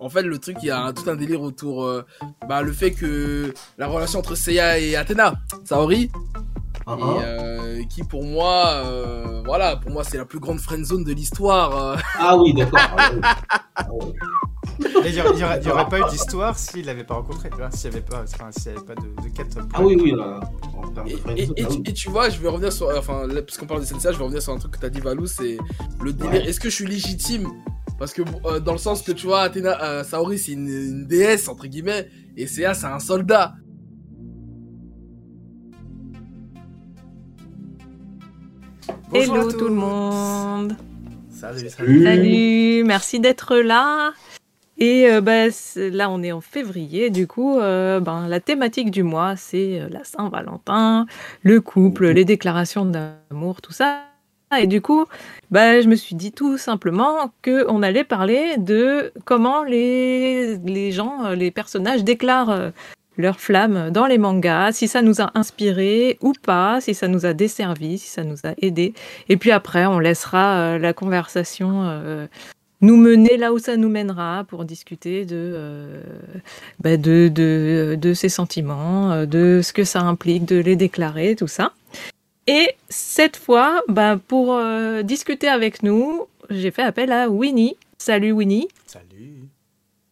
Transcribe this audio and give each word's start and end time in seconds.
En 0.00 0.08
fait, 0.08 0.22
le 0.22 0.38
truc, 0.38 0.56
il 0.62 0.66
y 0.66 0.70
a 0.70 0.92
tout 0.92 1.08
un 1.10 1.16
délire 1.16 1.40
autour, 1.42 1.84
euh, 1.84 2.04
bah, 2.48 2.62
le 2.62 2.72
fait 2.72 2.92
que 2.92 3.52
la 3.78 3.86
relation 3.86 4.18
entre 4.20 4.34
Seiya 4.34 4.78
et 4.78 4.96
Athéna, 4.96 5.34
Saori, 5.64 6.10
Ah, 6.86 6.96
et, 6.98 7.02
ah. 7.02 7.22
euh, 7.22 7.82
qui 7.90 8.02
pour 8.04 8.24
moi, 8.24 8.82
euh, 8.84 9.42
voilà, 9.44 9.76
pour 9.76 9.90
moi, 9.90 10.04
c'est 10.04 10.16
la 10.16 10.24
plus 10.24 10.38
grande 10.38 10.58
friendzone 10.60 11.04
de 11.04 11.12
l'histoire. 11.12 11.76
euh. 11.76 11.96
Ah 12.18 12.36
oui, 12.36 12.54
d'accord. 12.54 12.78
Ah 12.96 13.10
oui. 13.12 13.20
Ah 13.76 13.86
oui. 13.92 14.12
Et 15.04 15.08
Il 15.08 15.14
n'y 15.14 15.20
aurait, 15.72 15.88
pas 15.88 15.98
eu 15.98 16.04
d'histoire 16.10 16.56
s'il 16.56 16.86
l'avait 16.86 17.02
pas 17.04 17.14
rencontré, 17.14 17.50
tu 17.50 17.56
vois, 17.56 17.70
s'il 17.70 17.90
n'y 17.90 17.96
avait 17.96 18.04
pas, 18.04 18.22
enfin, 18.22 18.50
s'il 18.52 18.72
y 18.72 18.76
avait 18.76 18.84
pas 18.84 18.94
de, 18.94 19.08
de 19.22 19.34
quête. 19.34 19.58
Ah 19.74 19.82
oui, 19.82 19.98
oui, 20.00 20.12
là. 20.12 20.40
En 20.76 20.88
termes 20.88 21.08
de 21.08 21.12
Et, 21.12 21.16
friendzone, 21.16 21.54
et- 21.56 21.60
et 21.60 21.64
ah 21.64 21.68
tu- 21.68 21.76
oui. 21.78 21.82
et 21.86 21.92
tu 21.92 22.10
vois, 22.10 22.28
je 22.28 22.38
vais 22.38 22.48
revenir 22.48 22.72
sur, 22.72 22.88
enfin, 22.96 23.26
là, 23.26 23.42
puisqu'on 23.42 23.66
parle 23.66 23.80
de 23.80 23.86
Sensei, 23.86 24.12
je 24.12 24.18
vais 24.18 24.24
revenir 24.24 24.42
sur 24.42 24.52
un 24.52 24.58
truc 24.58 24.72
que 24.72 24.78
t'as 24.78 24.88
dit, 24.88 25.00
Valou, 25.00 25.26
c'est 25.26 25.58
le 26.00 26.12
délire. 26.12 26.32
Ouais. 26.32 26.48
Est-ce 26.48 26.60
que 26.60 26.70
je 26.70 26.74
suis 26.74 26.86
légitime 26.86 27.48
Parce 27.98 28.12
que 28.12 28.22
euh, 28.46 28.60
dans 28.60 28.72
le 28.72 28.78
sens 28.78 29.02
que 29.02 29.12
tu 29.12 29.26
vois, 29.26 29.42
Athéna, 29.42 29.82
euh, 29.82 30.04
Saori, 30.04 30.38
c'est 30.38 30.52
une, 30.52 30.68
une 30.68 31.06
déesse 31.06 31.48
entre 31.48 31.66
guillemets, 31.66 32.08
et 32.36 32.46
Seiya, 32.46 32.74
c'est 32.74 32.86
un 32.86 33.00
soldat. 33.00 33.54
Bonjour 39.10 39.36
Hello 39.36 39.52
tout 39.52 39.68
le 39.68 39.74
monde. 39.74 40.76
Salut, 41.30 41.70
salut. 41.70 42.04
Salut. 42.04 42.84
Merci 42.84 43.20
d'être 43.20 43.56
là. 43.56 44.12
Et 44.76 45.10
euh, 45.10 45.20
bah, 45.20 45.46
là, 45.76 46.10
on 46.10 46.22
est 46.22 46.32
en 46.32 46.40
février. 46.40 47.10
Du 47.10 47.26
coup, 47.26 47.58
euh, 47.58 48.00
ben, 48.00 48.28
la 48.28 48.40
thématique 48.40 48.90
du 48.90 49.02
mois, 49.02 49.34
c'est 49.34 49.80
euh, 49.80 49.88
la 49.90 50.04
Saint-Valentin, 50.04 51.06
le 51.42 51.60
couple, 51.60 52.08
les 52.08 52.24
déclarations 52.24 52.84
d'amour, 52.84 53.60
tout 53.60 53.72
ça. 53.72 54.07
Et 54.56 54.66
du 54.66 54.80
coup, 54.80 55.04
bah, 55.50 55.80
je 55.80 55.88
me 55.88 55.94
suis 55.94 56.14
dit 56.14 56.32
tout 56.32 56.56
simplement 56.56 57.32
qu'on 57.44 57.82
allait 57.82 58.04
parler 58.04 58.56
de 58.56 59.12
comment 59.24 59.62
les, 59.62 60.90
gens, 60.92 61.26
euh, 61.26 61.34
les 61.34 61.50
personnages 61.50 62.02
déclarent 62.02 62.50
euh, 62.50 62.70
leur 63.18 63.40
flamme 63.40 63.90
dans 63.90 64.06
les 64.06 64.16
mangas, 64.16 64.72
si 64.72 64.88
ça 64.88 65.02
nous 65.02 65.20
a 65.20 65.30
inspiré 65.34 66.18
ou 66.22 66.32
pas, 66.42 66.80
si 66.80 66.94
ça 66.94 67.08
nous 67.08 67.26
a 67.26 67.34
desservi, 67.34 67.98
si 67.98 68.08
ça 68.08 68.24
nous 68.24 68.38
a 68.44 68.54
aidé. 68.62 68.94
Et 69.28 69.36
puis 69.36 69.50
après, 69.50 69.86
on 69.86 69.98
laissera 69.98 70.58
euh, 70.58 70.78
la 70.78 70.92
conversation 70.92 72.28
nous 72.80 72.96
mener 72.96 73.36
là 73.36 73.52
où 73.52 73.58
ça 73.58 73.76
nous 73.76 73.88
mènera 73.88 74.44
pour 74.46 74.64
discuter 74.64 75.24
de, 75.24 75.36
euh, 75.36 76.02
bah, 76.80 78.14
ces 78.14 78.28
sentiments, 78.28 79.26
de 79.26 79.60
ce 79.62 79.72
que 79.72 79.84
ça 79.84 80.00
implique 80.02 80.44
de 80.44 80.56
les 80.56 80.76
déclarer, 80.76 81.34
tout 81.34 81.48
ça. 81.48 81.72
Et 82.48 82.74
cette 82.88 83.36
fois, 83.36 83.82
bah, 83.88 84.18
pour 84.26 84.54
euh, 84.54 85.02
discuter 85.02 85.48
avec 85.48 85.82
nous, 85.82 86.26
j'ai 86.48 86.70
fait 86.70 86.82
appel 86.82 87.12
à 87.12 87.28
Winnie. 87.28 87.76
Salut 87.98 88.32
Winnie. 88.32 88.68
Salut. 88.86 89.48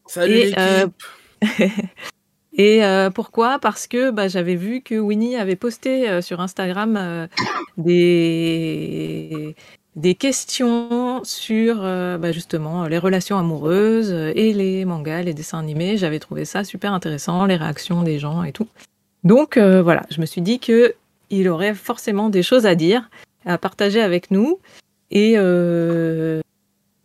Salut 0.07 0.33
Et, 0.35 0.45
l'équipe. 0.45 0.59
euh, 0.59 0.87
Et 2.59 2.85
euh, 2.85 3.11
pourquoi? 3.11 3.59
Parce 3.59 3.87
que 3.87 4.11
bah, 4.11 4.29
j'avais 4.29 4.55
vu 4.55 4.81
que 4.81 4.95
Winnie 4.95 5.37
avait 5.37 5.57
posté 5.57 6.09
euh, 6.09 6.23
sur 6.23 6.41
Instagram 6.41 6.97
euh, 6.97 7.27
des, 7.77 9.55
des 9.95 10.15
questions 10.15 11.23
sur 11.25 11.77
bah, 11.83 12.33
justement 12.33 12.87
les 12.87 12.99
relations 12.99 13.39
amoureuses 13.39 14.11
et 14.13 14.53
les 14.53 14.85
mangas, 14.85 15.23
les 15.23 15.35
dessins 15.35 15.59
animés. 15.59 15.97
J'avais 15.97 16.19
trouvé 16.19 16.45
ça 16.45 16.65
super 16.65 16.93
intéressant, 16.93 17.47
les 17.47 17.57
réactions 17.57 18.03
des 18.03 18.19
gens 18.19 18.43
et 18.43 18.53
tout. 18.53 18.69
Donc 19.25 19.59
voilà, 19.59 20.03
je 20.11 20.21
me 20.21 20.27
suis 20.27 20.41
dit 20.41 20.59
que 20.59 20.95
il 21.31 21.49
aurait 21.49 21.75
forcément 21.75 22.29
des 22.31 22.43
choses 22.43 22.67
à 22.67 22.75
dire, 22.75 23.11
à 23.45 23.59
partager 23.59 24.01
avec 24.01 24.31
nous. 24.31 24.61
Et, 25.11 25.35
euh, 25.37 26.41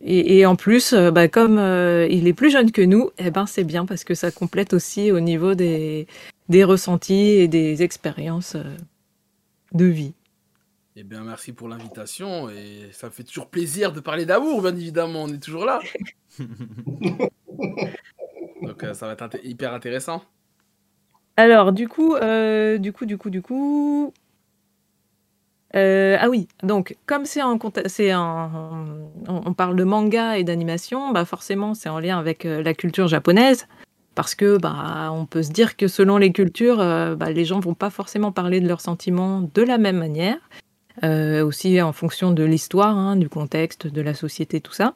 et, 0.00 0.38
et 0.38 0.46
en 0.46 0.56
plus, 0.56 0.92
euh, 0.92 1.10
bah, 1.10 1.28
comme 1.28 1.58
euh, 1.58 2.06
il 2.10 2.26
est 2.26 2.32
plus 2.32 2.50
jeune 2.50 2.72
que 2.72 2.82
nous, 2.82 3.10
eh 3.18 3.30
ben 3.30 3.46
c'est 3.46 3.64
bien 3.64 3.86
parce 3.86 4.04
que 4.04 4.14
ça 4.14 4.30
complète 4.30 4.72
aussi 4.72 5.12
au 5.12 5.20
niveau 5.20 5.54
des, 5.54 6.06
des 6.48 6.64
ressentis 6.64 7.14
et 7.14 7.48
des 7.48 7.82
expériences 7.82 8.56
de 9.72 9.84
vie. 9.84 10.14
Eh 10.94 11.04
bien, 11.04 11.24
merci 11.24 11.52
pour 11.52 11.68
l'invitation 11.68 12.50
et 12.50 12.90
ça 12.92 13.06
me 13.06 13.12
fait 13.12 13.22
toujours 13.22 13.48
plaisir 13.48 13.92
de 13.92 14.00
parler 14.00 14.26
d'amour, 14.26 14.60
bien 14.60 14.76
évidemment. 14.76 15.22
On 15.22 15.28
est 15.28 15.42
toujours 15.42 15.64
là. 15.64 15.80
Donc, 18.62 18.84
euh, 18.84 18.92
ça 18.92 19.06
va 19.06 19.12
être 19.12 19.38
hyper 19.42 19.72
intéressant. 19.72 20.22
Alors, 21.36 21.72
du 21.72 21.88
coup, 21.88 22.14
euh, 22.14 22.78
du 22.78 22.92
coup, 22.92 23.06
du 23.06 23.16
coup, 23.18 23.30
du 23.30 23.42
coup. 23.42 24.12
euh, 25.74 26.16
ah 26.20 26.28
oui, 26.28 26.48
donc 26.62 26.96
comme 27.06 27.24
c'est 27.24 27.42
en, 27.42 27.58
c'est 27.86 28.14
on 28.14 29.54
parle 29.56 29.76
de 29.76 29.84
manga 29.84 30.36
et 30.36 30.44
d'animation, 30.44 31.12
bah 31.12 31.24
forcément 31.24 31.72
c'est 31.74 31.88
en 31.88 31.98
lien 31.98 32.18
avec 32.18 32.44
euh, 32.44 32.62
la 32.62 32.74
culture 32.74 33.08
japonaise, 33.08 33.66
parce 34.14 34.34
que 34.34 34.58
bah 34.58 35.10
on 35.12 35.24
peut 35.24 35.42
se 35.42 35.50
dire 35.50 35.76
que 35.78 35.88
selon 35.88 36.18
les 36.18 36.32
cultures, 36.32 36.76
bah, 37.16 37.30
les 37.32 37.44
gens 37.46 37.60
vont 37.60 37.74
pas 37.74 37.88
forcément 37.90 38.32
parler 38.32 38.60
de 38.60 38.68
leurs 38.68 38.82
sentiments 38.82 39.40
de 39.54 39.62
la 39.62 39.78
même 39.78 39.96
manière, 39.96 40.36
aussi 41.02 41.80
en 41.80 41.92
fonction 41.92 42.32
de 42.32 42.44
l'histoire, 42.44 42.96
hein, 42.98 43.16
du 43.16 43.30
contexte, 43.30 43.86
de 43.86 44.02
la 44.02 44.12
société, 44.14 44.60
tout 44.60 44.74
ça. 44.74 44.94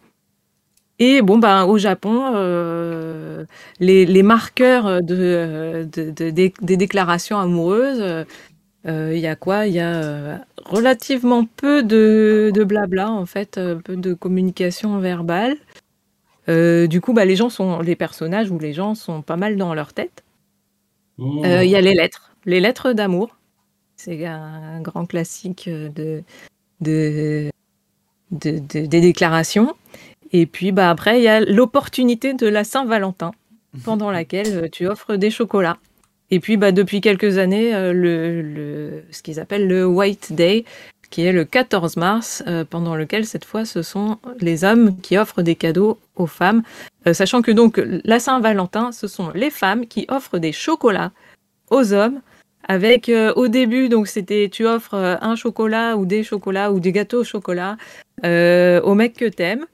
Et 0.99 1.21
bon, 1.21 1.39
bah, 1.39 1.67
au 1.67 1.77
Japon, 1.77 2.33
euh, 2.35 3.45
les, 3.81 4.07
les 4.07 4.23
marqueurs 4.23 5.03
de, 5.03 5.87
de- 5.93 6.11
de- 6.11 6.31
des, 6.31 6.55
des 6.63 6.77
déclarations 6.79 7.39
amoureuses, 7.39 8.01
euh, 8.01 8.25
euh, 8.87 9.13
il 9.15 9.21
y 9.21 9.27
a 9.27 9.37
quoi? 9.37 9.67
Il 9.67 9.75
y 9.75 9.81
a 9.81 10.45
relativement 10.65 11.45
peu 11.45 11.83
de, 11.83 12.51
blabla, 12.65 13.11
en 13.11 13.27
fait, 13.27 13.61
peu 13.85 13.97
de 13.97 14.15
communication 14.15 14.99
verbale. 14.99 15.57
Euh, 16.49 16.87
du 16.87 17.01
coup, 17.03 17.13
bah, 17.13 17.25
les 17.27 17.37
gens 17.37 17.51
sont, 17.51 17.81
les 17.81 17.97
personnages 17.97 18.51
ou 18.51 18.59
les 18.59 18.73
gens 18.73 18.95
sont 18.95 19.21
pas 19.21 19.37
mal 19.37 19.57
dans 19.57 19.75
leur 19.75 19.93
tête. 19.93 20.25
Mmh. 21.19 21.45
Il 21.63 21.69
y 21.71 21.77
a 21.77 21.81
les 21.81 21.95
lettres, 21.95 22.33
les 22.47 22.61
lettres 22.61 22.93
d'amour. 22.93 23.37
C'est 23.97 24.25
un 24.27 24.81
grand 24.81 25.05
classique 25.07 25.69
de- 25.69 26.23
des 26.81 27.51
déclarations. 28.89 29.75
Et 30.33 30.47
puis 30.47 30.73
bah, 30.73 30.91
après, 30.91 31.21
il 31.21 31.23
y 31.25 31.29
a 31.29 31.41
l'opportunité 31.41 32.35
de 32.35 32.47
la 32.47 32.65
Saint-Valentin, 32.65 33.33
pendant 33.85 34.11
laquelle 34.11 34.65
euh, 34.65 34.69
tu 34.71 34.87
offres 34.87 35.17
des 35.17 35.31
chocolats. 35.31 35.79
Et 36.31 36.41
puis 36.41 36.57
bah, 36.57 36.73
depuis 36.73 37.01
quelques 37.01 37.39
années, 37.39 37.75
euh, 37.75 37.93
le, 37.93 38.43
le- 38.43 39.03
ce 39.11 39.23
qu'ils 39.23 39.39
appellent 39.39 39.69
le 39.69 39.87
White 39.87 40.33
Day, 40.33 40.65
qui 41.11 41.23
est 41.25 41.33
le 41.33 41.45
14 41.45 41.97
mars, 41.97 42.43
euh, 42.49 42.65
pendant 42.69 42.97
lequel 42.97 43.25
cette 43.27 43.45
fois 43.45 43.65
ce 43.65 43.83
sont 43.83 44.19
les 44.41 44.65
hommes 44.65 44.99
qui 45.01 45.17
offrent 45.17 45.43
des 45.43 45.55
cadeaux 45.55 45.99
aux 46.17 46.27
femmes. 46.27 46.63
Euh, 47.07 47.15
sachant 47.15 47.43
que 47.43 47.53
donc 47.53 47.81
la 48.05 48.19
Saint-Valentin, 48.19 48.91
ce 48.91 49.07
sont 49.07 49.31
les 49.35 49.51
femmes 49.51 49.87
qui 49.87 50.07
offrent 50.09 50.39
des 50.39 50.51
chocolats 50.53 51.13
aux 51.71 51.93
hommes. 51.93 52.21
Avec 52.69 53.09
euh, 53.09 53.33
au 53.37 53.47
début, 53.47 53.89
donc 53.89 54.09
c'était 54.09 54.49
tu 54.51 54.67
offres 54.67 54.95
un 55.21 55.37
chocolat 55.37 55.97
ou 55.97 56.05
des 56.05 56.25
chocolats 56.25 56.73
ou 56.73 56.81
des 56.81 56.91
gâteaux 56.91 57.21
au 57.21 57.25
chocolat 57.25 57.77
au 58.25 58.95
mec 58.95 59.13
que 59.17 59.29
t'aimes. 59.29 59.67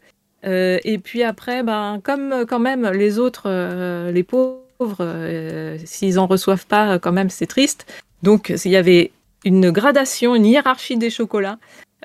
Euh, 0.44 0.78
et 0.84 0.98
puis 0.98 1.22
après, 1.22 1.62
ben, 1.62 2.00
comme 2.03 2.32
euh, 2.32 2.44
quand 2.47 2.58
même 2.58 2.88
les 2.91 3.19
autres, 3.19 3.44
euh, 3.47 4.10
les 4.10 4.22
pauvres, 4.22 4.58
euh, 5.00 5.78
s'ils 5.84 6.19
en 6.19 6.26
reçoivent 6.26 6.66
pas, 6.66 6.98
quand 6.98 7.12
même 7.12 7.30
c'est 7.30 7.47
triste. 7.47 7.86
Donc 8.22 8.52
il 8.64 8.70
y 8.70 8.76
avait 8.76 9.12
une 9.44 9.70
gradation, 9.70 10.34
une 10.34 10.47
hiérarchie 10.47 10.97
des 10.97 11.10
chocolats. 11.10 11.58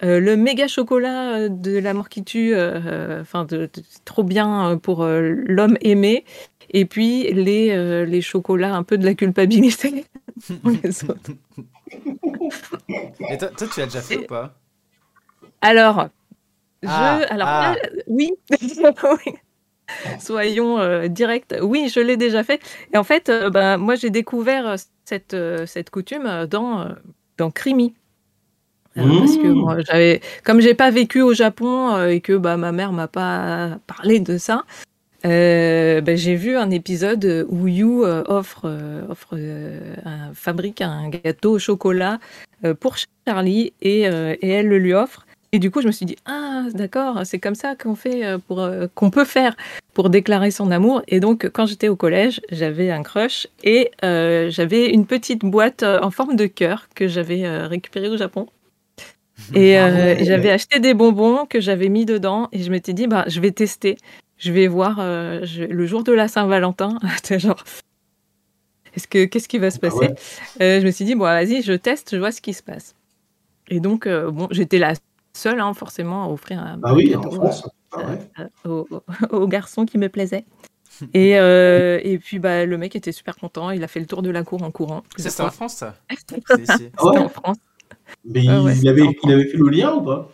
Le 0.04 0.36
méga 0.36 0.68
chocolat 0.68 1.50
de 1.50 1.80
la 1.80 1.96
mort 1.96 2.08
qui 2.10 2.24
tue, 2.24 2.56
enfin 2.56 3.46
de, 3.46 3.62
de- 3.74 3.84
trop 4.06 4.24
bien 4.24 4.80
pour 4.82 5.04
l'homme 5.04 5.76
aimé. 5.82 6.24
Et 6.70 6.86
puis 6.86 7.32
les, 7.34 8.06
les 8.06 8.22
chocolats 8.22 8.76
un 8.76 8.84
peu 8.84 9.00
de 9.00 9.06
la 9.06 9.16
culpabilité 9.16 10.06
pour 10.62 10.72
les 10.84 11.04
autres. 11.04 11.32
Et 13.30 13.38
toi, 13.38 13.48
toi, 13.50 13.68
tu 13.74 13.80
l'as 13.80 13.86
déjà 13.88 14.02
fait 14.02 14.18
ou 14.18 14.28
pas? 14.28 14.54
Alors, 15.62 16.10
je, 16.84 16.88
Ah, 16.90 17.20
alors 17.30 17.48
ah. 17.50 17.76
oui, 18.08 18.32
Oui. 18.50 19.34
soyons 20.20 20.80
euh, 20.80 21.08
directs. 21.08 21.56
Oui, 21.62 21.90
je 21.94 22.00
l'ai 22.00 22.18
déjà 22.18 22.44
fait. 22.44 22.60
Et 22.94 22.98
en 22.98 23.04
fait, 23.04 23.30
euh, 23.30 23.50
ben, 23.50 23.78
moi, 23.78 23.96
j'ai 23.96 24.10
découvert 24.10 24.68
euh, 24.68 24.76
cette, 25.06 25.34
euh, 25.34 25.66
cette 25.66 25.90
coutume 25.90 26.46
dans, 26.50 26.90
dans 27.38 27.52
Crimi. 27.52 27.94
Euh, 28.98 29.04
Parce 29.20 29.38
que 29.38 29.48
Mmh. 29.48 29.54
moi, 29.54 29.78
j'avais, 29.82 30.22
comme 30.44 30.60
j'ai 30.60 30.74
pas 30.74 30.90
vécu 30.90 31.22
au 31.22 31.34
Japon 31.34 32.04
et 32.08 32.20
que 32.20 32.34
bah, 32.34 32.58
ma 32.58 32.72
mère 32.72 32.92
m'a 32.92 33.08
pas 33.08 33.78
parlé 33.86 34.20
de 34.20 34.38
ça, 34.40 34.64
ben, 35.24 36.18
j'ai 36.18 36.36
vu 36.36 36.58
un 36.58 36.72
épisode 36.72 37.46
où 37.50 37.68
Yu 37.68 38.04
offre, 38.04 38.66
offre 39.10 39.36
un- 40.06 40.34
fabrique 40.34 40.82
un 40.82 41.10
gâteau 41.10 41.52
au 41.54 41.60
chocolat 41.60 42.18
pour 42.80 42.96
Charlie 43.28 43.74
et, 43.82 44.02
et 44.06 44.50
elle 44.50 44.68
le 44.68 44.80
lui 44.80 44.94
offre. 44.96 45.27
Et 45.58 45.60
du 45.60 45.72
coup, 45.72 45.82
je 45.82 45.88
me 45.88 45.92
suis 45.92 46.06
dit, 46.06 46.18
ah, 46.28 46.66
d'accord, 46.76 47.22
c'est 47.26 47.40
comme 47.40 47.56
ça 47.56 47.76
qu'on 47.76 47.96
fait 47.96 48.24
euh, 48.24 48.38
pour, 48.38 48.60
euh, 48.62 48.86
qu'on 48.94 49.10
peut 49.10 49.26
faire 49.26 49.58
pour 49.96 50.12
déclarer 50.12 50.52
son 50.52 50.70
amour. 50.70 51.02
Et 51.08 51.20
donc, 51.20 51.50
quand 51.52 51.66
j'étais 51.66 51.88
au 51.88 51.96
collège, 51.96 52.42
j'avais 52.52 52.92
un 52.92 53.02
crush 53.02 53.48
et 53.64 53.90
euh, 54.04 54.52
j'avais 54.52 54.92
une 54.92 55.08
petite 55.08 55.42
boîte 55.42 55.82
en 55.82 56.12
forme 56.12 56.36
de 56.36 56.46
cœur 56.46 56.90
que 56.94 57.08
j'avais 57.08 57.44
euh, 57.44 57.66
récupérée 57.66 58.08
au 58.10 58.18
Japon. 58.18 58.46
Et 59.56 59.80
Ah 59.80 59.88
ouais. 59.90 60.24
j'avais 60.26 60.52
acheté 60.52 60.80
des 60.80 60.94
bonbons 60.94 61.48
que 61.48 61.60
j'avais 61.60 61.90
mis 61.90 62.06
dedans 62.06 62.50
et 62.52 62.62
je 62.62 62.70
m'étais 62.70 62.94
dit, 62.94 63.08
bah, 63.08 63.24
je 63.28 63.40
vais 63.40 63.50
tester. 63.52 63.98
je 64.38 64.52
vais 64.52 64.68
voir 64.68 64.98
je- 65.44 65.64
le 65.64 65.86
jour 65.88 66.04
de 66.04 66.12
la 66.12 66.28
Saint-Valentin. 66.28 67.00
Genre, 67.32 67.64
est-ce 68.96 69.08
que 69.08 69.26
qu'est-ce 69.26 69.48
qui 69.48 69.58
va 69.58 69.72
se 69.72 69.78
Ah 69.78 69.82
passer? 69.90 69.98
ouais. 69.98 70.16
Euh, 70.62 70.82
Je 70.82 70.86
me 70.86 70.92
suis 70.92 71.06
dit 71.06 71.16
bon, 71.16 71.24
vas-y, 71.26 71.64
je 71.64 71.74
teste, 71.74 72.12
je 72.14 72.18
vois 72.20 72.32
ce 72.32 72.42
qui 72.42 72.54
se 72.54 72.62
passe. 72.62 72.94
Et 73.70 73.80
donc 73.80 74.06
euh, 74.06 74.30
bon, 74.30 74.48
j'étais 74.52 74.78
la 74.80 74.94
seule, 75.38 75.62
hein, 75.62 75.74
forcément, 75.74 76.26
à 76.26 76.28
offrir 76.28 76.60
un 76.60 76.80
Ah 76.84 76.94
oui, 76.94 77.12
cadeau, 77.12 77.28
en 77.28 77.32
France. 77.32 77.70
Ah 77.92 78.00
ouais. 78.00 78.46
euh, 78.66 78.84
au, 79.32 79.48
garçon 79.48 79.86
qui 79.86 79.98
me 79.98 80.10
plaisait. 80.10 80.46
Et, 81.14 81.38
euh, 81.38 82.00
et 82.04 82.18
puis 82.18 82.40
bah, 82.40 82.66
le 82.66 82.78
mec 82.78 82.96
était 82.96 83.12
super 83.12 83.36
content. 83.36 83.70
Il 83.70 83.84
a 83.84 83.88
fait 83.88 84.00
le 84.00 84.08
tour 84.08 84.24
de 84.24 84.32
la 84.32 84.44
cour 84.44 84.64
en 84.64 84.72
courant. 84.72 85.04
C'était 85.16 85.42
en. 85.44 85.52
France, 85.52 85.76
ça? 85.76 85.96
C'était 86.18 86.66
C'est. 86.66 86.92
Ah 86.98 87.06
ouais? 87.06 87.20
en 87.20 87.30
France. 87.30 87.58
Mais 88.26 88.42
Ah 88.50 88.64
ouais, 88.64 88.76
il, 88.78 88.88
avait, 88.88 89.06
il 89.24 89.32
avait 89.32 89.46
fait 89.46 89.58
le 89.58 89.70
lien 89.70 89.94
ou 89.94 90.02
pas? 90.02 90.32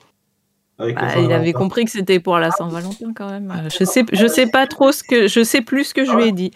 Avec 0.77 0.95
Bah, 0.95 1.19
il 1.19 1.31
avait 1.31 1.53
compris 1.53 1.85
que 1.85 1.91
c'était 1.91 2.19
pour 2.19 2.38
la 2.39 2.51
Saint-Valentin 2.51 3.13
quand 3.13 3.29
même. 3.29 3.51
Euh, 3.51 3.69
Je 3.69 3.83
sais, 3.83 4.05
je 4.11 4.27
sais 4.27 4.47
pas 4.47 4.65
trop 4.67 4.91
ce 4.91 5.03
que, 5.03 5.27
je 5.27 5.44
sais 5.44 5.61
plus 5.61 5.85
ce 5.85 5.94
que 5.94 6.05
je 6.05 6.11
lui 6.13 6.25
ai 6.25 6.31
dit. 6.31 6.51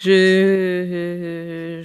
Je, 0.00 1.82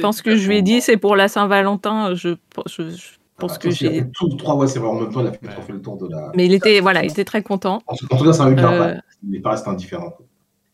pense 0.00 0.22
que 0.22 0.36
je 0.36 0.48
lui 0.48 0.58
ai 0.58 0.62
dit 0.62 0.80
c'est 0.80 0.96
pour 0.96 1.16
la 1.16 1.28
Saint-Valentin. 1.28 2.14
Je, 2.14 2.30
je, 2.66 2.90
je 2.90 3.17
pense 3.38 3.52
Ah, 3.54 3.58
que 3.58 3.68
il 3.68 3.86
a 3.86 3.92
j'ai. 3.92 4.10
Tout 4.12 4.28
trois, 4.36 4.56
ouais, 4.56 4.66
c'est 4.68 4.78
vrai, 4.78 4.88
en 4.88 4.94
même 5.00 5.12
temps, 5.12 5.20
il 5.20 5.26
a 5.28 5.32
fait, 5.32 5.46
Ouais. 5.46 5.62
fait 5.66 5.72
le 5.72 5.80
tour 5.80 5.96
de 5.96 6.08
la. 6.08 6.30
Mais 6.34 6.46
il 6.46 6.52
était, 6.52 6.80
voilà, 6.80 7.04
il 7.04 7.10
était 7.10 7.24
très 7.24 7.42
content. 7.42 7.80
En 7.86 7.94
tout 7.94 8.06
en 8.10 8.16
tout 8.16 8.24
cas, 8.24 8.32
c'est 8.32 8.42
un 8.42 8.48
Hulk 8.52 8.58
Euh, 8.60 8.94
Il 9.24 9.30
n'est 9.30 9.40
pas 9.40 9.50
resté 9.52 9.68
indifférent. 9.70 10.12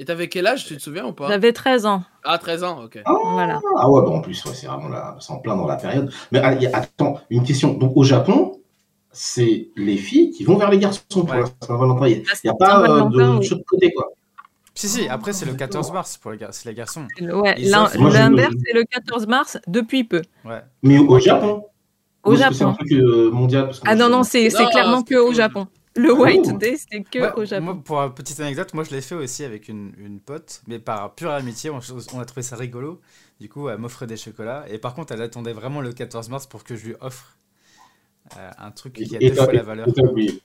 Et 0.00 0.04
t'avais 0.04 0.28
quel 0.28 0.46
âge, 0.48 0.66
tu 0.66 0.76
te 0.76 0.82
souviens 0.82 1.06
ou 1.06 1.12
pas? 1.12 1.28
J'avais 1.28 1.52
13 1.52 1.86
ans. 1.86 2.02
Ah, 2.24 2.36
13 2.38 2.64
ans, 2.64 2.82
ok. 2.84 2.98
Voilà. 3.32 3.60
Ah 3.78 3.88
ouais, 3.88 4.02
bah 4.02 4.10
en 4.10 4.20
plus, 4.20 4.44
ouais, 4.44 4.50
c'est 4.52 4.66
vraiment 4.66 4.88
là, 4.88 5.16
c'est 5.20 5.32
en 5.32 5.38
plein 5.38 5.56
dans 5.56 5.66
la 5.68 5.76
période. 5.76 6.12
Mais 6.32 6.40
ah, 6.42 6.56
attends, 6.72 7.20
une 7.30 7.44
question. 7.44 7.74
Donc 7.74 7.92
au 7.96 8.02
Japon, 8.02 8.58
c'est 9.12 9.68
les 9.76 9.96
filles 9.96 10.30
qui 10.32 10.42
vont 10.42 10.56
vers 10.56 10.70
les 10.70 10.78
garçons 10.78 11.02
pour 11.10 11.28
Ouais. 11.30 11.40
la 11.42 11.46
Saint-Valentin. 11.66 12.08
Il 12.08 12.16
n'y 12.18 12.24
a, 12.24 12.32
La 12.44 12.54
pas 12.54 12.80
euh, 12.82 13.04
de 13.08 13.38
oui. 13.38 13.46
chose 13.46 13.58
de 13.58 13.64
côté, 13.64 13.92
quoi. 13.92 14.10
Si, 14.74 14.88
si, 14.88 15.08
après, 15.08 15.32
c'est 15.32 15.46
le 15.46 15.54
14 15.54 15.92
mars 15.92 16.18
pour 16.18 16.32
les, 16.32 16.38
gar- 16.38 16.50
les 16.66 16.74
garçons. 16.74 17.06
Ouais, 17.20 17.54
l'inverse 17.56 18.54
c'est 18.66 18.74
le 18.74 18.82
14 18.90 19.28
mars 19.28 19.58
depuis 19.68 20.02
peu. 20.02 20.22
Ouais. 20.44 20.62
Mais 20.82 20.98
au 20.98 21.20
Japon. 21.20 21.66
Au 22.24 22.36
C'est 22.36 22.44
un 22.44 22.50
Japon. 22.52 22.74
truc 22.74 22.92
mondial. 23.32 23.64
parce 23.66 23.80
que 23.80 23.88
Ah 23.88 23.94
non 23.94 24.08
non, 24.08 24.22
c'est 24.22 24.48
clairement 24.48 24.98
c'est 25.06 25.14
que 25.14 25.18
au. 25.20 25.32
Japon. 25.32 25.66
Le 25.96 26.10
Ah 26.10 26.14
White 26.14 26.58
Day 26.58 26.76
c'est 26.76 27.02
que 27.04 27.18
Ouais, 27.20 27.32
au 27.36 27.44
Japon. 27.44 27.64
Moi, 27.66 27.80
pour 27.84 28.02
une 28.02 28.12
petite 28.14 28.40
anecdote, 28.40 28.74
moi 28.74 28.82
je 28.82 28.90
l'ai 28.90 29.00
fait 29.00 29.14
aussi 29.14 29.44
avec 29.44 29.68
une, 29.68 29.92
une 29.98 30.18
pote, 30.18 30.62
mais 30.66 30.78
par 30.80 31.14
pure 31.14 31.30
amitié, 31.30 31.70
on, 31.70 31.78
on 32.14 32.18
a 32.18 32.24
trouvé 32.24 32.42
ça 32.42 32.56
rigolo. 32.56 33.00
Du 33.40 33.48
coup, 33.48 33.68
elle 33.68 33.78
m'offrait 33.78 34.06
des 34.08 34.16
chocolats. 34.16 34.64
Et 34.68 34.78
par 34.78 34.94
contre, 34.94 35.12
elle 35.12 35.22
attendait 35.22 35.52
vraiment 35.52 35.80
le 35.80 35.92
14 35.92 36.28
mars 36.30 36.46
pour 36.46 36.64
que 36.64 36.74
je 36.76 36.86
lui 36.86 36.94
offre 37.00 37.36
euh, 38.36 38.50
un 38.58 38.70
truc 38.70 38.94
qui 38.94 39.14
a 39.16 39.18
Et 39.20 39.30
deux 39.30 39.36
fois 39.36 39.52
la 39.52 39.62
valeur. 39.62 39.86
et 39.88 39.92
t'as 39.92 40.02
oublié. 40.02 40.40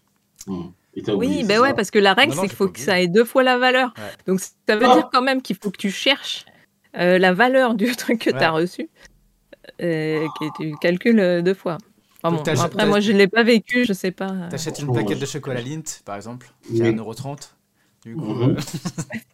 Hmm. 0.47 0.61
Et 0.95 1.01
oublié, 1.11 1.13
Oui, 1.37 1.43
ben 1.47 1.55
ça. 1.57 1.61
ouais, 1.61 1.73
parce 1.73 1.89
que 1.91 1.99
la 1.99 2.13
règle, 2.13 2.31
Non, 2.31 2.35
non, 2.37 2.41
c'est 2.43 2.47
qu'il 2.49 2.57
faut 2.57 2.67
que 2.67 2.79
ça 2.79 2.99
ait 2.99 3.07
deux 3.07 3.25
fois 3.25 3.41
la 3.43 3.57
valeur. 3.57 3.93
Ouais. 3.97 4.03
Donc 4.27 4.39
ça 4.41 4.75
veut 4.75 4.85
Ah. 4.87 4.95
dire 4.95 5.09
quand 5.11 5.21
même 5.21 5.41
qu'il 5.41 5.55
faut 5.55 5.71
que 5.71 5.77
tu 5.77 5.89
cherches 5.91 6.45
euh, 6.97 7.17
la 7.19 7.33
valeur 7.33 7.73
du 7.75 7.95
truc 7.95 8.19
que 8.19 8.29
Ouais. 8.31 8.37
tu 8.37 8.43
as 8.43 8.51
reçu, 8.51 8.89
euh, 9.81 10.27
que 10.39 10.49
tu 10.49 10.75
calcules 10.77 11.19
euh, 11.19 11.41
deux 11.41 11.53
fois. 11.53 11.77
Enfin, 12.23 12.35
bon, 12.35 12.43
après, 12.61 12.85
moi, 12.85 12.99
je 12.99 13.11
ne 13.11 13.17
l'ai 13.17 13.27
pas 13.27 13.43
vécu, 13.43 13.85
je 13.85 13.93
sais 13.93 14.11
pas. 14.11 14.29
euh. 14.31 14.49
T'achètes 14.49 14.79
une 14.79 14.91
plaquette 14.91 15.19
de 15.19 15.25
chocolat 15.25 15.61
Lindt, 15.61 16.01
par 16.05 16.15
exemple, 16.17 16.51
qui 16.65 16.81
est 16.81 16.91
1,30€. 16.91 17.55
Du 18.05 18.15
coup, 18.15 18.33
Mhm. 18.33 18.57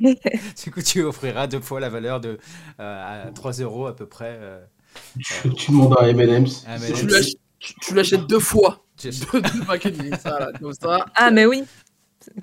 euh, 0.05 0.13
du 0.63 0.71
coup, 0.71 0.81
tu 0.81 1.01
offriras 1.03 1.47
deux 1.47 1.59
fois 1.59 1.79
la 1.79 1.89
valeur 1.89 2.19
de 2.19 2.37
euh, 2.79 3.27
à 3.27 3.31
3 3.31 3.53
euros 3.53 3.85
à 3.87 3.95
peu 3.95 4.05
près. 4.07 4.37
euh, 4.39 4.59
Tu, 5.19 5.49
tu 5.55 5.71
demandes 5.71 5.95
un 5.99 6.05
M&M's. 6.07 6.65
Tu 7.81 7.93
l'achètes 7.95 8.27
deux 8.27 8.39
fois. 8.39 8.85
tu- 8.97 9.09
Deux, 9.33 9.41
deux 9.41 9.65
paquets 9.65 9.91
de 9.91 10.01
Lindt, 10.03 10.21
ça, 10.21 10.39
là, 10.39 10.51
comme 10.59 10.73
ça. 10.73 11.05
Ah, 11.15 11.31
mais 11.31 11.45
oui. 11.45 11.63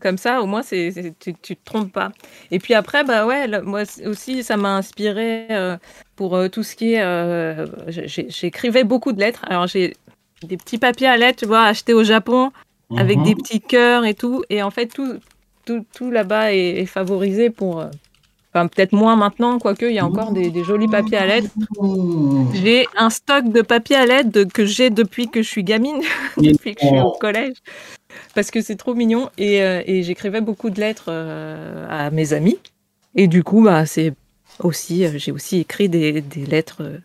Comme 0.00 0.18
ça, 0.18 0.40
au 0.42 0.46
moins, 0.46 0.62
c'est, 0.62 0.90
c'est- 0.90 1.18
tu, 1.18 1.34
tu 1.34 1.56
te 1.56 1.64
trompes 1.64 1.92
pas. 1.92 2.12
Et 2.50 2.58
puis 2.58 2.74
après, 2.74 3.04
bah 3.04 3.26
ouais, 3.26 3.46
moi 3.62 3.82
aussi, 4.06 4.42
ça 4.42 4.56
m'a 4.56 4.76
inspiré 4.76 5.46
euh, 5.50 5.76
pour 6.16 6.36
euh, 6.36 6.48
tout 6.48 6.62
ce 6.62 6.76
qui 6.76 6.94
est. 6.94 7.02
euh, 7.02 7.66
j'ai- 7.88 8.26
j'écrivais 8.28 8.84
beaucoup 8.84 9.12
de 9.12 9.20
lettres. 9.20 9.44
Alors, 9.48 9.66
j'ai 9.66 9.94
des 10.42 10.56
petits 10.56 10.78
papiers 10.78 11.06
à 11.08 11.16
lettres, 11.16 11.38
tu 11.40 11.46
vois, 11.46 11.62
achetés 11.64 11.94
au 11.94 12.04
Japon. 12.04 12.50
avec 12.98 13.16
Mhm. 13.18 13.24
des 13.24 13.34
petits 13.36 13.60
cœurs 13.62 14.04
et 14.04 14.12
tout. 14.12 14.44
Et 14.50 14.62
en 14.62 14.70
fait, 14.70 14.86
tout, 14.86 15.14
tout, 15.64 15.82
tout 15.94 16.10
là-bas 16.10 16.52
est, 16.52 16.80
est 16.82 16.86
favorisé 16.86 17.48
pour. 17.48 17.82
Enfin, 18.54 18.66
peut-être 18.66 18.92
moins 18.92 19.16
maintenant, 19.16 19.58
quoique, 19.58 19.86
il 19.86 19.94
y 19.94 19.98
a 19.98 20.04
encore 20.04 20.30
des, 20.32 20.50
des 20.50 20.62
jolis 20.62 20.88
papiers 20.88 21.16
à 21.16 21.24
lettres. 21.26 21.48
J'ai 22.52 22.86
un 22.98 23.08
stock 23.08 23.48
de 23.48 23.62
papiers 23.62 23.96
à 23.96 24.04
lettres 24.04 24.44
que 24.44 24.66
j'ai 24.66 24.90
depuis 24.90 25.28
que 25.28 25.40
je 25.42 25.48
suis 25.48 25.64
gamine, 25.64 26.02
depuis 26.36 26.74
que 26.74 26.82
je 26.82 26.86
suis 26.88 27.00
au 27.00 27.12
collège. 27.12 27.54
Parce 28.34 28.50
que 28.50 28.60
c'est 28.60 28.76
trop 28.76 28.94
mignon. 28.94 29.30
Et, 29.38 29.62
euh, 29.62 29.82
et 29.86 30.02
j'écrivais 30.02 30.40
beaucoup 30.40 30.70
de 30.70 30.80
lettres 30.80 31.06
euh, 31.08 31.86
à 31.88 32.10
mes 32.10 32.32
amis. 32.32 32.58
Et 33.14 33.26
du 33.28 33.42
coup, 33.44 33.62
bah, 33.62 33.86
c'est 33.86 34.14
aussi, 34.60 35.04
euh, 35.04 35.12
j'ai 35.16 35.32
aussi 35.32 35.58
écrit 35.58 35.88
des, 35.88 36.20
des 36.20 36.46
lettres, 36.46 37.00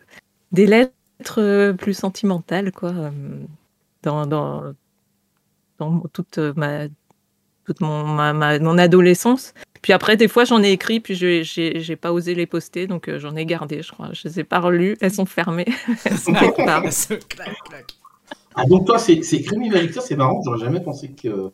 des 0.52 0.66
lettres 0.66 1.72
plus 1.72 1.94
sentimentales, 1.94 2.72
quoi, 2.72 2.92
dans, 4.02 4.26
dans, 4.26 4.74
toute 6.12 6.38
ma, 6.38 6.86
toute 7.66 7.80
mon, 7.80 8.04
ma, 8.04 8.32
ma- 8.32 8.58
mon 8.58 8.78
adolescence. 8.78 9.52
Puis 9.82 9.92
après, 9.92 10.16
des 10.16 10.28
fois, 10.28 10.44
j'en 10.44 10.62
ai 10.62 10.70
écrit, 10.70 11.00
puis 11.00 11.14
je 11.14 11.42
j'ai 11.42 11.80
j'ai 11.80 11.96
pas 11.96 12.12
osé 12.12 12.34
les 12.34 12.46
poster, 12.46 12.86
donc 12.86 13.10
j'en 13.18 13.36
ai 13.36 13.46
gardé, 13.46 13.82
je 13.82 13.92
crois. 13.92 14.10
Je 14.12 14.26
les 14.28 14.40
ai 14.40 14.44
pas 14.44 14.58
relues, 14.60 14.96
elles 15.00 15.12
sont 15.12 15.26
fermées. 15.26 15.66
Elles 16.04 16.18
sont 16.18 16.32
clac. 17.28 17.97
Ah, 18.58 18.66
donc 18.66 18.86
toi, 18.86 18.98
c'est 18.98 19.20
Crémy 19.42 19.70
Valictor, 19.70 20.02
c'est 20.02 20.16
marrant, 20.16 20.40
j'aurais 20.44 20.58
jamais 20.58 20.80
pensé 20.80 21.10
que. 21.10 21.50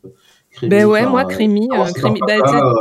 Crémy, 0.51 0.71
Ben 0.71 0.87
ouais, 0.87 1.07
moi, 1.07 1.25
Crémy, 1.25 1.69
ah, 1.73 1.87
euh, 1.89 2.11
bah, 2.27 2.35
euh, 2.67 2.73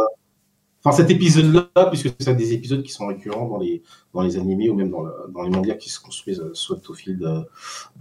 Enfin, 0.86 0.98
cet 0.98 1.10
épisode-là, 1.12 1.86
puisque 1.90 2.10
c'est 2.20 2.36
des 2.36 2.52
épisodes 2.54 2.84
qui 2.84 2.92
sont 2.92 3.08
récurrents 3.08 3.48
dans 3.48 3.58
les, 3.58 3.82
dans 4.14 4.22
les 4.22 4.36
animés 4.38 4.70
ou 4.70 4.74
même 4.76 4.90
dans, 4.92 5.02
le- 5.02 5.14
dans 5.34 5.42
les 5.44 5.50
mangas 5.50 5.76
qui 5.76 5.90
se 5.90 5.98
construisent 6.00 6.42
euh, 6.42 6.52
soit 6.54 6.78
au 6.90 6.94
fil 6.94 7.18
de, 7.18 7.40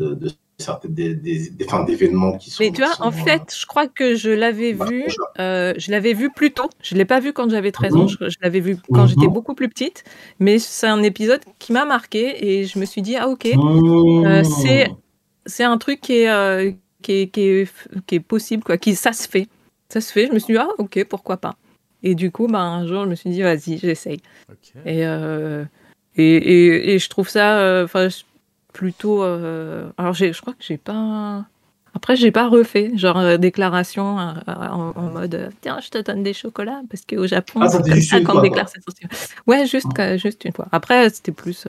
de, 0.00 0.14
de 0.14 0.30
certaines 0.58 0.92
des, 0.92 1.14
des, 1.14 1.50
des- 1.50 1.64
enfin, 1.64 1.84
d'événements 1.84 2.36
qui 2.38 2.50
sont. 2.50 2.60
Mais 2.64 2.72
tu 2.72 2.82
vois, 2.82 2.92
sont, 2.94 3.04
en 3.04 3.12
fait, 3.12 3.54
je 3.56 3.66
crois 3.66 3.86
que 3.86 4.16
je 4.16 4.30
l'avais 4.30 4.72
bah, 4.74 4.86
vu, 4.86 5.04
euh, 5.38 5.74
je 5.76 5.92
l'avais 5.92 6.12
vu 6.12 6.28
plus 6.30 6.50
tôt. 6.50 6.68
Je 6.82 6.96
l'ai 6.96 7.04
pas 7.04 7.20
vu 7.20 7.32
quand 7.32 7.48
j'avais 7.48 7.70
13 7.70 7.94
ans, 7.94 8.02
Mhm. 8.02 8.08
je, 8.08 8.28
je 8.30 8.36
l'avais 8.42 8.58
vu 8.60 8.76
quand 8.92 9.02
Mhm. 9.02 9.08
j'étais 9.10 9.28
beaucoup 9.28 9.54
plus 9.54 9.68
petite. 9.68 10.02
Mais 10.40 10.58
c'est 10.58 10.88
un 10.88 11.04
épisode 11.04 11.40
qui 11.60 11.72
m'a 11.72 11.84
marqué 11.84 12.44
et 12.60 12.64
je 12.64 12.80
me 12.80 12.84
suis 12.84 13.00
dit, 13.02 13.14
ah 13.16 13.28
ok, 13.28 13.44
Mmh. 13.54 14.24
Euh, 14.26 14.42
c'est- 14.42 14.90
c'est 15.46 15.64
un 15.64 15.78
truc 15.78 16.00
qui 16.00 16.18
est, 16.18 16.30
euh, 16.30 16.70
qui 17.02 17.12
est, 17.12 17.26
qui 17.28 17.40
est, 17.42 17.72
qui 18.06 18.14
est 18.16 18.20
possible, 18.20 18.62
quoi, 18.62 18.78
qui, 18.78 18.94
ça 18.94 19.12
se 19.12 19.28
fait. 19.28 19.48
Ça 19.88 20.00
se 20.00 20.12
fait, 20.12 20.26
je 20.28 20.32
me 20.32 20.38
suis 20.38 20.54
dit, 20.54 20.58
ah 20.58 20.68
ok, 20.78 21.04
pourquoi 21.08 21.36
pas. 21.36 21.54
Et 22.02 22.14
du 22.14 22.30
coup, 22.30 22.46
bah, 22.48 22.60
un 22.62 22.86
jour, 22.86 23.04
je 23.04 23.08
me 23.10 23.14
suis 23.14 23.30
dit, 23.30 23.42
vas-y, 23.42 23.78
j'essaye. 23.78 24.20
Et, 24.86 25.06
euh, 25.06 25.64
et, 26.16 26.24
et, 26.36 26.94
et 26.94 26.98
je 26.98 27.08
trouve 27.08 27.28
ça 27.28 27.58
euh, 27.60 27.84
enfin, 27.84 28.08
plutôt. 28.72 29.22
alors, 29.22 30.12
je 30.14 30.40
crois 30.40 30.54
que 30.54 30.62
j'ai 30.64 30.78
pas. 30.78 31.44
Après, 31.94 32.16
j'ai 32.16 32.30
pas 32.32 32.48
refait, 32.48 32.90
genre 32.96 33.38
déclaration 33.38 34.16
en, 34.16 34.92
en 34.96 35.10
mode 35.10 35.50
tiens, 35.60 35.78
je 35.82 35.90
te 35.90 35.98
donne 35.98 36.22
des 36.22 36.32
chocolats 36.32 36.80
parce 36.88 37.04
qu'au 37.04 37.26
Japon, 37.26 37.60
Ah, 37.62 37.68
c'est 37.68 38.00
ça 38.00 38.20
qu'on 38.22 38.40
déclare. 38.40 38.66
Ouais, 39.46 39.66
juste, 39.66 39.92
que- 39.92 40.16
juste 40.16 40.44
une 40.46 40.52
fois. 40.52 40.68
Après, 40.72 41.10
c'était 41.10 41.32
plus, 41.32 41.68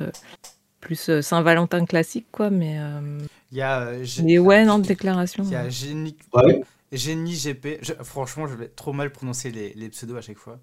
plus 0.80 1.20
Saint-Valentin 1.22 1.86
classique, 1.86 2.28
quoi, 2.32 2.50
mais, 2.50 2.78
euh, 2.80 3.20
Il 3.54 3.58
y 3.58 3.62
a, 3.62 3.82
euh, 3.82 4.04
G- 4.04 4.24
mais 4.24 4.40
ouais, 4.40 4.66
non, 4.66 4.80
de 4.80 4.88
déclaration. 4.88 5.44
il 5.44 5.52
y 5.52 5.56
a 5.56 5.70
Génie, 5.70 6.18
Ouais. 6.34 6.64
Génie 6.92 7.36
GP. 7.36 7.78
Je- 7.84 7.94
franchement, 8.04 8.48
je 8.48 8.56
vais 8.56 8.68
trop 8.68 8.94
mal 8.94 9.12
prononcer 9.12 9.52
les, 9.52 9.74
les 9.76 9.90
pseudos 9.90 10.18
à 10.18 10.22
chaque 10.22 10.40
fois. 10.40 10.58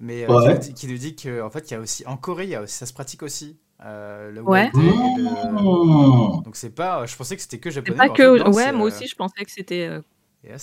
Mais 0.00 0.24
euh, 0.28 0.34
Ouais. 0.36 0.58
qui, 0.58 0.58
nous 0.58 0.58
dit, 0.58 0.74
qui 0.74 0.86
nous 0.88 0.98
dit 0.98 1.14
que 1.14 1.40
en 1.40 1.50
fait, 1.50 1.70
il 1.70 1.74
y 1.74 1.76
a 1.76 1.80
aussi 1.80 2.04
en 2.04 2.16
Corée, 2.16 2.42
il 2.44 2.50
y 2.50 2.56
a 2.56 2.62
aussi, 2.62 2.74
ça 2.74 2.84
se 2.86 2.92
pratique 2.92 3.22
aussi. 3.22 3.56
euh, 3.84 4.32
le 4.32 4.42
Ouais. 4.42 4.70
Le- 4.74 4.80
Mmh. 5.52 6.42
Donc 6.42 6.56
c'est 6.56 6.70
pas, 6.74 7.06
je 7.06 7.14
pensais 7.14 7.36
que 7.36 7.42
c'était 7.42 7.58
que 7.58 7.70
C'est 7.70 7.76
japonais. 7.76 7.96
pas 7.96 8.08
que. 8.08 8.38
fait, 8.38 8.44
non, 8.44 8.52
ouais, 8.52 8.72
moi 8.72 8.86
euh, 8.86 8.88
aussi, 8.88 9.06
je 9.06 9.14
pensais 9.14 9.44
que 9.44 9.50
c'était 9.52 9.86
euh, 9.86 10.00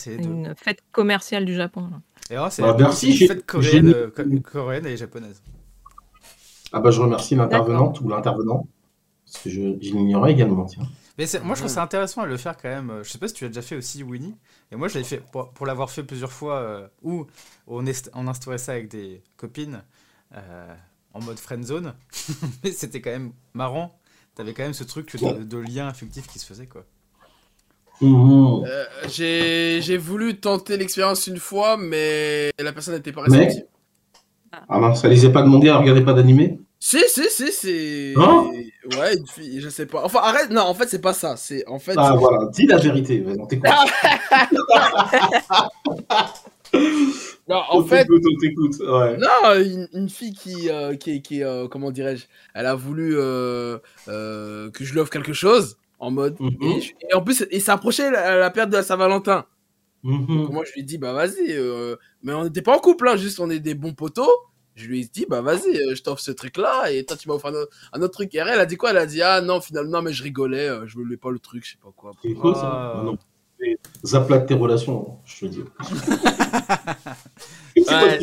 une 0.08 0.54
fête 0.58 0.80
commerciale 0.92 1.46
du 1.46 1.54
Japon. 1.56 1.88
là. 1.92 2.02
Et 2.30 2.34
là, 2.36 2.50
c'est 2.50 2.62
Bah, 2.62 2.76
une 2.78 2.92
fête 2.92 3.46
euh, 3.56 4.10
coréenne 4.42 4.86
et 4.86 4.98
japonaise. 4.98 5.42
Ah 6.74 6.80
bah 6.82 6.92
je 6.92 7.00
remercie 7.00 7.36
l'intervenante 7.36 8.02
ou 8.02 8.10
l'intervenant. 8.10 8.68
Parce 9.26 9.44
que 9.46 9.50
je, 9.50 9.62
je 9.82 9.92
l'ignorais 9.94 10.32
également, 10.34 10.66
tiens. 10.66 10.84
Mais 11.18 11.28
c'est- 11.28 11.40
moi, 11.42 11.54
je 11.56 11.62
trouve 11.62 11.72
ça 11.72 11.84
intéressant 11.84 12.22
à 12.22 12.26
le 12.26 12.38
faire 12.38 12.58
quand 12.58 12.70
même. 12.70 13.02
Je 13.04 13.10
sais 13.10 13.18
pas 13.20 13.28
si 13.28 13.34
tu 13.36 13.44
l'as 13.44 13.50
déjà 13.50 13.62
fait 13.62 13.76
aussi, 13.76 14.02
Winnie. 14.04 14.36
Et 14.72 14.76
moi, 14.76 14.88
je 14.88 14.98
l'ai 14.98 15.04
fait 15.04 15.22
pour, 15.32 15.52
pour 15.52 15.66
l'avoir 15.68 15.92
fait 15.92 16.04
plusieurs 16.04 16.32
fois 16.32 16.56
euh, 16.58 16.88
où 17.04 17.28
on, 17.68 17.86
est, 17.86 18.10
on 18.16 18.28
instaurait 18.28 18.58
ça 18.58 18.72
avec 18.72 18.88
des 18.90 19.22
copines 19.38 19.84
euh, 20.36 20.74
en 21.14 21.22
mode 21.22 21.38
friend 21.38 21.64
zone. 21.64 21.94
Mais 22.64 22.72
c'était 22.72 23.00
quand 23.02 23.12
même 23.12 23.32
marrant. 23.54 24.00
T'avais 24.36 24.54
quand 24.56 24.64
même 24.64 24.74
ce 24.74 24.84
truc 24.84 25.16
de, 25.22 25.44
de 25.44 25.58
lien 25.60 25.88
affectif 25.88 26.26
qui 26.28 26.40
se 26.40 26.46
faisait 26.48 26.66
quoi. 26.66 26.84
Mmh. 28.02 28.64
Euh, 28.66 28.86
j'ai 29.08 29.80
j'ai 29.84 29.98
voulu 29.98 30.40
tenter 30.40 30.78
l'expérience 30.78 31.28
une 31.28 31.38
fois, 31.38 31.78
mais 31.78 32.52
la 32.58 32.74
personne 32.74 32.96
n'était 32.96 33.12
pas 33.12 33.24
Mais- 33.30 33.38
réceptive. 33.38 33.66
Ah 34.68 34.80
mince, 34.80 35.02
ça 35.02 35.08
les 35.08 35.24
a 35.26 35.30
pas 35.30 35.44
demandé 35.44 35.70
à 35.70 35.78
regarder 35.78 36.02
pas 36.04 36.14
d'animé 36.14 36.60
Si, 36.86 37.00
si, 37.08 37.30
si, 37.30 37.50
c'est. 37.54 38.14
Hein 38.18 38.52
ouais, 39.00 39.16
une 39.16 39.26
fille, 39.26 39.62
je 39.62 39.70
sais 39.70 39.86
pas. 39.86 40.04
Enfin, 40.04 40.20
arrête, 40.22 40.50
non, 40.50 40.64
en 40.64 40.74
fait, 40.74 40.90
c'est 40.90 41.00
pas 41.00 41.14
ça. 41.14 41.38
C'est 41.38 41.66
en 41.66 41.80
fait. 41.80 41.94
Ah 41.96 42.14
voilà, 42.20 42.50
dis 42.52 42.66
la 42.68 42.76
vérité, 42.78 43.22
vas-y, 43.22 43.40
on 43.40 43.46
t'écoute. 43.48 43.70
Non, 47.48 47.58
en 47.70 47.78
On 47.80 47.84
fait, 47.86 48.06
on 48.12 48.38
t'écoute. 48.40 48.76
Ouais. 48.82 49.18
non, 49.18 49.62
une, 49.64 49.88
une 49.94 50.10
fille 50.10 50.34
qui, 50.34 50.70
euh, 50.70 50.96
qui, 50.96 51.22
qui 51.22 51.42
euh, 51.42 51.70
comment 51.70 51.92
dirais-je, 51.92 52.26
elle 52.54 52.66
a 52.66 52.76
voulu 52.76 53.14
euh, 53.18 53.78
euh, 54.10 54.70
que 54.72 54.84
je 54.84 54.92
lui 54.92 55.00
offre 55.00 55.12
quelque 55.12 55.32
chose 55.34 55.78
en 56.00 56.12
mode. 56.12 56.36
Mhm. 56.42 56.58
Et, 56.64 56.82
je- 56.82 56.92
et 57.10 57.14
en 57.14 57.22
plus, 57.22 57.46
il 57.52 57.62
s'approchait 57.62 58.12
la, 58.12 58.36
la 58.36 58.50
période 58.50 58.72
de 58.72 58.76
la 58.78 58.84
Saint-Valentin. 58.84 59.46
Donc 60.04 60.50
moi, 60.52 60.64
je 60.66 60.74
lui 60.74 60.84
dit, 60.84 60.98
bah 60.98 61.14
vas-y, 61.14 61.58
mais 62.24 62.34
on 62.34 62.44
n'était 62.44 62.62
pas 62.62 62.76
en 62.76 62.80
couple, 62.80 63.08
hein, 63.08 63.16
juste 63.16 63.40
on 63.40 63.50
est 63.50 63.60
des 63.62 63.74
bons 63.74 63.94
potos. 63.94 64.28
Je 64.76 64.88
lui 64.88 65.02
ai 65.02 65.06
dit, 65.06 65.26
bah 65.30 65.42
vas-y, 65.42 65.78
euh, 65.78 65.94
je 65.96 66.02
t'offre 66.02 66.22
ce 66.22 66.32
truc-là, 66.32 66.92
et 66.92 67.04
toi 67.06 67.16
tu 67.16 67.28
m'as 67.28 67.36
offert 67.36 67.52
un, 67.52 67.56
autre- 67.56 67.72
un 67.94 68.02
autre 68.02 68.14
truc. 68.14 68.34
Et 68.34 68.40
elle, 68.40 68.48
elle 68.50 68.60
a 68.60 68.66
dit 68.66 68.76
quoi? 68.76 68.90
Elle 68.90 68.98
a 68.98 69.06
dit, 69.06 69.22
ah 69.22 69.40
non, 69.42 69.62
finalement, 69.62 70.02
mais 70.02 70.14
je 70.14 70.24
rigolais, 70.24 70.68
euh, 70.70 70.88
je 70.88 70.96
voulais 70.96 71.18
pas 71.18 71.30
le 71.32 71.40
truc, 71.40 71.64
je 71.66 71.72
sais 71.74 71.78
pas 71.84 71.92
quoi. 71.96 72.12
C'est 72.24 72.34
cool 72.34 72.54
Ah. 72.56 72.60
ça. 72.60 72.94
Ah 72.98 73.02
non. 73.06 73.18
Zaplate 74.04 74.48
tes 74.48 74.56
relations, 74.56 75.20
je 75.26 75.40
te 75.42 75.46
dis. 75.46 75.64
Quoi 75.64 75.86
Ouais. 77.76 78.20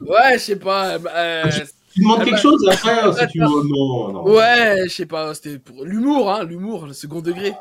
Ouais, 0.00 0.32
je 0.34 0.38
sais 0.38 0.56
pas. 0.56 0.94
euh, 0.94 0.98
euh, 1.08 1.50
Tu 1.92 2.00
demandes 2.00 2.18
Ah 2.20 2.24
quelque 2.24 2.34
bah- 2.36 2.40
chose 2.40 2.68
après, 2.70 3.12
si 3.20 3.26
tu. 3.32 3.38
Non, 3.40 4.12
non. 4.12 4.24
ouais, 4.32 4.82
je 4.84 4.92
sais 4.94 5.06
pas, 5.06 5.34
c'était 5.34 5.58
pour 5.58 5.84
l'humour, 5.84 6.30
hein, 6.30 6.44
l'humour, 6.44 6.86
le 6.86 6.92
second 6.92 7.20
degré. 7.20 7.52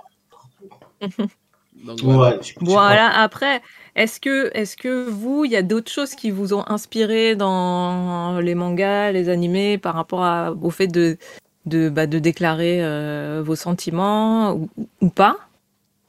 Donc, 1.86 2.00
voilà. 2.02 2.40
Ouais, 2.62 2.98
après, 3.14 3.62
est-ce 3.96 4.20
que, 4.20 4.50
est 4.58 4.76
que 4.76 5.08
vous, 5.08 5.46
il 5.46 5.52
y 5.52 5.56
a 5.56 5.62
d'autres 5.62 5.92
choses 5.92 6.16
qui 6.16 6.32
vous 6.32 6.54
ont 6.54 6.64
inspiré 6.68 7.36
dans 7.36 8.40
les 8.40 8.56
mangas, 8.56 9.12
les 9.12 9.30
animés, 9.30 9.78
par 9.78 9.94
rapport 9.94 10.24
à- 10.24 10.52
au 10.52 10.72
fait 10.72 10.88
de, 10.88 11.18
de, 11.66 11.90
bah, 11.90 12.08
de 12.08 12.18
déclarer 12.20 12.84
euh, 12.84 13.44
vos 13.46 13.56
sentiments 13.56 14.54
ou, 14.54 14.70
ou 15.02 15.10
pas? 15.10 15.38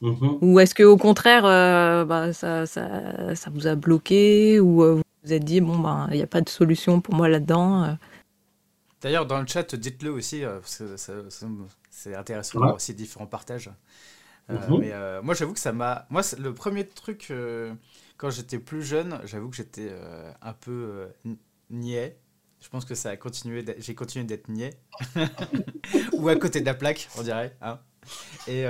Mhm. 0.00 0.38
Ou 0.40 0.61
est-ce 0.61 0.75
que 0.75 0.83
au 0.83 0.97
contraire, 0.97 1.45
euh, 1.45 2.04
bah, 2.04 2.33
ça, 2.33 2.66
ça, 2.66 3.35
ça 3.35 3.50
vous 3.50 3.66
a 3.66 3.75
bloqué 3.75 4.59
Ou 4.61 4.83
euh, 4.83 4.95
vous 4.95 5.02
vous 5.25 5.33
êtes 5.33 5.45
dit, 5.45 5.61
bon, 5.61 5.78
bah, 5.78 6.06
il 6.11 6.16
n'y 6.16 6.23
a 6.23 6.26
pas 6.26 6.40
de 6.40 6.49
solution 6.49 7.00
pour 7.00 7.14
moi 7.14 7.28
là-dedans. 7.28 7.97
D'ailleurs, 9.02 9.26
dans 9.26 9.40
le 9.40 9.47
chat, 9.47 9.75
dites-le 9.75 10.11
aussi, 10.11 10.42
parce 10.42 10.78
que 10.78 10.97
c'est 11.90 12.14
intéressant 12.14 12.61
Ouais. 12.61 12.73
aussi 12.73 12.95
différents 12.95 13.26
partages. 13.26 13.71
Euh, 14.50 14.54
Mhm. 14.68 14.78
Mais 14.80 14.92
euh, 14.92 15.22
moi, 15.22 15.34
j'avoue 15.34 15.52
que 15.54 15.60
ça 15.60 15.72
m'a. 15.72 16.06
Moi, 16.10 16.22
le 16.38 16.54
premier 16.54 16.86
truc, 16.86 17.28
euh, 17.30 17.74
quand 18.16 18.30
j'étais 18.30 18.58
plus 18.58 18.82
jeune, 18.82 19.20
j'avoue 19.24 19.48
que 19.50 19.56
j'étais 19.56 19.92
un 20.42 20.52
peu 20.52 21.08
niais. 21.70 22.18
Je 22.60 22.68
pense 22.68 22.84
que 22.84 22.94
ça 22.94 23.10
a 23.10 23.16
continué. 23.16 23.64
J'ai 23.78 23.94
continué 23.94 24.24
d'être 24.24 24.48
niais. 24.48 24.78
Ou 26.12 26.28
à 26.28 26.36
côté 26.36 26.60
de 26.60 26.66
la 26.66 26.74
plaque, 26.74 27.08
on 27.18 27.22
dirait. 27.22 27.56
hein. 27.60 27.78
Et, 28.46 28.64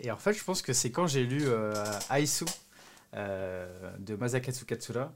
et 0.00 0.10
en 0.10 0.16
fait, 0.16 0.32
je 0.32 0.42
pense 0.44 0.60
que 0.62 0.72
c'est 0.72 0.90
quand 0.90 1.06
j'ai 1.06 1.24
lu 1.24 1.44
Aisu 2.14 2.44
de 3.14 4.16
Masakatsu 4.16 4.64
Katsura 4.64 5.12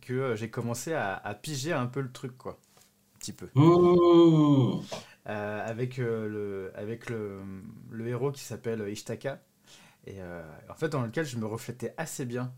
que 0.00 0.34
j'ai 0.34 0.50
commencé 0.50 0.92
à, 0.94 1.14
à 1.14 1.34
piger 1.34 1.72
un 1.72 1.86
peu 1.86 2.00
le 2.00 2.10
truc, 2.10 2.36
quoi. 2.36 2.58
Un 3.14 3.18
petit 3.18 3.32
peu. 3.32 3.48
Euh, 5.28 5.68
avec, 5.68 5.98
euh, 5.98 6.28
le, 6.28 6.72
avec 6.78 7.10
le, 7.10 7.40
le 7.90 8.06
héros 8.06 8.30
qui 8.30 8.42
s'appelle 8.44 8.84
Ishtaka. 8.88 9.40
Et 10.06 10.14
euh, 10.20 10.42
en 10.70 10.74
fait, 10.74 10.88
dans 10.88 11.02
lequel 11.02 11.26
je 11.26 11.36
me 11.36 11.46
reflétais 11.46 11.92
assez 11.96 12.24
bien. 12.24 12.52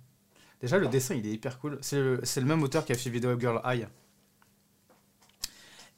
Déjà, 0.60 0.76
le 0.76 0.88
dessin, 0.88 1.14
il 1.14 1.26
est 1.26 1.30
hyper 1.30 1.58
cool. 1.60 1.78
C'est 1.80 1.96
le, 1.98 2.20
c'est 2.24 2.40
le 2.40 2.46
même 2.46 2.62
auteur 2.62 2.84
qui 2.84 2.92
a 2.92 2.94
fait 2.94 3.08
Video 3.08 3.38
Girl 3.40 3.60
Eye. 3.64 3.86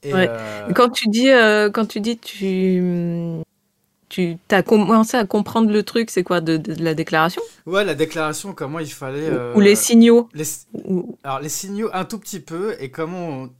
Et, 0.03 0.15
Ouais. 0.15 0.29
euh, 0.31 0.73
Quand 0.75 0.91
tu 0.91 1.09
dis, 1.09 1.31
euh, 1.31 1.71
quand 1.71 1.87
tu 1.87 2.01
dis, 2.01 2.19
tu, 2.19 2.81
tu 4.09 4.39
as 4.51 4.63
commencé 4.63 5.17
à 5.17 5.25
comprendre 5.27 5.71
le 5.73 5.83
truc, 5.83 6.11
c'est 6.11 6.23
quoi 6.23 6.41
de, 6.41 6.57
de- 6.57 6.75
de 6.75 6.85
la 6.85 6.95
déclaration? 6.95 7.43
Ouais, 7.67 7.85
la 7.85 7.95
déclaration, 7.95 8.53
comment 8.55 8.79
il 8.79 8.93
fallait. 8.93 9.29
euh, 9.29 9.55
Ou 9.57 9.61
les 9.61 9.75
signaux? 9.77 10.29
les- 10.35 10.45
Ou- 10.85 11.17
Alors, 11.25 11.41
les 11.41 11.49
signaux 11.49 11.91
un 11.93 12.05
tout 12.05 12.19
petit 12.19 12.41
peu 12.41 12.77
et 12.81 12.91
comment 12.91 13.29
on- 13.29 13.51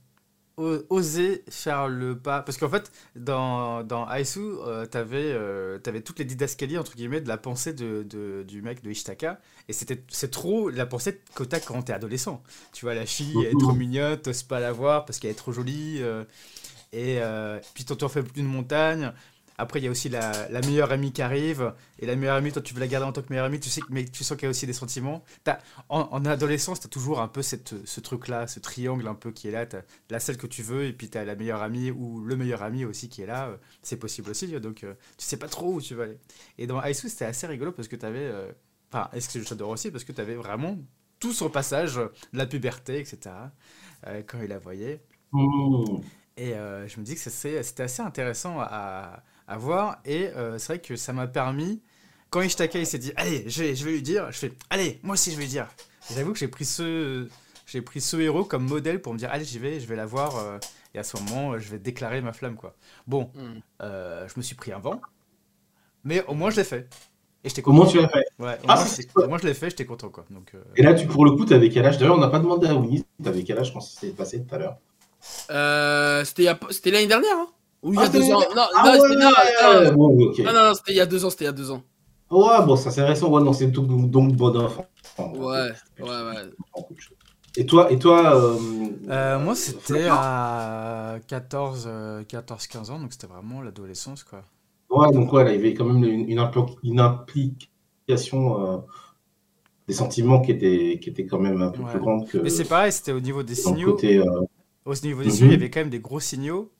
oser 0.57 1.43
faire 1.49 1.87
le 1.87 2.17
pas. 2.17 2.41
Parce 2.41 2.57
qu'en 2.57 2.69
fait, 2.69 2.91
dans, 3.15 3.83
dans 3.83 4.09
Aisu, 4.11 4.39
euh, 4.39 4.85
t'avais 4.85 5.31
euh, 5.33 5.79
t'avais 5.79 6.01
toutes 6.01 6.19
les 6.19 6.25
didascalies, 6.25 6.77
entre 6.77 6.95
guillemets, 6.95 7.21
de 7.21 7.27
la 7.27 7.37
pensée 7.37 7.73
de, 7.73 8.03
de- 8.03 8.43
du 8.47 8.61
mec 8.61 8.83
de 8.83 8.91
Ishtaka. 8.91 9.39
Et 9.67 9.73
c'était 9.73 10.03
c'est 10.09 10.31
trop 10.31 10.69
la 10.69 10.85
pensée 10.85 11.21
que 11.35 11.43
t'as 11.43 11.59
quand 11.59 11.81
t'es 11.83 11.93
adolescent. 11.93 12.43
Tu 12.73 12.85
vois, 12.85 12.93
la 12.95 13.05
fille, 13.05 13.43
elle 13.43 13.51
est 13.53 13.59
trop 13.59 13.73
mignonne, 13.73 14.17
t'oses 14.21 14.43
pas 14.43 14.59
la 14.59 14.71
voir 14.71 15.05
parce 15.05 15.19
qu'elle 15.19 15.31
est 15.31 15.35
trop 15.35 15.51
jolie. 15.51 15.97
euh, 16.01 16.23
et 16.93 17.19
euh, 17.21 17.59
puis, 17.73 17.85
t'en 17.85 18.09
fais 18.09 18.23
plus 18.23 18.41
une 18.41 18.47
montagne. 18.47 19.13
Après, 19.57 19.79
il 19.79 19.85
y 19.85 19.87
a 19.87 19.91
aussi 19.91 20.09
la, 20.09 20.49
la 20.49 20.61
meilleure 20.61 20.91
amie 20.91 21.11
qui 21.13 21.21
arrive. 21.21 21.73
Et 21.99 22.05
la 22.05 22.15
meilleure 22.15 22.35
amie, 22.37 22.51
toi, 22.51 22.61
tu 22.61 22.73
veux 22.73 22.79
la 22.79 22.87
garder 22.87 23.07
en 23.07 23.11
tant 23.11 23.21
que 23.21 23.29
meilleure 23.29 23.45
amie. 23.45 23.59
Tu 23.59 23.69
sais 23.69 23.81
mais 23.89 24.05
tu 24.05 24.23
sens 24.23 24.37
qu'il 24.37 24.45
y 24.45 24.47
a 24.47 24.49
aussi 24.49 24.65
des 24.65 24.73
sentiments. 24.73 25.23
En, 25.89 26.01
en 26.11 26.25
adolescence, 26.25 26.79
tu 26.79 26.87
as 26.87 26.89
toujours 26.89 27.19
un 27.21 27.27
peu 27.27 27.41
cette, 27.41 27.73
ce 27.85 27.99
truc-là, 27.99 28.47
ce 28.47 28.59
triangle 28.59 29.07
un 29.07 29.15
peu 29.15 29.31
qui 29.31 29.47
est 29.47 29.51
là. 29.51 29.65
Tu 29.65 29.77
la 30.09 30.19
celle 30.19 30.37
que 30.37 30.47
tu 30.47 30.63
veux, 30.63 30.85
et 30.85 30.93
puis 30.93 31.09
tu 31.09 31.17
as 31.17 31.25
la 31.25 31.35
meilleure 31.35 31.61
amie 31.61 31.91
ou 31.91 32.21
le 32.23 32.35
meilleur 32.35 32.63
ami 32.63 32.85
aussi 32.85 33.09
qui 33.09 33.21
est 33.21 33.25
là. 33.25 33.47
euh, 33.49 33.57
C'est 33.81 33.97
possible 33.97 34.29
aussi, 34.31 34.47
donc 34.59 34.83
euh, 34.83 34.93
tu 35.17 35.25
sais 35.25 35.37
pas 35.37 35.47
trop 35.47 35.73
où 35.75 35.81
tu 35.81 35.95
vas 35.95 36.03
aller. 36.03 36.17
Et 36.57 36.67
dans 36.67 36.81
Aisu, 36.83 37.09
c'était 37.09 37.25
assez 37.25 37.47
rigolo 37.47 37.71
parce 37.71 37.87
que 37.87 37.95
tu 37.95 38.05
avais. 38.05 38.31
Enfin, 38.91 39.09
est-ce 39.13 39.29
que 39.29 39.43
j'adore 39.45 39.69
aussi 39.69 39.91
Parce 39.91 40.03
que 40.03 40.11
tu 40.11 40.21
avais 40.21 40.35
vraiment 40.35 40.77
tout 41.19 41.33
son 41.33 41.49
passage 41.49 41.97
euh, 41.97 42.07
de 42.33 42.37
la 42.37 42.45
puberté, 42.45 42.99
etc. 42.99 43.51
euh, 44.07 44.21
quand 44.27 44.41
il 44.41 44.49
la 44.49 44.59
voyait. 44.59 45.01
Mhm. 45.33 46.03
Et 46.37 46.53
euh, 46.53 46.87
je 46.87 46.99
me 46.99 47.05
dis 47.05 47.15
que 47.15 47.21
c'était 47.21 47.57
assez 47.83 48.01
intéressant 48.01 48.59
à, 48.59 49.23
à 49.51 49.57
voir. 49.57 49.97
Et 50.05 50.27
euh, 50.35 50.57
c'est 50.57 50.73
vrai 50.73 50.79
que 50.81 50.95
ça 50.95 51.13
m'a 51.13 51.27
permis, 51.27 51.81
quand 52.29 52.41
Ishtaka 52.41 52.79
il 52.79 52.87
s'est 52.87 52.97
dit, 52.99 53.13
allez, 53.15 53.43
je 53.47 53.63
vais, 53.63 53.75
je 53.75 53.85
vais 53.85 53.91
lui 53.91 54.01
dire, 54.01 54.31
je 54.31 54.37
fais, 54.37 54.53
allez, 54.69 54.99
moi 55.03 55.13
aussi 55.13 55.31
je 55.31 55.35
vais 55.37 55.43
lui 55.43 55.49
dire. 55.49 55.67
J'avoue 56.13 56.33
que 56.33 56.39
j'ai 56.39 56.47
pris 56.47 56.65
ce, 56.65 57.27
j'ai 57.67 57.81
pris 57.81 58.01
ce 58.01 58.17
héros 58.17 58.43
comme 58.45 58.67
modèle 58.67 59.01
pour 59.01 59.13
me 59.13 59.19
dire, 59.19 59.29
allez, 59.31 59.45
j'y 59.45 59.59
vais, 59.59 59.79
je 59.79 59.87
vais 59.87 59.95
la 59.95 60.05
voir. 60.05 60.37
euh, 60.37 60.57
et 60.93 60.99
à 60.99 61.03
ce 61.03 61.15
moment, 61.17 61.53
euh, 61.53 61.59
je 61.59 61.69
vais 61.69 61.79
déclarer 61.79 62.21
ma 62.21 62.33
flamme, 62.33 62.55
quoi. 62.55 62.75
Bon, 63.07 63.31
Mm. 63.35 63.59
euh, 63.83 64.27
je 64.27 64.33
me 64.37 64.41
suis 64.41 64.55
pris 64.55 64.71
un 64.73 64.79
vent, 64.79 65.01
mais 66.03 66.23
au 66.27 66.33
moins 66.33 66.49
je 66.49 66.57
l'ai 66.57 66.63
fait. 66.63 66.87
Et 67.43 67.49
j'étais 67.49 67.61
content. 67.63 67.77
Comment 67.77 67.89
tu 67.89 67.99
l'as 67.99 68.07
fait 68.09 68.25
Ouais, 68.39 68.57
au 68.63 68.65
Ah, 68.67 68.75
moins, 68.75 69.25
au 69.25 69.27
moins, 69.29 69.37
je 69.39 69.47
l'ai 69.47 69.53
fait, 69.55 69.69
j'étais 69.71 69.85
content, 69.85 70.09
quoi. 70.09 70.25
Donc, 70.29 70.51
euh, 70.53 70.61
Et 70.75 70.83
là, 70.83 70.93
tu, 70.93 71.07
pour 71.07 71.25
le 71.25 71.31
coup, 71.31 71.45
t'avais 71.45 71.69
quel 71.69 71.85
âge? 71.85 71.97
D'ailleurs, 71.97 72.15
on 72.17 72.19
n'a 72.19 72.27
pas 72.29 72.39
demandé 72.39 72.67
à 72.67 72.75
Winnie, 72.75 73.03
t'avais 73.23 73.43
quel 73.43 73.57
âge 73.57 73.73
quand 73.73 73.81
ça 73.81 73.99
s'est 73.99 74.11
passé 74.11 74.43
tout 74.43 74.53
à 74.53 74.57
l'heure? 74.59 74.77
Euh, 75.49 76.23
c'était 76.25 76.91
l'année 76.91 77.07
dernière, 77.07 77.35
hein 77.37 77.47
Ou 77.83 77.93
il 77.93 77.99
y 77.99 78.03
a 78.03 78.05
Ah, 78.05 78.09
deux 78.09 78.21
ans 78.31 78.39
Non, 78.55 78.61
Ah 78.75 78.83
non, 78.85 79.01
c'était- 79.01 79.15
non, 80.43 80.53
non, 80.53 80.73
c'était 80.75 80.91
il 80.91 80.95
y 80.97 81.01
a 81.01 81.05
deux 81.05 81.25
ans, 81.25 81.29
c'était 81.29 81.45
il 81.45 81.47
y 81.47 81.49
a 81.49 81.53
deux 81.53 81.71
ans. 81.71 81.81
Ouais, 82.29 82.65
bon, 82.65 82.75
ça 82.75 82.91
c'est 82.91 83.03
récent. 83.03 83.29
Ouais, 83.29 83.41
non, 83.43 83.53
c'est 83.53 83.67
donc, 83.67 84.09
donc 84.09 84.33
bon 84.35 84.55
enfant. 84.57 84.85
Ouais, 85.17 85.71
ouais, 85.99 86.05
ouais. 86.07 86.83
Et 87.57 87.65
toi, 87.65 87.91
et 87.91 87.99
toi 87.99 88.35
euh, 88.35 88.55
Euh, 89.09 89.39
moi, 89.39 89.55
c'était 89.55 90.07
à 90.09 91.17
14, 91.27 91.85
euh, 91.87 92.23
14-15 92.23 92.89
ans, 92.91 92.99
donc 92.99 93.11
c'était 93.11 93.27
vraiment 93.27 93.61
l'adolescence, 93.61 94.23
quoi. 94.23 94.43
Ouais, 94.89 95.11
donc 95.11 95.33
ouais, 95.33 95.43
là, 95.43 95.51
il 95.51 95.55
y 95.57 95.59
avait 95.59 95.73
quand 95.73 95.85
même 95.85 96.03
une, 96.03 96.29
une, 96.29 96.39
impli- 96.39 96.77
une 96.83 96.99
implication 96.99 98.75
euh, 98.75 98.77
des 99.87 99.93
sentiments 99.93 100.39
qui 100.41 100.51
était, 100.51 100.99
qui 101.01 101.09
était 101.09 101.25
quand 101.25 101.39
même 101.39 101.61
un 101.61 101.69
peu 101.71 101.81
Ouais. 101.81 101.91
plus 101.91 101.99
grande 101.99 102.27
que 102.29 102.37
Mais 102.37 102.49
c'est 102.49 102.65
pareil, 102.65 102.91
c'était 102.91 103.11
au 103.11 103.19
niveau 103.19 103.43
des 103.43 103.55
signaux. 103.55 103.93
côté. 103.93 104.17
euh, 104.19 104.25
Au 104.85 104.93
niveau 105.03 105.21
des 105.21 105.27
Mhm. 105.27 105.31
signaux, 105.33 105.49
il 105.49 105.53
y 105.53 105.55
avait 105.55 105.69
quand 105.69 105.81
même 105.81 105.89
des 105.89 105.99
gros 105.99 106.19
signaux. 106.19 106.71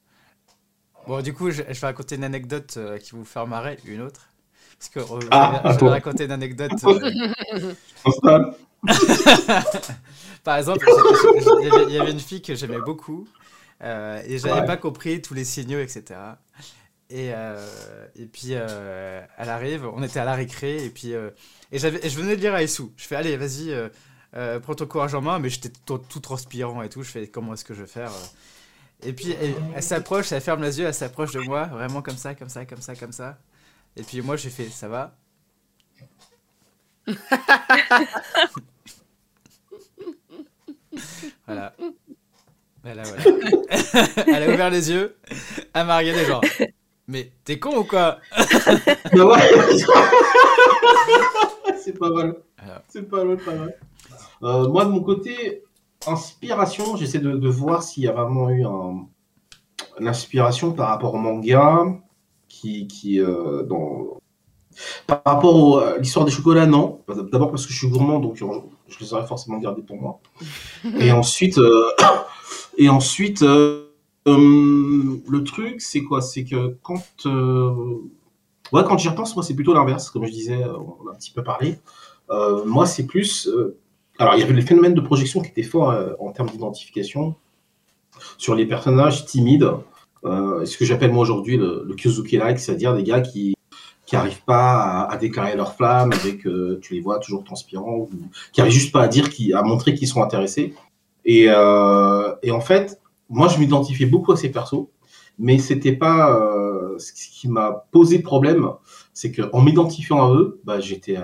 Bon, 1.07 1.21
du 1.21 1.33
coup, 1.33 1.49
je, 1.51 1.63
je 1.67 1.79
vais 1.81 1.87
raconter 1.87 2.15
une 2.15 2.23
anecdote 2.23 2.75
euh, 2.77 2.97
qui 2.97 3.11
vous 3.11 3.25
faire 3.25 3.47
marrer, 3.47 3.77
une 3.85 4.01
autre. 4.01 4.21
Parce 4.79 4.89
que 4.89 4.99
euh, 4.99 5.27
Ah, 5.31 5.61
je, 5.63 5.67
vais, 5.67 5.73
je 5.73 5.79
vais 5.79 5.85
bon. 5.85 5.89
raconter 5.91 6.25
une 6.25 6.31
anecdote. 6.31 6.71
euh, 6.83 8.51
par 10.43 10.57
exemple, 10.57 10.85
il 11.87 11.93
y 11.93 11.99
avait- 11.99 12.11
une 12.11 12.19
fille 12.19 12.41
que 12.41 12.55
j'aimais 12.55 12.79
beaucoup 12.79 13.27
euh, 13.83 14.21
et 14.25 14.37
j'avais 14.39 14.61
Ouais. 14.61 14.65
pas 14.65 14.77
compris 14.77 15.21
tous 15.21 15.33
les 15.33 15.43
signaux, 15.45 15.79
etc. 15.79 16.19
Et, 17.09 17.31
euh, 17.33 18.07
et 18.15 18.25
puis 18.25 18.49
euh, 18.51 19.21
elle 19.37 19.49
arrive, 19.49 19.85
on 19.93 20.01
était 20.01 20.19
à 20.19 20.25
la 20.25 20.33
récré 20.33 20.83
et 20.83 20.89
puis 20.89 21.13
euh, 21.13 21.29
et 21.71 21.77
j'avais 21.77 21.99
et 22.05 22.09
je 22.09 22.17
venais 22.17 22.35
de 22.35 22.41
lire 22.41 22.53
Aïssou. 22.55 22.91
Je 22.95 23.05
fais 23.05 23.15
allez 23.17 23.35
vas-y 23.37 23.69
euh, 23.71 23.89
euh, 24.35 24.59
prends 24.61 24.75
ton 24.75 24.85
courage 24.87 25.13
en 25.13 25.21
main, 25.21 25.37
mais 25.37 25.49
j'étais 25.49 25.71
tout, 25.85 25.97
tout 25.97 26.21
transpirant 26.21 26.81
et 26.81 26.89
tout. 26.89 27.03
Je 27.03 27.11
fais 27.11 27.27
comment 27.27 27.53
est-ce 27.53 27.65
que 27.65 27.73
je 27.73 27.81
vais 27.81 27.87
faire 27.87 28.11
euh? 28.11 28.25
Et 29.03 29.13
puis 29.13 29.31
elle, 29.31 29.55
elle 29.75 29.83
s'approche, 29.83 30.31
elle 30.31 30.41
ferme 30.41 30.61
les 30.61 30.79
yeux, 30.79 30.85
elle 30.85 30.93
s'approche 30.93 31.31
de 31.33 31.41
moi, 31.41 31.65
vraiment 31.65 32.01
comme 32.01 32.17
ça, 32.17 32.35
comme 32.35 32.49
ça, 32.49 32.65
comme 32.65 32.81
ça, 32.81 32.95
comme 32.95 33.11
ça. 33.11 33.37
Et 33.95 34.03
puis 34.03 34.21
moi 34.21 34.35
j'ai 34.35 34.49
fait 34.49 34.69
ça 34.69 34.87
va? 34.87 35.15
voilà. 41.45 41.73
Voilà, 42.83 43.03
voilà. 43.03 43.23
Elle 44.27 44.49
a 44.49 44.53
ouvert 44.53 44.69
les 44.71 44.89
yeux, 44.89 45.15
elle 45.73 45.85
m'a 45.85 45.99
regardé 45.99 46.25
genre. 46.25 46.43
Mais 47.07 47.31
t'es 47.43 47.59
con 47.59 47.77
ou 47.77 47.83
quoi? 47.83 48.19
Bah 49.13 49.25
ouais. 49.25 49.49
c'est 51.83 51.97
pas 51.97 52.09
mal. 52.09 52.35
C'est 52.87 53.07
pas 53.07 53.23
mal, 53.23 53.37
pas 53.37 53.53
mal. 53.53 53.77
Euh, 54.43 54.67
moi, 54.69 54.85
de 54.85 54.89
mon 54.89 55.03
côté, 55.03 55.63
inspiration, 56.07 56.95
j'essaie 56.95 57.19
de, 57.19 57.31
de 57.31 57.49
voir 57.49 57.83
s'il 57.83 58.03
y 58.03 58.07
a 58.07 58.11
vraiment 58.11 58.49
eu 58.49 58.65
un, 58.65 59.07
une 59.99 60.07
inspiration 60.07 60.71
par 60.71 60.89
rapport 60.89 61.13
au 61.13 61.17
manga, 61.17 61.85
qui, 62.47 62.87
qui 62.87 63.19
euh, 63.19 63.63
dans... 63.63 64.19
Par 65.05 65.21
rapport 65.25 65.79
à 65.81 65.97
l'histoire 65.97 66.25
des 66.25 66.31
chocolats, 66.31 66.65
non. 66.65 67.01
D'abord 67.07 67.51
parce 67.51 67.65
que 67.65 67.73
je 67.73 67.77
suis 67.77 67.89
gourmand, 67.89 68.19
donc 68.19 68.37
j'en 68.37 68.63
je 68.91 68.99
les 68.99 69.13
aurais 69.13 69.25
forcément 69.25 69.57
gardés 69.57 69.81
pour 69.81 69.97
moi. 69.97 70.19
et 70.99 71.11
ensuite, 71.11 71.57
euh, 71.57 71.89
et 72.77 72.89
ensuite 72.89 73.41
euh, 73.41 73.87
euh, 74.27 75.21
le 75.27 75.43
truc, 75.43 75.81
c'est 75.81 76.03
quoi? 76.03 76.21
C'est 76.21 76.43
que 76.43 76.77
quand, 76.83 77.03
ouais, 77.25 78.83
quand 78.85 78.97
j'y 78.97 79.09
repense, 79.09 79.35
moi, 79.35 79.43
c'est 79.43 79.55
plutôt 79.55 79.73
l'inverse. 79.73 80.09
Comme 80.09 80.25
je 80.25 80.31
disais, 80.31 80.63
on 80.65 81.07
a 81.07 81.11
un 81.11 81.15
petit 81.15 81.31
peu 81.31 81.43
parlé. 81.43 81.79
moi, 82.65 82.85
c'est 82.85 83.05
plus. 83.05 83.49
Alors, 84.21 84.35
il 84.35 84.39
y 84.39 84.43
avait 84.43 84.53
le 84.53 84.61
phénomène 84.61 84.93
de 84.93 85.01
projection 85.01 85.41
qui 85.41 85.49
était 85.49 85.63
fort 85.63 85.93
en 86.19 86.31
termes 86.31 86.49
d'identification 86.49 87.35
sur 88.37 88.55
les 88.55 88.65
personnages 88.65 89.25
timides. 89.25 89.71
ce 90.23 90.77
que 90.77 90.85
j'appelle 90.85 91.11
moi 91.11 91.23
aujourd'hui 91.23 91.57
le, 91.57 91.83
le 91.85 91.95
Kyozuki-like, 91.95 92.59
c'est-à-dire 92.59 92.95
des 92.95 93.03
gars 93.03 93.21
qui 93.21 93.55
qui 94.11 94.17
n'arrivent 94.17 94.43
pas 94.43 95.03
à, 95.03 95.15
déclarer 95.15 95.55
leur 95.55 95.73
flamme, 95.73 96.11
avec 96.11 96.45
euh, 96.45 96.79
tu 96.81 96.95
les 96.95 96.99
vois 96.99 97.19
toujours 97.19 97.45
transpirants, 97.45 98.09
qui 98.51 98.59
n'arrivent 98.59 98.73
juste 98.73 98.91
pas 98.91 99.03
à 99.03 99.07
dire, 99.07 99.29
à 99.53 99.61
montrer 99.63 99.93
qu'ils 99.93 100.09
sont 100.09 100.21
intéressés. 100.21 100.73
Et, 101.23 101.45
euh, 101.47 102.35
et, 102.43 102.51
en 102.51 102.59
fait, 102.59 102.99
moi, 103.29 103.47
je 103.47 103.57
m'identifiais 103.57 104.07
beaucoup 104.07 104.33
à 104.33 104.35
ces 104.35 104.51
persos, 104.51 104.87
mais 105.39 105.59
c'était 105.59 105.93
pas 105.93 106.29
euh, 106.35 106.99
ce 106.99 107.13
qui 107.13 107.47
m'a 107.47 107.85
posé 107.91 108.19
problème, 108.19 108.71
c'est 109.13 109.31
qu'en 109.31 109.61
m'identifiant 109.61 110.25
à 110.25 110.33
eux, 110.33 110.59
bah, 110.65 110.81
j'étais, 110.81 111.17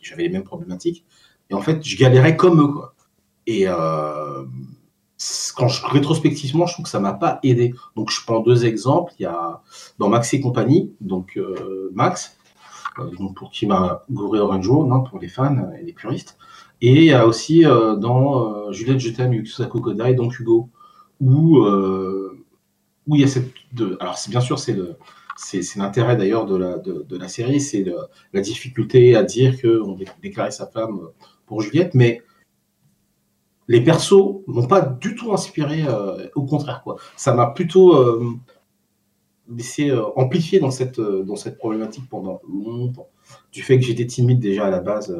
j'avais 0.00 0.22
les 0.22 0.30
mêmes 0.30 0.44
problématiques, 0.44 1.04
et 1.50 1.54
en 1.54 1.60
fait, 1.60 1.84
je 1.84 1.96
galérais 1.96 2.36
comme 2.36 2.60
eux, 2.60 2.68
quoi. 2.68 2.94
Et 3.46 3.66
quand 5.54 5.68
je, 5.68 5.86
rétrospectivement, 5.86 6.66
je 6.66 6.74
trouve 6.74 6.84
que 6.84 6.90
ça 6.90 7.00
m'a 7.00 7.12
pas 7.12 7.38
aidé. 7.42 7.74
Donc, 7.96 8.10
je 8.10 8.20
prends 8.24 8.40
deux 8.40 8.66
exemples. 8.66 9.12
Il 9.18 9.22
y 9.22 9.26
a 9.26 9.62
dans 9.98 10.08
Max 10.08 10.32
et 10.34 10.40
compagnie, 10.40 10.92
donc 11.00 11.36
euh, 11.36 11.90
Max, 11.94 12.36
euh, 12.98 13.10
donc 13.18 13.36
pour 13.36 13.50
qui 13.50 13.66
m'a 13.66 14.04
gouré 14.10 14.40
Orange 14.40 14.64
Jaune, 14.64 14.92
hein, 14.92 15.00
pour 15.08 15.18
les 15.18 15.28
fans 15.28 15.70
et 15.78 15.84
les 15.84 15.92
puristes. 15.92 16.36
Et 16.80 16.92
il 16.92 17.04
y 17.04 17.12
a 17.12 17.26
aussi 17.26 17.64
euh, 17.64 17.96
dans 17.96 18.70
Juliette, 18.72 18.98
je 18.98 19.10
t'aime, 19.10 19.32
Yususaku 19.32 19.80
Kodai, 19.80 20.14
donc 20.14 20.38
Hugo, 20.38 20.68
où, 21.20 21.60
où 21.64 23.14
il 23.14 23.20
y 23.20 23.24
a 23.24 23.28
cette. 23.28 23.52
De, 23.72 23.96
alors, 24.00 24.18
bien 24.28 24.40
sûr, 24.40 24.58
c'est 24.58 24.74
le. 24.74 24.96
C'est, 25.36 25.62
l'intérêt 25.74 26.16
d'ailleurs 26.16 26.46
de 26.46 26.56
la, 26.56 26.78
de, 26.78 27.04
de 27.08 27.18
la 27.18 27.26
série, 27.26 27.60
c'est 27.60 27.84
la 28.32 28.40
difficulté 28.40 29.16
à 29.16 29.24
dire 29.24 29.60
qu'on 29.60 29.98
déclarait 30.22 30.52
sa 30.52 30.64
femme 30.64 31.08
pour 31.46 31.62
Juliette, 31.62 31.94
mais 31.94 32.22
les 33.68 33.80
persos 33.80 34.42
m'ont 34.46 34.66
pas 34.66 34.80
du 34.80 35.14
tout 35.14 35.32
inspiré, 35.32 35.84
euh, 35.86 36.26
au 36.34 36.42
contraire 36.42 36.82
quoi. 36.82 36.96
Ça 37.16 37.34
m'a 37.34 37.46
plutôt 37.46 37.94
euh, 37.94 38.32
laissé 39.48 39.90
euh, 39.90 40.04
amplifier 40.16 40.60
dans 40.60 40.70
cette 40.70 41.00
dans 41.00 41.36
cette 41.36 41.58
problématique 41.58 42.04
pendant 42.08 42.40
longtemps. 42.48 43.08
Du 43.52 43.62
fait 43.62 43.78
que 43.78 43.84
j'étais 43.84 44.06
timide 44.06 44.40
déjà 44.40 44.66
à 44.66 44.70
la 44.70 44.80
base. 44.80 45.16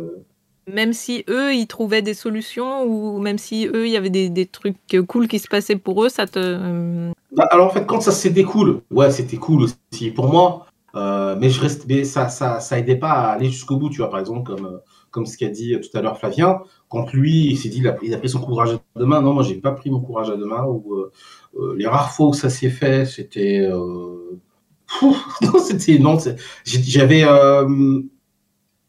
Même 0.71 0.93
si 0.93 1.25
eux 1.28 1.54
ils 1.54 1.66
trouvaient 1.66 2.02
des 2.02 2.14
solutions 2.14 2.85
ou 2.85 3.19
même 3.19 3.38
si 3.38 3.66
eux 3.66 3.87
il 3.87 3.93
y 3.93 3.97
avait 3.97 4.11
des, 4.11 4.31
des 4.31 4.47
trucs 4.47 4.76
cool 5.09 5.28
qui 5.28 5.38
se 5.38 5.49
passaient 5.49 5.76
pour 5.76 6.04
eux, 6.04 6.09
ça 6.09 6.26
te. 6.26 7.11
Bah, 7.33 7.49
alors 7.50 7.66
en 7.66 7.71
fait 7.71 7.87
quand 7.87 8.00
ça 8.00 8.12
s'était 8.12 8.45
cool, 8.45 8.83
ouais 8.90 9.11
c'était 9.11 9.37
cool 9.37 9.62
aussi 9.62 10.11
pour 10.11 10.28
moi. 10.31 10.66
mais 10.95 11.50
je 11.50 11.61
reste, 11.61 11.87
mais 11.88 12.04
ça, 12.04 12.28
ça, 12.28 12.61
ça 12.61 12.78
aidait 12.78 12.97
pas 12.97 13.11
à 13.11 13.33
aller 13.33 13.50
jusqu'au 13.50 13.76
bout, 13.76 13.90
tu 13.90 13.99
vois, 13.99 14.11
par 14.11 14.21
exemple, 14.21 14.45
comme, 14.45 14.81
comme 15.14 15.25
ce 15.26 15.38
qu'a 15.38 15.49
dit 15.49 15.76
tout 15.80 15.97
à 15.97 16.02
l'heure 16.02 16.18
Flavien, 16.18 16.61
quand 16.88 17.12
lui, 17.12 17.47
il 17.47 17.56
s'est 17.56 17.68
dit, 17.68 17.78
il 17.78 17.87
a, 17.87 17.92
pris, 17.92 18.28
son 18.28 18.40
courage 18.40 18.73
à 18.73 18.80
deux 18.99 19.06
mains. 19.06 19.23
Non, 19.23 19.33
moi, 19.33 19.44
j'ai 19.44 19.54
pas 19.54 19.71
pris 19.71 19.88
mon 19.88 20.00
courage 20.00 20.28
à 20.28 20.37
deux 20.37 20.44
mains. 20.44 20.64
Ou, 20.64 20.94
euh, 20.94 21.12
euh, 21.56 21.76
les 21.76 21.87
rares 21.87 22.11
fois 22.11 22.26
où 22.26 22.35
ça 22.35 22.50
s'est 22.50 22.68
fait, 22.68 23.06
c'était. 23.06 23.61
Euh... 23.61 24.40
non, 25.02 25.59
c'était. 25.61 26.00
Non, 26.00 26.18
j'avais. 26.64 27.23
Euh, 27.25 28.02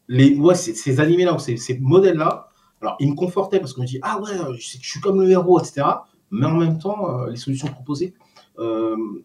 les, 0.08 0.36
ouais, 0.36 0.56
ces 0.56 1.00
animés-là, 1.00 1.38
ces, 1.38 1.58
ces 1.58 1.78
modèles-là, 1.78 2.50
alors, 2.82 2.96
ils 3.00 3.12
me 3.12 3.16
confortaient 3.16 3.60
parce 3.60 3.74
qu'on 3.74 3.84
me 3.84 3.88
dit, 3.88 4.00
ah 4.02 4.20
ouais, 4.20 4.32
je, 4.58 4.66
suis 4.66 5.00
comme 5.02 5.22
le 5.22 5.30
héros, 5.30 5.60
etc. 5.60 5.84
Mais 6.32 6.48
en 6.48 6.56
même 6.56 6.80
temps, 6.80 7.26
les 7.26 7.38
solutions 7.38 7.68
proposées 7.68 8.16
n'ont 8.58 9.22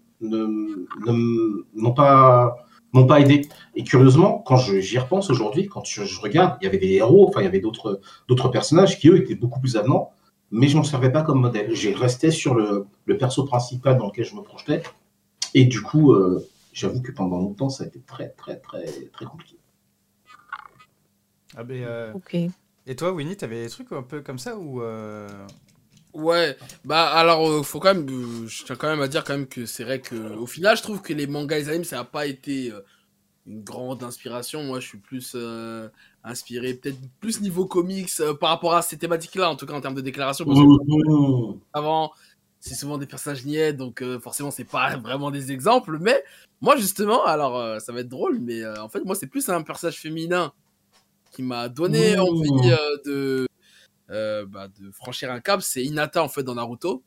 pas 1.97 2.56
m'ont 2.93 3.07
pas 3.07 3.21
aidé. 3.21 3.49
Et 3.75 3.85
curieusement, 3.85 4.39
quand 4.39 4.57
j'y 4.57 4.99
repense 4.99 5.31
aujourd'hui, 5.31 5.67
quand 5.67 5.85
je, 5.85 6.21
regarde, 6.21 6.57
il 6.61 6.65
y 6.65 6.69
avait 6.69 6.79
des 6.79 6.95
héros, 6.95 7.29
enfin 7.29 7.41
il 7.41 7.45
y 7.45 7.49
avait 7.49 7.61
d'autres 7.61 8.00
d'autres 8.29 8.49
personnages 8.49 8.99
qui 8.99 9.09
eux 9.09 9.17
étaient 9.17 9.35
beaucoup 9.35 9.61
plus 9.61 9.76
avenants, 9.76 10.13
mais 10.50 10.69
je 10.69 10.76
m'en 10.76 10.85
servais 10.85 11.11
pas 11.11 11.23
comme 11.23 11.41
modèle. 11.41 11.75
J'ai 11.75 11.95
resté 11.95 12.31
sur 12.31 12.55
le, 12.55 12.87
le, 13.05 13.17
perso 13.17 13.45
principal 13.45 13.97
dans 13.99 14.07
lequel 14.07 14.25
je 14.25 14.35
me 14.35 14.43
projetais, 14.43 14.83
et 15.55 15.65
du 15.65 15.83
coup, 15.83 16.13
euh, 16.13 16.47
j'avoue 16.73 17.03
que 17.03 17.13
pendant 17.13 17.39
longtemps, 17.39 17.69
ça 17.69 17.85
a 17.85 17.87
été 17.87 18.00
très 18.00 18.31
très 18.31 18.57
très 18.57 18.85
très 19.13 19.25
compliqué. 19.25 19.57
Ah 21.57 21.65
ben, 21.65 21.83
euh, 21.83 22.13
ok. 22.15 22.37
Et 22.87 22.97
toi, 22.97 23.13
Winnie, 23.13 23.37
t'avais 23.37 23.65
des 23.65 23.69
trucs 23.69 23.93
un 23.93 24.03
peu 24.03 24.21
comme 24.21 24.39
ça 24.39 24.57
ou 24.57 24.83
euh, 24.83 25.29
Ouais, 26.12 26.56
bah 26.84 27.08
alors 27.10 27.49
euh, 27.49 27.62
faut 27.62 27.78
quand 27.78 27.94
même, 27.94 28.08
euh, 28.08 28.46
je 28.49 28.64
tiens 28.64 28.75
quand 28.75 28.88
même 28.88 29.00
à 29.00 29.08
dire 29.08 29.23
quand 29.23 29.34
même 29.34 29.46
que 29.46 29.64
c'est 29.64 29.84
vrai 29.84 30.00
que 30.00 30.34
au 30.36 30.46
final 30.46 30.76
je 30.76 30.82
trouve 30.82 31.00
que 31.02 31.12
les 31.12 31.26
mangas 31.26 31.56
et 31.56 31.60
les 31.60 31.68
animes 31.68 31.84
ça 31.84 31.96
n'a 31.96 32.04
pas 32.04 32.26
été 32.26 32.73
euh, 32.73 32.80
une 33.46 33.62
grande 33.62 34.02
inspiration. 34.02 34.64
Moi 34.64 34.80
je 34.80 34.88
suis 34.88 34.99
plus 34.99 35.36
inspiré 36.25 36.75
peut-être 36.75 36.99
plus 37.20 37.40
niveau 37.40 37.64
comics 37.64 38.10
par 38.40 38.50
rapport 38.50 38.75
à 38.75 38.82
ces 38.82 38.99
thématiques-là 38.99 39.50
en 39.50 39.56
tout 39.56 39.66
cas 39.66 39.75
en 39.75 39.80
termes 39.80 39.94
de 39.94 40.00
déclaration. 40.00 40.44
Parce 40.44 40.58
que 40.58 41.52
mmh. 41.52 41.60
avant 41.73 42.10
c'est 42.58 42.75
souvent 42.75 42.99
des 42.99 43.06
personnages 43.06 43.44
niais 43.46 43.73
donc 43.73 44.04
forcément 44.20 44.50
c'est 44.50 44.64
pas 44.64 44.96
vraiment 44.96 45.30
des 45.30 45.52
exemples. 45.52 45.99
Mais 46.00 46.25
moi 46.60 46.76
justement 46.76 47.25
alors 47.25 47.80
ça 47.80 47.92
va 47.92 48.00
être 48.00 48.08
drôle 48.08 48.40
mais 48.40 48.66
en 48.66 48.88
fait 48.88 49.04
moi 49.04 49.14
c'est 49.14 49.28
plus 49.28 49.49
un 49.49 49.62
personnage 49.62 50.00
féminin 50.00 50.52
qui 51.30 51.42
m'a 51.42 51.68
donné 51.68 52.16
mmh. 52.16 52.20
envie 52.20 52.50
de 53.06 53.46
euh, 54.10 54.44
bah, 54.46 54.68
de 54.68 54.90
franchir 54.90 55.30
un 55.30 55.40
cap, 55.40 55.62
c'est 55.62 55.82
Inata 55.84 56.23
en 56.23 56.28
fait 56.28 56.42
dans 56.42 56.54
Naruto. 56.54 57.02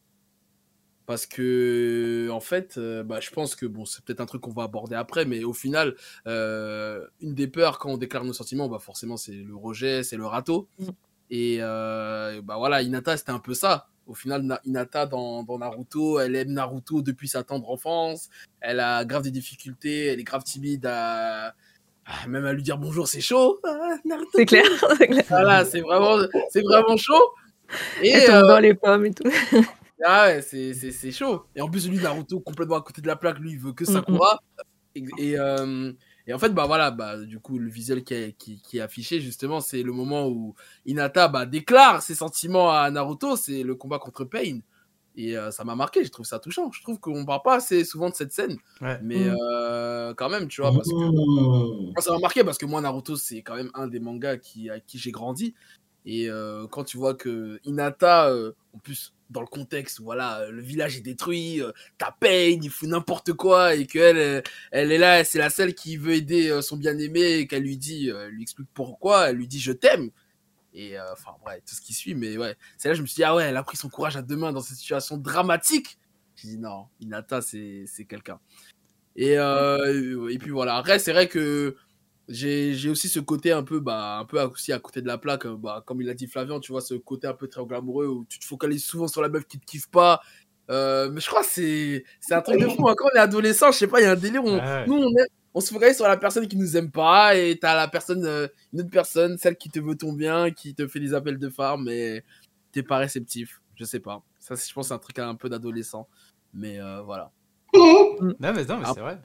Parce 1.05 1.25
que, 1.25 2.29
en 2.31 2.39
fait, 2.39 2.77
euh, 2.77 3.03
bah, 3.03 3.19
je 3.19 3.29
pense 3.29 3.55
que 3.55 3.65
bon, 3.65 3.83
c'est 3.83 4.05
peut-être 4.05 4.21
un 4.21 4.25
truc 4.25 4.41
qu'on 4.41 4.53
va 4.53 4.63
aborder 4.63 4.95
après, 4.95 5.25
mais 5.25 5.43
au 5.43 5.51
final, 5.51 5.95
euh, 6.27 7.05
une 7.19 7.35
des 7.35 7.47
peurs 7.47 7.77
quand 7.77 7.89
on 7.91 7.97
déclare 7.97 8.23
nos 8.23 8.31
sentiments, 8.31 8.69
bah, 8.69 8.79
forcément, 8.79 9.17
c'est 9.17 9.33
le 9.33 9.55
rejet, 9.55 10.03
c'est 10.03 10.15
le 10.15 10.25
râteau. 10.25 10.69
Mm. 10.79 10.87
Et 11.29 11.57
bah 11.59 12.57
voilà, 12.57 12.83
Inata, 12.83 13.17
c'était 13.17 13.31
un 13.31 13.39
peu 13.39 13.53
ça. 13.53 13.87
Au 14.05 14.13
final, 14.13 14.59
Inata 14.65 15.05
dans, 15.05 15.43
dans, 15.43 15.57
Naruto, 15.57 16.19
elle 16.19 16.35
aime 16.35 16.51
Naruto 16.51 17.01
depuis 17.01 17.27
sa 17.27 17.43
tendre 17.43 17.69
enfance. 17.69 18.29
Elle 18.61 18.79
a 18.79 19.03
grave 19.03 19.23
des 19.23 19.31
difficultés, 19.31 20.07
elle 20.07 20.19
est 20.19 20.23
grave 20.23 20.43
timide 20.43 20.85
à, 20.85 21.53
même 22.27 22.45
à 22.45 22.53
lui 22.53 22.63
dire 22.63 22.77
bonjour, 22.77 23.07
c'est 23.07 23.21
chaud. 23.21 23.59
Ah, 23.63 23.95
c'est 24.35 24.45
clair, 24.45 24.65
Voilà, 25.29 25.65
c'est 25.65 25.81
vraiment, 25.81 26.17
c'est 26.49 26.61
vraiment 26.61 26.97
chaud. 26.97 27.33
Et 28.01 28.29
euh, 28.29 28.41
dans 28.47 28.59
les 28.59 28.73
pommes 28.73 29.05
et 29.05 29.13
tout. 29.13 29.23
ah 30.05 30.27
ouais, 30.27 30.41
c'est 30.41 31.11
chaud. 31.11 31.45
Et 31.55 31.61
en 31.61 31.69
plus, 31.69 31.89
lui, 31.89 31.97
Naruto, 31.97 32.39
complètement 32.39 32.75
à 32.75 32.81
côté 32.81 33.01
de 33.01 33.07
la 33.07 33.15
plaque, 33.15 33.39
lui, 33.39 33.51
il 33.51 33.59
veut 33.59 33.73
que 33.73 33.85
Sakura. 33.85 34.39
Et, 34.95 35.03
et, 35.17 35.39
euh, 35.39 35.91
et, 36.27 36.33
en 36.33 36.39
fait, 36.39 36.49
bah 36.49 36.65
voilà, 36.67 36.91
bah, 36.91 37.17
du 37.17 37.39
coup, 37.39 37.57
le 37.57 37.69
visuel 37.69 38.03
qui 38.03 38.13
est, 38.13 38.33
qui, 38.37 38.61
qui 38.61 38.77
est 38.77 38.81
affiché, 38.81 39.21
justement, 39.21 39.59
c'est 39.59 39.81
le 39.81 39.91
moment 39.91 40.27
où 40.27 40.53
Hinata 40.85 41.27
bah, 41.29 41.45
déclare 41.45 42.01
ses 42.03 42.15
sentiments 42.15 42.71
à 42.71 42.91
Naruto. 42.91 43.35
C'est 43.35 43.63
le 43.63 43.75
combat 43.75 43.97
contre 43.97 44.25
Pain. 44.25 44.59
Et 45.15 45.37
euh, 45.37 45.51
ça 45.51 45.63
m'a 45.63 45.75
marqué, 45.75 46.03
je 46.03 46.09
trouve 46.09 46.25
ça 46.25 46.39
touchant. 46.39 46.71
Je 46.71 46.81
trouve 46.81 46.99
qu'on 46.99 47.25
parle 47.25 47.41
pas 47.43 47.55
assez 47.55 47.85
souvent 47.85 48.09
de 48.09 48.15
cette 48.15 48.31
scène. 48.31 48.57
Mais 48.81 49.19
mmh. 49.19 49.37
euh, 49.39 50.13
quand 50.15 50.29
même, 50.29 50.47
tu 50.47 50.61
vois, 50.61 50.71
parce 50.73 50.89
que. 50.89 51.91
Moi, 51.91 52.01
ça 52.01 52.11
m'a 52.11 52.19
marqué 52.19 52.43
parce 52.43 52.57
que 52.57 52.65
moi, 52.65 52.81
Naruto, 52.81 53.15
c'est 53.15 53.41
quand 53.41 53.55
même 53.55 53.69
un 53.73 53.87
des 53.87 53.99
mangas 53.99 54.37
qui, 54.37 54.69
à 54.69 54.79
qui 54.79 54.97
j'ai 54.97 55.11
grandi. 55.11 55.53
Et 56.05 56.29
euh, 56.29 56.67
quand 56.67 56.83
tu 56.83 56.97
vois 56.97 57.13
que 57.13 57.59
Inata, 57.63 58.35
en 58.73 58.79
plus, 58.79 59.13
dans 59.29 59.41
le 59.41 59.47
contexte 59.47 59.99
où 59.99 60.03
voilà, 60.03 60.47
le 60.49 60.61
village 60.61 60.97
est 60.97 61.01
détruit, 61.01 61.61
t'as 61.97 62.11
Pain, 62.19 62.59
il 62.61 62.69
fout 62.69 62.89
n'importe 62.89 63.33
quoi, 63.33 63.75
et 63.75 63.85
qu'elle 63.85 64.43
elle 64.71 64.91
est 64.91 64.97
là, 64.97 65.23
c'est 65.23 65.39
la 65.39 65.49
seule 65.49 65.73
qui 65.73 65.95
veut 65.97 66.13
aider 66.13 66.59
son 66.61 66.75
bien-aimé, 66.75 67.37
et 67.37 67.47
qu'elle 67.47 67.63
lui 67.63 67.77
dit, 67.77 68.09
elle 68.09 68.31
lui 68.31 68.41
explique 68.41 68.67
pourquoi, 68.73 69.29
elle 69.29 69.37
lui 69.37 69.47
dit 69.47 69.59
je 69.59 69.71
t'aime. 69.71 70.09
Et 70.73 70.97
euh, 70.97 71.11
enfin, 71.13 71.31
ouais, 71.45 71.61
tout 71.61 71.75
ce 71.75 71.81
qui 71.81 71.93
suit. 71.93 72.15
Mais 72.15 72.37
ouais, 72.37 72.55
c'est 72.77 72.89
là 72.89 72.93
que 72.93 72.97
je 72.97 73.01
me 73.01 73.07
suis 73.07 73.15
dit, 73.15 73.23
ah 73.23 73.35
ouais, 73.35 73.43
elle 73.43 73.57
a 73.57 73.63
pris 73.63 73.77
son 73.77 73.89
courage 73.89 74.17
à 74.17 74.21
deux 74.21 74.35
mains 74.35 74.51
dans 74.51 74.61
cette 74.61 74.77
situation 74.77 75.17
dramatique. 75.17 75.97
J'ai 76.35 76.49
dit, 76.49 76.57
non, 76.57 76.87
Inata, 76.99 77.41
c'est 77.41 78.05
quelqu'un. 78.07 78.39
Et, 79.15 79.37
euh, 79.37 80.29
et 80.29 80.37
puis 80.39 80.49
voilà. 80.49 80.75
Après, 80.75 80.97
c'est 80.99 81.13
vrai 81.13 81.27
que 81.27 81.75
j'ai 82.27 82.89
aussi 82.89 83.09
ce 83.09 83.19
côté 83.19 83.51
un 83.51 83.63
peu, 83.63 83.79
bah, 83.79 84.17
un 84.17 84.25
peu 84.25 84.41
aussi 84.41 84.71
à 84.73 84.79
côté 84.79 85.01
de 85.01 85.07
la 85.07 85.17
plaque, 85.17 85.45
bah, 85.47 85.83
comme 85.85 86.01
il 86.01 86.09
a 86.09 86.13
dit 86.13 86.27
Flavian, 86.27 86.59
tu 86.59 86.71
vois, 86.71 86.81
ce 86.81 86.95
côté 86.95 87.27
un 87.27 87.33
peu 87.33 87.47
très 87.47 87.63
glamoureux 87.63 88.07
où 88.07 88.25
tu 88.27 88.39
te 88.39 88.45
focalises 88.45 88.83
souvent 88.83 89.07
sur 89.07 89.21
la 89.21 89.29
meuf 89.29 89.45
qui 89.45 89.59
te 89.59 89.65
kiffe 89.65 89.89
pas. 89.89 90.21
Euh, 90.69 91.09
mais 91.11 91.19
je 91.19 91.27
crois 91.27 91.43
que 91.43 91.47
c'est 91.49 92.03
un 92.31 92.41
truc 92.41 92.59
de 92.59 92.67
fou. 92.67 92.87
Hein. 92.87 92.95
Quand 92.97 93.09
on 93.13 93.17
est 93.17 93.21
adolescent, 93.21 93.71
je 93.71 93.77
sais 93.77 93.87
pas, 93.87 93.99
il 93.99 94.05
y 94.05 94.07
a 94.07 94.11
un 94.11 94.15
délire. 94.15 94.43
Où 94.43 94.49
Nous, 94.49 94.95
on 94.95 95.09
est, 95.17 95.27
on 95.53 95.59
se 95.59 95.73
focalise 95.73 95.95
sur 95.95 96.07
la 96.07 96.17
personne 96.17 96.47
qui 96.47 96.57
nous 96.57 96.77
aime 96.77 96.91
pas 96.91 97.35
et 97.35 97.57
t'as 97.59 97.75
la 97.75 97.87
personne, 97.87 98.25
euh, 98.25 98.47
une 98.73 98.81
autre 98.81 98.89
personne, 98.89 99.37
celle 99.37 99.55
qui 99.55 99.69
te 99.69 99.79
veut 99.79 99.95
ton 99.95 100.13
bien, 100.13 100.51
qui 100.51 100.73
te 100.73 100.87
fait 100.87 100.99
des 100.99 101.13
appels 101.13 101.37
de 101.37 101.49
phare, 101.49 101.77
mais 101.77 102.23
t'es 102.71 102.83
pas 102.83 102.97
réceptif. 102.97 103.61
Je 103.75 103.85
sais 103.85 103.99
pas. 103.99 104.21
Ça, 104.39 104.55
je 104.55 104.73
pense, 104.73 104.87
c'est 104.87 104.93
un 104.93 104.99
truc 104.99 105.19
un 105.19 105.35
peu 105.35 105.49
d'adolescent. 105.49 106.07
Mais 106.53 106.79
euh, 106.79 107.01
voilà. 107.01 107.31
Non, 107.75 108.53
mais, 108.53 108.65
non, 108.65 108.77
mais 108.77 108.85
c'est 108.93 108.99
vrai. 108.99 109.19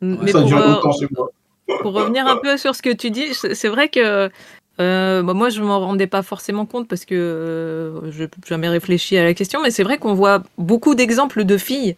Mais 0.00 0.32
pour, 0.32 0.52
euh, 0.52 0.76
pour, 1.80 1.92
revenir 1.92 2.26
un 2.26 2.36
peu 2.36 2.56
sur 2.56 2.74
ce 2.74 2.82
que 2.82 2.92
tu 2.92 3.10
dis, 3.10 3.34
c'est 3.34 3.68
vrai 3.68 3.88
que 3.88 4.30
Euh, 4.80 5.22
bah, 5.22 5.34
moi, 5.34 5.50
je 5.50 5.62
m'en 5.62 5.80
rendais 5.80 6.06
pas 6.06 6.22
forcément 6.22 6.66
compte 6.66 6.88
parce 6.88 7.04
que 7.04 7.14
euh, 7.14 8.10
je 8.10 8.24
n'ai 8.24 8.30
jamais 8.46 8.68
réfléchi 8.68 9.16
à 9.16 9.24
la 9.24 9.34
question, 9.34 9.60
mais 9.62 9.70
c'est 9.70 9.82
vrai 9.82 9.98
qu'on 9.98 10.14
voit 10.14 10.42
beaucoup 10.58 10.94
d'exemples 10.94 11.44
de 11.44 11.58
filles 11.58 11.96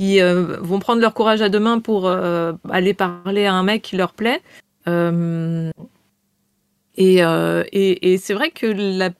qui 0.00 0.18
euh, 0.22 0.56
vont 0.62 0.78
prendre 0.78 1.02
leur 1.02 1.12
courage 1.12 1.42
à 1.42 1.50
deux 1.50 1.60
mains 1.60 1.78
pour 1.78 2.06
euh, 2.08 2.54
aller 2.70 2.94
parler 2.94 3.44
à 3.44 3.52
un 3.52 3.62
mec 3.62 3.82
qui 3.82 3.96
leur 3.96 4.14
plaît. 4.14 4.40
Euh, 4.88 5.70
et 6.96 7.22
euh, 7.22 7.64
et, 7.70 8.14
et 8.14 8.16
c'est 8.16 8.32
vrai 8.32 8.50
que 8.50 8.64
la- 8.66 9.10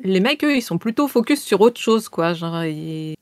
les 0.00 0.18
mecs, 0.18 0.42
eux, 0.42 0.56
ils 0.56 0.60
sont 0.62 0.78
plutôt 0.78 1.06
focus 1.06 1.40
sur 1.40 1.60
autre 1.60 1.80
chose, 1.80 2.08
quoi. 2.08 2.34
Genre, 2.34 2.64
ils- 2.64 3.14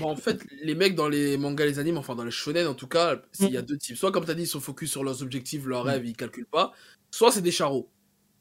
Bon, 0.00 0.10
en 0.10 0.16
fait, 0.16 0.38
les 0.62 0.76
mecs 0.76 0.94
dans 0.94 1.08
les 1.08 1.36
mangas, 1.38 1.64
les 1.66 1.80
animes, 1.80 1.98
enfin 1.98 2.14
dans 2.14 2.22
les 2.24 2.30
shonen 2.30 2.68
en 2.68 2.74
tout 2.74 2.86
cas, 2.86 3.16
il 3.40 3.50
y 3.50 3.56
a 3.56 3.62
deux 3.62 3.76
types. 3.76 3.96
Soit, 3.96 4.12
comme 4.12 4.24
tu 4.24 4.30
as 4.30 4.34
dit, 4.34 4.42
ils 4.42 4.46
sont 4.46 4.60
focus 4.60 4.92
sur 4.92 5.02
leurs 5.02 5.22
objectifs, 5.24 5.66
leurs 5.66 5.82
rêves, 5.82 6.06
ils 6.06 6.14
calculent 6.14 6.46
pas. 6.46 6.72
Soit 7.10 7.32
c'est 7.32 7.42
des 7.42 7.50
charros. 7.50 7.88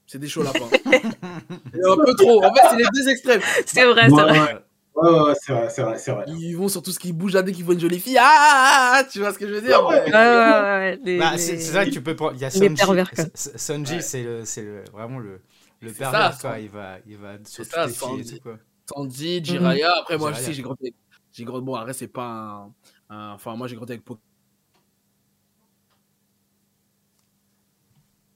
C'est 0.05 0.19
des 0.19 0.27
chauds 0.27 0.43
lapins. 0.43 0.69
Un 0.86 1.95
peu 2.05 2.13
trop. 2.15 2.43
En 2.43 2.53
fait, 2.53 2.62
c'est 2.69 2.77
les 2.77 2.86
deux 2.93 3.10
extrêmes. 3.10 3.41
C'est 3.65 3.86
vrai, 3.86 4.07
c'est 4.07 4.13
Ouais, 4.15 4.21
vrai. 4.23 4.39
ouais, 4.39 4.55
ouais, 4.97 5.19
ouais, 5.21 5.33
c'est 5.41 5.53
vrai, 5.53 5.69
c'est 5.69 5.81
vrai, 5.83 5.97
c'est 5.97 6.12
vrai. 6.12 6.25
Ils 6.27 6.55
vont 6.55 6.67
sur 6.69 6.81
tout 6.81 6.91
ce 6.91 6.99
qui 6.99 7.13
bouge 7.13 7.33
là 7.33 7.41
dès 7.43 7.51
qu'ils 7.51 7.63
voient 7.65 7.73
une 7.75 7.79
jolie 7.79 7.99
fille. 7.99 8.17
Ah, 8.19 9.03
tu 9.12 9.19
vois 9.19 9.33
ce 9.33 9.39
que 9.39 9.47
je 9.47 9.53
veux 9.53 9.62
dire 9.62 9.86
Ouais, 9.86 10.03
Ouais, 10.05 10.12
ouais, 10.12 10.12
ouais, 10.13 10.99
les- 11.03 11.17
Bah, 11.19 11.31
les- 11.33 11.38
c'est 11.38 11.57
c'est 11.60 11.71
vrai 11.71 11.86
que 11.88 11.91
tu 11.93 12.01
peux 12.01 12.15
prendre. 12.15 12.33
Il 12.36 12.41
y 12.41 12.45
a 12.45 12.49
les 12.49 12.57
Sunji. 12.57 12.75
pervers, 12.75 13.12
quoi. 13.12 13.23
S- 13.25 13.51
S- 13.55 13.65
Sunji, 13.65 13.95
Ouais. 13.95 14.01
c'est 14.01 14.23
le, 14.23 14.45
c'est 14.45 14.63
le- 14.63 14.83
vraiment 14.91 15.19
le, 15.19 15.41
le 15.81 15.89
C'est 15.89 15.95
pervers, 15.99 16.33
ça, 16.33 16.49
quoi. 16.49 16.60
Il 16.60 16.69
va, 16.69 16.97
il 17.07 17.17
va 17.17 17.33
sur 17.45 17.63
toutes 17.63 17.73
ça, 17.73 17.86
les 17.86 17.93
filles 17.93 18.21
et 18.21 18.25
tout, 18.38 18.41
quoi. 18.41 18.57
Sanji, 18.89 19.43
Jiraya. 19.43 19.91
Après, 20.01 20.17
moi, 20.17 20.33
sais, 20.33 20.53
j'ai 20.53 20.62
grandi 20.62 20.79
avec. 20.83 20.95
J'ai 21.31 21.43
grandi... 21.43 21.65
Bon, 21.65 21.75
arrête, 21.75 21.95
c'est 21.95 22.07
pas 22.07 22.25
un. 22.25 22.73
un- 23.15 23.33
Enfin, 23.33 23.55
moi, 23.55 23.67
j'ai 23.67 23.75
grandi 23.75 23.91
avec 23.93 24.03
Pokémon. 24.05 24.21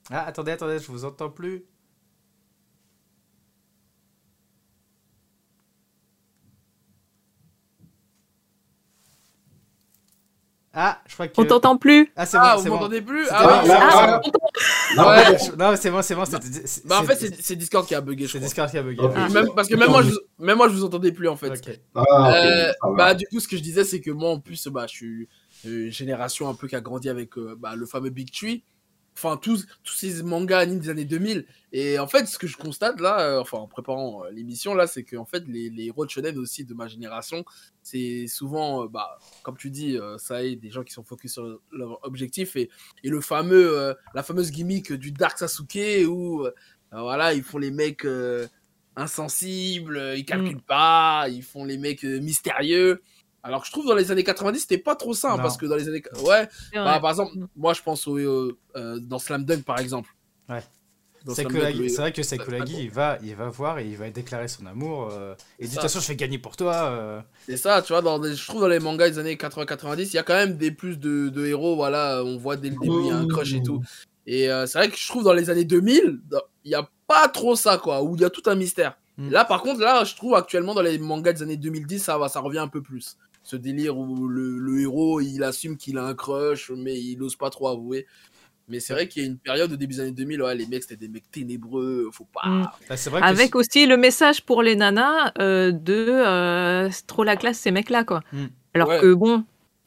Ah, 0.10 0.26
attendez, 0.28 0.52
attendez, 0.52 0.80
je 0.80 0.88
vous 0.92 1.06
entends 1.06 1.30
plus. 1.30 1.64
Ah, 10.74 11.02
je 11.06 11.14
crois 11.16 11.28
que. 11.28 11.34
On 11.38 11.44
t'entend 11.46 11.76
plus. 11.78 12.12
Ah, 12.16 12.26
c'est 12.26 12.38
Ah, 12.40 12.52
bon, 12.52 12.58
vous 12.58 12.64
c'est 12.64 12.70
bon. 12.70 12.76
m'entendez 12.76 13.02
plus 13.02 13.28
Ah, 13.30 13.44
bon, 13.44 13.62
oui, 13.64 13.68
là, 13.68 13.80
ah, 13.82 14.08
là, 14.08 14.22
c'est- 14.24 14.96
Non, 14.98 15.04
Ouais. 15.08 15.32
mais- 15.32 15.38
Je- 15.38 15.52
Non, 15.58 15.76
c'est 15.76 15.92
bon, 15.92 16.02
c'est 16.02 16.16
bon. 16.16 16.24
Bah, 16.86 17.00
en 17.02 17.04
fait, 17.04 17.16
c'est- 17.42 17.56
Discord 17.58 17.86
qui 17.86 17.94
a 17.96 18.00
bugué, 18.02 18.26
je 18.26 18.32
c'est. 18.34 18.40
Discord 18.40 18.70
qui 18.72 18.78
a 18.78 18.84
bugué. 18.84 19.02
Même- 19.34 19.50
parce 19.54 19.68
que 19.68 19.76
même 19.76 19.90
moi, 19.90 20.02
je, 20.02 20.12
même 20.40 20.58
moi, 20.58 20.70
je 20.70 20.74
vous 20.74 20.84
entendais 20.86 21.12
plus, 21.12 21.28
en 21.28 21.36
fait. 21.36 21.52
Ah, 21.96 22.04
Euh, 22.34 22.72
va. 22.84 22.96
bah 22.96 23.14
du 23.16 23.26
coup 23.28 23.40
ce 23.42 23.48
que 23.50 23.58
je 23.58 23.62
disais 23.62 23.84
c'est 23.84 24.00
que 24.00 24.12
moi 24.12 24.30
en 24.30 24.40
plus 24.40 24.66
bah 24.68 24.86
je 24.88 24.94
suis 24.94 25.30
une 25.66 25.92
génération 25.92 26.48
un 26.50 26.54
peu 26.54 26.68
qui 26.68 26.76
a 26.76 26.82
grandi 26.82 27.10
avec 27.10 27.38
euh, 27.38 27.56
bah, 27.60 27.76
le 27.76 27.86
fameux 27.86 28.10
Big 28.10 28.32
Tree 28.32 28.64
enfin 29.16 29.38
tous 29.38 29.66
tous 29.84 29.94
ces 29.94 30.24
mangas 30.24 30.60
animes 30.60 30.80
des 30.80 30.90
années 30.90 31.06
2000 31.06 31.46
et 31.74 32.00
en 32.00 32.08
fait 32.08 32.26
ce 32.28 32.38
que 32.38 32.48
je 32.48 32.58
constate 32.58 33.00
là 33.00 33.20
euh, 33.20 33.42
enfin 33.42 33.58
en 33.58 33.68
préparant 33.68 34.24
euh, 34.24 34.30
l'émission 34.32 34.74
là 34.74 34.88
c'est 34.88 35.04
que 35.04 35.16
en 35.18 35.26
fait 35.26 35.44
les, 35.48 35.70
les 35.70 35.92
de 35.92 36.10
shonen 36.10 36.38
aussi 36.38 36.66
de 36.66 36.74
ma 36.74 36.88
génération 36.88 37.44
c'est 37.84 38.28
souvent 38.28 38.84
euh, 38.84 38.88
bah 38.88 39.20
comme 39.44 39.58
tu 39.58 39.70
dis 39.70 39.98
ça 40.18 40.44
est 40.44 40.56
des 40.56 40.72
gens 40.72 40.84
qui 40.84 40.94
sont 40.94 41.04
focus 41.04 41.34
sur 41.34 41.60
leur 41.72 42.04
objectif 42.06 42.56
et, 42.56 42.70
et 43.04 43.10
le 43.10 43.22
fameux 43.22 43.96
la 44.14 44.24
fameuse 44.24 44.52
gimmick 44.52 44.94
du 44.94 45.12
Dark 45.12 45.38
Sasuke 45.38 46.08
où 46.08 46.48
voilà 46.92 47.34
ils 47.34 47.44
font 47.44 47.58
les 47.58 47.72
mecs 47.72 48.06
insensibles, 48.96 50.14
ils 50.18 50.26
calculent 50.26 50.62
pas, 50.62 51.28
ils 51.30 51.44
font 51.44 51.64
les 51.66 51.78
mecs 51.78 52.04
mystérieux. 52.04 53.02
Alors 53.44 53.62
que 53.62 53.68
je 53.68 53.72
trouve 53.72 53.88
dans 53.88 53.96
les 53.96 54.12
années 54.12 54.24
90 54.24 54.60
c'était 54.60 54.78
pas 54.78 54.96
trop 54.96 55.14
ça 55.14 55.30
hein, 55.32 55.36
parce 55.42 55.58
que 55.58 55.66
dans 55.66 55.76
les 55.76 55.88
années 55.88 56.04
ouais 56.26 56.48
bah, 56.86 57.00
par 57.00 57.10
exemple 57.12 57.34
moi 57.56 57.74
je 57.74 57.82
pense 57.82 58.08
au 58.08 58.18
euh, 58.18 58.58
euh, 58.76 59.00
dans 59.00 59.18
Slam 59.20 59.44
Dunk 59.46 59.64
par 59.64 59.80
exemple. 59.80 60.10
Ouais. 60.50 60.64
C'est 61.88 62.02
vrai 62.02 62.12
que 62.12 62.24
Sekulagi, 62.24 62.74
il 62.86 62.90
va, 62.90 63.20
il 63.22 63.36
va 63.36 63.48
voir 63.50 63.78
et 63.78 63.88
il 63.88 63.96
va 63.96 64.10
déclarer 64.10 64.48
son 64.48 64.66
amour. 64.66 65.10
euh, 65.12 65.36
et 65.60 65.66
de 65.66 65.72
toute 65.72 65.80
façon, 65.84 66.00
je 66.00 66.08
vais 66.08 66.16
gagner 66.16 66.40
pour 66.40 66.58
toi. 66.58 66.74
euh. 66.90 67.22
C'est 67.48 67.58
ça, 67.58 67.84
tu 67.84 67.94
vois, 67.94 68.02
dans 68.02 68.18
des- 68.18 68.34
je 68.36 68.48
trouve 68.48 68.62
dans 68.62 68.68
les 68.68 68.80
mangas 68.80 69.12
des 69.12 69.20
années 69.20 69.36
80-90, 69.38 70.10
il 70.14 70.16
y 70.16 70.18
a 70.18 70.24
quand 70.24 70.34
même 70.34 70.58
des 70.58 70.72
plus 70.72 70.98
de, 70.98 71.30
de 71.30 71.46
héros, 71.46 71.76
voilà, 71.76 72.24
on 72.26 72.38
voit 72.38 72.56
dès 72.58 72.70
le 72.70 72.76
début, 72.76 73.02
il 73.02 73.08
y 73.08 73.12
a 73.12 73.18
un 73.18 73.28
crush 73.28 73.54
et 73.54 73.62
tout. 73.62 73.84
Et 74.26 74.50
euh, 74.52 74.66
c'est 74.66 74.80
vrai 74.80 74.90
que 74.90 74.98
je 74.98 75.08
trouve 75.08 75.24
dans 75.24 75.34
les 75.34 75.52
années 75.52 75.64
2000, 75.66 76.22
dans- 76.28 76.42
il 76.64 76.70
n'y 76.70 76.76
a 76.76 76.90
pas 77.08 77.28
trop 77.28 77.56
ça, 77.56 77.78
quoi, 77.78 78.02
où 78.02 78.16
il 78.16 78.22
y 78.22 78.26
a 78.26 78.32
tout 78.32 78.44
un 78.50 78.56
mystère. 78.56 78.98
Mm. 79.18 79.30
Là, 79.30 79.46
par 79.46 79.62
contre, 79.62 79.80
là, 79.80 80.04
je 80.04 80.16
trouve 80.16 80.34
actuellement 80.34 80.74
dans 80.74 80.82
les 80.82 80.98
mangas 80.98 81.34
des 81.34 81.44
années 81.44 81.58
2010, 81.58 82.00
ça, 82.00 82.18
va, 82.18 82.30
ça 82.30 82.40
revient 82.40 82.58
un 82.60 82.68
peu 82.68 82.82
plus. 82.82 83.18
Ce 83.44 83.56
délire 83.56 83.98
où 83.98 84.28
le, 84.28 84.58
le 84.60 84.80
héros, 84.82 85.20
il 85.22 85.44
assume 85.44 85.76
qu'il 85.78 85.98
a 85.98 86.06
un 86.06 86.14
crush, 86.14 86.72
mais 86.76 87.00
il 87.00 87.18
n'ose 87.18 87.36
pas 87.36 87.50
trop 87.50 87.68
avouer. 87.70 88.06
Mais 88.68 88.80
c'est 88.80 88.94
vrai 88.94 89.08
qu'il 89.08 89.24
y 89.24 89.26
a 89.26 89.28
une 89.28 89.38
période 89.40 89.72
au 89.74 89.76
début 89.76 89.96
des 89.96 90.00
années 90.02 90.12
2000, 90.12 90.42
ouais, 90.44 90.56
les 90.56 90.66
mecs, 90.68 90.84
c'était 90.84 90.96
des 90.96 91.08
mecs 91.10 91.30
ténébreux, 91.32 92.10
faut 92.14 92.28
pas... 92.32 92.48
Mm. 92.48 92.68
Bah, 92.88 92.96
c'est 92.98 93.10
vrai 93.10 93.20
que 93.22 93.26
Avec 93.26 93.48
si- 93.48 93.56
aussi 93.58 93.86
le 93.88 93.98
message 93.98 94.44
pour 94.46 94.62
les 94.64 94.76
nanas 94.76 95.32
euh, 95.40 95.72
de 95.72 95.94
euh, 95.94 96.90
c'est 96.92 97.06
trop 97.08 97.24
la 97.24 97.36
classe 97.36 97.58
ces 97.58 97.72
mecs-là 97.72 98.04
quoi. 98.06 98.22
Hmm. 98.32 98.46
Alors 98.74 98.88
Ouais. 98.90 99.00
que 99.02 99.14
bon, 99.14 99.44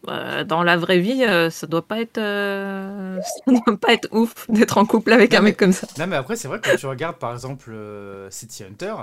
euh, 0.08 0.44
dans 0.44 0.62
la 0.64 0.76
vraie 0.76 0.98
vie, 0.98 1.24
euh, 1.24 1.48
ça 1.48 1.66
doit 1.66 1.86
pas 1.86 2.00
être 2.00 2.18
euh, 2.18 3.18
ça 3.46 3.52
doit 3.52 3.78
pas 3.78 3.92
être 3.94 4.08
ouf 4.12 4.50
d'être 4.50 4.76
en 4.76 4.84
couple 4.84 5.12
avec 5.12 5.30
Non, 5.32 5.38
un 5.38 5.40
mais- 5.42 5.50
mec 5.50 5.56
comme 5.56 5.72
ça. 5.72 5.86
Non, 5.98 6.06
mais 6.06 6.16
après, 6.16 6.36
c'est 6.36 6.48
vrai 6.48 6.60
que 6.60 6.68
quand 6.68 6.76
tu 6.76 6.86
regardes 6.86 7.18
par 7.18 7.32
exemple 7.32 7.70
euh, 7.72 8.28
City 8.30 8.64
Hunter, 8.64 8.94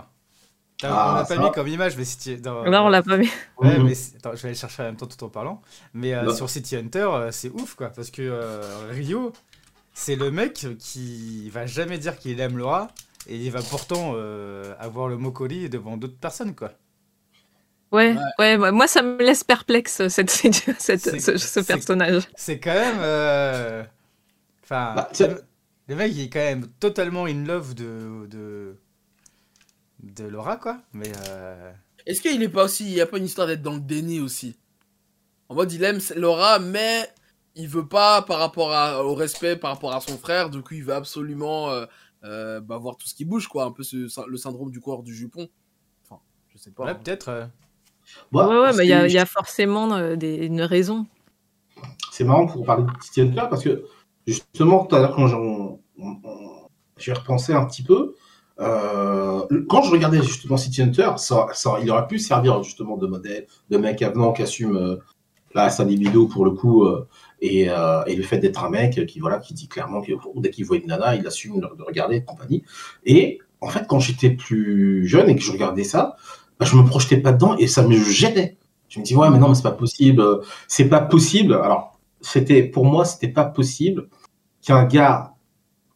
Ah, 0.83 1.11
on 1.11 1.15
l'a 1.15 1.21
pas 1.25 1.35
ça. 1.35 1.37
mis 1.41 1.51
comme 1.51 1.67
image, 1.67 1.95
mais 1.97 2.05
City. 2.05 2.37
dans- 2.37 2.63
Là 2.63 2.83
on 2.83 2.89
l'a 2.89 3.03
pas 3.03 3.17
vu. 3.17 3.29
Ouais, 3.57 3.77
Mhm. 3.77 3.85
mais 3.85 3.93
attends, 4.17 4.31
je 4.35 4.41
vais 4.41 4.47
aller 4.49 4.57
chercher 4.57 4.81
en 4.83 4.85
même 4.85 4.95
temps 4.97 5.05
tout 5.07 5.23
en 5.23 5.29
parlant. 5.29 5.61
Mais 5.93 6.13
euh, 6.13 6.33
sur 6.33 6.49
City 6.49 6.75
Hunter, 6.75 7.07
euh, 7.11 7.31
c'est 7.31 7.49
ouf 7.49 7.75
quoi, 7.75 7.89
parce 7.89 8.09
que 8.11 8.21
euh, 8.21 8.61
Rio, 8.91 9.31
c'est 9.93 10.15
le 10.15 10.31
mec 10.31 10.65
qui 10.79 11.49
va 11.49 11.65
jamais 11.65 11.97
dire 11.97 12.17
qu'il 12.17 12.39
aime 12.39 12.57
Laura 12.57 12.87
et 13.27 13.35
il 13.37 13.51
va 13.51 13.61
pourtant 13.61 14.13
euh, 14.15 14.73
avoir 14.79 15.07
le 15.07 15.17
Mokoli 15.17 15.69
devant 15.69 15.97
d'autres 15.97 16.17
personnes 16.17 16.55
quoi. 16.55 16.71
Ouais, 17.91 18.15
Ouais. 18.39 18.57
moi 18.71 18.87
ça 18.87 19.01
me 19.01 19.17
laisse 19.21 19.43
perplexe 19.43 20.07
cette, 20.07 20.29
cette, 20.29 20.55
ce, 20.55 21.59
personnage. 21.59 22.23
C'est 22.35 22.59
quand 22.59 22.73
même. 22.73 22.97
euh, 23.01 23.83
Enfin, 24.63 24.93
Bah, 24.95 25.09
le 25.89 25.95
mec 25.95 26.13
il 26.15 26.21
est 26.21 26.29
quand 26.29 26.39
même 26.39 26.67
totalement 26.79 27.25
in 27.25 27.43
love 27.45 27.73
de. 27.75 28.25
de, 28.29 28.77
de 30.03 30.25
Laura 30.25 30.57
quoi. 30.57 30.79
Mais. 30.93 31.11
euh, 31.29 31.71
Est-ce 32.05 32.21
qu'il 32.21 32.41
est 32.41 32.49
pas 32.49 32.65
aussi, 32.65 32.85
il 32.85 32.93
y 32.93 33.01
a 33.01 33.05
pas 33.05 33.17
une 33.17 33.25
histoire 33.25 33.47
d'être 33.47 33.61
dans 33.61 33.73
le 33.73 33.79
déni 33.79 34.19
aussi? 34.19 34.57
En 35.49 35.55
mode, 35.55 35.71
il 35.71 35.83
aime 35.83 35.99
Laura, 36.15 36.59
mais 36.59 37.09
il 37.55 37.67
veut 37.67 37.87
pas 37.87 38.21
par 38.21 38.39
rapport 38.39 38.71
à- 38.71 39.03
au 39.03 39.13
respect 39.13 39.57
par 39.57 39.71
rapport 39.71 39.93
à 39.93 39.99
son 40.01 40.17
frère, 40.17 40.49
du 40.49 40.61
coup, 40.61 40.75
il 40.75 40.83
veut 40.83 40.93
absolument 40.93 41.69
euh, 41.69 41.85
euh, 42.23 42.61
bah, 42.61 42.77
voir 42.77 42.95
tout 42.97 43.07
ce 43.07 43.13
qui 43.13 43.25
bouge, 43.25 43.47
quoi, 43.47 43.65
un 43.65 43.71
peu 43.71 43.83
ce- 43.83 44.27
le 44.29 44.37
syndrome 44.37 44.71
du 44.71 44.79
corps 44.79 45.03
du 45.03 45.13
jupon. 45.13 45.49
Enfin, 46.05 46.21
je 46.53 46.57
sais 46.57 46.71
pas. 46.71 46.85
ouais, 46.85 46.91
hein. 46.91 46.95
peut-être. 46.95 47.49
ouais, 48.31 48.45
ouais, 48.45 48.73
mais 48.77 48.85
il 48.85 48.89
y, 48.89 48.93
a- 48.93 49.07
y 49.07 49.25
forcément 49.25 49.93
euh, 49.93 50.15
des, 50.15 50.35
une 50.45 50.61
raison. 50.61 51.05
C'est 52.11 52.23
marrant 52.23 52.47
pour 52.47 52.65
parler 52.65 52.85
de 52.85 53.21
Hunter 53.21 53.47
parce 53.49 53.63
que 53.63 53.83
justement, 54.27 54.85
tout 54.85 54.95
à 54.95 54.99
l'heure, 54.99 55.15
quand 55.15 55.27
j'ai 56.97 57.13
repensé 57.13 57.53
un 57.53 57.65
petit 57.65 57.83
peu, 57.83 58.15
euh, 58.61 59.41
quand 59.67 59.81
je 59.81 59.91
regardais 59.91 60.21
justement 60.21 60.57
City 60.57 60.81
Hunter, 60.81 61.11
il 61.81 61.91
aurait 61.91 62.07
pu 62.07 62.19
servir 62.19 62.61
justement 62.63 62.97
de 62.97 63.07
modèle, 63.07 63.47
de 63.69 63.77
mec 63.77 64.01
avenant 64.01 64.33
qui 64.33 64.43
assume 64.43 64.75
euh, 64.75 64.95
là, 65.55 65.69
sa 65.69 65.83
libido 65.83 66.27
pour 66.27 66.45
le 66.45 66.51
coup, 66.51 66.83
euh, 66.83 67.07
et, 67.41 67.69
euh, 67.69 68.03
et 68.05 68.15
le 68.15 68.23
fait 68.23 68.37
d'être 68.37 68.63
un 68.63 68.69
mec 68.69 69.05
qui, 69.07 69.19
voilà, 69.19 69.39
qui 69.39 69.53
dit 69.53 69.67
clairement 69.67 70.01
que 70.01 70.11
dès 70.37 70.51
qu'il 70.51 70.65
voit 70.65 70.77
une 70.77 70.87
nana, 70.87 71.15
il 71.15 71.25
assume 71.25 71.59
de 71.59 71.67
de 71.75 71.83
regarder 71.83 72.23
compagnie. 72.23 72.63
Et 73.05 73.39
en 73.61 73.67
fait, 73.67 73.85
quand 73.87 73.99
j'étais 73.99 74.29
plus 74.29 75.07
jeune 75.07 75.29
et 75.29 75.35
que 75.35 75.41
je 75.41 75.51
regardais 75.51 75.83
ça, 75.83 76.15
bah, 76.59 76.65
je 76.65 76.75
me 76.75 76.83
projetais 76.83 77.17
pas 77.17 77.31
dedans 77.31 77.55
et 77.57 77.67
ça 77.67 77.87
me 77.87 77.95
gênait. 77.95 78.57
Je 78.89 78.99
me 78.99 79.05
dis, 79.05 79.15
ouais, 79.15 79.29
mais 79.29 79.39
non, 79.39 79.49
mais 79.49 79.55
c'est 79.55 79.63
pas 79.63 79.71
possible. 79.71 80.23
C'est 80.67 80.89
pas 80.89 80.99
possible. 80.99 81.53
Alors, 81.53 81.99
c'était, 82.21 82.63
pour 82.63 82.85
moi, 82.85 83.05
c'était 83.05 83.29
pas 83.29 83.45
possible 83.45 84.09
qu'un 84.61 84.83
gars 84.83 85.33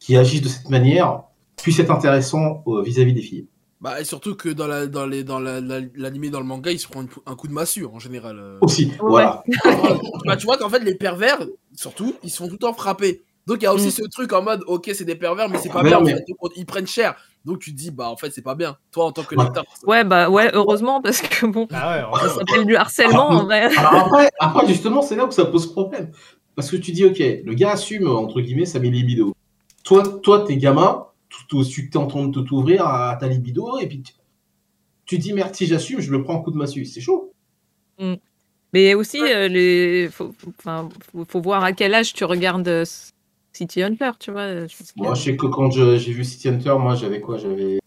qui 0.00 0.16
agisse 0.16 0.42
de 0.42 0.48
cette 0.48 0.70
manière 0.70 1.25
puisse 1.62 1.78
être 1.78 1.90
intéressant 1.90 2.62
euh, 2.66 2.82
vis-à-vis 2.82 3.12
des 3.12 3.22
filles. 3.22 3.46
Bah, 3.80 4.00
et 4.00 4.04
surtout 4.04 4.34
que 4.36 4.48
dans 4.48 4.66
la, 4.66 4.86
dans 4.86 5.06
les, 5.06 5.22
dans 5.22 5.38
la- 5.38 5.60
la- 5.60 5.80
l'animé, 5.94 6.30
dans 6.30 6.40
le 6.40 6.46
manga, 6.46 6.70
il 6.72 6.78
se 6.78 6.88
prend 6.88 7.04
un 7.26 7.34
coup 7.36 7.46
de 7.46 7.52
massue 7.52 7.84
en 7.84 7.98
général. 7.98 8.38
euh. 8.38 8.58
Aussi, 8.62 8.92
voilà. 9.00 9.44
bah, 10.26 10.36
tu 10.36 10.46
vois 10.46 10.56
qu'en 10.56 10.70
fait, 10.70 10.78
les 10.80 10.94
pervers, 10.94 11.38
surtout, 11.74 12.14
ils 12.22 12.30
se 12.30 12.38
font 12.38 12.46
tout 12.46 12.52
le 12.52 12.58
temps 12.58 12.72
frapper. 12.72 13.22
Donc, 13.46 13.58
il 13.60 13.64
y 13.64 13.66
a 13.66 13.74
aussi 13.74 13.88
Mm. 13.88 13.90
ce 13.90 14.02
truc 14.10 14.32
en 14.32 14.42
mode, 14.42 14.62
ok, 14.66 14.90
c'est 14.94 15.04
des 15.04 15.14
pervers, 15.14 15.48
mais 15.48 15.58
c'est 15.58 15.68
pas 15.68 15.82
Ouais, 15.82 15.88
bien. 15.90 15.98
en 15.98 16.02
mais- 16.02 16.14
fait. 16.14 16.24
Donc, 16.28 16.52
ils 16.56 16.66
prennent 16.66 16.86
cher. 16.86 17.14
Donc, 17.44 17.60
tu 17.60 17.70
te 17.72 17.76
dis, 17.76 17.90
bah, 17.92 18.08
en 18.10 18.16
fait, 18.16 18.30
c'est 18.30 18.42
pas 18.42 18.54
bien. 18.56 18.76
Toi, 18.90 19.04
en 19.04 19.12
tant 19.12 19.22
que 19.22 19.36
Ouais. 19.36 19.44
lecteur. 19.44 19.64
Ouais, 19.86 20.02
bah 20.04 20.30
ouais, 20.30 20.50
heureusement, 20.54 21.00
parce 21.02 21.20
que 21.20 21.46
bon, 21.46 21.68
Ah 21.72 21.96
ouais, 21.98 22.02
en 22.02 22.14
ça 22.14 22.28
fait, 22.30 22.38
s'appelle 22.40 22.64
du 22.66 22.74
harcèlement 22.76 23.28
en 23.28 23.44
vrai. 23.44 23.68
Alors 23.76 23.94
après, 24.06 24.30
après, 24.40 24.66
justement, 24.66 25.00
c'est 25.02 25.14
là 25.16 25.26
où 25.26 25.30
ça 25.30 25.44
pose 25.44 25.70
problème. 25.70 26.10
Parce 26.56 26.70
que 26.70 26.76
tu 26.76 26.90
dis, 26.92 27.04
ok, 27.04 27.18
le 27.18 27.54
gars 27.54 27.72
assume, 27.72 28.08
entre 28.08 28.40
guillemets, 28.40 28.64
sa 28.66 28.78
libido. 28.80 29.34
Toi, 29.84 30.02
toi, 30.22 30.44
t'es 30.44 30.56
gamin, 30.56 31.04
tout, 31.48 31.62
tout, 31.62 31.64
tu 31.64 31.88
es 31.92 31.96
en 31.96 32.06
train 32.06 32.26
de 32.26 32.40
t'ouvrir 32.40 32.86
à 32.86 33.16
ta 33.16 33.26
libido, 33.28 33.78
et 33.78 33.86
puis 33.86 34.02
tu, 34.02 34.12
tu 35.04 35.18
dis, 35.18 35.32
merde, 35.32 35.54
si 35.54 35.66
j'assume, 35.66 36.00
je 36.00 36.10
me 36.10 36.22
prends 36.22 36.38
un 36.40 36.42
coup 36.42 36.50
de 36.50 36.56
massue. 36.56 36.84
C'est 36.84 37.00
chaud. 37.00 37.32
Mais 38.72 38.94
aussi, 38.94 39.20
euh, 39.22 39.48
les... 39.48 40.08
faut, 40.10 40.32
faut- 40.36 40.52
enfin, 40.58 40.88
faut, 41.12 41.24
faut 41.28 41.40
voir 41.40 41.64
à 41.64 41.72
quel 41.72 41.94
âge 41.94 42.12
tu 42.12 42.24
regardes 42.24 42.66
euh, 42.68 42.84
City 43.52 43.82
Hunter, 43.82 44.10
tu 44.18 44.30
vois. 44.32 44.66
Je 44.66 44.74
y 44.96 45.00
a- 45.00 45.02
Moi, 45.04 45.14
je 45.14 45.22
sais 45.22 45.36
que 45.36 45.46
quand 45.46 45.70
je- 45.70 45.96
j'ai 45.96 46.12
vu 46.12 46.24
City 46.24 46.48
Hunter, 46.48 46.74
moi, 46.78 46.94
j'avais 46.94 47.20
quoi 47.20 47.38
J'avais. 47.38 47.78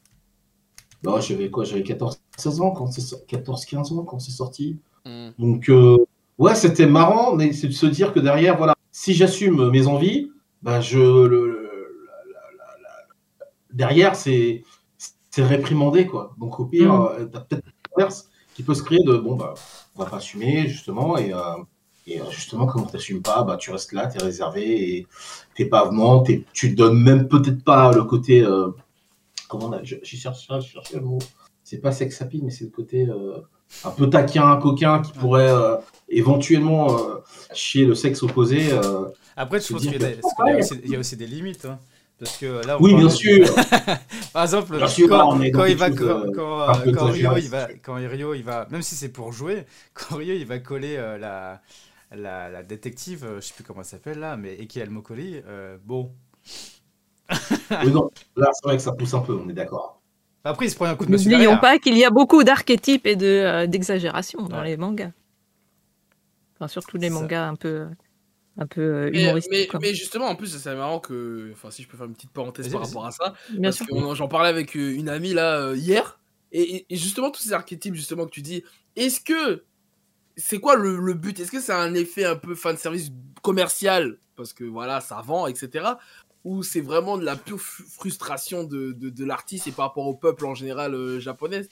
Non, 1.04 1.20
j'avais 1.22 1.50
quoi 1.50 1.64
J'avais 1.64 1.84
14-16 1.84 2.62
ans 2.62 2.72
quand 2.72 2.88
c'est 2.88 3.02
so- 3.02 3.18
14-15 3.28 3.92
ans 3.94 4.04
quand 4.04 4.20
c'est 4.20 4.32
sorti. 4.32 4.80
Mm. 5.06 5.30
Donc, 5.38 5.70
euh, 5.70 5.98
ouais, 6.38 6.56
c'était 6.56 6.88
marrant, 6.88 7.36
mais 7.36 7.54
c'est 7.54 7.68
de 7.68 7.74
se 7.74 7.86
dire 7.86 8.12
que 8.14 8.20
derrière, 8.20 8.58
voilà, 8.58 8.74
si 8.92 9.14
j'assume 9.14 9.70
mes 9.70 9.86
envies, 9.88 10.32
bah, 10.64 10.82
je. 10.82 10.98
le- 10.98 11.28
le- 11.28 11.70
la- 12.08 12.34
la- 12.58 12.58
la- 12.58 13.08
la- 13.40 13.46
derrière, 13.80 14.16
c'est 14.16 14.64
réprimandé, 15.56 16.06
quoi. 16.06 16.36
Donc, 16.38 16.60
au 16.60 16.66
pire, 16.66 16.94
Mm. 16.94 17.08
euh, 17.20 17.26
t'as 17.32 17.40
peut-être 17.42 17.64
l'inverse 17.96 18.30
qui 18.54 18.62
peut 18.64 18.74
se 18.76 18.84
créer 18.84 19.04
de 19.06 19.16
bon, 19.18 19.36
bah, 19.36 19.54
on 19.96 20.04
va 20.04 20.10
pas 20.10 20.18
assumer, 20.18 20.68
justement, 20.68 21.18
et. 21.18 21.34
euh, 21.34 21.40
et 22.12 22.20
euh, 22.20 22.26
justement, 22.32 22.66
comme 22.66 22.88
tu 22.88 22.94
n'assumes 22.94 23.22
pas, 23.22 23.44
bah, 23.44 23.56
tu 23.56 23.70
restes 23.72 23.94
là, 23.94 24.08
tu 24.08 24.18
es 24.18 24.24
réservé 24.24 24.64
et 24.96 25.08
t'es 25.56 25.66
pas 25.66 25.92
t'es- 26.26 26.44
tu 26.54 26.70
donnes 26.74 27.00
même 27.10 27.28
peut-être 27.28 27.64
pas 27.64 27.92
le 27.94 28.04
côté. 28.04 28.42
euh, 28.42 28.70
comment 29.48 29.68
on 29.68 29.74
a. 29.74 29.84
je- 29.84 29.98
J'ai 30.02 30.18
cherché, 30.18 30.48
j'ai 30.60 30.68
cherché 30.76 30.96
le 30.96 31.02
mot. 31.02 31.20
C'est 31.64 31.78
pas 31.78 31.92
sex 31.92 32.20
happy, 32.20 32.42
mais 32.44 32.50
c'est 32.50 32.64
le 32.64 32.72
côté 32.72 33.06
euh, 33.08 33.38
un 33.86 33.92
peu 33.92 34.10
taquin, 34.10 34.56
coquin 34.58 35.02
qui 35.04 35.12
pourrait 35.20 35.54
éventuellement 36.08 36.88
chier 37.54 37.86
le 37.86 37.94
sexe 37.94 38.24
opposé. 38.24 38.72
Après, 39.36 39.60
je 39.60 39.66
Se 39.66 39.74
pense 39.74 39.84
qu'il 39.84 39.92
y, 40.02 40.06
a 40.06 40.10
il 40.84 40.92
y 40.92 40.96
a 40.96 41.00
aussi 41.00 41.16
des 41.16 41.28
limites. 41.28 41.66
hein. 41.66 41.78
Parce 42.20 42.38
que 42.38 42.66
là, 42.68 42.78
on 42.78 42.84
Oui, 42.84 42.94
bien 42.96 43.06
de- 43.06 43.10
sûr. 43.10 43.48
Par 44.34 44.44
exemple, 44.44 44.76
Bien 44.76 44.88
sûr, 44.88 45.08
quand, 45.08 45.40
il 45.66 45.76
va, 45.78 45.90
quand, 45.90 46.04
euh, 46.04 46.32
quand, 46.94 47.06
Rio, 47.06 47.38
il 47.38 47.48
va, 47.50 47.68
c'est 47.68 47.72
sûr. 47.74 47.82
quand 47.82 47.94
Rio, 47.96 48.34
il 48.34 48.44
va, 48.44 48.68
même 48.72 48.82
si 48.82 48.96
c'est 48.96 49.10
pour 49.10 49.32
jouer, 49.32 49.66
quand 49.94 50.18
Rio, 50.18 50.36
il 50.36 50.46
va 50.46 50.60
coller 50.60 50.98
euh, 50.98 51.18
la, 51.18 51.62
la, 52.12 52.50
la 52.50 52.64
détective, 52.64 53.24
euh, 53.24 53.36
je 53.40 53.48
sais 53.48 53.54
plus 53.54 53.64
comment 53.64 53.80
elle 53.80 53.86
s'appelle 53.86 54.20
là, 54.20 54.36
mais 54.36 54.56
Eki 54.62 54.82
Almokoli, 54.82 55.42
euh, 55.48 55.78
bon. 55.86 56.12
Oui, 57.86 57.92
non, 57.92 58.10
là, 58.36 58.50
c'est 58.54 58.66
vrai 58.68 58.76
que 58.78 58.84
ça 58.84 58.92
pousse 58.92 59.14
un 59.14 59.20
peu, 59.22 59.34
on 59.34 59.48
est 59.50 59.54
d'accord. 59.54 60.02
Après, 60.44 60.66
il 60.66 60.70
se 60.70 60.76
prend 60.76 60.86
un 60.86 60.96
coup 60.96 61.06
de 61.06 61.12
monsieur 61.12 61.30
N'oublions 61.32 61.58
pas 61.58 61.80
qu'il 61.80 61.98
y 61.98 62.04
a 62.04 62.10
beaucoup 62.10 62.44
d'archétypes 62.44 63.06
et 63.06 63.16
de, 63.16 63.26
euh, 63.28 63.68
d'exagération 63.68 64.42
dans 64.48 64.60
Ouais. 64.60 64.66
les 64.70 64.78
mangas. 64.78 65.12
Enfin, 66.56 66.68
surtout 66.68 66.98
les 66.98 67.10
Ça. 67.10 67.14
mangas 67.14 67.48
un 67.48 67.56
peu, 67.56 67.88
un 68.60 68.68
peu 68.68 68.82
euh, 68.82 69.10
Mais, 69.12 69.24
humoristiques. 69.24 69.74
mais, 69.82 69.94
justement, 69.96 70.28
en 70.28 70.36
plus, 70.36 70.48
c'est 70.56 70.76
marrant 70.76 71.00
que. 71.00 71.50
Enfin, 71.54 71.72
si 71.72 71.82
je 71.84 71.88
peux 71.88 71.98
faire 71.98 72.06
une 72.06 72.14
petite 72.14 72.32
parenthèse 72.32 72.70
par 72.70 72.86
rapport 72.86 73.06
à 73.06 73.12
ça. 73.12 73.34
Bien 73.52 73.62
parce 73.72 73.80
que 73.80 74.16
j'en 74.16 74.28
parlais 74.28 74.50
avec 74.50 74.76
euh, 74.76 74.94
une 74.94 75.10
amie 75.10 75.34
là 75.34 75.60
euh, 75.60 75.76
hier. 75.78 76.20
Et, 76.52 76.86
justement, 76.92 77.32
tous 77.32 77.42
ces 77.42 77.54
archétypes 77.54 77.96
justement 77.96 78.26
que 78.26 78.32
tu 78.32 78.42
dis, 78.42 78.64
est-ce 78.96 79.22
que. 79.22 79.64
C'est 80.36 80.60
quoi 80.60 80.76
le, 80.78 80.98
le 80.98 81.14
but? 81.16 81.38
Est-ce 81.40 81.52
que 81.52 81.60
c'est 81.60 81.74
un 81.74 81.94
effet 81.96 82.24
un 82.24 82.38
peu 82.38 82.56
fan 82.56 82.78
service 82.78 83.12
commercial? 83.42 84.20
Parce 84.38 84.54
que 84.54 84.64
voilà, 84.64 85.02
ça 85.02 85.22
vend, 85.22 85.48
etc. 85.48 85.86
Ou 86.46 86.64
c'est 86.64 86.80
vraiment 86.80 87.18
de 87.18 87.26
la 87.26 87.36
pure 87.36 87.60
frustration 87.60 88.64
de, 88.64 88.94
de, 88.94 89.10
de 89.10 89.26
l'artiste 89.26 89.68
et 89.68 89.72
par 89.72 89.88
rapport 89.88 90.08
au 90.08 90.14
peuple 90.16 90.46
en 90.46 90.56
général 90.56 90.96
euh, 90.96 91.20
japonais? 91.20 91.64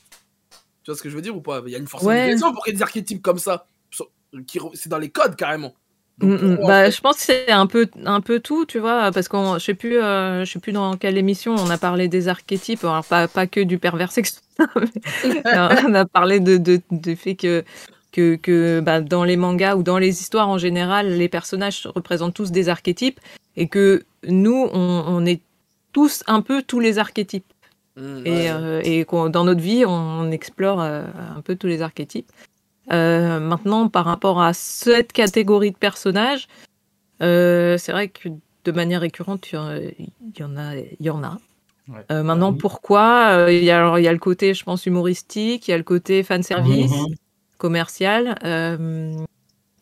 Tu 0.83 0.91
vois 0.91 0.95
ce 0.97 1.01
que 1.01 1.09
je 1.09 1.15
veux 1.15 1.21
dire 1.21 1.35
ou 1.35 1.41
pas? 1.41 1.63
Il 1.65 1.71
y 1.71 1.75
a 1.75 1.79
une 1.79 1.87
force 1.87 2.03
Ouais. 2.03 2.27
de 2.27 2.31
raison 2.33 2.51
pour 2.51 2.63
qu'il 2.65 2.73
y 2.73 2.75
ait 2.75 2.77
des 2.77 2.83
archétypes 2.83 3.21
comme 3.21 3.39
ça. 3.39 3.67
C'est 4.75 4.89
dans 4.89 4.97
les 4.97 5.11
codes 5.11 5.37
carrément. 5.37 5.73
Mm, 6.21 6.33
mm. 6.33 6.57
en 6.63 6.67
Bah, 6.67 6.89
je 6.89 6.99
pense 7.01 7.17
que 7.17 7.21
c'est 7.21 7.51
un 7.51 7.67
peu, 7.67 7.87
un 8.05 8.21
peu 8.21 8.39
tout, 8.39 8.65
tu 8.65 8.79
vois, 8.79 9.11
parce 9.11 9.27
qu'on, 9.27 9.59
je 9.59 9.63
sais 9.65 9.73
plus, 9.75 9.97
euh, 9.99 10.45
je 10.45 10.51
sais 10.51 10.59
plus 10.59 10.71
dans 10.71 10.97
quelle 10.97 11.17
émission 11.17 11.53
on 11.55 11.69
a 11.69 11.77
parlé 11.77 12.07
des 12.07 12.27
archétypes, 12.27 12.83
alors 12.83 13.05
pas, 13.05 13.27
pas 13.27 13.45
que 13.47 13.59
du 13.59 13.77
pervers 13.77 14.11
sexuel, 14.11 14.41
mais 15.23 15.41
on 15.85 15.93
a 15.93 16.05
parlé 16.05 16.39
de, 16.39 16.57
de, 16.57 16.81
du 16.91 17.15
fait 17.15 17.35
que, 17.35 17.63
que, 18.11 18.35
que 18.35 18.79
bah, 18.79 19.01
dans 19.01 19.23
les 19.23 19.37
mangas 19.37 19.75
ou 19.75 19.83
dans 19.83 19.99
les 19.99 20.21
histoires 20.21 20.49
en 20.49 20.57
général, 20.57 21.09
les 21.17 21.29
personnages 21.29 21.87
représentent 21.93 22.33
tous 22.33 22.51
des 22.51 22.67
archétypes 22.69 23.19
et 23.55 23.67
que 23.67 24.03
nous, 24.27 24.67
on, 24.73 25.03
on 25.07 25.25
est 25.25 25.41
tous 25.93 26.23
un 26.27 26.41
peu 26.41 26.63
tous 26.63 26.79
les 26.79 26.97
archétypes. 26.97 27.45
Mm, 27.95 28.21
Et, 28.25 28.29
ouais. 28.31 28.49
euh, 28.51 28.81
et 28.83 29.05
qu'on- 29.05 29.29
dans 29.29 29.43
notre 29.43 29.61
vie, 29.61 29.83
on 29.85 30.31
explore 30.31 30.81
euh, 30.81 31.03
un 31.35 31.41
peu 31.41 31.55
tous 31.55 31.67
les 31.67 31.81
archétypes. 31.81 32.31
Euh, 32.91 33.39
maintenant, 33.39 33.89
par 33.89 34.05
rapport 34.05 34.41
à 34.41 34.53
cette 34.53 35.11
catégorie 35.11 35.71
de 35.71 35.77
personnages, 35.77 36.47
euh, 37.21 37.77
c'est 37.77 37.91
vrai 37.91 38.09
que 38.09 38.29
de 38.63 38.71
manière 38.71 39.01
récurrente, 39.01 39.47
il 39.51 39.55
y 39.55 39.57
en- 39.57 40.57
a. 40.57 40.75
Il 40.75 41.05
y 41.05 41.09
en 41.09 41.23
a. 41.23 41.37
Ouais. 41.89 42.05
Euh, 42.11 42.23
maintenant, 42.23 42.53
pourquoi 42.53 43.47
il 43.49 43.63
y, 43.63 43.71
a, 43.71 43.77
alors, 43.77 43.97
il 43.99 44.03
y 44.03 44.07
a 44.07 44.13
le 44.13 44.19
côté, 44.19 44.53
je 44.53 44.63
pense, 44.63 44.85
humoristique, 44.85 45.67
il 45.67 45.71
y 45.71 45.73
a 45.73 45.77
le 45.77 45.83
côté 45.83 46.23
fan 46.23 46.43
service, 46.43 46.91
Mhm. 46.91 47.15
commercial. 47.57 48.37
euh, 48.43 49.15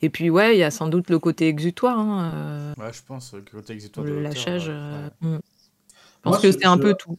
et 0.02 0.10
puis, 0.10 0.30
ouais, 0.30 0.56
il 0.56 0.60
y 0.60 0.64
a 0.64 0.72
sans 0.72 0.88
doute 0.88 1.10
le 1.10 1.18
côté 1.20 1.48
exutoire. 1.48 1.98
hein, 1.98 2.74
Ouais, 2.78 2.94
je 2.94 3.02
pense 3.08 3.32
que 3.32 3.38
le 3.38 3.42
côté 3.44 3.74
exutoire 3.74 4.06
le 4.06 4.22
lâchage. 4.22 4.68
ouais, 4.68 5.28
mm. 5.28 5.40
Je 5.40 6.32
pense 6.32 6.34
Moi, 6.34 6.42
que 6.42 6.52
c'est 6.52 6.66
un 6.66 6.78
peu 6.78 6.94
tout. 6.96 7.18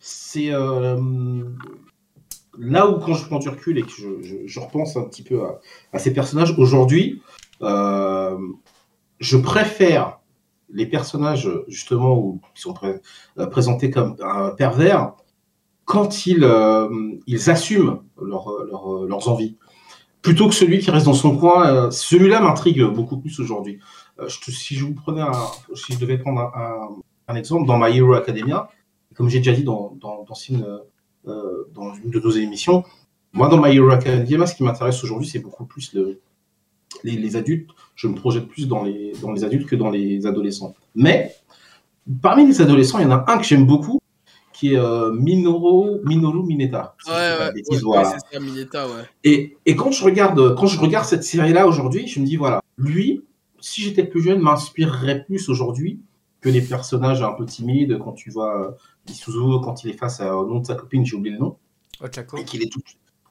C'est 0.00 0.50
là 2.58 2.88
où, 2.88 2.98
quand 2.98 3.14
je 3.14 3.26
prends 3.26 3.38
du 3.38 3.48
recul 3.48 3.78
et 3.78 3.82
que 3.82 3.90
je, 3.90 4.60
repense 4.60 4.96
un 4.96 5.04
petit 5.04 5.22
peu 5.22 5.42
à, 5.92 5.98
ces 5.98 6.12
personnages, 6.12 6.54
aujourd'hui, 6.58 7.22
euh, 7.62 8.36
je 9.20 9.36
préfère 9.36 10.20
les 10.70 10.86
personnages, 10.86 11.50
justement, 11.68 12.18
où, 12.18 12.40
qui 12.54 12.62
sont 12.62 12.74
euh, 12.84 13.46
présentés 13.46 13.90
comme 13.90 14.16
pervers 14.56 15.12
quand 15.84 16.26
ils, 16.26 16.44
euh, 16.44 16.88
ils 17.26 17.50
assument 17.50 18.02
leur- 18.20 18.64
leur- 18.64 19.04
leurs 19.04 19.28
envies. 19.28 19.56
Plutôt 20.22 20.48
que 20.48 20.54
celui 20.54 20.78
qui 20.78 20.90
reste 20.90 21.06
dans 21.06 21.14
son 21.14 21.36
coin. 21.36 21.90
Celui-là 21.90 22.40
m'intrigue 22.40 22.84
beaucoup 22.84 23.18
plus 23.18 23.40
aujourd'hui. 23.40 23.80
Si 24.28 24.76
je 24.76 24.84
vous 24.84 24.94
prenais 24.94 25.20
un, 25.20 25.32
si 25.74 25.94
je 25.94 25.98
devais 25.98 26.16
prendre 26.16 26.52
un, 27.26 27.34
exemple, 27.34 27.66
dans 27.66 27.76
My 27.76 27.96
Hero 27.96 28.12
Academia, 28.12 28.68
comme 29.16 29.28
j'ai 29.28 29.38
déjà 29.38 29.52
dit 29.52 29.64
dans, 29.64 29.96
dans, 30.00 30.22
dans 30.22 30.34
euh, 31.26 31.68
dans 31.74 31.94
une 31.94 32.10
de 32.10 32.20
nos 32.20 32.30
émissions, 32.30 32.84
moi, 33.32 33.48
dans 33.48 33.60
My 33.60 33.74
Hero 33.74 33.90
Academia, 33.90 34.46
ce 34.46 34.54
qui 34.54 34.62
m'intéresse 34.62 35.02
aujourd'hui, 35.02 35.26
c'est 35.26 35.38
beaucoup 35.38 35.64
plus 35.64 35.94
le, 35.94 36.20
les, 37.02 37.16
les 37.16 37.36
adultes. 37.36 37.70
Je 37.94 38.06
me 38.08 38.14
projette 38.14 38.46
plus 38.46 38.68
dans 38.68 38.82
les, 38.82 39.12
dans 39.22 39.32
les 39.32 39.44
adultes 39.44 39.68
que 39.68 39.76
dans 39.76 39.90
les 39.90 40.26
adolescents. 40.26 40.74
Mais, 40.94 41.34
parmi 42.20 42.46
les 42.46 42.60
adolescents, 42.60 42.98
il 42.98 43.04
y 43.04 43.06
en 43.06 43.12
a 43.12 43.24
un 43.28 43.38
que 43.38 43.44
j'aime 43.44 43.64
beaucoup, 43.64 44.00
qui 44.52 44.74
est 44.74 44.78
euh, 44.78 45.12
Minoru, 45.12 46.00
Minoru 46.04 46.44
Mineta. 46.44 46.94
Ouais, 47.06 47.12
je 47.14 47.14
dis 47.14 47.14
pas 47.14 47.38
de 47.38 47.40
ouais, 47.40 47.52
bêtises, 47.54 47.76
ouais, 47.76 47.80
voilà. 47.82 48.08
ouais, 48.10 48.16
c'est 48.30 48.34
ça, 48.36 48.40
Mineta, 48.40 48.86
ouais. 48.86 49.04
Et, 49.24 49.56
et 49.64 49.76
quand 49.76 49.90
je 49.90 50.04
regarde, 50.04 50.54
quand 50.54 50.66
je 50.66 50.78
regarde 50.78 51.06
cette 51.06 51.24
série-là 51.24 51.66
aujourd'hui, 51.66 52.06
je 52.06 52.20
me 52.20 52.26
dis 52.26 52.36
voilà, 52.36 52.60
lui, 52.76 53.22
si 53.60 53.80
j'étais 53.80 54.04
plus 54.04 54.22
jeune, 54.22 54.40
m'inspirerait 54.40 55.24
plus 55.24 55.48
aujourd'hui 55.48 56.00
que 56.42 56.50
les 56.50 56.60
personnages 56.60 57.22
un 57.22 57.32
peu 57.32 57.46
timides 57.46 57.98
quand 57.98 58.12
tu 58.12 58.30
vois 58.30 58.60
euh, 58.60 58.70
Isuzu 59.08 59.38
quand 59.64 59.82
il 59.84 59.90
est 59.90 59.96
face 59.96 60.20
à- 60.20 60.36
au 60.36 60.46
nom 60.46 60.58
de 60.60 60.66
sa 60.66 60.74
copine, 60.74 61.06
j'ai 61.06 61.16
oublié 61.16 61.34
le 61.34 61.40
nom, 61.40 61.56
Ochako. 62.00 62.36
et 62.36 62.44
qu'il 62.44 62.62
est 62.62 62.70
tout, 62.70 62.80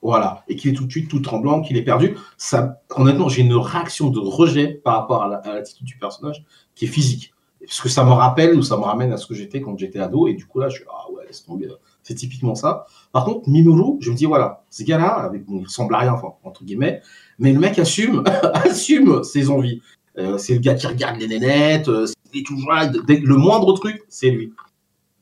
voilà, 0.01 0.43
et 0.47 0.55
qu'il 0.55 0.71
est 0.71 0.73
tout 0.75 0.85
de 0.85 0.91
suite 0.91 1.09
tout 1.09 1.19
tremblant, 1.19 1.61
qu'il 1.61 1.77
est 1.77 1.83
perdu. 1.83 2.17
Ça, 2.37 2.81
honnêtement, 2.95 3.29
j'ai 3.29 3.43
une 3.43 3.53
réaction 3.53 4.09
de 4.09 4.19
rejet 4.19 4.67
par 4.83 4.95
rapport 4.95 5.21
à 5.23 5.27
la- 5.27 5.37
à 5.37 5.53
l'attitude 5.53 5.85
du 5.85 5.97
personnage 5.97 6.43
qui 6.73 6.85
est 6.85 6.87
physique, 6.87 7.33
parce 7.59 7.81
que 7.81 7.89
ça 7.89 8.03
me 8.03 8.11
rappelle 8.11 8.55
ou 8.57 8.63
ça 8.63 8.77
me 8.77 8.81
ramène 8.83 9.11
à 9.13 9.17
ce 9.17 9.27
que 9.27 9.35
j'étais 9.35 9.61
quand 9.61 9.77
j'étais 9.77 9.99
ado, 9.99 10.27
et 10.27 10.33
du 10.33 10.45
coup 10.47 10.59
là, 10.59 10.69
je 10.69 10.77
suis 10.77 10.85
ah 10.89 11.11
ouais, 11.11 11.25
laisse 11.27 11.45
tomber. 11.45 11.67
C'est 12.03 12.15
typiquement 12.15 12.55
ça. 12.55 12.85
Par 13.11 13.25
contre, 13.25 13.47
Minoru, 13.47 13.97
je 13.99 14.09
me 14.09 14.15
dis, 14.15 14.25
voilà, 14.25 14.63
ce 14.71 14.81
gars-là, 14.83 15.09
avec, 15.17 15.45
bon, 15.45 15.59
il 15.59 15.65
ressemble 15.65 15.93
à 15.93 15.99
rien, 15.99 16.13
enfin, 16.13 16.29
entre 16.43 16.63
guillemets, 16.63 17.01
mais 17.37 17.53
le 17.53 17.59
mec 17.59 17.77
assume, 17.77 18.23
assume 18.53 19.23
ses 19.23 19.49
envies. 19.51 19.81
Euh, 20.17 20.37
c'est 20.39 20.53
le 20.55 20.59
gars 20.59 20.73
qui 20.73 20.87
regarde 20.87 21.17
les 21.19 21.27
nénettes, 21.27 21.87
euh, 21.89 22.05
toujours 22.43 22.73
dès 23.07 23.17
le 23.17 23.35
moindre 23.35 23.73
truc, 23.73 24.03
c'est 24.07 24.31
lui. 24.31 24.53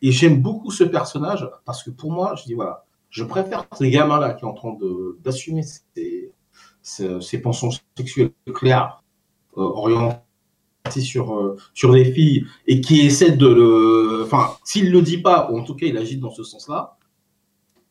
Et 0.02 0.12
j'aime 0.12 0.41
beaucoup 0.41 0.72
ce 0.72 0.84
personnage 0.84 1.50
parce 1.65 1.84
que 1.84 1.89
pour 1.89 2.12
moi, 2.12 2.36
je 2.36 2.43
dis, 2.45 2.54
voilà, 2.54 2.86
je 3.10 3.24
préfère 3.24 3.65
ces 3.78 3.89
gamins-là 3.89 4.34
qui 4.34 4.41
sont 4.41 4.48
en 4.48 4.54
train 4.54 4.78
d'assumer 5.24 5.63
ses 6.82 7.41
pensions 7.41 7.69
sexuelles 7.98 8.32
claires, 8.54 9.04
euh, 9.58 9.62
orientées 9.62 10.19
sur, 11.00 11.34
euh, 11.36 11.58
sur 11.74 11.91
les 11.91 12.12
filles 12.12 12.45
et 12.65 12.82
qui 12.82 13.02
essaie 13.02 13.32
de 13.32 13.48
le. 13.48 14.24
Enfin, 14.26 14.58
s'il 14.63 14.91
le 14.91 15.02
dit 15.02 15.17
pas, 15.19 15.50
ou 15.52 15.60
en 15.60 15.63
tout 15.63 15.76
cas 15.76 15.86
il 15.86 15.98
agit 15.98 16.17
dans 16.17 16.32
ce 16.32 16.43
sens-là, 16.43 16.98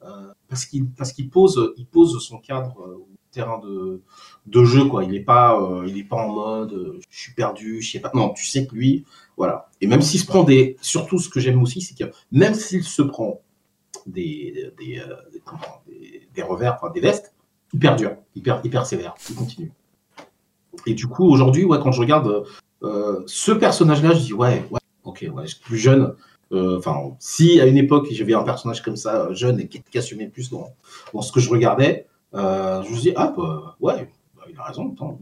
euh, 0.02 0.32
parce 0.48 0.64
qu'il 0.64 1.30
pose, 1.30 1.74
il 1.76 1.86
pose 1.86 2.18
son 2.20 2.38
cadre 2.38 2.80
euh, 2.82 3.06
terrain 3.38 3.58
de, 3.58 4.00
de 4.46 4.64
jeu, 4.64 4.84
quoi. 4.86 5.04
Il 5.04 5.10
n'est 5.10 5.20
pas, 5.34 5.60
euh, 5.60 5.86
il 5.86 5.96
est 5.96 6.04
pas 6.04 6.16
en 6.16 6.28
mode 6.28 6.72
euh, 6.72 7.00
je 7.10 7.20
suis 7.20 7.34
perdu, 7.34 7.80
je 7.80 7.92
sais 7.92 8.00
pas. 8.00 8.10
Non, 8.14 8.30
tu 8.30 8.44
sais 8.46 8.66
que 8.66 8.74
lui, 8.74 9.04
voilà. 9.36 9.70
Et 9.80 9.86
même 9.86 10.02
s'il 10.02 10.20
se 10.20 10.26
prend 10.26 10.42
des. 10.42 10.76
Surtout, 10.82 11.18
ce 11.18 11.28
que 11.28 11.40
j'aime 11.40 11.62
aussi, 11.62 11.80
c'est 11.80 11.96
que 11.96 12.10
même 12.32 12.54
s'il 12.54 12.82
se 12.82 13.02
prend 13.02 13.40
des, 14.06 14.70
des, 14.78 14.98
euh, 14.98 15.14
des, 16.34 16.42
revers, 16.42 16.74
enfin 16.74 16.90
des 16.92 17.00
vestes, 17.00 17.32
il 17.72 17.78
perdure, 17.78 18.16
il, 18.34 18.42
per- 18.42 18.60
il 18.64 18.70
persévère, 18.70 19.14
il 19.30 19.36
continue. 19.36 19.72
Et 20.86 20.94
du 20.94 21.06
coup, 21.06 21.24
aujourd'hui, 21.30 21.64
ouais, 21.64 21.78
quand 21.82 21.92
je 21.92 22.00
regarde 22.00 22.44
ce 23.26 23.52
personnage-là, 23.52 24.14
je 24.14 24.20
dis 24.20 24.32
ouais, 24.32 24.64
ouais, 24.70 24.80
ok, 25.04 25.26
ouais, 25.34 25.44
plus 25.62 25.78
jeune. 25.78 26.14
Enfin, 26.50 26.94
si 27.18 27.60
à 27.60 27.66
une 27.66 27.76
époque 27.76 28.08
j'avais 28.10 28.34
un 28.34 28.42
personnage 28.42 28.82
comme 28.82 28.96
ça, 28.96 29.32
jeune 29.34 29.60
et 29.60 29.68
qui, 29.68 29.82
qui 29.82 29.98
assumait 29.98 30.28
plus 30.28 30.48
dans, 30.50 30.72
dans 31.12 31.20
ce 31.20 31.30
que 31.32 31.40
je 31.40 31.50
regardais, 31.50 32.06
euh, 32.34 32.82
je 32.82 32.90
me 32.90 32.96
dis 32.98 33.12
ah 33.16 33.32
bah, 33.36 33.76
ouais, 33.80 34.10
bah, 34.36 34.42
il 34.50 34.58
a 34.58 34.64
raison. 34.64 34.92
attends. 34.92 35.18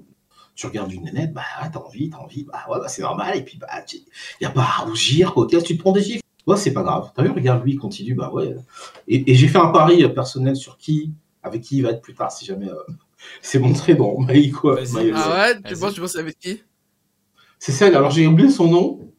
tu 0.55 0.67
regardes 0.67 0.93
une 0.93 1.05
nénette, 1.05 1.33
bah 1.33 1.43
ouais, 1.63 1.71
t'as 1.73 1.81
envie, 1.81 2.11
t'as 2.11 2.19
envie, 2.19 2.45
bah 2.45 2.65
ouais, 2.69 2.79
bah, 2.81 2.89
c'est 2.89 3.03
normal, 3.03 3.37
et 3.37 3.43
puis 3.43 3.59
bah, 3.59 3.69
il 3.93 4.01
n'y 4.41 4.47
a 4.47 4.51
pas 4.51 4.63
à 4.63 4.85
rougir, 4.85 5.35
quoi, 5.35 5.47
tu 5.47 5.59
te 5.59 5.79
prends 5.81 5.93
des 5.93 6.03
gifles. 6.03 6.23
Ouais, 6.47 6.57
c'est 6.57 6.73
pas 6.73 6.83
grave. 6.83 7.11
T'as 7.15 7.25
vu, 7.25 7.31
regarde, 7.31 7.65
lui, 7.65 7.73
il 7.73 7.79
continue, 7.79 8.15
bah 8.15 8.31
ouais. 8.33 8.55
Et, 9.09 9.33
et 9.33 9.35
j'ai 9.35 9.49
fait 9.49 9.59
un 9.59 9.69
pari 9.69 10.09
personnel 10.15 10.55
sur 10.55 10.79
qui, 10.79 11.13
avec 11.43 11.63
qui 11.63 11.79
il 11.79 11.83
va 11.83 11.91
être 11.91 12.01
plus 12.01 12.15
tard, 12.15 12.31
si 12.31 12.45
jamais 12.45 12.69
euh, 12.69 12.75
c'est 13.43 13.59
montré 13.59 13.95
dans 13.95 14.19
Maï, 14.19 14.51
quoi. 14.51 14.79
Ah 14.95 15.47
ouais 15.47 15.61
Tu 15.65 15.77
penses, 15.77 15.95
tu 15.95 16.01
penses 16.01 16.17
avec 16.17 16.39
qui? 16.39 16.63
C'est 17.59 17.73
celle, 17.73 17.97
alors 17.97 18.11
j'ai 18.11 18.27
oublié 18.27 18.51
son 18.51 18.69
nom. 18.69 19.13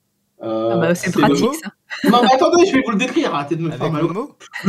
Euh, 0.44 0.70
Ah 0.74 0.78
bah, 0.78 0.94
c'est 0.96 1.12
pratique 1.12 1.40
Momo 1.42 1.54
ça. 1.54 1.72
Non, 2.10 2.22
mais 2.22 2.34
attendez, 2.34 2.66
je 2.68 2.74
vais 2.74 2.82
vous 2.86 2.92
le 2.92 2.98
décrire, 2.98 3.34
arrêtez 3.34 3.56
de 3.56 3.62
me 3.64 3.72
faire 3.72 3.82
Avec 3.82 3.94
mal. 3.94 4.04
Momo 4.04 4.36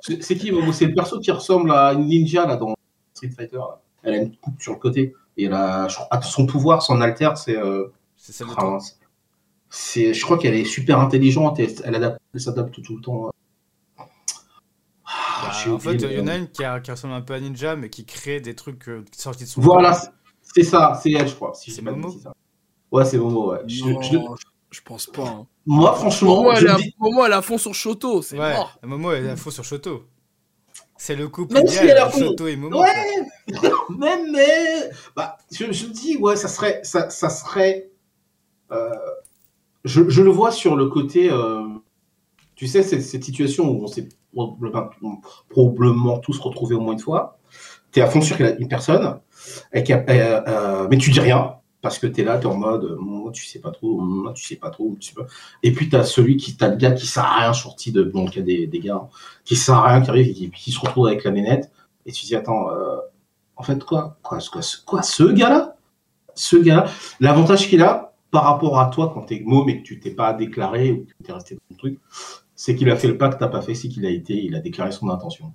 C'est 0.00 0.22
c'est 0.22 0.36
qui 0.36 0.50
Momo? 0.50 0.72
C'est 0.72 0.86
le 0.86 0.94
perso 0.94 1.20
qui 1.20 1.30
ressemble 1.30 1.70
à 1.72 1.92
une 1.92 2.06
ninja 2.06 2.46
là, 2.46 2.56
dans 2.56 2.74
Street 3.14 3.28
Fighter. 3.36 3.56
là. 3.56 3.80
Elle 4.02 4.14
a 4.14 4.16
une 4.18 4.34
coupe 4.36 4.60
sur 4.60 4.72
le 4.72 4.78
côté. 4.78 5.14
Et 5.36 5.48
ah, 5.52 5.88
son 6.22 6.46
pouvoir, 6.46 6.82
son 6.82 7.00
alter, 7.00 7.30
c'est. 7.36 7.56
euh, 7.56 7.92
C'est 8.16 8.32
celle 8.32 8.46
ah, 8.56 8.64
mince. 8.64 8.98
c'est, 9.70 10.12
je 10.14 10.22
crois 10.24 10.38
qu'elle 10.38 10.54
est 10.54 10.64
super 10.64 10.98
intelligente 11.00 11.58
et 11.60 11.74
elle, 11.84 11.94
adapte- 11.94 12.18
elle 12.34 12.40
s'adapte 12.40 12.82
tout 12.82 12.96
le 12.96 13.02
temps. 13.02 13.30
Ah, 13.96 14.04
Bah, 15.66 15.72
en 15.72 15.78
fait, 15.78 15.94
il 15.94 16.00
y 16.12 16.20
en 16.20 16.24
le- 16.24 16.30
a 16.30 16.36
une 16.36 16.48
qui, 16.48 16.64
a- 16.64 16.80
qui 16.80 16.90
ressemble 16.90 17.14
un 17.14 17.20
peu 17.20 17.34
à 17.34 17.40
Ninja, 17.40 17.76
mais 17.76 17.90
qui 17.90 18.04
crée 18.04 18.40
des 18.40 18.54
trucs 18.54 18.88
euh, 18.88 19.04
sortis 19.16 19.44
de 19.44 19.48
son 19.48 19.60
Voilà, 19.60 19.92
c'est- 20.42 20.62
ça, 20.64 20.98
c'est 21.02 21.12
elle, 21.12 21.28
je 21.28 21.34
crois. 21.34 21.52
Si 21.54 21.70
C'est 21.70 21.82
Momo 21.82 22.08
hein. 22.26 22.32
Ouais, 22.90 23.04
c'est 23.04 23.18
Momo, 23.18 23.52
ouais. 23.52 23.60
Je- 23.66 23.84
je- 24.02 24.18
je 24.72 24.80
pense 24.82 25.06
pas. 25.06 25.22
hein. 25.28 25.46
moi, 25.66 25.94
franchement, 25.94 26.36
Momo, 26.42 26.52
elle 26.52 26.74
dis- 26.76 26.94
Momo, 26.98 27.24
elle 27.24 27.32
est 27.32 27.36
à 27.36 27.42
fond 27.42 27.58
sur 27.58 27.74
Shoto, 27.74 28.20
c'est 28.22 28.36
Ouais, 28.38 28.54
mort. 28.54 28.78
Momo 28.82 29.12
elle 29.12 29.26
est 29.26 29.30
à 29.30 29.36
faux 29.36 29.50
sur 29.52 29.62
Shoto. 29.64 30.04
C'est 30.96 31.14
le 31.16 31.28
couple 31.28 31.54
Même 31.54 31.66
si 31.68 31.76
idéal, 31.78 31.90
elle 31.90 31.98
a 31.98 32.08
fond. 32.10 32.18
Shoto 32.18 32.46
et 32.48 32.56
Momo. 32.56 32.80
Ouais, 32.80 32.88
mais, 33.98 34.16
mais, 34.32 34.90
bah, 35.16 35.36
je, 35.52 35.70
je 35.70 35.86
me 35.86 35.92
dis, 35.92 36.16
ouais, 36.16 36.36
ça 36.36 36.48
serait, 36.48 36.80
ça, 36.84 37.10
ça 37.10 37.28
serait, 37.28 37.90
euh, 38.72 38.90
je, 39.84 40.08
je 40.08 40.22
le 40.22 40.30
vois 40.30 40.50
sur 40.52 40.74
le 40.76 40.86
côté, 40.88 41.30
euh, 41.30 41.62
tu 42.54 42.66
sais, 42.66 42.82
cette, 42.82 43.02
cette 43.02 43.24
situation 43.24 43.68
où 43.68 43.84
on 43.84 43.86
s'est 43.88 44.08
probablement, 44.34 45.20
probablement 45.50 46.18
tous 46.18 46.38
retrouvés 46.38 46.74
au 46.76 46.80
moins 46.80 46.94
une 46.94 46.98
fois. 47.00 47.38
T'es 47.90 48.00
à 48.00 48.06
fond 48.06 48.22
sur 48.22 48.40
une 48.40 48.68
personne, 48.68 49.20
et 49.74 49.82
qu'elle- 49.82 50.06
euh, 50.08 50.40
euh, 50.48 50.86
mais 50.90 50.96
tu 50.96 51.10
dis 51.10 51.20
rien. 51.20 51.56
Parce 51.82 51.98
que 51.98 52.06
t'es 52.06 52.22
là, 52.24 52.38
t'es 52.38 52.46
en 52.46 52.56
mode, 52.56 52.84
euh, 52.84 52.96
moi, 52.96 53.32
tu 53.32 53.44
sais 53.44 53.58
pas 53.58 53.72
trop, 53.72 54.00
moi, 54.00 54.32
tu 54.32 54.44
sais 54.44 54.56
pas 54.56 54.70
trop, 54.70 54.96
tu 55.00 55.08
sais 55.08 55.14
pas. 55.14 55.26
Et 55.64 55.72
puis 55.72 55.88
t'as 55.88 56.04
celui 56.04 56.36
qui, 56.36 56.56
t'as 56.56 56.68
le 56.68 56.76
gars 56.76 56.92
qui 56.92 57.06
sert 57.06 57.24
à 57.24 57.40
rien, 57.40 57.52
sorti 57.52 57.90
de, 57.92 58.04
bon, 58.04 58.26
il 58.28 58.36
y 58.36 58.38
a 58.38 58.42
des, 58.42 58.66
des 58.68 58.78
gars, 58.78 58.94
hein, 58.94 59.08
qui 59.44 59.56
sert 59.56 59.74
à 59.74 59.88
rien, 59.88 60.00
qui 60.00 60.08
arrive 60.10 60.28
et 60.28 60.50
qui, 60.50 60.70
se 60.72 60.78
retrouve 60.80 61.08
avec 61.08 61.24
la 61.24 61.32
nénette. 61.32 61.70
Et 62.06 62.12
tu 62.12 62.24
dis, 62.24 62.36
attends, 62.36 62.70
euh, 62.70 62.98
en 63.56 63.64
fait, 63.64 63.82
quoi 63.84 64.16
Quoi, 64.22 64.38
quoi, 64.50 64.62
ce- 64.62 64.82
quoi 64.84 65.02
ce 65.02 65.24
gars-là? 65.24 65.76
Ce 66.34 66.56
gars-là 66.56 66.86
L'avantage 67.20 67.68
qu'il 67.68 67.82
a 67.82 68.14
par 68.30 68.44
rapport 68.44 68.78
à 68.78 68.86
toi 68.86 69.10
quand 69.12 69.22
t'es 69.22 69.42
môme 69.44 69.68
et 69.68 69.82
que 69.82 69.86
tu 69.86 69.98
t'es 70.00 70.12
pas 70.12 70.32
déclaré 70.32 70.92
ou 70.92 71.04
que 71.04 71.24
t'es 71.24 71.32
resté 71.32 71.56
dans 71.56 71.60
le 71.70 71.76
truc, 71.76 71.98
c'est 72.54 72.76
qu'il 72.76 72.88
a 72.90 72.96
fait 72.96 73.08
le 73.08 73.18
pas 73.18 73.28
que 73.28 73.38
t'as 73.38 73.48
pas 73.48 73.60
fait, 73.60 73.74
c'est 73.74 73.88
qu'il 73.88 74.06
a 74.06 74.10
été, 74.10 74.34
il 74.34 74.54
a 74.54 74.60
déclaré 74.60 74.92
son 74.92 75.10
intention. 75.10 75.52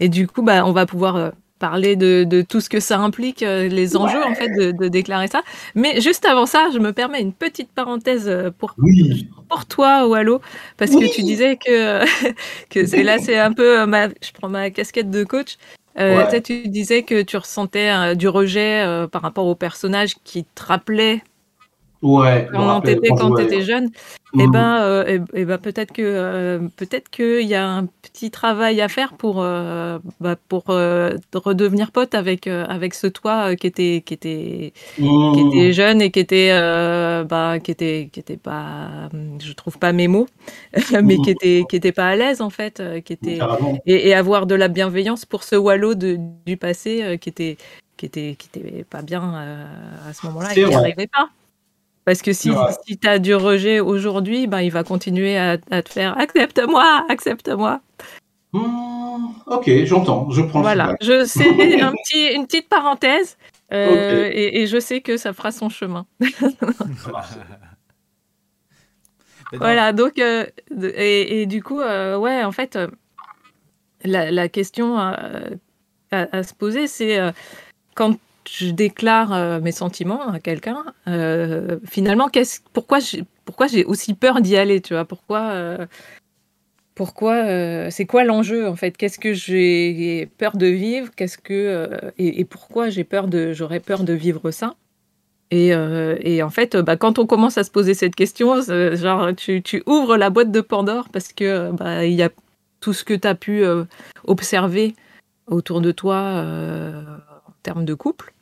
Et 0.00 0.08
du 0.08 0.26
coup, 0.26 0.42
bah, 0.42 0.64
on 0.66 0.72
va 0.72 0.86
pouvoir 0.86 1.16
euh, 1.16 1.30
parler 1.58 1.96
de, 1.96 2.24
de 2.24 2.42
tout 2.42 2.60
ce 2.60 2.68
que 2.68 2.80
ça 2.80 2.98
implique, 2.98 3.42
euh, 3.42 3.68
les 3.68 3.96
enjeux 3.96 4.22
en 4.24 4.34
fait 4.34 4.48
de, 4.48 4.70
de 4.72 4.88
déclarer 4.88 5.28
ça. 5.28 5.42
Mais 5.74 6.00
juste 6.00 6.24
avant 6.24 6.46
ça, 6.46 6.68
je 6.72 6.78
me 6.78 6.92
permets 6.92 7.20
une 7.20 7.32
petite 7.32 7.70
parenthèse 7.72 8.28
euh, 8.28 8.50
pour 8.56 8.74
Oui 8.78 9.28
pour 9.48 9.64
toi, 9.66 10.06
Wallo, 10.06 10.40
parce 10.76 10.92
Oui. 10.92 11.08
que 11.08 11.14
tu 11.14 11.22
disais 11.22 11.56
que, 11.56 12.04
que 12.70 12.86
c'est 12.86 13.02
là, 13.02 13.18
c'est 13.20 13.38
un 13.38 13.52
peu 13.52 13.80
euh, 13.80 13.86
ma, 13.86 14.08
je 14.08 14.32
prends 14.34 14.48
ma 14.48 14.70
casquette 14.70 15.10
de 15.10 15.24
coach. 15.24 15.56
Euh, 15.98 16.18
Ouais. 16.18 16.24
tu 16.26 16.30
sais, 16.36 16.42
Tu 16.42 16.68
disais 16.68 17.02
que 17.02 17.22
tu 17.22 17.36
ressentais 17.36 17.90
euh, 17.90 18.14
du 18.14 18.28
rejet 18.28 18.82
euh, 18.86 19.06
par 19.08 19.22
rapport 19.22 19.46
au 19.46 19.54
personnage 19.56 20.14
qui 20.24 20.44
te 20.44 20.62
rappelait 20.64 21.22
Ouais. 22.02 22.46
rappelle 22.52 22.94
t'étais 22.96 23.08
quand 23.08 23.16
quand 23.16 23.36
je 23.36 23.42
t'étais 23.42 23.56
jouais. 23.56 23.64
jeune. 23.64 23.90
Et 24.38 24.46
Mhm. 24.46 24.52
ben, 24.52 24.80
euh, 24.82 25.04
eh- 25.08 25.40
eh 25.40 25.44
ben 25.46 25.56
peut-être 25.58 25.90
que 25.92 26.02
euh, 26.04 26.58
peut-être 26.76 27.08
qu'il 27.08 27.46
y 27.48 27.54
a 27.54 27.66
un 27.66 27.86
petit 27.86 28.30
travail 28.30 28.80
à 28.82 28.88
faire 28.88 29.14
pour 29.14 29.42
euh, 29.42 29.98
bah, 30.20 30.36
pour 30.48 30.64
euh, 30.68 31.16
redevenir 31.34 31.90
pote 31.92 32.14
avec 32.14 32.46
avec 32.46 32.92
ce 32.94 33.06
toi 33.06 33.56
qui 33.56 33.66
était 33.66 34.02
qui 34.04 34.14
était 34.14 34.72
qui 34.96 35.02
Mhm. 35.02 35.48
était 35.48 35.72
jeune 35.72 36.02
et 36.02 36.10
qui 36.10 36.20
était 36.20 36.50
bah 37.28 37.58
qui 37.58 37.70
était 37.70 38.10
qui 38.12 38.20
était 38.20 38.36
pas 38.36 39.08
hum, 39.14 39.38
je 39.40 39.52
trouve 39.54 39.78
pas 39.78 39.92
mes 39.92 40.08
mots 40.08 40.28
mais 41.02 41.16
qui 41.18 41.30
était 41.30 41.64
qui 41.68 41.76
était 41.76 41.92
pas 41.92 42.08
à 42.08 42.16
l'aise 42.16 42.40
en 42.42 42.50
fait 42.50 42.82
qui 43.06 43.14
était 43.14 43.38
et, 43.86 44.08
et 44.08 44.14
avoir 44.14 44.46
de 44.46 44.54
la 44.54 44.68
bienveillance 44.68 45.24
pour 45.24 45.42
ce 45.42 45.56
Wallo 45.56 45.94
de, 45.94 46.18
du 46.46 46.56
passé 46.58 47.18
qui 47.20 47.30
était 47.30 47.56
qui 47.96 48.06
était 48.06 48.36
qui 48.38 48.48
était 48.54 48.84
pas 48.84 49.00
bien 49.02 49.22
à 50.06 50.12
ce 50.12 50.26
moment-là 50.26 50.50
et 50.52 50.54
qui 50.54 50.64
n'y 50.66 50.74
arrivait 50.74 51.06
pas 51.08 51.30
parce 52.08 52.22
que 52.22 52.32
si, 52.32 52.50
tu 52.98 53.06
as 53.06 53.18
du 53.18 53.34
rejet 53.34 53.80
aujourd'hui, 53.80 54.46
ben, 54.46 54.62
il 54.62 54.70
va 54.70 54.82
continuer 54.82 55.36
à, 55.36 55.58
à 55.70 55.82
te 55.82 55.90
faire 55.90 56.16
accepte-moi, 56.18 57.04
accepte-moi. 57.10 57.82
Hmm, 58.54 59.26
ok, 59.46 59.70
j'entends, 59.84 60.30
je 60.30 60.40
prends 60.40 60.60
le 60.60 60.62
Voilà, 60.62 60.96
feedback. 60.98 61.02
je 61.02 61.24
c'est 61.26 61.42
un 61.82 61.92
petit, 61.92 62.34
une 62.34 62.46
petite 62.46 62.70
parenthèse 62.70 63.36
euh, 63.74 64.30
et, 64.32 64.62
et 64.62 64.66
je 64.66 64.80
sais 64.80 65.02
que 65.02 65.18
ça 65.18 65.34
fera 65.34 65.52
son 65.52 65.68
chemin. 65.68 66.06
Voilà, 69.52 69.92
donc, 69.92 70.18
euh, 70.18 70.46
et, 70.82 71.42
et 71.42 71.46
du 71.46 71.62
coup, 71.62 71.80
euh, 71.80 72.16
ouais, 72.16 72.42
en 72.42 72.52
fait, 72.52 72.78
la, 74.02 74.30
la 74.30 74.48
question 74.48 74.98
à, 74.98 75.18
à 76.10 76.42
se 76.42 76.54
poser, 76.54 76.86
c'est 76.86 77.18
euh, 77.18 77.32
quand 77.94 78.16
je 78.50 78.70
déclare 78.70 79.32
euh, 79.32 79.60
mes 79.60 79.72
sentiments 79.72 80.28
à 80.28 80.40
quelqu'un, 80.40 80.84
euh, 81.06 81.78
finalement, 81.84 82.30
pourquoi 82.72 82.98
j'ai, 83.00 83.84
aussi 83.84 84.14
peur 84.14 84.40
d'y 84.40 84.56
aller, 84.56 84.80
tu 84.80 84.94
vois? 84.94 85.04
Pourquoi, 85.04 85.50
euh, 85.50 85.86
pourquoi, 86.94 87.90
c'est 87.90 88.06
quoi 88.06 88.24
l'enjeu 88.24 88.66
en 88.66 88.74
fait? 88.74 88.96
Qu'est-ce 88.96 89.18
que 89.18 89.32
j'ai 89.32 90.28
peur 90.38 90.56
de 90.56 90.66
vivre? 90.66 91.10
Qu'est-ce 91.14 91.38
que 91.38 91.88
et, 92.18 92.44
pourquoi 92.44 92.88
j'ai 92.88 93.04
peur 93.04 93.28
de, 93.28 93.52
j'aurais 93.52 93.80
peur 93.80 94.02
de 94.02 94.12
vivre 94.12 94.50
ça? 94.50 94.74
Et, 95.50 95.72
en 96.42 96.50
fait, 96.50 96.76
bah, 96.76 96.96
quand 96.96 97.18
on 97.18 97.26
commence 97.26 97.56
à 97.56 97.64
se 97.64 97.70
poser 97.70 97.94
cette 97.94 98.16
question, 98.16 98.60
genre 98.62 99.30
tu, 99.36 99.82
ouvres 99.86 100.16
la 100.16 100.30
boîte 100.30 100.50
de 100.50 100.60
Pandore 100.60 101.08
parce 101.10 101.32
que 101.32 101.70
bah, 101.70 102.04
il 102.04 102.14
y 102.14 102.22
a 102.22 102.30
tout 102.80 102.92
ce 102.92 103.04
que 103.04 103.14
tu 103.14 103.28
as 103.28 103.36
pu 103.36 103.62
observer 104.24 104.94
autour 105.46 105.80
de 105.80 105.92
toi 105.92 106.44
en 107.46 107.52
termes 107.62 107.84
de 107.84 107.94
couple. 107.94 108.34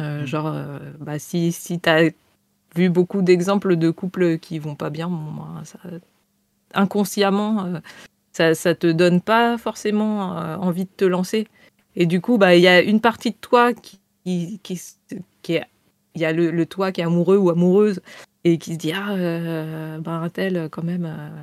Euh, 0.00 0.26
Genre, 0.26 0.46
euh, 0.48 0.78
bah, 0.98 1.18
si, 1.18 1.52
si 1.52 1.78
tu 1.80 1.88
as 1.88 2.10
vu 2.74 2.88
beaucoup 2.88 3.22
d'exemples 3.22 3.76
de 3.76 3.90
couples 3.90 4.38
qui 4.38 4.58
vont 4.58 4.74
pas 4.74 4.90
bien, 4.90 5.08
bon, 5.08 5.32
bah, 5.36 5.62
ça- 5.64 5.78
inconsciemment, 6.74 7.64
euh, 7.64 7.78
ça, 8.32 8.54
ça 8.54 8.74
te 8.74 8.86
donne 8.86 9.20
pas 9.20 9.58
forcément 9.58 10.30
envie 10.60 10.84
de 10.84 10.90
te 10.96 11.04
lancer. 11.04 11.48
Et 11.96 12.06
du 12.06 12.20
coup, 12.20 12.38
bah, 12.38 12.54
il 12.56 12.62
y 12.62 12.68
a 12.68 12.80
une 12.80 13.00
partie 13.00 13.30
de 13.30 13.36
toi 13.40 13.72
qui, 13.74 13.98
qui, 14.24 14.60
qui, 14.62 14.80
qui 15.42 15.54
est 15.54 15.64
il 16.16 16.20
y 16.20 16.24
a 16.24 16.32
le, 16.32 16.50
le 16.50 16.66
toi 16.66 16.90
qui 16.90 17.00
est 17.00 17.04
amoureux 17.04 17.36
ou 17.36 17.50
amoureuse 17.50 18.00
et 18.42 18.58
qui 18.58 18.72
se 18.74 18.78
dit 18.78 18.90
ah 18.92 19.12
euh, 19.12 19.98
ben 19.98 20.22
un 20.22 20.28
tel 20.28 20.68
quand 20.68 20.82
même 20.82 21.06
euh, 21.06 21.42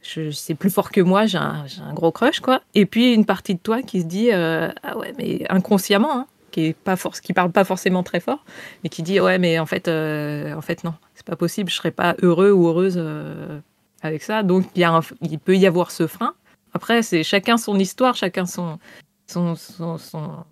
je, 0.00 0.30
c'est 0.30 0.54
plus 0.54 0.70
fort 0.70 0.90
que 0.90 1.02
moi 1.02 1.26
j'ai 1.26 1.36
un, 1.36 1.66
j'ai 1.66 1.82
un 1.82 1.92
gros 1.92 2.10
crush 2.10 2.40
quoi. 2.40 2.62
Et 2.74 2.86
puis 2.86 3.12
une 3.12 3.26
partie 3.26 3.54
de 3.54 3.60
toi 3.60 3.82
qui 3.82 4.00
se 4.00 4.06
dit 4.06 4.32
euh, 4.32 4.70
ah 4.82 4.96
ouais 4.96 5.12
mais 5.18 5.44
inconsciemment 5.50 6.20
hein, 6.20 6.26
qui 6.54 6.72
pas 6.72 6.96
qui 6.96 7.32
parle 7.32 7.50
pas 7.50 7.64
forcément 7.64 8.02
très 8.04 8.20
fort 8.20 8.44
mais 8.82 8.88
qui 8.88 9.02
dit 9.02 9.18
ouais 9.18 9.38
mais 9.38 9.58
en 9.58 9.66
fait 9.66 9.88
euh, 9.88 10.54
en 10.54 10.60
fait 10.60 10.84
non 10.84 10.94
c'est 11.14 11.26
pas 11.26 11.36
possible 11.36 11.68
je 11.68 11.74
serais 11.74 11.90
pas 11.90 12.14
heureux 12.22 12.52
ou 12.52 12.68
heureuse 12.68 12.94
euh, 12.96 13.58
avec 14.02 14.22
ça 14.22 14.42
donc 14.42 14.64
il 14.76 14.88
il 15.22 15.38
peut 15.38 15.56
y 15.56 15.66
avoir 15.66 15.90
ce 15.90 16.06
frein 16.06 16.34
après 16.72 17.02
c'est 17.02 17.24
chacun 17.24 17.56
son 17.56 17.78
histoire 17.78 18.14
chacun 18.14 18.46
son 18.46 18.78
son, 19.26 19.56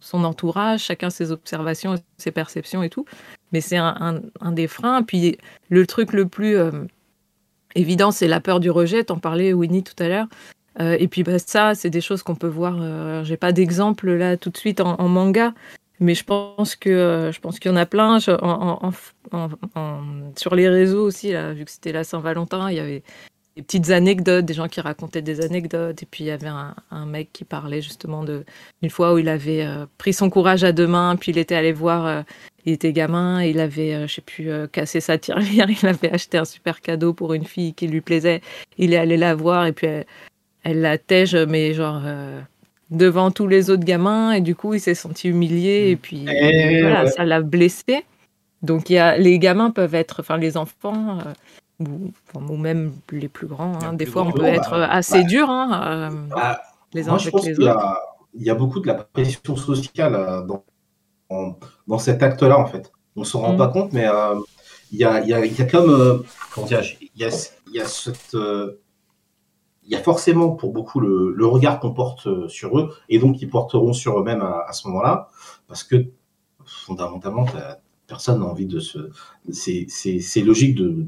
son, 0.00 0.24
entourage, 0.24 0.80
chacun 0.80 1.10
ses 1.10 1.30
observations, 1.30 1.96
ses 2.16 2.30
perceptions 2.30 2.82
et 2.82 2.88
tout. 2.88 3.04
Mais 3.52 3.60
c'est 3.60 3.76
un, 3.76 4.22
des 4.52 4.66
freins. 4.66 5.02
Puis 5.02 5.36
le 5.68 5.86
truc 5.86 6.14
le 6.14 6.26
plus 6.26 6.56
euh, 6.56 6.70
évident, 7.74 8.12
c'est 8.12 8.28
la 8.28 8.40
peur 8.40 8.60
du 8.60 8.70
rejet. 8.70 9.04
T'en 9.04 9.18
parlais, 9.18 9.52
Winnie, 9.52 9.84
tout 9.84 10.02
à 10.02 10.08
l'heure. 10.08 10.26
Et 10.80 11.06
puis 11.06 11.22
bah, 11.22 11.38
ça, 11.38 11.74
c'est 11.74 11.90
des 11.90 12.00
choses 12.00 12.22
qu'on 12.22 12.34
peut 12.34 12.48
voir. 12.48 12.78
Euh, 12.80 13.24
J'ai 13.24 13.36
pas 13.36 13.52
d'exemple 13.52 14.10
là 14.12 14.38
tout 14.38 14.48
de 14.48 14.56
suite 14.56 14.80
en 14.80 15.06
manga, 15.06 15.52
mais 16.02 16.14
je 16.14 16.24
pense 16.24 16.76
que 16.76 16.90
euh, 16.90 17.32
je 17.32 17.40
pense 17.40 17.58
qu'il 17.58 17.70
y 17.70 17.74
en 17.74 17.76
a 17.76 17.86
plein. 17.86 18.20
Sur 18.20 18.38
les 20.54 20.68
réseaux 20.68 21.04
aussi, 21.06 21.32
là, 21.32 21.52
vu 21.52 21.64
que 21.64 21.70
c'était 21.70 21.92
la 21.92 22.04
Saint-Valentin, 22.04 22.70
il 22.70 22.76
y 22.76 22.80
avait 22.80 23.02
des 23.56 23.62
petites 23.62 23.90
anecdotes, 23.90 24.44
des 24.44 24.54
gens 24.54 24.68
qui 24.68 24.80
racontaient 24.80 25.22
des 25.22 25.40
anecdotes. 25.40 26.02
Et 26.02 26.06
puis 26.06 26.24
il 26.24 26.26
y 26.28 26.30
avait 26.30 26.48
un, 26.48 27.06
mec 27.06 27.30
qui 27.32 27.44
parlait 27.44 27.82
justement 27.82 28.24
de 28.24 28.44
une 28.82 28.90
fois 28.90 29.14
où 29.14 29.18
il 29.18 29.28
avait 29.28 29.64
euh, 29.64 29.86
pris 29.98 30.12
son 30.12 30.30
courage 30.30 30.64
à 30.64 30.72
deux 30.72 30.86
mains, 30.86 31.16
puis 31.16 31.32
il 31.32 31.38
était 31.38 31.54
allé 31.54 31.72
voir, 31.72 32.06
euh, 32.06 32.22
il 32.64 32.72
était 32.72 32.92
gamin, 32.92 33.42
il 33.42 33.60
avait, 33.60 33.94
euh, 33.94 34.06
je 34.06 34.14
sais 34.14 34.20
plus, 34.22 34.50
cassé 34.68 35.00
sa 35.00 35.18
tirelire, 35.18 35.66
il 35.82 35.86
avait 35.86 36.12
acheté 36.12 36.38
un 36.38 36.44
super 36.44 36.80
cadeau 36.80 37.12
pour 37.12 37.34
une 37.34 37.44
fille 37.44 37.74
qui 37.74 37.86
lui 37.88 38.00
plaisait, 38.00 38.40
il 38.78 38.94
est 38.94 38.98
allé 38.98 39.16
la 39.16 39.34
voir 39.34 39.66
et 39.66 39.72
puis 39.72 39.86
elle, 39.86 40.06
elle 40.64 40.80
la 40.80 40.98
tège, 40.98 41.36
mais 41.36 41.74
genre 41.74 42.02
devant 42.92 43.30
tous 43.32 43.48
les 43.48 43.70
autres 43.70 43.84
gamins 43.84 44.32
et 44.32 44.40
du 44.40 44.54
coup 44.54 44.74
il 44.74 44.80
s'est 44.80 44.94
senti 44.94 45.28
humilié 45.28 45.90
et 45.90 45.96
puis 45.96 46.24
Eh, 46.28 46.80
voilà, 46.82 47.04
ouais. 47.04 47.10
ça 47.10 47.24
l'a 47.24 47.40
blessé. 47.42 48.04
Donc 48.62 48.90
il 48.90 48.94
y 48.94 48.98
a, 48.98 49.16
les 49.16 49.38
gamins 49.40 49.70
peuvent 49.70 49.94
être, 49.94 50.20
enfin 50.20 50.36
les 50.36 50.56
enfants 50.56 51.18
euh, 51.20 51.32
ou, 51.80 52.12
enfin, 52.34 52.46
ou 52.48 52.56
même 52.56 52.92
les 53.10 53.28
plus 53.28 53.46
grands. 53.48 53.74
hein, 53.82 53.92
Les 53.92 53.96
des 53.98 54.04
plus 54.04 54.12
fois 54.12 54.22
on 54.22 54.32
peut 54.32 54.40
bah, 54.42 54.48
être 54.50 54.70
bah, 54.70 54.88
assez 54.90 55.22
bah. 55.22 55.28
dur 55.28 55.50
hein, 55.50 56.10
euh, 56.12 56.28
Bah, 56.34 56.60
les 56.94 57.08
uns 57.08 57.10
Moi, 57.12 57.18
je 57.18 57.22
avec 57.24 57.32
pense 57.32 57.46
les 57.46 57.54
qu'il 57.54 57.64
y 57.64 57.68
autres. 57.68 57.78
a, 57.78 58.00
il 58.34 58.42
y 58.44 58.50
a 58.50 58.54
beaucoup 58.54 58.80
de 58.80 58.86
la 58.86 58.94
pression 58.94 59.56
sociale 59.56 60.14
euh, 60.14 60.42
dans, 60.42 60.64
en- 61.30 61.56
dans 61.88 61.98
cet 61.98 62.22
acte-là, 62.22 62.58
en 62.58 62.66
fait. 62.66 62.92
On 63.16 63.20
ne 63.20 63.24
s'en 63.26 63.40
rend 63.40 63.54
Mm. 63.54 63.58
pas 63.58 63.68
compte, 63.68 63.92
mais 63.92 64.06
euh, 64.06 64.36
il 64.92 64.98
y, 65.00 65.04
a, 65.04 65.20
y, 65.24 65.32
a, 65.34 65.44
y 65.44 65.60
a 65.62 65.64
comme. 65.66 65.90
euh, 65.90 66.18
comment 66.54 66.66
dire 66.66 66.82
Il 67.00 67.20
y 67.20 67.24
a, 67.24 67.30
il 67.68 67.74
y 67.74 67.80
a 67.80 67.86
cette. 67.86 68.34
Il 69.84 69.90
y 69.90 69.96
a 69.96 70.02
forcément 70.02 70.50
pour 70.50 70.72
beaucoup 70.72 71.00
le, 71.00 71.46
regard 71.46 71.80
qu'on 71.80 71.92
porte 71.92 72.26
euh, 72.26 72.48
sur 72.48 72.78
eux, 72.78 72.94
et 73.08 73.18
donc 73.18 73.40
ils 73.42 73.50
porteront 73.50 73.92
sur 73.92 74.18
eux-mêmes 74.18 74.42
à, 74.42 74.72
ce 74.72 74.86
moment-là, 74.88 75.28
parce 75.66 75.82
que 75.84 76.06
fondamentalement, 76.64 77.46
personne 78.06 78.40
n'a 78.40 78.46
envie 78.46 78.66
de 78.66 78.78
se. 78.78 79.10
C'est 79.50 80.40
logique 80.42 80.76
de. 80.76 81.06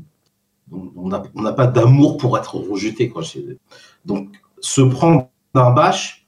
On 0.73 1.09
n'a 1.09 1.53
pas 1.53 1.67
d'amour 1.67 2.17
pour 2.17 2.39
être 2.39 2.57
rejeté. 2.57 3.09
Quoi. 3.09 3.23
Donc, 4.07 4.31
se 4.61 4.81
prendre 4.81 5.29
un 5.55 5.71
bâche, 5.71 6.27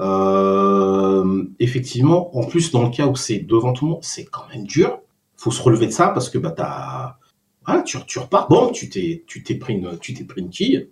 euh, 0.00 1.44
effectivement, 1.60 2.36
en 2.36 2.44
plus, 2.44 2.72
dans 2.72 2.82
le 2.82 2.90
cas 2.90 3.06
où 3.06 3.16
c'est 3.16 3.40
devant 3.40 3.72
tout 3.72 3.84
le 3.84 3.90
monde, 3.92 4.02
c'est 4.04 4.24
quand 4.24 4.48
même 4.48 4.64
dur. 4.64 5.00
faut 5.36 5.50
se 5.50 5.62
relever 5.62 5.86
de 5.86 5.92
ça 5.92 6.08
parce 6.08 6.30
que 6.30 6.38
bah, 6.38 6.52
t'as- 6.52 7.18
voilà, 7.66 7.82
tu, 7.82 7.98
repars, 8.18 8.48
bon, 8.48 8.70
tu 8.72 8.88
t'es 8.88 9.54
pris, 9.56 9.74
une- 9.74 9.98
tu 9.98 10.24
pris 10.24 10.40
une 10.40 10.48
quille, 10.48 10.88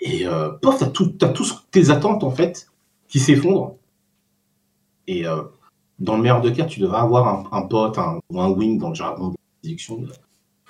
et 0.00 0.26
euh, 0.26 0.50
pof, 0.50 0.78
t'as 0.78 0.86
tout, 0.86 1.08
t'as 1.08 1.28
tous 1.28 1.66
tes 1.70 1.90
attentes, 1.90 2.24
en 2.24 2.30
fait, 2.30 2.68
qui 3.08 3.18
s'effondrent. 3.18 3.76
Et 5.06 5.26
euh, 5.26 5.42
dans 5.98 6.16
le 6.16 6.22
meilleur 6.22 6.40
des 6.40 6.52
cas, 6.52 6.64
tu 6.64 6.80
devrais 6.80 6.98
avoir 6.98 7.28
un, 7.28 7.44
un 7.56 7.62
pote 7.62 7.98
un, 7.98 8.18
ou 8.30 8.40
un 8.40 8.48
wing 8.48 8.78
dans 8.78 8.90
le 8.90 8.94
jargon 8.94 9.28
de 9.28 9.36
séduction 9.62 10.02
euh, 10.02 10.12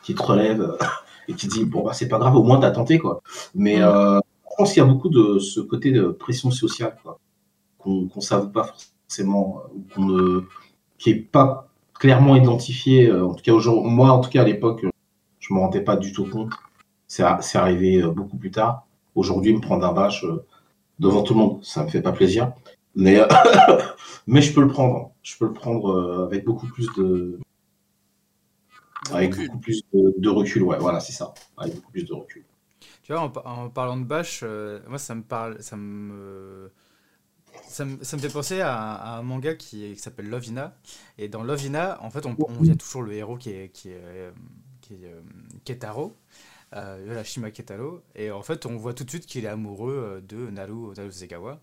qui 0.02 0.14
te 0.14 0.22
relève 0.22 0.60
euh, 0.60 0.76
et 1.28 1.34
qui 1.34 1.48
dit 1.48 1.64
bon 1.64 1.82
bah 1.82 1.92
c'est 1.92 2.08
pas 2.08 2.18
grave, 2.18 2.36
au 2.36 2.42
moins 2.42 2.58
t'as 2.60 2.70
tenté 2.70 2.98
quoi. 2.98 3.22
Mais 3.54 3.80
euh, 3.80 4.18
je 4.18 4.56
pense 4.56 4.72
qu'il 4.72 4.82
y 4.82 4.86
a 4.86 4.88
beaucoup 4.88 5.08
de 5.08 5.38
ce 5.38 5.60
côté 5.60 5.90
de 5.90 6.08
pression 6.08 6.50
sociale 6.50 6.96
quoi, 7.02 7.18
qu'on 7.78 8.06
qu'on 8.06 8.20
savoure 8.20 8.52
pas 8.52 8.72
forcément, 9.08 9.62
qu'on 9.94 10.04
ne, 10.04 10.40
qui 10.98 11.10
est 11.10 11.14
pas 11.16 11.68
clairement 11.98 12.36
identifié. 12.36 13.12
en 13.12 13.34
tout 13.34 13.42
cas 13.42 13.52
aujourd'hui, 13.52 13.90
moi 13.90 14.10
en 14.10 14.20
tout 14.20 14.30
cas 14.30 14.42
à 14.42 14.44
l'époque, 14.44 14.84
je 15.40 15.54
me 15.54 15.58
rendais 15.58 15.80
pas 15.80 15.96
du 15.96 16.12
tout 16.12 16.26
compte. 16.26 16.52
C'est 17.08 17.22
arrivé 17.58 18.02
euh, 18.02 18.10
beaucoup 18.10 18.36
plus 18.36 18.50
tard. 18.50 18.86
Aujourd'hui, 19.14 19.54
me 19.54 19.60
prendre 19.60 19.86
un 19.86 19.92
bâche 19.92 20.24
euh, 20.24 20.44
devant 20.98 21.22
tout 21.22 21.34
le 21.34 21.40
monde, 21.40 21.64
ça 21.64 21.84
me 21.84 21.88
fait 21.90 22.02
pas 22.02 22.12
plaisir. 22.12 22.52
Mais, 22.96 23.20
mais 24.26 24.42
je 24.42 24.54
peux 24.54 24.62
le 24.62 24.68
prendre. 24.68 25.12
Je 25.22 25.36
peux 25.38 25.46
le 25.46 25.52
prendre 25.54 25.90
euh, 25.92 26.26
avec 26.26 26.44
beaucoup 26.44 26.66
plus 26.68 26.88
de, 26.98 27.38
avec 29.10 29.34
Recul. 29.34 29.46
beaucoup 29.46 29.58
plus 29.58 29.82
de, 29.92 30.14
de 30.18 30.28
recul. 30.28 30.62
Ouais, 30.62 30.78
voilà, 30.78 31.00
c'est 31.00 31.12
ça. 31.12 31.34
Avec 31.56 31.74
beaucoup 31.74 31.90
plus 31.92 32.04
de 32.04 32.12
recul. 32.12 32.44
Tu 33.02 33.12
vois, 33.12 33.22
en, 33.22 33.30
par- 33.30 33.46
en 33.46 33.70
parlant 33.70 33.96
de 33.96 34.04
bâche, 34.04 34.40
euh, 34.42 34.80
moi 34.88 34.98
ça 34.98 35.14
me 35.14 35.22
parle, 35.22 35.62
ça 35.62 35.76
me, 35.76 36.70
ça 37.68 37.84
me, 37.84 38.02
ça 38.04 38.16
me 38.16 38.22
fait 38.22 38.30
penser 38.30 38.60
à, 38.60 38.74
à 38.94 39.18
un 39.18 39.22
manga 39.22 39.54
qui, 39.54 39.92
qui 39.94 40.00
s'appelle 40.00 40.28
Lovina. 40.28 40.76
Et 41.18 41.28
dans 41.28 41.42
Lovina, 41.44 41.98
en 42.02 42.10
fait, 42.10 42.26
on, 42.26 42.38
on- 42.48 42.64
y 42.64 42.70
a 42.70 42.76
toujours 42.76 43.02
le 43.02 43.12
héros 43.14 43.36
qui 43.38 43.50
est, 43.50 43.70
qui 43.70 43.90
est, 43.90 44.32
qui 44.82 44.94
est 44.94 45.06
euh, 45.06 45.22
Ketaro, 45.64 46.16
euh, 46.74 47.50
Ketaro. 47.52 48.00
Et 48.14 48.30
en 48.30 48.42
fait, 48.42 48.66
on 48.66 48.76
voit 48.76 48.94
tout 48.94 49.04
de 49.04 49.10
suite 49.10 49.26
qu'il 49.26 49.44
est 49.44 49.48
amoureux 49.48 49.94
euh, 49.94 50.20
de 50.20 50.50
Naru, 50.50 50.94
Naru 50.96 51.12
Segawa. 51.12 51.60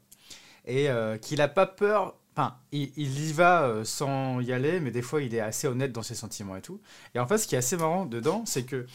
Et 0.66 0.89
euh, 0.89 1.18
qu'il 1.18 1.41
a 1.41 1.47
pas 1.47 1.66
peur. 1.66 2.16
Enfin, 2.36 2.56
il, 2.72 2.91
il 2.97 3.30
y 3.30 3.32
va 3.32 3.64
euh, 3.64 3.84
sans 3.84 4.39
y 4.41 4.54
aller, 4.54 4.80
mais 4.80 4.89
des 4.89 5.04
fois 5.04 5.22
il 5.22 5.36
est 5.36 5.39
assez 5.39 5.68
honnête 5.68 5.91
dans 5.91 6.01
ses 6.01 6.16
sentiments 6.16 6.56
et 6.56 6.62
tout. 6.62 6.82
Et 7.14 7.20
en 7.20 7.28
fait, 7.28 7.38
ce 7.38 7.47
qui 7.47 7.56
est 7.56 7.60
assez 7.60 7.78
marrant 7.78 8.06
dedans, 8.06 8.43
c'est 8.45 8.64
que 8.64 8.88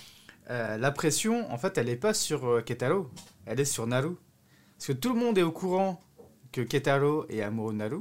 euh, 0.51 0.77
la 0.79 0.91
pression, 0.91 1.51
en 1.53 1.59
fait, 1.59 1.79
elle 1.79 1.87
n'est 1.87 1.97
pas 1.97 2.15
sur 2.15 2.65
Ketaro, 2.65 3.11
elle 3.47 3.61
est 3.61 3.65
sur 3.65 3.87
Naru. 3.87 4.17
Parce 4.77 4.89
que 4.89 4.93
tout 4.93 5.13
le 5.13 5.21
monde 5.21 5.39
est 5.39 5.43
au 5.43 5.53
courant 5.53 6.01
que 6.53 6.61
Ketaro 6.63 7.27
est 7.29 7.43
amoureux 7.43 7.73
de 7.73 7.79
Naru. 7.79 8.01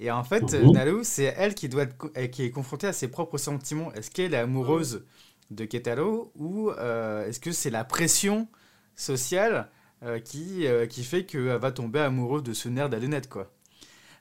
Et 0.00 0.10
en 0.10 0.24
fait, 0.24 0.54
euh, 0.54 0.70
Naru, 0.72 1.00
c'est 1.02 1.34
elle 1.36 1.54
qui, 1.54 1.68
doit 1.68 1.84
être 1.84 2.30
qui 2.30 2.42
est 2.42 2.50
confrontée 2.50 2.86
à 2.86 2.92
ses 2.92 3.08
propres 3.08 3.38
sentiments. 3.38 3.92
Est-ce 3.92 4.10
qu'elle 4.10 4.34
est 4.34 4.38
amoureuse 4.38 5.04
de 5.50 5.64
Ketaro 5.64 6.32
ou 6.36 6.70
euh, 6.70 7.26
est-ce 7.26 7.40
que 7.40 7.52
c'est 7.52 7.70
la 7.70 7.84
pression 7.84 8.48
sociale 8.96 9.68
euh, 10.02 10.18
qui, 10.18 10.66
euh, 10.66 10.86
qui 10.86 11.04
fait 11.04 11.24
qu'elle 11.24 11.46
va 11.56 11.72
tomber 11.72 12.00
amoureuse 12.00 12.42
de 12.42 12.52
ce 12.52 12.68
nerd 12.68 12.92
à 12.94 12.98
lunettes, 12.98 13.28
quoi 13.28 13.50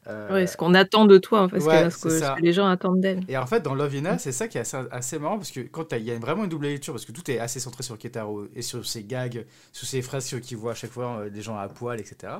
Ouais, 0.06 0.48
ce 0.48 0.58
qu'on 0.58 0.74
attend 0.74 1.06
de 1.06 1.18
toi, 1.18 1.44
en 1.44 1.48
fait, 1.50 1.62
ce, 1.62 1.66
ouais, 1.66 1.84
que, 1.86 1.90
ce 1.90 1.98
que- 1.98 2.10
ce 2.10 2.42
les 2.42 2.52
gens 2.52 2.68
attendent 2.68 3.00
d'elle. 3.00 3.22
et 3.30 3.38
en 3.38 3.46
fait, 3.48 3.62
dans 3.62 3.74
Lovina, 3.74 4.18
c'est 4.18 4.34
ça 4.34 4.50
qui 4.50 4.58
est 4.58 4.62
assez, 4.62 4.76
assez 4.92 5.18
marrant 5.18 5.38
parce 5.38 5.50
que 5.52 5.62
quand 5.62 5.94
il 5.94 6.04
y 6.04 6.12
a 6.12 6.20
vraiment 6.20 6.44
une 6.44 6.50
double 6.50 6.66
lecture, 6.68 6.92
parce 6.94 7.06
que 7.06 7.14
tout 7.14 7.32
est 7.32 7.40
assez 7.40 7.62
centré 7.62 7.84
sur 7.84 7.98
Ketaro 7.98 8.48
et 8.54 8.62
sur 8.62 8.86
ses 8.86 9.06
gags, 9.06 9.46
sur 9.72 9.88
ses 9.88 10.02
phrases 10.02 10.28
qu'il 10.42 10.58
voit 10.58 10.74
à 10.74 10.76
chaque 10.76 10.92
fois 10.92 11.30
des 11.30 11.42
gens 11.42 11.58
à 11.58 11.70
poil, 11.70 12.02
etc. 12.02 12.34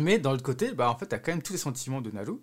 Mais 0.00 0.18
dans 0.18 0.30
l'autre 0.30 0.42
côté, 0.42 0.72
bah, 0.72 0.88
en 0.90 0.96
fait, 0.96 1.04
t'as 1.04 1.18
quand 1.18 1.32
même 1.32 1.42
tous 1.42 1.52
les 1.52 1.58
sentiments 1.58 2.00
de 2.00 2.10
Naru 2.10 2.38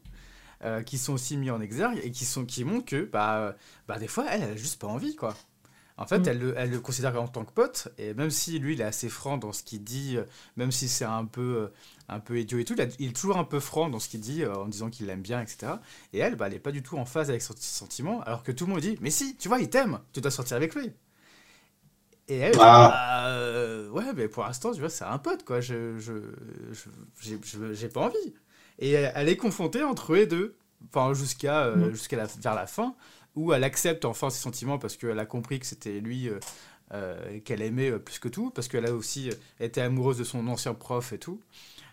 euh, 0.64 0.82
qui 0.84 0.98
sont 0.98 1.14
aussi 1.14 1.38
mis 1.38 1.50
en 1.52 1.62
exergue 1.62 2.00
et 2.04 2.12
qui, 2.12 2.26
sont, 2.26 2.46
qui 2.46 2.64
montrent 2.66 2.86
que 2.86 3.04
bah, 3.06 3.38
euh, 3.40 3.54
bah, 3.88 3.98
des 4.00 4.08
fois, 4.08 4.26
elle, 4.30 4.44
elle 4.44 4.52
a 4.52 4.56
juste 4.56 4.80
pas 4.80 4.88
envie, 4.88 5.16
quoi. 5.16 5.36
En 5.98 6.06
fait, 6.08 6.20
Mm. 6.20 6.28
elle, 6.28 6.40
le, 6.40 6.54
elle 6.58 6.70
le 6.72 6.80
considère 6.80 7.22
en 7.22 7.28
tant 7.28 7.44
que 7.46 7.52
pote, 7.52 7.90
et 7.98 8.14
même 8.14 8.30
si 8.32 8.58
lui, 8.60 8.74
il 8.74 8.82
est 8.82 8.86
assez 8.86 9.10
franc 9.10 9.38
dans 9.38 9.52
ce 9.52 9.64
qu'il 9.64 9.84
dit, 9.84 10.16
euh, 10.18 10.24
même 10.58 10.72
si 10.72 10.88
c'est 10.88 11.04
un 11.06 11.26
peu, 11.26 11.72
un 12.08 12.20
peu 12.22 12.40
idiot 12.40 12.58
et 12.60 12.66
tout, 12.66 12.74
il, 12.74 12.82
a- 12.82 12.88
il 13.00 13.10
est 13.10 13.14
toujours 13.16 13.38
un 13.38 13.44
peu 13.44 13.60
franc 13.60 13.90
dans 13.90 14.00
ce 14.00 14.08
qu'il 14.10 14.22
dit, 14.22 14.46
en 14.46 14.68
disant 14.68 14.90
qu'il 14.90 15.08
l'aime 15.08 15.22
bien, 15.22 15.42
etc. 15.42 15.74
Et 16.14 16.20
elle, 16.20 16.36
bah, 16.36 16.48
elle 16.48 16.54
est 16.54 16.60
pas 16.60 16.72
du 16.72 16.82
tout 16.84 16.98
en 16.98 17.06
phase 17.06 17.30
avec 17.30 17.42
son 17.42 17.54
sentiment, 17.58 18.22
alors 18.22 18.44
que 18.44 18.52
tout 18.54 18.66
le 18.66 18.72
monde 18.74 18.82
dit 18.82 18.98
Mais 19.02 19.12
si, 19.12 19.36
tu 19.36 19.50
vois, 19.50 19.60
il 19.60 19.70
t'aime, 19.70 20.00
tu 20.14 20.22
dois 20.22 20.32
sortir 20.32 20.56
avec 20.58 20.74
lui. 20.76 20.92
Et 22.28 22.38
elle, 22.38 22.56
Ah. 22.60 22.90
bah, 22.90 23.28
euh, 23.30 23.90
ouais, 23.90 24.14
mais 24.16 24.28
pour 24.28 24.44
l'instant, 24.44 24.72
tu 24.72 24.80
vois, 24.80 24.90
c'est 24.90 25.04
un 25.04 25.18
pote, 25.18 25.44
quoi. 25.44 25.62
Je, 25.62 25.98
je, 25.98 26.14
je- 26.72 26.90
j'ai, 27.22 27.40
je- 27.44 27.74
j'ai 27.74 27.90
pas 27.90 28.02
envie. 28.02 28.34
Et 28.80 28.92
elle, 28.92 29.12
elle 29.16 29.30
est 29.30 29.38
confrontée 29.38 29.84
entre 29.84 30.14
eux 30.14 30.18
les 30.18 30.28
deux, 30.28 30.56
enfin, 30.88 31.14
jusqu'à, 31.14 31.66
euh, 31.66 31.88
Mhm. 31.88 31.92
jusqu'à 31.92 32.18
la, 32.18 32.26
vers 32.26 32.56
la 32.56 32.68
fin, 32.68 32.96
où 33.36 33.54
elle 33.54 33.64
accepte 33.64 34.06
enfin 34.06 34.30
ses 34.30 34.40
sentiments 34.42 34.80
parce 34.80 34.98
qu'elle 34.98 35.20
a 35.20 35.26
compris 35.26 35.60
que 35.60 35.66
c'était 35.66 36.00
lui 36.00 36.30
euh, 36.30 36.40
euh, 36.94 37.40
qu'elle 37.46 37.62
aimait 37.62 37.92
plus 38.00 38.20
que 38.20 38.28
tout, 38.30 38.50
parce 38.52 38.68
qu'elle 38.68 38.86
a 38.88 38.94
aussi 38.94 39.30
été 39.60 39.82
amoureuse 39.82 40.18
de 40.18 40.24
son 40.24 40.48
ancien 40.48 40.74
prof 40.74 41.14
et 41.14 41.20
tout. 41.20 41.42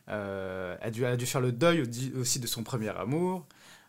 Euh, 0.09 0.77
elle, 0.81 0.89
a 0.89 0.91
dû, 0.91 1.03
elle 1.05 1.13
a 1.13 1.17
dû 1.17 1.27
faire 1.27 1.41
le 1.41 1.53
deuil 1.53 1.83
au- 1.83 2.21
aussi 2.21 2.41
de 2.41 2.47
son 2.47 2.63
premier 2.63 2.91
amour. 2.91 3.47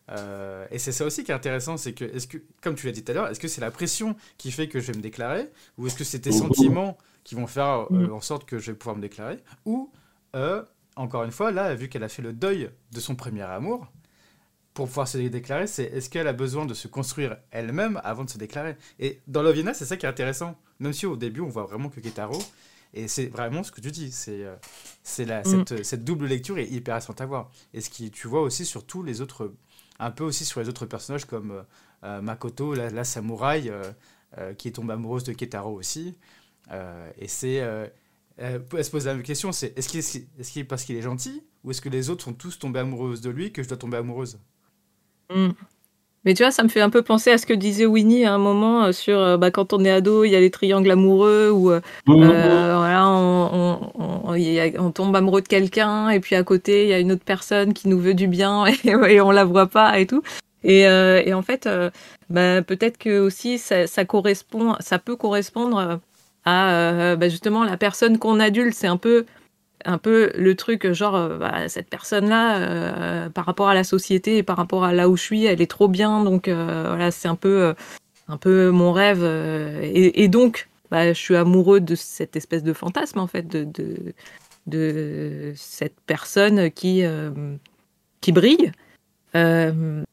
Euh, 0.09 0.65
et 0.71 0.79
c'est 0.79 0.91
ça 0.93 1.05
aussi 1.05 1.23
qui 1.23 1.31
est 1.31 1.35
intéressant, 1.35 1.77
c'est 1.77 1.93
que, 1.93 2.05
est-ce 2.05 2.27
que, 2.27 2.37
comme 2.61 2.75
tu 2.75 2.85
l'as 2.85 2.93
dit 2.93 3.03
tout 3.03 3.11
à 3.11 3.15
l'heure, 3.15 3.27
est-ce 3.27 3.39
que 3.39 3.47
c'est 3.49 3.61
la 3.61 3.71
pression 3.71 4.15
qui 4.37 4.51
fait 4.51 4.69
que 4.69 4.79
je 4.79 4.91
vais 4.91 4.97
me 4.97 5.01
déclarer, 5.03 5.49
ou 5.77 5.87
est-ce 5.87 5.97
que 5.97 6.03
c'est 6.05 6.19
tes 6.21 6.31
Mhm. 6.31 6.37
sentiments 6.39 6.97
qui 7.23 7.35
vont 7.35 7.47
faire 7.47 7.87
euh, 7.97 8.07
Mhm. 8.07 8.13
en 8.13 8.21
sorte 8.21 8.45
que 8.45 8.57
je 8.59 8.71
vais 8.71 8.77
pouvoir 8.77 8.95
me 8.95 9.01
déclarer, 9.01 9.37
ou 9.65 9.91
euh, 10.35 10.63
encore 10.97 11.23
une 11.23 11.31
fois, 11.31 11.51
là, 11.51 11.73
vu 11.75 11.87
qu'elle 11.89 12.03
a 12.03 12.09
fait 12.09 12.21
le 12.21 12.33
deuil 12.33 12.69
de 12.91 12.99
son 12.99 13.15
premier 13.15 13.43
amour, 13.43 13.87
pour 14.73 14.87
pouvoir 14.87 15.07
se 15.07 15.17
déclarer, 15.17 15.65
c'est 15.65 15.85
est-ce 15.85 16.09
qu'elle 16.09 16.27
a 16.27 16.33
besoin 16.33 16.65
de 16.65 16.73
se 16.75 16.87
construire 16.87 17.37
elle-même 17.49 17.99
avant 18.03 18.25
de 18.25 18.29
se 18.29 18.37
déclarer? 18.37 18.75
Et 18.99 19.21
dans 19.25 19.41
Lovina, 19.41 19.73
c'est 19.73 19.85
ça 19.85 19.97
qui 19.97 20.05
est 20.05 20.09
intéressant. 20.09 20.55
Même 20.79 20.93
si 20.93 21.05
au 21.07 21.15
début, 21.15 21.41
on 21.41 21.49
voit 21.49 21.63
vraiment 21.63 21.89
que 21.89 21.99
Ketaro, 21.99 22.37
et 22.93 23.07
c'est 23.07 23.25
vraiment 23.27 23.63
ce 23.63 23.71
que 23.71 23.81
tu 23.81 23.89
dis, 23.91 24.11
c'est 24.11 24.43
euh, 24.43 24.55
c'est 25.03 25.25
la 25.25 25.41
Mm. 25.41 25.65
cette, 25.67 25.83
cette 25.83 26.03
double 26.03 26.27
lecture 26.27 26.57
est 26.59 26.67
hyper 26.67 26.93
intéressante 26.95 27.21
à 27.21 27.25
voir. 27.25 27.49
Et 27.73 27.81
ce 27.81 27.89
qui, 27.89 28.11
tu 28.11 28.27
vois 28.27 28.41
aussi 28.41 28.65
sur 28.65 28.85
tous 28.85 29.01
les 29.01 29.19
autres, 29.21 29.51
un 29.99 30.11
peu 30.11 30.23
aussi 30.23 30.45
sur 30.45 30.59
les 30.59 30.69
autres 30.69 30.85
personnages 30.85 31.25
comme 31.25 31.51
euh, 31.51 31.63
euh, 32.03 32.21
Makoto, 32.21 32.75
la, 32.75 32.91
la 32.91 33.03
samouraï, 33.03 33.69
euh, 33.69 33.83
euh, 34.37 34.53
qui 34.53 34.71
tombe 34.71 34.91
amoureuse 34.91 35.23
de 35.23 35.33
Ketaro 35.33 35.73
aussi. 35.73 36.17
Et 37.17 37.27
c'est. 37.27 37.61
Euh, 38.41 38.59
elle 38.75 38.85
se 38.85 38.91
pose 38.91 39.05
la 39.05 39.13
même 39.13 39.23
question 39.23 39.51
c'est 39.51 39.77
est-ce 39.77 39.89
qu'il 39.89 39.99
est, 39.99 40.15
est, 40.39 40.51
qu'il 40.51 40.61
est 40.61 40.65
parce 40.65 40.83
qu'il 40.83 40.95
est 40.95 41.01
gentil 41.01 41.43
ou 41.63 41.71
est-ce 41.71 41.81
que 41.81 41.89
les 41.89 42.09
autres 42.09 42.23
sont 42.23 42.33
tous 42.33 42.59
tombés 42.59 42.79
amoureuses 42.79 43.21
de 43.21 43.29
lui 43.29 43.51
que 43.51 43.63
je 43.63 43.67
dois 43.67 43.77
tomber 43.77 43.97
amoureuse? 43.97 44.39
Mm. 45.33 45.49
Mais 46.25 46.33
tu 46.33 46.43
vois, 46.43 46.51
ça 46.51 46.63
me 46.63 46.67
fait 46.67 46.81
un 46.81 46.89
peu 46.89 47.03
penser 47.03 47.31
à 47.31 47.37
ce 47.37 47.45
que 47.45 47.53
disait 47.53 47.85
Winnie 47.85 48.25
à 48.25 48.33
un 48.33 48.37
moment 48.37 48.85
euh, 48.85 48.91
sur 48.91 49.17
euh, 49.17 49.37
bah, 49.37 49.49
quand 49.49 49.71
on 49.71 49.85
est 49.85 49.89
ado, 49.91 50.25
il 50.25 50.31
y 50.31 50.35
a 50.35 50.41
les 50.41 50.51
triangles 50.51 50.91
amoureux 50.91 51.51
où 51.51 51.71
euh, 51.71 51.79
euh, 52.09 52.75
voilà, 52.77 53.07
on, 53.07 53.79
on, 53.95 54.29
on- 54.31 54.33
il 54.33 54.43
y 54.43 54.59
a- 54.59 54.81
on 54.81 54.91
tombe 54.91 55.15
amoureux 55.15 55.41
de 55.41 55.47
quelqu'un 55.47 56.09
et 56.09 56.19
puis 56.19 56.35
à 56.35 56.43
côté, 56.43 56.83
il 56.83 56.89
y 56.89 56.93
a 56.93 56.99
une 56.99 57.13
autre 57.13 57.23
personne 57.23 57.73
qui 57.73 57.87
nous 57.87 57.99
veut 57.99 58.13
du 58.13 58.27
bien 58.27 58.65
et, 58.83 58.89
et 58.89 59.21
on 59.21 59.31
la 59.31 59.45
voit 59.45 59.67
pas 59.67 59.99
et 59.99 60.05
tout. 60.07 60.21
Et, 60.63 60.87
euh, 60.87 61.21
et 61.25 61.33
en 61.33 61.43
fait, 61.43 61.65
euh, 61.65 61.89
bah, 62.29 62.61
peut-être 62.61 62.97
que 62.97 63.19
aussi 63.19 63.57
ça, 63.57 63.87
ça 63.87 64.03
correspond, 64.03 64.75
ça 64.81 64.99
peut 64.99 65.15
correspondre 65.15 66.01
euh, 66.47 67.15
bah, 67.15 67.29
justement 67.29 67.63
la 67.63 67.77
personne 67.77 68.17
qu'on 68.17 68.39
adulte. 68.39 68.73
C'est 68.73 68.87
un 68.87 68.97
peu 68.97 69.25
un 69.85 69.97
peu 69.99 70.31
le 70.35 70.55
truc 70.55 70.91
genre 70.91 71.15
euh, 71.15 71.37
bah, 71.37 71.69
cette 71.69 71.89
personne 71.89 72.29
là 72.29 73.29
par 73.29 73.45
rapport 73.45 73.69
à 73.69 73.75
la 73.75 73.83
société 73.83 74.37
et 74.37 74.43
par 74.43 74.57
rapport 74.57 74.83
à 74.83 74.91
là 74.93 75.07
où 75.07 75.15
je 75.15 75.21
suis 75.21 75.45
elle 75.45 75.61
est 75.61 75.69
trop 75.69 75.87
bien 75.87 76.23
donc 76.23 76.47
euh, 76.47 76.85
voilà 76.87 77.11
c'est 77.11 77.27
un 77.27 77.35
peu 77.35 77.61
euh, 77.61 77.73
un 78.27 78.37
peu 78.37 78.71
mon 78.71 78.91
rêve 78.91 79.21
euh, 79.21 79.79
et, 79.83 80.27
donc 80.27 80.67
bah, 80.89 81.13
je 81.13 81.19
suis 81.19 81.35
amoureux 81.35 81.79
de 81.79 81.95
cette 81.95 82.35
espèce 82.35 82.63
de 82.63 82.73
fantasme 82.73 83.19
en 83.19 83.27
fait 83.27 83.47
de 83.47 83.67
de, 84.67 85.53
cette 85.55 85.95
personne 86.05 86.69
qui, 86.71 87.03
euh, 87.03 87.31
qui 88.21 88.31
brille. 88.31 88.71
Euh, 89.35 90.03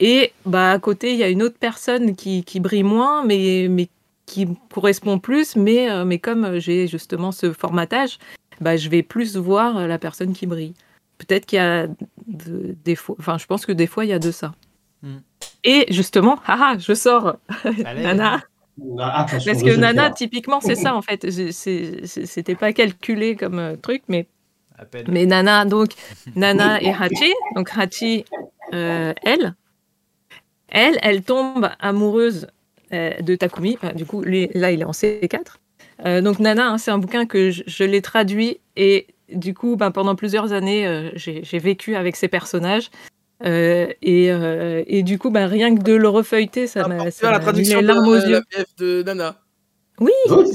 et 0.00 0.32
bah, 0.46 0.72
à 0.72 0.78
côté, 0.78 1.12
il 1.12 1.18
y 1.18 1.24
a 1.24 1.28
une 1.28 1.42
autre 1.42 1.58
personne 1.58 2.14
qui, 2.14 2.44
qui 2.44 2.60
brille 2.60 2.84
moins, 2.84 3.24
mais, 3.24 3.66
mais 3.68 3.88
qui 4.28 4.46
me 4.46 4.54
correspond 4.72 5.18
plus. 5.18 5.56
Mais, 5.56 5.90
euh, 5.90 6.04
mais 6.04 6.18
comme 6.18 6.58
j'ai 6.58 6.86
justement 6.86 7.32
ce 7.32 7.52
formatage, 7.52 8.18
bah, 8.60 8.76
je 8.76 8.88
vais 8.88 9.02
plus 9.02 9.36
voir 9.36 9.86
la 9.86 9.98
personne 9.98 10.32
qui 10.32 10.46
brille. 10.46 10.74
Peut-être 11.18 11.46
qu'il 11.46 11.56
y 11.56 11.60
a 11.60 11.86
de- 12.26 12.76
des 12.84 12.94
fois, 12.94 13.16
enfin, 13.18 13.38
je 13.38 13.46
pense 13.46 13.66
que 13.66 13.72
des 13.72 13.86
fois, 13.86 14.04
il 14.04 14.08
y 14.08 14.12
a 14.12 14.18
de 14.18 14.30
ça. 14.30 14.54
Hmm. 15.02 15.18
Et 15.64 15.86
justement, 15.92 16.38
haha, 16.46 16.78
je 16.78 16.94
sors 16.94 17.36
Allez. 17.64 18.02
Nana. 18.02 18.42
Ah, 19.00 19.22
attention, 19.22 19.52
Parce 19.52 19.64
que 19.64 19.74
Nana, 19.74 20.10
typiquement, 20.10 20.60
c'est 20.60 20.76
ça 20.76 20.94
en 20.94 21.02
fait. 21.02 21.28
C'était 21.50 22.54
pas 22.54 22.72
calculé 22.72 23.34
comme 23.34 23.58
euh, 23.58 23.74
truc, 23.76 24.02
mais, 24.06 24.28
mais 25.08 25.26
Nana, 25.26 25.64
donc 25.64 25.90
Nana 26.36 26.80
et 26.80 26.92
Hachi. 26.92 27.32
Donc 27.56 27.70
Hachi, 27.76 28.24
euh, 28.74 29.12
elle, 29.24 29.54
elle, 30.68 30.98
elle 31.02 31.22
tombe 31.22 31.68
amoureuse 31.80 32.44
euh, 32.44 32.50
de 32.92 33.34
Takumi. 33.36 33.76
Enfin, 33.80 33.94
du 33.94 34.04
coup, 34.04 34.22
lui, 34.22 34.50
là, 34.54 34.70
il 34.70 34.80
est 34.80 34.84
en 34.84 34.92
C4. 34.92 35.58
Euh, 36.06 36.20
donc 36.20 36.38
Nana, 36.38 36.68
hein, 36.68 36.78
c'est 36.78 36.90
un 36.92 36.98
bouquin 36.98 37.26
que 37.26 37.50
je, 37.50 37.62
je 37.66 37.82
l'ai 37.84 38.02
traduit 38.02 38.60
et 38.76 39.08
du 39.32 39.52
coup, 39.52 39.76
ben, 39.76 39.90
pendant 39.90 40.14
plusieurs 40.14 40.52
années, 40.52 40.86
euh, 40.86 41.10
j'ai 41.14 41.58
vécu 41.58 41.96
avec 41.96 42.16
ces 42.16 42.28
personnages. 42.28 42.90
Euh, 43.44 43.86
et, 44.02 44.32
euh, 44.32 44.82
et 44.86 45.02
du 45.02 45.18
coup, 45.18 45.30
ben, 45.30 45.46
rien 45.46 45.74
que 45.76 45.82
de 45.82 45.92
le 45.94 46.08
refeuilleter, 46.08 46.66
ça 46.66 46.82
Ah, 46.84 46.88
m'a 46.88 46.96
vois 47.10 47.30
la 47.30 47.38
traduction 47.38 47.76
les 47.78 47.82
de 47.82 47.88
larmes 47.88 48.08
aux 48.08 48.14
la 48.14 48.28
yeux. 48.28 48.40
De 48.78 49.02
Nana. 49.02 49.36
Oui, 50.00 50.12
Oui, 50.30 50.46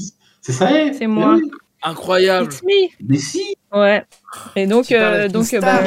c'est 0.42 0.52
ça. 0.54 0.70
eh. 0.72 0.94
C'est 0.94 1.08
moi. 1.08 1.36
Oui. 1.36 1.50
Incroyable. 1.86 2.46
it's 2.52 2.64
me. 2.64 2.90
Mais 3.08 3.18
si. 3.18 3.44
Ouais. 3.74 4.04
Et 4.56 4.68
donc, 4.68 4.92
euh, 4.92 5.28
donc, 5.28 5.54
bah, 5.62 5.84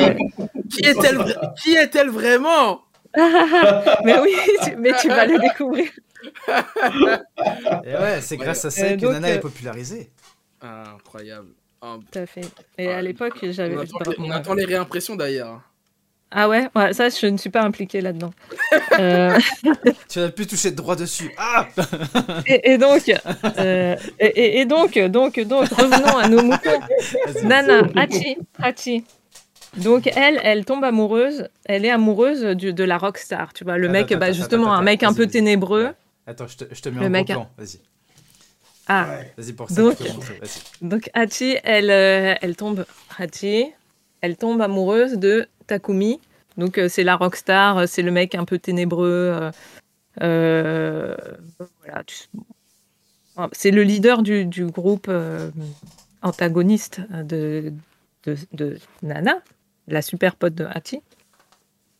Qui 0.70 0.84
est-elle 0.84 1.16
vra- 1.16 1.54
Qui 1.62 1.74
est-elle 1.74 2.10
vraiment? 2.10 2.82
Mais 4.04 4.18
oui, 4.20 4.32
tu- 4.62 4.76
mais 4.76 4.92
tu 5.00 5.08
vas 5.08 5.26
le 5.26 5.38
découvrir. 5.38 5.86
Et 7.84 7.92
ouais, 7.94 8.20
c'est 8.20 8.36
grâce 8.36 8.64
à 8.64 8.70
ça 8.70 8.84
Euh, 8.86 8.96
que 8.96 9.00
donc, 9.02 9.12
Nana 9.12 9.28
euh, 9.28 9.34
est 9.36 9.40
popularisée. 9.40 10.10
Ah, 10.60 10.84
Incroyable. 10.96 11.48
Ah, 11.82 11.96
Tout 12.10 12.18
à 12.18 12.26
fait. 12.26 12.46
Et 12.78 12.88
Ah, 12.92 12.98
à 12.98 13.02
l'époque, 13.02 13.38
j'avais. 13.50 13.76
on, 13.76 13.80
attend, 13.80 13.98
les- 14.10 14.16
on 14.18 14.30
attend 14.30 14.54
les 14.54 14.64
réimpressions 14.64 15.14
d'ailleurs. 15.16 15.60
Ah 16.32 16.48
ouais, 16.48 16.66
ouais, 16.74 16.92
ça, 16.92 17.08
je 17.08 17.26
ne 17.26 17.36
suis 17.36 17.50
pas 17.50 17.62
impliquée 17.62 18.00
là-dedans. 18.00 18.32
Euh, 18.98 19.38
Tu 20.08 20.18
n'as 20.20 20.30
plus 20.30 20.46
touché 20.46 20.70
de 20.70 20.76
droit 20.76 20.96
dessus. 20.96 21.30
Ah 21.36 21.68
et, 22.46 22.72
et 22.72 22.78
donc, 22.78 23.02
euh, 23.58 23.94
et, 24.18 24.64
donc, 24.64 24.98
donc, 24.98 25.38
donc, 25.40 25.68
revenons 25.68 26.16
à 26.16 26.28
nos 26.28 26.42
moutons. 26.42 26.80
Nana, 27.44 27.82
Hachi, 27.94 28.38
Hachi. 28.58 29.04
Donc 29.76 30.06
elle, 30.16 30.40
elle 30.42 30.64
tombe 30.64 30.82
amoureuse. 30.84 31.48
Elle 31.66 31.84
est 31.84 31.90
amoureuse 31.90 32.42
du- 32.56 32.72
de 32.72 32.84
la 32.84 32.96
rockstar. 32.96 33.52
Tu 33.52 33.64
vois, 33.64 33.76
le 33.76 33.84
Attends, 33.88 33.92
mec, 33.92 34.04
attends, 34.12 34.18
bah, 34.20 34.26
attends, 34.26 34.34
justement, 34.34 34.72
attends, 34.72 34.80
un 34.80 34.82
mec 34.82 35.02
un 35.02 35.12
peu 35.12 35.26
ténébreux. 35.26 35.90
Attends, 36.26 36.46
je 36.46 36.56
te, 36.56 36.74
je 36.74 36.80
te 36.82 36.88
mets 36.88 37.00
Le 37.00 37.06
en 37.06 37.10
mec 37.10 37.30
a- 37.30 37.34
plan. 37.34 37.50
Vas-y. 37.56 37.78
Ah, 38.88 39.08
Ouais. 39.08 39.32
Vas-y 39.36 39.52
pour 39.52 39.68
ça. 39.68 39.74
Donc-. 39.82 39.96
Donc 40.82 41.10
Hachi, 41.14 41.56
elle, 41.64 41.90
euh, 41.90 42.34
elle 42.40 42.56
tombe, 42.56 42.84
Hachi, 43.18 43.66
elle 44.20 44.36
tombe 44.36 44.60
amoureuse 44.60 45.14
de 45.14 45.48
Takumi. 45.66 46.20
Donc 46.56 46.78
euh, 46.78 46.88
c'est 46.88 47.02
la 47.04 47.16
rockstar, 47.16 47.78
euh, 47.78 47.86
c'est 47.86 48.02
le 48.02 48.10
mec 48.10 48.34
un 48.34 48.44
peu 48.44 48.58
ténébreux. 48.58 49.30
euh, 49.34 49.50
euh, 50.22 51.16
voilà, 51.84 52.02
tu- 52.04 52.24
c'est 53.52 53.70
le 53.70 53.82
leader 53.82 54.22
du, 54.22 54.46
du 54.46 54.64
groupe 54.66 55.06
euh, 55.08 55.50
antagoniste 56.22 57.00
de, 57.10 57.72
de, 58.24 58.36
de 58.52 58.78
Nana, 59.02 59.42
la 59.88 60.00
super 60.00 60.36
pote 60.36 60.54
de 60.54 60.64
Hachi. 60.64 61.00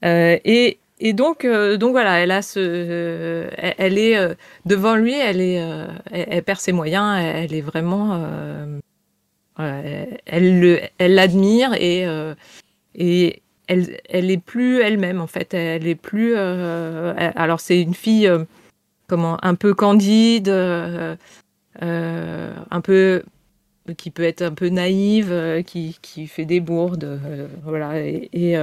Euh, 0.04 0.38
et, 0.44 0.78
et 0.98 1.12
donc, 1.12 1.44
euh, 1.44 1.76
donc 1.76 1.90
voilà, 1.92 2.20
elle 2.20 2.30
a 2.30 2.40
ce, 2.40 2.58
euh, 2.58 3.50
elle, 3.58 3.98
est 3.98 4.16
euh, 4.16 4.34
devant 4.64 4.96
lui, 4.96 5.14
elle 5.14 5.40
est, 5.42 5.62
elle, 6.10 6.42
perd 6.42 6.58
ses 6.58 6.72
moyens, 6.72 7.18
elle, 7.22 7.52
est 7.52 7.60
vraiment, 7.60 8.26
elle 9.58 10.60
le, 10.60 10.80
elle 10.98 11.14
l'admire 11.14 11.74
et 11.74 12.06
et 12.98 13.42
elle, 13.66 14.00
elle 14.08 14.30
est 14.30 14.40
plus 14.40 14.80
elle-même 14.80 15.20
en 15.20 15.26
fait, 15.26 15.52
elle 15.52 15.86
est 15.86 15.96
plus. 15.96 16.34
alors 16.36 17.60
c'est 17.60 17.80
une 17.80 17.94
fille 17.94 18.30
comment, 19.06 19.38
un 19.42 19.54
peu 19.54 19.74
candide, 19.74 20.48
un 20.48 21.16
peu 22.80 23.22
qui 23.98 24.10
peut 24.10 24.24
être 24.24 24.42
un 24.42 24.52
peu 24.52 24.70
naïve, 24.70 25.62
qui, 25.66 25.98
qui 26.00 26.26
fait 26.26 26.46
des 26.46 26.60
bourdes, 26.60 27.20
voilà 27.64 28.00
et, 28.00 28.56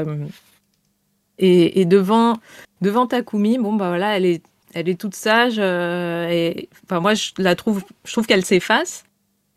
et, 1.39 1.81
et 1.81 1.85
devant, 1.85 2.37
devant 2.81 3.07
Takumi, 3.07 3.57
bon, 3.57 3.73
bah 3.73 3.87
voilà, 3.89 4.17
elle 4.17 4.25
est, 4.25 4.41
elle 4.73 4.89
est 4.89 4.99
toute 4.99 5.15
sage. 5.15 5.55
euh, 5.59 6.27
et, 6.29 6.69
enfin, 6.85 6.99
moi, 6.99 7.13
je 7.13 7.31
la 7.37 7.55
trouve, 7.55 7.83
je 8.05 8.11
trouve 8.11 8.25
qu'elle 8.27 8.45
s'efface. 8.45 9.03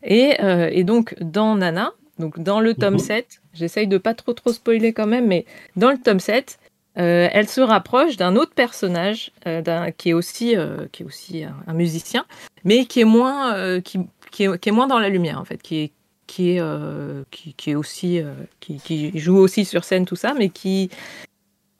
Et, 0.03 0.37
euh, 0.43 0.69
et 0.73 0.85
donc, 0.85 1.15
dans 1.21 1.57
Nana, 1.57 1.93
donc 2.19 2.39
dans 2.39 2.61
le 2.61 2.75
tome 2.75 2.95
Mhm. 2.95 3.01
7, 3.01 3.41
j'essaye 3.55 3.87
de 3.89 3.99
pas 3.99 4.15
trop 4.15 4.33
trop 4.33 4.53
spoiler 4.53 4.93
quand 4.93 5.07
même, 5.07 5.27
mais 5.27 5.45
dans 5.77 5.91
le 5.91 5.99
tome 5.99 6.21
7, 6.21 6.59
euh, 6.99 7.29
elle 7.33 7.49
se 7.49 7.61
rapproche 7.61 8.17
d'un 8.17 8.37
autre 8.37 8.55
personnage 8.55 9.31
euh, 9.47 9.91
qui 9.99 10.11
est 10.11 10.13
aussi, 10.15 10.57
euh, 10.57 10.87
qui 10.93 11.03
est 11.03 11.07
aussi 11.07 11.45
un, 11.45 11.55
un 11.67 11.75
musicien, 11.75 12.25
mais 12.65 12.87
qui 12.87 13.01
est 13.01 13.05
moins, 13.05 13.55
euh, 13.55 13.81
qui, 13.83 13.99
qui, 14.31 14.45
est, 14.45 14.59
qui 14.59 14.69
est 14.69 14.73
moins 14.73 14.87
dans 14.87 14.99
la 14.99 15.09
lumière 15.11 15.39
en 15.41 15.45
fait, 15.45 15.61
qui 15.61 15.77
est, 15.79 15.93
qui 16.27 16.53
est, 16.53 16.61
euh, 16.61 17.23
qui, 17.31 17.53
qui 17.55 17.71
est 17.71 17.75
aussi, 17.75 18.19
euh, 18.21 18.33
qui, 18.61 18.79
qui 18.79 19.19
joue 19.19 19.37
aussi 19.37 19.65
sur 19.67 19.85
scène 19.85 20.07
tout 20.07 20.17
ça, 20.17 20.33
mais 20.35 20.49
qui 20.49 20.89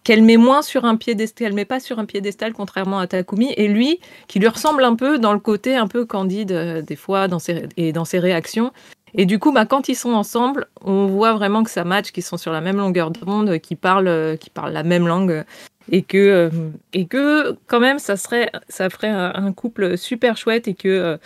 qu'elle 0.07 0.23
met 0.23 0.37
moins 0.37 0.63
sur 0.63 0.85
un 0.85 0.95
piédestal, 0.95 1.49
elle 1.49 1.53
met 1.53 1.65
pas 1.65 1.81
sur 1.81 1.99
un 1.99 2.05
piédestal 2.05 2.53
contrairement 2.53 3.01
à 3.01 3.09
Takumi, 3.09 3.53
et 3.57 3.67
lui 3.67 3.99
qui 4.29 4.39
lui 4.39 4.47
ressemble 4.47 4.85
un 4.85 4.95
peu 4.95 5.19
dans 5.19 5.33
le 5.33 5.41
côté 5.41 5.75
un 5.75 5.89
peu 5.89 6.07
candide 6.07 6.53
euh, 6.53 6.81
des 6.81 6.95
fois 6.95 7.27
dans 7.27 7.41
ses, 7.41 7.69
et 7.77 7.93
dans 7.93 8.05
ses 8.05 8.21
réactions. 8.21 8.73
Et 9.15 9.27
du 9.27 9.41
coup, 9.41 9.51
bah, 9.51 9.67
quand 9.67 9.89
ils 9.89 9.97
sont 9.97 10.13
ensemble, 10.13 10.69
on 10.81 11.07
voit 11.07 11.33
vraiment 11.33 11.65
que 11.65 11.71
ça 11.71 11.83
match, 11.83 12.13
qu'ils 12.13 12.23
sont 12.23 12.37
sur 12.37 12.53
la 12.53 12.61
même 12.61 12.77
longueur 12.77 13.11
d'onde, 13.11 13.59
qu'ils 13.59 13.79
parlent, 13.79 14.07
euh, 14.07 14.37
qu'ils 14.37 14.53
parlent 14.53 14.73
la 14.73 14.85
même 14.85 15.09
langue, 15.09 15.45
et 15.91 16.03
que, 16.03 16.19
euh, 16.19 16.51
et 16.93 17.07
que 17.07 17.57
quand 17.67 17.81
même, 17.81 17.99
ça 17.99 18.17
serait, 18.17 18.53
ça 18.69 18.89
ferait 18.89 19.09
un, 19.09 19.53
couple 19.53 19.99
super 19.99 20.37
chouette, 20.37 20.69
et 20.69 20.75
que, 20.75 20.87
euh, 20.89 21.17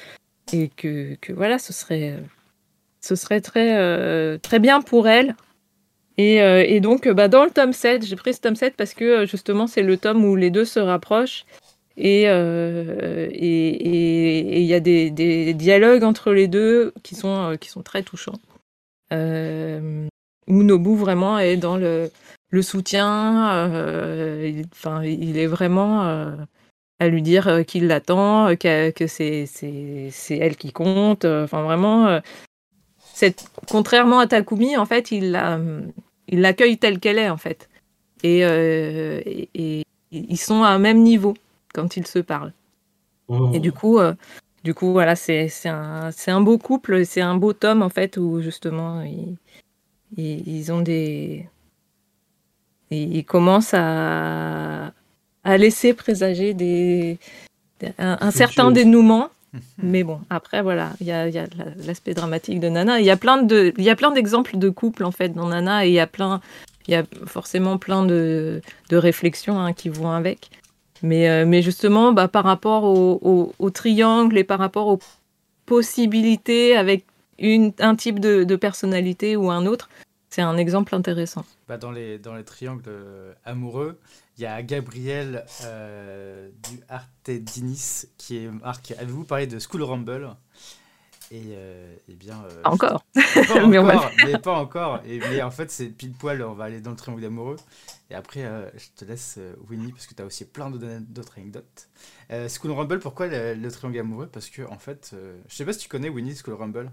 et 0.55 0.71
que, 0.75 1.17
que 1.21 1.35
voilà, 1.35 1.59
ce 1.59 1.75
serait, 1.75 2.13
euh, 2.13 2.21
ce 3.03 3.15
serait 3.15 3.43
très, 3.43 3.77
euh, 3.77 4.39
très 4.39 4.59
bien 4.59 4.81
pour 4.81 5.07
elle. 5.07 5.37
Et, 6.21 6.43
euh, 6.43 6.63
et 6.67 6.81
donc, 6.81 7.07
euh, 7.07 7.15
bah, 7.15 7.29
dans 7.29 7.45
le 7.45 7.51
tome 7.51 7.73
7, 7.73 8.05
j'ai 8.05 8.17
pris 8.17 8.35
ce 8.35 8.41
tome 8.43 8.55
7 8.55 8.77
parce 8.77 8.93
que 8.93 9.05
euh, 9.23 9.27
justement, 9.27 9.67
c'est 9.67 9.83
le 9.83 9.97
tome 9.97 10.23
où 10.23 10.37
les 10.37 10.51
deux 10.51 10.67
se 10.67 10.79
rapprochent. 10.79 11.47
Et 11.97 12.25
il 12.25 12.29
y 14.63 14.75
a 14.75 14.81
des, 14.81 15.55
dialogues 15.55 16.05
entre 16.05 16.33
les 16.33 16.47
deux 16.47 16.93
qui 17.03 17.15
sont, 17.15 17.57
qui 17.59 17.71
sont 17.71 17.83
très 17.83 18.03
touchants. 18.03 18.39
Où 19.13 20.63
Nobu 20.63 20.95
vraiment 20.97 21.39
est 21.39 21.57
dans 21.57 21.77
le, 21.77 22.11
le 22.51 22.63
soutien. 22.63 23.67
il, 24.45 24.65
enfin, 24.73 25.03
il 25.05 25.39
est 25.39 25.47
vraiment 25.47 26.03
à 27.01 27.09
lui 27.09 27.23
dire 27.23 27.65
qu'il 27.67 27.87
l'attend, 27.87 28.55
que 28.57 29.07
c'est 29.07 29.49
elle 30.31 30.57
qui 30.57 30.73
compte. 30.73 31.25
Enfin, 31.27 31.63
vraiment, 31.63 32.21
contrairement 33.69 34.21
à 34.21 34.27
Takumi, 34.27 34.77
en 34.79 34.87
fait, 34.87 35.11
il 35.11 35.33
la- 35.33 35.61
il 36.31 36.41
l'accueille 36.41 36.79
telle 36.79 36.99
qu'elle 36.99 37.19
est, 37.19 37.29
en 37.29 37.37
fait. 37.37 37.69
Et, 38.23 38.45
euh, 38.45 39.21
et- 39.27 39.49
et 39.55 39.83
ils 40.11 40.37
sont 40.39 40.63
à 40.63 40.69
un 40.69 40.79
même 40.79 41.03
niveau 41.03 41.35
quand 41.75 41.97
ils 41.97 42.07
se 42.07 42.19
parlent. 42.19 42.53
Mhm. 43.29 43.55
Et 43.55 43.61
du 43.61 43.71
coup, 43.73 43.99
euh, 43.99 44.15
du 44.65 44.73
coup 44.75 44.93
voilà, 44.93 45.15
c'est 45.17 45.49
un, 45.67 46.11
un 46.27 46.41
beau 46.41 46.59
couple, 46.59 47.05
c'est 47.05 47.21
un 47.21 47.37
beau 47.37 47.53
tome, 47.53 47.83
en 47.83 47.89
fait, 47.91 48.17
où 48.17 48.41
justement, 48.41 49.03
ils, 49.03 49.37
ils, 50.17 50.47
ils 50.49 50.73
ont 50.73 50.81
des... 50.81 51.47
Ils 52.91 53.17
ils 53.19 53.25
commencent 53.25 53.75
à, 53.75 54.93
à 55.45 55.57
laisser 55.59 55.95
présager 55.95 56.55
des, 56.55 57.19
un, 57.99 58.19
un 58.21 58.31
certain 58.33 58.65
dénouement. 58.75 59.31
Mais 59.83 60.05
bon, 60.05 60.21
après, 60.31 60.63
voilà, 60.63 60.93
il 61.01 61.07
y 61.07 61.13
a, 61.13 61.27
l'aspect 61.87 62.15
dramatique 62.15 62.61
de 62.61 62.69
Nana. 62.69 63.01
Il 63.01 63.07
y 63.07 63.11
a 63.11 63.17
plein 63.17 63.43
de, 63.43 63.73
d'exemples 64.15 64.59
de 64.59 64.69
couples, 64.69 65.05
en 65.05 65.11
fait, 65.11 65.31
dans 65.31 65.49
Nana, 65.49 65.87
et 65.87 65.91
il 65.91 65.95
y 65.95 66.95
a 66.95 67.05
forcément 67.27 67.79
plein 67.79 68.05
de, 68.05 68.63
de 68.89 68.97
réflexions 68.97 69.59
hein, 69.59 69.73
qui 69.73 69.89
vont 69.89 70.11
avec. 70.11 70.51
Mais, 71.03 71.29
euh, 71.29 71.63
justement, 71.63 72.13
bah, 72.13 72.29
par 72.29 72.45
rapport 72.45 72.85
au, 72.85 73.53
au- 73.59 73.71
triangle 73.71 74.37
et 74.39 74.45
par 74.45 74.59
rapport 74.59 74.87
aux 74.89 74.99
possibilités 75.67 76.77
avec 76.77 77.05
un 77.79 77.97
type 77.97 78.21
de, 78.21 78.45
de 78.45 78.57
personnalité 78.57 79.37
ou 79.37 79.51
un 79.51 79.65
autre, 79.67 79.89
c'est 80.29 80.43
un 80.43 80.57
exemple 80.57 80.95
intéressant. 80.95 81.45
Bah, 81.69 81.79
dans, 81.79 81.91
les, 81.91 82.19
dans 82.19 82.35
les 82.35 82.45
triangles 82.45 82.83
euh, 82.89 83.33
amoureux, 83.45 83.99
il 84.41 84.45
y 84.45 84.47
a 84.47 84.63
Gabriel 84.63 85.45
euh, 85.65 86.51
du 86.71 86.81
Artedinis 86.89 88.05
qui 88.17 88.39
est 88.39 88.49
marque. 88.51 88.93
Avez-vous 88.93 89.25
parlé 89.25 89.47
de 89.47 89.59
School 89.59 89.83
Rumble? 89.83 90.35
Et, 91.31 91.43
euh, 91.51 91.95
eh 92.09 92.15
bien. 92.15 92.43
euh, 92.45 92.63
Pas 92.63 92.71
encore. 92.71 93.05
Pas 93.15 93.67
Mais 93.67 93.79
on 93.79 93.85
va 93.85 93.97
encore, 93.97 94.11
mais 94.25 94.39
pas 94.39 94.53
encore. 94.59 95.01
Et, 95.05 95.21
mais 95.21 95.43
en 95.43 95.51
fait, 95.51 95.71
c'est 95.71 95.89
pile 95.91 96.13
poil, 96.13 96.43
on 96.43 96.55
va 96.55 96.65
aller 96.65 96.81
dans 96.81 96.91
le 96.91 96.97
triangle 96.97 97.25
amoureux. 97.25 97.57
Et 98.11 98.15
après, 98.15 98.45
euh, 98.45 98.69
je 98.77 98.87
te 98.97 99.05
laisse 99.05 99.39
Winnie, 99.69 99.93
parce 99.93 100.07
que 100.07 100.15
tu 100.15 100.23
as 100.23 100.27
aussi 100.27 100.45
plein 100.47 100.71
d'autres 100.71 101.35
anecdotes. 101.39 101.89
Euh, 102.33 102.49
School 102.49 102.73
Rumble, 102.73 102.99
pourquoi 102.99 103.29
le, 103.29 103.55
le 103.55 103.71
triangle 103.71 103.99
amoureux? 104.01 104.27
Parce 104.27 104.51
que, 104.51 104.63
en 104.63 104.79
fait, 104.79 105.11
euh, 105.15 105.41
je 105.49 105.55
sais 105.55 105.65
pas 105.65 105.73
si 105.73 105.81
tu 105.81 105.89
connais 105.89 106.09
Winnie 106.09 106.35
School 106.35 106.55
Rumble. 106.55 106.91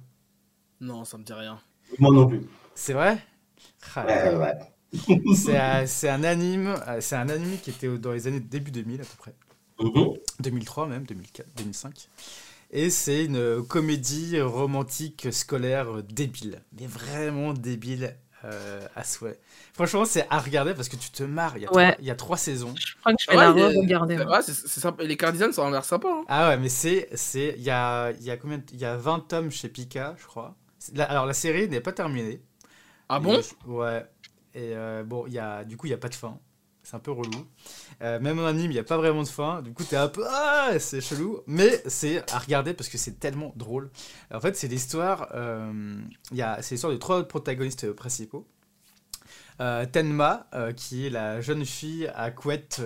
Non, 0.79 1.05
ça 1.05 1.17
me 1.19 1.23
dit 1.23 1.33
rien. 1.33 1.61
Moi 1.99 2.13
non 2.13 2.27
plus. 2.27 2.41
C'est 2.75 2.93
vrai? 2.93 3.17
Ah, 3.95 4.05
Ouais, 4.05 4.35
ouais. 4.35 4.76
C'est 5.35 5.59
euh, 5.59 5.85
c'est 5.85 6.09
un 6.09 6.23
anime, 6.23 6.75
euh, 6.87 7.01
c'est 7.01 7.15
un 7.15 7.29
anime 7.29 7.57
qui 7.61 7.69
était 7.71 7.89
dans 7.97 8.11
les 8.13 8.27
années 8.27 8.39
début 8.39 8.71
2000 8.71 9.01
à 9.01 9.03
peu 9.03 9.15
près. 9.17 9.35
Mhm. 9.79 10.13
2003 10.39 10.87
même, 10.87 11.05
2004, 11.05 11.47
2005. 11.57 12.07
Et 12.71 12.89
c'est 12.89 13.25
une 13.25 13.63
comédie 13.63 14.39
romantique 14.41 15.27
scolaire 15.31 16.03
débile. 16.03 16.61
Mais 16.79 16.87
vraiment 16.87 17.53
débile 17.53 18.15
euh, 18.45 18.85
à 18.95 19.03
souhait. 19.03 19.39
Franchement, 19.73 20.05
c'est 20.05 20.25
à 20.29 20.39
regarder 20.39 20.73
parce 20.73 20.89
que 20.89 20.95
tu 20.95 21.09
te 21.11 21.23
marres. 21.23 21.57
Il 21.57 21.63
y 21.63 21.65
a, 21.65 21.73
Ouais. 21.73 21.91
trois, 21.91 22.01
il 22.01 22.05
y 22.05 22.11
a 22.11 22.15
trois 22.15 22.37
saisons. 22.37 22.73
Je 22.77 22.95
crois 22.99 23.13
que 23.13 23.17
je 23.21 23.31
vais 23.31 23.37
Ouais, 23.37 23.43
la. 23.45 23.51
Ouais, 24.25 24.41
c'est 24.41 24.53
sympa. 24.79 25.03
Et 25.03 25.07
Les 25.07 25.17
Cardinals, 25.17 25.53
ça 25.53 25.65
a 25.65 25.71
l'air 25.71 25.85
sympa. 25.85 26.07
Hein. 26.09 26.23
Ah 26.27 26.49
ouais, 26.49 26.57
mais 26.57 26.69
c'est. 26.69 27.09
c'est- 27.13 27.55
Il 27.57 27.63
y 27.63 27.69
a, 27.69 28.11
il 28.11 28.23
y, 28.23 28.31
a 28.31 28.37
combien 28.37 28.61
y 28.73 28.85
a 28.85 28.95
20 28.97 29.19
tomes 29.27 29.51
chez 29.51 29.69
Pika, 29.69 30.15
je 30.19 30.25
crois. 30.25 30.55
La- 30.93 31.05
alors 31.05 31.25
la 31.25 31.33
série 31.33 31.67
n'est 31.67 31.81
pas 31.81 31.93
terminée. 31.93 32.41
Ah 33.09 33.19
bon? 33.19 33.35
euh, 33.35 33.41
Ouais. 33.67 34.05
Et 34.57 34.75
euh, 34.75 35.03
bon, 35.03 35.25
y 35.27 35.39
a, 35.39 35.63
du 35.63 35.77
coup, 35.77 35.85
il 35.85 35.91
n'y 35.91 35.93
a 35.95 35.99
pas 35.99 36.09
de 36.09 36.15
fin. 36.15 36.37
C'est 36.83 36.95
un 36.95 36.99
peu 36.99 37.11
relou. 37.11 37.45
Euh, 38.01 38.19
même 38.19 38.39
en 38.39 38.45
anime, 38.45 38.71
il 38.71 38.75
n'y 38.75 38.79
a 38.79 38.83
pas 38.83 38.97
vraiment 38.97 39.21
de 39.23 39.27
fin. 39.27 39.61
Du 39.61 39.73
coup, 39.73 39.83
t'es 39.83 39.97
un 39.97 40.07
peu. 40.07 40.23
Ah, 40.27 40.71
c'est 40.79 41.01
chelou. 41.01 41.41
Mais 41.45 41.83
c'est 41.85 42.29
à 42.31 42.39
regarder 42.39 42.73
parce 42.73 42.89
que 42.89 42.97
c'est 42.97 43.19
tellement 43.19 43.51
drôle. 43.57 43.91
En 44.33 44.39
fait, 44.39 44.55
c'est 44.55 44.67
l'histoire. 44.69 45.27
euh, 45.35 45.99
a- 46.41 46.61
c'est 46.61 46.75
l'histoire 46.75 46.93
de 46.93 46.97
trois 46.97 47.27
protagonistes 47.27 47.91
principaux. 47.91 48.47
Euh, 49.59 49.85
Tenma, 49.85 50.47
qui 50.75 51.07
est 51.07 51.09
la 51.09 51.41
jeune 51.41 51.65
fille 51.65 52.07
à 52.15 52.31
couette. 52.31 52.81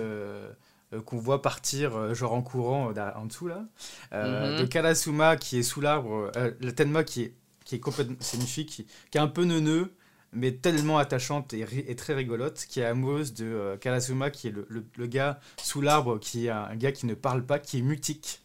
qu'on 1.06 1.16
voit 1.16 1.40
partir 1.40 2.14
genre 2.14 2.34
en 2.34 2.42
courant 2.42 2.92
en 2.92 3.24
dessous 3.24 3.46
là 3.48 3.64
Euh, 4.12 4.50
Mhm. 4.52 4.58
de 4.60 4.64
Karasuma 4.66 5.36
qui 5.38 5.58
est 5.58 5.62
sous 5.62 5.80
l'arbre 5.80 6.30
euh, 6.36 6.50
la 6.60 6.72
Tenma 6.72 7.02
qui 7.02 7.22
est 7.22 7.34
qui 7.64 7.76
est 7.76 7.80
complètement 7.80 8.16
c'est 8.20 8.36
une 8.36 8.42
fille 8.46 8.66
qui, 8.66 8.86
qui 9.10 9.16
est 9.16 9.20
un 9.22 9.26
peu 9.28 9.44
neuneux 9.44 9.94
mais 10.32 10.52
tellement 10.52 10.98
attachante 10.98 11.54
et, 11.54 11.94
très 11.96 12.14
rigolote, 12.14 12.64
qui 12.68 12.80
est 12.80 12.84
amoureuse 12.84 13.34
de 13.34 13.44
euh, 13.44 13.76
Karasuma, 13.76 14.30
qui 14.30 14.48
est 14.48 14.54
le, 14.54 15.06
gars 15.06 15.38
sous 15.62 15.80
l'arbre, 15.80 16.18
qui 16.18 16.46
est 16.46 16.50
un, 16.50 16.74
gars 16.76 16.92
qui 16.92 17.06
ne 17.06 17.14
parle 17.14 17.44
pas, 17.44 17.58
qui 17.58 17.78
est 17.78 17.82
mutique, 17.82 18.42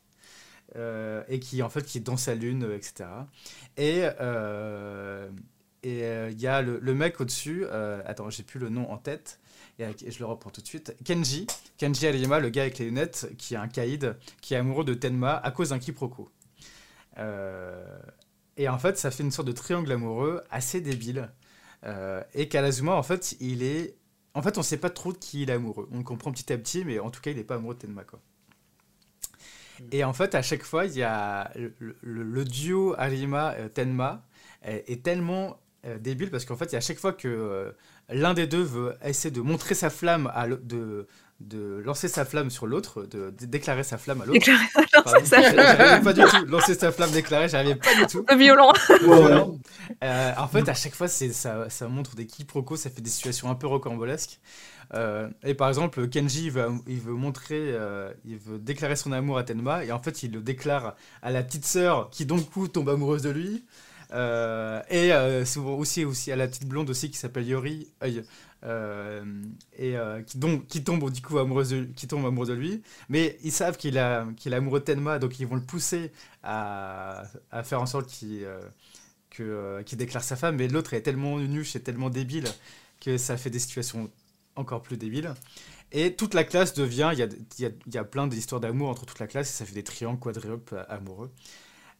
euh, 0.75 1.23
et 1.29 1.39
qui 1.39 1.63
en 1.63 1.69
fait 1.69 1.83
qui 1.83 1.97
est 1.97 2.01
dans 2.01 2.17
sa 2.17 2.35
lune, 2.35 2.69
etc. 2.75 3.09
Et 3.77 4.01
euh, 4.19 5.29
et 5.83 6.03
euh, 6.03 6.29
il 6.29 6.41
y 6.41 6.47
a 6.47 6.61
le, 6.61 6.93
mec 6.93 7.21
au-dessus, 7.21 7.65
attends, 8.05 8.29
j'ai 8.29 8.43
plus 8.43 8.59
le 8.59 8.67
nom 8.67 8.91
en 8.91 8.97
tête, 8.97 9.39
et, 9.79 9.85
je 10.11 10.19
le 10.19 10.25
reprends 10.25 10.49
tout 10.49 10.61
de 10.61 10.67
suite, 10.67 10.95
Kenji, 11.05 11.47
Kenji 11.77 12.07
Arima, 12.07 12.39
le 12.39 12.49
gars 12.49 12.63
avec 12.63 12.79
les 12.79 12.85
lunettes, 12.85 13.29
qui 13.37 13.53
est 13.53 13.57
un 13.57 13.69
caïd, 13.69 14.17
qui 14.41 14.55
est 14.55 14.57
amoureux 14.57 14.83
de 14.83 14.93
Tenma 14.93 15.37
à 15.37 15.51
cause 15.51 15.69
d'un 15.69 15.79
quiproquo. 15.79 16.29
Et 18.57 18.67
en 18.67 18.79
fait, 18.79 18.97
ça 18.97 19.11
fait 19.11 19.23
une 19.23 19.31
sorte 19.31 19.47
de 19.47 19.53
triangle 19.53 19.91
amoureux 19.91 20.41
assez 20.49 20.81
débile. 20.81 21.29
Euh, 21.87 22.23
et 22.33 22.49
Kalazuma, 22.49 22.93
en 22.93 23.03
fait, 23.03 23.35
il 23.39 23.63
est. 23.63 23.95
En 24.33 24.41
fait, 24.41 24.57
on 24.57 24.63
sait 24.63 24.77
pas 24.77 24.89
trop 24.89 25.13
de 25.13 25.17
qui 25.17 25.43
il 25.43 25.49
est 25.49 25.53
amoureux. 25.53 25.87
On 25.91 25.97
le 25.99 26.03
comprend 26.03 26.31
petit 26.31 26.51
à 26.53 26.57
petit, 26.57 26.85
mais 26.85 26.99
en 26.99 27.09
tout 27.09 27.21
cas, 27.21 27.31
il 27.31 27.39
est 27.39 27.43
pas 27.43 27.55
amoureux 27.55 27.75
de 27.75 27.79
Tenma, 27.79 28.03
quoi. 28.03 28.19
Et 29.91 30.03
en 30.03 30.13
fait, 30.13 30.35
à 30.35 30.41
chaque 30.41 30.63
fois, 30.63 30.85
il 30.85 30.93
y 30.97 31.03
a 31.03 31.51
le, 31.55 31.73
le- 31.79 32.23
le 32.23 32.45
duo 32.45 32.95
Arima-Tenma 32.97 34.23
est, 34.63 34.83
est 34.89 35.03
tellement 35.03 35.59
euh, 35.85 35.97
débile 35.99 36.31
parce 36.31 36.45
qu'en 36.45 36.55
fait, 36.57 36.65
il 36.65 36.71
y 36.73 36.75
a 36.75 36.79
à 36.79 36.81
chaque 36.81 36.97
fois 36.99 37.13
que 37.13 37.27
euh, 37.27 37.71
l'un 38.09 38.33
des 38.33 38.47
deux 38.47 38.63
veut 38.63 38.95
essayer 39.03 39.31
de 39.31 39.41
montrer 39.41 39.75
sa 39.75 39.89
flamme, 39.89 40.31
à 40.33 40.47
de, 40.47 41.07
de 41.39 41.81
lancer 41.85 42.07
sa 42.07 42.25
flamme 42.25 42.49
sur 42.49 42.65
l'autre, 42.65 43.03
de, 43.03 43.29
de 43.29 43.45
déclarer 43.45 43.83
sa 43.83 43.97
flamme 43.97 44.21
à 44.21 44.25
l'autre. 44.25 44.39
Déclarer 44.39 44.65
Pardon, 44.91 45.25
ça, 45.25 45.41
j'arrivais 45.41 46.03
pas 46.03 46.13
du 46.13 46.21
tout. 46.21 46.45
Lancer 46.47 46.73
sa 46.73 46.91
flamme 46.91 47.11
déclarée, 47.11 47.47
j'arrivais 47.47 47.75
pas 47.75 47.93
du 47.95 48.07
tout. 48.07 48.25
violent. 48.35 48.73
Euh, 50.03 50.33
en 50.37 50.47
fait, 50.47 50.67
à 50.67 50.73
chaque 50.73 50.95
fois, 50.95 51.07
c'est 51.07 51.31
ça, 51.31 51.69
ça 51.69 51.87
montre 51.87 52.15
des 52.15 52.25
quiproquos, 52.25 52.75
ça 52.75 52.89
fait 52.89 53.01
des 53.01 53.09
situations 53.09 53.49
un 53.49 53.55
peu 53.55 53.67
rocambolesques. 53.67 54.39
Euh, 54.93 55.29
et 55.43 55.53
par 55.53 55.67
exemple, 55.67 56.07
Kenji, 56.07 56.45
il 56.45 56.51
veut, 56.51 56.69
il 56.87 56.99
veut 56.99 57.13
montrer, 57.13 57.59
euh, 57.59 58.11
il 58.25 58.37
veut 58.37 58.57
déclarer 58.57 58.95
son 58.95 59.11
amour 59.11 59.37
à 59.37 59.43
Tenma, 59.43 59.83
et 59.83 59.91
en 59.91 60.01
fait, 60.01 60.23
il 60.23 60.31
le 60.31 60.41
déclare 60.41 60.95
à 61.21 61.31
la 61.31 61.43
petite 61.43 61.65
sœur 61.65 62.09
qui, 62.09 62.25
donc, 62.25 62.49
coup, 62.49 62.67
tombe 62.67 62.89
amoureuse 62.89 63.21
de 63.21 63.29
lui. 63.29 63.63
Euh, 64.13 64.81
et 64.89 65.11
euh, 65.11 65.43
souvent 65.43 65.73
aussi, 65.73 66.05
aussi 66.05 66.31
à 66.31 66.37
la 66.37 66.47
petite 66.47 66.65
blonde 66.65 66.89
aussi 66.89 67.11
qui 67.11 67.17
s'appelle 67.17 67.45
Yori, 67.45 67.91
euh, 68.03 68.21
et 68.63 68.67
euh, 69.97 70.21
qui, 70.23 70.37
donc, 70.37 70.67
tombe 70.83 71.11
du 71.11 71.21
coup 71.21 71.37
amoureuse 71.37 71.69
de, 71.69 72.15
amoureux 72.15 72.47
de 72.47 72.53
lui. 72.53 72.81
Mais 73.09 73.37
ils 73.43 73.51
savent 73.51 73.77
qu'il 73.77 73.97
est 73.97 74.53
amoureux 74.53 74.79
de 74.79 74.85
Tenma, 74.85 75.19
donc 75.19 75.39
ils 75.39 75.47
vont 75.47 75.55
le 75.55 75.61
pousser 75.61 76.11
à, 76.43 77.23
faire 77.63 77.81
en 77.81 77.85
sorte 77.85 78.07
qu'il 78.07 78.43
euh, 78.43 78.61
euh, 79.39 79.83
qu'il 79.83 79.97
déclare 79.97 80.23
sa 80.23 80.35
femme. 80.35 80.55
Mais 80.57 80.67
l'autre 80.67 80.93
est 80.93 81.01
tellement 81.01 81.37
nuche 81.39 81.75
et 81.75 81.81
tellement 81.81 82.09
débile 82.09 82.47
que 82.99 83.17
ça 83.17 83.37
fait 83.37 83.49
des 83.49 83.59
situations 83.59 84.09
encore 84.55 84.81
plus 84.81 84.97
débiles. 84.97 85.33
Et 85.91 86.15
toute 86.15 86.33
la 86.33 86.43
classe 86.43 86.73
devient, 86.73 87.11
il 87.15 87.71
y 87.87 87.97
a, 87.97 88.03
plein 88.03 88.27
d'histoires 88.27 88.59
d'amour 88.59 88.89
entre 88.89 89.05
toute 89.05 89.19
la 89.19 89.27
classe, 89.27 89.49
et 89.49 89.53
ça 89.53 89.65
fait 89.65 89.73
des 89.73 89.83
triangles 89.83 90.19
quadruples 90.19 90.75
euh, 90.75 90.83
amoureux. 90.89 91.31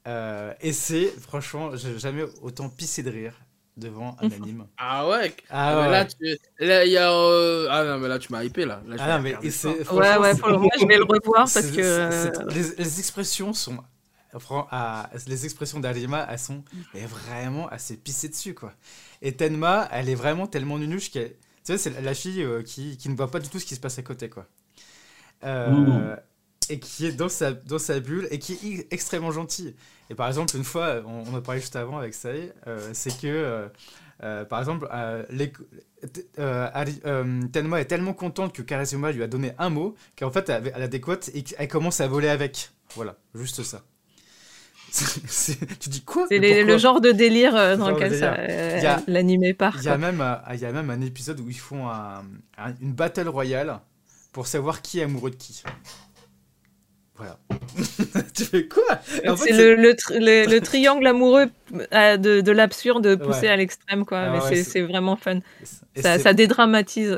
Euh, 0.08 0.54
et 0.62 0.74
c'est, 0.74 1.08
franchement, 1.08 1.76
j'ai 1.76 1.98
jamais 1.98 2.24
autant 2.42 2.70
pissé 2.70 3.04
de 3.04 3.10
rire 3.10 3.40
devant 3.78 4.18
un 4.22 4.26
anime. 4.32 4.66
Ah 4.78 5.08
ouais. 5.08 5.34
Ah 5.50 5.76
mais 5.76 5.82
ouais. 5.82 5.92
Là, 5.92 6.06
tu... 6.06 6.38
là, 6.60 6.86
y 6.86 6.98
a. 6.98 7.12
euh, 7.12 7.68
Ah 7.70 7.84
non, 7.86 8.00
mais 8.00 8.08
là, 8.08 8.20
tu 8.20 8.32
m'as 8.32 8.44
hypé 8.44 8.66
là. 8.66 8.82
Ah 8.84 8.90
vais 8.90 8.98
non, 8.98 9.20
mais 9.22 9.30
regarder 9.30 9.48
et 9.48 9.52
ça. 9.52 9.70
c'est, 9.78 9.90
Ouais, 9.92 10.18
ouais, 10.18 10.34
c'est- 10.34 10.40
pour 10.40 10.50
le 10.50 10.56
moment, 10.58 10.70
je 10.80 10.86
vais 10.88 10.98
le 10.98 11.04
revoir 11.04 11.36
parce 11.44 11.52
c'est- 11.54 11.72
que. 11.76 11.82
euh, 11.82 12.32
les, 12.50 12.76
les 12.84 13.00
expressions 13.00 13.54
sont. 13.54 13.78
à- 14.72 15.10
les 15.28 15.46
expressions 15.46 15.80
d'Arima, 15.80 16.28
elles 16.30 16.38
sont 16.40 16.64
mais 16.94 17.06
vraiment 17.06 17.68
assez 17.70 17.96
pissées 17.98 18.30
dessus, 18.30 18.54
quoi. 18.54 18.74
Et 19.22 19.32
Tenma, 19.34 19.88
elle 19.92 20.10
est 20.10 20.16
vraiment 20.16 20.48
tellement 20.48 20.78
nunuche 20.78 21.12
qu'elle. 21.12 21.32
Tu 21.64 21.74
sais, 21.74 21.78
c'est 21.78 22.02
la- 22.02 22.14
fille 22.14 22.44
euh, 22.44 22.62
qui, 22.64 22.98
qui 22.98 23.10
ne 23.10 23.16
voit 23.16 23.32
pas 23.32 23.40
du 23.40 23.50
tout 23.50 23.58
ce 23.60 23.66
qui 23.66 23.76
se 23.76 23.80
passe 23.80 23.98
à 24.00 24.04
côté, 24.04 24.30
quoi. 24.30 24.46
Euh, 25.44 25.72
Mmh. 25.72 26.16
Et 26.70 26.80
qui 26.80 27.06
est 27.06 27.14
dans 27.14 27.30
sa, 27.30 27.54
dans 27.54 27.80
sa 27.80 28.00
bulle 28.02 28.28
et 28.30 28.40
qui 28.40 28.54
est 28.54 28.92
extrêmement 28.92 29.32
gentille. 29.32 29.74
Et 30.10 30.16
par 30.16 30.28
exemple, 30.28 30.56
une 30.56 30.64
fois, 30.64 31.02
on, 31.06 31.24
on 31.32 31.36
a 31.36 31.42
parlé 31.42 31.60
juste 31.62 31.76
avant 31.76 31.98
avec 31.98 32.14
Sae, 32.14 32.54
euh, 32.68 32.90
c'est 32.94 33.12
que, 33.20 33.28
euh, 33.28 33.68
euh, 34.24 34.46
par 34.46 34.60
exemple, 34.60 34.88
euh, 34.94 35.24
les- 35.30 35.52
euh, 36.40 36.68
euh, 37.06 37.42
Tenma 37.52 37.82
est 37.82 37.86
tellement 37.86 38.14
contente 38.14 38.54
que 38.54 38.62
Karasuma 38.62 39.12
lui 39.12 39.24
a 39.24 39.28
donné 39.28 39.52
un 39.58 39.70
mot 39.70 39.96
qu'en 40.18 40.32
fait, 40.32 40.50
elle, 40.50 40.72
elle 40.76 40.84
a 40.84 40.88
des 40.88 41.02
côtes 41.02 41.30
et 41.34 41.44
qu'elle 41.44 41.68
commence 41.68 42.00
à 42.02 42.08
voler 42.08 42.30
avec. 42.30 42.72
Voilà, 42.96 43.16
juste 43.36 43.64
ça. 43.64 43.82
Tu 45.80 45.90
dis 45.90 46.02
quoi? 46.04 46.26
C'est 46.30 46.40
le 46.64 46.78
genre 46.78 47.02
de 47.02 47.12
délire 47.12 47.54
euh, 47.56 47.76
dans 47.76 47.88
lequel 47.96 48.14
euh, 48.24 48.80
l'animé 49.08 49.54
part. 49.54 49.76
Il 49.78 49.84
y, 49.84 49.90
a 49.90 49.98
même, 49.98 50.22
euh, 50.22 50.36
il 50.54 50.60
y 50.62 50.66
a 50.66 50.72
même 50.72 50.90
un 50.90 51.02
épisode 51.02 51.42
où 51.42 51.50
ils 51.50 51.60
font 51.60 51.90
un- 51.90 52.24
un- 52.58 52.74
une 52.82 52.94
battle 52.94 53.28
royale 53.28 53.80
pour 54.32 54.48
savoir 54.48 54.82
qui 54.82 55.00
est 55.00 55.04
amoureux 55.04 55.32
de 55.32 55.36
qui. 55.36 55.62
Voilà. 57.16 57.38
tu 58.36 58.44
fais 58.46 58.68
quoi? 58.68 59.00
Et 59.24 59.30
en 59.30 59.36
fait, 59.38 59.54
C'est 59.54 59.58
le, 59.58 59.76
le, 59.76 59.96
tri- 59.96 60.20
le- 60.20 60.46
le 60.52 60.62
triangle 60.62 61.06
amoureux 61.08 61.48
euh, 61.94 62.18
de, 62.18 62.42
de 62.42 62.52
l'absurde 62.52 63.16
poussé 63.18 63.42
Ouais. 63.44 63.48
à 63.50 63.56
l'extrême, 63.58 64.06
quoi. 64.06 64.20
Ah 64.20 64.32
Mais 64.32 64.40
ouais, 64.44 64.64
c'est- 64.64 64.82
vraiment 64.82 65.16
fun. 65.16 65.40
Ça, 65.96 66.34
dédramatise 66.34 67.18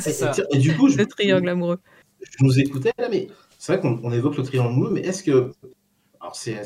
ça. 0.00 0.32
et 0.52 0.58
du 0.58 0.74
coup, 0.76 0.88
je, 0.88 0.96
le 0.98 1.06
triangle 1.06 1.48
amoureux. 1.48 1.78
je 2.20 2.44
nous 2.44 2.58
écoutais 2.58 2.92
là, 2.98 3.08
mais 3.10 3.28
c'est 3.58 3.72
vrai 3.72 3.80
qu'on 3.82 4.00
on 4.02 4.12
évoque 4.12 4.36
le 4.36 4.42
triangle 4.42 4.70
amoureux, 4.70 4.90
mais 4.92 5.00
est-ce 5.00 5.22
que. 5.22 5.52
Alors, 6.20 6.34
c'est 6.36 6.56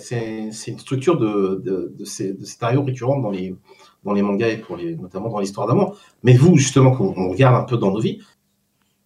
une 0.69 0.79
structure 0.79 1.19
de, 1.19 1.61
de, 1.65 1.93
de, 1.99 2.05
ces, 2.05 2.33
de 2.33 2.45
scénarios 2.45 2.85
récurrentes 2.85 3.23
dans 3.23 3.31
les, 3.33 3.57
dans 4.05 4.13
les 4.13 4.23
mangas 4.23 4.49
et 4.51 4.59
pour 4.59 4.77
les, 4.77 4.95
notamment 4.95 5.29
dans 5.31 5.41
l'histoire 5.41 5.67
d'amour. 5.67 5.99
Mais 6.23 6.35
vous, 6.35 6.57
justement, 6.57 6.93
quand 6.93 7.13
on 7.17 7.29
regarde 7.31 7.57
un 7.57 7.65
peu 7.65 7.77
dans 7.77 7.91
nos 7.91 7.99
vies, 7.99 8.21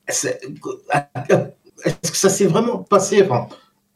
est-ce 0.06 0.28
que 2.10 2.16
ça 2.16 2.28
s'est 2.28 2.46
vraiment 2.46 2.78
passé 2.78 3.22
enfin, 3.22 3.46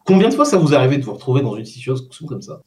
Combien 0.07 0.29
de 0.29 0.35
fois 0.35 0.45
ça 0.45 0.57
vous 0.59 0.73
est 0.73 0.77
arrivé 0.77 0.99
de 0.99 1.05
vous 1.05 1.13
retrouver 1.15 1.43
dans 1.43 1.57
une 1.57 1.65
situation 1.65 2.27
comme 2.27 2.43
ça 2.43 2.61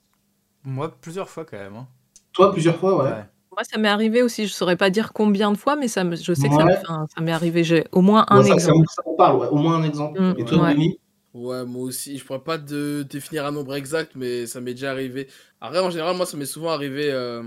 Moi, 0.63 0.93
plusieurs 1.01 1.29
fois 1.29 1.45
quand 1.45 1.57
même. 1.57 1.75
hein. 1.75 1.87
Toi, 2.33 2.51
plusieurs 2.51 2.75
fois, 2.77 2.97
ouais. 3.03 3.09
Ouais. 3.11 3.25
Moi, 3.51 3.63
ça 3.63 3.77
m'est 3.77 3.87
arrivé 3.89 4.21
aussi. 4.21 4.45
Je 4.47 4.53
saurais 4.53 4.75
pas 4.77 4.89
dire 4.89 5.11
combien 5.13 5.51
de 5.51 5.57
fois, 5.57 5.75
mais 5.75 5.87
ça 5.87 6.03
me, 6.03 6.15
je 6.15 6.33
sais 6.33 6.47
que 6.49 6.55
ça, 6.55 7.21
m'est 7.21 7.31
arrivé. 7.31 7.63
J'ai 7.63 7.85
au 7.91 8.01
moins 8.01 8.25
un 8.29 8.37
Ouais, 8.37 8.43
ça, 8.43 8.49
ça, 8.49 8.53
exemple. 8.55 8.85
ça 8.95 9.01
me 9.09 9.17
parle, 9.17 9.39
ouais. 9.39 9.47
au 9.47 9.55
moins 9.55 9.75
un 9.77 9.83
exemple. 9.83 10.19
Mm, 10.21 10.35
et 10.37 10.45
toi, 10.45 10.63
ouais. 10.63 10.73
Denis 10.73 10.99
Ouais, 11.33 11.63
moi 11.65 11.83
aussi. 11.83 12.17
Je 12.17 12.25
pourrais 12.25 12.39
pas 12.43 12.57
de 12.57 13.05
définir 13.09 13.45
un 13.45 13.51
nombre 13.51 13.75
exact, 13.75 14.11
mais 14.15 14.45
ça 14.45 14.61
m'est 14.61 14.73
déjà 14.73 14.91
arrivé. 14.91 15.27
Après, 15.61 15.79
en 15.79 15.89
général, 15.89 16.15
moi, 16.17 16.25
ça 16.25 16.37
m'est 16.37 16.45
souvent 16.45 16.69
arrivé. 16.71 17.09
euh, 17.11 17.43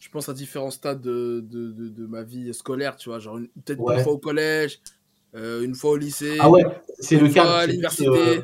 Je 0.00 0.08
pense 0.10 0.28
à 0.28 0.34
différents 0.34 0.70
stades 0.70 1.00
de, 1.00 1.40
de, 1.48 1.72
de, 1.72 1.88
de 1.88 2.06
ma 2.06 2.22
vie 2.22 2.52
scolaire, 2.54 2.96
tu 2.96 3.08
vois. 3.08 3.18
Genre, 3.18 3.38
peut-être 3.64 3.80
Ouais. 3.80 3.96
une 3.96 4.02
fois 4.04 4.12
au 4.12 4.18
collège, 4.18 4.80
euh, 5.34 5.62
une 5.62 5.74
fois 5.74 5.90
au 5.92 5.96
lycée. 5.96 6.36
Ah 6.40 6.48
ouais, 6.50 6.64
c'est 6.98 7.16
le 7.16 7.26
Une 7.26 7.32
fois 7.32 7.42
cadre. 7.42 7.54
à 7.56 7.66
l'université. 7.66 8.42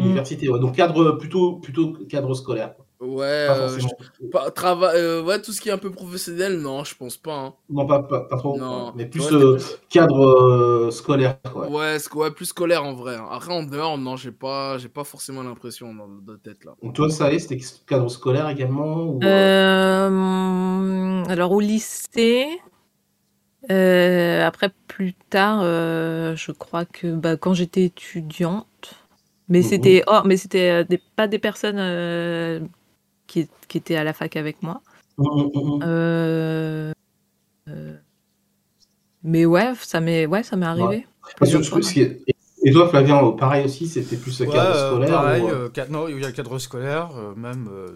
Euh, 0.00 0.04
Université, 0.04 0.48
ouais. 0.48 0.58
Donc 0.60 0.74
cadre 0.76 1.12
plutôt, 1.12 1.56
plutôt 1.60 1.92
cadre 2.08 2.34
scolaire. 2.34 2.74
Ouais, 3.00 3.22
Pas 3.46 3.54
euh, 3.54 3.68
forcément. 3.68 3.88
je- 3.98 4.26
pas- 4.30 4.50
trava- 4.50 4.94
euh, 4.94 5.22
ouais, 5.22 5.40
tout 5.42 5.52
ce 5.52 5.60
qui 5.60 5.68
est 5.68 5.72
un 5.72 5.78
peu 5.78 5.90
professionnel, 5.90 6.58
non, 6.60 6.84
je 6.84 6.94
pense 6.94 7.16
pas. 7.16 7.34
hein. 7.34 7.54
Non, 7.68 7.86
pas, 7.86 8.02
pas, 8.02 8.20
pas 8.28 8.36
trop. 8.36 8.56
Non. 8.58 8.92
Mais 8.96 9.06
plus 9.06 9.24
Ouais, 9.24 9.32
euh, 9.32 9.58
cadre 9.90 10.26
euh, 10.26 10.90
scolaire. 10.90 11.38
Quoi. 11.52 11.68
Ouais, 11.68 11.96
sc- 11.98 12.14
ouais, 12.16 12.30
plus 12.30 12.46
scolaire 12.46 12.84
en 12.84 12.94
vrai. 12.94 13.16
hein. 13.16 13.26
Après, 13.30 13.52
en 13.52 13.62
dehors, 13.62 13.98
non, 13.98 14.16
j'ai 14.16 14.32
pas, 14.32 14.78
j'ai 14.78 14.88
pas 14.88 15.04
forcément 15.04 15.42
l'impression 15.42 15.94
dans 15.94 16.08
de 16.08 16.36
tête 16.36 16.64
là. 16.64 16.74
Donc 16.82 16.94
toi, 16.94 17.10
ça 17.10 17.32
y 17.32 17.36
est, 17.36 17.38
c'était 17.40 17.58
cadre 17.86 18.08
scolaire 18.08 18.48
également 18.48 19.04
ou, 19.06 19.20
alors 21.28 21.52
au 21.52 21.60
lycée, 21.60 22.46
euh, 23.70 24.44
après 24.46 24.70
plus 24.88 25.14
tard, 25.30 25.60
euh, 25.62 26.36
je 26.36 26.52
crois 26.52 26.84
que 26.84 27.14
bah, 27.14 27.36
quand 27.36 27.54
j'étais 27.54 27.84
étudiante, 27.84 28.94
mais 29.48 29.62
c'était 29.62 30.02
oh, 30.06 30.20
mais 30.24 30.36
c'était 30.36 30.84
des- 30.84 31.00
pas 31.16 31.28
des 31.28 31.38
personnes 31.38 31.78
euh, 31.78 32.60
qui, 33.26 33.48
qui 33.68 33.78
étaient 33.78 33.96
à 33.96 34.04
la 34.04 34.12
fac 34.12 34.36
avec 34.36 34.62
moi. 34.62 34.80
hum, 35.18 35.26
hum, 35.28 35.50
hum. 35.54 35.80
Euh, 35.82 36.92
euh, 37.68 37.96
mais 39.22 39.46
ouais, 39.46 39.72
ça 39.76 40.00
m'est 40.00 40.26
ouais, 40.26 40.42
ça 40.42 40.56
m'est 40.56 40.66
arrivé. 40.66 41.06
Je- 41.42 41.58
fois, 41.62 41.80
est- 41.80 42.24
Et 42.66 42.72
toi, 42.72 42.88
Flavien, 42.88 43.32
pareil 43.32 43.66
aussi, 43.66 43.86
c'était 43.86 44.16
plus 44.16 44.40
le 44.40 44.46
Ouais, 44.46 44.52
cadre 44.52 44.74
scolaire 44.74 45.10
pareil, 45.10 45.42
ou, 45.42 45.48
euh, 45.48 45.66
euh, 45.66 45.68
ca- 45.74 45.88
non, 45.88 46.08
il 46.08 46.18
y 46.20 46.24
a 46.24 46.28
le 46.28 46.32
cadre 46.32 46.58
scolaire, 46.58 47.10
euh, 47.16 47.34
même, 47.34 47.68
euh, 47.70 47.90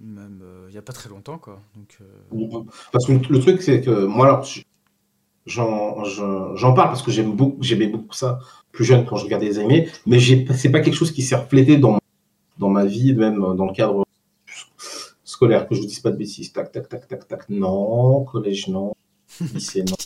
même 0.00 0.40
euh, 0.42 0.66
il 0.68 0.74
y 0.74 0.78
a 0.78 0.82
pas 0.82 0.92
très 0.92 1.08
longtemps, 1.08 1.38
quoi. 1.38 1.60
Donc. 1.74 1.98
Parce 2.92 3.06
que 3.06 3.12
le 3.12 3.38
truc, 3.40 3.62
c'est 3.62 3.80
que 3.80 4.04
moi, 4.04 4.26
alors, 4.26 4.46
j'en 5.46 6.04
j'en- 6.04 6.54
j'en 6.56 6.74
parle 6.74 6.88
parce 6.88 7.02
que 7.02 7.10
j'aime 7.10 7.32
beaucoup, 7.32 7.56
j'aimais 7.62 7.86
beaucoup 7.86 8.12
ça 8.14 8.38
plus 8.76 8.84
jeune 8.84 9.06
quand 9.06 9.16
je 9.16 9.24
regardais 9.24 9.46
les 9.46 9.58
animés, 9.58 9.88
mais 10.04 10.18
j'ai- 10.18 10.46
c'est 10.54 10.70
pas 10.70 10.80
quelque 10.80 10.94
chose 10.94 11.10
qui 11.10 11.22
s'est 11.22 11.34
reflété 11.34 11.78
dans, 11.78 11.98
dans 12.58 12.68
ma 12.68 12.84
vie, 12.84 13.14
même 13.14 13.38
dans 13.56 13.64
le 13.66 13.72
cadre 13.72 14.04
scolaire, 15.24 15.66
que 15.66 15.74
je 15.74 15.80
vous 15.80 15.86
dise 15.86 16.00
pas 16.00 16.10
de 16.10 16.16
bêtises. 16.16 16.52
Tac, 16.52 16.70
tac, 16.72 16.88
tac, 16.88 17.08
tac, 17.08 17.26
tac. 17.26 17.48
Non, 17.48 18.24
collège, 18.24 18.68
non. 18.68 18.94
Lycée, 19.54 19.82
non. 19.82 19.96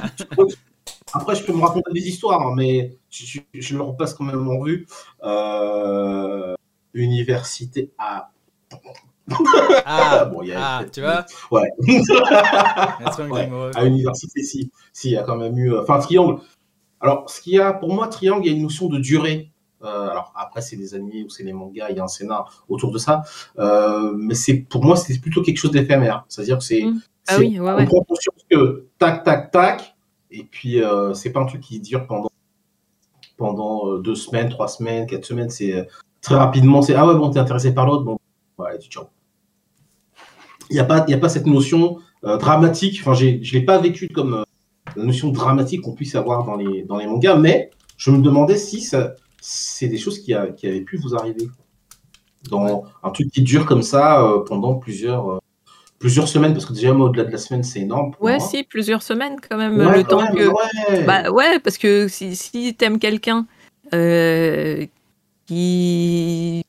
Après, 1.12 1.34
je 1.36 1.44
peux 1.44 1.52
me 1.52 1.60
raconter 1.60 1.92
des 1.92 2.06
histoires, 2.08 2.40
hein, 2.46 2.54
mais 2.56 2.96
je, 3.10 3.24
je- 3.26 3.60
je 3.60 3.76
le 3.76 3.82
repasse 3.82 4.14
quand 4.14 4.24
même 4.24 4.46
en 4.48 4.62
vue. 4.62 4.86
Euh, 5.24 6.54
Université 6.94 7.90
à. 7.98 8.30
Ah, 9.86 10.24
Bon, 10.26 10.42
il 10.42 10.48
y 10.48 10.52
a- 10.52 10.78
ah, 10.78 10.84
tu 10.92 11.00
vois 11.00 11.24
Ouais. 11.50 11.70
Ouais. 13.30 13.70
à 13.74 13.84
université, 13.84 14.42
si. 14.42 14.70
Si, 14.92 15.08
il 15.08 15.12
y 15.12 15.16
a 15.16 15.22
quand 15.22 15.36
même 15.36 15.56
eu. 15.58 15.72
euh, 15.72 15.82
Enfin, 15.82 15.98
triangle. 15.98 16.40
Alors, 17.00 17.28
ce 17.30 17.40
qu'il 17.40 17.54
y 17.54 17.60
a, 17.60 17.72
pour 17.72 17.92
moi, 17.92 18.08
triangle, 18.08 18.44
il 18.46 18.50
y 18.50 18.54
a 18.54 18.56
une 18.56 18.62
notion 18.62 18.88
de 18.88 18.98
durée. 18.98 19.50
Euh, 19.84 20.08
alors, 20.10 20.32
après, 20.34 20.60
c'est 20.60 20.76
des 20.76 20.94
animés 20.94 21.22
ou 21.24 21.30
c'est 21.30 21.44
les 21.44 21.52
mangas, 21.52 21.90
il 21.90 21.96
y 21.96 22.00
a 22.00 22.04
un 22.04 22.08
scénar 22.08 22.64
autour 22.68 22.90
de 22.90 22.98
ça. 22.98 23.22
Euh, 23.58 24.12
mais 24.16 24.34
c'est 24.34 24.54
pour 24.54 24.84
moi, 24.84 24.96
c'est 24.96 25.18
plutôt 25.20 25.42
quelque 25.42 25.58
chose 25.58 25.70
d'éphémère. 25.70 26.24
C'est-à-dire 26.28 26.58
que 26.58 26.64
c'est. 26.64 26.82
Mm. 26.82 27.00
Ah 27.28 27.36
oui, 27.38 27.60
ouais, 27.60 27.70
on 27.70 27.76
ouais. 27.76 27.84
prend 27.84 28.00
conscience 28.02 28.42
que 28.50 28.86
tac, 28.98 29.22
tac, 29.22 29.50
tac, 29.52 29.94
et 30.30 30.44
puis 30.44 30.82
euh, 30.82 31.12
c'est 31.14 31.30
pas 31.30 31.40
un 31.40 31.44
truc 31.46 31.60
qui 31.60 31.78
dure 31.78 32.06
pendant, 32.06 32.30
pendant 33.36 33.98
deux 33.98 34.14
semaines, 34.14 34.48
trois 34.48 34.66
semaines, 34.66 35.06
quatre 35.06 35.26
semaines. 35.26 35.50
C'est 35.50 35.86
très 36.22 36.34
rapidement, 36.36 36.82
c'est 36.82 36.94
ah 36.94 37.06
ouais, 37.06 37.14
bon, 37.14 37.30
t'es 37.30 37.38
intéressé 37.38 37.72
par 37.74 37.86
l'autre, 37.86 38.02
bon, 38.04 38.18
ouais, 38.58 38.78
tu. 38.78 38.88
Il 40.70 40.74
n'y 40.74 40.80
a, 40.80 40.84
pas- 40.84 41.04
il 41.08 41.10
y 41.10 41.14
a 41.14 41.18
pas 41.18 41.28
cette 41.28 41.46
notion 41.46 41.98
euh, 42.24 42.36
dramatique, 42.36 42.98
enfin, 43.00 43.14
j'ai- 43.14 43.38
je 43.42 43.52
l'ai 43.54 43.64
pas 43.64 43.78
vécu 43.78 44.08
comme 44.08 44.34
euh, 44.34 44.42
la 44.96 45.04
notion 45.04 45.28
dramatique 45.28 45.82
qu'on 45.82 45.92
puisse 45.94 46.14
avoir 46.16 46.44
dans 46.44 46.56
les, 46.56 46.82
dans 46.82 46.96
les 46.96 47.06
mangas, 47.06 47.36
mais 47.36 47.70
je 47.96 48.10
me 48.10 48.18
demandais 48.20 48.56
si 48.56 48.80
ça, 48.80 49.14
c'est 49.40 49.88
des 49.88 49.98
choses 49.98 50.18
qui, 50.20 50.34
a- 50.34 50.48
qui 50.48 50.66
avaient 50.66 50.80
pu 50.80 50.96
vous 50.96 51.14
arriver. 51.14 51.48
Dans 52.50 52.84
un 53.02 53.10
truc 53.10 53.30
qui 53.30 53.42
dure 53.42 53.66
comme 53.66 53.82
ça 53.82 54.22
euh, 54.24 54.40
pendant 54.44 54.74
plusieurs. 54.74 55.30
euh, 55.32 55.38
plusieurs 55.98 56.28
semaines, 56.28 56.52
parce 56.52 56.64
que 56.64 56.72
déjà, 56.72 56.92
moi, 56.92 57.08
au-delà 57.08 57.24
de 57.24 57.32
la 57.32 57.38
semaine, 57.38 57.64
c'est 57.64 57.80
énorme. 57.80 58.12
pour 58.12 58.22
Ouais, 58.22 58.38
moi. 58.38 58.46
si, 58.46 58.62
plusieurs 58.62 59.02
semaines 59.02 59.36
quand 59.48 59.56
même, 59.58 59.76
Ouais, 59.76 59.96
le 59.98 60.02
quand 60.04 60.18
temps 60.18 60.22
même, 60.22 60.34
que. 60.36 60.46
ouais. 60.46 61.04
Bah 61.04 61.30
ouais, 61.32 61.58
parce 61.58 61.76
que 61.76 62.06
si, 62.06 62.36
si 62.36 62.72
t'aimes 62.74 63.00
quelqu'un 63.00 63.46
euh, 63.92 64.86
qui 65.46 66.62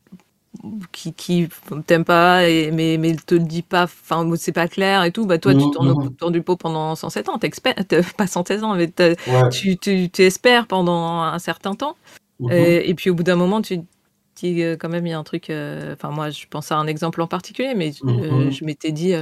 qui, 0.92 1.14
qui 1.14 1.48
t'aime 1.88 2.04
pas, 2.06 2.48
et, 2.50 2.72
mais, 2.72 2.98
mais 2.98 3.16
te 3.16 3.36
le 3.36 3.42
dit 3.42 3.62
pas, 3.62 3.84
enfin 3.84 4.30
c'est 4.36 4.52
pas 4.52 4.68
clair 4.68 5.04
et 5.04 5.12
tout, 5.12 5.26
bah 5.26 5.38
toi 5.38 5.54
tu 5.56 5.70
tournes 5.72 5.90
autour 5.92 6.32
du 6.32 6.42
pot 6.42 6.58
pendant 6.58 6.96
107 6.96 7.30
ans, 7.30 7.38
pas 8.18 8.28
116 8.28 8.64
ans, 8.64 8.76
mais 8.76 8.90
Ouais. 9.28 9.50
tu, 9.52 9.78
tu, 9.78 10.10
tu 10.10 10.22
espères 10.24 10.68
pendant 10.68 11.22
un 11.22 11.40
certain 11.40 11.76
temps. 11.76 11.96
Mhm. 12.40 12.50
Euh, 12.52 12.82
et 12.84 12.94
puis 12.94 13.10
au 13.10 13.14
bout 13.16 13.24
d'un 13.24 13.36
moment, 13.36 13.62
tu 13.62 13.80
dis 14.36 14.64
euh, 14.64 14.76
quand 14.78 14.90
même, 14.90 15.06
il 15.06 15.10
y 15.10 15.14
a 15.14 15.20
un 15.20 15.24
truc. 15.24 15.50
euh, 15.50 15.94
Enfin, 15.94 16.10
moi, 16.12 16.30
je 16.30 16.46
pense 16.50 16.72
à 16.72 16.78
un 16.78 16.88
exemple 16.88 17.22
en 17.22 17.28
particulier, 17.28 17.74
mais 17.76 17.92
euh, 18.06 18.46
Mhm. 18.46 18.52
je 18.52 18.66
m'étais 18.66 18.92
dit, 18.92 19.14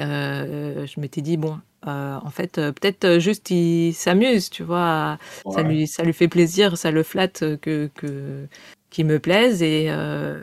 euh, 0.00 0.86
je 0.86 1.00
m'étais 1.00 1.20
dit, 1.22 1.36
bon, 1.36 1.58
euh, 1.88 2.16
en 2.22 2.30
fait, 2.30 2.58
euh, 2.58 2.72
peut-être 2.72 3.04
euh, 3.04 3.18
juste 3.20 3.50
il 3.50 3.92
s'amuse, 3.94 4.50
tu 4.50 4.62
vois, 4.62 5.18
ça 5.50 5.62
lui, 5.62 5.86
ça 5.86 6.02
lui 6.02 6.12
fait 6.12 6.28
plaisir, 6.28 6.76
ça 6.78 6.90
le 6.90 7.02
flatte 7.02 7.42
euh, 7.42 7.56
que, 7.56 7.88
que 7.94 8.46
qu'il 8.90 9.06
me 9.06 9.18
plaise 9.18 9.62
et. 9.62 9.86
euh, 9.90 10.42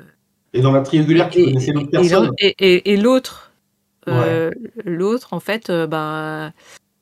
Et 0.54 0.62
dans 0.62 0.72
la 0.72 0.82
triangulaire, 0.82 1.30
tu 1.30 1.40
et- 1.40 1.46
connaissais 1.46 1.72
d'autres 1.74 1.88
et- 1.88 1.92
personnes 1.92 2.32
et, 2.40 2.56
et- 2.60 2.94
et 2.94 2.98
l'autre, 2.98 3.52
l'autre, 4.86 5.34
en 5.34 5.40
fait, 5.40 5.72
bah, 5.72 6.52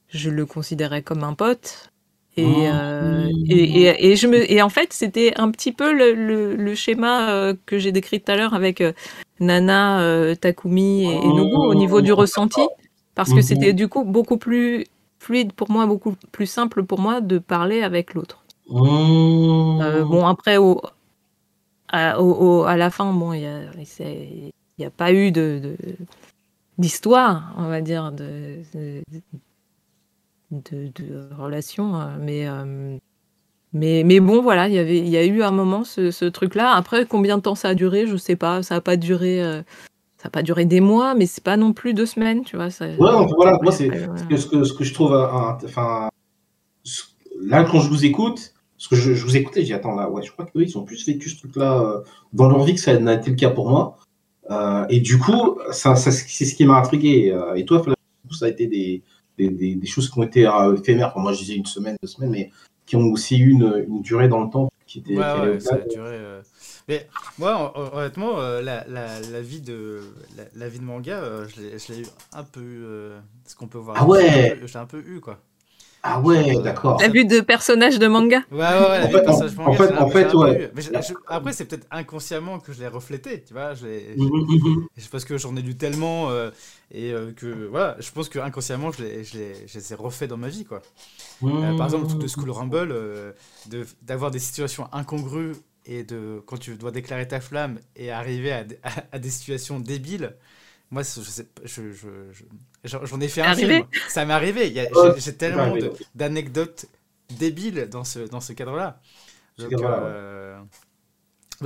je 0.10 0.30
le 0.30 0.46
considérais 0.46 1.02
comme 1.02 1.24
un 1.24 1.34
pote. 1.34 1.90
Et, 2.38 2.44
Oh. 2.46 2.74
euh, 2.74 3.30
et, 3.50 4.12
et, 4.12 4.16
je 4.16 4.26
me, 4.28 4.50
et 4.50 4.62
en 4.62 4.70
fait, 4.70 4.94
c'était 4.94 5.34
un 5.36 5.52
petit 5.52 5.74
peu 5.74 5.92
le, 5.92 6.14
le, 6.14 6.56
le 6.56 6.76
schéma 6.76 7.54
que 7.66 7.78
j'ai 7.78 7.92
décrit 7.92 8.22
tout 8.22 8.32
à 8.32 8.38
l'heure 8.38 8.54
avec 8.54 8.82
Nana, 9.42 10.34
Takumi 10.40 11.04
et, 11.04 11.26
et 11.26 11.28
Nobu 11.28 11.56
au 11.58 11.74
niveau 11.76 12.00
du 12.02 12.14
ressenti. 12.14 12.62
Parce 13.16 13.30
que 13.30 13.36
Mhm. 13.38 13.42
c'était 13.42 13.74
du 13.74 13.88
coup 13.88 14.04
beaucoup 14.04 14.38
plus 14.38 14.86
fluide 15.20 15.54
pour 15.54 15.70
moi, 15.70 15.86
beaucoup 15.86 16.16
plus 16.32 16.46
simple 16.48 16.84
pour 16.84 17.00
moi 17.00 17.22
de 17.22 17.38
parler 17.40 17.84
avec 17.84 18.14
l'autre. 18.14 18.44
Mmh. 18.70 19.80
Euh, 19.82 20.06
bon, 20.06 20.26
après, 20.26 20.58
au, 20.58 20.82
à, 21.90 22.20
au- 22.22 22.62
au- 22.62 22.64
à 22.64 22.78
la 22.78 22.90
fin, 22.90 23.12
bon, 23.14 23.34
il 23.34 23.42
n'y 23.42 24.86
a, 24.86 24.88
a 24.88 24.90
pas 24.92 25.12
eu 25.14 25.32
de, 25.32 25.76
d'histoire, 26.78 27.54
on 27.58 27.68
va 27.68 27.82
dire, 27.82 28.12
de, 28.12 28.62
de, 28.74 29.04
de- 30.52 30.92
de 30.96 31.30
relation. 31.38 32.00
euh, 32.00 32.18
Mais, 32.20 32.48
euh, 32.48 32.98
mais, 33.74 34.04
mais 34.06 34.20
bon, 34.20 34.42
voilà, 34.42 34.68
il 34.68 34.74
y 34.74 34.80
avait, 34.80 34.98
il 35.00 35.10
y 35.10 35.18
a 35.18 35.26
eu 35.26 35.44
un 35.44 35.52
moment 35.52 35.84
ce, 35.84 36.12
ce 36.12 36.26
truc-là. 36.26 36.74
Après, 36.74 37.06
combien 37.06 37.38
de 37.38 37.42
temps 37.44 37.56
ça 37.56 37.70
a 37.70 37.76
duré, 37.76 38.08
je 38.08 38.18
sais 38.18 38.36
pas. 38.36 38.64
Ça 38.64 38.76
n'a 38.76 38.82
pas 38.82 38.98
duré. 38.98 39.44
euh, 39.44 39.62
ça 40.22 40.28
a 40.28 40.30
pas 40.30 40.44
duré 40.44 40.66
des 40.66 40.82
mois, 40.82 41.16
mais 41.16 41.26
c'est 41.26 41.44
pas 41.44 41.58
non 41.58 41.74
plus 41.74 41.94
deux 41.96 42.06
semaines, 42.06 42.44
tu 42.44 42.56
vois. 42.56 42.70
Ça, 42.70 42.86
Ouais, 42.86 42.96
donc 43.12 43.32
voilà, 43.36 43.58
moi, 43.64 43.72
c'est 43.72 43.90
Ouais, 43.90 44.08
ouais. 44.08 44.18
ce 44.18 44.24
que, 44.26 44.38
ce 44.38 44.48
que, 44.48 44.64
ce 44.64 44.74
que 44.74 44.84
je 44.84 44.94
trouve. 44.94 45.14
un- 45.16 45.58
Enfin, 45.66 46.10
là, 47.42 47.64
quand 47.64 47.80
je 47.80 47.90
vous 47.90 48.06
écoute, 48.06 48.54
parce 48.78 48.88
que 48.88 48.96
je, 48.96 49.14
je 49.14 49.24
vous 49.24 49.38
écoutais, 49.38 49.62
j'ai 49.62 49.68
dit, 49.68 49.74
attends, 49.74 49.96
là, 49.96 50.10
ouais, 50.10 50.22
je 50.24 50.32
crois 50.32 50.46
qu'eux, 50.46 50.62
ils 50.64 50.78
ont 50.78 50.84
plus 50.84 51.06
vécu 51.08 51.30
ce 51.30 51.38
truc-là 51.40 51.80
euh, 51.82 52.02
dans 52.34 52.48
leur 52.50 52.64
vie 52.64 52.76
que 52.76 52.80
ça 52.82 52.98
n'a 53.00 53.14
été 53.16 53.30
le 53.32 53.36
cas 53.36 53.50
pour 53.50 53.70
moi. 53.70 53.98
Euh, 54.50 54.86
et 54.90 55.00
du 55.00 55.18
coup, 55.18 55.58
ça, 55.72 55.96
ça, 55.96 56.12
c'est 56.12 56.46
ce 56.46 56.56
qui 56.56 56.66
m'a 56.66 56.78
intrigué. 56.78 57.32
Euh, 57.32 57.56
Et 57.56 57.66
toi, 57.66 57.82
ça 58.32 58.46
a 58.46 58.50
été 58.50 58.68
des, 58.68 59.02
des, 59.38 59.50
des, 59.50 59.76
des 59.76 59.88
choses 59.88 60.10
qui 60.10 60.20
ont 60.20 60.24
été 60.24 60.46
euh, 60.48 60.76
éphémères. 60.76 61.08
Enfin, 61.10 61.22
moi, 61.22 61.34
je 61.34 61.40
disais 61.40 61.56
une 61.56 61.66
semaine, 61.66 61.96
deux 62.02 62.08
semaines, 62.08 62.32
mais 62.32 62.52
qui 62.86 62.96
ont 62.96 63.08
aussi 63.12 63.38
eu 63.40 63.52
une, 63.52 63.86
une 63.88 64.02
durée 64.02 64.28
dans 64.28 64.44
le 64.44 64.50
temps 64.50 64.72
qui 64.86 65.00
était. 65.00 65.12
Ouais, 65.18 65.18
qui 65.18 65.22
allait 65.42 65.52
ouais, 65.54 65.60
ça 65.60 65.76
a 65.76 65.78
au-delà. 65.78 65.88
duré. 65.94 66.10
euh. 66.12 66.42
Mais 66.92 67.08
moi, 67.40 67.72
hon- 67.74 67.82
hon- 67.82 67.98
honnêtement, 68.00 68.40
euh, 68.42 68.62
la, 68.62 68.84
la, 68.90 69.22
la 69.22 69.42
vie 69.42 69.62
de 69.62 70.02
la, 70.36 70.44
la 70.56 70.68
vie 70.68 70.80
de 70.80 70.84
manga, 70.84 71.14
euh, 71.20 71.48
je 71.48 71.62
l'ai- 71.62 71.80
je 71.80 71.94
l'ai 71.94 72.02
eu 72.02 72.06
un 72.34 72.44
peu. 72.44 72.60
euh, 72.62 73.18
ce 73.48 73.56
qu'on 73.56 73.68
peut 73.68 73.78
voir. 73.78 73.96
Ah 73.98 74.06
ouais. 74.06 74.60
Je 74.62 74.68
l'ai 74.74 74.78
un 74.78 74.86
peu- 74.86 75.02
eu, 75.08 75.22
quoi. 75.22 75.40
Ah 76.04 76.20
ouais, 76.20 76.56
d'accord. 76.64 76.98
T'as 76.98 77.08
vu 77.10 77.24
de 77.26 77.40
personnages 77.42 77.98
de 78.00 78.08
manga? 78.08 78.40
Ouais, 78.52 78.58
ouais, 78.58 78.64
ouais, 78.64 78.70
la 79.00 79.04
En 79.04 79.08
vie 79.08 79.14
fait, 79.14 79.20
de 79.20 79.24
personnage 79.26 79.54
en- 79.58 79.62
manga, 79.62 79.72
en 79.72 79.74
fait- 79.88 79.98
en 79.98 80.10
fait, 80.10 80.34
ouais. 80.34 80.64
eu. 80.64 80.68
Mais 80.76 80.82
je- 80.82 80.90
je- 80.90 81.14
après, 81.28 81.54
c'est 81.54 81.66
peut-être 81.66 81.86
inconsciemment 81.92 82.60
que 82.60 82.74
je 82.74 82.80
l'ai 82.82 82.88
reflété, 82.88 83.42
tu 83.48 83.54
vois. 83.54 83.74
Je 83.76 83.86
l'ai- 83.86 84.16
Mhm, 84.18 84.30
mhm. 84.50 84.88
je- 84.98 85.08
parce 85.10 85.24
que 85.26 85.38
j'en 85.38 85.56
ai 85.56 85.62
lu 85.62 85.76
tellement 85.78 86.30
euh, 86.32 86.50
et 86.92 87.14
euh, 87.14 87.32
que 87.34 87.68
voilà, 87.68 87.96
je 88.00 88.12
pense 88.12 88.28
que 88.30 88.40
inconsciemment, 88.40 88.92
je 88.92 89.04
l'ai- 89.04 89.24
je 89.24 89.38
l'ai- 89.38 89.68
je 89.68 89.78
les 89.78 89.94
ai 89.94 89.96
refaits 89.96 90.28
dans 90.28 90.38
ma 90.38 90.50
vie, 90.50 90.66
quoi. 90.66 90.82
Euh, 91.44 91.78
par 91.78 91.86
exemple, 91.86 92.04
le 92.04 92.10
truc 92.10 92.22
de 92.22 92.28
School 92.28 92.50
Rumble, 92.52 92.90
euh, 92.92 93.32
de- 93.70 93.86
d'avoir 94.02 94.32
des 94.32 94.40
situations 94.40 94.88
incongrues 94.92 95.54
et 96.00 96.04
de 96.04 96.42
quand 96.48 96.58
tu 96.58 96.76
dois 96.76 96.92
déclarer 96.92 97.28
ta 97.28 97.42
flamme 97.42 97.80
et 97.96 98.12
arriver 98.12 98.52
à, 98.54 98.66
à- 98.84 99.04
à 99.14 99.20
des 99.20 99.30
situations 99.30 99.80
débiles. 99.80 100.36
Moi, 100.92 101.04
je 101.04 101.22
sais 101.22 101.46
pas, 101.46 101.62
je- 101.66 101.92
je- 101.94 102.32
je- 102.34 102.98
j'en 103.06 103.22
ai 103.22 103.28
fait 103.30 103.42
un 103.42 103.50
Arrivé 103.50 103.76
film. 103.76 103.88
Ça 104.08 104.26
m'est 104.26 104.34
arrivé. 104.34 104.74
J'ai 105.18 105.36
tellement 105.38 105.78
d'anecdotes 106.16 106.86
débiles 107.32 107.88
dans 107.92 108.04
ce, 108.06 108.20
dans 108.20 108.42
ce 108.42 108.54
cadre-là. 108.54 109.02
Euh, 109.70 110.60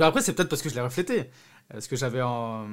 après, 0.00 0.20
c'est 0.22 0.34
peut-être 0.34 0.48
parce 0.48 0.62
que 0.62 0.68
je 0.68 0.74
l'ai 0.74 0.80
reflété. 0.80 1.30
Parce 1.68 1.86
que 1.88 1.96
j'avais 1.96 2.22
en. 2.22 2.68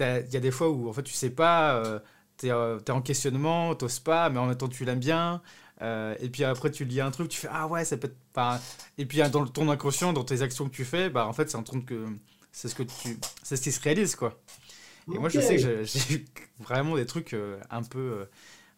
Il 0.00 0.28
y 0.32 0.36
a 0.36 0.40
des 0.40 0.50
fois 0.52 0.70
où 0.70 0.88
en 0.88 0.92
fait 0.94 1.02
tu 1.04 1.12
sais 1.14 1.30
pas, 1.30 1.76
euh, 1.76 2.00
t'es 2.38 2.50
euh, 2.52 2.78
en 2.90 3.02
questionnement, 3.02 3.74
t'oses 3.76 4.00
pas, 4.00 4.30
mais 4.30 4.38
en 4.40 4.46
même 4.46 4.56
temps 4.56 4.68
tu 4.68 4.84
l'aimes 4.84 5.00
bien. 5.00 5.42
Euh, 5.82 6.14
et 6.20 6.28
puis 6.30 6.44
après 6.44 6.70
tu 6.70 6.84
lis 6.84 7.00
un 7.00 7.10
truc, 7.10 7.28
tu 7.28 7.38
fais 7.38 7.48
ah 7.50 7.66
ouais, 7.66 7.84
ça 7.84 7.96
peut 7.96 8.06
être 8.08 8.18
pas. 8.32 8.60
Et 8.98 9.06
puis 9.06 9.18
dans 9.30 9.46
ton 9.46 9.68
inconscient, 9.70 10.12
dans 10.12 10.24
tes 10.24 10.42
actions 10.42 10.68
que 10.68 10.74
tu 10.74 10.84
fais, 10.84 11.10
bah 11.10 11.26
en 11.26 11.32
fait 11.32 11.50
c'est 11.50 11.56
un 11.58 11.62
truc 11.62 11.86
que. 11.86 12.06
c'est 12.52 12.68
ce 12.68 12.74
que 12.74 12.82
tu, 12.84 13.18
c'est 13.42 13.56
ce 13.56 13.62
qui 13.62 13.72
se 13.72 13.80
réalise 13.80 14.16
quoi. 14.16 14.40
Et 15.12 15.18
moi, 15.18 15.28
je 15.28 15.40
sais 15.40 15.56
que 15.56 15.84
j'ai- 15.84 16.14
eu 16.14 16.24
vraiment 16.60 16.96
des 16.96 17.06
trucs 17.06 17.34
euh, 17.34 17.60
un 17.70 17.82
peu, 17.82 17.98
euh, 17.98 18.24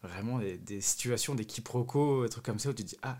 vraiment 0.03 0.39
des, 0.39 0.59
des 0.59 0.81
situations, 0.81 1.35
des 1.35 1.45
quiproquos, 1.45 2.25
des 2.25 2.29
trucs 2.31 2.45
comme 2.45 2.59
ça 2.59 2.71
où 2.71 2.73
tu 2.73 2.85
te 2.85 2.89
dis 2.89 2.99
ah, 3.03 3.19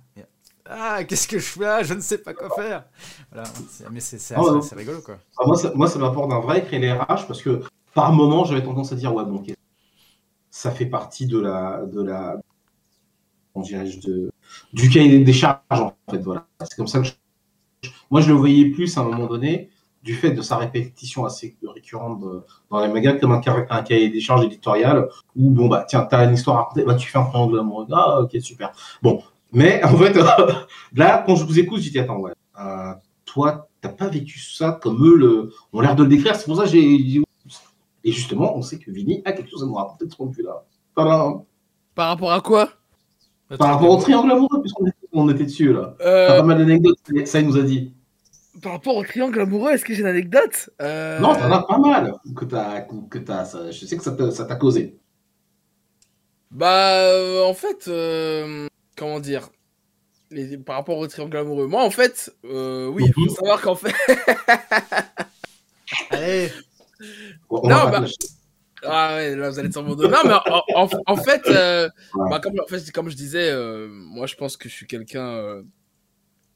ah, 0.69 1.05
qu'est-ce 1.05 1.29
que 1.29 1.39
je 1.39 1.45
fais 1.45 1.61
là 1.61 1.83
Je 1.83 1.95
ne 1.95 2.01
sais 2.01 2.19
pas 2.19 2.35
quoi 2.35 2.51
faire. 2.51 2.85
Voilà, 3.33 3.49
mais 3.93 4.01
c'est 4.01 4.35
Ah 4.35 4.43
c'est 4.63 4.75
rigolo 4.75 5.01
quoi. 5.01 5.19
Ah, 5.39 5.45
moi, 5.47 5.57
ça, 5.57 5.73
moi, 5.75 5.89
ça 5.89 5.99
m'apporte 5.99 6.33
un 6.33 6.41
vrai 6.41 6.61
éclairage 6.61 7.27
parce 7.27 7.43
que 7.43 7.63
par 7.95 8.13
moment, 8.13 8.45
j'avais 8.45 8.63
tendance 8.63 8.93
à 8.93 8.97
dire 8.97 9.15
ouais, 9.15 9.25
bon, 9.25 9.37
ok, 9.37 9.55
ça 10.51 10.71
fait 10.71 10.87
partie 10.87 11.27
de 11.27 11.39
la, 11.39 11.85
de 11.87 12.03
la, 12.03 12.37
de, 13.63 14.31
du 14.73 14.89
cahier 14.91 15.19
des 15.21 15.33
charges 15.33 15.61
en 15.71 15.93
fait. 16.11 16.19
Voilà, 16.19 16.47
c'est 16.61 16.77
comme 16.77 16.87
ça 16.87 17.01
que 17.01 17.07
je- 17.07 17.13
moi, 18.11 18.21
je 18.21 18.29
le 18.29 18.35
voyais 18.35 18.67
plus 18.71 18.97
à 18.97 19.01
un 19.01 19.05
moment 19.05 19.27
donné 19.27 19.71
du 20.03 20.15
fait 20.15 20.31
de 20.31 20.41
sa 20.41 20.57
répétition 20.57 21.25
assez 21.25 21.57
récurrente 21.75 22.23
dans 22.71 22.81
les 22.81 22.93
magas 22.93 23.15
comme 23.15 23.33
un, 23.33 23.41
un 23.71 23.83
cahier 23.83 24.09
des 24.09 24.21
charges 24.21 24.45
éditorial 24.45 25.09
où 25.35 25.51
bon 25.51 25.67
bah 25.67 25.85
tiens, 25.89 26.03
t'as 26.09 26.25
une 26.27 26.35
histoire 26.35 26.57
à 26.57 26.61
raconter, 26.63 26.85
bah 26.85 26.95
tu 26.95 27.09
fais 27.09 27.19
un 27.19 27.25
triangle 27.25 27.59
amoureux, 27.59 27.87
ah 27.93 28.21
ok 28.21 28.37
super. 28.41 28.71
Bon, 29.03 29.21
mais 29.53 29.83
en 29.83 29.97
fait 29.97 30.15
là, 30.95 31.25
quand 31.27 31.35
je 31.35 31.45
vous 31.45 31.59
écoute, 31.59 31.81
je 31.81 31.91
dis 31.91 31.99
attends 31.99 32.19
ouais, 32.19 32.33
euh, 32.61 32.93
toi, 33.25 33.69
t'as 33.81 33.89
pas 33.89 34.07
vécu 34.09 34.39
ça 34.39 34.79
comme 34.81 35.05
eux 35.05 35.17
le, 35.17 35.53
ont 35.73 35.81
l'air 35.81 35.97
de 35.97 36.05
le 36.05 36.09
décrire. 36.09 36.37
C'est 36.37 36.47
pour 36.47 36.57
ça 36.57 36.65
que 36.65 36.69
j'ai. 36.71 37.23
Et 38.05 38.13
justement, 38.13 38.57
on 38.57 38.63
sait 38.63 38.79
que 38.79 38.91
Vinny 38.93 39.23
a 39.25 39.33
quelque 39.33 39.51
chose 39.51 39.65
à 39.65 39.67
nous 39.67 39.75
raconter 39.75 40.07
de 40.07 40.13
ce 40.13 40.17
point 40.17 40.27
de 40.27 40.33
vue-là. 40.35 40.65
Par 41.97 42.09
rapport 42.09 42.33
à 42.33 42.41
quoi? 42.41 42.69
Par 43.59 43.69
rapport 43.75 43.91
au 43.91 43.97
triangle 44.01 44.33
amoureux, 44.33 44.61
puisqu'on 44.61 45.29
était, 45.31 45.45
dessus 45.45 45.73
là. 45.73 45.95
T'as 45.99 46.05
Euh, 46.05 46.29
pas 46.39 46.43
mal 46.43 46.59
d'anecdotes, 46.59 46.99
ça 47.25 47.41
il 47.41 47.47
nous 47.47 47.57
a 47.57 47.63
dit. 47.63 47.93
Par 48.63 48.73
rapport 48.73 48.97
au 48.97 49.05
triangle 49.05 49.41
amoureux, 49.41 49.73
est-ce 49.73 49.85
que 49.85 49.95
j'ai 49.95 50.01
une 50.01 50.07
anecdote? 50.07 50.71
Euh, 50.81 51.21
Non, 51.21 51.35
t'en 51.35 51.53
as 51.53 51.63
pas 51.63 51.79
mal 51.79 52.15
que 52.35 52.45
t'as, 52.45 52.81
que 52.81 53.19
t'as, 53.19 53.45
ça- 53.45 53.71
je 53.71 53.87
sais 53.87 53.97
que 53.97 54.03
ça 54.31 54.45
t'a, 54.45 54.57
causé. 54.57 54.97
Bah, 56.51 57.01
euh, 57.03 57.45
en 57.45 57.55
fait, 57.55 57.87
euh, 57.89 58.67
comment 58.97 59.21
dire? 59.21 59.51
Les- 60.31 60.57
Par 60.59 60.77
rapport 60.77 60.99
au 60.99 61.07
triangle 61.07 61.37
amoureux, 61.37 61.67
moi, 61.67 61.85
en 61.85 61.91
fait, 61.91 62.35
euh, 62.47 62.89
oui, 62.89 63.05
il 63.07 63.13
Mhm. 63.23 63.29
faut 63.29 63.35
savoir 63.37 63.61
qu'en 63.61 63.75
fait. 63.77 63.95
Allez, 66.11 66.51
On- 67.51 67.61
on 67.63 67.69
Non, 67.69 67.91
bah-. 67.91 68.07
Ah 68.89 69.17
ouais, 69.17 69.37
là, 69.37 69.51
vous 69.51 69.59
allez 69.59 69.69
être 69.69 69.75
sur 69.75 69.83
mon 69.83 69.95
dos. 69.95 70.09
Non, 70.09 70.19
mais 70.25 70.35
en, 70.35 70.63
en- 70.85 70.89
en 71.07 71.17
fait, 71.17 71.43
euh, 71.49 71.89
bah, 72.15 72.41
comme, 72.41 72.55
en 72.61 72.67
fait, 72.67 72.91
comme 72.93 73.09
je 73.11 73.17
disais, 73.17 73.51
euh, 73.51 73.89
moi, 73.91 74.27
je 74.27 74.35
pense 74.37 74.57
que 74.57 74.69
je 74.69 74.75
suis 74.75 74.87
quelqu'un 74.87 75.27
euh, 75.27 75.63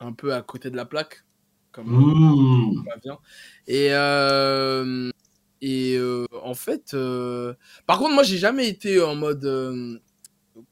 un 0.01 0.13
peu 0.13 0.35
à 0.35 0.43
côté 0.43 0.71
de 0.71 0.77
la 0.77 0.85
plaque. 0.85 1.25
Comme 1.73 1.87
Mmh. 1.87 2.85
vient. 3.05 3.19
Et, 3.69 3.89
euh, 3.93 5.09
et 5.63 5.99
en 6.43 6.55
fait, 6.55 6.97
par 7.87 7.99
contre, 7.99 8.15
moi, 8.15 8.23
j'ai 8.25 8.39
jamais 8.39 8.69
été 8.69 9.01
en 9.01 9.15
mode, 9.15 9.45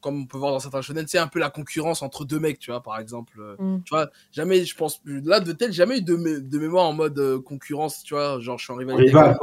comme 0.01 0.22
on 0.22 0.26
peut 0.26 0.38
voir 0.38 0.53
dans 0.53 0.61
certains 0.61 0.80
shonen, 0.82 1.07
c'est 1.09 1.18
un 1.18 1.26
peu 1.26 1.38
la 1.40 1.51
concurrence 1.51 2.03
entre 2.03 2.24
deux 2.24 2.38
mecs, 2.38 2.59
tu 2.59 2.70
vois, 2.70 2.82
par 2.82 2.99
exemple. 2.99 3.40
euh, 3.40 3.57
Mm. 3.59 3.82
Tu 3.84 3.90
vois, 3.94 4.09
jamais, 4.32 4.64
je 4.64 4.76
pense, 4.76 5.01
là, 5.05 5.40
de 5.40 5.53
tel, 5.53 5.72
jamais 5.72 5.99
eu 5.99 6.03
de, 6.03 6.16
mé- 6.16 6.40
de 6.49 6.59
mémoire 6.59 6.86
en 6.86 6.92
mode 6.92 7.18
euh, 7.18 7.40
concurrence, 7.40 8.03
tu 8.03 8.14
vois, 8.14 8.38
genre, 8.40 8.59
je 8.59 8.64
suis 8.64 8.72
en 8.72 8.76
rivalité 8.76 9.07
Rival, 9.07 9.36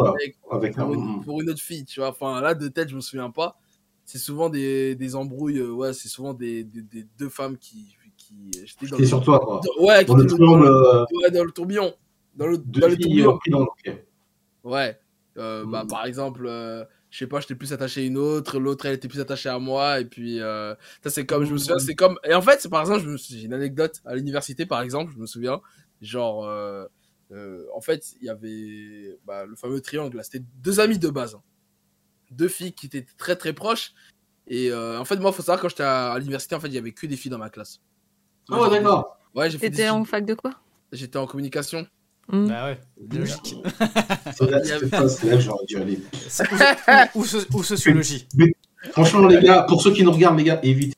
avec 0.51 0.77
un. 0.77 0.85
pour 0.85 0.93
une, 0.93 1.23
pour 1.23 1.41
une 1.41 1.49
autre 1.49 1.61
fille, 1.61 1.83
tu 1.85 1.99
vois. 1.99 2.09
Enfin, 2.09 2.39
là, 2.41 2.53
de 2.53 2.67
tête, 2.67 2.89
je 2.89 2.95
me 2.95 3.01
souviens 3.01 3.29
pas. 3.31 3.59
C'est 4.05 4.19
souvent 4.19 4.49
des, 4.49 4.95
des 4.95 5.15
embrouilles, 5.15 5.57
euh, 5.59 5.71
ouais, 5.71 5.91
c'est 5.93 6.07
souvent 6.09 6.33
des, 6.33 6.63
des, 6.63 6.81
des 6.83 7.07
deux 7.17 7.29
femmes 7.29 7.57
qui. 7.57 7.95
qui 8.17 8.51
j'étais 8.63 9.05
sur 9.05 9.21
toi, 9.23 9.39
quoi. 9.39 9.61
Ouais, 9.79 9.99
qui 9.99 10.11
Dans 10.11 10.15
le 10.17 10.23
étaient 10.23 10.35
triangle, 10.35 10.65
dans, 10.65 10.71
euh, 10.71 11.05
le- 11.11 11.17
ouais, 11.23 11.31
dans 11.31 11.43
le 11.43 11.51
tourbillon. 11.51 11.93
Dans 12.35 12.47
le, 12.47 12.57
dans 12.59 12.87
le 12.87 12.97
tourbillon. 12.97 13.39
le. 13.47 13.93
Ouais. 14.63 14.97
Euh, 15.37 15.65
bah, 15.65 15.83
Mm. 15.83 15.87
par 15.87 16.05
exemple, 16.05 16.45
euh, 16.47 16.85
je 17.15 17.19
sais 17.19 17.27
pas, 17.27 17.39
j'étais 17.39 17.55
plus 17.55 17.71
attaché 17.71 18.01
à 18.01 18.03
une 18.03 18.17
autre, 18.17 18.59
l'autre 18.59 18.85
elle 18.85 18.95
était 18.95 19.07
plus 19.07 19.21
attachée 19.21 19.47
à 19.47 19.57
moi, 19.57 20.01
et 20.01 20.05
puis 20.05 20.41
euh, 20.41 20.75
ça 21.01 21.09
c'est 21.09 21.25
comme, 21.25 21.45
je 21.45 21.53
me 21.53 21.57
souviens, 21.57 21.75
Mm. 21.77 21.79
c'est 21.79 21.95
comme, 21.95 22.19
et 22.25 22.33
en 22.33 22.41
fait, 22.41 22.59
c'est 22.59 22.67
par 22.67 22.81
exemple, 22.81 23.05
je 23.05 23.09
me 23.09 23.15
suis- 23.15 23.39
j'ai 23.39 23.45
une 23.45 23.53
anecdote 23.53 24.01
à 24.03 24.15
l'université 24.15 24.65
par 24.65 24.81
exemple, 24.81 25.13
je 25.13 25.17
me 25.19 25.25
souviens, 25.25 25.61
genre, 26.01 26.45
euh, 26.45 26.85
euh, 27.31 27.65
en 27.73 27.79
fait, 27.79 28.15
il 28.19 28.25
y 28.25 28.29
avait 28.29 29.17
bah, 29.23 29.45
le 29.45 29.55
fameux 29.55 29.79
triangle 29.79 30.17
là, 30.17 30.23
c'était 30.23 30.43
deux 30.55 30.81
amis 30.81 30.99
de 30.99 31.09
base, 31.09 31.35
hein. 31.35 31.41
deux 32.31 32.49
filles 32.49 32.73
qui 32.73 32.87
étaient 32.87 33.05
très 33.17 33.37
très 33.37 33.53
proches, 33.53 33.93
et 34.47 34.69
euh, 34.71 34.99
en 34.99 35.05
fait, 35.05 35.15
moi, 35.15 35.31
faut 35.31 35.41
savoir, 35.41 35.61
quand 35.61 35.69
j'étais 35.69 35.83
à, 35.83 36.11
à 36.11 36.19
l'université, 36.19 36.53
en 36.53 36.59
fait, 36.59 36.67
il 36.67 36.73
y 36.73 36.77
avait 36.77 36.91
que 36.91 37.07
des 37.07 37.15
filles 37.15 37.31
dans 37.31 37.37
ma 37.37 37.49
classe. 37.49 37.79
Moi, 38.49 38.59
Oh, 38.61 38.69
d'accord. 38.69 39.17
Ouais, 39.33 39.49
j'ai 39.49 39.57
fait 39.57 39.69
des 39.69 39.77
T'étais 39.77 39.89
en 39.89 40.03
fac 40.03 40.25
de 40.25 40.33
quoi? 40.33 40.51
J'étais 40.91 41.17
en 41.17 41.27
communication. 41.27 41.87
Hmm. 42.27 42.47
bah 42.47 42.65
ouais, 42.65 42.79
logique. 43.19 43.55
C'est 44.35 44.49
là, 44.49 44.59
Il 44.63 44.67
y 44.67 44.71
avait- 44.71 44.79
c'est 44.87 44.89
ça, 44.95 45.07
c'est 45.09 45.27
là 45.29 45.35
que 45.35 45.41
j'aurais 45.41 45.65
dû 45.65 45.77
aller. 45.77 45.99
ou, 47.13 47.19
ou 47.19 47.25
so- 47.25 47.37
ou 47.53 47.63
sociologie. 47.63 48.27
Franchement, 48.91 49.27
les 49.27 49.39
gars, 49.41 49.63
pour 49.63 49.81
ceux 49.81 49.91
qui 49.93 50.03
nous 50.03 50.11
regardent, 50.11 50.37
les 50.39 50.43
gars, 50.45 50.59
évitez 50.63 50.95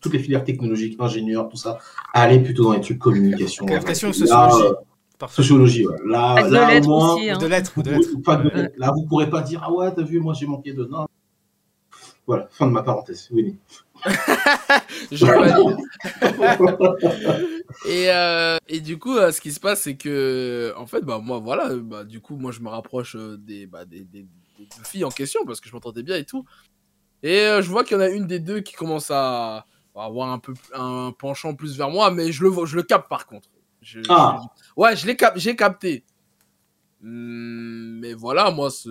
toutes 0.00 0.12
les 0.12 0.18
filières 0.20 0.44
technologiques, 0.44 0.96
ingénieurs, 1.00 1.48
tout 1.48 1.56
ça. 1.56 1.78
Allez 2.12 2.40
plutôt 2.40 2.64
dans 2.64 2.72
les 2.72 2.80
trucs 2.80 2.98
communication. 2.98 3.66
Communication 3.66 4.08
ou 4.08 4.12
Là, 4.12 4.16
sociologie. 4.50 4.66
euh, 4.66 4.72
Parfait. 5.18 5.34
sociologie, 5.36 5.86
ouais. 5.88 5.96
Là, 6.06 6.42
de 6.48 6.54
lettres 6.54 6.88
moins, 6.88 7.14
aussi. 7.14 7.28
Ou 7.28 7.34
hein. 7.34 7.38
de 7.38 7.46
lettres, 7.46 7.72
ou 7.76 7.82
de 7.82 7.90
lettres. 7.90 8.08
Ou 8.14 8.18
pas 8.20 8.36
de- 8.36 8.48
Ouais. 8.48 8.72
Là, 8.76 8.92
vous 8.94 9.04
pourrez 9.06 9.28
pas 9.30 9.42
dire 9.42 9.60
Ah 9.64 9.72
ouais, 9.72 9.92
t'as 9.94 10.02
vu, 10.02 10.20
moi 10.20 10.34
j'ai 10.34 10.46
manqué 10.46 10.72
de. 10.72 10.84
Non. 10.84 11.06
Voilà, 12.28 12.46
fin 12.50 12.66
de 12.66 12.72
ma 12.72 12.82
parenthèse. 12.84 13.28
Oui. 13.32 13.56
Je 15.10 15.26
et, 17.88 18.10
euh, 18.10 18.56
et 18.68 18.80
du 18.80 18.98
coup, 18.98 19.16
euh, 19.16 19.32
ce 19.32 19.40
qui 19.40 19.52
se 19.52 19.60
passe, 19.60 19.82
c'est 19.82 19.96
que, 19.96 20.72
en 20.76 20.86
fait, 20.86 21.00
bah, 21.02 21.18
moi, 21.22 21.38
voilà, 21.38 21.74
bah, 21.74 22.04
du 22.04 22.20
coup, 22.20 22.36
moi, 22.36 22.52
je 22.52 22.60
me 22.60 22.68
rapproche 22.68 23.16
euh, 23.16 23.36
des, 23.38 23.66
bah, 23.66 23.84
des, 23.84 24.00
des, 24.04 24.22
des 24.58 24.66
deux 24.76 24.84
filles 24.84 25.04
en 25.04 25.10
question 25.10 25.44
parce 25.46 25.60
que 25.60 25.68
je 25.68 25.74
m'entendais 25.74 26.02
bien 26.02 26.16
et 26.16 26.24
tout. 26.24 26.44
Et 27.22 27.40
euh, 27.40 27.62
je 27.62 27.70
vois 27.70 27.82
qu'il 27.82 27.96
y 27.96 28.00
en 28.00 28.02
a 28.02 28.08
une 28.08 28.26
des 28.26 28.38
deux 28.38 28.60
qui 28.60 28.74
commence 28.74 29.10
à, 29.10 29.64
à 29.96 30.04
avoir 30.04 30.30
un 30.30 30.38
peu 30.38 30.54
un 30.74 31.12
penchant 31.18 31.54
plus 31.54 31.76
vers 31.76 31.90
moi, 31.90 32.10
mais 32.10 32.30
je 32.30 32.44
le, 32.44 32.66
je 32.66 32.76
le 32.76 32.82
capte 32.82 33.08
par 33.08 33.26
contre. 33.26 33.48
Je- 33.82 34.00
Ah. 34.08 34.38
je- 34.40 34.80
ouais, 34.82 34.96
je 34.96 35.06
l'ai 35.06 35.16
cap, 35.16 35.34
j'ai 35.36 35.56
capté. 35.56 36.04
Hum, 37.02 37.98
mais 38.00 38.12
voilà, 38.14 38.50
moi, 38.50 38.70
il 38.86 38.90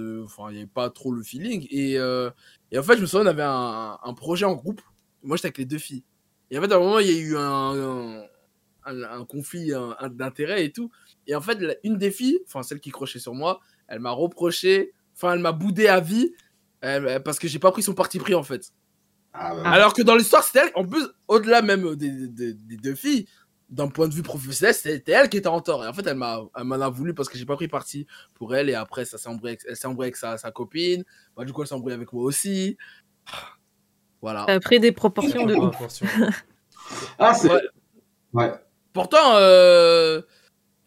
n'y 0.51 0.57
avait 0.59 0.65
pas 0.65 0.89
trop 0.89 1.11
le 1.11 1.23
feeling. 1.23 1.67
Et, 1.69 1.97
euh, 1.99 2.29
et 2.71 2.79
en 2.79 2.83
fait, 2.83 2.95
je 2.95 3.01
me 3.01 3.05
souviens, 3.05 3.25
on 3.25 3.29
avait 3.29 3.43
un, 3.43 3.97
un 4.01 4.13
projet 4.13 4.45
en 4.45 4.55
groupe. 4.55 4.81
Moi, 5.23 5.35
j'étais 5.37 5.47
avec 5.47 5.57
les 5.57 5.65
deux 5.65 5.77
filles. 5.77 6.03
Et 6.49 6.57
en 6.57 6.61
fait, 6.61 6.71
à 6.71 6.75
un 6.77 6.79
moment, 6.79 6.99
il 6.99 7.07
y 7.07 7.17
a 7.17 7.19
eu 7.19 7.35
un, 7.37 8.23
un, 8.85 9.03
un 9.03 9.25
conflit 9.25 9.71
d'intérêts 10.11 10.63
et 10.65 10.71
tout. 10.71 10.89
Et 11.27 11.35
en 11.35 11.41
fait, 11.41 11.59
une 11.83 11.97
des 11.97 12.11
filles, 12.11 12.39
enfin, 12.47 12.63
celle 12.63 12.79
qui 12.79 12.91
crochait 12.91 13.19
sur 13.19 13.33
moi, 13.33 13.59
elle 13.87 13.99
m'a 13.99 14.11
reproché, 14.11 14.93
enfin, 15.15 15.33
elle 15.33 15.39
m'a 15.39 15.51
boudé 15.51 15.87
à 15.87 15.99
vie 15.99 16.33
elle- 16.79 17.21
parce 17.23 17.39
que 17.39 17.47
j'ai 17.47 17.59
pas 17.59 17.71
pris 17.71 17.83
son 17.83 17.93
parti 17.93 18.19
pris, 18.19 18.35
en 18.35 18.43
fait. 18.43 18.71
Ah, 19.33 19.55
bah, 19.55 19.69
Alors 19.69 19.93
que 19.93 20.01
dans 20.01 20.15
l'histoire, 20.15 20.43
c'était 20.43 20.59
elle, 20.59 20.71
en 20.75 20.85
plus, 20.85 21.03
au-delà 21.27 21.61
même 21.61 21.95
des, 21.95 22.27
des- 22.27 22.53
des 22.53 22.77
deux 22.77 22.95
filles, 22.95 23.27
d'un 23.69 23.87
point 23.89 24.07
de 24.07 24.13
vue 24.13 24.23
professionnel, 24.23 24.73
c'était 24.73 25.11
elle 25.11 25.27
qui 25.29 25.37
était 25.37 25.47
en 25.47 25.59
tort. 25.61 25.83
Et 25.83 25.87
en 25.87 25.93
fait, 25.93 26.05
elle 26.07 26.15
m'a- 26.15 26.39
elle 26.55 26.63
m'en 26.63 26.75
a 26.75 26.89
voulu 26.89 27.13
parce 27.13 27.27
que 27.27 27.37
j'ai 27.37 27.45
pas 27.45 27.55
pris 27.55 27.67
parti 27.67 28.07
pour 28.35 28.55
elle. 28.55 28.69
Et 28.69 28.75
après, 28.75 29.03
ça 29.05 29.17
s'est 29.17 29.29
avec- 29.29 29.61
elle 29.67 29.75
s'est 29.75 29.87
embrouillée 29.87 30.07
avec 30.07 30.15
sa, 30.15 30.37
sa 30.37 30.51
copine. 30.51 31.03
Bah, 31.35 31.43
du 31.43 31.51
coup, 31.53 31.61
elle 31.61 31.67
s'est 31.67 31.75
embrouillée 31.75 31.95
avec 31.95 32.11
moi 32.13 32.23
aussi. 32.23 32.77
Voilà. 34.21 34.45
Ça 34.47 34.53
a 34.53 34.59
pris 34.59 34.79
des 34.79 34.91
proportions 34.91 35.45
de 35.45 35.53
ouf. 35.55 35.75
Ah, 37.19 37.33
c'est. 37.33 37.51
Ouais. 37.51 37.61
Ouais. 38.33 38.53
Pourtant, 38.93 39.35
euh, 39.35 40.21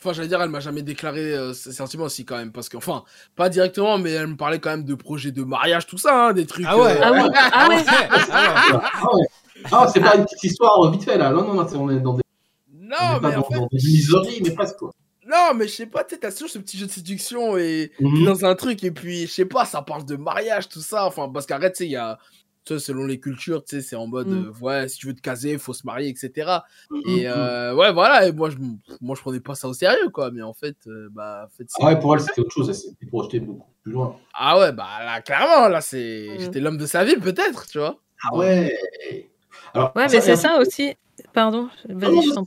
enfin, 0.00 0.14
j'allais 0.14 0.28
dire, 0.28 0.40
elle 0.40 0.48
m'a 0.48 0.60
jamais 0.60 0.80
déclaré 0.82 1.34
euh, 1.34 1.52
ses 1.52 1.72
sentiments 1.72 2.04
aussi 2.04 2.24
quand 2.24 2.36
même, 2.38 2.50
parce 2.52 2.70
que, 2.70 2.78
enfin, 2.78 3.04
pas 3.36 3.50
directement, 3.50 3.98
mais 3.98 4.12
elle 4.12 4.28
me 4.28 4.36
parlait 4.36 4.58
quand 4.58 4.70
même 4.70 4.84
de 4.84 4.94
projets 4.94 5.30
de 5.30 5.42
mariage, 5.44 5.86
tout 5.86 5.98
ça, 5.98 6.28
hein, 6.28 6.32
des 6.32 6.46
trucs. 6.46 6.64
Ah 6.66 6.78
ouais. 6.78 6.92
euh, 6.96 7.00
Ah 7.02 7.12
ouais, 7.12 7.18
ah 7.52 7.68
ouais. 7.68 7.84
Ah 7.92 8.72
ouais. 8.72 8.80
Ah, 8.90 9.06
ouais. 9.14 9.26
Ah, 9.70 9.86
c'est 9.92 10.00
pas 10.00 10.16
une 10.16 10.24
petite 10.24 10.42
histoire 10.44 10.90
vite 10.90 11.04
fait 11.04 11.18
là. 11.18 11.30
Non, 11.30 11.42
non, 11.46 11.52
non, 11.54 11.68
c'est- 11.68 11.76
on 11.76 11.90
est 11.90 12.00
dans 12.00 12.14
des. 12.14 12.22
On 13.00 13.14
Non, 13.14 13.20
pas 13.20 13.28
mais 13.30 13.36
en 13.36 13.40
dans, 13.40 13.48
fait, 13.48 13.54
dans 13.54 13.68
des 13.70 13.76
miseries, 13.78 14.40
mais 14.44 14.50
presque 14.52 14.76
quoi. 14.76 14.92
non, 15.26 15.54
mais 15.54 15.68
je 15.68 15.74
sais 15.74 15.86
pas, 15.86 16.02
tu 16.04 16.14
sais, 16.14 16.20
t'as 16.20 16.32
toujours 16.32 16.48
ce 16.50 16.58
petit 16.58 16.76
jeu 16.78 16.86
de 16.86 16.90
séduction 16.90 17.56
et 17.56 17.92
Mhm. 18.00 18.24
dans 18.24 18.44
un 18.44 18.54
truc, 18.54 18.82
et 18.84 18.90
puis, 18.90 19.26
je 19.26 19.32
sais 19.32 19.44
pas, 19.44 19.64
ça 19.64 19.82
parle 19.82 20.04
de 20.04 20.16
mariage, 20.16 20.68
tout 20.68 20.80
ça, 20.80 21.06
enfin, 21.06 21.28
parce 21.28 21.46
qu'arrête, 21.46 21.74
tu 21.74 21.78
sais, 21.78 21.86
il 21.86 21.92
y 21.92 21.96
a. 21.96 22.18
tu 22.66 22.74
sais, 22.74 22.78
selon 22.78 23.06
les 23.06 23.18
cultures, 23.18 23.64
tu 23.64 23.76
sais, 23.76 23.82
c'est 23.82 23.96
en 23.96 24.06
mode, 24.06 24.28
Mm. 24.28 24.48
euh, 24.48 24.52
ouais, 24.60 24.86
si 24.88 24.98
tu 24.98 25.06
veux 25.06 25.14
te 25.14 25.22
caser, 25.22 25.56
faut 25.56 25.72
se 25.72 25.86
marier, 25.86 26.08
etc. 26.10 26.58
Mhm. 26.90 27.00
Et 27.08 27.26
euh, 27.26 27.74
ouais, 27.74 27.90
voilà, 27.90 28.26
et 28.28 28.32
moi 28.32 28.50
je, 28.50 28.56
moi, 29.00 29.16
je 29.16 29.22
prenais 29.22 29.40
pas 29.40 29.54
ça 29.54 29.66
au 29.66 29.72
sérieux, 29.72 30.10
quoi, 30.10 30.30
mais 30.30 30.42
en 30.42 30.52
fait, 30.52 30.76
euh, 30.86 31.08
bah, 31.10 31.46
en 31.46 31.56
fait, 31.56 31.64
c'est- 31.68 31.78
Ah 31.82 31.86
ouais, 31.86 31.98
pour 31.98 32.14
elle, 32.14 32.20
c'était 32.20 32.42
autre 32.42 32.50
chose. 32.52 32.68
Elle 32.68 32.74
s'était 32.74 33.06
projetée 33.06 33.40
beaucoup 33.40 33.66
plus 33.82 33.92
loin. 33.92 34.14
Ah 34.34 34.58
ouais, 34.58 34.72
bah 34.72 34.86
là, 35.02 35.22
clairement, 35.22 35.68
là, 35.68 35.80
c'est. 35.80 36.38
J'étais 36.38 36.60
l'homme 36.60 36.76
de 36.76 36.84
sa 36.84 37.02
vie, 37.02 37.16
peut-être, 37.16 37.66
tu 37.66 37.78
vois. 37.78 37.98
Ah 38.30 38.36
ouais. 38.36 38.76
Alors, 39.72 39.92
Ouais, 39.96 40.06
mais 40.10 40.20
c'est 40.20 40.36
ça 40.36 40.58
aussi. 40.60 40.94
Pardon, 41.32 41.68
Non, 41.88 41.94
vas-y, 41.98 42.14
non, 42.14 42.22
je 42.22 42.30
t'en. 42.34 42.44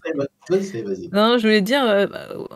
Vas-y, 0.49 0.59
vas-y, 0.59 0.81
vas-y. 0.83 1.09
Non, 1.11 1.37
je 1.37 1.43
voulais 1.43 1.61
dire, 1.61 1.83
euh, 1.85 2.05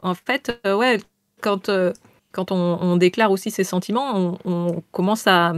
en 0.03 0.13
fait, 0.13 0.59
euh, 0.65 0.75
ouais, 0.75 0.99
quand, 1.41 1.69
euh, 1.69 1.93
quand 2.31 2.51
on, 2.51 2.77
on 2.81 2.97
déclare 2.97 3.31
aussi 3.31 3.49
ses 3.51 3.63
sentiments, 3.63 4.15
on, 4.15 4.37
on 4.45 4.83
commence 4.91 5.25
à, 5.27 5.53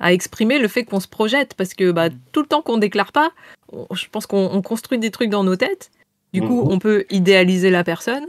à 0.00 0.12
exprimer 0.12 0.58
le 0.58 0.68
fait 0.68 0.84
qu'on 0.84 1.00
se 1.00 1.08
projette. 1.08 1.54
Parce 1.54 1.74
que 1.74 1.90
bah, 1.92 2.08
tout 2.32 2.40
le 2.42 2.46
temps 2.46 2.62
qu'on 2.62 2.78
déclare 2.78 3.12
pas, 3.12 3.30
on- 3.72 3.86
je 3.94 4.06
pense 4.10 4.26
qu'on 4.26 4.50
on 4.52 4.60
construit 4.62 4.98
des 4.98 5.10
trucs 5.10 5.30
dans 5.30 5.44
nos 5.44 5.56
têtes. 5.56 5.90
Du 6.32 6.40
coup, 6.42 6.62
Mhm. 6.64 6.72
on 6.72 6.78
peut 6.78 7.04
idéaliser 7.10 7.70
la 7.70 7.84
personne. 7.84 8.26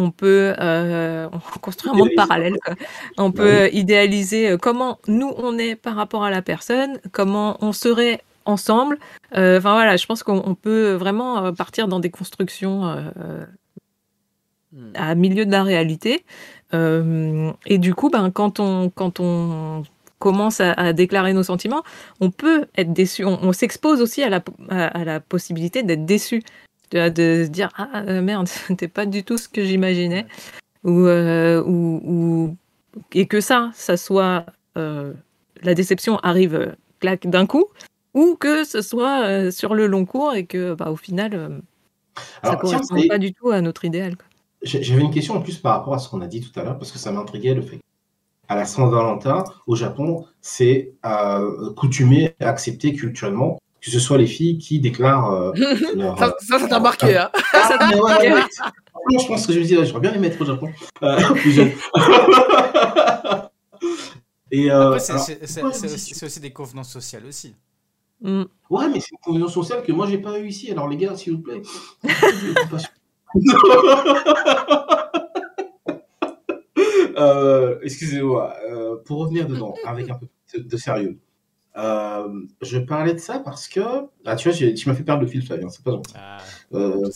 on 0.00 0.10
peut 0.12 0.54
euh, 0.60 1.28
on 1.32 1.58
construit 1.60 1.90
un 1.90 1.94
monde 1.94 2.10
parallèle. 2.14 2.54
quoi. 2.64 2.74
On 3.16 3.30
Bah 3.30 3.42
peut 3.42 3.68
idéaliser 3.72 4.56
comment 4.60 4.98
nous 5.08 5.32
on 5.38 5.58
est 5.58 5.74
par 5.74 5.96
rapport 5.96 6.22
à 6.24 6.30
la 6.30 6.40
personne, 6.42 7.00
comment 7.10 7.56
on 7.62 7.72
serait 7.72 8.20
ensemble. 8.48 8.98
Euh, 9.36 9.58
Enfin 9.58 9.74
voilà, 9.74 9.96
je 9.96 10.06
pense 10.06 10.22
qu'on 10.22 10.42
on 10.44 10.54
peut 10.54 10.92
vraiment 10.94 11.44
euh, 11.44 11.52
partir 11.52 11.86
dans 11.88 12.00
des 12.00 12.10
constructions 12.10 12.84
euh, 12.86 13.44
à 14.94 15.14
milieu 15.14 15.46
de 15.46 15.50
la 15.52 15.62
réalité. 15.62 16.24
Et 16.72 17.78
du 17.78 17.94
coup, 17.94 18.10
ben, 18.10 18.30
quand 18.30 18.60
on 18.60 18.90
quand 18.90 19.20
on 19.20 19.82
commence 20.18 20.60
à, 20.60 20.72
à 20.72 20.92
déclarer 20.92 21.32
nos 21.32 21.42
sentiments, 21.44 21.82
on 22.20 22.30
peut 22.30 22.66
être 22.76 22.92
déçu. 22.92 23.24
On, 23.24 23.38
on 23.42 23.52
s'expose 23.52 24.00
aussi 24.02 24.22
à 24.22 24.28
la, 24.28 24.42
à, 24.68 24.86
à 24.86 25.04
la 25.04 25.20
possibilité 25.20 25.82
d'être 25.84 26.04
déçu, 26.04 26.42
de, 26.90 27.08
de 27.08 27.44
se 27.44 27.50
dire 27.50 27.70
ah 27.76 28.02
merde, 28.20 28.48
c'était 28.66 28.88
pas 28.88 29.06
du 29.06 29.22
tout 29.24 29.38
ce 29.38 29.48
que 29.48 29.64
j'imaginais, 29.64 30.26
ou, 30.84 31.06
euh, 31.06 31.62
ou, 31.62 32.00
ou- 32.04 32.56
et 33.14 33.26
que 33.26 33.40
ça, 33.40 33.70
ça 33.74 33.96
soit 33.96 34.44
euh, 34.76 35.12
la 35.62 35.74
déception 35.74 36.18
arrive 36.18 36.74
clac 37.00 37.26
d'un 37.28 37.46
coup, 37.46 37.66
ou 38.18 38.36
que 38.36 38.64
ce 38.64 38.82
soit 38.82 39.24
euh, 39.24 39.50
sur 39.50 39.74
le 39.74 39.86
long 39.86 40.04
cours 40.04 40.34
et 40.34 40.46
que 40.46 40.74
bah, 40.74 40.90
au 40.90 40.96
final 40.96 41.34
euh, 41.34 41.48
ça 42.42 42.50
tiens, 42.50 42.56
correspond 42.56 43.08
pas 43.08 43.18
du 43.18 43.32
tout 43.32 43.50
à 43.50 43.60
notre 43.60 43.84
idéal. 43.84 44.16
J'avais 44.62 45.02
une 45.02 45.12
question 45.12 45.34
en 45.34 45.40
plus 45.40 45.58
par 45.58 45.78
rapport 45.78 45.94
à 45.94 45.98
ce 45.98 46.08
qu'on 46.08 46.20
a 46.20 46.26
dit 46.26 46.40
tout 46.40 46.58
à 46.58 46.64
l'heure, 46.64 46.78
parce 46.78 46.90
que 46.90 46.98
ça 46.98 47.12
m'intriguait 47.12 47.54
le 47.54 47.62
fait 47.62 47.78
à 48.48 48.56
la 48.56 48.64
Saint-Valentin, 48.64 49.44
au 49.66 49.76
Japon, 49.76 50.24
c'est 50.40 50.94
euh, 51.04 51.70
coutumé, 51.74 52.34
accepté 52.40 52.94
culturellement, 52.94 53.60
que 53.80 53.90
ce 53.90 54.00
soit 54.00 54.18
les 54.18 54.26
filles 54.26 54.58
qui 54.58 54.80
déclarent 54.80 55.32
euh, 55.32 55.52
leur. 55.94 56.18
Ça, 56.18 56.34
ça, 56.40 56.58
ça 56.58 56.66
t'a 56.66 56.80
marqué, 56.80 57.16
hein 57.16 57.30
Ah, 57.52 57.90
ouais, 57.94 58.32
ouais. 58.32 58.42
Je 59.20 59.26
pense 59.26 59.46
que 59.46 59.52
je 59.52 59.60
me 59.60 59.64
dis, 59.64 59.76
j'aurais 59.84 60.00
bien 60.00 60.14
aimé 60.14 60.28
être 60.28 60.40
au 60.40 60.46
Japon. 60.46 60.70
Euh, 61.02 61.20
euh, 64.54 64.96
aussi, 64.96 65.12
c'est 66.14 66.26
aussi 66.26 66.40
des 66.40 66.50
convenances 66.50 66.90
sociales 66.90 67.26
aussi. 67.26 67.54
Mm. 68.20 68.42
Ouais, 68.70 68.88
mais 68.88 69.00
c'est 69.00 69.12
une 69.12 69.18
convention 69.22 69.62
sociale 69.62 69.82
que 69.84 69.92
moi 69.92 70.06
j'ai 70.06 70.18
pas 70.18 70.38
eu 70.38 70.48
ici. 70.48 70.70
Alors 70.70 70.88
les 70.88 70.96
gars, 70.96 71.16
s'il 71.16 71.34
vous 71.34 71.42
plaît. 71.42 71.62
Euh, 77.16 77.78
Excusez-moi. 77.82 78.54
euh, 78.70 78.96
pour 79.04 79.18
revenir 79.18 79.46
dedans, 79.48 79.74
avec 79.84 80.08
un 80.08 80.14
peu 80.14 80.26
de, 80.56 80.62
de 80.62 80.76
sérieux. 80.76 81.18
Euh, 81.76 82.28
je 82.62 82.78
parlais 82.78 83.12
de 83.14 83.18
ça 83.18 83.40
parce 83.40 83.66
que, 83.68 83.80
ah, 84.24 84.36
tu 84.36 84.48
vois, 84.48 84.56
tu 84.56 84.88
m'as 84.88 84.94
fait 84.94 85.02
perdre 85.02 85.22
le 85.22 85.26
fil, 85.28 85.44
Flavien. 85.44 85.68
C'est 85.68 85.82
pas 85.82 85.90
gentil. 85.92 86.14
Ah, 86.16 86.38
Euh. 86.74 87.08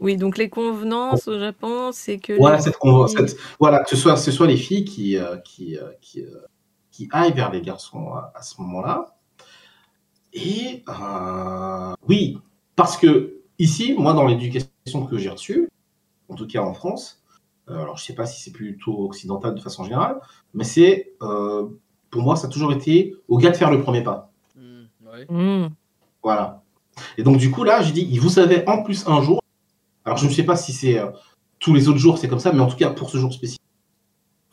Oui, 0.00 0.16
donc 0.16 0.36
les 0.38 0.48
convenances 0.48 1.26
au 1.28 1.38
Japon, 1.38 1.90
c'est 1.92 2.18
que 2.18 2.34
Voilà, 2.34 2.60
cette, 2.60 2.76
cette- 3.16 3.36
voilà, 3.58 3.80
que 3.82 3.90
ce 3.90 3.96
soit, 3.96 4.16
ce 4.16 4.30
soit 4.30 4.46
les 4.46 4.56
filles 4.56 4.84
qui, 4.84 5.16
euh, 5.16 5.38
qui, 5.38 5.78
euh, 5.78 5.90
qui, 6.00 6.20
euh, 6.22 6.26
qui 6.90 7.08
aillent 7.12 7.32
vers 7.32 7.50
les 7.50 7.62
garçons 7.62 8.08
à, 8.12 8.32
à 8.34 8.42
ce 8.42 8.60
moment-là. 8.60 9.16
Et 10.34 10.82
euh, 10.88 11.94
oui, 12.08 12.38
parce 12.76 12.96
que 12.96 13.36
ici, 13.58 13.94
moi, 13.96 14.12
dans 14.12 14.26
l'éducation 14.26 15.06
que 15.08 15.16
j'ai 15.16 15.30
reçue, 15.30 15.70
en 16.28 16.34
tout 16.34 16.46
cas 16.46 16.60
en 16.60 16.74
France, 16.74 17.22
euh, 17.70 17.80
alors 17.80 17.96
je 17.96 18.04
sais 18.04 18.14
pas 18.14 18.26
si 18.26 18.42
c'est 18.42 18.50
plutôt 18.50 19.04
occidental 19.04 19.54
de 19.54 19.60
façon 19.60 19.84
générale, 19.84 20.20
mais 20.52 20.64
c'est, 20.64 21.12
euh, 21.22 21.66
pour 22.10 22.22
moi, 22.22 22.36
ça 22.36 22.48
a 22.48 22.50
toujours 22.50 22.72
été 22.72 23.14
au 23.28 23.38
gars 23.38 23.50
de 23.50 23.56
faire 23.56 23.70
le 23.70 23.80
premier 23.80 24.02
pas. 24.02 24.32
Hmm, 24.56 24.84
ouais. 25.06 25.26
Mm. 25.28 25.70
Voilà. 26.22 26.62
Et 27.16 27.22
donc, 27.22 27.36
du 27.36 27.50
coup, 27.50 27.64
là, 27.64 27.82
j'ai 27.82 27.92
dit, 27.92 28.18
vous 28.18 28.28
savez, 28.28 28.64
en 28.68 28.82
plus, 28.82 29.06
un 29.06 29.22
jour, 29.22 29.40
alors 30.04 30.18
je 30.18 30.26
ne 30.26 30.32
sais 30.32 30.44
pas 30.44 30.56
si 30.56 30.72
c'est 30.72 30.98
euh, 30.98 31.10
tous 31.60 31.74
les 31.74 31.88
autres 31.88 31.98
jours, 31.98 32.18
c'est 32.18 32.28
comme 32.28 32.40
ça, 32.40 32.52
mais 32.52 32.60
en 32.60 32.66
tout 32.66 32.76
cas, 32.76 32.90
pour 32.90 33.08
ce 33.08 33.18
jour 33.18 33.32
spécifique, 33.32 33.62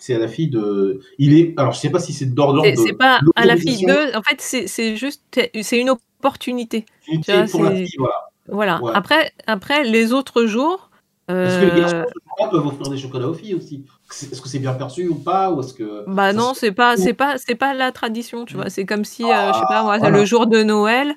c'est 0.01 0.15
à 0.15 0.19
la 0.19 0.27
fille 0.27 0.49
de. 0.49 0.99
Il 1.19 1.37
est. 1.37 1.53
Alors, 1.57 1.71
je 1.73 1.77
ne 1.77 1.81
sais 1.81 1.89
pas 1.91 1.99
si 1.99 2.11
c'est 2.11 2.25
d'ordre 2.25 2.65
C'est 2.75 2.93
pas 2.93 3.21
à 3.35 3.45
la 3.45 3.55
fille 3.55 3.85
de. 3.85 4.17
En 4.17 4.23
fait, 4.23 4.37
c'est 4.39 4.67
c'est 4.67 4.95
juste. 4.95 5.23
C'est 5.61 5.79
une 5.79 5.91
opportunité. 5.91 6.85
tu 7.05 7.19
vois, 7.31 7.45
pour 7.45 7.63
la 7.63 7.75
fille, 7.75 7.95
voilà. 7.97 8.15
Voilà. 8.47 8.81
Ouais. 8.81 8.91
Après, 8.95 9.31
après, 9.47 9.83
les 9.83 10.11
autres 10.11 10.45
jours. 10.45 10.89
Parce 11.27 11.57
que 11.57 11.65
les 11.65 11.79
garçons, 11.79 11.95
euh, 11.95 12.45
ce 12.45 12.49
peuvent 12.49 12.67
offrir 12.67 12.89
des 12.89 12.97
chocolats 12.97 13.29
aux 13.29 13.33
filles 13.33 13.55
aussi? 13.55 13.85
Est-ce 14.09 14.41
que 14.41 14.49
c'est 14.49 14.59
bien 14.59 14.73
perçu 14.73 15.07
ou 15.07 15.15
pas 15.15 15.49
Ou 15.49 15.61
est-ce 15.61 15.73
que. 15.73 16.03
Bah 16.07 16.33
non, 16.33 16.53
c'est 16.53 16.73
pas, 16.73 16.97
c'est 16.97 17.13
pas, 17.13 17.37
c'est 17.37 17.55
pas 17.55 17.73
la 17.73 17.93
tradition, 17.93 18.43
tu 18.43 18.55
vois. 18.55 18.69
C'est 18.69 18.85
comme 18.85 19.05
si, 19.05 19.23
euh, 19.23 19.53
je 19.53 19.59
sais 19.59 19.65
pas 19.69 19.83
moi, 19.83 19.97
voilà. 19.97 20.17
le 20.17 20.25
jour 20.25 20.47
de 20.47 20.61
Noël, 20.63 21.15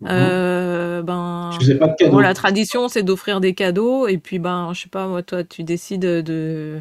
Mhm. 0.00 0.08
euh, 0.10 1.02
ben, 1.02 1.50
Je 1.60 1.74
pas 1.74 1.88
de 1.88 2.08
bon, 2.08 2.20
la 2.20 2.32
tradition 2.32 2.88
c'est 2.88 3.02
d'offrir 3.02 3.40
des 3.40 3.54
cadeaux 3.54 4.08
et 4.08 4.16
puis 4.16 4.38
ben, 4.38 4.72
je 4.72 4.82
sais 4.82 4.88
pas 4.88 5.06
moi, 5.06 5.22
toi, 5.22 5.44
tu 5.44 5.62
décides 5.62 6.00
de, 6.00 6.80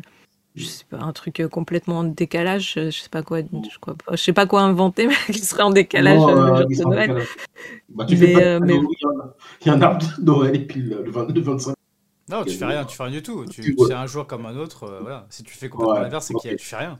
je 0.59 0.65
sais 0.67 0.85
pas, 0.89 0.97
un 0.97 1.13
truc 1.13 1.41
complètement 1.51 1.99
en 1.99 2.03
décalage, 2.03 2.73
je 2.75 2.89
sais 2.91 3.09
pas 3.09 3.23
quoi, 3.23 3.39
je, 3.41 3.79
crois 3.79 3.95
pas- 3.95 4.15
je 4.15 4.21
sais 4.23 4.33
pas 4.33 4.45
quoi 4.45 4.61
inventer, 4.61 5.07
mais 5.27 5.33
qui 5.33 5.39
serait 5.39 5.63
en 5.63 5.69
décalage 5.71 6.17
Non, 6.17 6.29
euh, 6.29 6.31
euh, 6.31 6.49
le 6.51 6.55
jour 6.55 6.65
ils 6.69 6.77
de 6.77 6.83
Noël. 6.83 7.07
décalage. 7.09 7.27
Bah, 7.89 8.05
tu 8.05 8.17
Mais, 8.17 8.25
fais 8.27 8.33
pas 8.33 8.39
de 8.39 8.45
euh, 8.45 8.59
cadeau, 8.59 8.65
mais- 8.65 8.73
il, 8.75 8.81
y 9.01 9.05
a 9.05 9.09
un, 9.09 9.33
il 9.61 9.67
y 9.67 9.69
a 9.69 9.73
un 9.73 9.81
arbre 9.81 10.05
de 10.19 10.23
Noël 10.23 10.55
et 10.55 10.65
puis 10.67 10.81
le, 10.81 11.03
le 11.03 11.11
20 11.11 11.27
le 11.33 11.41
25. 11.41 11.73
Non, 12.29 12.43
tu 12.43 12.55
fais 12.55 12.65
rien, 12.65 12.85
tu 12.85 12.95
fais 12.95 13.03
rien 13.03 13.11
du 13.11 13.23
tout. 13.23 13.43
Tu, 13.45 13.61
Tu- 13.61 13.71
ouais. 13.75 13.87
C'est 13.87 13.93
un 13.93 14.05
jour 14.05 14.27
comme 14.27 14.45
un 14.45 14.55
autre. 14.55 14.83
euh, 14.83 14.99
voilà. 15.01 15.25
Si 15.31 15.41
tu 15.43 15.51
fais 15.57 15.67
complètement 15.67 15.95
Ouais, 15.95 16.01
l'inverse, 16.01 16.27
c'est 16.27 16.33
que 16.35 16.37
ok. 16.47 16.55
tu 16.57 16.65
fais 16.65 16.75
rien. 16.77 16.99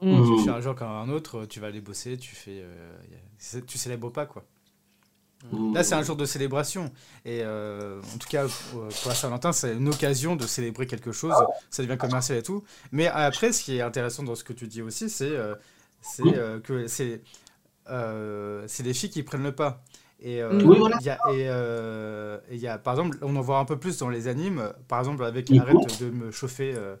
Mm. 0.00 0.36
Tu 0.36 0.44
fais 0.44 0.50
un 0.50 0.60
jour 0.60 0.74
comme 0.76 0.88
un 0.88 1.08
autre, 1.08 1.46
tu 1.46 1.58
vas 1.60 1.66
aller 1.68 1.80
bosser, 1.80 2.16
tu 2.16 2.34
fais, 2.34 2.62
euh, 2.62 3.60
tu 3.66 3.76
célèbres 3.78 4.10
pas 4.10 4.26
quoi. 4.26 4.44
Là, 5.74 5.82
c'est 5.82 5.94
un 5.94 6.02
jour 6.02 6.16
de 6.16 6.24
célébration. 6.24 6.92
Et 7.24 7.40
euh, 7.42 8.00
en 8.14 8.18
tout 8.18 8.28
cas, 8.28 8.44
pour 8.70 8.86
pour 8.88 9.08
la 9.08 9.14
Saint-Valentin, 9.14 9.52
c'est 9.52 9.74
une 9.74 9.88
occasion 9.88 10.36
de 10.36 10.46
célébrer 10.46 10.86
quelque 10.86 11.12
chose. 11.12 11.34
Ça 11.70 11.82
devient 11.82 11.98
commercial 11.98 12.38
et 12.38 12.42
tout. 12.42 12.62
Mais 12.92 13.08
après, 13.08 13.52
ce 13.52 13.62
qui 13.64 13.76
est 13.76 13.80
intéressant 13.82 14.22
dans 14.22 14.34
ce 14.34 14.44
que 14.44 14.52
tu 14.52 14.66
dis 14.68 14.82
aussi, 14.82 15.10
c'est 15.10 15.24
euh, 15.30 15.54
euh, 16.26 16.60
que 16.60 16.86
c'est 16.86 17.22
euh, 17.90 18.66
les 18.84 18.94
filles 18.94 19.10
qui 19.10 19.22
prennent 19.22 19.42
le 19.42 19.52
pas. 19.52 19.82
Et, 20.20 20.40
euh. 20.40 20.60
Oui, 20.64 20.78
voilà. 20.78 20.96
il 21.00 21.06
y 21.06 21.10
a, 21.10 21.18
et, 21.32 21.48
euh, 21.48 22.38
et 22.48 22.54
il 22.54 22.60
y 22.60 22.68
a, 22.68 22.78
par 22.78 22.94
exemple, 22.94 23.18
on 23.22 23.34
en 23.34 23.40
voit 23.40 23.58
un 23.58 23.64
peu 23.64 23.76
plus 23.78 23.98
dans 23.98 24.08
les 24.08 24.28
animes. 24.28 24.72
Par 24.86 25.00
exemple, 25.00 25.24
avec. 25.24 25.50
Arrête 25.50 26.00
de 26.00 26.10
me 26.10 26.30
chauffer. 26.30 26.74
euh, 26.76 26.94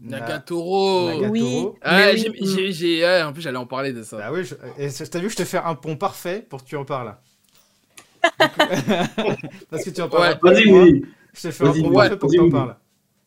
Na- 0.00 0.20
Nagatoro. 0.20 1.08
Nagatoro. 1.08 1.30
Oui. 1.32 1.78
Ah, 1.82 2.10
oui. 2.14 2.72
j'ai- 2.72 3.22
en 3.22 3.32
plus, 3.32 3.42
j'allais 3.42 3.58
en 3.58 3.66
parler 3.66 3.92
de 3.92 4.02
ça. 4.04 4.16
Bah 4.16 4.30
oui, 4.32 4.44
je, 4.44 4.54
et 4.78 4.88
je- 4.90 5.04
t'as 5.04 5.18
vu, 5.18 5.28
je 5.28 5.34
te 5.36 5.44
fais 5.44 5.58
un 5.58 5.74
pont 5.74 5.96
parfait 5.96 6.40
pour 6.48 6.62
que 6.62 6.68
tu 6.68 6.76
en 6.76 6.84
parles. 6.84 7.16
Parce 9.70 9.84
que 9.84 9.90
tu 9.90 10.00
en 10.00 10.08
parles. 10.08 10.38
Ouais. 10.42 10.52
Vas-y, 10.52 10.72
oui. 10.72 11.04
Je 11.34 11.42
te 11.42 11.50
fais 11.50 11.64
un 11.66 11.70
ouais, 11.72 12.16
pour 12.16 12.28
que 12.30 12.34
tu 12.34 12.40
en 12.40 12.42
vas-y, 12.44 12.50
parles. 12.52 12.76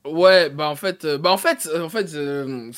Ouais, 0.06 0.50
bah 0.50 0.68
en 0.70 0.76
fait, 0.76 1.06
euh, 1.06 1.18
bah 1.20 1.32
en 1.32 1.38
fait, 1.38 1.70
euh, 1.72 1.84
en 1.84 1.90
fait, 1.90 2.14
euh, 2.16 2.72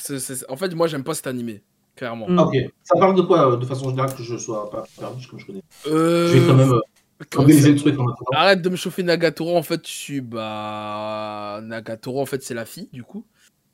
en 0.48 0.56
fait, 0.56 0.74
moi, 0.74 0.86
j'aime 0.88 1.04
pas 1.04 1.14
cet 1.14 1.26
animé, 1.26 1.62
clairement. 1.96 2.28
Mm. 2.28 2.38
Ah, 2.38 2.42
Ok. 2.46 2.54
Ça 2.82 2.98
parle 2.98 3.14
de 3.16 3.22
quoi, 3.22 3.56
de 3.56 3.64
façon 3.64 3.88
générale, 3.88 4.14
que 4.14 4.22
je 4.22 4.36
sois 4.36 4.70
pas 4.70 4.84
perdu, 4.98 5.26
comme 5.26 5.38
je 5.40 5.46
connais? 5.46 5.62
Euh, 5.86 6.28
Je 6.28 6.38
vais 6.38 6.46
quand 6.46 6.54
même 6.54 6.72
euh, 6.72 6.80
organiser 7.36 7.62
ça- 7.62 7.68
le 7.70 7.76
truc 7.76 7.94
en 7.98 8.02
attendant. 8.08 8.26
Arrête 8.34 8.60
de 8.60 8.68
me 8.68 8.76
chauffer 8.76 9.02
Nagatoro, 9.02 9.56
en 9.56 9.62
fait, 9.62 9.86
je 9.86 9.92
suis, 9.92 10.20
bah, 10.20 11.60
Nagatoro, 11.62 12.20
en 12.20 12.26
fait, 12.26 12.42
c'est 12.42 12.54
la 12.54 12.66
fille, 12.66 12.88
du 12.92 13.02
coup. 13.04 13.24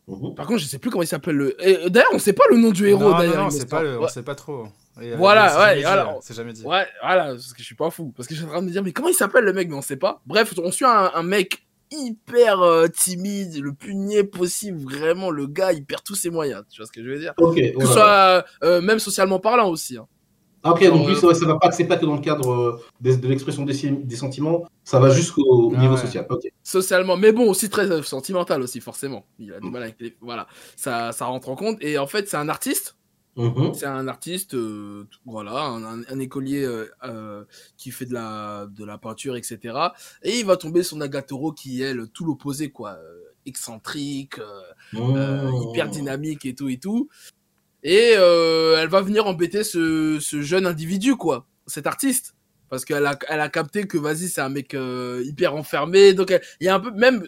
Mhm. 0.07 0.35
Par 0.37 0.47
contre, 0.47 0.61
je 0.61 0.67
sais 0.67 0.79
plus 0.79 0.91
comment 0.91 1.03
il 1.03 1.07
s'appelle 1.09 1.37
le. 1.37 1.57
D'ailleurs, 1.89 2.11
on 2.13 2.19
sait 2.21 2.33
pas 2.33 2.45
le 2.51 2.57
nom 2.57 2.71
du 2.71 2.87
héros, 2.89 3.13
d'ailleurs. 3.15 3.35
non, 3.37 3.43
non, 3.45 3.49
il 3.51 3.55
me 3.55 3.61
c'est 3.61 3.69
pas, 3.69 3.83
le- 3.83 4.01
on 4.01 4.09
sait 4.09 4.23
pas 4.23 4.35
trop. 4.37 4.67
Et, 5.01 5.13
euh, 5.13 5.17
Voilà, 5.17 5.49
c'est 5.49 5.57
ouais, 5.57 5.63
jamais 5.63 5.77
dit, 5.77 5.83
voilà. 5.83 6.09
euh, 6.09 6.19
C'est 6.21 6.35
jamais 6.35 6.53
dit. 6.53 6.65
Ouais, 6.65 6.87
voilà, 7.03 7.25
parce 7.27 7.53
que 7.53 7.59
je 7.61 7.65
suis 7.65 7.75
pas 7.75 7.91
fou. 7.91 8.13
Parce 8.17 8.29
que 8.29 8.35
je 8.35 8.41
suis 8.41 8.47
en 8.49 8.51
train 8.53 8.61
de 8.61 8.67
me 8.67 8.73
dire, 8.73 8.83
mais 8.83 8.93
comment 8.93 9.09
il 9.09 9.15
s'appelle 9.15 9.45
le 9.45 9.53
mec? 9.53 9.69
Mais 9.69 9.75
on 9.77 9.83
sait 9.83 9.97
pas. 9.97 10.21
Bref, 10.27 10.53
on 10.63 10.71
suit 10.73 10.85
un, 10.85 11.11
un 11.15 11.23
mec 11.23 11.67
hyper 11.93 12.61
euh, 12.61 12.87
timide, 12.89 13.61
le 13.63 13.73
plus 13.73 13.95
niais 13.95 14.25
possible. 14.25 14.81
Vraiment, 14.93 15.31
le 15.31 15.47
gars, 15.47 15.73
il 15.73 15.85
perd 15.85 16.03
tous 16.05 16.15
ses 16.15 16.31
moyens. 16.31 16.65
Tu 16.71 16.81
vois 16.81 16.87
ce 16.87 16.93
que 16.93 17.03
je 17.03 17.09
veux 17.09 17.19
dire? 17.19 17.35
Ok. 17.39 17.57
Que 17.57 17.87
ce 17.87 17.93
soit 17.93 18.45
euh, 18.65 18.81
même 18.81 18.99
socialement 18.99 19.39
parlant 19.41 19.69
aussi. 19.69 19.97
hein. 19.97 20.07
Ah, 20.63 20.73
ok, 20.73 20.85
donc 20.89 21.07
lui, 21.07 21.15
euh, 21.15 21.19
ça, 21.19 21.27
va- 21.27 21.35
ça 21.35 21.47
va 21.47 21.59
pas, 21.59 21.73
c'est 21.73 21.87
pas 21.87 21.97
que 21.97 22.05
dans 22.05 22.17
le 22.17 22.21
cadre 22.21 22.53
euh, 22.53 22.81
des- 23.01 23.17
de, 23.17 23.27
l'expression 23.29 23.65
des, 23.65 23.73
sentiments, 24.15 24.67
ça 24.85 24.99
va 25.01 25.09
jusqu'au 25.09 25.73
Ah 25.75 25.79
niveau 25.81 25.95
ouais. 25.95 26.01
social. 26.01 26.27
Socialement, 26.63 27.17
mais 27.17 27.33
bon, 27.33 27.49
aussi 27.49 27.71
très 27.71 27.91
euh, 27.91 28.03
sentimental 28.03 28.61
aussi, 28.61 28.79
forcément. 28.81 29.25
Il 29.39 29.55
a 29.55 29.61
du 29.61 29.71
mal 29.71 29.83
avec 29.85 29.97
les. 30.01 30.15
Voilà, 30.21 30.47
ça, 30.77 31.13
ça 31.13 31.25
rentre 31.25 31.49
en 31.49 31.57
compte. 31.57 31.79
Et 31.81 31.97
en 31.97 32.07
fait, 32.07 32.29
c'est 32.29 32.37
un 32.37 32.51
artiste. 32.51 32.97
Mhm. 33.37 33.73
C'est 33.75 33.87
un 33.87 34.09
artiste, 34.09 34.55
euh, 34.55 35.07
voilà, 35.25 35.63
un, 35.63 36.03
un- 36.03 36.19
écolier 36.19 36.65
euh, 36.65 36.91
euh, 37.05 37.45
qui 37.77 37.91
fait 37.91 38.05
de 38.07 38.13
la, 38.13 38.67
de 38.67 38.85
la 38.85 38.99
peinture, 38.99 39.37
etc. 39.37 39.93
Et 40.23 40.41
il 40.41 40.45
va 40.47 40.57
tomber 40.57 40.83
sur 40.83 40.97
Nagatoro 40.97 41.53
qui 41.53 41.83
est 41.83 41.95
tout 42.13 42.25
l'opposé, 42.25 42.71
quoi. 42.71 42.99
excentrique, 43.47 44.37
Mhm. 44.93 45.53
hyper 45.63 45.89
dynamique 45.89 46.45
et 46.45 46.55
tout 46.55 46.69
et 46.69 46.77
tout. 46.79 47.09
Et 47.83 48.11
elle 48.13 48.89
va 48.89 49.01
venir 49.01 49.27
embêter 49.27 49.65
ce, 49.65 50.19
ce 50.21 50.43
jeune 50.43 50.67
individu, 50.67 51.17
quoi, 51.17 51.47
cet 51.67 51.87
artiste. 51.87 52.35
Parce 52.69 52.85
qu'elle 52.85 53.07
a, 53.07 53.19
elle 53.29 53.41
a 53.41 53.49
capté 53.49 53.87
que, 53.87 53.97
vas-y, 53.99 54.29
c'est 54.29 54.41
un 54.43 54.49
mec 54.51 54.77
hyper 55.25 55.55
enfermé. 55.55 56.13
Donc, 56.15 56.31
il 56.61 56.65
y 56.67 56.69
a 56.69 56.75
un 56.75 56.81
peu, 56.81 56.91
même 56.93 57.27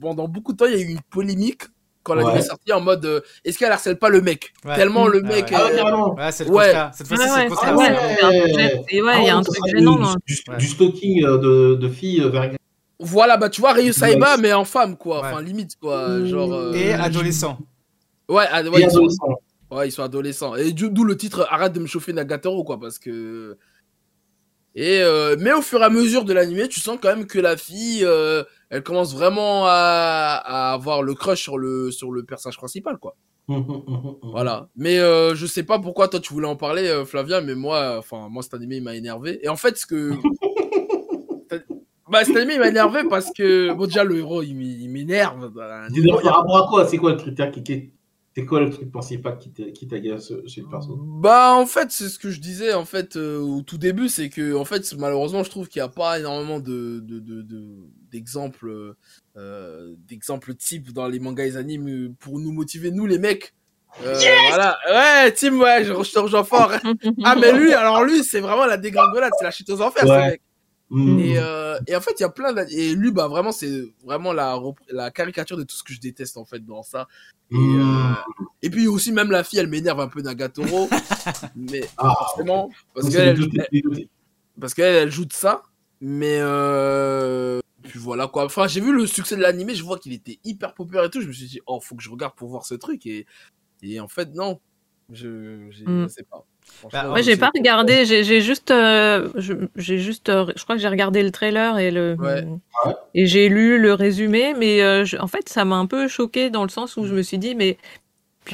pendant 0.00 0.26
beaucoup 0.28 0.52
de 0.52 0.56
temps, 0.56 0.66
il 0.66 0.72
y 0.72 0.76
a 0.76 0.80
eu 0.80 0.88
une 0.88 1.02
polémique 1.10 1.64
quand 2.02 2.14
la 2.14 2.22
Ouais. 2.24 2.30
vidéo 2.30 2.44
est 2.44 2.48
sortie 2.48 2.72
en 2.72 2.80
mode 2.80 3.04
euh, 3.04 3.20
est-ce 3.44 3.58
qu'elle 3.58 3.72
harcèle 3.72 3.98
pas 3.98 4.08
le 4.08 4.20
mec 4.20 4.52
Ouais. 4.64 4.74
Tellement 4.76 5.06
le 5.06 5.20
Ah 5.24 5.28
mec. 5.28 5.46
ouais. 5.50 5.52
Ah, 5.54 5.64
ouais, 5.66 5.72
est- 5.72 5.76
carrément. 5.76 6.14
Ouais, 6.14 6.32
c'est 6.32 6.44
le. 6.44 6.50
Cette 6.94 7.06
fois-ci, 7.06 7.22
Ouais, 7.22 7.28
c'est 7.28 7.34
ouais, 7.34 7.44
le 7.44 7.50
contraire. 7.50 7.76
ouais, 7.76 7.86
il 8.90 8.96
y 9.26 9.28
a 9.30 9.34
Ah, 9.34 9.36
un 9.38 9.42
truc 9.42 9.56
gênant. 9.74 9.96
du, 9.96 10.02
dans- 10.02 10.14
du, 10.26 10.56
du 10.58 10.66
stalking 10.66 11.24
euh, 11.24 11.38
de, 11.38 11.74
de 11.76 11.88
filles 11.88 12.22
euh, 12.22 12.28
vers 12.30 12.50
Voilà, 12.98 13.36
bah 13.36 13.48
tu 13.48 13.60
vois, 13.60 13.72
Ryu 13.72 13.92
Saiba, 13.92 14.36
mais 14.36 14.52
en 14.52 14.64
femme, 14.64 14.96
quoi. 14.96 15.20
Ouais. 15.22 15.28
Enfin, 15.28 15.42
limite, 15.42 15.76
quoi. 15.80 16.24
Genre. 16.24 16.52
euh, 16.52 16.72
Et 16.74 16.92
adolescent. 16.92 17.58
Ouais, 18.28 18.44
ad- 18.50 18.68
ouais, 18.68 18.80
Et 18.80 18.84
ils 18.84 18.90
sont- 18.90 18.96
adolescent. 18.98 19.38
Ouais, 19.70 19.88
ils 19.88 19.92
sont 19.92 20.02
adolescents. 20.02 20.54
Et 20.56 20.72
d'où 20.72 21.04
le 21.04 21.16
titre 21.16 21.46
Arrête 21.50 21.72
de 21.72 21.80
me 21.80 21.86
chauffer 21.86 22.12
Nagatoro, 22.12 22.64
quoi, 22.64 22.78
parce 22.80 22.98
que. 22.98 23.56
Et 24.74 25.00
euh, 25.02 25.36
mais 25.38 25.52
au 25.52 25.62
fur 25.62 25.80
et 25.80 25.84
à 25.84 25.90
mesure 25.90 26.24
de 26.24 26.32
l'animé, 26.32 26.68
tu 26.68 26.78
sens 26.80 26.98
quand 27.02 27.08
même 27.08 27.26
que 27.26 27.38
la 27.40 27.56
fille, 27.56 28.04
euh, 28.04 28.44
elle 28.70 28.82
commence 28.82 29.14
vraiment 29.14 29.66
à, 29.66 30.40
à 30.44 30.72
avoir 30.72 31.02
le 31.02 31.14
crush 31.14 31.42
sur 31.42 31.58
le 31.58 31.90
sur 31.90 32.10
le 32.12 32.24
personnage 32.24 32.56
principal, 32.56 32.96
quoi. 32.98 33.16
Voilà. 34.22 34.68
Mais 34.76 34.98
euh, 35.00 35.34
je 35.34 35.44
sais 35.46 35.64
pas 35.64 35.78
pourquoi 35.80 36.06
toi 36.08 36.20
tu 36.20 36.32
voulais 36.32 36.46
en 36.46 36.56
parler, 36.56 36.86
euh, 36.88 37.04
Flavia, 37.04 37.40
mais 37.40 37.54
moi, 37.56 37.96
enfin 37.98 38.28
moi 38.30 38.42
cet 38.42 38.54
animé 38.54 38.76
il 38.76 38.82
m'a 38.82 38.94
énervé. 38.94 39.40
Et 39.44 39.48
en 39.48 39.56
fait, 39.56 39.76
ce 39.76 39.86
que 39.86 40.12
bah 42.10 42.24
cet 42.24 42.36
animé 42.36 42.54
il 42.54 42.60
m'a 42.60 42.68
énervé 42.68 43.02
parce 43.08 43.30
que 43.36 43.72
bon 43.74 43.86
déjà 43.86 44.04
le 44.04 44.18
héros 44.18 44.42
il 44.42 44.54
m'é- 44.54 44.64
il 44.64 44.88
m'énerve. 44.88 45.50
Dis-nous, 45.90 46.16
par 46.20 46.36
rapport 46.36 46.64
à 46.64 46.68
quoi? 46.68 46.86
C'est 46.86 46.96
quoi 46.98 47.12
le 47.12 47.18
critère 47.18 47.50
qui, 47.50 47.92
c'est 48.34 48.44
quoi 48.44 48.60
le 48.60 48.70
truc 48.70 48.90
principal 48.92 49.38
qui 49.38 49.50
t'a- 49.50 49.70
qui 49.70 49.86
t'agace 49.88 50.32
chez 50.46 50.60
le 50.62 50.68
perso? 50.68 50.96
Bah 51.00 51.54
en 51.54 51.66
fait 51.66 51.90
c'est 51.90 52.08
ce 52.08 52.18
que 52.18 52.30
je 52.30 52.40
disais 52.40 52.72
en 52.74 52.84
fait 52.84 53.16
euh, 53.16 53.38
au 53.40 53.62
tout 53.62 53.78
début 53.78 54.08
c'est 54.08 54.28
que 54.28 54.54
en 54.54 54.64
fait 54.64 54.92
malheureusement 54.98 55.42
je 55.44 55.50
trouve 55.50 55.68
qu'il 55.68 55.80
n'y 55.82 55.86
a 55.86 55.88
pas 55.88 56.18
énormément 56.20 56.58
de 56.60 57.00
de- 57.00 57.18
de- 57.20 57.42
de- 57.42 57.76
d'exemples 58.10 58.94
euh, 59.36 59.94
d'exemples 60.08 60.54
types 60.54 60.92
dans 60.92 61.08
les 61.08 61.18
mangas 61.20 61.44
et 61.44 61.50
les 61.50 61.56
animes 61.56 62.14
pour 62.20 62.38
nous 62.38 62.52
motiver 62.52 62.90
nous 62.90 63.06
les 63.06 63.18
mecs. 63.18 63.54
Euh, 64.04 64.14
voilà 64.50 64.78
ouais 64.88 65.32
Tim 65.32 65.58
ouais 65.58 65.84
je, 65.84 65.92
je 65.92 66.12
te 66.12 66.18
rejoins 66.20 66.44
fort 66.44 66.70
ah 67.24 67.34
mais 67.34 67.52
lui 67.52 67.72
alors 67.74 68.04
lui 68.04 68.22
c'est 68.22 68.38
vraiment 68.38 68.64
la 68.64 68.76
dégringolade 68.76 69.32
c'est 69.36 69.44
la 69.44 69.50
chute 69.50 69.68
aux 69.70 69.80
enfers 69.82 70.04
ce 70.06 70.08
mec 70.30 70.42
et, 71.20 71.34
euh, 71.38 71.78
et 71.86 71.94
en 71.94 72.00
fait, 72.00 72.14
il 72.18 72.22
y 72.22 72.24
a 72.24 72.28
plein 72.30 72.52
d'an- 72.52 72.66
Et 72.68 72.94
lui, 72.96 73.12
bah, 73.12 73.28
vraiment, 73.28 73.52
c'est 73.52 73.70
vraiment 74.04 74.32
la, 74.32 74.58
la 74.88 75.12
caricature 75.12 75.56
de 75.56 75.62
tout 75.62 75.76
ce 75.76 75.84
que 75.84 75.92
je 75.92 76.00
déteste, 76.00 76.36
en 76.36 76.44
fait, 76.44 76.66
dans 76.66 76.82
ça. 76.82 77.06
Et, 77.52 77.54
euh, 77.56 78.12
et 78.60 78.70
puis 78.70 78.88
aussi, 78.88 79.12
même 79.12 79.30
la 79.30 79.44
fille, 79.44 79.60
elle 79.60 79.68
m'énerve 79.68 80.00
un 80.00 80.08
peu 80.08 80.20
Nagatoro. 80.20 80.88
mais 81.54 81.82
Ah, 81.96 82.12
forcément, 82.18 82.70
parce 82.92 83.08
qu'elle, 83.08 83.28
elle, 83.28 84.68
qu'elle, 84.74 84.94
elle 84.96 85.12
joue 85.12 85.26
de 85.26 85.32
ça. 85.32 85.62
Mais 86.00 86.38
euh... 86.40 87.60
puis 87.82 87.98
voilà 87.98 88.26
quoi. 88.26 88.44
Enfin, 88.44 88.66
j'ai 88.68 88.80
vu 88.80 88.92
le 88.92 89.06
succès 89.06 89.36
de 89.36 89.42
l'animé, 89.42 89.74
je 89.74 89.82
vois 89.82 89.98
qu'il 89.98 90.12
était 90.12 90.38
hyper 90.44 90.74
populaire 90.74 91.04
et 91.04 91.10
tout. 91.10 91.20
Je 91.20 91.28
me 91.28 91.32
suis 91.32 91.46
dit, 91.46 91.60
oh, 91.66 91.80
faut 91.80 91.94
que 91.96 92.02
je 92.02 92.10
regarde 92.10 92.34
pour 92.34 92.48
voir 92.48 92.64
ce 92.66 92.74
truc. 92.74 93.06
Et, 93.06 93.26
et 93.82 94.00
en 94.00 94.08
fait, 94.08 94.34
non. 94.34 94.60
Je, 95.12 95.66
j'ai- 95.70 95.86
Mm. 95.86 96.04
je 96.04 96.08
sais 96.08 96.22
pas. 96.22 96.44
Bah, 96.92 97.08
Moi, 97.08 97.20
j'ai 97.22 97.36
pas 97.36 97.50
regardé, 97.52 98.04
j'ai 98.04 98.22
j'ai 98.22 98.40
juste, 98.40 98.70
euh, 98.70 99.28
je- 99.34 99.54
j'ai 99.74 99.98
juste, 99.98 100.28
euh, 100.28 100.46
je 100.54 100.62
crois 100.62 100.76
que 100.76 100.82
j'ai 100.82 100.86
regardé 100.88 101.22
le 101.24 101.32
trailer 101.32 101.78
et 101.78 101.90
le, 101.90 102.14
Ouais. 102.16 102.44
Et 103.14 103.26
j'ai 103.26 103.48
lu 103.48 103.80
le 103.80 103.92
résumé, 103.92 104.54
mais 104.54 104.82
euh, 104.82 105.04
je- 105.04 105.16
en 105.16 105.26
fait, 105.26 105.48
ça 105.48 105.64
m'a 105.64 105.74
un 105.76 105.86
peu 105.86 106.06
choqué 106.06 106.48
dans 106.48 106.62
le 106.62 106.68
sens 106.68 106.96
où 106.96 107.04
je 107.06 107.14
me 107.14 107.22
suis 107.22 107.38
dit, 107.38 107.56
mais 107.56 107.76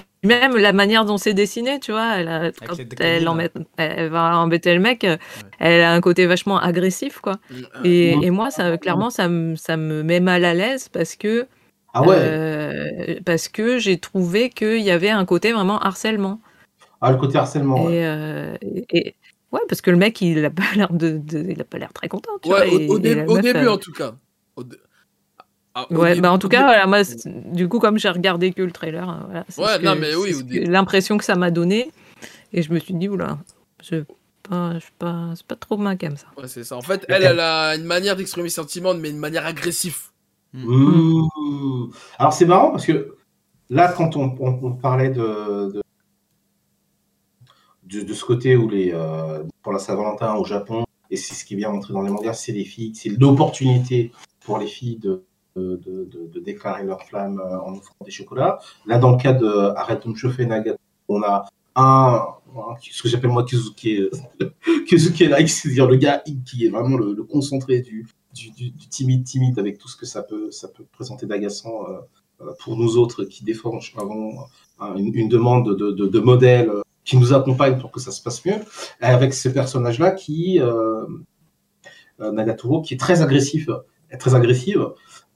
puis 0.03 0.28
même 0.28 0.57
la 0.57 0.72
manière 0.72 1.05
dont 1.05 1.16
c'est 1.18 1.34
dessiné, 1.34 1.78
tu 1.80 1.92
vois, 1.92 2.16
elle, 2.16 2.28
a- 2.28 2.51
quand 2.53 2.76
elle, 2.78 2.88
décalines, 2.88 3.28
embête- 3.28 3.57
elle 3.76 4.09
va 4.11 4.38
embêter 4.38 4.74
le 4.74 4.80
mec, 4.80 5.05
euh, 5.05 5.16
elle 5.59 5.82
a 5.82 5.92
un 5.92 6.01
côté 6.01 6.26
vachement 6.26 6.59
agressif, 6.59 7.20
quoi. 7.20 7.36
Mm, 7.51 7.55
Et, 7.84 8.16
Mm. 8.16 8.22
et 8.24 8.30
moi, 8.30 8.51
ça, 8.51 8.76
clairement, 8.78 9.11
ça 9.11 9.28
me, 9.28 9.57
ça 9.57 9.76
me 9.76 10.03
met 10.03 10.20
mal 10.20 10.44
à 10.44 10.55
l'aise 10.55 10.88
parce 10.88 11.16
que, 11.16 11.47
Ah 11.94 12.03
ouais 12.03 12.16
euh, 12.18 13.20
parce 13.24 13.49
que 13.49 13.78
j'ai 13.78 13.99
trouvé 13.99 14.51
qu'il 14.51 14.80
y 14.82 14.90
avait 14.90 15.11
un 15.11 15.24
côté 15.24 15.53
vraiment 15.53 15.78
harcèlement. 15.80 16.40
Ah, 17.01 17.11
le 17.12 17.18
côté 17.18 17.38
harcèlement. 17.38 17.84
ouais. 17.84 17.94
Et, 17.94 18.07
euh, 18.07 18.57
et- 18.62 18.86
et- 18.99 19.14
ouais, 19.53 19.61
parce 19.68 19.80
que 19.80 19.90
le 19.90 19.97
mec, 19.97 20.20
il 20.20 20.44
a 20.44 20.51
pas 20.51 20.62
l'air 20.74 20.92
de, 20.92 21.18
de- 21.18 21.47
il 21.51 21.61
a 21.61 21.64
pas 21.64 21.78
l'air 21.78 21.92
très 21.92 22.09
content. 22.09 22.32
Tu 22.42 22.51
Ouais, 22.51 22.66
vois, 22.66 22.74
au, 22.76 22.80
et- 22.80 22.88
au 22.88 22.99
et 22.99 23.01
dé- 23.01 23.14
la 23.14 23.24
au 23.28 23.34
meuf, 23.34 23.42
début 23.42 23.59
euh, 23.66 23.72
en 23.72 23.78
tout 23.78 23.92
cas. 23.92 24.14
Au 24.57 24.64
dé- 24.64 24.76
Ah, 25.79 25.87
Ouais, 25.91 26.18
bah 26.20 26.33
en 26.33 26.39
tout 26.39 26.49
cas, 26.49 26.62
voilà, 26.62 26.87
moi, 26.87 27.03
du 27.53 27.68
coup, 27.68 27.79
comme 27.81 27.99
j'ai 27.99 28.09
regardé 28.09 28.51
que 28.53 28.62
le 28.62 28.72
trailer, 28.72 29.05
voilà, 29.27 29.45
Ouais, 29.59 29.79
que- 29.95 29.99
mais 30.01 30.14
oui, 30.14 30.33
que- 30.33 30.70
l'impression 30.70 31.18
que 31.18 31.24
ça 31.24 31.35
m'a 31.35 31.51
donné, 31.51 31.91
et 32.55 32.62
je 32.62 32.72
me 32.72 32.79
suis 32.79 32.95
dit, 32.95 33.11
oula, 33.11 33.37
je 33.83 33.97
pas, 34.43 34.79
je 34.79 34.87
pas, 34.99 35.33
c'est 35.37 35.45
pas 35.47 35.57
trop 35.57 35.77
ma 35.77 35.95
cam 35.97 36.16
ça. 36.16 36.29
Ouais, 36.39 36.49
c'est 36.49 36.64
ça. 36.64 36.77
En 36.79 36.81
fait, 36.81 37.05
elle, 37.09 37.24
elle 37.24 37.41
a 37.41 37.77
une 37.77 37.85
manière 37.85 38.16
d'exprimer 38.16 38.49
ses 38.49 38.55
sentiments, 38.55 38.95
mais 38.95 39.11
une 39.11 39.18
manière 39.18 39.45
agressive. 39.45 39.99
Mmh. 40.55 41.27
Alors 42.18 42.33
c'est 42.33 42.47
marrant 42.47 42.70
parce 42.70 42.87
que 42.87 43.14
là, 43.68 43.93
quand 43.93 44.16
on, 44.16 44.35
on- 44.41 44.59
on 44.62 44.72
parlait 44.72 45.11
de, 45.11 45.72
de, 45.74 45.83
de- 47.83 48.01
de 48.03 48.14
ce 48.14 48.24
côté 48.24 48.57
où 48.57 48.66
les, 48.70 48.93
euh, 48.95 49.43
pour 49.62 49.72
la 49.74 49.79
Saint-Valentin 49.79 50.35
au 50.37 50.45
Japon, 50.45 50.85
et 51.11 51.16
c'est 51.16 51.35
ce 51.35 51.45
qui 51.45 51.53
est 51.53 51.57
bien 51.59 51.70
montré 51.70 51.93
dans 51.93 52.01
les 52.03 52.11
mangas, 52.11 52.33
c'est 52.33 52.53
les 52.53 52.64
filles, 52.64 52.95
c'est 52.95 53.11
l'opportunité 53.11 54.12
pour 54.41 54.57
les 54.59 54.66
filles 54.66 54.97
de, 54.99 55.24
de, 55.57 56.40
déclarer 56.40 56.84
leur 56.84 57.02
flamme 57.02 57.40
euh, 57.40 57.61
en 57.61 57.74
offrant 57.74 58.04
des 58.04 58.11
chocolats. 58.11 58.59
Là, 58.86 58.98
dans 58.98 59.12
le 59.12 59.16
cas 59.16 59.32
de 59.32 59.46
Arrête 59.76 60.04
de 60.04 60.11
me 60.11 60.14
chauffer, 60.14 60.46
Nagato, 60.46 60.78
on 61.09 61.22
a 61.22 61.48
un, 61.74 62.26
ce 62.80 63.02
que 63.02 63.09
j'appelle 63.09 63.30
moi 63.30 63.44
Kizuki, 63.44 64.09
Kizuki 64.88 65.26
like, 65.26 65.48
c'est-à-dire 65.48 65.86
le 65.86 65.96
gars 65.96 66.22
qui 66.44 66.66
est 66.66 66.68
vraiment 66.68 66.96
le, 66.96 67.22
concentré 67.22 67.80
du, 67.80 68.07
timide 68.90 69.24
timide 69.24 69.59
avec 69.59 69.78
tout 69.78 69.88
ce 69.88 69.96
que 69.96 70.07
ça 70.07 70.22
peut, 70.22 70.50
présenter 70.92 71.26
d'agaçant 71.26 71.88
euh, 71.88 71.98
euh, 72.42 72.52
pour 72.61 72.76
nous 72.76 72.98
autres 72.98 73.24
qui 73.24 73.50
fois 73.54 73.78
avons 73.96 74.38
euh, 74.82 74.94
une, 74.96 75.28
demande 75.28 75.74
de, 75.76 75.90
de, 75.90 76.20
modèle 76.20 76.68
euh, 76.68 76.82
qui 77.04 77.16
nous 77.16 77.32
accompagne 77.32 77.78
pour 77.78 77.90
que 77.90 78.00
ça 78.00 78.11
se 78.11 78.22
passe 78.22 78.44
mieux, 78.44 78.61
avec 79.00 79.32
ce 79.32 79.48
personnage-là 79.48 80.11
qui, 80.11 80.61
euh, 80.61 81.07
euh, 82.20 82.32
Nagatoro, 82.32 82.82
qui 82.82 82.94
est 82.94 82.98
très 82.98 83.22
agressif, 83.22 83.70
est 84.11 84.18
très 84.18 84.34
agressive. 84.34 84.86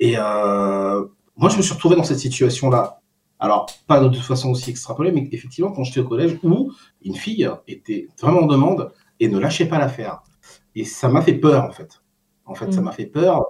Et 0.00 0.14
euh, 0.18 1.04
moi, 1.36 1.48
je 1.50 1.56
me 1.56 1.62
suis 1.62 1.74
retrouvé 1.74 1.94
dans 1.94 2.02
cette 2.04 2.18
situation-là. 2.18 3.00
Alors, 3.38 3.66
pas 3.86 4.00
de 4.00 4.08
toute 4.08 4.22
façon 4.22 4.50
aussi 4.50 4.70
extrapolée, 4.70 5.12
mais 5.12 5.28
effectivement, 5.32 5.72
quand 5.72 5.84
j'étais 5.84 6.00
au 6.00 6.08
collège, 6.08 6.38
où 6.42 6.72
une 7.02 7.14
fille 7.14 7.48
était 7.68 8.08
vraiment 8.20 8.40
en 8.40 8.46
demande 8.46 8.92
et 9.20 9.28
ne 9.28 9.38
lâchait 9.38 9.66
pas 9.66 9.78
l'affaire. 9.78 10.22
Et 10.74 10.84
ça 10.84 11.08
m'a 11.08 11.22
fait 11.22 11.34
peur, 11.34 11.64
en 11.64 11.70
fait. 11.70 12.02
En 12.44 12.54
fait, 12.54 12.72
ça 12.72 12.80
Mm. 12.80 12.84
m'a 12.84 12.92
fait 12.92 13.06
peur. 13.06 13.44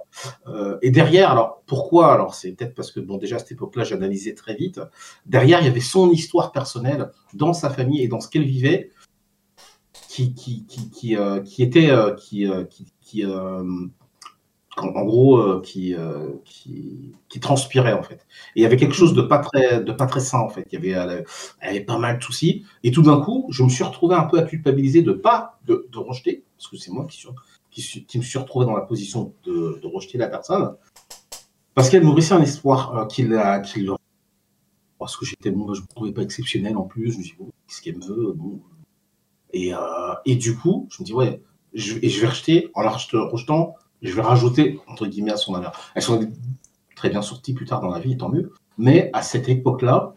Euh, 0.47 0.77
et 0.83 0.91
derrière, 0.91 1.31
alors 1.31 1.63
pourquoi? 1.65 2.13
Alors 2.13 2.35
c'est 2.35 2.51
peut-être 2.51 2.75
parce 2.75 2.91
que 2.91 2.99
bon, 2.99 3.17
déjà 3.17 3.37
à 3.37 3.39
cette 3.39 3.53
époque-là, 3.53 3.83
j'analysais 3.83 4.35
très 4.35 4.55
vite. 4.55 4.79
Derrière, 5.25 5.59
il 5.61 5.65
y 5.65 5.69
avait 5.69 5.79
son 5.79 6.11
histoire 6.11 6.51
personnelle 6.51 7.09
dans 7.33 7.53
sa 7.53 7.69
famille 7.71 8.01
et 8.03 8.07
dans 8.07 8.19
ce 8.19 8.27
qu'elle 8.29 8.43
vivait, 8.45 8.91
qui 10.07 10.33
qui 10.35 10.65
qui 10.67 10.89
qui, 10.91 11.15
euh, 11.17 11.39
qui 11.41 11.63
était 11.63 11.89
euh, 11.89 12.13
qui 12.13 12.47
qui, 12.69 12.93
qui, 13.01 13.25
en, 14.83 15.03
gros 15.03 15.37
euh, 15.37 15.61
qui, 15.61 15.95
euh, 15.95 16.31
qui 16.45 17.13
qui 17.29 17.39
transpirait 17.39 17.93
en 17.93 18.03
fait. 18.03 18.25
Et 18.55 18.61
il 18.61 18.63
y 18.63 18.65
avait 18.65 18.77
quelque 18.77 18.95
chose 18.95 19.13
de 19.13 19.21
pas 19.21 19.39
très 19.39 19.83
de 19.83 19.91
pas 19.91 20.05
très 20.05 20.19
sain 20.19 20.39
en 20.39 20.49
fait. 20.49 20.65
Il 20.71 20.73
y 20.73 20.77
avait 20.77 20.89
elle, 20.89 21.25
avait- 21.61 21.81
pas 21.81 21.97
mal 21.97 22.19
de 22.19 22.23
soucis. 22.23 22.65
Et 22.83 22.91
tout 22.91 23.01
d'un 23.01 23.21
coup, 23.21 23.47
je 23.49 23.63
me 23.63 23.69
suis 23.69 23.83
retrouvé 23.83 24.15
un 24.15 24.23
peu 24.23 24.37
à 24.39 24.43
culpabiliser 24.43 25.01
de 25.01 25.13
pas 25.13 25.59
de, 25.65 25.87
de 25.91 25.97
rejeter, 25.97 26.43
parce 26.57 26.67
que 26.67 26.77
c'est 26.77 26.91
moi 26.91 27.05
qui 27.05 27.25
qui, 27.71 28.17
me 28.17 28.23
suis 28.23 28.37
retrouvé 28.37 28.65
dans 28.65 28.75
la 28.75 28.81
position 28.81 29.33
de, 29.45 29.79
de 29.81 29.87
rejeter 29.87 30.17
la 30.17 30.27
personne, 30.27 30.75
parce 31.73 31.89
qu'elle 31.89 32.03
nourrissait 32.03 32.33
un 32.33 32.41
espoir 32.41 32.97
euh, 32.97 33.05
qu'il 33.05 33.33
a, 33.33 33.59
qu'il 33.61 33.89
Parce 34.99 35.15
que 35.15 35.25
j'étais, 35.25 35.51
bon, 35.51 35.73
je 35.73 35.81
me 35.81 35.87
trouvais 35.87 36.11
pas 36.11 36.21
exceptionnel 36.21 36.75
en 36.75 36.83
plus, 36.83 37.13
je 37.13 37.17
me 37.17 37.23
dis, 37.23 37.33
bon, 37.39 37.49
qu'est-ce 37.67 37.81
qu'elle 37.81 37.99
veut 37.99 38.33
bon. 38.35 38.59
et, 39.53 39.71
et 40.25 40.35
du 40.35 40.57
coup, 40.57 40.87
je 40.91 41.01
me 41.01 41.05
dis, 41.05 41.13
ouais, 41.13 41.41
et 41.73 42.09
je 42.09 42.21
vais 42.21 42.27
rejeter, 42.27 42.69
en 42.73 42.81
la 42.81 42.89
rejetant, 42.91 43.75
je 44.01 44.13
vais 44.15 44.21
rajouter, 44.21 44.79
entre 44.87 45.05
guillemets, 45.07 45.31
à 45.31 45.37
son 45.37 45.53
valeur. 45.53 45.73
Elles 45.95 46.01
sont 46.01 46.19
très 46.95 47.09
bien 47.09 47.21
sorties 47.21 47.53
plus 47.53 47.65
tard 47.65 47.81
dans 47.81 47.89
la 47.89 47.99
vie, 47.99 48.17
tant 48.17 48.29
mieux, 48.29 48.51
mais 48.77 49.09
à 49.13 49.21
cette 49.21 49.49
époque-là, 49.49 50.13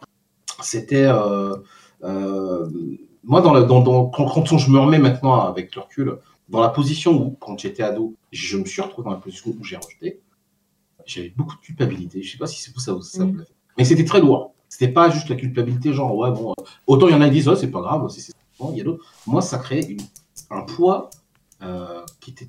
c'était. 0.62 1.04
euh, 1.06 1.56
euh, 2.02 2.68
moi, 3.22 3.40
dans 3.40 3.52
la, 3.54 3.62
dans, 3.62 3.80
dans- 3.80 4.06
quand, 4.06 4.26
quand 4.28 4.58
je 4.58 4.70
me 4.70 4.78
remets 4.78 4.98
maintenant 4.98 5.40
avec 5.46 5.74
le 5.74 5.80
recul, 5.80 6.18
dans 6.50 6.60
la 6.60 6.68
position 6.68 7.12
où, 7.14 7.30
quand 7.40 7.58
j'étais 7.58 7.82
ado, 7.82 8.14
je 8.32 8.58
me 8.58 8.66
suis 8.66 8.82
retrouvé 8.82 9.06
dans 9.06 9.12
la 9.12 9.20
position 9.20 9.54
où 9.58 9.64
j'ai 9.64 9.76
rejeté, 9.76 10.20
j'avais 11.06 11.30
beaucoup 11.34 11.56
de 11.56 11.60
culpabilité. 11.62 12.22
Je 12.22 12.32
sais 12.32 12.38
pas 12.38 12.46
si 12.46 12.60
c'est 12.60 12.72
vous, 12.74 12.80
ça, 12.80 12.92
vous- 12.92 13.00
ça 13.02 13.24
Mm. 13.24 13.38
fait. 13.38 13.48
Mais 13.78 13.84
c'était 13.84 14.04
très 14.04 14.20
lourd. 14.20 14.52
C'était 14.68 14.88
pas 14.92 15.08
juste 15.08 15.28
la 15.30 15.36
culpabilité, 15.36 15.92
genre, 15.94 16.14
ouais, 16.16 16.30
bon, 16.32 16.50
euh, 16.58 16.62
autant 16.86 17.08
il 17.08 17.12
y 17.12 17.14
en 17.14 17.20
a 17.22 17.26
qui 17.26 17.32
disent, 17.36 17.48
oh, 17.48 17.54
c'est 17.56 17.70
pas 17.70 17.80
grave, 17.80 18.08
c'est, 18.10 18.20
c'est- 18.20 18.34
bon, 18.58 18.70
il 18.72 18.78
y 18.78 18.80
a 18.82 18.84
d'autres. 18.84 19.04
Moi, 19.26 19.40
ça 19.40 19.58
créait 19.58 19.84
une- 19.86 20.00
un 20.50 20.62
poids 20.62 21.08
euh, 21.62 22.02
qui, 22.20 22.32
était, 22.32 22.48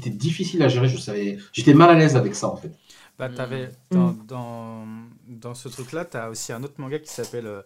qui 0.00 0.08
était 0.08 0.16
difficile 0.16 0.62
à 0.62 0.68
gérer. 0.68 0.88
Je 0.88 0.98
savais, 0.98 1.38
j'étais 1.52 1.74
mal 1.74 1.90
à 1.90 1.94
l'aise 1.94 2.16
avec 2.16 2.34
ça, 2.34 2.48
en 2.48 2.56
fait. 2.56 2.70
Bah, 3.18 3.28
Mm. 3.30 3.34
t'avais, 3.34 3.70
dans, 3.90 4.12
dans, 4.12 4.86
dans 5.26 5.54
ce 5.54 5.68
truc-là, 5.68 6.04
tu 6.04 6.16
as 6.18 6.28
aussi 6.30 6.52
un 6.52 6.62
autre 6.62 6.74
manga 6.78 6.98
qui 6.98 7.10
s'appelle 7.10 7.46
euh, 7.46 7.62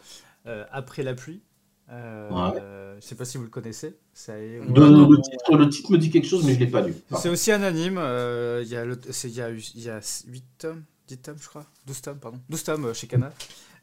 euh, 0.46 0.64
Après 0.70 1.02
la 1.02 1.14
pluie. 1.14 1.42
Euh, 1.90 2.96
Je 3.00 3.04
sais 3.04 3.16
pas 3.16 3.24
si 3.24 3.36
vous 3.36 3.42
le 3.44 3.50
connaissez. 3.50 3.96
Ça 4.12 4.38
est- 4.38 4.60
De- 4.60 4.80
le, 4.80 5.20
titre, 5.22 5.56
le 5.56 5.68
titre 5.68 5.90
me 5.90 5.98
dit 5.98 6.10
quelque 6.10 6.26
chose, 6.28 6.44
mais 6.44 6.54
je 6.54 6.60
l'ai 6.60 6.66
pas 6.68 6.82
lu. 6.82 6.94
C'est 7.16 7.28
aussi 7.28 7.50
un 7.50 7.62
anime. 7.62 7.98
euh, 7.98 8.62
Il 8.64 8.70
y, 8.70 8.76
a 8.76 8.84
le- 8.84 9.00
c'est- 9.10 9.28
il 9.28 9.34
y, 9.34 9.40
a 9.42 9.50
y 9.50 9.88
a 9.90 10.00
8 10.28 10.44
tomes, 10.58 10.84
10 11.08 11.18
tomes, 11.18 11.38
je 11.40 11.48
crois. 11.48 11.66
12 11.86 12.00
tomes, 12.00 12.18
pardon. 12.18 12.38
12 12.48 12.62
tomes 12.62 12.84
euh, 12.86 12.94
chez 12.94 13.08
Kana. 13.08 13.32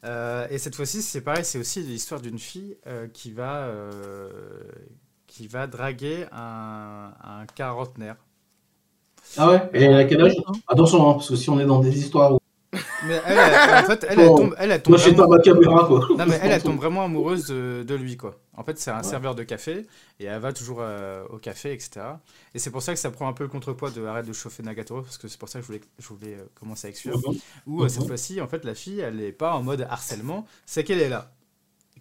Euh, 0.04 0.46
et 0.48 0.56
cette 0.58 0.74
fois-ci, 0.76 1.02
c'est 1.02 1.20
pareil, 1.20 1.44
c'est 1.44 1.58
aussi 1.58 1.82
l'histoire 1.82 2.20
d'une 2.22 2.38
fille 2.38 2.76
euh, 2.86 3.08
qui, 3.08 3.32
va, 3.32 3.64
euh, 3.66 4.30
qui 5.26 5.48
va 5.48 5.66
draguer 5.66 6.26
un, 6.32 7.12
un 7.22 7.44
quarantenaire. 7.54 8.16
Ah 9.38 9.50
ouais 9.50 9.70
Et 9.74 9.86
à 9.86 10.04
quel 10.04 10.20
âge 10.22 10.34
Attention, 10.66 11.08
hein, 11.08 11.14
parce 11.14 11.28
que 11.28 11.36
si 11.36 11.48
on 11.50 11.58
est 11.60 11.64
dans 11.66 11.80
des 11.80 11.96
histoires 11.98 12.34
où. 12.34 12.38
Mais 13.06 13.20
elle, 13.26 13.38
elle- 13.38 13.84
en 13.84 13.86
fait, 13.86 14.06
elle, 14.10 14.20
elle 14.20 14.26
tombe, 14.26 14.54
elle, 14.58 14.70
elle 14.72 14.82
tombe 14.82 14.94
Moi, 14.96 15.02
vraiment- 15.02 15.22
pas 15.28 15.36
ma 15.36 15.38
caméra, 15.42 15.84
quoi. 15.86 16.06
Non 16.18 16.26
mais 16.26 16.38
elle, 16.42 16.50
elle 16.52 16.62
tombe 16.64 16.76
vraiment 16.76 17.04
amoureuse 17.04 17.46
de, 17.46 17.82
de 17.86 17.94
lui 17.94 18.16
quoi. 18.16 18.34
En 18.56 18.64
fait 18.64 18.78
c'est 18.78 18.90
un 18.90 19.02
serveur 19.04 19.34
de 19.36 19.42
café 19.44 19.86
et 20.20 20.24
elle 20.24 20.40
va 20.40 20.52
toujours 20.52 20.78
euh, 20.80 21.24
au 21.30 21.38
café 21.38 21.72
etc. 21.72 22.00
Et 22.54 22.58
c'est 22.58 22.70
pour 22.70 22.82
ça 22.82 22.92
que 22.92 22.98
ça 22.98 23.10
prend 23.10 23.26
un 23.28 23.32
peu 23.32 23.44
le 23.44 23.48
contrepoids 23.48 23.90
de 23.90 24.04
arrête 24.04 24.26
de 24.26 24.32
chauffer 24.32 24.62
Nagatoro 24.64 25.02
parce 25.02 25.16
que 25.16 25.28
c'est 25.28 25.38
pour 25.38 25.48
ça 25.48 25.60
que 25.60 25.62
je 25.62 25.66
voulais, 25.68 25.80
je 25.98 26.08
voulais 26.08 26.34
euh, 26.34 26.44
commencer 26.60 26.88
avec 26.88 26.96
celui-là. 26.98 27.16
Mhm. 27.26 27.38
Où 27.68 27.84
euh, 27.84 27.88
cette 27.88 28.02
Mhm. 28.02 28.08
fois-ci 28.08 28.40
en 28.40 28.48
fait 28.48 28.64
la 28.64 28.74
fille 28.74 29.00
elle 29.00 29.20
est 29.22 29.32
pas 29.32 29.54
en 29.54 29.62
mode 29.62 29.86
harcèlement, 29.88 30.44
c'est 30.66 30.82
qu'elle 30.84 31.00
est 31.00 31.08
là. 31.08 31.30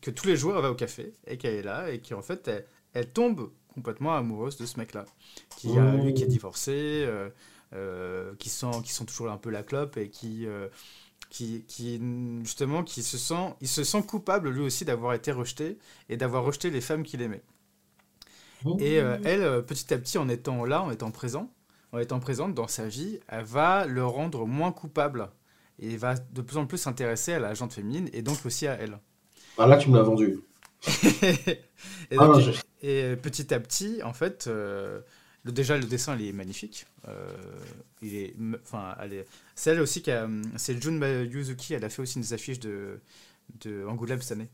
Que 0.01 0.11
tous 0.11 0.27
les 0.27 0.35
jours 0.35 0.53
elle 0.55 0.63
va 0.63 0.71
au 0.71 0.75
café 0.75 1.13
et 1.27 1.37
qu'elle 1.37 1.53
est 1.55 1.63
là 1.63 1.89
et 1.91 1.99
qu'en 2.01 2.21
fait 2.23 2.45
elle, 2.47 2.65
elle 2.93 3.07
tombe 3.11 3.51
complètement 3.77 4.15
amoureuse 4.15 4.57
de 4.57 4.65
ce 4.65 4.79
mec 4.79 4.93
là. 4.93 5.05
Qui 5.55 5.77
a, 5.79 5.95
lui 5.97 6.13
qui 6.13 6.23
est 6.23 6.27
divorcé, 6.27 6.73
euh, 7.07 7.29
euh, 7.73 8.35
qui, 8.39 8.49
sent, 8.49 8.81
qui 8.83 8.91
sent 8.93 9.05
toujours 9.05 9.29
un 9.31 9.37
peu 9.37 9.49
la 9.51 9.63
clope 9.63 9.97
et 9.97 10.09
qui... 10.09 10.45
euh, 10.47 10.69
qui, 11.29 11.65
qui 11.67 11.99
justement 12.43 12.83
qui 12.83 13.03
se 13.03 13.17
sent 13.17 13.55
il 13.61 13.67
se 13.67 13.83
sent 13.83 14.03
coupable 14.03 14.49
lui 14.49 14.61
aussi 14.61 14.85
d'avoir 14.85 15.13
été 15.13 15.31
rejeté 15.31 15.77
et 16.09 16.17
d'avoir 16.17 16.43
rejeté 16.45 16.69
les 16.71 16.81
femmes 16.81 17.03
qu'il 17.03 17.21
aimait 17.21 17.43
et 18.79 18.95
elle 19.23 19.63
petit 19.65 19.93
à 19.93 19.97
petit 19.97 20.17
en 20.17 20.29
étant 20.29 20.65
là 20.65 20.81
en 20.83 20.91
étant 20.91 21.11
présent 21.11 21.51
en 21.91 21.99
étant 21.99 22.19
présente 22.19 22.53
dans 22.53 22.67
sa 22.67 22.87
vie 22.87 23.19
elle 23.27 23.45
va 23.45 23.85
le 23.85 24.05
rendre 24.05 24.45
moins 24.45 24.71
coupable 24.71 25.29
et 25.79 25.97
va 25.97 26.15
de 26.15 26.41
plus 26.41 26.57
en 26.57 26.65
plus 26.67 26.77
s'intéresser 26.79 27.33
à 27.33 27.39
la 27.39 27.53
gente 27.53 27.73
féminine 27.73 28.09
et 28.13 28.21
donc 28.21 28.45
aussi 28.45 28.67
à 28.67 28.73
elle 28.75 28.99
Ah, 29.57 29.67
là, 29.67 29.77
tu 29.77 29.89
me 29.89 29.97
l'as 29.97 30.03
vendu. 30.03 30.39
et, 32.11 32.17
Ah, 32.17 32.27
donc, 32.27 32.33
non, 32.33 32.39
je- 32.39 32.51
et, 32.81 33.03
euh, 33.03 33.15
petit 33.15 33.53
à 33.53 33.59
petit 33.59 34.01
en 34.03 34.13
fait 34.13 34.47
euh, 34.47 35.01
le, 35.43 35.51
déjà 35.51 35.77
le 35.77 35.85
dessin 35.85 36.15
il 36.17 36.27
est 36.27 36.31
magnifique. 36.33 36.85
Euh, 37.07 37.27
il 38.01 38.15
est 38.15 38.35
enfin 38.63 38.95
c'est 39.55 39.71
elle 39.71 39.81
aussi 39.81 40.01
qui 40.01 40.11
a 40.11 40.27
c'est 40.57 40.81
Jun 40.81 40.99
Yuzuki 41.25 41.73
elle 41.73 41.85
a 41.85 41.89
fait 41.89 42.01
aussi 42.01 42.19
des 42.19 42.33
affiches 42.33 42.59
de 42.59 42.99
de 43.61 43.85
Angoulême 43.85 44.21
cette 44.21 44.33
année. 44.37 44.49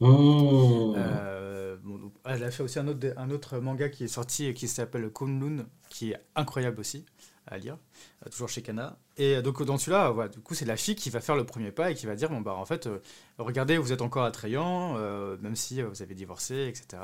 Mmh. 0.00 0.94
Euh, 0.96 1.76
bon, 1.82 2.12
elle 2.24 2.44
a 2.44 2.50
fait 2.50 2.62
aussi 2.62 2.78
un 2.78 2.88
autre, 2.88 3.06
un 3.16 3.30
autre 3.30 3.58
manga 3.58 3.88
qui 3.88 4.04
est 4.04 4.08
sorti 4.08 4.46
et 4.46 4.54
qui 4.54 4.68
s'appelle 4.68 5.10
Kunlun, 5.12 5.66
qui 5.88 6.12
est 6.12 6.20
incroyable 6.36 6.80
aussi 6.80 7.04
à 7.52 7.58
lire, 7.58 7.78
euh, 8.26 8.30
toujours 8.30 8.48
chez 8.48 8.62
Kana. 8.62 8.98
Et 9.16 9.36
euh, 9.36 9.42
donc 9.42 9.62
dans 9.62 9.78
celui-là, 9.78 10.10
voilà, 10.10 10.28
du 10.28 10.40
coup 10.40 10.54
c'est 10.54 10.64
la 10.64 10.76
fille 10.76 10.94
qui 10.96 11.10
va 11.10 11.20
faire 11.20 11.36
le 11.36 11.44
premier 11.44 11.70
pas 11.72 11.90
et 11.90 11.94
qui 11.94 12.06
va 12.06 12.14
dire 12.16 12.30
bon 12.30 12.40
bah 12.40 12.54
en 12.54 12.64
fait, 12.64 12.86
euh, 12.86 12.98
regardez 13.38 13.78
vous 13.78 13.92
êtes 13.92 14.02
encore 14.02 14.24
attrayant, 14.24 14.96
euh, 14.96 15.36
même 15.40 15.56
si 15.56 15.80
euh, 15.82 15.88
vous 15.88 16.02
avez 16.02 16.14
divorcé, 16.14 16.66
etc. 16.68 17.02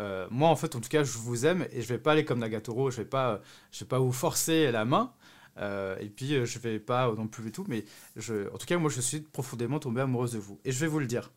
Euh, 0.00 0.26
moi 0.30 0.48
en 0.48 0.56
fait 0.56 0.74
en 0.76 0.80
tout 0.80 0.88
cas 0.88 1.04
je 1.04 1.18
vous 1.18 1.46
aime 1.46 1.66
et 1.72 1.82
je 1.82 1.88
vais 1.88 1.98
pas 1.98 2.12
aller 2.12 2.24
comme 2.24 2.38
Nagatoro, 2.40 2.90
je 2.90 2.98
vais 2.98 3.04
pas, 3.04 3.40
je 3.70 3.80
vais 3.80 3.88
pas 3.88 3.98
vous 3.98 4.12
forcer 4.12 4.70
la 4.72 4.84
main. 4.84 5.12
euh, 5.58 5.96
et 6.00 6.08
puis 6.08 6.34
euh, 6.34 6.46
je 6.46 6.58
vais 6.58 6.78
pas 6.78 7.12
non 7.12 7.26
plus 7.28 7.48
et 7.48 7.52
tout, 7.52 7.64
mais 7.68 7.84
je, 8.16 8.48
en 8.54 8.58
tout 8.58 8.66
cas 8.66 8.78
moi 8.78 8.90
je 8.90 9.00
suis 9.00 9.20
profondément 9.20 9.78
tombée 9.78 10.00
amoureuse 10.02 10.32
de 10.32 10.38
vous 10.38 10.58
et 10.64 10.72
je 10.72 10.80
vais 10.80 10.86
vous 10.88 10.98
le 11.00 11.06
dire. 11.06 11.30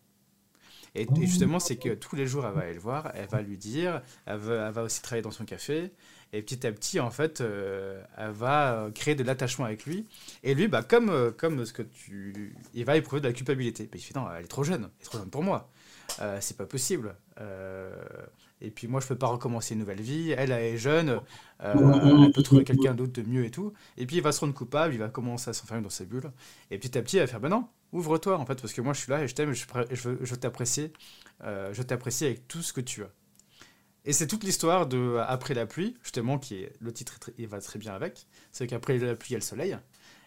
Et, 0.96 1.08
justement, 1.26 1.60
c'est 1.60 1.76
que 1.76 1.94
tous 1.94 2.16
les 2.16 2.26
jours, 2.26 2.46
elle 2.46 2.54
va 2.54 2.62
aller 2.62 2.74
le 2.74 2.80
voir, 2.80 3.12
elle 3.16 3.28
va 3.28 3.42
lui 3.42 3.58
dire, 3.58 4.02
elle 4.26 4.38
va 4.38 4.84
aussi 4.84 5.02
travailler 5.02 5.24
dans 5.24 5.32
son 5.32 5.44
café, 5.46 5.92
et 6.34 6.42
petit 6.42 6.66
à 6.68 6.72
petit, 6.72 7.00
en 7.00 7.12
fait, 7.12 7.42
euh, 7.42 8.04
elle 8.18 8.32
va 8.32 8.74
euh, 8.74 8.92
créer 8.92 9.16
de 9.16 9.24
l'attachement 9.24 9.66
avec 9.66 9.86
lui. 9.86 10.06
Et 10.44 10.54
lui, 10.54 10.68
bah, 10.68 10.84
comme, 10.84 11.10
euh, 11.10 11.32
comme 11.32 11.66
ce 11.66 11.74
que 11.74 11.82
tu. 11.82 12.56
Il 12.74 12.86
va 12.86 12.98
éprouver 12.98 13.22
de 13.22 13.28
la 13.28 13.34
culpabilité. 13.34 13.90
Mais 13.94 14.00
il 14.00 14.02
fait 14.02 14.16
non, 14.16 14.28
elle 14.36 14.44
est 14.44 14.48
trop 14.48 14.64
jeune, 14.64 14.90
elle 15.00 15.02
est 15.02 15.06
trop 15.06 15.18
jeune 15.18 15.30
pour 15.30 15.44
moi. 15.44 15.70
Euh, 16.22 16.38
c'est 16.42 16.58
pas 16.58 16.66
possible. 16.66 17.16
Euh, 17.40 17.96
et 18.62 18.70
puis 18.70 18.88
moi, 18.88 19.00
je 19.02 19.08
peux 19.08 19.18
pas 19.18 19.28
recommencer 19.28 19.74
une 19.74 19.80
nouvelle 19.80 20.02
vie. 20.02 20.32
Elle, 20.32 20.52
elle 20.52 20.74
est 20.74 20.78
jeune, 20.78 21.22
elle 21.60 22.32
peut 22.34 22.44
trouver 22.44 22.64
quelqu'un 22.64 22.94
d'autre 22.94 23.14
de 23.14 23.22
mieux 23.28 23.46
et 23.46 23.52
tout. 23.52 23.74
Et 23.98 24.06
puis 24.06 24.18
il 24.18 24.22
va 24.22 24.32
se 24.32 24.40
rendre 24.40 24.54
coupable, 24.54 24.94
il 24.94 25.00
va 25.00 25.10
commencer 25.10 25.50
à 25.50 25.54
s'enfermer 25.54 25.84
dans 25.84 25.90
sa 25.90 26.06
bulle. 26.06 26.32
Et 26.72 26.78
petit 26.78 26.98
à 26.98 27.02
petit, 27.02 27.18
elle 27.18 27.24
va 27.24 27.28
faire 27.28 27.40
ben 27.40 27.50
non, 27.50 27.68
ouvre-toi 27.92 28.38
en 28.38 28.46
fait, 28.46 28.60
parce 28.62 28.74
que 28.74 28.82
moi 28.82 28.94
je 28.94 29.02
suis 29.02 29.12
là 29.12 29.24
et 29.24 29.28
je 29.28 29.36
t'aime, 29.36 29.54
je, 29.54 29.66
je 29.92 30.10
veux, 30.10 30.20
je 30.24 30.36
euh, 31.44 31.74
je 31.74 31.82
t'apprécie 31.84 32.26
avec 32.26 32.48
tout 32.48 32.62
ce 32.62 32.72
que 32.74 32.82
tu 32.82 33.04
as. 33.04 33.10
Et 34.06 34.14
c'est 34.14 34.28
toute 34.28 34.44
l'histoire 34.44 34.86
de 34.88 35.18
Après 35.28 35.54
la 35.54 35.66
pluie, 35.66 35.96
justement, 36.04 36.38
qui 36.38 36.56
est 36.56 36.74
le 36.80 36.94
titre, 36.94 37.16
il 37.38 37.48
va 37.48 37.60
très 37.60 37.80
bien 37.80 37.94
avec. 37.94 38.28
C'est 38.52 38.68
qu'après 38.68 38.98
la 39.00 39.16
pluie, 39.16 39.30
il 39.30 39.34
y 39.34 39.36
a 39.36 39.40
le 39.40 39.44
soleil. 39.44 39.78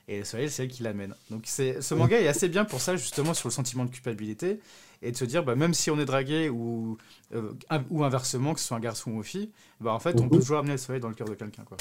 Et 0.08 0.18
le 0.20 0.24
soleil, 0.24 0.50
c'est 0.50 0.64
elle 0.64 0.68
qui 0.70 0.82
l'amène. 0.82 1.14
Donc 1.30 1.46
ce 1.46 1.94
manga 1.94 2.18
est 2.18 2.28
assez 2.28 2.48
bien 2.48 2.64
pour 2.64 2.80
ça, 2.80 2.96
justement, 2.96 3.34
sur 3.34 3.48
le 3.48 3.52
sentiment 3.52 3.84
de 3.84 3.90
culpabilité. 3.90 4.58
Et 5.00 5.12
de 5.12 5.16
se 5.16 5.24
dire, 5.24 5.44
bah, 5.44 5.54
même 5.54 5.74
si 5.74 5.90
on 5.92 5.98
est 6.00 6.04
dragué 6.06 6.48
ou, 6.48 6.98
euh, 7.34 7.52
ou 7.90 8.02
inversement, 8.02 8.52
que 8.54 8.58
ce 8.58 8.66
soit 8.66 8.76
un 8.76 8.80
garçon 8.80 9.12
ou 9.12 9.16
une 9.18 9.24
fille, 9.24 9.50
bah, 9.80 9.92
en 9.92 10.00
fait, 10.00 10.18
on 10.20 10.24
Mhm. 10.24 10.30
peut 10.30 10.38
toujours 10.40 10.58
amener 10.58 10.72
le 10.72 10.78
soleil 10.78 11.00
dans 11.00 11.08
le 11.08 11.14
cœur 11.14 11.28
de 11.28 11.34
quelqu'un. 11.34 11.62
Quoi. 11.62 11.76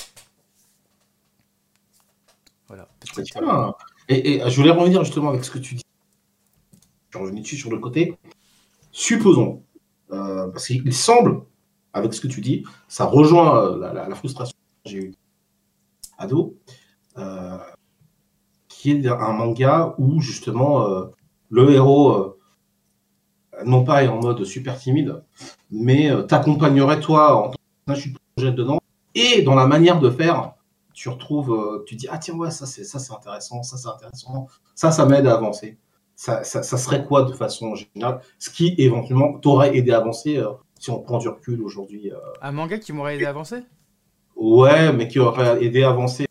Voilà. 2.68 2.88
Et, 4.10 4.36
et 4.36 4.50
je 4.50 4.56
voulais 4.56 4.72
revenir 4.72 5.04
justement 5.04 5.30
avec 5.30 5.44
ce 5.44 5.52
que 5.52 5.60
tu 5.60 5.76
dis. 5.76 5.84
Je 7.10 7.18
revenais 7.18 7.42
dessus 7.42 7.58
sur 7.58 7.72
le 7.72 7.80
côté. 7.80 8.16
Supposons, 8.92 9.64
euh, 10.12 10.48
parce 10.50 10.68
qu'il 10.68 10.94
semble, 10.94 11.42
avec 11.94 12.14
ce 12.14 12.22
que 12.22 12.28
tu 12.28 12.42
dis, 12.42 12.64
ça 12.88 13.06
rejoint 13.06 13.64
euh, 13.64 13.94
la, 13.94 14.16
frustration 14.16 14.56
que 14.84 14.92
j'ai 14.92 14.98
eue 14.98 15.14
ado, 16.18 16.58
euh, 17.18 17.58
qui 18.68 18.92
est 18.92 19.08
un 19.08 19.34
manga 19.34 19.96
où 19.98 20.20
justement 20.22 20.88
euh, 20.88 21.06
le 21.50 21.72
héros, 21.72 22.12
euh, 22.12 22.38
non 23.66 23.84
pas 23.84 24.04
est 24.04 24.08
en 24.08 24.22
mode 24.22 24.44
super 24.44 24.78
timide, 24.78 25.24
mais 25.72 26.12
t'accompagnerait 26.28 27.00
toi 27.00 27.36
en 27.36 27.50
tant 27.50 27.58
que 27.88 27.96
je 27.96 28.02
suis 28.02 28.16
projet 28.36 28.52
dedans, 28.52 28.80
et 29.16 29.42
dans 29.42 29.56
la 29.56 29.68
manière 29.68 30.00
de 30.00 30.10
faire, 30.10 30.54
tu 30.94 31.10
retrouves, 31.10 31.84
tu 31.88 31.96
dis 31.96 32.08
ah 32.10 32.18
tiens 32.18 32.36
ouais 32.36 32.52
ça 32.52 32.66
c'est 32.66 32.84
ça 32.84 33.00
c'est 33.00 33.14
intéressant, 33.14 33.64
ça 33.64 33.78
c'est 33.78 33.88
intéressant, 33.88 34.48
ça 34.76 34.92
ça 34.92 35.06
m'aide 35.06 35.28
à 35.28 35.36
avancer. 35.36 35.78
Ça, 36.16 36.44
serait 36.44 37.06
quoi 37.06 37.26
de 37.26 37.32
façon 37.32 37.76
générale? 37.76 38.22
Ce 38.40 38.50
qui 38.50 38.74
éventuellement 38.80 39.38
t'aurait 39.38 39.78
aidé 39.78 39.92
à 39.92 39.98
avancer 39.98 40.44
si 40.80 40.90
on 40.92 41.00
prend 41.00 41.18
du 41.18 41.28
recul 41.28 41.62
aujourd'hui. 41.62 42.12
euh, 42.12 42.18
Un 42.42 42.52
manga 42.52 42.78
qui 42.78 42.94
m'aurait 42.94 43.16
aidé 43.16 43.26
à 43.26 43.30
avancer? 43.30 43.64
Ouais, 44.36 44.92
mais 44.94 45.08
qui 45.08 45.20
aurait 45.20 45.64
aidé 45.64 45.84
à 45.84 45.90
avancer 45.90 46.28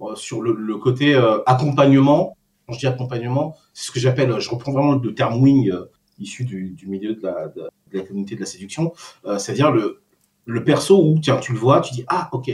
euh, 0.00 0.14
sur 0.14 0.42
le, 0.42 0.52
le 0.52 0.76
côté 0.76 1.14
euh, 1.14 1.38
accompagnement. 1.46 2.36
Quand 2.66 2.74
je 2.74 2.78
dis 2.80 2.86
accompagnement, 2.86 3.56
c'est 3.72 3.86
ce 3.86 3.92
que 3.92 4.00
j'appelle, 4.00 4.38
je 4.38 4.50
reprends 4.50 4.72
vraiment 4.72 4.94
le 4.94 5.14
terme 5.14 5.42
wing 5.42 5.72
issu 6.18 6.44
du, 6.44 6.70
du 6.70 6.86
milieu 6.86 7.14
de 7.14 7.22
la, 7.22 7.48
de, 7.48 7.62
de 7.92 7.98
la 7.98 8.04
communauté 8.04 8.34
de 8.34 8.40
la 8.40 8.46
séduction, 8.46 8.92
euh, 9.24 9.38
c'est-à-dire 9.38 9.70
le, 9.70 10.02
le 10.44 10.64
perso 10.64 11.02
où 11.02 11.18
tiens, 11.18 11.38
tu 11.38 11.52
le 11.52 11.58
vois, 11.58 11.80
tu 11.80 11.94
dis 11.94 12.04
ah 12.08 12.28
ok, 12.32 12.50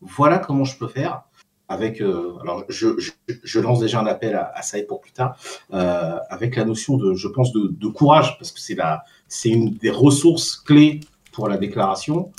voilà 0.00 0.38
comment 0.38 0.64
je 0.64 0.76
peux 0.78 0.88
faire. 0.88 1.22
Avec, 1.68 2.02
euh, 2.02 2.34
alors 2.42 2.64
je, 2.68 2.98
je, 2.98 3.12
je 3.26 3.60
lance 3.60 3.80
déjà 3.80 3.98
un 4.00 4.06
appel 4.06 4.34
à, 4.34 4.52
à 4.54 4.60
ça 4.60 4.76
pour 4.86 5.00
plus 5.00 5.12
tard, 5.12 5.38
euh, 5.72 6.18
avec 6.28 6.56
la 6.56 6.66
notion 6.66 6.98
de, 6.98 7.14
je 7.14 7.28
pense, 7.28 7.50
de, 7.52 7.68
de 7.68 7.86
courage, 7.88 8.36
parce 8.38 8.52
que 8.52 8.60
c'est 8.60 8.74
la, 8.74 9.04
c'est 9.34 9.48
une 9.48 9.70
des 9.70 9.90
ressources 9.90 10.56
clés 10.56 11.00
pour 11.32 11.48
la 11.48 11.56
déclaration. 11.56 12.30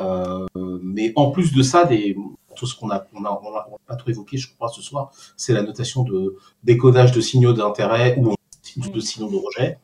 Euh, 0.00 0.46
mais 0.82 1.12
en 1.16 1.30
plus 1.30 1.52
de 1.52 1.62
ça, 1.62 1.84
des, 1.84 2.16
tout 2.56 2.66
ce 2.66 2.76
qu'on 2.78 2.90
a, 2.90 3.06
on 3.14 3.24
a, 3.24 3.30
on 3.42 3.54
a, 3.56 3.68
on 3.70 3.74
a 3.76 3.78
pas 3.86 3.96
trop 3.96 4.10
évoqué, 4.10 4.36
je 4.36 4.52
crois, 4.54 4.68
ce 4.68 4.82
soir, 4.82 5.10
c'est 5.36 5.52
la 5.54 5.62
notation 5.62 6.02
de 6.02 6.36
décodage 6.62 7.12
de 7.12 7.20
signaux 7.20 7.52
d'intérêt 7.54 8.18
ou 8.18 8.34
de 8.90 9.00
signaux 9.00 9.30
de 9.30 9.36
rejet. 9.36 9.78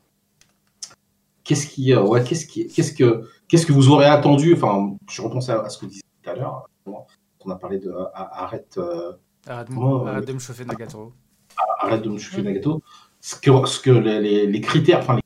Qu'est-ce 1.44 1.66
qui, 1.66 1.92
euh, 1.94 2.02
ouais, 2.02 2.22
qu'est-ce 2.22 2.46
qui, 2.46 2.66
qu'est-ce 2.68 2.92
que, 2.92 3.24
qu'est-ce 3.48 3.64
que 3.66 3.72
vous 3.72 3.88
aurez 3.88 4.06
attendu? 4.06 4.54
Enfin, 4.54 4.96
je 5.10 5.22
repensais 5.22 5.52
à, 5.52 5.60
à 5.62 5.68
ce 5.70 5.78
que 5.78 5.86
disait 5.86 6.02
tout 6.22 6.30
à 6.30 6.34
l'heure. 6.34 6.68
On 6.86 7.50
a 7.50 7.56
parlé 7.56 7.78
de 7.78 7.90
à- 8.14 8.42
arrête, 8.44 8.74
euh, 8.76 9.12
Arrête, 9.46 9.68
Comment, 9.68 10.06
euh, 10.06 10.10
arrête 10.10 10.26
de 10.28 10.32
me 10.34 10.38
chauffer 10.38 10.64
Nagatoro. 10.66 11.12
arrête 11.80 12.02
de 12.02 12.10
me 12.10 12.18
chauffer 12.18 12.42
Nagato. 12.42 12.82
Ce 13.20 13.36
que, 13.36 13.66
ce 13.66 13.80
que 13.80 13.90
les, 13.90 14.20
les, 14.20 14.46
les 14.46 14.60
critères, 14.60 14.98
enfin 15.00 15.16
les, 15.16 15.22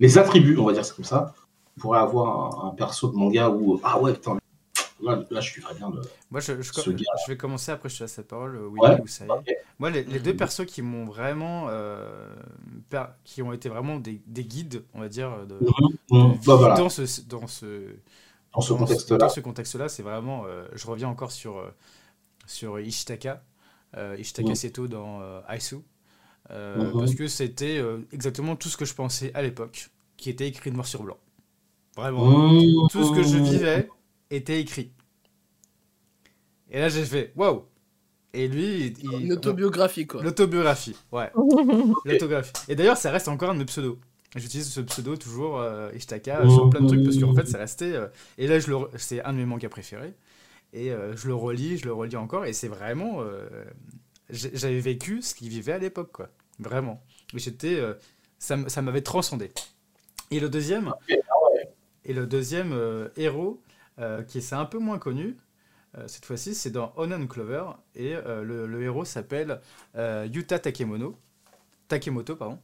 les 0.00 0.18
attributs, 0.18 0.56
on 0.58 0.64
va 0.66 0.72
dire 0.72 0.84
c'est 0.84 0.94
comme 0.96 1.04
ça, 1.04 1.34
on 1.76 1.80
pourrait 1.80 1.98
avoir 2.00 2.64
un, 2.64 2.68
un 2.68 2.70
perso 2.74 3.08
de 3.08 3.16
manga 3.16 3.48
où 3.50 3.80
ah 3.82 4.00
ouais 4.00 4.12
putain, 4.14 4.38
là, 5.02 5.24
là 5.30 5.40
je 5.40 5.50
suis 5.50 5.62
très 5.62 5.74
bien 5.74 5.90
de. 5.90 6.00
Moi, 6.30 6.40
je, 6.40 6.60
je, 6.60 6.72
ce 6.72 6.90
gars. 6.90 7.04
je 7.26 7.32
vais 7.32 7.36
commencer 7.36 7.70
après, 7.72 7.88
je 7.88 7.98
te 7.98 8.04
laisse 8.04 8.16
la 8.16 8.22
parole. 8.24 8.56
Oui, 8.66 8.78
Ouais. 8.82 9.00
ou 9.00 9.06
ça 9.06 9.24
y 9.24 9.28
est. 9.28 9.32
Ok. 9.32 9.46
Moi, 9.78 9.90
les, 9.90 10.02
les 10.04 10.18
deux 10.18 10.34
persos 10.36 10.66
qui 10.66 10.82
m'ont 10.82 11.04
vraiment. 11.04 11.66
euh, 11.70 12.34
qui 13.24 13.42
ont 13.42 13.52
été 13.52 13.68
vraiment 13.68 13.98
des, 13.98 14.20
des 14.26 14.44
guides, 14.44 14.84
on 14.94 15.00
va 15.00 15.08
dire, 15.08 15.46
de, 15.46 15.58
Mmh, 16.10 16.32
vie 16.32 16.38
bah 16.46 16.56
voilà, 16.56 16.74
dans 16.74 16.88
ce. 16.88 17.02
Dans 17.26 17.46
ce 17.46 17.94
dans 18.54 18.60
ce 18.62 18.72
dans 18.72 18.78
contexte-là. 18.78 19.16
dans 19.18 19.28
ce 19.28 19.40
contexte-là, 19.40 19.88
c'est 19.88 20.02
vraiment. 20.02 20.44
euh, 20.46 20.66
je 20.74 20.86
reviens 20.86 21.08
encore 21.08 21.30
sur, 21.32 21.58
euh, 21.58 21.70
sur 22.46 22.80
Ishitaka, 22.80 23.42
euh, 23.96 24.16
Ishitaka 24.18 24.48
Mhm. 24.50 24.54
Seto 24.54 24.88
dans 24.88 25.20
euh, 25.20 25.40
Aisu, 25.48 25.76
euh, 26.50 26.84
Mhm. 26.92 26.98
parce 26.98 27.14
que 27.14 27.26
c'était 27.28 27.78
euh, 27.78 27.98
exactement 28.12 28.56
tout 28.56 28.68
ce 28.68 28.76
que 28.76 28.84
je 28.84 28.94
pensais 28.94 29.30
à 29.34 29.42
l'époque, 29.42 29.90
qui 30.16 30.30
était 30.30 30.48
écrit 30.48 30.70
noir 30.72 30.86
sur 30.86 31.02
blanc. 31.02 31.18
Vraiment. 31.96 32.26
Mmh. 32.52 32.88
Tout 32.90 33.04
ce 33.04 33.12
que 33.12 33.22
je 33.22 33.36
vivais 33.38 33.88
était 34.30 34.60
écrit. 34.60 34.92
Et 36.70 36.78
là, 36.80 36.88
j'ai 36.88 37.04
fait 37.04 37.32
waouh! 37.36 37.62
Et 38.34 38.46
lui, 38.46 38.86
il- 38.86 38.98
il- 39.04 39.24
Une 39.26 39.32
autobiographie, 39.32 40.06
quoi. 40.06 40.22
L'autobiographie, 40.22 40.94
ouais. 41.12 41.30
L'autobiographie. 42.04 42.52
Et 42.68 42.76
d'ailleurs, 42.76 42.98
ça 42.98 43.10
reste 43.10 43.28
encore 43.28 43.50
un 43.50 43.54
de 43.54 43.60
mes 43.60 43.64
pseudos. 43.64 43.98
J'utilise 44.36 44.68
ce 44.68 44.82
pseudo 44.82 45.16
toujours, 45.16 45.58
euh, 45.58 45.90
Ishtaka, 45.94 46.46
sur 46.50 46.68
plein 46.68 46.82
de 46.82 46.86
trucs, 46.88 47.02
parce 47.04 47.16
qu'en 47.18 47.34
fait, 47.34 47.46
ça 47.46 47.56
restait. 47.58 47.94
euh, 47.94 48.08
et 48.36 48.46
là, 48.46 48.58
je 48.58 48.68
le 48.68 48.76
re- 48.76 48.90
c'est 48.98 49.22
un 49.24 49.32
de 49.32 49.38
mes 49.38 49.46
mangas 49.46 49.70
préférés. 49.70 50.12
Et 50.74 50.92
euh, 50.92 51.16
je 51.16 51.26
le 51.28 51.34
relis, 51.34 51.78
je 51.78 51.86
le 51.86 51.94
relis 51.94 52.16
encore, 52.16 52.44
et 52.44 52.52
c'est 52.52 52.68
vraiment. 52.68 53.22
euh, 53.22 53.48
J'avais 54.30 54.80
vécu 54.80 55.22
ce 55.22 55.34
qu'il 55.34 55.48
vivait 55.48 55.72
à 55.72 55.78
l'époque, 55.78 56.12
quoi. 56.12 56.28
Vraiment. 56.58 57.02
J'étais. 57.34 57.76
euh, 57.78 57.94
ça 58.38 58.82
m'avait 58.82 59.02
transcendé. 59.02 59.50
Et 60.30 60.40
le 60.40 60.48
deuxième. 60.48 60.92
Et 62.04 62.12
le 62.12 62.26
deuxième 62.26 62.72
euh, 62.72 63.08
héros, 63.16 63.62
euh, 63.98 64.22
qui 64.22 64.38
est 64.38 64.52
un 64.52 64.64
peu 64.64 64.78
moins 64.78 64.98
connu, 64.98 65.36
cette 66.06 66.26
fois-ci, 66.26 66.54
c'est 66.54 66.70
dans 66.70 66.92
Onan 66.96 67.26
Clover, 67.26 67.64
et 67.96 68.14
le, 68.14 68.66
le 68.66 68.82
héros 68.82 69.04
s'appelle 69.04 69.60
Yuta 69.96 70.58
Takemono. 70.60 71.18
Takemoto, 71.88 72.36
pardon. 72.36 72.60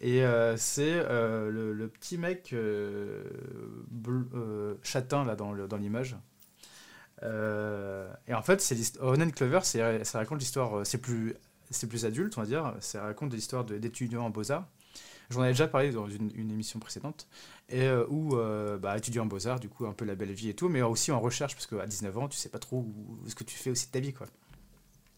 Et 0.00 0.24
c'est 0.56 0.96
le, 1.00 1.72
le 1.72 1.88
petit 1.88 2.18
mec 2.18 2.52
bleu- 3.88 4.78
châtain 4.82 5.24
là 5.24 5.36
dans 5.36 5.76
l'image. 5.76 6.16
Euh, 7.22 8.10
et 8.26 8.34
en 8.34 8.42
fait, 8.42 8.60
c'est 8.60 8.98
Onan 9.00 9.30
Clover, 9.30 9.60
c'est- 9.62 10.04
ça 10.04 10.18
raconte 10.18 10.40
l'histoire, 10.40 10.84
c'est 10.86 10.98
plus, 10.98 11.34
c'est 11.70 11.86
plus 11.88 12.04
adulte, 12.04 12.36
on 12.38 12.42
va 12.42 12.46
dire. 12.46 12.74
Ça 12.80 13.02
raconte 13.02 13.32
l'histoire 13.34 13.64
de- 13.64 13.78
d'étudiants 13.78 14.24
en 14.26 14.30
beaux-arts. 14.30 14.66
J'en 15.30 15.42
avais 15.42 15.52
déjà 15.52 15.68
parlé 15.68 15.92
dans 15.92 16.08
une, 16.08 16.30
une 16.34 16.50
émission 16.52 16.80
précédente. 16.80 17.28
Et 17.68 17.82
euh, 17.82 18.06
où, 18.10 18.36
euh, 18.36 18.78
bah, 18.78 18.96
étudiant 18.98 19.24
en 19.24 19.26
beaux-arts, 19.26 19.60
du 19.60 19.68
coup, 19.68 19.86
un 19.86 19.92
peu 19.92 20.04
la 20.04 20.14
belle 20.16 20.32
vie 20.32 20.50
et 20.50 20.54
tout, 20.54 20.68
mais 20.68 20.82
aussi 20.82 21.12
en 21.12 21.20
recherche, 21.20 21.54
parce 21.54 21.66
qu'à 21.66 21.86
19 21.86 22.16
ans, 22.18 22.28
tu 22.28 22.36
sais 22.38 22.48
pas 22.50 22.58
trop 22.60 22.78
où- 22.78 23.20
ce 23.28 23.34
que 23.34 23.44
tu 23.44 23.56
fais 23.56 23.70
aussi 23.70 23.86
de 23.86 23.92
ta 23.92 24.00
vie, 24.00 24.12
quoi. 24.14 24.26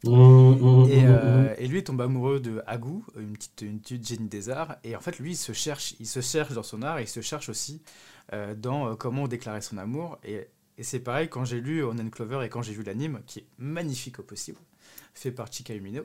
Mmh, 0.04 0.10
mmh, 0.10 0.88
Et, 0.90 1.02
mmh, 1.06 1.06
euh, 1.06 1.54
et 1.58 1.68
lui 1.68 1.78
il 1.78 1.84
tombe 1.84 2.00
amoureux 2.00 2.40
de 2.40 2.60
Agu, 2.66 3.02
une 3.16 3.34
petite, 3.34 3.62
une 3.62 3.80
petite 3.80 4.06
génie 4.06 4.28
des 4.28 4.50
arts. 4.50 4.76
Et 4.82 4.96
en 4.96 5.00
fait, 5.00 5.18
lui, 5.18 5.32
il 5.32 5.36
se 5.36 5.52
cherche, 5.52 5.94
il 6.00 6.06
se 6.06 6.20
cherche 6.20 6.52
dans 6.54 6.62
son 6.64 6.82
art, 6.82 6.98
et 6.98 7.02
il 7.02 7.08
se 7.08 7.20
cherche 7.20 7.48
aussi 7.48 7.82
euh, 8.32 8.54
dans 8.54 8.96
comment 8.96 9.28
déclarer 9.28 9.60
son 9.60 9.78
amour. 9.78 10.18
Et, 10.24 10.48
et 10.78 10.82
c'est 10.82 11.00
pareil 11.00 11.28
quand 11.28 11.44
j'ai 11.44 11.60
lu 11.60 11.82
Onan 11.84 12.08
Clover 12.10 12.44
et 12.44 12.48
quand 12.48 12.62
j'ai 12.62 12.72
vu 12.72 12.82
l'anime, 12.82 13.20
qui 13.26 13.40
est 13.40 13.46
magnifique 13.58 14.18
au 14.18 14.24
possible, 14.24 14.58
fait 15.14 15.30
par 15.32 15.52
Chika 15.52 15.74
Umino. 15.74 16.02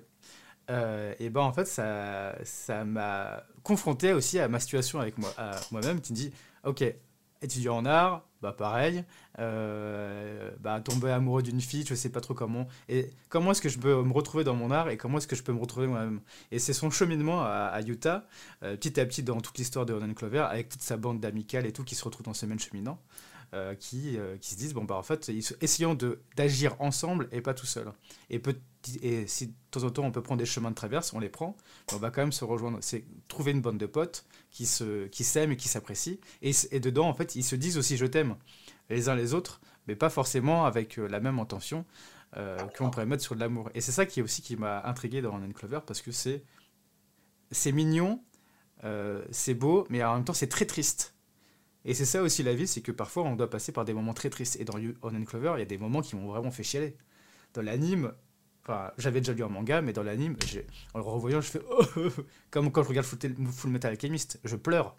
Euh, 0.69 1.13
et 1.19 1.29
ben 1.29 1.41
en 1.41 1.53
fait, 1.53 1.65
ça, 1.65 2.35
ça 2.43 2.83
m'a 2.83 3.43
confronté 3.63 4.13
aussi 4.13 4.39
à 4.39 4.47
ma 4.47 4.59
situation 4.59 4.99
avec 4.99 5.17
moi, 5.17 5.33
moi-même, 5.71 6.01
qui 6.01 6.13
me 6.13 6.17
dit, 6.17 6.31
ok, 6.63 6.83
étudiant 7.41 7.77
en 7.77 7.85
art, 7.85 8.23
bah 8.41 8.51
pareil, 8.51 9.03
euh, 9.39 10.51
bah 10.59 10.79
tomber 10.79 11.11
amoureux 11.11 11.41
d'une 11.41 11.61
fille, 11.61 11.85
je 11.87 11.95
sais 11.95 12.09
pas 12.09 12.21
trop 12.21 12.33
comment. 12.33 12.67
Et 12.89 13.09
comment 13.29 13.51
est-ce 13.51 13.61
que 13.61 13.69
je 13.69 13.79
peux 13.79 14.03
me 14.03 14.13
retrouver 14.13 14.43
dans 14.43 14.55
mon 14.55 14.71
art 14.71 14.89
et 14.89 14.97
comment 14.97 15.17
est-ce 15.17 15.27
que 15.27 15.35
je 15.35 15.43
peux 15.43 15.53
me 15.53 15.59
retrouver 15.59 15.87
moi-même? 15.87 16.21
Et 16.51 16.59
c'est 16.59 16.73
son 16.73 16.89
cheminement 16.89 17.43
à, 17.43 17.79
Utah, 17.85 18.25
euh, 18.63 18.75
petit 18.75 18.99
à 18.99 19.05
petit 19.05 19.23
dans 19.23 19.41
toute 19.41 19.57
l'histoire 19.57 19.85
de 19.85 19.93
Ronan 19.93 20.13
Clover, 20.13 20.45
avec 20.49 20.69
toute 20.69 20.81
sa 20.81 20.97
bande 20.97 21.19
d'amicales 21.19 21.65
et 21.65 21.71
tout 21.71 21.83
qui 21.83 21.95
se 21.95 22.03
retrouvent 22.03 22.25
dans 22.25 22.33
ce 22.33 22.45
même 22.45 22.59
cheminant, 22.59 22.99
euh, 23.53 23.75
qui, 23.75 24.17
euh, 24.17 24.37
qui 24.37 24.51
se 24.51 24.55
disent 24.57 24.73
bon 24.73 24.83
bah 24.83 24.95
en 24.95 25.03
fait, 25.03 25.31
essayons 25.61 25.97
d'agir 26.35 26.75
ensemble 26.81 27.29
et 27.31 27.39
pas 27.39 27.53
tout 27.53 27.65
seul. 27.65 27.93
Et, 28.29 28.41
et 29.01 29.25
si 29.25 29.47
de 29.47 29.53
temps 29.71 29.83
en 29.83 29.89
temps 29.89 30.03
on 30.03 30.11
peut 30.11 30.21
prendre 30.21 30.39
des 30.39 30.45
chemins 30.45 30.69
de 30.69 30.75
traverse, 30.75 31.13
on 31.13 31.19
les 31.19 31.29
prend, 31.29 31.55
on 31.93 31.97
va 31.97 32.11
quand 32.11 32.21
même 32.21 32.33
se 32.33 32.43
rejoindre. 32.43 32.79
C'est 32.81 33.05
trouver 33.29 33.51
une 33.51 33.61
bande 33.61 33.77
de 33.77 33.85
potes 33.85 34.25
qui 34.51 34.65
se 34.65 35.07
qui 35.07 35.23
s'aiment 35.23 35.53
et 35.53 35.55
qui 35.55 35.69
s'apprécient. 35.69 36.17
Et, 36.41 36.51
et 36.71 36.81
dedans 36.81 37.07
en 37.07 37.13
fait, 37.13 37.35
ils 37.35 37.43
se 37.43 37.55
disent 37.55 37.77
aussi 37.77 37.95
je 37.95 38.05
t'aime 38.05 38.35
les 38.89 39.07
uns 39.07 39.15
les 39.15 39.33
autres, 39.33 39.61
mais 39.87 39.95
pas 39.95 40.09
forcément 40.09 40.65
avec 40.65 40.99
euh, 40.99 41.07
la 41.07 41.21
même 41.21 41.39
intention 41.39 41.85
qu'on 42.77 42.91
pourrait 42.91 43.07
mettre 43.07 43.23
sur 43.23 43.33
de 43.33 43.39
l'amour. 43.39 43.71
Et 43.73 43.81
c'est 43.81 43.93
ça 43.93 44.05
qui 44.05 44.19
est 44.19 44.23
aussi 44.23 44.41
qui 44.43 44.57
m'a 44.57 44.83
intrigué 44.83 45.21
dans 45.21 45.31
Run 45.31 45.51
Clover 45.53 45.79
parce 45.87 46.01
que 46.01 46.11
c'est 46.11 46.43
c'est 47.49 47.71
mignon, 47.71 48.21
c'est 49.31 49.55
beau, 49.55 49.87
mais 49.89 50.03
en 50.03 50.15
même 50.15 50.25
temps 50.25 50.33
c'est 50.33 50.49
très 50.49 50.65
triste. 50.65 51.16
Et 51.87 51.93
c'est 51.95 52.05
ça 52.05 52.21
aussi 52.21 52.43
la 52.43 52.53
vie, 52.53 52.67
c'est 52.67 52.81
que 52.81 52.91
parfois 52.91 53.23
on 53.23 53.35
doit 53.35 53.49
passer 53.49 53.71
par 53.71 53.85
des 53.85 53.93
moments 53.93 54.13
très 54.13 54.29
tristes. 54.29 54.57
Et 54.59 54.65
dans 54.65 54.77
You- 54.77 54.95
il 55.03 55.59
y 55.59 55.61
a 55.61 55.65
des 55.65 55.77
moments 55.79 56.01
qui 56.01 56.15
m'ont 56.15 56.27
vraiment 56.27 56.51
fait 56.51 56.63
chialer. 56.63 56.95
Dans 57.55 57.61
l'anime, 57.63 58.13
enfin 58.63 58.91
j'avais 58.99 59.21
déjà 59.21 59.33
lu 59.33 59.43
un 59.43 59.49
manga, 59.49 59.81
mais 59.81 59.93
dans 59.93 60.03
l'anime, 60.03 60.35
en 60.93 60.99
le 60.99 61.03
revoyant, 61.05 61.41
je 61.41 61.49
fais 61.49 61.61
oh, 61.71 61.83
oh, 61.97 62.01
oh 62.19 62.21
comme 62.51 62.71
quand 62.71 62.83
je 62.83 62.89
regarde 62.89 63.07
Full, 63.07 63.71
Metal 63.71 63.91
Alchemist, 63.91 64.39
je 64.43 64.55
pleure 64.57 64.97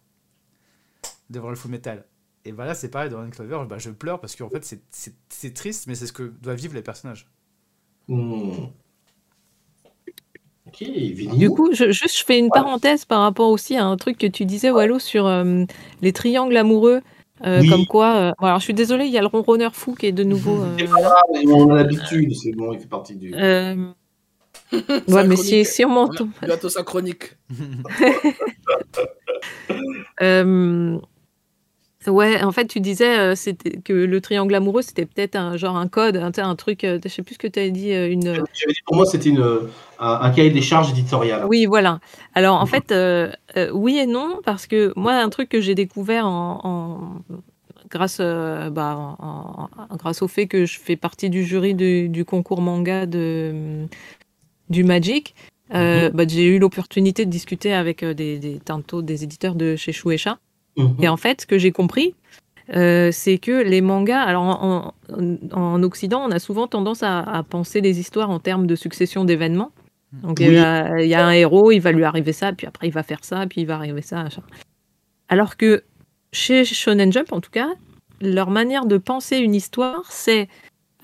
devant 1.31 1.51
le 1.51 1.57
Full 1.57 1.71
Metal. 1.71 2.05
Et 2.45 2.53
voilà, 2.53 2.75
c'est 2.75 2.89
pareil 2.91 3.11
dans 3.11 3.29
Clover, 3.31 3.65
bah, 3.69 3.79
je 3.79 3.91
pleure 3.91 4.21
parce 4.21 4.35
qu'en 4.35 4.49
fait 4.49 4.65
c'est- 4.91 5.55
triste, 5.55 5.87
mais 5.87 5.95
c'est 5.95 6.07
ce 6.07 6.13
que 6.13 6.23
doivent 6.23 6.57
vivre 6.59 6.75
les 6.75 6.83
personnages. 6.83 7.29
mmh. 8.09 8.69
Ok. 10.69 10.85
Du 11.37 11.51
coup, 11.51 11.71
je, 11.73 11.91
juste, 11.91 12.19
je 12.19 12.25
fais 12.25 12.39
une 12.39 12.51
parenthèse 12.51 13.05
par 13.05 13.21
rapport 13.23 13.51
aussi 13.51 13.77
à 13.77 13.85
un 13.85 13.97
truc 13.97 14.19
que 14.19 14.27
tu 14.27 14.45
disais, 14.45 14.71
Wallo, 14.71 14.99
sur 14.99 15.27
euh, 15.27 15.65
les 16.03 16.13
triangles 16.13 16.57
amoureux. 16.57 17.01
euh, 17.47 17.61
Oui. 17.61 17.69
Comme 17.69 17.87
quoi. 17.87 18.15
euh, 18.17 18.33
alors, 18.41 18.59
je 18.59 18.65
suis 18.65 18.75
désolée, 18.75 19.07
il 19.07 19.13
y 19.13 19.19
a 19.19 19.21
le 19.21 19.27
ronronneur 19.29 19.75
fou 19.75 19.95
qui 19.95 20.07
est 20.07 20.13
de 20.13 20.25
nouveau. 20.25 20.61
euh, 20.63 20.77
C'est 20.79 20.87
pas 20.87 21.01
grave, 21.01 21.23
on 21.47 21.71
a 21.71 21.77
l'habitude, 21.77 22.35
c'est 22.35 22.53
bon, 22.53 22.73
il 22.73 22.81
fait 22.81 22.89
partie 22.89 23.15
du. 23.17 23.33
euh, 23.35 23.75
ouais, 25.09 25.27
mais 25.27 25.37
si, 25.37 25.85
on 25.85 25.89
m'entend. 25.89 26.29
Bientôt 26.43 26.69
sa 26.69 26.83
chronique. 26.83 27.37
Ouais, 32.07 32.43
en 32.43 32.53
fait, 32.53 32.67
tu 32.67 32.81
disais 32.81 33.19
euh, 33.19 33.35
c'était 33.35 33.79
que 33.81 33.93
le 33.93 34.21
triangle 34.21 34.55
amoureux, 34.55 34.83
c'était 34.83 35.05
peut-être 35.05 35.35
un 35.35 35.57
genre 35.57 35.77
un 35.77 35.89
code, 35.89 36.17
un, 36.17 36.55
truc. 36.55 36.85
euh, 36.85 36.99
je 37.03 37.09
sais 37.09 37.23
plus 37.23 37.35
ce 37.35 37.39
que 37.39 37.49
tu 37.49 37.59
avais 37.59 37.73
dit. 37.73 37.93
euh, 37.93 38.09
Une. 38.09 38.23
J'avais 38.23 38.73
dit 38.73 38.81
pour 38.87 38.97
moi, 38.97 39.05
c'était 39.05 39.31
une, 39.31 39.43
un, 39.99 40.21
un 40.21 40.31
cahier 40.31 40.51
des 40.51 40.63
charges 40.63 40.91
éditorial. 40.91 41.45
Oui, 41.47 41.67
voilà. 41.67 41.99
Alors, 42.35 42.61
en 42.61 42.67
fait, 42.67 42.93
euh, 42.93 43.31
euh, 43.57 43.71
oui 43.73 43.99
et 43.99 44.07
non, 44.07 44.39
parce 44.45 44.67
que 44.69 44.93
moi, 44.97 45.15
un 45.15 45.29
truc 45.29 45.49
que 45.49 45.61
j'ai 45.61 45.75
découvert 45.75 46.25
en, 46.27 46.61
en- 46.63 47.35
grâce, 47.91 48.21
bah, 48.21 49.17
en- 49.19 49.69
grâce 49.97 50.23
au 50.23 50.29
fait 50.29 50.47
que 50.47 50.67
je 50.67 50.79
fais 50.79 50.97
partie 50.97 51.31
du 51.31 51.45
jury 51.45 51.75
du, 51.75 52.09
du 52.09 52.25
concours 52.25 52.63
manga 52.63 53.07
de, 53.07 53.87
du 54.71 54.85
Magic, 54.85 55.35
euh, 55.75 56.11
bah, 56.15 56.25
j'ai 56.29 56.47
eu 56.47 56.61
l'opportunité 56.61 57.27
de 57.27 57.31
discuter 57.31 57.73
avec 57.75 58.05
des, 58.05 58.39
des, 58.39 58.61
tantôt 58.61 59.03
des 59.03 59.25
éditeurs 59.25 59.57
de 59.57 59.75
chez 59.75 59.93
Shueisha. 59.93 60.39
Mhm. 60.79 60.97
Et 61.03 61.09
en 61.09 61.17
fait, 61.19 61.43
ce 61.43 61.47
que 61.47 61.59
j'ai 61.59 61.73
compris, 61.73 62.15
euh, 62.75 63.11
c'est 63.13 63.39
que 63.39 63.63
les 63.63 63.81
mangas, 63.81 64.21
alors 64.23 64.43
en, 64.45 64.95
en- 65.13 65.37
en 65.53 65.83
Occident, 65.83 66.23
on 66.27 66.31
a 66.31 66.39
souvent 66.39 66.67
tendance 66.67 67.03
à, 67.03 67.21
à 67.21 67.43
penser 67.43 67.81
les 67.81 67.99
histoires 68.01 68.31
en 68.31 68.39
termes 68.41 68.67
de 68.67 68.77
succession 68.77 69.25
d'événements. 69.25 69.73
Donc 70.23 70.41
il 70.41 70.55
y, 70.55 70.59
a, 70.59 71.01
il 71.03 71.09
y 71.09 71.15
a 71.15 71.27
un 71.27 71.33
héros, 71.33 71.71
il 71.71 71.81
va 71.81 71.93
lui 71.93 72.05
arriver 72.05 72.33
ça, 72.33 72.53
puis 72.55 72.67
après 72.67 72.87
il 72.87 72.93
va 72.93 73.03
faire 73.03 73.23
ça, 73.25 73.47
puis 73.47 73.61
il 73.63 73.67
va 73.67 73.75
arriver 73.77 74.01
ça. 74.03 74.25
Alors 75.29 75.57
que 75.59 75.83
chez 76.33 76.65
Shonen 76.65 77.13
Jump, 77.13 77.33
en 77.33 77.41
tout 77.41 77.51
cas, 77.51 77.69
leur 78.23 78.49
manière 78.51 78.87
de 78.87 78.97
penser 78.99 79.37
une 79.39 79.55
histoire, 79.55 80.05
c'est 80.11 80.49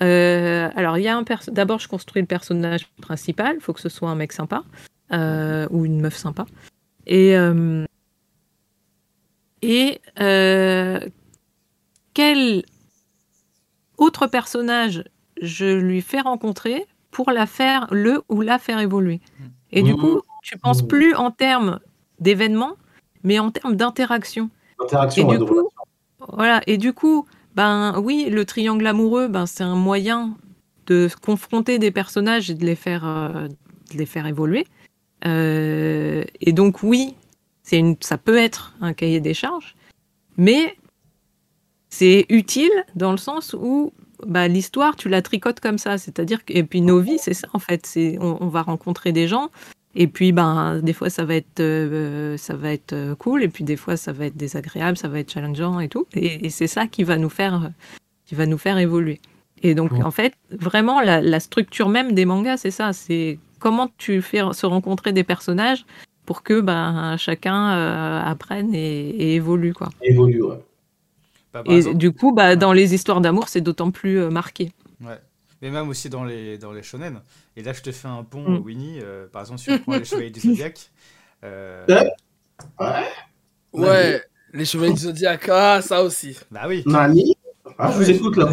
euh, 0.02 0.68
alors 0.74 0.96
il 0.98 1.04
y 1.04 1.08
a 1.08 1.16
un 1.16 1.22
perso- 1.22 1.50
d'abord 1.52 1.78
je 1.78 1.88
construis 1.88 2.22
le 2.22 2.26
personnage 2.26 2.88
principal, 3.00 3.56
il 3.56 3.60
faut 3.62 3.72
que 3.74 3.80
ce 3.80 3.88
soit 3.90 4.08
un 4.10 4.14
mec 4.16 4.32
sympa 4.32 4.64
euh, 5.12 5.66
ou 5.70 5.84
une 5.84 6.00
meuf 6.00 6.16
sympa, 6.16 6.46
et 7.06 7.36
euh, 7.36 7.84
et 9.64 10.00
euh, 10.20 11.00
quel 12.12 12.64
autre 13.96 14.26
personnage 14.26 15.04
je 15.40 15.64
lui 15.64 16.02
fais 16.02 16.20
rencontrer 16.20 16.86
pour 17.10 17.30
la 17.30 17.46
faire 17.46 17.86
le 17.90 18.22
ou 18.28 18.42
la 18.42 18.58
faire 18.58 18.78
évoluer? 18.78 19.20
Et 19.72 19.82
du 19.82 19.94
Mhm. 19.94 20.00
coup, 20.00 20.20
tu 20.42 20.58
penses 20.58 20.82
Mhm. 20.82 20.88
plus 20.88 21.14
en 21.14 21.30
termes 21.30 21.80
d'événements, 22.20 22.76
mais 23.22 23.38
en 23.38 23.50
termes 23.50 23.74
d'interaction. 23.76 24.50
Et 25.16 25.24
du 25.24 25.38
coup, 25.38 25.68
voilà. 26.28 26.60
Et 26.66 26.76
du 26.76 26.92
coup, 26.92 27.26
ben 27.54 27.98
oui, 28.00 28.28
le 28.30 28.44
triangle 28.44 28.86
amoureux, 28.86 29.28
ben 29.28 29.46
c'est 29.46 29.64
un 29.64 29.76
moyen 29.76 30.36
de 30.86 31.08
confronter 31.22 31.78
des 31.78 31.90
personnages 31.90 32.50
et 32.50 32.54
de 32.54 32.66
les 32.66 32.76
faire, 32.76 33.06
euh, 33.06 33.48
de 33.48 33.96
les 33.96 34.06
faire 34.06 34.26
évoluer. 34.26 34.66
Euh, 35.24 36.22
et 36.42 36.52
donc 36.52 36.82
oui, 36.82 37.14
c'est 37.64 37.78
une, 37.78 37.96
ça 38.00 38.18
peut 38.18 38.38
être 38.38 38.74
un 38.80 38.92
cahier 38.92 39.20
des 39.20 39.34
charges, 39.34 39.74
mais 40.36 40.76
c'est 41.88 42.26
utile 42.28 42.70
dans 42.94 43.10
le 43.10 43.18
sens 43.18 43.56
où 43.58 43.92
bah, 44.24 44.46
l'histoire, 44.46 44.94
tu 44.94 45.08
la 45.08 45.22
tricotes 45.22 45.60
comme 45.60 45.78
ça. 45.78 45.98
C'est-à-dire 45.98 46.44
que, 46.44 46.52
et 46.52 46.62
puis 46.62 46.80
nos 46.80 47.00
vies, 47.00 47.18
c'est 47.18 47.34
ça 47.34 47.48
en 47.52 47.58
fait. 47.58 47.84
C'est, 47.86 48.18
on, 48.20 48.42
on 48.42 48.48
va 48.48 48.62
rencontrer 48.62 49.10
des 49.12 49.26
gens. 49.26 49.50
Et 49.96 50.08
puis, 50.08 50.32
ben, 50.32 50.80
des 50.82 50.92
fois, 50.92 51.08
ça 51.08 51.24
va 51.24 51.36
être, 51.36 51.60
euh, 51.60 52.36
ça 52.36 52.56
va 52.56 52.72
être 52.72 52.92
euh, 52.92 53.14
cool, 53.14 53.44
et 53.44 53.48
puis 53.48 53.62
des 53.62 53.76
fois, 53.76 53.96
ça 53.96 54.12
va 54.12 54.26
être 54.26 54.36
désagréable, 54.36 54.96
ça 54.96 55.06
va 55.06 55.20
être 55.20 55.30
challengeant 55.32 55.78
et 55.78 55.88
tout. 55.88 56.06
Et, 56.14 56.46
et 56.46 56.50
c'est 56.50 56.66
ça 56.66 56.88
qui 56.88 57.04
va 57.04 57.16
nous 57.16 57.28
faire, 57.28 57.70
qui 58.26 58.34
va 58.34 58.46
nous 58.46 58.58
faire 58.58 58.76
évoluer. 58.78 59.20
Et 59.62 59.74
donc, 59.74 59.92
en 59.92 60.10
fait, 60.10 60.34
vraiment, 60.50 61.00
la, 61.00 61.20
la 61.20 61.40
structure 61.40 61.88
même 61.88 62.12
des 62.12 62.24
mangas, 62.24 62.58
c'est 62.58 62.72
ça. 62.72 62.92
C'est 62.92 63.38
comment 63.60 63.88
tu 63.96 64.20
fais 64.20 64.40
se 64.52 64.66
rencontrer 64.66 65.12
des 65.12 65.24
personnages 65.24 65.86
pour 66.26 66.42
que 66.42 66.60
ben, 66.60 67.16
chacun 67.18 67.76
euh, 67.76 68.20
apprenne 68.22 68.74
et, 68.74 69.08
et 69.10 69.34
évolue, 69.34 69.74
quoi. 69.74 69.90
évolue. 70.02 70.42
ouais. 70.42 70.58
Bah, 71.52 71.62
Et 71.66 71.76
exemple- 71.76 71.98
du 71.98 72.12
coup, 72.12 72.32
bah, 72.32 72.56
dans 72.56 72.72
les 72.72 72.94
histoires 72.94 73.20
d'amour, 73.20 73.48
c'est 73.48 73.60
d'autant 73.60 73.90
plus 73.90 74.18
euh, 74.18 74.30
marqué. 74.30 74.72
Ouais. 75.00 75.18
Mais 75.62 75.70
même 75.70 75.88
aussi 75.88 76.08
dans 76.10 76.24
les, 76.24 76.58
dans 76.58 76.72
les 76.72 76.82
shonen. 76.82 77.20
Et 77.56 77.62
là, 77.62 77.72
je 77.72 77.80
te 77.82 77.92
fais 77.92 78.08
un 78.08 78.24
pont, 78.24 78.48
Mm. 78.58 78.62
Winnie. 78.64 78.98
euh, 79.02 79.26
par 79.32 79.42
exemple, 79.42 79.60
si 79.60 79.70
on 79.70 79.78
prend 79.78 79.96
les 79.96 80.04
Chevaliers 80.04 80.30
du 80.30 80.40
Zodiac. 80.40 80.90
euh, 81.44 81.84
Ouais. 81.88 82.10
Ouais. 82.80 83.04
Ouais, 83.72 84.22
les 84.52 84.64
chevaliers 84.64 84.92
du 84.94 85.00
Zodiac, 85.00 85.48
ah, 85.48 85.80
ça 85.82 86.02
aussi. 86.02 86.38
bah 86.50 86.62
oui. 86.68 86.82
Nani 86.86 87.34
Ah, 87.78 87.90
je 87.92 87.96
vous 87.98 88.10
écoute 88.10 88.36
là, 88.36 88.48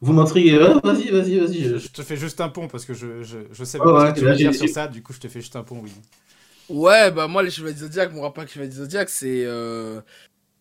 vous 0.00 0.12
m'intriguez. 0.12 0.58
Vas-y, 0.58 1.10
vas-y, 1.10 1.38
vas-y. 1.38 1.62
je- 1.64 1.78
Je 1.78 1.88
te 1.88 2.02
fais 2.02 2.16
juste 2.16 2.40
un 2.40 2.48
pont 2.48 2.68
parce 2.68 2.84
que 2.84 2.92
je, 2.94 3.22
je, 3.22 3.38
je 3.50 3.64
sais 3.64 3.78
pas 3.78 3.92
ouais, 3.92 4.08
ce 4.08 4.14
que 4.14 4.18
tu 4.20 4.24
veux 4.26 4.34
dire 4.34 4.54
sur 4.54 4.68
ça, 4.68 4.86
du 4.88 5.02
coup 5.02 5.12
je 5.12 5.20
te 5.20 5.28
fais 5.28 5.40
juste 5.40 5.56
un 5.56 5.62
pont, 5.62 5.80
oui. 5.82 5.90
Ouais, 6.68 7.10
bah 7.10 7.28
moi, 7.28 7.42
les 7.42 7.50
Chevaliers 7.50 7.74
du 7.74 7.80
Zodiac, 7.80 8.12
mon 8.12 8.20
rapport 8.22 8.38
avec 8.42 8.50
les 8.50 8.54
Chevaliers 8.54 8.70
du 8.70 8.76
Zodiac, 8.76 9.08
c'est. 9.08 9.44
euh, 9.44 10.00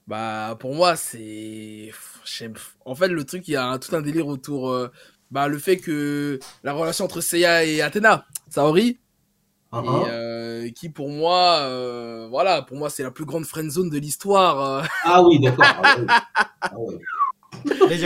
Bah, 0.08 0.58
pour 0.60 0.76
moi, 0.76 0.96
c'est. 0.98 1.92
j'aime- 2.26 2.56
En 2.86 2.96
fait, 2.96 3.10
le 3.10 3.24
truc, 3.26 3.48
il 3.48 3.52
y 3.54 3.56
a 3.58 3.66
un- 3.68 3.80
tout 3.80 3.96
un 3.96 4.02
délire 4.02 4.28
autour. 4.28 4.72
euh, 4.72 4.90
Bah, 5.32 5.48
le 5.50 5.60
fait 5.60 5.78
que 5.78 6.40
la 6.64 6.74
relation 6.74 7.06
entre 7.06 7.22
Seiya 7.22 7.66
et 7.66 7.82
Athéna, 7.82 8.26
Saori, 8.50 9.00
Ah, 9.72 9.82
et 9.86 9.88
ah. 9.90 10.06
euh, 10.10 10.70
qui 10.72 10.90
pour 10.90 11.10
moi, 11.10 11.60
euh, 11.62 12.28
voilà, 12.30 12.62
pour 12.64 12.78
moi, 12.78 12.90
c'est 12.90 13.04
la 13.04 13.12
plus 13.12 13.26
grande 13.26 13.46
friendzone 13.46 13.90
de 13.90 13.98
l'histoire. 14.00 14.62
euh. 14.84 14.84
Ah 15.04 15.22
oui, 15.24 15.40
d'accord. 15.42 15.66
Ah. 15.84 15.96
Ah 16.72 16.76
il 17.92 18.00
y, 18.02 18.06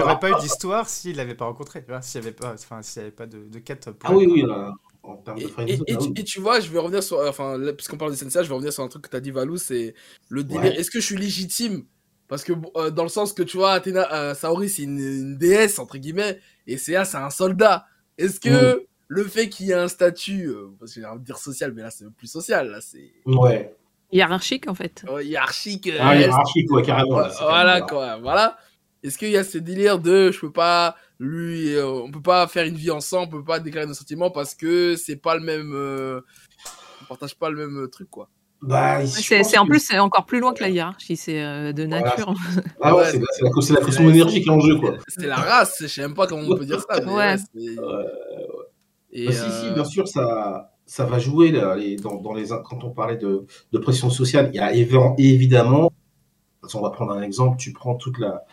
aurait- 0.00 0.18
pas 0.18 0.30
eu 0.30 0.40
d'histoire 0.40 0.88
s'il 0.88 1.16
l'avait 1.16 1.34
pas 1.34 1.44
rencontré, 1.46 1.82
tu 1.82 1.90
vois, 1.90 2.02
s'il 2.02 2.20
y 2.20 2.24
avait 2.24 2.32
pas, 2.34 2.54
enfin, 2.54 2.82
s'il 2.82 3.02
y 3.02 3.04
avait 3.04 3.14
pas 3.14 3.26
de, 3.26 3.48
de 3.48 3.58
quête. 3.58 3.90
pour 3.90 4.10
Ah 4.10 4.14
oui, 4.14 4.26
oui, 4.30 4.42
là, 4.42 4.72
en 5.02 5.16
termes 5.16 5.38
Et, 5.38 5.44
de 5.76 5.84
et- 5.86 5.96
tu- 5.98 6.12
et 6.20 6.24
tu 6.24 6.40
vois, 6.40 6.60
je 6.60 6.68
vais 6.70 6.78
revenir 6.78 7.02
sur. 7.02 7.18
Enfin, 7.20 7.58
puisqu'on 7.76 7.96
parle 7.96 8.12
de 8.12 8.16
Sensei, 8.16 8.42
je 8.44 8.48
vais 8.48 8.54
revenir 8.54 8.72
sur 8.72 8.82
un 8.84 8.88
truc 8.88 9.02
que 9.02 9.08
t'as 9.10 9.20
dit, 9.20 9.30
Valou, 9.30 9.56
c'est 9.56 9.94
le 10.28 10.44
délire. 10.44 10.62
Ouais. 10.72 10.76
Est-ce 10.78 10.90
que 10.90 11.00
je 11.00 11.06
suis 11.06 11.16
légitime? 11.16 11.84
Parce 12.28 12.44
que, 12.44 12.52
euh, 12.76 12.90
dans 12.90 13.02
le 13.02 13.08
sens 13.08 13.32
que 13.32 13.42
tu 13.42 13.56
vois, 13.56 13.72
Athéna, 13.72 14.08
euh, 14.14 14.34
Saori, 14.34 14.68
c'est 14.70 14.82
une, 14.84 14.98
une 14.98 15.36
déesse, 15.38 15.78
entre 15.78 15.98
guillemets, 15.98 16.38
et 16.66 16.78
Seiya, 16.78 17.04
c'est 17.04 17.18
un 17.18 17.30
soldat. 17.30 17.86
Est-ce 18.16 18.40
que 18.40 18.76
Mm. 18.76 18.80
le 19.08 19.24
fait 19.24 19.48
qu'il 19.50 19.66
y 19.66 19.70
ait 19.72 19.74
un 19.74 19.88
statut, 19.88 20.46
euh, 20.48 20.68
parce 20.80 20.94
que 20.94 21.00
j'ai 21.00 21.06
envie 21.06 21.20
de 21.20 21.24
dire 21.26 21.36
social, 21.38 21.72
mais 21.74 21.82
là, 21.82 21.90
c'est 21.90 22.08
plus 22.14 22.28
social, 22.28 22.70
là, 22.70 22.80
c'est 22.80 23.12
Ouais. 23.26 23.74
Hiérarchique, 24.12 24.68
en 24.68 24.74
fait. 24.74 25.04
euh, 25.08 25.22
hiérarchique. 25.22 25.88
euh, 25.88 25.98
Ah, 26.00 26.16
hiérarchique, 26.16 26.70
ouais, 26.70 26.82
carrément. 26.82 27.18
là, 27.20 27.32
voilà 27.40 27.80
quoi, 27.82 28.18
voilà. 28.18 28.56
Est-ce 29.02 29.18
qu'il 29.18 29.30
y 29.30 29.36
a 29.36 29.42
ce 29.44 29.58
délire 29.58 29.98
de 29.98 30.30
je 30.30 30.38
peux 30.40 30.52
pas 30.52 30.96
lui, 31.22 31.74
euh, 31.74 31.86
on 31.86 32.10
peut 32.10 32.20
pas 32.20 32.46
faire 32.48 32.66
une 32.66 32.74
vie 32.76 32.90
ensemble, 32.90 33.34
on 33.36 33.38
peut 33.38 33.44
pas 33.44 33.60
déclarer 33.60 33.86
nos 33.86 33.94
sentiments 33.94 34.30
parce 34.30 34.54
que 34.54 34.96
c'est 34.96 35.16
pas 35.16 35.34
le 35.36 35.40
même, 35.42 35.72
euh, 35.74 36.20
on 37.00 37.04
partage 37.06 37.36
pas 37.36 37.48
le 37.50 37.56
même 37.56 37.84
euh, 37.84 37.86
truc 37.88 38.10
quoi. 38.10 38.28
Bah, 38.60 39.04
C'est 39.06 39.58
en 39.58 39.66
plus, 39.66 39.80
c'est 39.80 39.98
encore 39.98 40.24
plus 40.24 40.38
loin 40.38 40.52
que 40.54 40.62
la 40.62 40.68
hiérarchie, 40.68 41.16
c'est 41.16 41.42
euh, 41.42 41.72
de 41.72 41.84
Voilà. 41.84 42.02
nature. 42.04 42.34
Ah 42.80 42.94
ouais, 42.94 43.02
Ouais. 43.02 43.08
c'est 43.10 43.18
la, 43.18 43.50
la, 43.50 43.74
la 43.74 43.80
pression 43.80 44.08
énergique 44.08 44.48
en 44.48 44.60
jeu, 44.60 44.76
quoi. 44.78 44.94
C'est 45.08 45.26
la 45.26 45.34
race, 45.36 45.78
je 45.80 45.86
sais 45.88 46.02
même 46.02 46.14
pas 46.14 46.26
comment 46.28 46.42
on 46.48 46.56
peut 46.56 46.64
dire 46.64 46.80
ça. 46.80 47.00
Mais 47.00 47.06
Ouais. 47.10 47.16
ouais, 47.16 47.36
c'est- 47.38 47.78
Euh, 47.80 48.04
Et, 49.12 49.26
bah, 49.26 49.32
si, 49.32 49.38
si, 49.40 49.66
euh, 49.66 49.74
bien 49.74 49.84
sûr, 49.84 50.06
ça, 50.08 50.70
ça 50.86 51.04
va 51.04 51.18
jouer 51.18 51.50
là, 51.50 51.74
les- 51.76 51.96
dans, 51.96 52.20
dans 52.20 52.34
les, 52.34 52.46
quand 52.64 52.82
on 52.84 52.90
parlait 52.90 53.16
de, 53.16 53.46
de 53.72 53.78
pression 53.78 54.10
sociale. 54.10 54.50
Il 54.54 54.56
y 54.56 54.60
a 54.60 54.72
évi- 54.72 55.14
évidemment, 55.18 55.90
on 56.74 56.80
va 56.80 56.90
prendre 56.90 57.12
un 57.12 57.22
exemple, 57.22 57.56
tu 57.58 57.72
prends 57.72 57.94
toute 57.94 58.18
la, 58.18 58.44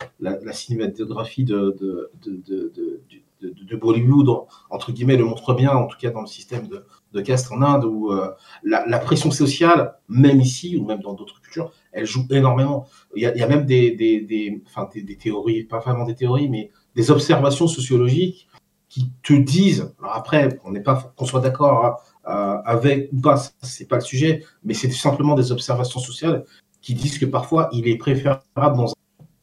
cinématographie 0.52 1.44
de, 1.44 1.76
de, 1.80 2.12
de, 2.24 3.02
de, 3.42 3.76
Bollywood, 3.76 4.30
en- 4.30 4.48
entre 4.70 4.92
guillemets, 4.92 5.16
le 5.16 5.26
montre 5.26 5.54
bien, 5.54 5.72
en 5.72 5.88
tout 5.88 5.98
cas 5.98 6.10
dans 6.10 6.22
le 6.22 6.28
système 6.28 6.68
de, 6.68 6.86
de 7.14 7.22
caste 7.22 7.52
en 7.52 7.62
Inde, 7.62 7.86
où 7.86 8.12
euh, 8.12 8.32
la, 8.64 9.00
pression 9.00 9.32
sociale, 9.32 9.96
même 10.08 10.42
ici, 10.42 10.76
ou 10.78 10.86
même 10.86 11.00
dans 11.00 11.14
d'autres 11.14 11.42
cultures, 11.42 11.72
elle 11.92 12.06
joue 12.06 12.26
énormément. 12.32 12.88
Il 13.16 13.22
y 13.22 13.26
a, 13.26 13.48
même 13.48 13.66
des, 13.66 13.92
des, 13.92 14.22
des, 14.22 14.62
des, 14.96 15.18
théories, 15.18 15.64
pas 15.64 15.80
vraiment 15.80 16.06
des 16.06 16.16
théories, 16.16 16.50
mais 16.50 16.72
des 16.96 17.12
observations 17.12 17.68
sociologiques 17.68 18.48
qui 18.90 19.12
te 19.22 19.34
disent, 19.34 19.94
alors 20.00 20.16
après, 20.16 20.60
on 20.64 20.72
n'est 20.72 20.82
pas 20.82 21.14
qu'on 21.16 21.26
soit 21.26 21.42
d'accord 21.42 22.02
euh, 22.28 22.58
avec 22.66 23.10
ou 23.14 23.22
pas, 23.22 23.38
c'est 23.62 23.88
pas 23.88 23.96
le 23.98 24.02
sujet, 24.02 24.44
mais 24.64 24.74
c'est 24.74 24.90
simplement 24.92 25.36
des 25.36 25.52
observations 25.52 26.00
sociales 26.00 26.44
qui 26.82 26.94
disent 26.94 27.18
que 27.20 27.26
parfois 27.26 27.70
il 27.72 27.88
est 27.88 27.98
préférable 27.98 28.42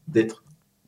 d'être 0.07 0.43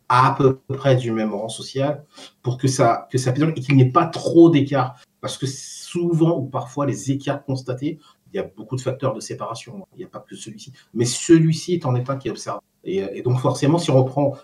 à 0.07 0.35
peu 0.37 0.59
près 0.67 0.95
du 0.95 1.11
même 1.11 1.33
rang 1.33 1.49
social 1.49 2.03
pour 2.41 2.57
que 2.57 2.67
ça 2.67 3.07
que 3.11 3.17
ça 3.17 3.31
et 3.31 3.53
qu'il 3.61 3.75
n'y 3.75 3.83
ait 3.83 3.91
pas 3.91 4.07
trop 4.07 4.49
d'écart. 4.49 4.95
Parce 5.21 5.37
que 5.37 5.45
souvent 5.47 6.37
ou 6.37 6.45
parfois 6.45 6.85
les 6.85 7.11
écarts 7.11 7.43
constatés 7.43 7.99
il 8.31 8.37
y 8.37 8.39
a 8.39 8.43
beaucoup 8.43 8.75
de 8.75 8.81
facteurs 8.81 9.13
de 9.13 9.19
séparation. 9.19 9.87
Il 9.95 9.99
n'y 9.99 10.05
a 10.05 10.07
pas 10.07 10.19
que 10.19 10.35
celui-ci. 10.35 10.71
Mais 10.93 11.05
celui-ci 11.05 11.73
est 11.73 11.85
en 11.85 11.95
état 11.95 12.15
qui 12.15 12.27
est 12.27 12.31
observé 12.31 12.59
et, 12.83 13.21
donc 13.21 13.39
forcément 13.39 13.77
si 13.77 13.91
on 13.91 13.97
reprend 14.03 14.35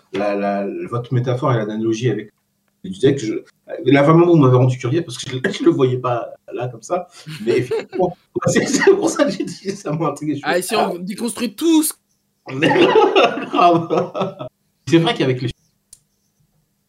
votre 0.90 1.14
métaphore 1.14 1.52
et 1.52 1.56
l'analogie 1.56 2.10
avec 2.10 2.32
je 2.86 2.92
disais 2.92 3.14
que 3.14 3.20
je, 3.20 3.34
là 3.90 4.02
vraiment 4.02 4.26
vous 4.26 4.36
m'avez 4.36 4.56
rendu 4.56 4.78
curieux 4.78 5.02
parce 5.02 5.18
que 5.18 5.30
je, 5.30 5.52
je 5.52 5.64
le 5.64 5.70
voyais 5.70 5.98
pas 5.98 6.30
là 6.52 6.68
comme 6.68 6.82
ça. 6.82 7.08
Mais 7.44 7.58
effectivement 7.58 8.16
c'est 8.46 8.94
pour 8.94 9.10
ça 9.10 9.24
que 9.24 9.30
j'ai 9.30 9.44
dit 9.44 9.70
ça 9.72 9.92
m'a 9.92 10.08
intrigué. 10.08 10.40
Ah, 10.42 10.60
si 10.62 10.74
on 10.76 10.98
déconstruit 10.98 11.54
Grave. 12.48 14.10
c'est 14.88 14.98
vrai 14.98 15.14
qu'avec 15.14 15.42
les 15.42 15.50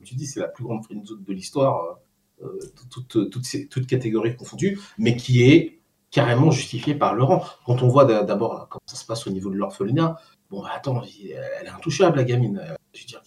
tu 0.03 0.15
dis 0.15 0.25
c'est 0.27 0.39
la 0.39 0.47
plus 0.47 0.63
grande 0.63 0.83
friendzone 0.83 1.23
de 1.23 1.33
l'histoire 1.33 1.97
euh, 2.43 2.59
toute, 2.91 3.07
toute, 3.07 3.29
toute, 3.31 3.45
ces- 3.45 3.67
toute 3.67 3.87
catégorie 3.87 4.35
confondue 4.35 4.79
mais 4.97 5.15
qui 5.17 5.43
est 5.43 5.79
carrément 6.11 6.51
justifiée 6.51 6.95
par 6.95 7.13
le 7.15 7.23
rang 7.23 7.43
quand 7.65 7.81
on 7.83 7.87
voit 7.89 8.05
d'a- 8.05 8.23
d'abord 8.23 8.67
comment 8.69 8.81
ça 8.85 8.95
se 8.95 9.05
passe 9.05 9.27
au 9.27 9.31
niveau 9.31 9.49
de 9.49 9.55
l'orphelinat 9.55 10.15
bon 10.49 10.61
bah, 10.61 10.69
attends 10.75 11.01
elle 11.03 11.65
est 11.67 11.69
intouchable 11.69 12.17
la 12.17 12.23
gamine. 12.23 12.59
Euh, 12.63 12.75
je 12.93 13.01
veux 13.01 13.07
dire 13.07 13.21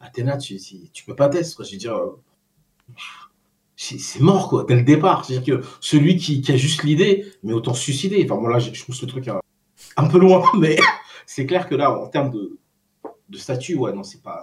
Athéna 0.00 0.38
tu, 0.38 0.56
tu, 0.58 0.88
tu 0.92 1.04
peux 1.04 1.14
pas 1.14 1.28
tester 1.28 1.56
quoi. 1.56 1.64
je 1.64 1.72
veux 1.72 1.78
dire 1.78 1.94
euh, 1.94 2.18
c'est 3.76 4.20
mort 4.20 4.48
quoi 4.48 4.64
dès 4.64 4.76
le 4.76 4.82
départ 4.82 5.24
c'est 5.24 5.36
à 5.36 5.40
dire 5.40 5.60
que 5.60 5.66
celui 5.80 6.16
qui, 6.16 6.40
qui 6.40 6.52
a 6.52 6.56
juste 6.56 6.82
l'idée 6.82 7.32
mais 7.42 7.52
autant 7.52 7.74
se 7.74 7.82
suicider 7.82 8.22
enfin 8.24 8.40
bon 8.40 8.48
là 8.48 8.58
je 8.58 8.72
je 8.72 8.84
pousse 8.84 9.00
le 9.02 9.08
truc 9.08 9.28
un, 9.28 9.40
un 9.96 10.08
peu 10.08 10.18
loin 10.18 10.42
mais 10.58 10.76
c'est 11.26 11.46
clair 11.46 11.68
que 11.68 11.74
là 11.74 11.92
en 11.92 12.08
termes 12.08 12.30
de, 12.30 12.58
de 13.28 13.38
statut 13.38 13.76
ouais 13.76 13.92
non 13.92 14.02
c'est 14.02 14.22
pas 14.22 14.42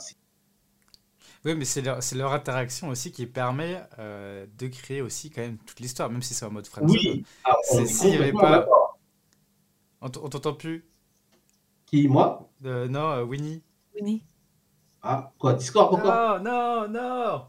Oui, 1.46 1.56
mais 1.56 1.66
c'est 1.66 1.82
leur, 1.82 2.34
interaction 2.34 2.90
aussi 2.90 3.12
qui 3.12 3.26
permet 3.26 3.82
euh, 4.00 4.46
de 4.58 4.68
créer 4.68 5.02
aussi 5.02 5.30
quand 5.30 5.42
même 5.42 5.58
toute 5.58 5.80
l'histoire, 5.80 6.10
même 6.10 6.22
si 6.22 6.34
c'est 6.34 6.46
en 6.46 6.52
mode 6.52 6.68
friendzone. 6.68 6.98
oui 6.98 7.26
ah, 7.46 7.56
on 7.74 7.84
y 7.84 8.16
avait 8.16 8.34
pas-. 8.34 8.68
On 10.02 10.10
t'entend 10.10 10.54
plus? 10.54 10.86
Qui 11.86 12.08
moi? 12.08 12.50
Euh, 12.66 12.88
Non, 12.88 13.12
euh, 13.12 13.24
Winnie. 13.24 13.64
Winnie. 13.96 14.24
Ah 15.04 15.32
quoi 15.40 15.54
Discord 15.54 15.94
encore 15.94 16.40
Non, 16.42 16.88
non, 16.88 16.88
non 16.90 17.46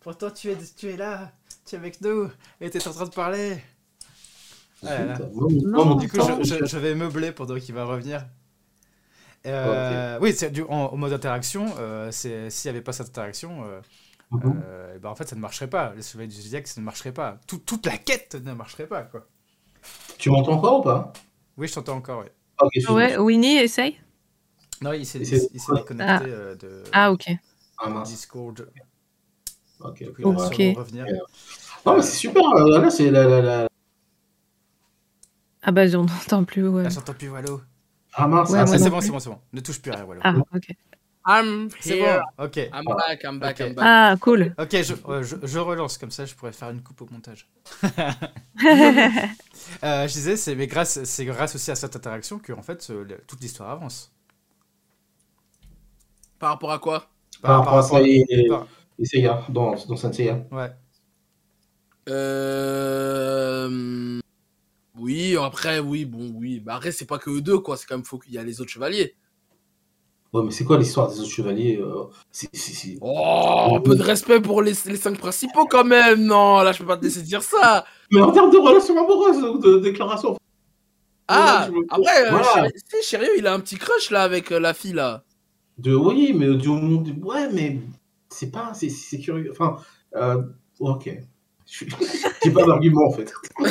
Pourtant, 0.00 0.30
tu 0.30 0.50
es, 0.50 0.56
tu 0.76 0.88
es 0.90 0.96
là, 0.96 1.32
tu 1.64 1.74
es 1.74 1.78
avec 1.78 2.00
nous, 2.00 2.30
et 2.60 2.70
tu 2.70 2.78
es 2.78 2.88
en 2.88 2.92
train 2.92 3.04
de 3.06 3.10
parler. 3.10 3.58
Ah 4.84 4.98
là 4.98 5.04
là. 5.06 5.18
Non, 5.64 5.94
Du 5.96 6.08
coup, 6.08 6.18
je, 6.20 6.44
je- 6.44 6.64
je 6.64 6.78
vais 6.78 6.94
meubler 6.94 7.32
pendant 7.32 7.58
qu'il 7.58 7.74
va 7.74 7.84
revenir. 7.84 8.24
Euh, 9.46 10.18
Oui, 10.20 10.32
c'est 10.32 10.50
du, 10.50 10.62
en, 10.62 10.68
en 10.92 10.96
mode 10.96 11.12
interaction, 11.12 11.66
euh, 11.78 12.10
c'est- 12.10 12.50
s'il 12.50 12.70
n'y 12.70 12.76
avait 12.76 12.84
pas 12.84 12.92
cette 12.92 13.08
interaction, 13.08 13.64
euh, 13.64 13.80
euh, 14.44 14.92
eh 14.96 14.98
ben, 14.98 15.08
en 15.08 15.14
fait, 15.14 15.28
ça 15.28 15.36
ne 15.36 15.40
marcherait 15.40 15.68
pas. 15.70 15.92
Les 15.94 16.02
Chevaliers 16.02 16.28
du 16.28 16.40
Zodiac, 16.40 16.66
ça 16.66 16.80
ne 16.80 16.84
marcherait 16.84 17.12
pas. 17.12 17.38
Tout- 17.46 17.58
toute 17.58 17.86
la 17.86 17.96
quête 17.96 18.34
ne 18.34 18.52
marcherait 18.52 18.86
pas, 18.88 19.02
quoi. 19.02 19.26
tu 20.18 20.30
m'entends 20.30 20.52
encore 20.54 20.80
ou 20.80 20.82
pas? 20.82 21.12
Oui, 21.56 21.68
je 21.68 21.74
t'entends 21.74 21.96
encore, 21.96 22.20
oui. 22.20 22.26
ok 22.60 22.70
je 22.74 22.80
suis 22.80 22.92
Ouais, 22.92 23.16
Winnie, 23.18 23.56
essaye. 23.58 23.98
Non, 24.82 24.92
il 24.92 25.06
s'est 25.06 25.18
déconnecté 25.20 25.94
Ah. 26.00 26.22
euh, 26.24 26.54
de 26.56 26.82
Ah, 26.92 27.12
ok. 27.12 27.28
ah. 27.78 28.02
Discord. 28.04 28.68
ok 29.80 29.98
Du 29.98 30.12
coup, 30.12 30.14
il 30.18 30.24
va 30.36 30.46
Ok. 30.46 30.54
sûrement 30.54 30.72
revenir. 30.74 31.06
non 31.84 31.96
mais 31.96 32.02
c'est 32.02 32.16
super 32.16 32.42
euh, 32.56 32.80
là 32.80 32.90
c'est 32.90 33.10
la, 33.10 33.24
la, 33.26 33.40
la... 33.42 33.68
Ah 35.62 35.72
bah, 35.72 35.86
j'en 35.88 36.04
entends 36.04 36.44
plus, 36.44 36.68
ouais. 36.68 36.84
Ah, 36.86 36.90
j'entends 36.90 37.14
plus 37.14 37.28
Wallo. 37.28 37.60
ah 38.14 38.28
mince 38.28 38.50
Ouais, 38.50 38.60
ah, 38.60 38.66
c'est 38.66 38.88
bon, 38.90 39.00
c'est 39.00 39.10
bon, 39.10 39.18
c'est 39.18 39.30
bon. 39.30 39.40
Ne 39.52 39.60
touche 39.60 39.80
plus 39.82 39.90
à 39.90 39.96
rien, 39.96 40.04
Wallo. 40.04 40.20
Ah, 40.24 40.34
ok. 40.54 40.68
I'm 41.28 41.68
c'est 41.80 41.98
here. 41.98 42.20
bon, 42.38 42.44
ok. 42.44 42.56
I'm 42.56 42.84
back, 42.84 43.24
I'm 43.24 43.38
back. 43.40 43.58
I'm 43.58 43.74
back. 43.74 43.84
Ah, 43.84 44.14
cool. 44.20 44.54
Ok, 44.58 44.70
je, 44.80 44.94
euh, 45.08 45.24
je, 45.24 45.34
je 45.42 45.58
relance, 45.58 45.98
comme 45.98 46.12
ça 46.12 46.24
je 46.24 46.34
pourrais 46.36 46.52
faire 46.52 46.70
une 46.70 46.82
coupe 46.82 47.00
au 47.02 47.08
montage. 47.10 47.48
Euh, 49.82 50.06
je 50.06 50.12
disais, 50.12 50.36
c'est 50.36 50.54
mais 50.54 50.66
grâce, 50.68 51.02
c'est 51.04 51.24
grâce 51.24 51.54
aussi 51.56 51.70
à 51.70 51.74
cette 51.74 51.96
interaction 51.96 52.38
que 52.38 52.52
en 52.52 52.62
fait, 52.62 52.86
euh, 52.90 53.04
toute 53.26 53.40
l'histoire 53.40 53.70
avance. 53.70 54.12
Par 56.38 56.50
rapport 56.50 56.72
à 56.72 56.78
quoi? 56.78 57.06
Par 57.42 57.58
rapport 57.58 57.78
à 57.78 57.82
ça 57.82 58.00
et, 58.02 58.24
et, 58.28 58.48
par- 58.48 58.66
et 58.98 59.04
Seiya 59.04 59.42
dans, 59.48 59.74
dans 59.88 59.96
Senseiya 59.96 60.44
Ouais. 60.50 60.70
Euh... 62.08 64.18
Oui, 64.98 65.36
après, 65.36 65.78
oui, 65.78 66.04
bon, 66.04 66.32
oui. 66.36 66.60
Bah, 66.60 66.76
après, 66.76 66.92
c'est 66.92 67.04
pas 67.04 67.18
que 67.18 67.30
eux 67.30 67.40
deux, 67.42 67.58
quoi. 67.58 67.76
C'est 67.76 67.86
quand 67.86 67.96
même 67.96 68.04
faut 68.04 68.18
qu'il 68.18 68.32
y 68.32 68.38
a 68.38 68.42
les 68.42 68.60
autres 68.60 68.70
chevaliers. 68.70 69.14
ouais 70.32 70.42
mais 70.42 70.50
c'est 70.50 70.64
quoi 70.64 70.78
l'histoire 70.78 71.08
des 71.10 71.20
autres 71.20 71.30
chevaliers 71.30 71.78
euh, 71.80 72.04
c'est 72.30 72.48
c'est- 72.54 72.72
c'est- 72.72 72.98
Oh, 73.00 73.74
un 73.76 73.80
peu 73.80 73.94
de 73.96 74.02
respect 74.02 74.40
pour 74.40 74.62
les, 74.62 74.72
les 74.86 74.96
cinq 74.96 75.18
principaux, 75.18 75.66
quand 75.66 75.84
même. 75.84 76.24
Non, 76.24 76.62
là, 76.62 76.72
je 76.72 76.78
peux 76.78 76.86
pas 76.86 76.96
te 76.96 77.04
laisser 77.04 77.22
dire 77.22 77.42
ça. 77.42 77.84
mais 78.10 78.20
en 78.20 78.32
termes 78.32 78.50
de 78.50 78.58
relations 78.58 78.96
amoureuses 78.98 79.42
ou 79.42 79.58
de 79.58 79.78
déclarations 79.78 80.36
Ah, 81.28 81.64
je 81.66 81.72
me- 81.72 81.86
après, 81.90 82.26
euh, 82.26 82.30
Voilà. 82.30 82.68
Si, 82.90 83.02
Chério, 83.08 83.28
il 83.36 83.46
a 83.46 83.52
un 83.52 83.60
petit 83.60 83.76
crush, 83.76 84.10
là, 84.10 84.22
avec 84.22 84.52
euh, 84.52 84.58
la 84.60 84.72
fille, 84.74 84.92
là. 84.94 85.24
De 85.78 85.94
oui, 85.94 86.32
mais 86.34 86.54
du 86.56 86.68
monde. 86.68 87.14
Ouais, 87.22 87.48
mais 87.52 87.80
c'est 88.30 88.50
pas. 88.50 88.72
C'est 88.74 88.88
c'est 88.88 89.18
curieux. 89.18 89.50
Enfin, 89.52 89.76
euh, 90.16 90.42
ok. 90.80 91.10
J'ai 92.44 92.50
pas 92.50 92.64
d'argument 92.64 93.06
en 93.08 93.12
fait. 93.12 93.32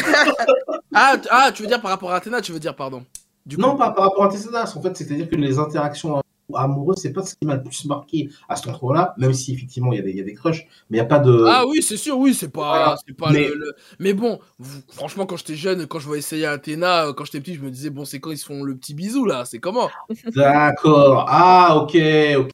Ah, 0.97 1.17
tu- 1.21 1.27
ah, 1.29 1.51
tu 1.53 1.61
veux 1.63 1.67
dire 1.67 1.81
par 1.81 1.91
rapport 1.91 2.11
à 2.11 2.15
Athéna, 2.15 2.39
tu 2.39 2.53
veux 2.53 2.59
dire, 2.59 2.73
pardon. 2.75 3.03
Du 3.45 3.57
coup. 3.57 3.61
Non, 3.61 3.75
pas 3.75 3.91
par 3.91 4.05
rapport 4.05 4.23
à 4.23 4.29
Tessedas. 4.29 4.73
En 4.77 4.81
fait, 4.81 4.95
c'est-à-dire 4.95 5.29
que 5.29 5.35
les 5.35 5.59
interactions 5.59 6.21
amoureux, 6.53 6.95
c'est 6.97 7.11
pas 7.13 7.23
ce 7.25 7.35
qui 7.35 7.45
m'a 7.45 7.55
le 7.55 7.63
plus 7.63 7.85
marqué 7.85 8.29
à 8.47 8.55
cet 8.55 8.67
endroit-là, 8.67 9.13
même 9.17 9.33
si 9.33 9.53
effectivement 9.53 9.91
il 9.93 9.97
y 9.97 9.99
a 9.99 10.03
des, 10.03 10.11
il 10.11 10.17
y 10.17 10.21
a 10.21 10.23
des 10.23 10.33
crushs, 10.33 10.67
mais 10.89 10.97
il 10.97 11.01
n'y 11.01 11.05
a 11.05 11.05
pas 11.05 11.19
de. 11.19 11.45
Ah 11.47 11.65
oui, 11.67 11.81
c'est 11.81 11.97
sûr, 11.97 12.17
oui, 12.17 12.33
c'est 12.33 12.49
pas, 12.49 12.61
Voilà. 12.61 12.95
c'est 13.05 13.13
pas 13.17 13.31
Mais- 13.33 13.47
le, 13.47 13.55
le- 13.55 13.75
Mais 13.99 14.13
bon, 14.13 14.39
vous- 14.59 14.81
franchement, 14.89 15.25
quand 15.25 15.37
j'étais 15.37 15.55
jeune, 15.55 15.87
quand 15.87 15.99
je 15.99 16.05
voyais 16.05 16.19
essayer 16.19 16.45
Athéna, 16.45 17.07
euh, 17.07 17.13
quand 17.13 17.25
j'étais 17.25 17.41
petit, 17.41 17.55
je 17.55 17.61
me 17.61 17.71
disais, 17.71 17.89
bon, 17.89 18.05
c'est 18.05 18.19
quand 18.19 18.31
ils 18.31 18.37
se 18.37 18.45
font 18.45 18.63
le 18.63 18.75
petit 18.77 18.93
bisou, 18.93 19.25
là, 19.25 19.45
c'est 19.45 19.59
comment? 19.59 19.89
D'accord. 20.35 21.25
Ah, 21.27 21.77
ok. 21.77 21.97
ok. 22.37 22.51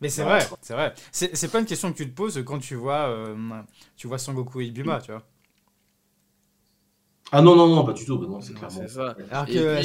Mais 0.00 0.08
c'est 0.08 0.24
vrai, 0.24 0.40
c'est 0.60 0.74
vrai. 0.74 0.94
C'est 1.12 1.36
c'est 1.36 1.48
pas 1.48 1.60
une 1.60 1.66
question 1.66 1.92
que 1.92 1.96
tu 1.96 2.08
te 2.10 2.14
poses 2.14 2.42
quand 2.44 2.58
tu 2.58 2.74
vois, 2.74 3.08
euh, 3.08 3.36
tu 3.96 4.08
vois 4.08 4.18
Sangoku 4.18 4.60
et 4.60 4.66
Ibuma, 4.66 5.00
tu 5.00 5.12
vois. 5.12 5.22
Ah 7.30 7.40
non, 7.40 7.56
non, 7.56 7.66
non, 7.68 7.84
pas 7.84 7.92
du 7.94 8.04
tout. 8.04 8.18
non, 8.18 8.40
c'est 8.40 8.52
clairement. 8.52 8.86
ça. 8.88 9.16
Alors 9.30 9.48
Et 9.48 9.54
que 9.54 9.82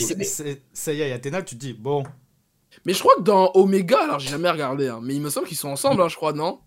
Seiya 0.73 1.07
et 1.07 1.13
Athéna, 1.13 1.41
tu 1.43 1.55
te 1.55 1.59
dis, 1.61 1.73
bon, 1.73 2.03
Mais 2.85 2.93
je 2.93 2.99
crois 2.99 3.15
que 3.15 3.21
dans 3.21 3.51
Omega, 3.55 3.99
alors 4.03 4.19
j'ai 4.19 4.29
jamais 4.29 4.49
regardé, 4.49 4.87
hein, 4.87 4.99
mais 5.01 5.15
il 5.15 5.21
me 5.21 5.29
semble 5.29 5.47
qu'ils 5.47 5.57
sont 5.57 5.69
ensemble, 5.69 6.01
hein, 6.01 6.07
je 6.07 6.15
crois, 6.15 6.33
non? 6.33 6.59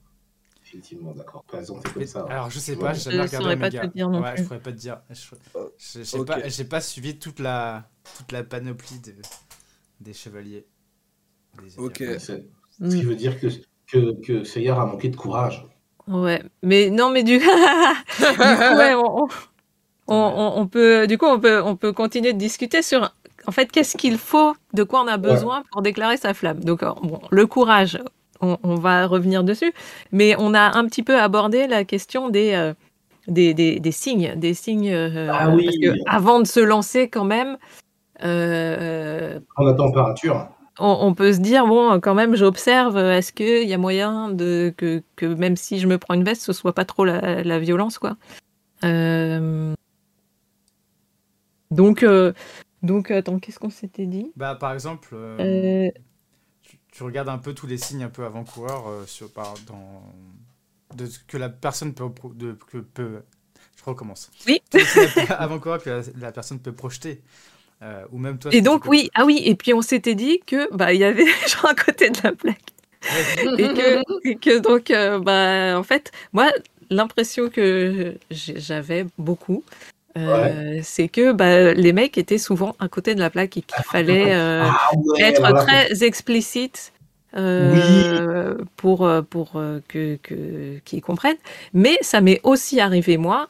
Effectivement, 0.66 1.12
d'accord. 1.12 1.42
Présenté 1.44 1.90
comme 1.90 2.06
ça. 2.06 2.24
ouais. 2.24 2.30
alors 2.32 2.48
je 2.50 2.58
sais 2.60 2.74
Ouais. 2.76 2.80
pas, 2.80 2.92
j'ai 2.92 3.00
Je 3.00 3.04
jamais 3.10 3.22
regardé 3.22 3.36
saurais 3.44 3.56
pas 3.58 3.70
te 3.70 3.86
dire 3.92 4.08
non 4.08 4.20
ouais, 4.22 4.34
plus. 4.34 4.42
je 4.42 4.46
pourrais 4.48 4.60
pas 4.60 4.70
te 4.72 4.76
dire. 4.76 4.98
Je- 5.10 5.14
je- 5.78 6.02
J'ai 6.04 6.18
Ok. 6.18 6.26
pas, 6.28 6.38
pas 6.70 6.80
suivi 6.80 7.18
toute 7.18 7.40
la, 7.40 7.88
toute 8.18 8.30
la 8.30 8.44
panoplie 8.44 9.00
de- 9.00 9.14
des 10.00 10.12
chevaliers. 10.12 10.66
Des 11.62 11.76
Ok. 11.78 12.00
Mm. 12.00 12.18
Ce 12.20 12.96
qui 12.96 13.02
veut 13.02 13.16
dire 13.16 13.40
que, 13.40 13.48
que, 13.88 14.20
que 14.22 14.68
a 14.70 14.84
manqué 14.86 15.08
de 15.08 15.16
courage. 15.16 15.66
Ouais, 16.06 16.42
mais 16.62 16.88
non, 16.90 17.10
mais 17.10 17.22
du, 17.24 17.38
du 17.38 17.44
coup, 17.44 18.76
ouais, 18.76 18.94
on, 18.94 19.24
on- 19.26 19.28
on- 20.08 20.52
on 20.60 20.66
peut, 20.68 21.06
du 21.08 21.18
coup, 21.18 21.26
on 21.26 21.40
peut, 21.40 21.60
on 21.62 21.74
peut 21.76 21.92
continuer 21.92 22.32
de 22.32 22.38
discuter 22.38 22.82
sur, 22.82 23.12
en 23.46 23.52
fait, 23.52 23.70
qu'est-ce 23.72 23.96
qu'il 23.96 24.18
faut, 24.18 24.54
de 24.74 24.82
quoi 24.82 25.02
on 25.02 25.06
a 25.08 25.16
besoin 25.16 25.62
pour 25.72 25.82
déclarer 25.82 26.16
sa 26.16 26.34
flamme? 26.34 26.60
Donc, 26.64 26.82
euh, 26.82 26.92
bon, 27.02 27.20
le 27.30 27.46
courage, 27.46 27.98
on, 28.40 28.58
on 28.62 28.74
va 28.76 29.06
revenir 29.06 29.44
dessus, 29.44 29.72
mais 30.12 30.34
on 30.38 30.54
a 30.54 30.76
un 30.78 30.86
petit 30.86 31.02
peu 31.02 31.18
abordé 31.20 31.66
la 31.66 31.84
question 31.84 32.28
des, 32.30 32.52
euh, 32.54 32.74
des, 33.28 33.54
des, 33.54 33.80
des 33.80 33.92
signes, 33.92 34.34
des 34.36 34.54
signes, 34.54 34.90
euh, 34.92 35.30
Ah 35.32 35.50
oui. 35.50 35.64
parce 35.66 35.78
que 35.78 35.94
avant 36.08 36.40
de 36.40 36.46
se 36.46 36.60
lancer, 36.60 37.08
quand 37.08 37.24
même. 37.24 37.56
euh, 38.24 39.38
En 39.56 39.64
la 39.64 39.74
température. 39.74 40.48
on, 40.78 40.98
on 41.00 41.14
peut 41.14 41.32
se 41.32 41.38
dire, 41.40 41.66
bon, 41.66 42.00
quand 42.00 42.14
même, 42.14 42.34
j'observe, 42.36 42.96
est-ce 42.98 43.32
qu'il 43.32 43.68
y 43.68 43.74
a 43.74 43.78
moyen 43.78 44.30
de, 44.30 44.72
que, 44.76 45.02
que 45.16 45.26
même 45.26 45.56
si 45.56 45.78
je 45.78 45.86
me 45.86 45.98
prends 45.98 46.14
une 46.14 46.24
veste, 46.24 46.42
ce 46.42 46.52
soit 46.52 46.74
pas 46.74 46.84
trop 46.84 47.04
la, 47.04 47.42
la 47.42 47.58
violence, 47.58 47.98
quoi? 47.98 48.16
Donc, 51.70 52.04
donc, 52.82 53.10
attends, 53.10 53.38
qu'est-ce 53.38 53.58
qu'on 53.58 53.70
s'était 53.70 54.06
dit? 54.06 54.30
Bah, 54.36 54.54
par 54.54 54.72
exemple, 54.72 55.10
euh, 55.14 55.36
Euh, 55.40 55.90
tu, 56.62 56.78
tu 56.92 57.02
regardes 57.02 57.28
un 57.28 57.38
peu 57.38 57.54
tous 57.54 57.66
les 57.66 57.78
signes 57.78 58.02
un 58.04 58.08
peu 58.10 58.24
avant-coureurs 58.24 58.88
euh, 58.88 59.06
sur, 59.06 59.30
par, 59.32 59.54
dans, 59.66 60.02
de 60.96 61.06
ce 61.06 61.18
que 61.20 61.36
la 61.36 61.48
personne 61.48 61.94
peut, 61.94 62.04
de, 62.34 62.56
que 62.70 62.78
peut 62.78 63.22
je 63.76 63.84
recommence. 63.84 64.30
Oui. 64.46 64.60
Avant-coureurs 65.30 65.82
que 65.82 65.90
la, 65.90 66.02
la 66.18 66.32
personne 66.32 66.58
peut 66.58 66.72
projeter. 66.72 67.22
euh, 67.82 68.04
ou 68.12 68.18
même 68.18 68.38
toi. 68.38 68.52
Et 68.54 68.60
donc, 68.60 68.82
peux- 68.84 68.90
oui, 68.90 69.10
ah 69.14 69.24
oui, 69.24 69.40
et 69.44 69.54
puis 69.54 69.72
on 69.72 69.80
s'était 69.82 70.14
dit 70.14 70.40
que 70.46 70.68
bah 70.74 70.92
il 70.92 71.00
y 71.00 71.04
avait 71.04 71.24
des 71.32 71.48
gens 71.48 71.68
à 71.68 71.74
côté 71.74 72.10
de 72.10 72.18
la 72.22 72.32
plaque. 72.32 72.60
et 73.58 73.68
que, 73.68 74.28
et 74.28 74.36
que 74.36 74.58
donc, 74.58 74.90
euh, 74.90 75.18
bah, 75.18 75.78
en 75.78 75.82
fait, 75.82 76.12
moi, 76.34 76.50
l'impression 76.90 77.48
que 77.48 78.18
j'avais 78.30 79.06
beaucoup, 79.16 79.64
euh, 80.16 80.80
c'est 80.82 81.08
que 81.08 81.32
bah, 81.32 81.72
les 81.72 81.92
mecs 81.92 82.18
étaient 82.18 82.38
souvent 82.38 82.74
à 82.78 82.88
côté 82.88 83.14
de 83.14 83.20
la 83.20 83.30
plaque 83.30 83.56
et 83.56 83.62
qu'il 83.62 83.84
fallait 83.84 84.34
euh, 84.34 84.64
Ah 84.64 84.90
ouais, 84.96 85.22
être 85.22 85.40
voilà. 85.40 85.62
très 85.62 86.04
explicite 86.04 86.92
euh, 87.36 88.56
pour, 88.76 89.08
pour 89.30 89.52
que, 89.88 90.18
qu'ils 90.84 91.02
comprennent. 91.02 91.36
Mais 91.74 91.96
ça 92.00 92.20
m'est 92.20 92.40
aussi 92.42 92.80
arrivé, 92.80 93.16
moi, 93.18 93.48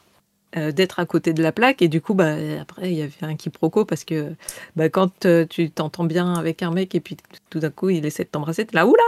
d'être 0.55 0.99
à 0.99 1.05
côté 1.05 1.33
de 1.33 1.41
la 1.41 1.51
plaque 1.51 1.81
et 1.81 1.87
du 1.87 2.01
coup, 2.01 2.13
bah, 2.13 2.35
après, 2.61 2.91
il 2.91 2.97
y 2.97 3.01
avait 3.01 3.13
un 3.23 3.35
quiproquo 3.35 3.85
parce 3.85 4.03
que 4.03 4.33
bah, 4.75 4.89
quand 4.89 5.27
tu 5.49 5.71
t'entends 5.71 6.03
bien 6.03 6.33
avec 6.35 6.61
un 6.61 6.71
mec 6.71 6.93
et 6.93 6.99
puis 6.99 7.17
tout 7.49 7.59
d'un 7.59 7.71
coup, 7.71 7.89
il 7.89 8.05
essaie 8.05 8.23
de 8.23 8.29
t'embrasser, 8.29 8.65
t'es 8.65 8.75
là, 8.75 8.85
oula, 8.85 9.01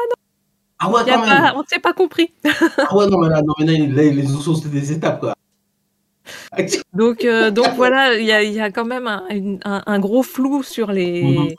Ah 0.79 0.89
ouais, 0.89 1.05
pas, 1.05 1.53
on 1.55 1.59
ne 1.59 1.67
s'est 1.67 1.79
pas 1.79 1.93
compris. 1.93 2.31
Ah 2.77 2.95
ouais, 2.95 3.07
non, 3.07 3.19
mais 3.19 3.29
là, 3.29 3.41
non, 3.43 3.53
mais 3.59 3.65
là, 3.65 3.73
les, 3.73 4.11
les 4.11 4.27
c'est 4.27 4.71
des 4.71 4.91
étapes, 4.91 5.19
quoi. 5.19 5.35
Donc, 6.93 7.25
euh, 7.25 7.51
donc 7.51 7.67
voilà, 7.75 8.15
il 8.15 8.25
y 8.25 8.31
a, 8.31 8.43
il 8.43 8.53
y 8.53 8.61
a 8.61 8.71
quand 8.71 8.85
même 8.85 9.07
un, 9.07 9.27
une- 9.29 9.59
un- 9.65 9.83
un 9.85 9.99
gros 9.99 10.23
flou 10.23 10.63
sur 10.63 10.91
les, 10.91 11.55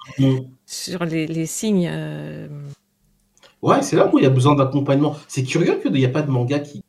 sur 0.67 1.05
les, 1.05 1.27
les 1.27 1.47
signes. 1.47 1.89
euh, 1.91 2.49
Ouais, 3.63 3.83
c'est 3.83 3.97
là 3.97 4.11
où 4.13 4.19
il 4.19 4.23
y 4.25 4.27
a 4.27 4.31
besoin 4.31 4.55
d'accompagnement. 4.55 5.17
C'est 5.27 5.43
curieux 5.43 5.81
qu'il 5.81 5.93
n'y 5.93 6.05
a 6.05 6.09
pas 6.11 6.23
de 6.23 6.31
manga 6.31 6.59
qui. 6.59 6.83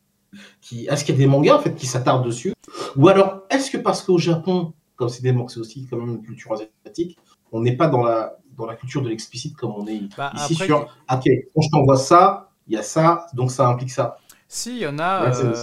qui... 0.62 0.88
Est-ce 0.88 1.06
qu'il 1.06 1.16
y 1.16 1.18
a 1.18 1.20
des 1.20 1.28
mangas 1.28 1.56
en 1.56 1.60
fait 1.60 1.76
qui 1.76 1.88
s'attardent 1.88 2.26
dessus? 2.26 2.54
Ou 2.98 3.08
alors, 3.10 3.42
est-ce 3.50 3.72
que 3.72 3.78
parce 3.78 4.04
qu'au 4.04 4.18
Japon, 4.18 4.74
comme 4.96 5.10
c'est 5.10 5.24
des 5.24 5.32
mangas, 5.32 5.54
c'est 5.56 5.60
aussi 5.62 5.88
quand 5.90 5.98
même 5.98 6.16
une 6.18 6.22
culture 6.24 6.54
asiatique, 6.54 7.18
on 7.52 7.62
n'est 7.62 7.78
pas 7.78 7.88
dans 7.88 8.04
la, 8.04 8.38
dans 8.58 8.66
la 8.66 8.76
culture 8.76 9.02
de 9.02 9.10
l'explicite 9.10 9.56
comme 9.56 9.74
on 9.78 9.88
est 9.88 10.02
Bah, 10.18 10.32
ici 10.36 10.54
après, 10.54 10.66
sur. 10.68 10.82
Ok, 11.12 11.24
quand 11.56 11.62
je 11.62 11.70
t'envoie 11.72 11.98
ça, 11.98 12.52
il 12.68 12.74
y 12.74 12.78
a 12.78 12.84
ça, 12.84 13.28
donc 13.34 13.52
ça 13.52 13.68
implique 13.68 13.92
ça. 13.92 14.18
Si, 14.48 14.72
il 14.78 14.82
y 14.82 14.88
en 14.88 15.00
a. 15.00 15.26
Euh, 15.34 15.54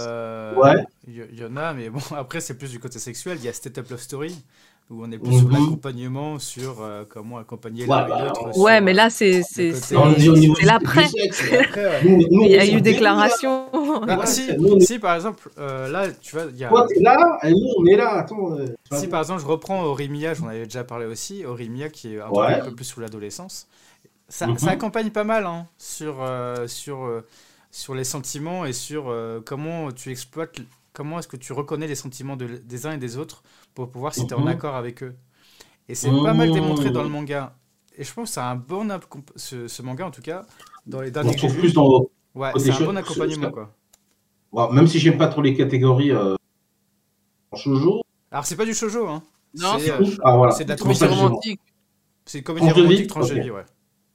Ouais. 0.57 0.85
Il 1.07 1.39
y, 1.39 1.43
en 1.45 1.55
a, 1.57 1.73
mais 1.73 1.89
bon, 1.89 1.99
après, 2.17 2.41
c'est 2.41 2.57
plus 2.57 2.71
du 2.71 2.79
côté 2.79 2.99
sexuel. 2.99 3.37
Il 3.39 3.45
y 3.45 3.49
a 3.49 3.53
Step 3.53 3.77
Up 3.77 3.89
Love 3.89 3.99
Story, 4.01 4.35
où 4.89 5.03
on 5.03 5.11
est 5.11 5.17
plus 5.17 5.33
sur 5.39 5.47
Mhm. 5.47 5.51
l'accompagnement, 5.53 6.39
sur 6.39 6.81
euh, 6.81 7.03
comment 7.07 7.37
accompagner 7.37 7.83
Ouais, 7.83 7.89
l'un 7.89 8.07
bah, 8.07 8.23
l'autre. 8.25 8.57
Ouais, 8.57 8.77
euh, 8.77 8.81
mais 8.83 8.93
là, 8.93 9.09
c'est 9.09 9.41
c'est- 9.43 9.73
c'est- 9.73 9.95
l'après. 10.63 11.05
Il 12.05 12.47
y 12.51 12.57
a 12.57 12.65
eu 12.65 12.81
déclaration. 12.81 13.65
Ouais, 14.03 14.25
si, 14.25 14.49
nous, 14.57 14.77
par 14.99 15.15
exemple, 15.15 15.49
euh, 15.57 15.87
là, 15.89 16.07
tu 16.21 16.35
vois, 16.35 16.45
il 16.49 16.57
y 16.57 16.63
a. 16.65 16.69
Toi, 16.69 16.87
t'es 16.87 16.99
là, 16.99 17.37
et 17.43 17.51
nous, 17.51 17.67
on 17.77 17.85
est 17.85 17.95
là. 17.95 18.11
Attends. 18.13 18.57
euh, 18.57 18.67
Si 18.91 19.07
par 19.07 19.21
exemple 19.21 19.41
je 19.41 19.45
reprends 19.47 19.83
Orimiya, 19.83 20.33
j'en 20.33 20.47
avais 20.47 20.63
déjà 20.65 20.83
parlé 20.83 21.05
aussi, 21.05 21.45
Orimiya 21.45 21.89
qui 21.89 22.15
est 22.15 22.21
un, 22.21 22.29
Ouais. 22.29 22.55
peu, 22.55 22.61
un 22.61 22.65
peu 22.69 22.75
plus 22.75 22.85
sous 22.85 22.99
l'adolescence, 22.99 23.67
ça, 24.29 24.47
Mhm. 24.47 24.57
ça 24.57 24.71
accompagne 24.71 25.09
pas 25.09 25.23
mal 25.23 25.45
hein, 25.45 25.67
sur, 25.77 26.17
euh, 26.21 26.67
sur, 26.67 27.03
euh, 27.05 27.21
sur 27.73 27.95
les 27.95 28.03
sentiments 28.03 28.65
et 28.65 28.71
sur 28.71 29.09
euh, 29.09 29.41
comment 29.43 29.91
tu 29.91 30.11
exploites, 30.11 30.59
comment 30.93 31.17
est-ce 31.17 31.27
que 31.27 31.37
tu 31.37 31.53
reconnais 31.53 31.87
les 31.87 31.95
sentiments 31.95 32.35
de- 32.37 32.61
des 32.63 32.85
uns 32.85 32.91
et 32.93 32.97
des 32.99 33.17
autres 33.17 33.41
pour 33.73 33.89
pouvoir 33.89 34.13
si 34.13 34.27
tu 34.27 34.33
es 34.33 34.37
en 34.37 34.41
Mhm. 34.41 34.47
accord 34.47 34.75
avec 34.75 35.01
eux. 35.01 35.15
Et 35.89 35.95
c'est 35.95 36.11
pas 36.11 36.33
mal 36.35 36.49
Mhm. 36.49 36.53
démontré 36.53 36.91
dans 36.91 37.01
le 37.01 37.09
manga. 37.09 37.55
Et 37.97 38.03
je 38.03 38.13
pense 38.13 38.29
que 38.29 38.33
c'est 38.35 38.39
un 38.41 38.55
bon, 38.55 38.87
ce, 39.35 39.67
ce 39.67 39.81
manga 39.81 40.05
en 40.05 40.11
tout 40.11 40.21
cas, 40.21 40.45
dans 40.85 41.01
les 41.01 41.09
On 41.09 41.11
derniers 41.13 41.31
j'ai 41.31 41.37
trouve 41.37 41.57
plus 41.57 41.73
dans. 41.73 42.05
ouais, 42.35 42.51
c'est 42.57 42.71
un 42.71 42.79
bon 42.85 42.95
accompagnement 42.95 43.51
quoi. 43.51 43.75
Bon, 44.51 44.71
même 44.71 44.85
si 44.87 44.99
j'aime 44.99 45.17
pas 45.17 45.27
trop 45.27 45.41
les 45.41 45.55
catégories 45.55 46.11
euh, 46.11 46.35
en 47.51 47.57
shoujo. 47.57 48.01
Alors 48.31 48.45
c'est 48.45 48.55
pas 48.55 48.65
du 48.65 48.73
shoujo, 48.75 49.07
hein. 49.07 49.23
Non, 49.55 49.77
C'est, 49.79 49.91
euh, 49.91 50.05
Ah 50.23 50.37
voilà. 50.37 50.55
de 50.55 50.63
la 50.69 50.75
comédie 50.75 51.05
romantique. 51.05 51.59
c'est 52.25 52.37
une 52.39 52.43
comédie 52.43 52.69
romantique 52.71 53.07
tranche 53.07 53.29
de 53.29 53.39
vie, 53.41 53.49
ouais. 53.51 53.65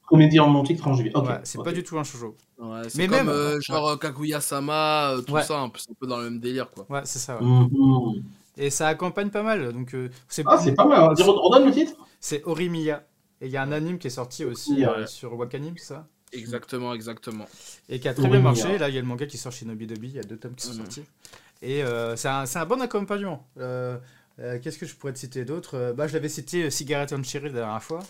Comédie 0.09 0.39
romantique. 0.39 0.81
Ok. 0.87 0.97
Ouais, 1.27 1.41
c'est 1.45 1.63
pas 1.63 1.73
du 1.73 1.83
tout 1.85 1.99
un 1.99 2.05
shoujo. 2.05 2.37
Ouais, 2.59 2.83
c'est 2.89 2.99
Mais 2.99 3.07
comme 3.09 3.17
même- 3.19 3.29
euh, 3.29 3.61
genre 3.61 3.89
euh, 3.91 3.97
Kaguya-sama, 3.97 5.11
euh, 5.13 5.21
tout 5.23 5.35
Ouais. 5.35 5.43
ça, 5.43 5.59
un 5.61 5.69
peu, 5.69 5.79
c'est 5.79 5.91
un 5.91 5.95
peu 6.01 6.07
dans 6.07 6.19
le 6.19 6.25
même 6.25 6.41
délire, 6.41 6.71
quoi. 6.71 6.87
Ouais, 6.89 7.03
c'est 7.05 7.19
ça. 7.19 7.37
ouais. 7.39 7.45
Mhm. 7.47 8.23
Et 8.57 8.71
ça 8.71 8.89
accompagne 8.89 9.31
pas 9.31 9.43
mal. 9.43 9.73
Donc, 9.73 9.95
euh, 9.95 10.09
c'est 10.29 10.43
Ah, 10.47 10.59
c'est 10.59 10.75
pas 10.75 10.85
mal. 10.87 11.01
hein. 11.01 11.13
Dis- 11.15 11.23
Redonne 11.23 11.67
le 11.67 11.73
titre 11.73 11.93
c'est 12.21 12.43
Orimiya. 12.45 13.05
Et 13.41 13.47
il 13.47 13.53
y 13.53 13.57
a 13.57 13.63
un 13.63 13.71
anime 13.71 13.99
qui 13.99 14.09
est 14.09 14.11
sorti 14.11 14.45
aussi 14.45 14.73
Ouais. 14.75 14.87
euh, 14.89 15.07
sur 15.07 15.33
Wakanim, 15.39 15.77
ça? 15.77 16.09
Exactement, 16.33 16.93
exactement. 16.95 17.47
Et 17.89 18.01
qui 18.01 18.09
a 18.09 18.15
très 18.15 18.27
bien 18.29 18.41
marché. 18.41 18.77
Là, 18.79 18.89
il 18.89 18.95
y 18.95 18.99
a 18.99 19.01
le 19.01 19.07
manga 19.07 19.27
qui 19.27 19.39
sort 19.39 19.53
chez 19.53 19.65
Nobidobi. 19.67 20.09
Il 20.09 20.17
y 20.17 20.19
a 20.19 20.23
deux 20.25 20.37
tomes 20.37 20.55
qui 20.57 20.67
sont 20.67 20.73
Mhm. 20.73 20.79
sortis. 20.79 21.05
Et 21.63 21.83
euh, 21.85 22.17
c'est 22.17 22.29
un, 22.29 22.47
c'est 22.47 22.59
un 22.59 22.67
bon 22.67 22.81
accompagnement. 22.81 23.47
Euh, 23.59 23.97
euh, 24.41 24.59
Qu'est-ce 24.61 24.79
que 24.79 24.87
je 24.87 24.95
pourrais 24.97 25.13
te 25.13 25.19
citer 25.19 25.45
d'autre? 25.45 25.77
Euh, 25.77 25.93
bah, 25.93 26.07
Je 26.09 26.15
l'avais 26.15 26.29
cité 26.29 26.65
euh, 26.65 26.71
Cigarette 26.71 27.13
on 27.17 27.23
Cherry 27.23 27.47
la 27.47 27.61
dernière 27.61 27.83
fois. 27.83 28.01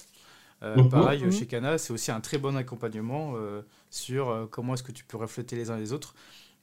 Euh, 0.63 0.83
Mhm. 0.83 0.89
Pareil, 0.89 1.25
Mhm. 1.25 1.31
chez 1.33 1.47
Kana, 1.47 1.79
c'est 1.79 1.93
aussi 1.93 2.11
un 2.11 2.21
très 2.21 2.39
bon 2.39 2.57
accompagnement 2.57 3.35
euh, 3.37 3.63
sur 3.91 4.29
euh, 4.31 4.47
comment 4.51 4.75
est-ce 4.75 4.83
que 4.83 4.93
tu 4.93 5.05
peux 5.05 5.17
refléter 5.17 5.57
les 5.57 5.71
uns 5.71 5.77
les 5.79 5.93
autres. 5.93 6.15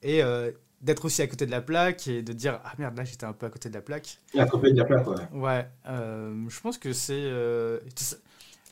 Et 0.04 0.24
euh, 0.24 0.52
d'être 0.82 1.06
aussi 1.06 1.22
à 1.22 1.28
côté 1.28 1.46
de 1.46 1.52
la 1.52 1.62
plaque 1.62 2.08
et 2.08 2.22
de 2.22 2.34
dire 2.34 2.60
Ah 2.66 2.74
merde, 2.78 2.98
là 2.98 3.06
j'étais 3.06 3.26
un 3.26 3.34
peu 3.34 3.46
à 3.46 3.50
côté 3.50 3.70
de 3.70 3.74
la 3.76 3.82
plaque. 3.82 4.20
La 4.36 4.46
copie 4.46 4.72
de 4.72 4.78
la 4.78 4.86
plaque, 4.86 5.08
ouais. 5.08 5.28
Ouais, 5.32 5.68
euh, 5.88 6.46
je 6.50 6.60
pense 6.62 6.78
que 6.78 6.94
c'est. 6.94 7.14
euh, 7.16 7.80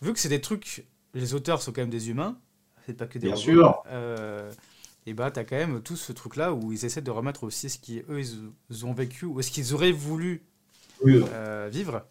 vu 0.02 0.14
que 0.14 0.20
c'est 0.20 0.30
des 0.30 0.42
trucs, 0.42 0.86
les 1.14 1.34
auteurs 1.34 1.62
sont 1.62 1.72
quand 1.72 1.82
même 1.82 1.90
des 1.90 2.10
humains, 2.10 2.40
c'est 2.86 2.94
pas 2.98 3.08
que 3.08 3.20
des 3.20 3.28
Bien 3.28 3.36
robots, 3.36 3.44
sûr. 3.54 3.84
euh, 3.88 4.52
et 5.06 5.14
bah 5.14 5.32
t'as 5.32 5.44
quand 5.44 5.56
même 5.58 5.82
tout 5.82 5.96
ce 5.98 6.14
truc-là 6.14 6.54
où 6.54 6.72
ils 6.72 6.86
essaient 6.86 7.02
de 7.02 7.12
remettre 7.12 7.44
aussi 7.44 7.70
ce 7.70 7.80
qu'ils 7.80 8.04
eux 8.10 8.20
ils, 8.22 8.52
ils 8.70 8.86
ont 8.86 8.94
vécu 8.94 9.26
ou 9.26 9.42
ce 9.42 9.52
qu'ils 9.52 9.74
auraient 9.74 9.92
voulu 9.92 10.44
Oui, 11.02 11.22
euh, 11.22 11.28
euh, 11.32 11.70
vivre. 11.72 12.06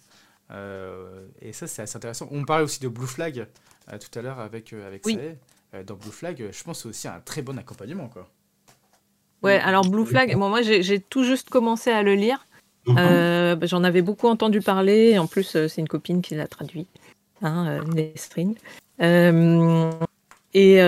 Euh, 0.53 1.27
et 1.41 1.53
ça, 1.53 1.67
c'est 1.67 1.83
assez 1.83 1.97
intéressant. 1.97 2.29
On 2.31 2.45
parlait 2.45 2.65
aussi 2.65 2.81
de 2.81 2.89
Blue 2.89 3.07
Flag 3.07 3.47
euh, 3.93 3.99
tout 3.99 4.19
à 4.19 4.23
l'heure 4.23 4.39
avec, 4.39 4.73
euh, 4.73 4.87
avec 4.87 5.05
Oui. 5.07 5.15
Sae. 5.15 5.85
Dans 5.87 5.95
Blue 5.95 6.11
Flag, 6.11 6.49
je 6.53 6.65
pense 6.65 6.85
aussi 6.85 7.09
un 7.09 7.21
très 7.25 7.41
bon 7.41 7.59
accompagnement. 7.59 8.07
Quoi. 8.09 8.29
Ouais, 9.43 9.59
alors 9.59 9.89
Blue 9.89 10.05
Flag, 10.05 10.37
bon, 10.37 10.51
moi 10.51 10.61
j'ai 10.61 11.01
tout 11.01 11.25
juste 11.25 11.49
commencé 11.49 11.91
à 11.91 12.03
le 12.03 12.15
lire. 12.15 12.47
mhm. 12.87 12.97
Euh, 12.99 13.57
bah, 13.57 13.67
J'en 13.67 13.83
avais 13.83 14.03
beaucoup 14.03 14.29
entendu 14.29 14.61
parler. 14.61 15.19
En 15.19 15.27
plus, 15.27 15.45
c'est 15.67 15.79
une 15.79 15.89
copine 15.89 16.21
qui 16.21 16.35
l'a 16.35 16.47
traduit, 16.47 16.87
hein. 17.41 17.81
Euh, 19.01 19.91
et, 20.53 20.79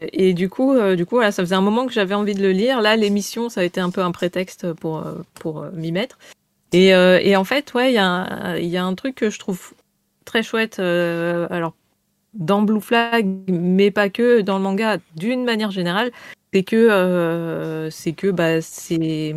et 0.00 0.32
du 0.32 0.48
coup, 0.48 0.74
du 0.96 1.04
coup, 1.04 1.16
voilà, 1.16 1.32
ça 1.32 1.42
faisait 1.42 1.54
un 1.54 1.60
moment 1.60 1.86
que 1.86 1.92
j'avais 1.92 2.14
envie 2.14 2.34
de 2.34 2.40
le 2.42 2.52
lire. 2.52 2.80
Là, 2.80 2.96
l'émission, 2.96 3.50
ça 3.50 3.60
a 3.60 3.64
été 3.64 3.78
un 3.78 3.90
peu 3.90 4.00
un 4.00 4.10
prétexte 4.10 4.72
pour 4.72 5.04
pour 5.34 5.66
m'y 5.74 5.92
mettre. 5.92 6.18
Et, 6.72 6.94
euh, 6.94 7.18
et 7.22 7.36
en 7.36 7.44
fait, 7.44 7.72
ouais, 7.74 7.90
il 7.92 7.94
y 7.94 7.98
a 7.98 8.06
un- 8.06 8.56
il 8.56 8.66
y 8.68 8.76
a 8.76 8.84
un 8.84 8.94
truc 8.94 9.14
que 9.16 9.30
je 9.30 9.38
trouve 9.38 9.72
très 10.24 10.42
chouette. 10.42 10.78
euh, 10.78 11.46
alors 11.50 11.74
dans 12.34 12.62
Blue 12.62 12.80
Flag, 12.80 13.26
mais 13.48 13.90
pas 13.90 14.08
que 14.08 14.40
dans 14.42 14.56
le 14.56 14.62
manga, 14.62 14.98
d'une 15.16 15.44
manière 15.44 15.72
générale, 15.72 16.12
c'est 16.52 16.62
que 16.62 16.76
euh, 16.76 17.90
c'est 17.90 18.12
que 18.12 18.28
bah 18.30 18.60
c'est 18.62 19.34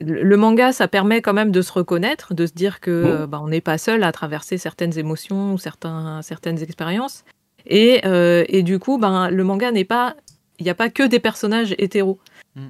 le 0.00 0.36
manga, 0.36 0.72
ça 0.72 0.88
permet 0.88 1.22
quand 1.22 1.32
même 1.32 1.52
de 1.52 1.62
se 1.62 1.72
reconnaître, 1.72 2.34
de 2.34 2.46
se 2.46 2.52
dire 2.52 2.80
que 2.80 3.24
bah, 3.26 3.40
on 3.42 3.48
n'est 3.48 3.60
pas 3.60 3.78
seul 3.78 4.02
à 4.02 4.10
traverser 4.12 4.58
certaines 4.58 4.98
émotions 4.98 5.52
ou 5.54 5.58
certains, 5.58 6.22
certaines 6.22 6.60
expériences. 6.62 7.24
Et, 7.66 8.00
euh, 8.04 8.44
et 8.48 8.64
du 8.64 8.80
coup, 8.80 8.98
ben, 8.98 9.30
le 9.30 9.44
manga 9.44 9.70
n'est 9.70 9.84
pas. 9.84 10.16
Il 10.58 10.64
n'y 10.64 10.70
a 10.70 10.74
pas 10.74 10.90
que 10.90 11.04
des 11.04 11.20
personnages 11.20 11.74
hétéros. 11.78 12.18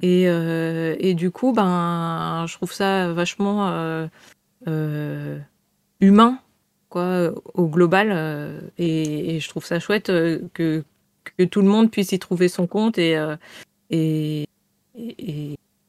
Et, 0.01 0.29
euh, 0.29 0.95
et 0.99 1.13
du 1.13 1.29
coup, 1.29 1.51
ben, 1.51 2.45
je 2.47 2.53
trouve 2.53 2.71
ça 2.71 3.11
vachement 3.11 3.67
euh, 3.69 4.07
euh, 4.67 5.37
humain, 5.99 6.39
quoi, 6.89 7.31
au 7.53 7.67
global. 7.67 8.11
et, 8.77 9.35
et 9.35 9.39
je 9.39 9.49
trouve 9.49 9.65
ça 9.65 9.79
chouette 9.79 10.07
que, 10.53 10.83
que 11.37 11.43
tout 11.43 11.61
le 11.61 11.67
monde 11.67 11.91
puisse 11.91 12.11
y 12.13 12.19
trouver 12.19 12.47
son 12.47 12.65
compte 12.67 12.97
et, 12.97 13.17
et, 13.89 14.45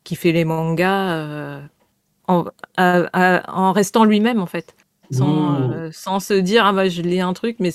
qui 0.05 0.17
fait 0.17 0.33
les 0.33 0.45
mangas 0.45 1.61
en, 2.27 2.45
à- 2.77 3.07
à- 3.13 3.53
en 3.53 3.73
restant 3.73 4.05
lui-même 4.05 4.41
en 4.41 4.47
fait, 4.47 4.75
sans, 5.11 5.69
Mmh. 5.69 5.93
sans 5.93 6.21
se 6.21 6.35
dire 6.35 6.67
ah 6.67 6.73
bah 6.73 6.89
je 6.89 7.03
lis 7.03 7.21
un 7.21 7.33
truc 7.33 7.57
mais 7.61 7.71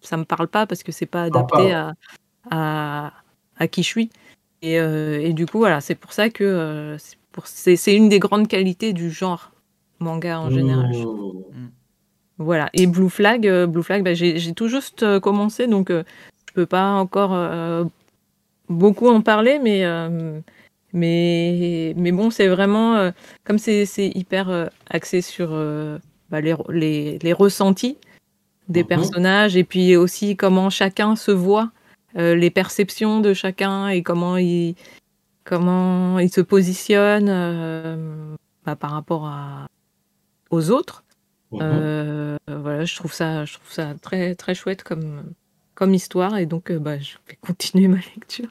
ça 0.00 0.16
me 0.16 0.24
parle 0.24 0.48
pas 0.48 0.66
parce 0.66 0.82
que 0.82 0.92
c'est 0.92 1.06
pas 1.06 1.24
adapté 1.24 1.72
à, 2.50 3.12
à 3.58 3.68
qui 3.68 3.82
je 3.82 3.88
suis. 3.88 4.10
Et, 4.62 4.78
euh, 4.78 5.20
et 5.20 5.32
du 5.32 5.46
coup 5.46 5.58
voilà 5.58 5.80
c'est 5.80 5.94
pour 5.94 6.12
ça 6.12 6.28
que 6.30 6.44
euh, 6.44 6.96
c'est 7.44 7.94
une 7.94 8.08
des 8.08 8.18
grandes 8.18 8.46
qualités 8.48 8.92
du 8.92 9.10
genre 9.10 9.52
manga 10.00 10.38
en 10.40 10.50
général. 10.50 10.92
trouve. 10.92 11.44
Mmh. 11.52 11.66
Voilà. 12.38 12.70
Et 12.72 12.86
Blue 12.86 13.10
Flag, 13.10 13.46
euh, 13.46 13.66
Blue 13.66 13.82
Flag, 13.82 14.02
bah, 14.02 14.14
j'ai 14.14 14.54
tout 14.54 14.68
juste 14.68 15.02
euh, 15.02 15.20
commencé, 15.20 15.66
donc 15.66 15.90
euh, 15.90 16.02
je 16.48 16.54
peux 16.54 16.66
pas 16.66 16.92
encore 16.92 17.32
euh, 17.34 17.84
beaucoup 18.68 19.08
en 19.08 19.20
parler, 19.20 19.58
mais 19.62 19.84
euh, 19.84 20.40
mais 20.92 21.92
mais 21.96 22.12
bon, 22.12 22.30
c'est 22.30 22.48
vraiment 22.48 22.96
euh, 22.96 23.10
comme 23.44 23.58
c'est 23.58 23.84
hyper 24.14 24.48
euh, 24.50 24.66
axé 24.88 25.20
sur 25.20 25.50
euh, 25.52 25.98
bah, 26.30 26.40
les, 26.40 26.54
les 26.70 27.18
les 27.18 27.32
ressentis 27.32 27.96
des 28.68 28.82
Mhm. 28.82 28.88
personnages 28.88 29.56
et 29.56 29.64
puis 29.64 29.96
aussi 29.96 30.36
comment 30.36 30.70
chacun 30.70 31.16
se 31.16 31.30
voit, 31.30 31.70
euh, 32.16 32.34
les 32.34 32.50
perceptions 32.50 33.20
de 33.20 33.34
chacun 33.34 33.88
et 33.88 34.02
comment 34.02 34.36
il 34.36 34.74
comment 35.44 36.18
il 36.18 36.30
se 36.30 36.40
positionne 36.40 37.28
euh, 37.28 38.34
bah, 38.64 38.76
par 38.76 38.90
rapport 38.90 39.26
à 39.26 39.66
aux 40.50 40.70
autres. 40.70 41.04
Mmh. 41.52 41.58
Euh, 41.62 42.36
voilà, 42.48 42.84
je 42.84 42.94
trouve 42.96 43.12
ça, 43.12 43.44
je 43.44 43.54
trouve 43.54 43.70
ça 43.70 43.94
très 44.00 44.34
très 44.34 44.54
chouette 44.54 44.82
comme 44.82 45.22
comme 45.74 45.94
histoire 45.94 46.36
et 46.36 46.46
donc 46.46 46.72
bah, 46.72 46.98
je 46.98 47.14
vais 47.28 47.36
continuer 47.40 47.88
ma 47.88 47.96
lecture. 47.96 48.48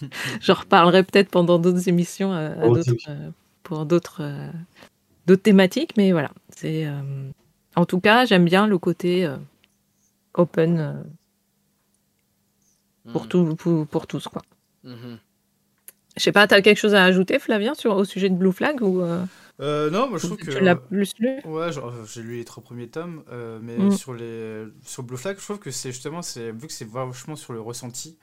J'en 0.40 0.54
reparlerai 0.54 1.02
peut-être 1.02 1.30
pendant 1.30 1.58
d'autres 1.58 1.88
émissions 1.88 2.32
à 2.32 2.50
pour 3.62 3.86
d'autres 3.86 4.22
d'autres 5.26 5.42
thématiques, 5.42 5.96
mais 5.96 6.12
voilà, 6.12 6.30
c'est 6.50 6.86
en 7.74 7.84
tout 7.84 8.00
cas 8.00 8.26
j'aime 8.26 8.44
bien 8.44 8.66
le 8.66 8.78
côté 8.78 9.30
open 10.34 11.04
pour 13.12 13.22
Mhm. 13.22 13.28
tout 13.28 13.56
pour, 13.56 13.86
pour 13.86 14.06
tous 14.06 14.28
quoi. 14.28 14.42
Mhm. 14.84 15.18
Je 16.16 16.22
sais 16.22 16.32
pas, 16.32 16.46
t'as 16.46 16.60
quelque 16.62 16.78
chose 16.78 16.94
à 16.94 17.04
ajouter, 17.04 17.38
Flavien, 17.38 17.74
sur 17.74 17.94
au 17.96 18.04
sujet 18.04 18.28
de 18.28 18.34
Blue 18.34 18.52
Flag 18.52 18.82
ou 18.82 19.02
euh, 19.02 19.24
Euh, 19.60 19.90
non, 19.90 20.08
moi 20.08 20.18
je 20.18 20.26
trouve 20.26 20.38
tu 20.38 20.46
que. 20.46 20.64
l'as 20.64 20.76
plus 20.76 21.12
lu 21.18 21.40
Ouais, 21.44 21.76
euh, 21.78 22.04
j'ai 22.06 22.22
lu 22.22 22.36
les 22.36 22.44
trois 22.44 22.62
premiers 22.62 22.88
tomes, 22.88 23.24
euh, 23.30 23.58
mais 23.62 23.76
Mm. 23.84 23.90
sur 23.90 24.14
les 24.14 24.64
sur 24.84 25.02
Blue 25.02 25.16
Flag, 25.16 25.36
je 25.38 25.44
trouve 25.44 25.58
que 25.58 25.70
c'est 25.70 25.90
justement, 25.92 26.22
c'est 26.22 26.52
vu 26.52 26.66
que 26.66 26.72
c'est 26.72 26.88
vachement 26.88 27.36
sur 27.36 27.52
le 27.52 27.60
ressenti. 27.60 28.18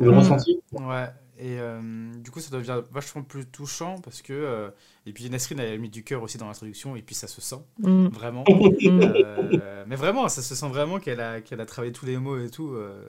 Le 0.00 0.10
ressenti? 0.10 0.60
Ouais, 0.72 1.08
et 1.38 1.58
euh, 1.60 2.12
du 2.16 2.30
coup 2.30 2.40
ça 2.40 2.50
devient 2.50 2.82
vachement 2.90 3.22
plus 3.22 3.46
touchant 3.46 4.00
parce 4.00 4.22
que 4.22 4.32
euh, 4.32 4.70
et 5.06 5.12
puis 5.12 5.28
Nesrine 5.30 5.60
a 5.60 5.76
mis 5.76 5.90
du 5.90 6.04
cœur 6.04 6.22
aussi 6.22 6.38
dans 6.38 6.46
l'introduction 6.46 6.96
et 6.96 7.02
puis 7.02 7.14
ça 7.14 7.28
se 7.28 7.40
sent 7.40 7.56
Mm, 7.78 8.08
vraiment. 8.10 8.50
Euh, 8.98 9.84
mais 9.88 9.96
vraiment, 9.96 10.28
ça 10.28 10.42
se 10.42 10.54
sent 10.54 10.68
vraiment 10.68 10.98
qu'elle 11.00 11.20
a 11.20 11.40
qu'elle 11.40 11.60
a 11.60 11.66
travaillé 11.66 11.92
tous 11.92 12.06
les 12.06 12.18
mots 12.18 12.38
et 12.38 12.50
tout, 12.50 12.70
euh, 12.74 13.02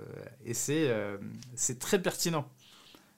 et 0.45 0.54
c'est 0.54 0.90
euh, 0.90 1.18
c'est 1.56 1.80
très 1.80 2.02
pertinent 2.02 2.49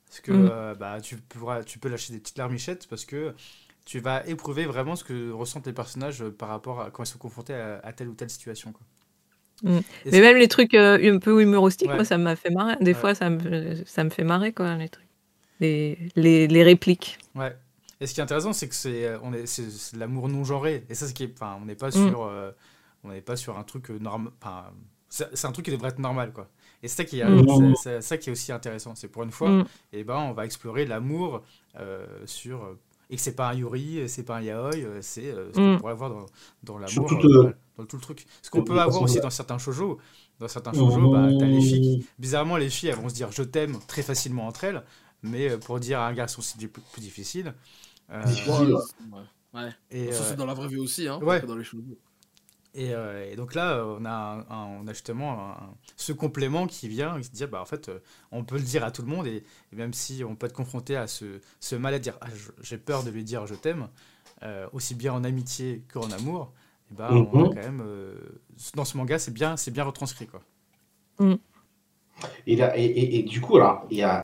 parce 0.08 0.22
que 0.22 0.32
Mm. 0.32 0.36
euh, 0.36 0.76
bah 0.76 1.02
tu 1.02 1.18
pourras 1.18 1.64
tu 1.64 1.80
peux 1.80 1.90
lâcher 1.90 2.14
des 2.14 2.20
petites 2.20 2.38
larmichettes 2.38 2.88
parce 2.90 3.06
que 3.06 3.36
tu 3.86 4.00
vas 4.00 4.26
éprouver 4.28 4.66
vraiment 4.66 4.96
ce 4.96 5.04
que 5.04 5.32
ressentent 5.32 5.68
les 5.68 5.74
personnages 5.74 6.24
par 6.30 6.50
rapport 6.50 6.82
à 6.82 6.92
quand 6.92 7.04
ils 7.04 7.08
sont 7.08 7.20
confrontés 7.20 7.54
à, 7.56 7.80
à 7.84 7.94
telle 7.94 8.10
ou 8.10 8.16
telle 8.16 8.30
situation. 8.30 8.72
Quoi. 8.74 8.84
Mm. 9.64 9.80
Mais 10.12 10.22
même 10.22 10.38
les 10.38 10.48
trucs 10.48 10.74
euh, 10.74 11.14
un 11.16 11.20
peu 11.20 11.42
humoristiques, 11.42 11.90
Ouais. 11.90 11.96
moi, 11.96 12.06
ça 12.06 12.18
m'a 12.18 12.36
fait 12.36 12.50
marrer. 12.50 12.76
Des 12.82 12.94
Ouais. 12.94 13.00
fois, 13.00 13.16
ça 13.16 13.30
me, 13.30 13.76
ça 13.86 14.04
me 14.04 14.10
fait 14.10 14.24
marrer, 14.24 14.54
quoi, 14.54 14.76
les 14.76 14.90
trucs. 14.90 15.06
Les, 15.60 15.98
les, 16.16 16.48
les 16.48 16.64
répliques. 16.64 17.18
Ouais. 17.36 17.56
Et 18.00 18.08
ce 18.08 18.14
qui 18.14 18.22
est 18.22 18.24
intéressant, 18.24 18.54
c'est 18.54 18.70
que 18.70 18.76
c'est 18.76 19.06
euh, 19.06 19.18
on 19.24 19.34
est 19.34 19.46
c'est 19.46 19.70
c'est 19.70 19.96
de 19.96 20.00
l'amour 20.00 20.30
non 20.30 20.46
genré. 20.46 20.86
Et 20.90 20.96
ça, 20.96 21.06
c'est 21.08 21.14
qui 21.14 21.24
est, 21.26 21.34
enfin, 21.34 21.58
on 21.62 21.66
n'est 21.66 21.76
pas 21.76 21.90
Mm. 21.90 22.10
sur 22.10 22.24
euh, 22.24 22.52
on 23.04 23.10
n'est 23.10 23.20
pas 23.22 23.36
sur 23.36 23.58
un 23.58 23.64
truc 23.64 23.90
normal. 23.90 24.32
Enfin, 24.42 24.68
c'est 25.10 25.28
c'est 25.36 25.48
un 25.48 25.52
truc 25.52 25.66
qui 25.66 25.72
devrait 25.72 25.90
être 25.90 26.00
normal, 26.00 26.32
quoi. 26.32 26.48
Et 26.82 26.88
c'est 26.88 26.96
ça 26.96 27.04
qui 27.04 27.20
est, 27.20 27.26
Mm. 27.26 27.76
c'est- 27.76 28.00
ça 28.02 28.18
qui 28.18 28.30
est 28.30 28.32
aussi 28.32 28.54
intéressant. 28.54 28.96
C'est 28.96 29.10
pour 29.10 29.24
une 29.24 29.32
fois, 29.32 29.50
Mm. 29.50 29.66
et 29.92 30.04
ben, 30.06 30.16
on 30.16 30.32
va 30.32 30.46
explorer 30.46 30.86
l'amour 30.86 31.44
euh, 31.78 32.06
sur 32.26 32.64
euh, 32.64 32.80
et 33.10 33.16
que 33.16 33.22
c'est 33.22 33.36
pas 33.36 33.50
un 33.50 33.54
yuri, 33.56 34.08
c'est 34.08 34.24
pas 34.24 34.38
un 34.38 34.42
yaoi, 34.42 34.76
euh, 34.76 35.00
c'est 35.02 35.26
euh, 35.26 35.50
ce 35.52 35.56
qu'on 35.56 35.74
Mm. 35.76 35.80
pourrait 35.80 35.92
avoir 35.94 36.10
dans, 36.12 36.26
dans 36.64 36.78
l'amour, 36.78 37.12
euh, 37.12 37.46
euh, 37.48 37.54
dans 37.78 37.86
tout 37.86 37.96
le 37.96 38.02
truc. 38.02 38.26
Ce 38.42 38.50
qu'on 38.50 38.64
peut 38.64 38.80
avoir 38.80 39.02
aussi 39.02 39.20
dans 39.20 39.30
certains 39.30 39.58
shoujo. 39.58 39.98
Dans 40.40 40.48
certains 40.48 40.74
shoujo, 40.74 41.12
bah, 41.12 41.28
t'as 41.38 41.46
les 41.46 41.60
filles 41.62 41.82
qui- 41.82 41.98
Mmh. 41.98 42.04
Bizarrement, 42.20 42.58
les 42.58 42.70
filles, 42.70 42.90
elles 42.90 42.96
vont 42.96 43.10
se 43.10 43.16
dire 43.16 43.32
je 43.32 43.44
t'aime 43.44 43.78
très 43.88 44.04
facilement 44.04 44.48
entre 44.48 44.64
elles, 44.66 44.84
mais 45.24 45.50
euh, 45.50 45.58
pour 45.58 45.80
dire 45.80 46.00
à 46.00 46.08
un 46.08 46.14
garçon, 46.14 46.42
c'est 46.42 46.58
plus, 46.58 46.70
plus 46.70 47.02
difficile. 47.02 47.54
Euh, 48.12 48.24
Difficile. 48.24 48.74
Ouais, 48.74 49.20
ouais. 49.20 49.62
Ouais. 49.62 49.70
et, 49.92 50.12
Ça, 50.12 50.22
euh, 50.22 50.26
c'est 50.30 50.36
dans 50.36 50.46
la 50.46 50.54
vraie 50.54 50.68
vie 50.68 50.78
aussi, 50.78 51.08
hein. 51.08 51.20
ouais. 51.24 51.42
dans 51.42 51.56
les 51.56 51.64
choses. 51.64 51.84
Et, 52.76 52.94
euh, 52.94 53.32
et 53.32 53.36
donc 53.36 53.56
là, 53.56 53.84
on 53.86 54.06
a, 54.06 54.10
un- 54.12 54.40
un- 54.50 54.80
on 54.84 54.88
a 54.88 54.94
justement 54.94 55.52
un- 55.52 55.76
ce 55.96 56.14
complément 56.14 56.68
qui 56.68 56.88
vient 56.88 57.22
se 57.22 57.30
dire 57.32 57.48
bah, 57.50 57.62
en 57.62 57.66
fait, 57.66 57.90
euh, 57.90 58.00
on 58.32 58.44
peut 58.44 58.56
le 58.58 58.64
dire 58.64 58.84
à 58.84 58.92
tout 58.92 59.02
le 59.02 59.08
monde, 59.08 59.28
et, 59.28 59.44
et 59.72 59.76
même 59.76 59.94
si 59.94 60.24
on 60.24 60.36
peut 60.36 60.46
être 60.48 60.54
confronté 60.54 60.96
à 60.96 61.08
ce, 61.08 61.40
ce 61.60 61.76
mal 61.76 61.94
à 61.94 62.00
dire 62.00 62.18
ah, 62.22 62.28
j'ai 62.62 62.78
peur 62.78 63.04
de 63.04 63.10
lui 63.10 63.24
dire 63.24 63.46
je 63.48 63.56
t'aime, 63.56 63.88
euh, 64.44 64.68
aussi 64.74 64.96
bien 64.96 65.14
en 65.14 65.24
amitié 65.24 65.84
qu'en 65.92 66.10
amour, 66.12 66.54
et 66.92 66.96
bah, 66.96 67.10
on 67.12 67.40
a 67.40 67.44
Mhm. 67.44 67.50
quand 67.50 67.56
même. 67.56 67.82
euh, 67.86 68.16
dans 68.76 68.86
ce 68.86 68.98
manga, 68.98 69.20
c'est 69.20 69.34
bien, 69.34 69.58
c'est 69.58 69.72
bien 69.72 69.84
retranscrit. 69.84 70.28
Quoi. 70.28 70.42
Et, 72.48 72.56
là, 72.56 72.78
et, 72.78 72.84
et, 72.86 73.20
et 73.20 73.24
du 73.24 73.42
coup, 73.42 73.58
alors, 73.58 73.86
il 73.90 73.98
y 73.98 74.04
a. 74.04 74.24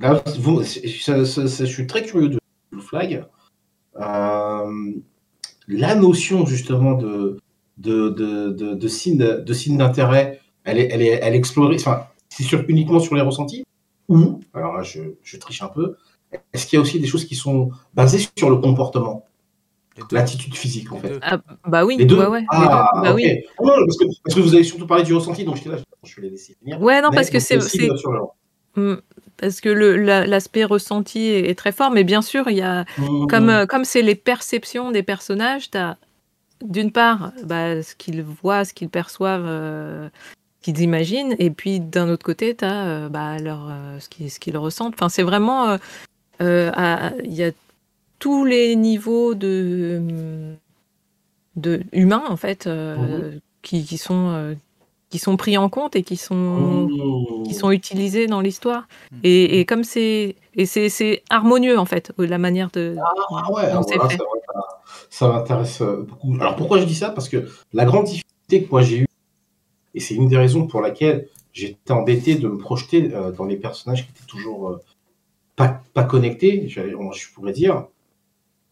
Là, 0.00 0.22
vous, 0.38 0.62
c'est- 0.62 0.86
ça- 0.88 1.24
ça- 1.26 1.48
ça- 1.48 1.64
je 1.64 1.72
suis 1.72 1.86
très 1.86 2.04
curieux 2.04 2.28
de 2.28 2.38
Blue 2.70 2.80
Flag. 2.82 3.26
Euh, 3.96 4.92
la 5.68 5.94
notion, 5.94 6.46
justement, 6.46 6.94
de, 6.94 7.38
de, 7.76 8.08
de, 8.08 8.50
de, 8.50 8.74
de 8.74 8.88
signe, 8.88 9.18
de 9.18 9.52
signe 9.52 9.76
d'intérêt, 9.76 10.40
elle 10.64 10.78
est, 10.78 10.88
elle, 10.90 11.02
est, 11.02 11.20
elle 11.22 11.34
est 11.34 11.38
explorée. 11.38 11.76
Enfin, 11.76 12.06
c'est 12.28 12.42
sur, 12.42 12.64
uniquement 12.68 12.98
sur 13.00 13.14
les 13.14 13.22
ressentis 13.22 13.64
Ou, 14.08 14.40
alors 14.54 14.74
là, 14.74 14.82
je, 14.82 15.00
je 15.22 15.36
triche 15.36 15.62
un 15.62 15.68
peu, 15.68 15.96
est-ce 16.52 16.66
qu'il 16.66 16.76
y 16.76 16.80
a 16.80 16.82
aussi 16.82 17.00
des 17.00 17.06
choses 17.06 17.24
qui 17.24 17.34
sont 17.36 17.70
basées 17.94 18.26
sur 18.36 18.50
le 18.50 18.56
comportement, 18.56 19.24
l'attitude 20.12 20.54
physique, 20.54 20.92
en 20.92 20.98
fait? 20.98 21.18
Ah, 21.22 21.40
bah 21.66 21.84
oui, 21.84 21.96
Les 21.98 22.04
deux? 22.06 22.18
ouais, 22.18 22.26
ouais. 22.26 22.40
les 22.40 22.46
Ah, 22.50 22.90
deux, 22.94 23.02
bah 23.02 23.14
oui. 23.14 23.42
Non, 23.62 23.74
parce, 23.84 23.96
que, 23.98 24.04
parce 24.24 24.34
que 24.36 24.40
vous 24.40 24.54
avez 24.54 24.64
surtout 24.64 24.86
parlé 24.86 25.04
du 25.04 25.14
ressenti, 25.14 25.44
donc 25.44 25.56
j'étais 25.56 25.70
là, 25.70 25.76
je 26.04 26.16
vais 26.16 26.22
les 26.22 26.30
laisser 26.30 26.56
finir. 26.60 26.80
Ouais, 26.80 27.00
non, 27.02 27.08
Mais 27.10 27.16
parce 27.16 27.30
que 27.30 27.38
c'est. 27.40 27.58
Parce 29.38 29.60
que 29.60 29.68
la- 29.68 30.26
l'aspect 30.26 30.64
ressenti 30.64 31.20
est, 31.28 31.48
est 31.50 31.54
très 31.54 31.70
fort, 31.72 31.90
mais 31.92 32.04
bien 32.04 32.22
sûr, 32.22 32.48
il 32.50 32.56
y 32.56 32.62
a. 32.62 32.84
Mmh. 32.98 33.26
Comme 33.28 33.48
euh, 33.50 33.66
comme 33.66 33.84
c'est 33.84 34.02
les 34.02 34.14
perceptions 34.16 34.90
des 34.90 35.02
personnages, 35.02 35.70
tu 35.70 35.78
as 35.78 35.96
d'une 36.64 36.90
part 36.90 37.32
bah, 37.44 37.80
ce 37.82 37.94
qu'ils 37.94 38.22
voient, 38.22 38.64
ce 38.64 38.74
qu'ils 38.74 38.88
perçoivent, 38.88 39.46
euh, 39.46 40.08
qu'ils 40.60 40.80
imaginent, 40.80 41.36
et 41.38 41.50
puis 41.50 41.78
d'un 41.78 42.08
autre 42.08 42.24
côté, 42.24 42.56
tu 42.56 42.64
as 42.64 43.08
bah, 43.08 43.38
leur, 43.38 43.68
euh, 43.70 43.98
ce 44.00 44.38
qu'ils 44.40 44.56
ressentent. 44.56 44.94
Enfin, 44.94 45.08
c'est 45.08 45.22
vraiment. 45.22 45.68
euh, 45.70 45.78
euh, 46.40 47.10
Il 47.24 47.34
y 47.34 47.44
a 47.44 47.52
tous 48.18 48.44
les 48.44 48.74
niveaux 48.74 49.34
de, 49.36 50.02
de 51.54 51.82
humains, 51.92 52.24
en 52.28 52.36
fait, 52.36 52.66
euh, 52.66 53.38
qui, 53.62 53.84
qui 53.84 53.98
sont. 53.98 54.56
Euh, 55.08 55.10
qui 55.10 55.18
sont 55.18 55.36
pris 55.36 55.56
en 55.56 55.68
compte 55.68 55.96
et 55.96 56.02
qui 56.02 56.16
sont 56.16 56.88
Mmh. 56.88 57.42
qui 57.46 57.54
sont 57.54 57.70
utilisés 57.70 58.26
dans 58.26 58.40
l'histoire. 58.40 58.86
Mm. 59.10 59.16
Et, 59.24 59.60
et 59.60 59.64
comme 59.64 59.84
c'est 59.84 60.36
et 60.54 60.66
c'est 60.66 60.88
c'est 60.88 61.22
harmonieux 61.30 61.78
en 61.78 61.84
fait 61.86 62.12
la 62.18 62.38
manière 62.38 62.70
de 62.70 62.96
Ah 62.98 63.52
ouais, 63.52 63.72
dont 63.72 63.82
fait. 63.82 63.94
c'est 63.94 63.96
vrai 63.98 64.16
que 64.16 64.22
ça- 65.10 65.28
m'intéresse 65.32 65.80
euh, 65.80 66.02
beaucoup. 66.08 66.34
Alors 66.40 66.56
pourquoi 66.56 66.78
je 66.78 66.84
dis 66.84 66.94
ça? 66.94 67.10
Parce 67.10 67.28
que 67.28 67.48
la 67.72 67.84
grande 67.84 68.04
difficulté 68.06 68.64
que 68.64 68.70
moi 68.70 68.82
j'ai 68.82 68.98
eue, 68.98 69.06
Et 69.94 70.00
c'est 70.00 70.14
une 70.14 70.28
des 70.28 70.36
raisons 70.36 70.66
pour 70.66 70.80
laquelle 70.82 71.28
j'étais 71.52 71.92
embêté 71.92 72.34
de 72.36 72.48
me 72.48 72.58
projeter 72.58 73.14
euh, 73.14 73.32
dans 73.32 73.44
les 73.44 73.56
personnages 73.56 74.04
qui 74.04 74.10
étaient 74.10 74.26
toujours 74.26 74.68
euh, 74.70 74.80
pas, 75.56 75.80
pas 75.94 76.04
connectés, 76.04 76.68
je 76.68 77.32
pourrais 77.34 77.52
dire. 77.52 77.86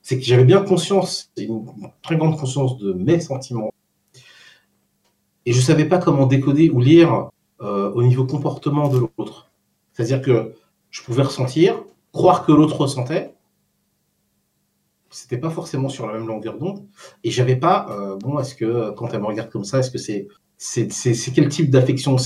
C'est 0.03 0.19
que 0.19 0.25
j'avais 0.25 0.45
bien 0.45 0.63
conscience, 0.63 1.31
une 1.37 1.65
très 2.03 2.17
grande 2.17 2.39
conscience 2.39 2.79
de 2.79 2.93
mes 2.93 3.19
sentiments. 3.19 3.71
Et 5.47 5.53
je 5.53 5.61
savais 5.61 5.85
pas 5.85 5.99
comment 5.99 6.27
décoder 6.27 6.71
ou 6.71 6.81
lire 6.81 7.31
euh, 7.61 7.91
au 7.93 8.03
niveau 8.03 8.27
comportement 8.27 8.89
de 8.89 8.99
l'autre. 8.99 9.51
C'est-à-dire 9.93 10.21
que 10.21 10.53
je 10.91 11.03
pouvais 11.03 11.23
ressentir, 11.23 11.83
croire 12.13 12.45
que 12.45 12.53
l'autre 12.53 12.81
ressentait. 12.81 13.33
C'était 15.11 15.39
pas 15.39 15.51
forcément 15.51 15.89
sur 15.89 16.07
la 16.07 16.15
même 16.15 16.27
longueur 16.27 16.59
d'onde. 16.59 16.85
Et 17.25 17.31
j'avais 17.31 17.57
pas, 17.57 17.87
euh, 17.91 18.17
bon, 18.17 18.39
est-ce 18.39 18.55
que 18.55 18.91
quand 18.91 19.15
elle 19.15 19.21
me 19.21 19.27
regarde 19.27 19.49
comme 19.51 19.65
ça, 19.65 19.79
est-ce 19.79 19.91
que 19.91 19.99
c'est 19.99 20.27
c'est, 20.59 20.91
c'est, 20.91 21.15
c'est 21.15 21.33
quel 21.33 21.49
type 21.49 21.71
d'affection 21.71 22.17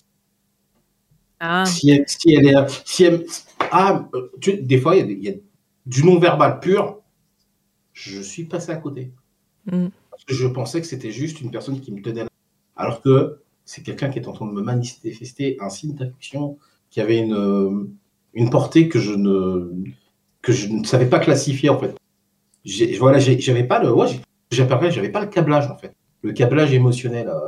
Ah, 1.40 1.64
si 1.66 1.90
elle, 1.90 2.04
si 2.06 2.32
elle 2.34 2.46
est. 2.46 2.54
Si 2.84 3.04
elle, 3.04 3.26
ah, 3.70 4.08
tu- 4.40 4.62
des 4.62 4.78
fois, 4.78 4.96
il 4.96 4.98
y 4.98 5.02
a 5.02 5.04
des- 5.06 5.12
il 5.14 5.24
y, 5.24 5.28
a 5.30 5.34
du 5.86 6.04
non-verbal 6.04 6.60
pur. 6.60 7.00
Je 7.92 8.20
suis 8.20 8.44
passé 8.44 8.70
à 8.72 8.76
côté. 8.76 9.12
Mm. 9.66 9.88
Parce 10.10 10.24
que 10.24 10.34
je 10.34 10.46
pensais 10.46 10.80
que 10.80 10.86
c'était 10.86 11.10
juste 11.10 11.40
une 11.40 11.50
personne 11.50 11.80
qui 11.80 11.92
me 11.92 12.00
tenait 12.02 12.26
Alors 12.80 13.02
que 13.02 13.40
c'est 13.66 13.82
quelqu'un 13.82 14.08
qui 14.08 14.18
est 14.18 14.26
en 14.26 14.32
train 14.32 14.46
de 14.46 14.52
me 14.52 14.62
manifester 14.62 15.58
un 15.60 15.68
signe 15.68 15.94
d'affection 15.94 16.56
qui 16.88 17.02
avait 17.02 17.18
une, 17.18 17.34
euh, 17.34 18.50
portée 18.50 18.88
que 18.88 18.98
je 18.98 19.12
ne, 19.12 20.84
savais 20.84 21.04
pas 21.04 21.18
classifier, 21.18 21.68
en 21.68 21.78
fait. 21.78 21.94
Voilà, 22.98 23.18
j'avais 23.18 23.64
pas 23.64 23.82
le. 23.82 23.94
J'avais 24.50 25.10
pas 25.10 25.20
le 25.20 25.26
câblage, 25.26 25.70
en 25.70 25.76
fait. 25.76 25.94
Le 26.22 26.32
câblage 26.32 26.72
émotionnel 26.72 27.28
euh, 27.28 27.38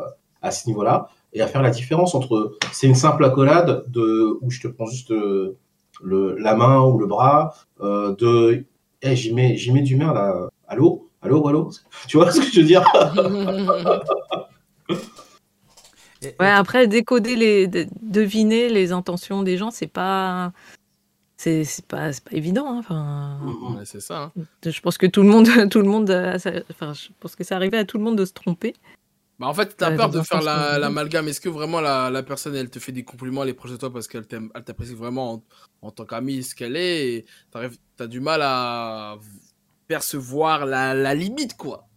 à 0.42 0.50
ce 0.50 0.66
niveau-là 0.68 1.08
et 1.32 1.40
à 1.40 1.46
faire 1.46 1.62
la 1.62 1.70
différence 1.70 2.14
entre 2.14 2.58
c'est 2.70 2.86
une 2.86 2.94
simple 2.94 3.24
accolade 3.24 3.84
de 3.88 4.38
où 4.42 4.50
je 4.50 4.60
te 4.60 4.68
prends 4.68 4.86
juste 4.86 5.12
euh, 5.12 5.56
la 6.02 6.54
main 6.56 6.82
ou 6.82 6.98
le 6.98 7.06
bras 7.06 7.54
de 7.80 8.66
Eh, 9.00 9.16
j'y 9.16 9.32
mets 9.32 9.56
j'y 9.56 9.72
du 9.72 9.96
merde 9.96 10.14
là 10.14 10.48
allô? 10.68 11.08
Allô 11.22 11.48
allô? 11.48 11.70
Tu 12.06 12.18
vois 12.18 12.30
ce 12.30 12.40
que 12.40 12.46
je 12.52 12.60
veux 12.60 12.66
dire? 12.66 12.84
ouais, 14.90 16.32
après, 16.48 16.86
décoder, 16.86 17.36
les, 17.36 17.66
de- 17.66 17.86
deviner 18.00 18.68
les 18.68 18.92
intentions 18.92 19.42
des 19.42 19.56
gens, 19.56 19.70
c'est 19.70 19.86
pas. 19.86 20.52
C'est 21.36 21.64
c'est 21.64 21.84
pas, 21.86 22.12
c'est 22.12 22.22
pas 22.22 22.36
évident. 22.36 22.66
hein, 22.68 22.78
Enfin, 22.78 23.40
Ouais, 23.76 23.84
c'est 23.84 24.00
ça. 24.00 24.32
hein. 24.36 24.42
je 24.64 24.80
pense 24.80 24.96
que 24.96 25.06
tout 25.06 25.22
le 25.22 25.28
monde, 25.28 25.46
tout 25.72 25.80
le 25.80 25.88
monde, 25.88 26.08
enfin, 26.70 26.92
je 26.94 27.08
pense 27.18 27.34
que 27.34 27.42
ça 27.42 27.56
arrivait 27.56 27.78
à 27.78 27.84
tout 27.84 27.98
le 27.98 28.04
monde 28.04 28.16
de 28.16 28.24
se 28.24 28.32
tromper. 28.32 28.74
Bah, 29.40 29.48
en 29.48 29.54
fait, 29.54 29.76
t'as 29.76 29.90
Ouais, 29.90 29.96
peur 29.96 30.10
de 30.10 30.20
faire 30.22 30.38
sens 30.38 30.44
la- 30.44 30.78
l'amalgame. 30.78 31.26
Est-ce 31.26 31.40
que 31.40 31.48
vraiment 31.48 31.80
la, 31.80 32.10
la 32.10 32.22
personne, 32.22 32.54
elle 32.54 32.70
te 32.70 32.78
fait 32.78 32.92
des 32.92 33.02
compliments, 33.02 33.42
elle 33.42 33.48
est 33.48 33.54
proche 33.54 33.72
de 33.72 33.76
toi 33.76 33.92
parce 33.92 34.06
qu'elle 34.06 34.26
t'aime- 34.26 34.50
elle 34.54 34.62
t'apprécie 34.62 34.94
vraiment 34.94 35.32
en, 35.32 35.42
en 35.80 35.90
tant 35.90 36.04
qu'amie, 36.04 36.44
ce 36.44 36.54
qu'elle 36.54 36.76
est, 36.76 37.24
t'as 37.50 38.06
du 38.06 38.20
mal 38.20 38.40
à 38.44 39.16
percevoir 39.88 40.64
la, 40.64 40.94
la 40.94 41.14
limite, 41.16 41.56
quoi. 41.56 41.88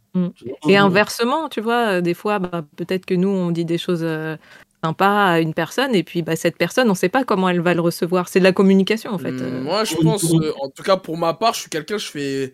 Et 0.67 0.77
inversement, 0.77 1.49
tu 1.49 1.61
vois, 1.61 1.97
euh, 1.97 2.01
des 2.01 2.13
fois, 2.13 2.39
bah, 2.39 2.63
peut-être 2.75 3.05
que 3.05 3.13
nous, 3.13 3.29
on 3.29 3.51
dit 3.51 3.65
des 3.65 3.77
choses 3.77 4.03
euh, 4.03 4.37
sympas 4.83 5.31
à 5.31 5.39
une 5.39 5.53
personne, 5.53 5.95
et 5.95 6.03
puis 6.03 6.21
bah, 6.21 6.35
cette 6.35 6.57
personne, 6.57 6.87
on 6.87 6.91
ne 6.91 6.97
sait 6.97 7.09
pas 7.09 7.23
comment 7.23 7.49
elle 7.49 7.61
va 7.61 7.73
le 7.73 7.81
recevoir. 7.81 8.27
C'est 8.27 8.39
de 8.39 8.43
la 8.43 8.51
communication, 8.53 9.11
en 9.11 9.17
fait. 9.17 9.29
Hum, 9.29 9.41
euh. 9.41 9.61
Moi, 9.61 9.83
je 9.83 9.95
pense, 9.95 10.23
euh, 10.33 10.53
en 10.61 10.69
tout 10.69 10.83
cas 10.83 10.97
pour 10.97 11.17
ma 11.17 11.33
part, 11.33 11.53
je 11.53 11.61
suis 11.61 11.69
quelqu'un, 11.69 11.97
je 11.97 12.07
fais. 12.07 12.53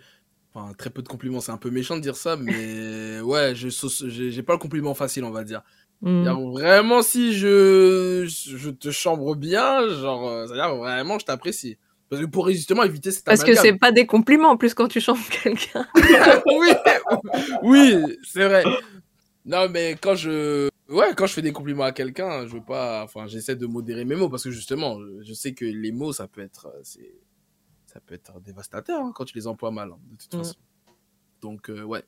Enfin, 0.53 0.73
très 0.77 0.89
peu 0.89 1.01
de 1.01 1.07
compliments, 1.07 1.39
c'est 1.39 1.53
un 1.53 1.57
peu 1.57 1.69
méchant 1.69 1.95
de 1.95 2.01
dire 2.01 2.17
ça, 2.17 2.35
mais 2.35 3.21
ouais, 3.21 3.53
j'ai 3.55 4.43
pas 4.43 4.53
le 4.53 4.59
compliment 4.59 4.93
facile, 4.93 5.23
on 5.23 5.31
va 5.31 5.43
dire. 5.43 5.61
Mm. 6.01 6.51
Vraiment, 6.51 7.01
si 7.03 7.33
je, 7.33 8.25
je 8.27 8.69
te 8.69 8.89
chambre 8.91 9.35
bien, 9.35 9.87
genre, 9.89 10.27
euh, 10.27 10.47
c'est-à-dire 10.47 10.75
vraiment, 10.75 11.19
je 11.19 11.25
t'apprécie. 11.25 11.77
Parce 12.11 12.21
que 12.23 12.27
pour 12.27 12.49
justement 12.49 12.83
éviter 12.83 13.09
cette 13.09 13.23
Parce 13.23 13.41
que 13.41 13.55
c'est 13.55 13.77
pas 13.77 13.93
des 13.93 14.05
compliments, 14.05 14.49
en 14.49 14.57
plus, 14.57 14.73
quand 14.73 14.89
tu 14.89 14.99
chantes 14.99 15.17
quelqu'un. 15.43 15.87
oui, 16.45 16.69
oui, 17.63 18.17
c'est 18.21 18.45
vrai. 18.49 18.65
Non, 19.45 19.69
mais 19.69 19.95
quand 19.99 20.15
je, 20.15 20.67
ouais, 20.89 21.13
quand 21.15 21.25
je 21.25 21.33
fais 21.33 21.41
des 21.41 21.53
compliments 21.53 21.85
à 21.85 21.93
quelqu'un, 21.93 22.45
je 22.47 22.51
veux 22.53 22.61
pas, 22.61 23.01
enfin, 23.05 23.27
j'essaie 23.27 23.55
de 23.55 23.65
modérer 23.65 24.03
mes 24.03 24.15
mots 24.17 24.27
parce 24.27 24.43
que 24.43 24.51
justement, 24.51 24.99
je, 24.99 25.23
je 25.23 25.33
sais 25.33 25.53
que 25.53 25.63
les 25.63 25.93
mots, 25.93 26.11
ça 26.11 26.27
peut 26.27 26.41
être, 26.41 26.65
euh, 26.67 26.79
c'est, 26.83 27.13
ça 27.85 28.01
peut 28.01 28.13
être 28.13 28.41
dévastateur 28.41 28.99
hein, 29.01 29.13
quand 29.15 29.23
tu 29.23 29.37
les 29.37 29.47
emploies 29.47 29.71
mal, 29.71 29.89
hein, 29.93 29.97
de 30.11 30.17
toute 30.17 30.33
Mm. 30.33 30.37
façon. 30.39 30.55
Donc, 31.41 31.69
euh, 31.69 31.81
ouais. 31.83 32.03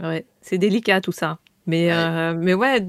Ouais, 0.00 0.26
c'est 0.42 0.58
délicat 0.58 1.00
tout 1.00 1.12
ça. 1.12 1.38
Mais, 1.68 1.86
Ouais. 1.88 1.92
euh, 1.94 2.34
mais 2.36 2.54
ouais, 2.54 2.84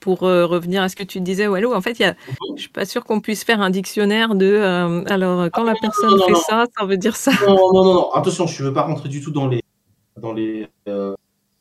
pour 0.00 0.24
euh, 0.24 0.44
revenir 0.46 0.82
à 0.82 0.88
ce 0.88 0.96
que 0.96 1.04
tu 1.04 1.20
disais, 1.20 1.46
Wallo, 1.46 1.72
en 1.72 1.80
fait, 1.80 1.98
y 2.00 2.04
a, 2.04 2.10
Mhm. 2.12 2.56
je 2.56 2.60
suis 2.62 2.70
pas 2.70 2.84
sûre 2.84 3.04
qu'on 3.04 3.20
puisse 3.20 3.44
faire 3.44 3.60
un 3.62 3.70
dictionnaire 3.70 4.34
de. 4.34 4.46
euh, 4.46 5.04
alors, 5.06 5.46
quand 5.52 5.62
la 5.64 5.74
personne 5.80 6.10
non, 6.10 6.16
non, 6.18 6.26
fait 6.26 6.34
ça, 6.34 6.66
ça 6.76 6.84
veut 6.84 6.96
dire 6.96 7.14
ça. 7.16 7.30
non, 7.46 7.54
non 7.72 7.84
non 7.84 7.94
non 7.94 8.10
attention 8.12 8.46
je 8.46 8.62
ne 8.62 8.68
veux 8.68 8.74
pas 8.74 8.82
rentrer 8.82 9.08
du 9.08 9.20
tout 9.22 9.30
dans 9.30 9.46
les 9.46 9.62
dans 10.20 10.32
les 10.32 10.68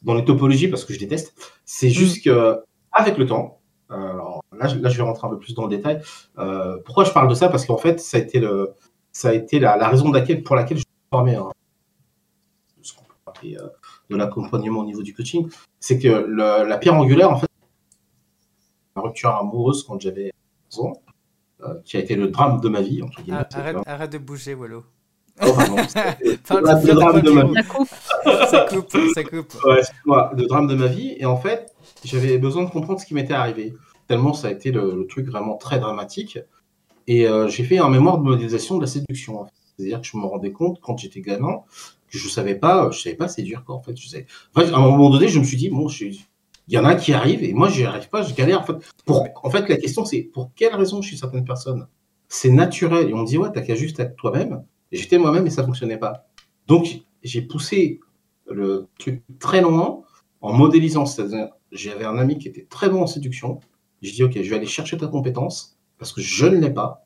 dans 0.03 0.13
les 0.13 0.25
topologies 0.25 0.67
parce 0.67 0.85
que 0.85 0.93
je 0.93 0.99
déteste 0.99 1.33
c'est 1.65 1.89
juste 1.89 2.23
que 2.23 2.59
avec 2.91 3.17
le 3.17 3.25
temps 3.25 3.59
alors 3.89 4.41
là, 4.57 4.67
je- 4.67 4.77
là 4.79 4.89
je 4.89 4.97
vais 4.97 5.03
rentrer 5.03 5.27
un 5.27 5.31
peu 5.31 5.39
plus 5.39 5.53
dans 5.53 5.63
le 5.67 5.69
détail 5.75 6.01
pourquoi 6.85 7.03
je 7.03 7.11
parle 7.11 7.27
de 7.27 7.35
ça? 7.35 7.49
Parce 7.49 7.65
qu'en 7.65 7.77
fait 7.77 7.99
ça 7.99 8.17
a 8.17 8.19
été 8.21 8.39
le 8.39 8.73
ça 9.11 9.29
a 9.29 9.33
été 9.33 9.59
la, 9.59 9.77
la 9.77 9.87
raison 9.87 10.11
pour 10.45 10.55
laquelle 10.55 10.77
je 10.77 10.83
suis 10.83 11.09
formé 11.11 11.35
hein, 11.35 11.49
de 14.09 14.15
l'accompagnement 14.15 14.79
au 14.81 14.85
niveau 14.85 15.01
du 15.03 15.13
coaching 15.13 15.47
c'est 15.79 15.97
que 15.99 16.07
le- 16.27 16.67
la 16.67 16.77
pierre 16.77 16.95
angulaire 16.95 17.31
en 17.31 17.37
fait 17.37 17.47
ma 18.95 19.01
rupture 19.03 19.29
amoureuse 19.35 19.83
quand 19.83 19.99
j'avais 19.99 20.31
11 20.71 20.79
ans 20.85 20.93
euh, 21.61 21.75
qui 21.83 21.97
a 21.97 21.99
été 21.99 22.15
le 22.15 22.27
drame 22.27 22.59
de 22.61 22.69
ma 22.69 22.81
vie 22.81 23.01
entre 23.01 23.21
guillemets 23.21 23.39
Ah, 23.53 23.59
arrête, 23.59 23.77
arrête 23.85 24.11
de 24.11 24.17
bouger, 24.17 24.53
Wallo. 24.53 24.83
Oh, 25.41 25.47
Parle 26.47 26.63
le 26.85 26.93
drame 26.93 27.21
de 27.21 27.31
ma 27.31 27.43
vie 27.43 27.53
La. 27.55 28.47
Ça 28.47 28.65
coupe, 28.69 28.97
ça 29.13 29.23
coupe. 29.23 29.53
Ouais, 29.65 29.81
le 30.37 30.45
drame 30.45 30.67
de 30.67 30.75
ma 30.75 30.87
vie. 30.87 31.13
Et 31.17 31.25
en 31.25 31.35
fait, 31.35 31.73
j'avais 32.05 32.37
besoin 32.37 32.63
de 32.63 32.69
comprendre 32.69 32.99
ce 33.01 33.05
qui 33.05 33.13
m'était 33.13 33.33
arrivé. 33.33 33.73
Tellement 34.07 34.33
ça 34.33 34.47
a 34.47 34.51
été 34.51 34.71
le, 34.71 34.95
le 34.95 35.07
truc 35.07 35.27
vraiment 35.27 35.55
très 35.57 35.79
dramatique. 35.79 36.39
Et 37.07 37.27
euh, 37.27 37.47
j'ai 37.49 37.63
fait 37.65 37.79
un 37.79 37.89
mémoire 37.89 38.17
de 38.17 38.23
modélisation 38.23 38.75
de 38.77 38.81
la 38.81 38.87
séduction. 38.87 39.41
en 39.41 39.45
fait. 39.45 39.51
C'est-à-dire 39.77 40.01
que 40.01 40.07
je 40.07 40.17
me 40.17 40.25
rendais 40.25 40.51
compte 40.51 40.79
quand 40.81 40.97
j'étais 40.97 41.21
gamin 41.21 41.61
que 42.09 42.17
je 42.17 42.29
savais 42.29 42.55
pas, 42.55 42.89
je 42.91 42.99
savais 43.01 43.15
pas 43.15 43.27
séduire 43.27 43.63
quoi. 43.63 43.75
En 43.75 43.81
fait, 43.81 43.95
je. 43.97 44.17
Bref, 44.53 44.71
à 44.73 44.77
un 44.77 44.81
moment 44.81 45.09
donné, 45.09 45.27
je 45.27 45.39
me 45.39 45.43
suis 45.43 45.57
dit 45.57 45.69
bon, 45.69 45.87
il 46.67 46.73
y 46.73 46.77
en 46.77 46.85
a 46.85 46.95
qui 46.95 47.13
arrivent 47.13 47.43
et 47.43 47.53
moi, 47.53 47.69
j'y 47.69 47.83
arrive 47.83 48.09
pas, 48.09 48.23
je 48.23 48.33
galère. 48.33 48.61
En 48.61 48.63
fait, 48.63 48.75
pour... 49.05 49.27
en 49.43 49.49
fait, 49.49 49.67
la 49.69 49.77
question 49.77 50.05
c'est 50.05 50.21
pour 50.21 50.51
quelle 50.55 50.75
raison 50.75 51.01
chez 51.01 51.17
certaines 51.17 51.45
personnes? 51.45 51.87
C'est 52.27 52.49
naturel 52.49 53.09
et 53.09 53.13
on 53.13 53.19
me 53.19 53.25
dit 53.25 53.37
ouais, 53.37 53.49
t'as 53.53 53.61
qu'à 53.61 53.75
juste 53.75 53.99
être 53.99 54.15
toi-même. 54.15 54.63
J'étais 54.91 55.17
moi-même 55.17 55.45
et 55.45 55.49
ça 55.49 55.63
fonctionnait 55.63 55.97
pas. 55.97 56.27
Donc 56.67 57.01
j'ai 57.23 57.41
poussé 57.41 57.99
le 58.49 58.87
truc 58.99 59.23
très 59.39 59.61
loin 59.61 60.03
en 60.41 60.53
modélisant. 60.53 61.05
C'est-à-dire, 61.05 61.49
j'avais 61.71 62.05
un 62.05 62.17
ami 62.17 62.37
qui 62.37 62.47
était 62.47 62.65
très 62.69 62.89
bon 62.89 63.01
en 63.01 63.07
séduction. 63.07 63.59
Je 64.01 64.11
dis, 64.11 64.23
OK, 64.23 64.33
je 64.35 64.49
vais 64.49 64.55
aller 64.55 64.65
chercher 64.65 64.97
ta 64.97 65.07
compétence 65.07 65.77
parce 65.97 66.13
que 66.13 66.21
je 66.21 66.45
ne 66.45 66.57
l'ai 66.57 66.69
pas 66.69 67.05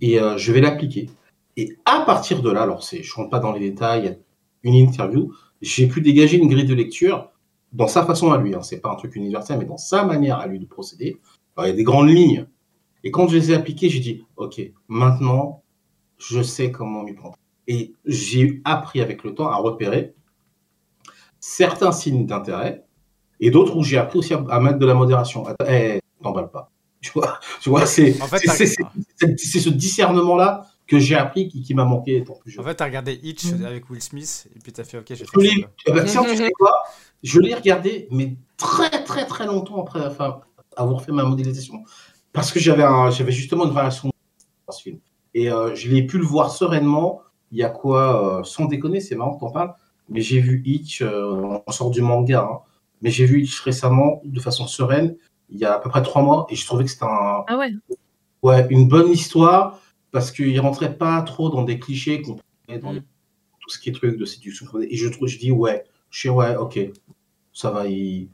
et 0.00 0.20
euh, 0.20 0.36
je 0.36 0.52
vais 0.52 0.60
l'appliquer. 0.60 1.10
Et 1.56 1.76
à 1.84 2.00
partir 2.00 2.42
de 2.42 2.50
là, 2.50 2.62
alors 2.62 2.82
c'est, 2.82 3.02
je 3.02 3.14
rentre 3.14 3.30
pas 3.30 3.38
dans 3.38 3.52
les 3.52 3.60
détails, 3.60 4.18
une 4.62 4.74
interview, 4.74 5.32
j'ai 5.60 5.86
pu 5.86 6.00
dégager 6.00 6.38
une 6.38 6.48
grille 6.48 6.64
de 6.64 6.74
lecture 6.74 7.30
dans 7.72 7.88
sa 7.88 8.04
façon 8.04 8.32
à 8.32 8.38
lui. 8.38 8.54
Hein. 8.54 8.62
C'est 8.62 8.80
pas 8.80 8.90
un 8.90 8.96
truc 8.96 9.16
universel, 9.16 9.58
mais 9.58 9.64
dans 9.64 9.76
sa 9.76 10.04
manière 10.04 10.38
à 10.38 10.46
lui 10.46 10.58
de 10.58 10.66
procéder. 10.66 11.20
Alors, 11.56 11.66
il 11.66 11.70
y 11.70 11.72
a 11.72 11.76
des 11.76 11.84
grandes 11.84 12.08
lignes. 12.08 12.46
Et 13.04 13.10
quand 13.10 13.28
je 13.28 13.36
les 13.36 13.50
ai 13.50 13.54
appliquées, 13.54 13.88
j'ai 13.88 14.00
dit, 14.00 14.24
OK, 14.36 14.60
maintenant, 14.88 15.62
je 16.18 16.42
sais 16.42 16.70
comment 16.70 17.02
m'y 17.02 17.14
prendre. 17.14 17.36
Et 17.66 17.94
j'ai 18.04 18.60
appris 18.64 19.00
avec 19.00 19.24
le 19.24 19.34
temps 19.34 19.48
à 19.48 19.56
repérer 19.56 20.14
certains 21.40 21.92
signes 21.92 22.26
d'intérêt 22.26 22.84
et 23.40 23.50
d'autres 23.50 23.76
où 23.76 23.82
j'ai 23.82 23.98
appris 23.98 24.18
aussi 24.18 24.34
à, 24.34 24.60
mettre 24.60 24.78
de 24.78 24.86
la 24.86 24.94
modération. 24.94 25.46
Attends, 25.46 25.66
eh, 25.68 26.00
t'emballes 26.22 26.50
pas. 26.50 26.70
Tu 27.00 27.10
vois, 27.12 27.40
tu 27.60 27.68
vois 27.68 27.84
c'est 27.84 28.20
En 28.22 28.26
fait, 28.28 28.38
c'est- 28.38 28.46
t'as- 28.46 28.54
c'est- 28.54 28.76
c'est- 29.16 29.36
c'est 29.36 29.58
ce 29.58 29.68
discernement-là 29.70 30.66
que 30.92 30.98
j'ai 30.98 31.14
appris 31.16 31.48
qui, 31.48 31.62
qui 31.62 31.74
m'a 31.74 31.84
manqué 31.84 32.18
étant 32.18 32.34
plus 32.34 32.50
jeune. 32.50 32.62
En 32.62 32.68
fait, 32.68 32.74
t'as 32.74 32.84
regardé 32.84 33.18
Hitch 33.22 33.46
Mm. 33.52 33.64
avec 33.64 33.88
Will 33.90 34.02
Smith, 34.02 34.48
et 34.54 34.58
puis 34.58 34.72
t'as 34.72 34.84
fait 34.84 34.98
OK, 34.98 35.06
j'ai 35.08 35.16
Je 35.16 35.24
fait 35.24 35.40
l'ai- 35.40 35.62
ça. 35.62 35.68
eh 35.86 35.92
ben, 35.92 36.04
tiens, 36.04 36.22
tu 36.24 36.36
sais 36.36 36.50
quoi 36.52 36.72
Je 37.22 37.40
l'ai 37.40 37.54
regardé, 37.54 38.08
mais 38.10 38.36
très 38.56 39.02
très 39.04 39.26
très 39.26 39.46
longtemps 39.46 39.80
après 39.80 40.04
enfin, 40.06 40.40
avoir 40.76 41.02
fait 41.02 41.12
ma 41.12 41.24
modélisation, 41.24 41.82
parce 42.32 42.52
que 42.52 42.60
j'avais 42.60 42.82
un- 42.84 43.10
j'avais 43.10 43.32
justement 43.32 43.64
une 43.64 43.70
relation 43.70 44.10
dans 44.66 44.72
ce 44.72 44.82
film. 44.82 44.98
Et 45.34 45.50
euh, 45.50 45.74
je 45.74 45.88
l'ai 45.88 46.02
pu 46.06 46.18
le 46.18 46.24
voir 46.24 46.50
sereinement. 46.50 47.22
Il 47.52 47.58
y 47.58 47.62
a 47.64 47.68
quoi, 47.70 48.40
euh, 48.40 48.44
sans 48.44 48.66
déconner, 48.66 49.00
c'est 49.00 49.14
marrant 49.14 49.34
que 49.34 49.40
t'en 49.40 49.50
parles, 49.50 49.74
mais 50.08 50.20
j'ai 50.20 50.40
vu 50.40 50.62
Hitch, 50.64 51.00
euh, 51.02 51.58
on 51.66 51.72
sort 51.72 51.90
du 51.90 52.00
manga, 52.02 52.48
hein, 52.50 52.58
mais 53.02 53.10
j'ai 53.10 53.24
vu 53.26 53.42
Hitch 53.42 53.60
récemment 53.60 54.20
de 54.24 54.40
façon 54.40 54.66
sereine, 54.66 55.16
il 55.50 55.58
y 55.58 55.64
a 55.64 55.74
à 55.74 55.78
peu 55.78 55.88
près 55.90 56.02
trois 56.02 56.22
mois, 56.22 56.46
et 56.50 56.54
je 56.54 56.64
trouvais 56.66 56.84
que 56.84 56.90
c'était 56.90 57.04
un, 57.04 57.44
Ah 57.46 57.56
ouais. 57.58 57.70
ouais, 58.42 58.66
une 58.70 58.88
bonne 58.88 59.10
histoire, 59.10 59.78
parce 60.12 60.30
qu'il 60.30 60.58
rentrait 60.60 60.96
pas 60.96 61.20
trop 61.22 61.48
dans 61.50 61.62
des 61.64 61.78
clichés 61.78 62.22
qu'on 62.22 62.36
dans 62.80 62.92
Mm. 62.92 62.94
les- 62.96 63.00
tout 63.60 63.68
ce 63.70 63.78
qui 63.78 63.88
est 63.90 63.92
truc 63.92 64.16
de 64.16 64.24
séduction. 64.24 64.66
Et 64.88 64.96
je 64.96 65.08
trouve, 65.08 65.28
je 65.28 65.38
dis, 65.38 65.50
ouais, 65.50 65.84
je 66.10 66.22
sais, 66.22 66.28
ouais, 66.28 66.56
ok, 66.56 66.78
ça 67.52 67.70
va, 67.70 67.86
il, 67.86 68.28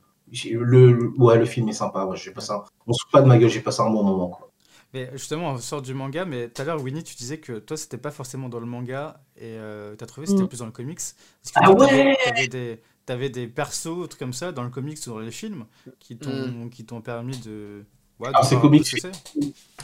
le, 0.53 0.93
le- 0.93 1.09
ouais, 1.19 1.39
le 1.39 1.45
film 1.47 1.69
est 1.69 1.73
sympa. 1.73 2.05
Ouais, 2.05 2.17
j'ai 2.17 2.31
passé 2.33 2.53
un- 2.53 2.63
on 2.87 2.93
se 2.93 3.03
fout 3.03 3.13
pas 3.13 3.23
de 3.23 3.27
ma 3.27 3.39
gueule, 3.39 3.51
j'ai 3.51 3.61
passé 3.61 3.81
un 3.83 3.91
bon 3.91 4.03
moment. 4.05 4.29
Quoi. 4.29 4.51
Mais 4.95 5.11
justement, 5.13 5.51
on 5.53 5.59
sort 5.59 5.83
du 5.83 5.93
manga, 5.93 6.25
mais 6.25 6.49
tout 6.49 6.63
à 6.63 6.65
l'heure, 6.65 6.81
Winnie, 6.83 7.03
tu 7.05 7.15
disais 7.15 7.39
que 7.39 7.59
toi, 7.59 7.77
c'était 7.77 7.99
pas 7.99 8.11
forcément 8.11 8.49
dans 8.49 8.59
le 8.61 8.65
manga 8.67 9.21
et 9.37 9.43
euh, 9.59 9.95
t'as 9.97 10.07
trouvé 10.07 10.25
que 10.27 10.31
c'était 10.31 10.45
Mm. 10.45 10.49
plus 10.49 10.59
dans 10.61 10.67
le 10.67 10.73
comics? 10.73 10.99
Est-ce 10.99 11.53
que 11.53 11.59
Ah 11.63 11.73
ouais 11.73 12.17
t'avais 12.25 12.49
des, 12.49 12.81
t'avais 13.05 13.29
des 13.29 13.47
persos, 13.49 14.09
trucs 14.09 14.19
comme 14.19 14.33
ça, 14.33 14.51
dans 14.53 14.63
le 14.63 14.71
comics 14.71 14.99
ou 15.07 15.11
dans 15.11 15.19
les 15.19 15.31
films, 15.31 15.67
qui 15.99 16.17
t'ont 16.17 16.69
qui 16.71 16.85
t'ont 16.87 17.03
permis 17.03 17.37
de. 17.39 17.85
Ouais, 18.19 18.31
Ah, 18.35 18.43
c'est 18.43 18.59
comics, 18.59 18.83
que 18.91 19.01
c'est 19.01 19.13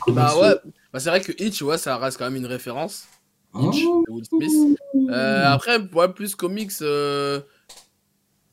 Bah 0.09 0.37
ouais, 0.39 0.55
bah, 0.93 0.99
c'est 1.01 1.09
vrai 1.09 1.21
que 1.21 1.33
Hitch, 1.43 1.63
ouais, 1.63 1.79
ça 1.79 1.97
reste 1.99 2.19
quand 2.19 2.25
même 2.25 2.37
une 2.37 2.47
référence. 2.47 3.07
Hitch, 3.55 3.85
Mmh. 3.85 4.05
de 4.07 4.11
Will 4.11 4.25
Smith. 4.25 4.79
Euh, 5.11 5.47
après, 5.47 5.79
ouais, 5.79 6.13
plus 6.13 6.35
comics. 6.35 6.73
euh, 6.83 7.41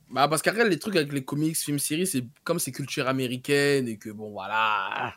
Bah, 0.10 0.28
parce 0.28 0.42
qu'après, 0.42 0.68
les 0.70 0.78
trucs 0.78 0.96
avec 0.96 1.12
les 1.14 1.24
comics, 1.24 1.56
films, 1.58 1.80
séries, 1.80 2.06
c'est 2.06 2.24
comme 2.44 2.60
c'est 2.60 2.72
culture 2.72 3.08
américaine 3.08 3.88
et 3.88 3.98
que 3.98 4.10
bon, 4.12 4.30
voilà, 4.32 5.16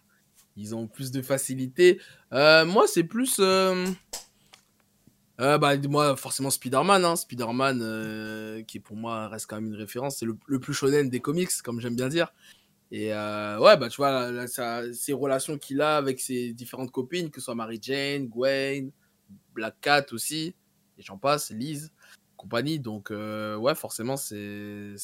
ils 0.56 0.74
ont 0.74 0.86
plus 0.86 1.10
de 1.10 1.20
facilité. 1.20 2.00
Euh, 2.32 2.64
moi, 2.64 2.86
c'est 2.86 3.04
plus. 3.04 3.36
euh, 3.40 3.84
euh, 5.40 5.58
bah, 5.58 5.76
moi, 5.88 6.16
forcément, 6.16 6.48
Spider-Man. 6.50 7.04
Hein. 7.04 7.16
Spider-Man, 7.16 7.80
euh, 7.82 8.62
qui 8.62 8.78
pour 8.80 8.96
moi 8.96 9.26
reste 9.28 9.46
quand 9.46 9.56
même 9.56 9.66
une 9.66 9.74
référence. 9.76 10.16
C'est 10.18 10.26
le, 10.26 10.36
le 10.46 10.60
plus 10.60 10.72
shonen 10.72 11.10
des 11.10 11.20
comics, 11.20 11.50
comme 11.62 11.80
j'aime 11.80 11.96
bien 11.96 12.08
dire. 12.08 12.32
Et 12.96 13.12
euh, 13.12 13.58
ouais, 13.58 13.76
bah, 13.76 13.88
tu 13.88 13.96
vois, 13.96 14.30
là, 14.30 14.46
ça, 14.46 14.82
ces 14.92 15.12
relations 15.12 15.58
qu'il 15.58 15.80
a 15.80 15.96
avec 15.96 16.20
ses 16.20 16.52
différentes 16.52 16.92
copines, 16.92 17.28
que 17.28 17.40
ce 17.40 17.46
soit 17.46 17.56
Mary 17.56 17.80
Jane, 17.82 18.28
Gwen, 18.28 18.92
Black 19.52 19.80
Cat 19.80 20.06
aussi, 20.12 20.54
et 20.96 21.02
j'en 21.02 21.18
passe, 21.18 21.50
Liz, 21.50 21.92
compagnie. 22.36 22.78
Donc, 22.78 23.10
euh, 23.10 23.56
ouais, 23.56 23.74
forcément, 23.74 24.16
c'est. 24.16 24.94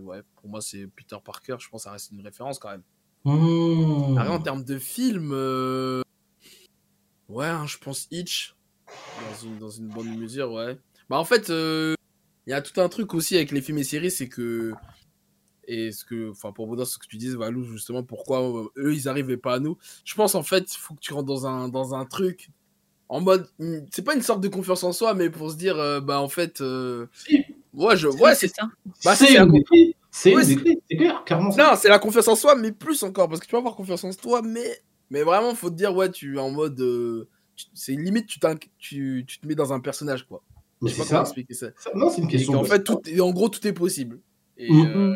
Ouais, 0.00 0.22
pour 0.36 0.48
moi, 0.48 0.62
c'est 0.62 0.86
Peter 0.86 1.18
Parker. 1.22 1.56
Je 1.58 1.68
pense 1.68 1.82
que 1.82 1.84
ça 1.84 1.90
reste 1.90 2.12
une 2.12 2.22
référence 2.22 2.58
quand 2.58 2.70
même. 2.70 2.82
Mmh. 3.26 4.16
Après, 4.16 4.32
en 4.32 4.40
termes 4.40 4.64
de 4.64 4.78
film, 4.78 5.28
euh, 5.34 6.00
ouais, 7.28 7.44
hein, 7.44 7.66
je 7.66 7.76
pense 7.76 8.08
Hitch, 8.10 8.56
dans 8.88 9.46
une, 9.46 9.58
dans 9.58 9.70
une 9.70 9.88
bonne 9.88 10.16
mesure, 10.16 10.50
ouais. 10.50 10.78
Bah, 11.10 11.18
en 11.18 11.26
fait, 11.26 11.50
il 11.50 12.50
y 12.50 12.54
a 12.54 12.62
tout 12.62 12.80
un 12.80 12.88
truc 12.88 13.12
aussi 13.12 13.36
avec 13.36 13.50
les 13.50 13.60
films 13.60 13.76
et 13.76 13.84
séries, 13.84 14.10
c'est 14.10 14.30
que. 14.30 14.72
Et 15.66 15.92
ce 15.92 16.04
que, 16.04 16.30
enfin, 16.30 16.52
pour 16.52 16.66
vous 16.66 16.76
dire 16.76 16.86
ce 16.86 16.98
que 16.98 17.06
tu 17.06 17.16
disais, 17.16 17.36
Valou, 17.36 17.64
justement, 17.64 18.02
pourquoi 18.02 18.42
euh, 18.42 18.68
eux, 18.76 18.94
ils 18.94 19.08
arrivaient 19.08 19.36
pas 19.36 19.54
à 19.54 19.58
nous. 19.58 19.76
Je 20.04 20.14
pense, 20.14 20.34
en 20.34 20.42
fait, 20.42 20.72
il 20.74 20.78
faut 20.78 20.94
que 20.94 21.00
tu 21.00 21.12
rentres 21.12 21.26
dans 21.26 21.46
un, 21.46 21.68
dans 21.68 21.94
un 21.94 22.04
truc 22.04 22.50
en 23.08 23.20
mode. 23.20 23.48
hmm, 23.58 23.78
C'est 23.90 24.02
pas 24.04 24.14
une 24.14 24.22
sorte 24.22 24.40
de 24.40 24.48
confiance 24.48 24.82
en 24.84 24.92
soi, 24.92 25.14
mais 25.14 25.30
pour 25.30 25.50
se 25.50 25.56
dire, 25.56 25.78
euh, 25.78 26.00
bah, 26.00 26.20
en 26.20 26.28
fait. 26.28 26.60
euh, 26.60 27.06
ouais, 27.72 27.96
je, 27.96 28.08
ouais, 28.08 28.34
c'est 28.34 28.48
ça. 28.48 28.68
bah, 29.04 29.14
c'est 29.16 29.26
clés. 29.70 29.96
C'est 30.10 30.32
Ouais, 30.34 30.44
clair, 30.96 31.24
clairement. 31.24 31.54
Non, 31.56 31.72
c'est 31.76 31.88
la 31.88 31.98
confiance 31.98 32.28
en 32.28 32.36
soi, 32.36 32.54
mais 32.54 32.70
plus 32.70 33.02
encore, 33.02 33.28
parce 33.28 33.40
que 33.40 33.46
tu 33.46 33.50
peux 33.50 33.56
avoir 33.56 33.74
confiance 33.74 34.04
en 34.04 34.10
toi, 34.12 34.42
mais, 34.42 34.80
mais 35.10 35.22
vraiment, 35.24 35.54
faut 35.56 35.70
te 35.70 35.74
dire, 35.74 35.94
ouais, 35.94 36.10
tu 36.10 36.36
es 36.36 36.40
en 36.40 36.50
mode. 36.50 36.80
euh, 36.80 37.28
c'est 37.72 37.92
limite, 37.92 38.26
tu, 38.26 38.38
tu, 38.78 39.24
tu 39.26 39.38
te 39.40 39.46
mets 39.46 39.54
dans 39.56 39.72
un 39.72 39.80
personnage, 39.80 40.26
quoi. 40.26 40.42
Mais 40.80 40.90
Je 40.90 40.94
sais 40.94 41.02
pas 41.02 41.08
comment 41.08 41.20
ça. 41.24 41.28
expliquer 41.30 41.54
ça. 41.54 41.66
Ça- 41.76 41.90
Non, 41.94 42.10
c'est 42.10 42.20
une 42.20 42.28
question. 42.28 42.62
de- 42.62 42.66
fait, 42.66 42.82
tout, 42.84 43.00
en 43.20 43.30
gros, 43.32 43.48
tout 43.48 43.66
est 43.66 43.72
possible. 43.72 44.20
Et 44.56 44.72
Mm. 44.72 44.86
euh, 44.86 45.10
en 45.12 45.14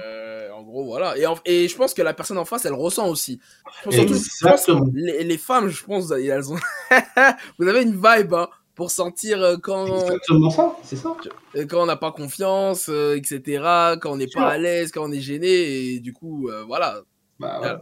gros, 0.69 0.85
voilà. 0.85 1.17
Et, 1.19 1.27
en- 1.27 1.39
et 1.45 1.67
je 1.69 1.77
pense 1.77 1.95
que 1.95 2.03
la 2.03 2.15
personne 2.15 2.39
en 2.39 2.45
face, 2.45 2.65
elle 2.67 2.73
ressent 2.75 3.09
aussi. 3.09 3.41
Je 3.81 3.85
pense 3.85 3.95
surtout, 3.95 4.15
je 4.15 4.21
pense, 4.21 4.69
Exactement. 4.69 4.87
les, 4.95 5.25
les 5.25 5.39
femmes, 5.39 5.69
je 5.69 5.85
pense, 5.85 6.11
elles 6.13 6.53
ont. 6.53 6.57
Vous 7.59 7.67
avez 7.69 7.83
une 7.83 7.95
vibe, 7.95 8.35
hein, 8.35 8.49
pour 8.75 8.91
sentir 8.91 9.43
euh, 9.43 9.57
quand, 9.61 9.87
Exactement 9.87 10.51
ça, 10.51 10.77
c'est 10.85 10.97
ça. 10.97 11.17
euh, 11.57 11.67
quand 11.69 11.83
on 11.83 11.87
n'a 11.87 11.97
pas 11.97 12.13
confiance, 12.13 12.89
euh, 12.89 13.17
etc., 13.17 13.97
quand 14.01 14.13
on 14.13 14.17
n'est 14.17 14.29
Sûr. 14.29 14.41
pas 14.41 14.51
à 14.51 14.59
l'aise, 14.59 14.93
quand 14.93 15.05
on 15.09 15.13
est 15.13 15.21
gêné, 15.21 15.49
et 15.95 16.01
du 16.01 16.13
coup, 16.13 16.49
euh, 16.49 16.63
voilà. 16.65 17.01
Bah, 17.41 17.57
Voilà. 17.59 17.81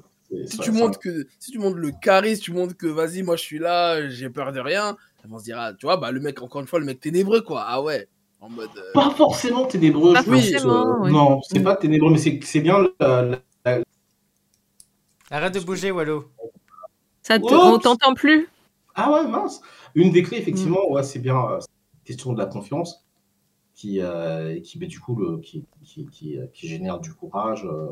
Si 0.48 0.56
ça, 0.56 0.62
tu 0.64 0.72
ça. 0.72 0.78
montres 0.78 0.98
que 0.98 1.26
si 1.38 1.52
tu 1.52 1.58
montres 1.60 1.76
le 1.76 1.92
charisme, 2.02 2.42
tu 2.42 2.52
montres 2.52 2.76
que 2.76 2.88
vas-y, 2.88 3.22
moi 3.22 3.36
je 3.36 3.42
suis 3.42 3.60
là, 3.60 4.08
j'ai 4.08 4.28
peur 4.28 4.52
de 4.52 4.58
rien, 4.58 4.96
elles 5.22 5.30
vont 5.30 5.38
se 5.38 5.44
dire 5.44 5.56
ah, 5.60 5.72
tu 5.72 5.86
vois, 5.86 5.98
bah 5.98 6.10
le 6.10 6.18
mec 6.18 6.42
encore 6.42 6.60
une 6.60 6.66
fois 6.66 6.80
le 6.80 6.84
mec 6.84 6.98
ténébreux 6.98 7.42
quoi. 7.42 7.62
Ah 7.64 7.80
ouais, 7.80 8.08
en 8.46 8.50
mode 8.50 8.70
euh, 8.76 8.92
Pas 8.94 9.10
forcément 9.10 9.66
ténébreux. 9.66 10.12
Pas 10.14 10.22
je 10.22 10.30
pense, 10.30 10.48
forcément, 10.50 10.72
euh, 10.86 10.98
ouais. 11.00 11.10
Non, 11.10 11.40
c'est 11.42 11.58
Mm. 11.58 11.64
pas 11.64 11.76
ténébreux, 11.76 12.10
mais 12.12 12.18
c'est 12.18 12.38
c'est 12.42 12.60
bien 12.60 12.78
la- 13.00 13.22
la- 13.64 13.82
Arrête 15.30 15.54
de 15.54 15.60
bouger, 15.60 15.90
Wallo. 15.90 16.30
Ça 17.22 17.38
te- 17.38 17.44
on 17.52 17.78
t'entend 17.78 18.14
plus 18.14 18.48
Ah 18.94 19.12
ouais, 19.12 19.26
mince. 19.28 19.60
Une 19.94 20.10
des 20.12 20.22
clés, 20.22 20.38
effectivement, 20.38 20.88
Mm. 20.88 20.92
ouais, 20.92 21.02
c'est 21.02 21.18
bien 21.18 21.36
euh, 21.50 21.60
cette 21.60 21.70
question 22.04 22.32
de 22.32 22.38
la 22.38 22.46
confiance 22.46 23.04
qui, 23.74 24.00
euh, 24.00 24.60
qui 24.60 24.78
met 24.78 24.86
du 24.86 25.00
coup, 25.00 25.16
le, 25.16 25.38
qui, 25.38 25.64
qui, 25.84 26.06
qui, 26.06 26.38
euh, 26.38 26.46
qui 26.54 26.68
génère 26.68 26.98
du 27.00 27.12
courage. 27.12 27.64
euh. 27.66 27.88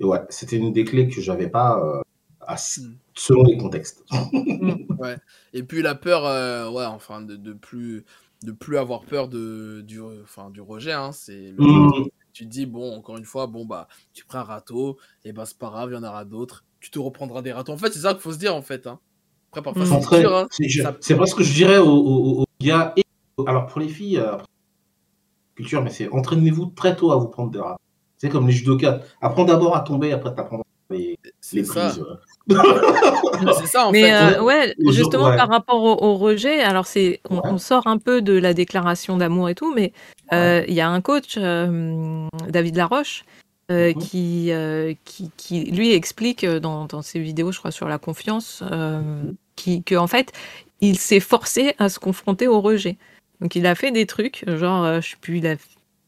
Et 0.00 0.04
ouais, 0.04 0.20
c'était 0.28 0.56
une 0.56 0.72
des 0.72 0.84
clés 0.84 1.08
que 1.08 1.20
j'avais 1.20 1.48
pas 1.48 1.78
euh, 1.80 2.02
à- 2.40 2.56
Mm. 2.56 2.94
selon 3.14 3.42
les 3.44 3.56
contextes. 3.56 4.04
ouais. 5.00 5.16
Et 5.54 5.62
puis 5.62 5.80
la 5.82 5.94
peur, 5.94 6.26
euh, 6.26 6.70
ouais, 6.70 6.84
enfin 6.84 7.22
de, 7.22 7.36
de 7.36 7.52
plus 7.54 8.04
de 8.44 8.52
plus 8.52 8.76
avoir 8.78 9.02
peur 9.02 9.28
de 9.28 9.82
du 9.86 10.00
enfin 10.22 10.50
du 10.50 10.60
rejet, 10.60 10.92
hein, 10.92 11.10
c'est 11.12 11.52
le 11.52 11.64
Mm. 11.64 12.08
tu 12.32 12.44
te 12.44 12.50
dis 12.50 12.66
bon 12.66 12.94
encore 12.96 13.16
une 13.16 13.24
fois 13.24 13.46
bon 13.46 13.64
bah 13.64 13.88
tu 14.12 14.24
prends 14.24 14.38
un 14.38 14.42
râteau 14.44 14.98
et 15.24 15.32
bah 15.32 15.44
c'est 15.46 15.58
pas 15.58 15.70
grave, 15.70 15.90
il 15.90 15.94
y 15.94 15.96
en 15.96 16.02
aura 16.04 16.24
d'autres, 16.24 16.64
tu 16.80 16.90
te 16.90 16.98
reprendras 16.98 17.42
des 17.42 17.52
râteaux. 17.52 17.72
En 17.72 17.76
fait 17.78 17.92
c'est 17.92 18.00
ça 18.00 18.12
qu'il 18.12 18.22
faut 18.22 18.32
se 18.32 18.38
dire 18.38 18.54
en 18.54 18.62
fait. 18.62 18.86
Hein. 18.86 18.98
Après 19.50 19.62
parfois 19.62 19.84
Mm. 19.84 20.02
c'est 20.02 20.20
dur, 20.20 20.36
hein. 20.36 20.96
c'est 21.00 21.16
presque 21.16 21.32
ce 21.32 21.38
que 21.38 21.44
je 21.44 21.52
dirais 21.54 21.78
aux, 21.78 21.88
aux- 21.88 22.42
aux 22.42 22.46
gars 22.60 22.92
et 22.96 23.02
alors 23.46 23.66
pour 23.66 23.80
les 23.80 23.88
filles, 23.88 24.18
euh, 24.18 24.36
culture, 25.54 25.82
mais 25.82 25.90
c'est 25.90 26.08
entraînez-vous 26.10 26.66
très 26.74 26.96
tôt 26.96 27.12
à 27.12 27.16
vous 27.16 27.28
prendre 27.28 27.50
des 27.50 27.60
rats. 27.60 27.76
C'est 28.16 28.28
comme 28.28 28.46
les 28.46 28.52
judokas. 28.52 29.00
Apprends 29.20 29.44
d'abord 29.44 29.76
à 29.76 29.80
tomber, 29.80 30.12
après 30.12 30.34
t'apprends 30.34 30.62
les, 31.52 31.64
c'est 31.64 31.72
ça. 31.72 31.88
prises. 31.90 32.04
C'est 33.60 33.66
ça 33.66 33.86
en 33.86 33.92
Mais 33.92 34.02
fait. 34.02 34.12
euh, 34.36 34.42
ouais, 34.42 34.74
justement 34.90 35.28
ouais. 35.28 35.36
par 35.36 35.48
rapport 35.48 35.82
au, 35.82 35.92
au 36.04 36.14
rejet, 36.16 36.60
alors 36.62 36.86
c'est, 36.86 37.20
on, 37.30 37.36
Ouais. 37.36 37.42
on 37.44 37.58
sort 37.58 37.86
un 37.86 37.98
peu 37.98 38.20
de 38.22 38.34
la 38.34 38.52
déclaration 38.54 39.16
d'amour 39.16 39.48
et 39.48 39.54
tout, 39.54 39.72
mais 39.74 39.92
euh, 40.32 40.62
il 40.68 40.74
y 40.74 40.80
a 40.82 40.88
un 40.88 41.00
coach, 41.00 41.36
euh, 41.38 42.26
David 42.48 42.76
Laroche, 42.76 43.24
euh, 43.70 43.92
Mhm. 43.94 43.98
qui, 44.02 44.52
euh, 44.52 44.92
qui, 45.06 45.30
qui 45.38 45.64
lui 45.70 45.92
explique 45.94 46.44
dans, 46.44 46.84
dans 46.84 47.00
ses 47.02 47.18
vidéos, 47.20 47.50
je 47.50 47.58
crois, 47.58 47.70
sur 47.70 47.88
la 47.88 47.98
confiance, 47.98 48.62
euh, 48.70 49.00
qui, 49.56 49.82
que 49.82 49.94
en 49.94 50.06
fait, 50.06 50.32
il 50.82 50.98
s'est 50.98 51.20
forcé 51.20 51.74
à 51.78 51.88
se 51.88 51.98
confronter 51.98 52.46
au 52.46 52.60
rejet. 52.60 52.96
Donc 53.40 53.56
il 53.56 53.66
a 53.66 53.74
fait 53.74 53.90
des 53.90 54.04
trucs, 54.06 54.44
genre, 54.46 55.00
je 55.00 55.08
sais 55.10 55.16
plus, 55.20 55.38
il 55.38 55.46
a 55.46 55.56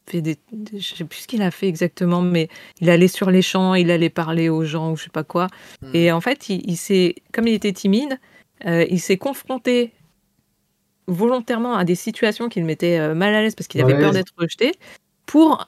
fait 0.09 0.21
des, 0.21 0.37
des- 0.51 0.79
je 0.79 0.95
sais 0.95 1.03
plus 1.03 1.19
ce 1.19 1.27
qu'il 1.27 1.41
a 1.41 1.51
fait 1.51 1.67
exactement, 1.67 2.21
mais 2.21 2.49
il 2.81 2.89
allait 2.89 3.07
sur 3.07 3.29
les 3.31 3.41
champs, 3.41 3.73
il 3.75 3.91
allait 3.91 4.09
parler 4.09 4.49
aux 4.49 4.63
gens 4.63 4.91
ou 4.91 4.95
je 4.97 5.03
sais 5.03 5.09
pas 5.09 5.23
quoi. 5.23 5.47
Mm. 5.81 5.91
Et 5.95 6.11
en 6.11 6.21
fait, 6.21 6.49
il, 6.49 6.69
il 6.69 6.77
s'est, 6.77 7.15
comme 7.33 7.47
il 7.47 7.53
était 7.53 7.73
timide, 7.73 8.17
euh, 8.65 8.85
il 8.89 8.99
s'est 8.99 9.17
confronté 9.17 9.91
volontairement 11.07 11.75
à 11.75 11.83
des 11.85 11.95
situations 11.95 12.49
qui 12.49 12.59
le 12.59 12.65
mettaient 12.65 12.99
euh, 12.99 13.13
mal 13.15 13.33
à 13.33 13.41
l'aise 13.41 13.55
parce 13.55 13.67
qu'il 13.67 13.81
avait 13.81 13.93
Ouais. 13.93 13.99
peur 13.99 14.11
d'être 14.11 14.33
rejeté, 14.37 14.73
pour, 15.25 15.67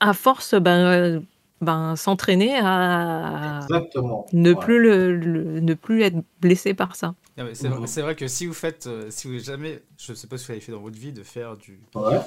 à 0.00 0.12
force, 0.14 0.54
ben, 0.54 0.70
euh, 0.86 1.20
ben, 1.60 1.94
s'entraîner 1.96 2.56
à 2.60 3.60
Exactement. 3.62 4.26
ne 4.32 4.52
Ouais. 4.52 4.58
plus 4.60 4.80
le, 4.80 5.14
le- 5.16 5.60
ne 5.60 5.74
plus 5.74 6.02
être 6.02 6.16
blessé 6.40 6.74
par 6.74 6.96
ça. 6.96 7.14
C'est 7.54 8.00
vrai, 8.02 8.16
que 8.16 8.26
si 8.28 8.46
vous 8.46 8.52
faites, 8.52 8.88
si 9.08 9.26
vous 9.28 9.38
jamais, 9.38 9.80
je 9.96 10.12
sais 10.12 10.26
pas 10.26 10.36
si 10.36 10.46
vous 10.46 10.52
l'avez 10.52 10.60
fait 10.60 10.72
dans 10.72 10.80
votre 10.80 10.98
vie, 10.98 11.12
de 11.12 11.22
faire 11.22 11.56
du, 11.56 11.78
Ouais. 11.94 12.18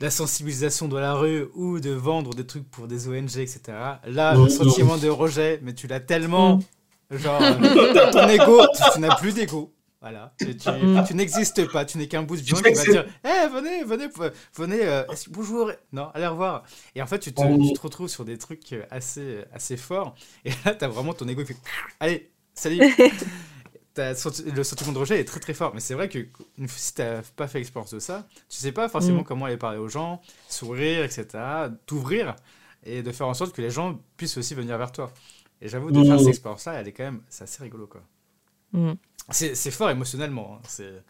La 0.00 0.10
sensibilisation 0.10 0.88
dans 0.88 0.98
la 1.00 1.14
rue 1.14 1.46
ou 1.54 1.80
de 1.80 1.90
vendre 1.90 2.34
des 2.34 2.46
trucs 2.46 2.70
pour 2.70 2.86
des 2.86 3.08
ONG, 3.08 3.36
etc. 3.38 3.60
Là, 4.06 4.34
le 4.34 4.48
sentiment 4.48 4.96
de 4.98 5.08
rejet, 5.08 5.60
mais 5.62 5.72
tu 5.74 5.86
l'as 5.86 6.00
tellement, 6.00 6.60
Mm. 7.10 7.16
genre, 7.18 7.40
euh, 7.42 8.10
ton 8.10 8.28
ego, 8.28 8.60
tu, 8.76 8.82
tu 8.94 9.00
n'as 9.00 9.14
plus 9.16 9.32
d'ego. 9.32 9.72
Voilà, 10.02 10.34
tu, 10.38 10.56
tu- 10.56 10.68
Mm. 10.70 11.04
tu 11.06 11.14
n'existes 11.14 11.70
pas, 11.72 11.84
tu 11.84 11.98
n'es 11.98 12.06
qu'un 12.06 12.22
bout 12.22 12.36
de 12.36 12.42
viande 12.42 12.62
qui 12.62 12.72
va 12.74 12.84
dire 12.84 13.06
Eh, 13.24 13.48
venez, 13.48 13.82
venez, 13.84 14.06
venez, 14.54 14.80
euh, 14.84 15.02
bonjour. 15.30 15.72
Non, 15.92 16.10
allez 16.14 16.26
revoir. 16.26 16.62
Et 16.94 17.00
en 17.02 17.06
fait, 17.06 17.18
tu 17.18 17.32
te, 17.32 17.40
Oh. 17.42 17.72
te 17.74 17.80
retrouves 17.80 18.08
sur 18.08 18.24
des 18.24 18.36
trucs 18.38 18.72
euh, 18.74 18.82
assez, 18.90 19.38
assez 19.52 19.76
forts. 19.76 20.14
Et 20.44 20.50
là, 20.64 20.74
t'as 20.74 20.88
vraiment 20.88 21.14
ton 21.14 21.26
ego 21.26 21.42
qui 21.42 21.54
fait 21.54 21.58
Allez, 21.98 22.30
salut. 22.54 22.78
Le 23.98 24.62
sentiment 24.62 24.92
de 24.92 24.98
rejet 24.98 25.20
est 25.20 25.24
très 25.24 25.40
très 25.40 25.54
fort. 25.54 25.72
Mais 25.74 25.80
c'est 25.80 25.94
vrai 25.94 26.08
que 26.08 26.18
si 26.68 26.94
t'as 26.94 27.22
pas 27.36 27.48
fait 27.48 27.58
l'expérience 27.58 27.92
de 27.92 27.98
ça, 27.98 28.26
tu 28.48 28.56
sais 28.58 28.72
pas 28.72 28.88
forcément 28.88 29.22
Mm. 29.22 29.24
comment 29.24 29.44
aller 29.46 29.56
parler 29.56 29.78
aux 29.78 29.88
gens, 29.88 30.20
sourire, 30.48 31.04
etc., 31.04 31.70
t'ouvrir 31.86 32.36
et 32.84 33.02
de 33.02 33.10
faire 33.12 33.26
en 33.28 33.34
sorte 33.34 33.54
que 33.54 33.62
les 33.62 33.70
gens 33.70 33.98
puissent 34.16 34.36
aussi 34.36 34.54
venir 34.54 34.76
vers 34.78 34.92
toi. 34.92 35.12
Et 35.60 35.68
j'avoue, 35.68 35.90
de 35.90 36.00
Mm. 36.00 36.04
faire 36.06 36.18
cette 36.18 36.28
expérience-là, 36.28 36.74
elle 36.74 36.88
est 36.88 36.92
quand 36.92 37.04
même, 37.04 37.22
c'est 37.28 37.44
assez 37.44 37.62
rigolo 37.62 37.86
quoi. 37.86 38.02
Mm. 38.72 38.92
C'est 39.30 39.70
fort 39.72 39.90
émotionnellement. 39.90 40.56
hein. 40.58 40.62
C'est, 40.68 41.02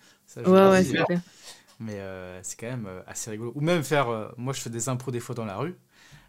Ouais, 0.50 0.52
ouais. 0.70 0.84
Mais 1.78 2.00
euh, 2.00 2.40
c'est 2.42 2.56
quand 2.58 2.66
même 2.68 2.86
euh, 2.86 3.02
assez 3.06 3.30
rigolo. 3.30 3.52
Ou 3.54 3.60
même 3.60 3.82
faire. 3.84 4.08
euh, 4.08 4.28
moi, 4.38 4.52
je 4.54 4.60
fais 4.60 4.70
des 4.70 4.88
impros 4.88 5.10
des 5.10 5.20
fois 5.20 5.34
dans 5.34 5.44
la 5.44 5.56
rue. 5.56 5.76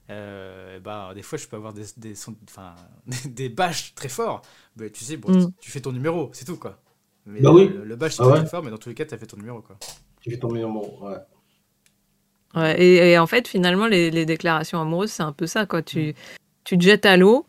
Euh, 0.10 0.80
bah, 0.80 1.12
des 1.14 1.22
fois, 1.22 1.38
je 1.38 1.48
peux 1.48 1.56
avoir 1.58 1.74
des, 1.74 1.84
des, 1.98 2.16
sons- 2.16 2.36
enfin, 2.48 2.76
des 3.26 3.50
bâches 3.50 3.94
très 3.96 4.10
forts. 4.10 4.42
Mais 4.78 4.90
tu 4.90 5.04
sais, 5.04 5.18
bon, 5.18 5.32
Mm. 5.32 5.46
tu, 5.48 5.52
tu 5.62 5.72
fais 5.72 5.82
ton 5.82 5.92
numéro, 5.92 6.30
c'est 6.34 6.46
tout 6.46 6.58
quoi. 6.58 6.80
Mais 7.26 7.42
Bah 7.42 7.52
oui. 7.52 7.68
le, 7.68 7.84
le 7.84 7.96
bâche, 7.98 8.14
c'est 8.16 8.24
Ah 8.24 8.38
très 8.38 8.46
fort, 8.46 8.64
mais 8.64 8.72
dans 8.72 8.78
tous 8.78 8.90
les 8.90 8.96
cas, 8.96 9.06
tu 9.06 9.14
as 9.14 9.18
fait 9.18 9.26
ton 9.26 9.38
numéro 9.38 9.62
quoi. 9.62 9.78
Tu 10.22 10.32
fais 10.32 10.38
ton 10.38 10.50
meilleur 10.52 10.70
mot. 10.70 10.98
Ouais. 11.02 11.18
Ouais, 12.56 12.82
et, 12.82 13.12
et 13.12 13.20
en 13.20 13.28
fait, 13.28 13.48
finalement, 13.48 13.88
les, 13.88 14.10
les 14.10 14.26
déclarations 14.26 14.80
amoureuses, 14.82 15.12
c'est 15.12 15.24
un 15.24 15.34
peu 15.34 15.46
ça, 15.48 15.66
quoi. 15.66 15.82
Tu, 15.82 16.16
tu 16.64 16.78
te 16.78 16.84
jettes 16.84 17.06
à 17.06 17.18
l'eau. 17.18 17.46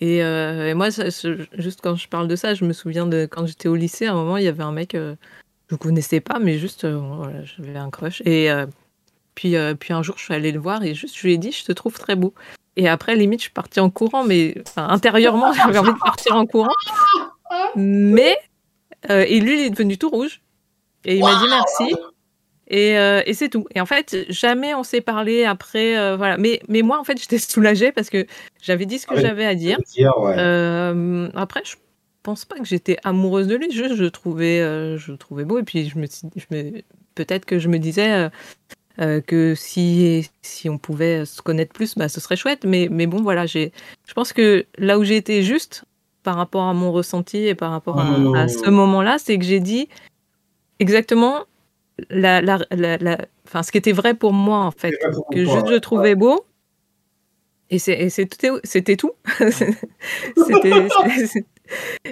Et, 0.00 0.22
euh, 0.22 0.68
et 0.68 0.74
moi, 0.74 0.90
ça- 0.90 1.08
juste 1.54 1.80
quand 1.82 1.94
je 1.96 2.08
parle 2.08 2.28
de 2.28 2.36
ça, 2.36 2.54
je 2.54 2.64
me 2.64 2.72
souviens 2.72 3.06
de 3.06 3.26
quand 3.30 3.46
j'étais 3.46 3.68
au 3.68 3.74
lycée, 3.74 4.06
à 4.06 4.12
un 4.12 4.14
moment, 4.14 4.36
il 4.36 4.44
y 4.44 4.48
avait 4.48 4.62
un 4.62 4.72
mec, 4.72 4.94
euh, 4.94 5.16
je 5.70 5.74
ne 5.74 5.78
connaissais 5.78 6.20
pas, 6.20 6.38
mais 6.38 6.58
juste, 6.58 6.84
euh, 6.84 6.96
voilà, 6.98 7.42
j'avais 7.44 7.76
un 7.76 7.90
crush. 7.90 8.20
Et 8.26 8.50
euh, 8.50 8.66
puis, 9.34 9.56
euh, 9.56 9.74
puis 9.74 9.92
un 9.92 10.02
jour, 10.02 10.16
je 10.18 10.24
suis 10.24 10.34
allée 10.34 10.52
le 10.52 10.60
voir 10.60 10.82
et 10.82 10.94
juste, 10.94 11.16
je 11.16 11.26
lui 11.26 11.34
ai 11.34 11.38
dit, 11.38 11.52
je 11.52 11.64
te 11.64 11.72
trouve 11.72 11.98
très 11.98 12.16
beau. 12.16 12.34
Et 12.76 12.88
après, 12.88 13.14
limite, 13.16 13.40
je 13.40 13.44
suis 13.44 13.52
partie 13.52 13.80
en 13.80 13.90
courant, 13.90 14.24
mais 14.24 14.54
enfin, 14.66 14.88
intérieurement, 14.88 15.52
j'avais 15.54 15.78
envie 15.78 15.92
de 15.92 15.98
partir 15.98 16.36
en 16.36 16.46
courant. 16.46 16.72
Mais, 17.76 18.36
euh, 19.10 19.24
et 19.26 19.40
lui, 19.40 19.60
il 19.60 19.66
est 19.66 19.70
devenu 19.70 19.98
tout 19.98 20.08
rouge. 20.08 20.40
Et 21.04 21.16
il 21.16 21.24
m'a 21.24 21.34
dit 21.34 21.48
merci. 21.48 21.96
Et, 22.68 22.96
euh, 22.96 23.22
et 23.26 23.34
c'est 23.34 23.48
tout. 23.48 23.66
Et 23.74 23.80
en 23.80 23.86
fait, 23.86 24.16
jamais 24.28 24.72
on 24.74 24.84
s'est 24.84 25.00
parlé 25.00 25.44
après. 25.44 25.98
euh, 25.98 26.16
voilà. 26.16 26.38
Mais, 26.38 26.60
mais 26.68 26.82
moi, 26.82 26.98
en 26.98 27.04
fait, 27.04 27.20
j'étais 27.20 27.38
soulagée 27.38 27.92
parce 27.92 28.08
que 28.08 28.26
j'avais 28.62 28.86
dit 28.86 28.98
ce 28.98 29.06
que 29.06 29.20
j'avais 29.20 29.44
à 29.44 29.54
dire. 29.54 29.78
Dire, 29.94 30.16
ouais. 30.18 30.34
Après, 31.34 31.62
je 31.64 31.76
pense 32.22 32.44
pas 32.44 32.56
que 32.56 32.64
j'étais 32.64 32.98
amoureuse 33.04 33.48
de 33.48 33.56
lui. 33.56 33.70
Juste, 33.70 33.96
je 33.96 34.04
le 34.04 34.10
trouvais, 34.10 34.60
je 34.96 35.12
trouvais 35.12 35.44
beau. 35.44 35.58
Et 35.58 35.64
puis, 35.64 35.88
je 35.88 35.98
me, 35.98 36.06
je 36.06 36.46
me, 36.50 36.82
peut-être 37.14 37.44
que 37.44 37.58
je 37.58 37.68
me 37.68 37.78
disais 37.78 38.30
euh, 39.00 39.20
que 39.20 39.54
si, 39.54 40.28
si 40.42 40.68
on 40.68 40.78
pouvait 40.78 41.24
se 41.24 41.40
connaître 41.42 41.72
plus, 41.72 41.94
bah, 41.96 42.08
ce 42.08 42.20
serait 42.20 42.36
chouette. 42.36 42.64
Mais, 42.64 42.88
mais 42.90 43.06
bon, 43.06 43.22
voilà, 43.22 43.46
je 43.46 43.68
pense 44.14 44.32
que 44.32 44.66
là 44.78 44.98
où 44.98 45.04
j'ai 45.04 45.16
été 45.16 45.42
juste 45.42 45.84
par 46.22 46.36
rapport 46.36 46.62
à 46.64 46.74
mon 46.74 46.92
ressenti 46.92 47.38
et 47.46 47.54
par 47.54 47.70
rapport 47.70 47.98
à, 47.98 48.04
à 48.36 48.48
ce 48.48 48.70
moment-là, 48.70 49.16
c'est 49.18 49.38
que 49.38 49.44
j'ai 49.44 49.60
dit 49.60 49.88
exactement 50.78 51.44
la, 52.10 52.40
la, 52.40 52.58
la, 52.70 52.96
la- 52.98 53.62
ce 53.62 53.70
qui 53.72 53.78
était 53.78 53.92
vrai 53.92 54.14
pour 54.14 54.32
moi, 54.32 54.58
en 54.58 54.70
fait 54.70 54.92
que 55.32 55.44
juste 55.44 55.66
je 55.68 55.78
trouvais 55.78 56.14
beau. 56.14 56.44
Et 57.70 57.78
c'était 57.78 58.96
tout. 58.96 59.12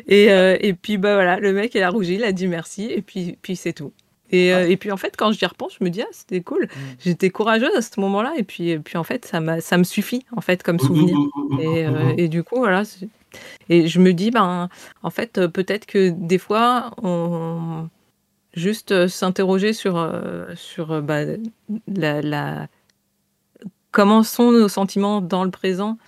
Et, 0.06 0.32
euh, 0.32 0.56
et 0.60 0.72
puis 0.72 0.96
bah 0.96 1.14
voilà, 1.14 1.38
le 1.38 1.52
mec 1.52 1.74
il 1.74 1.82
a 1.82 1.90
rougi, 1.90 2.14
il 2.14 2.24
a 2.24 2.32
dit 2.32 2.46
merci 2.46 2.84
et 2.90 3.02
puis 3.02 3.36
puis 3.42 3.56
c'est 3.56 3.74
tout. 3.74 3.92
Et, 4.30 4.54
euh, 4.54 4.68
et 4.68 4.76
puis 4.76 4.90
en 4.92 4.96
fait 4.96 5.16
quand 5.16 5.32
j'y 5.32 5.44
repense, 5.44 5.74
je 5.78 5.84
me 5.84 5.90
dis 5.90 6.02
ah 6.02 6.06
c'était 6.12 6.40
cool. 6.40 6.68
J'étais 7.00 7.30
courageuse 7.30 7.74
à 7.76 7.82
ce 7.82 7.98
moment-là 8.00 8.32
et 8.36 8.42
puis 8.44 8.70
et 8.70 8.78
puis 8.78 8.96
en 8.96 9.04
fait 9.04 9.24
ça 9.24 9.40
m'a 9.40 9.60
ça 9.60 9.76
me 9.76 9.84
suffit 9.84 10.24
en 10.36 10.40
fait 10.40 10.62
comme 10.62 10.78
souvenir. 10.78 11.16
Et, 11.60 11.84
euh, 11.86 12.14
et 12.16 12.28
du 12.28 12.42
coup, 12.44 12.56
voilà. 12.58 12.82
Et 13.68 13.86
je 13.88 14.00
me 14.00 14.12
dis, 14.12 14.30
ben, 14.32 14.68
en 15.02 15.10
fait, 15.10 15.38
euh, 15.38 15.46
peut-être 15.48 15.86
que 15.86 16.10
des 16.10 16.38
fois, 16.38 16.92
on 17.02 17.88
juste 18.54 19.06
s'interroger 19.06 19.72
sur, 19.72 20.12
sur 20.56 21.00
bah, 21.02 21.20
la, 21.86 22.20
la- 22.22 22.66
comment 23.92 24.22
sont 24.22 24.50
nos 24.52 24.68
sentiments 24.68 25.20
dans 25.20 25.44
le 25.44 25.50
présent 25.50 25.98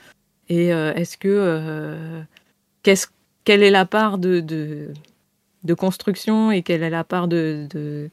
et 0.48 0.72
euh, 0.72 0.92
est-ce 0.94 1.16
que 1.16 1.28
euh, 1.28 2.20
qu'est-ce 2.82 3.06
quelle 3.44 3.62
est 3.62 3.70
la 3.70 3.84
part 3.86 4.18
de, 4.18 4.40
de, 4.40 4.88
de 5.64 5.74
construction 5.74 6.51
et 6.51 6.62
quelle 6.62 6.82
est 6.82 6.90
la 6.90 7.05
part 7.05 7.28
de, 7.28 7.66
de, 7.70 8.10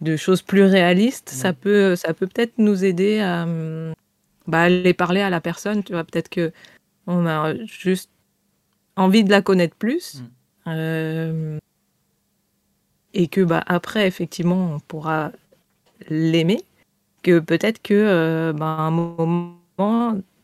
de 0.00 0.16
choses 0.16 0.42
plus 0.42 0.62
réalistes, 0.62 1.28
ça 1.28 1.52
peut 1.52 1.96
ça 1.96 2.14
peut 2.14 2.26
peut-être 2.26 2.54
nous 2.58 2.84
aider 2.84 3.20
à, 3.20 3.42
hum, 3.44 3.92
bah, 4.46 4.62
aller 4.62 4.94
parler 4.94 5.20
à 5.20 5.30
la 5.30 5.40
personne. 5.40 5.82
Tu 5.84 5.92
vois, 5.92 6.04
peut-être 6.04 6.28
que 6.28 6.52
on 7.06 7.26
a 7.26 7.54
juste 7.64 8.10
envie 8.96 9.24
de 9.24 9.30
la 9.30 9.42
connaître 9.42 9.76
plus. 9.76 10.20
Mm. 10.20 10.28
euh, 10.68 11.58
et 13.12 13.26
que 13.26 13.40
bah, 13.40 13.62
après, 13.66 14.06
effectivement, 14.06 14.74
on 14.74 14.80
pourra 14.80 15.32
l'aimer. 16.08 16.62
Que 17.22 17.40
peut-être 17.40 17.82
que 17.82 17.94
euh, 17.94 18.52
bah, 18.52 18.76
à 18.78 18.82
un 18.82 18.90
moment, 18.90 19.56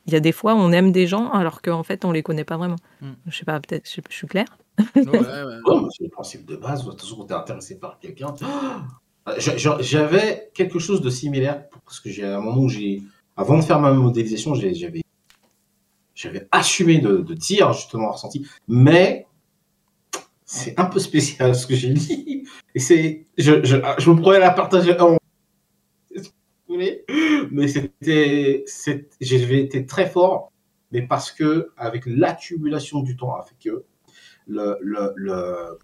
il 0.07 0.12
y 0.12 0.16
a 0.16 0.20
des 0.20 0.32
fois, 0.32 0.55
on 0.55 0.73
aime 0.73 0.93
des 0.93 1.07
gens 1.07 1.31
alors 1.31 1.62
qu'en 1.62 1.82
fait, 1.85 2.05
on 2.05 2.12
les 2.12 2.23
connaît 2.23 2.44
pas 2.44 2.57
vraiment. 2.57 2.77
Mm. 3.01 3.12
Je 3.28 3.36
sais 3.36 3.44
pas, 3.44 3.61
peut-être, 3.61 3.89
je, 3.89 4.01
je 4.09 4.15
suis 4.15 4.27
claire. 4.27 4.59
Ouais. 4.78 5.89
C'est 5.97 6.05
le 6.05 6.11
principe 6.11 6.44
de 6.47 6.57
base. 6.57 6.85
De 6.85 6.90
quand 6.90 7.24
t'es 7.27 7.35
intéressé 7.35 7.78
par 7.78 7.98
quelqu'un. 7.98 8.35
J'a- 9.39 9.57
j'a- 9.57 9.78
J'avais 9.81 10.51
quelque 10.55 10.78
chose 10.78 11.01
de 11.01 11.11
similaire 11.11 11.65
parce 11.85 11.98
que 12.01 12.11
j'ai 12.11 12.24
à 12.24 12.39
un 12.39 12.40
moment 12.40 12.62
où 12.62 12.69
j'ai, 12.69 13.03
avant 13.36 13.57
de 13.59 13.62
faire 13.62 13.81
ma 13.81 13.93
modélisation, 13.93 14.55
j'avais, 14.55 15.03
j'avais 16.15 16.48
assumé 16.53 16.98
de, 16.98 17.19
de 17.19 17.35
dire 17.35 17.73
justement 17.73 18.11
ressenti, 18.12 18.47
mais 18.69 19.27
c'est 20.44 20.78
un 20.78 20.85
peu 20.85 20.98
spécial 21.01 21.55
ce 21.55 21.66
que 21.66 21.74
j'ai 21.74 21.90
dit 21.93 22.47
c'est, 22.77 23.27
je, 23.36 23.65
je, 23.65 23.77
je 23.98 24.11
me 24.11 24.16
pourrais 24.16 24.39
la 24.39 24.51
partager 24.51 24.97
mais 27.51 27.69
c'était, 27.69 28.65
j'avais 29.20 29.61
été 29.62 29.86
très 29.86 30.09
fort, 30.09 30.53
mais 30.93 31.03
parce 31.03 31.31
que 31.32 31.70
avec 31.77 32.05
l'accumulation 32.07 33.01
du 33.01 33.16
temps 33.16 33.35
a 33.35 33.43
fait 33.43 33.57
que 33.62 33.85
le, 34.47 34.77
le, 34.81 35.12
le 35.16 35.78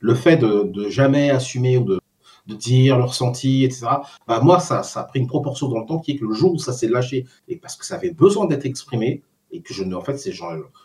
le 0.00 0.14
fait 0.14 0.36
de, 0.36 0.64
de 0.64 0.88
jamais 0.88 1.30
assumer 1.30 1.76
ou 1.76 1.84
de, 1.84 2.00
de 2.46 2.54
dire 2.54 2.96
le 2.96 3.04
ressenti, 3.04 3.64
etc. 3.64 3.86
Bah 4.26 4.40
moi, 4.42 4.58
ça, 4.58 4.82
ça 4.82 5.00
a 5.00 5.04
pris 5.04 5.20
une 5.20 5.26
proportion 5.26 5.68
dans 5.68 5.80
le 5.80 5.86
temps 5.86 5.98
qui 5.98 6.12
est 6.12 6.16
que 6.16 6.24
le 6.24 6.34
jour 6.34 6.54
où 6.54 6.58
ça 6.58 6.72
s'est 6.72 6.88
lâché 6.88 7.26
et 7.48 7.56
parce 7.56 7.76
que 7.76 7.84
ça 7.84 7.96
avait 7.96 8.10
besoin 8.10 8.46
d'être 8.46 8.64
exprimé 8.64 9.22
et 9.50 9.60
que 9.60 9.72
je 9.72 9.84
en 9.84 10.00
fait, 10.02 10.18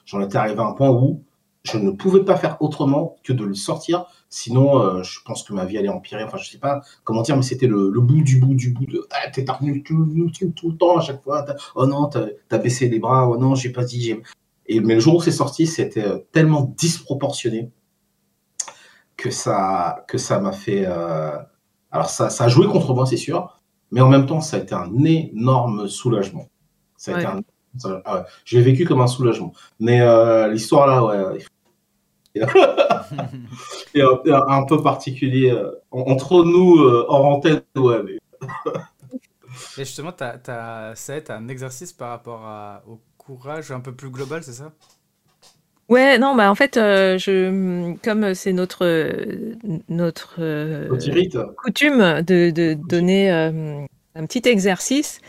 j'en, 0.06 0.22
étais 0.22 0.38
arrivé 0.38 0.60
à 0.60 0.66
un 0.66 0.74
point 0.74 0.90
où 0.90 1.22
je 1.64 1.78
ne 1.78 1.92
pouvais 1.92 2.24
pas 2.24 2.36
faire 2.36 2.58
autrement 2.62 3.16
que 3.24 3.32
de 3.34 3.46
le 3.46 3.54
sortir. 3.54 4.06
Sinon, 4.30 4.80
euh, 4.80 5.04
je 5.04 5.20
pense 5.24 5.44
que 5.44 5.54
ma 5.54 5.64
vie 5.66 5.78
allait 5.78 5.90
empirer. 5.90 6.24
Enfin, 6.24 6.38
je 6.38 6.50
sais 6.50 6.58
pas 6.58 6.82
comment 7.04 7.22
dire, 7.22 7.38
mais 7.38 7.44
c'était 7.44 7.68
le, 7.68 7.90
le 7.90 8.02
bout 8.02 8.22
du 8.22 8.40
bout 8.40 8.56
du 8.56 8.72
bout 8.72 8.86
de. 8.86 9.08
Ah, 9.12 9.30
t'es 9.30 9.46
tout, 9.46 10.30
tout, 10.34 10.52
tout 10.56 10.72
le 10.72 10.78
temps 10.78 10.98
à 10.98 11.02
chaque 11.02 11.24
fois. 11.24 11.46
Oh 11.76 11.86
non, 11.86 12.08
t'as, 12.08 12.26
t'as 12.50 12.58
baissé 12.58 12.90
les 12.90 13.00
bras. 13.00 13.30
Oh 13.30 13.38
non, 13.38 13.56
j'ai 13.56 13.70
pas 13.72 13.84
dit. 13.86 14.16
Et, 14.68 14.80
mais 14.80 14.96
le 14.96 15.00
jour 15.00 15.16
où 15.16 15.22
c'est 15.22 15.32
sorti, 15.32 15.68
c'était 15.68 16.04
euh, 16.06 16.20
tellement 16.32 16.62
disproportionné 16.78 17.72
que 19.18 19.30
ça, 19.32 20.06
que 20.08 20.18
ça 20.18 20.40
m'a 20.40 20.52
fait. 20.54 20.86
euh, 20.88 21.38
Alors, 21.92 22.10
ça, 22.10 22.30
ça 22.30 22.46
a 22.46 22.48
joué 22.48 22.68
contre 22.68 22.94
moi, 22.94 23.06
c'est 23.06 23.18
sûr, 23.18 23.60
mais 23.92 24.02
en 24.02 24.10
même 24.10 24.26
temps, 24.26 24.42
ça 24.42 24.58
a 24.58 24.60
été 24.62 24.74
un 24.74 24.92
énorme 25.04 25.88
soulagement. 25.88 26.48
Ça 26.98 27.16
a 27.16 27.20
été 27.20 27.28
un- 27.28 27.42
ah 28.06 28.18
ouais, 28.18 28.24
Je 28.46 28.58
l'ai 28.58 28.64
vécu 28.64 28.86
comme 28.86 29.02
un 29.02 29.08
soulagement. 29.08 29.52
Mais 29.80 30.02
euh, 30.02 30.48
l'histoire 30.48 30.88
là, 30.88 31.04
ouais. 31.04 31.40
est 32.36 32.42
un, 34.32 34.64
peu 34.66 34.82
particulier. 34.82 35.52
en- 35.92 36.00
entre 36.12 36.44
nous, 36.44 36.80
hors 36.80 37.26
antenne, 37.26 37.62
ouais. 37.76 38.02
mais- 38.04 38.18
Et 39.78 39.86
justement, 39.86 40.12
t'as, 40.12 40.96
ça 40.96 41.22
t'as 41.22 41.38
un 41.38 41.48
exercice 41.48 41.94
par 41.94 42.10
rapport 42.10 42.42
à- 42.46 42.82
au 42.88 43.00
courage 43.26 43.72
un 43.72 43.80
peu 43.80 43.94
plus 43.94 44.10
global, 44.10 44.44
c'est 44.44 44.54
ça? 44.54 44.72
Ouais, 45.90 46.18
non, 46.18 46.34
bah 46.36 46.50
en 46.50 46.56
fait, 46.56 46.78
euh, 46.78 47.18
je, 47.18 47.94
comme 48.04 48.34
c'est 48.34 48.54
notre, 48.54 48.86
notre 49.90 50.36
euh, 50.40 50.90
coutume 51.58 52.22
de, 52.22 52.52
de 52.52 52.74
donner 52.74 53.32
euh, 53.32 53.86
un 54.16 54.26
petit 54.26 54.48
exercice. 54.48 55.20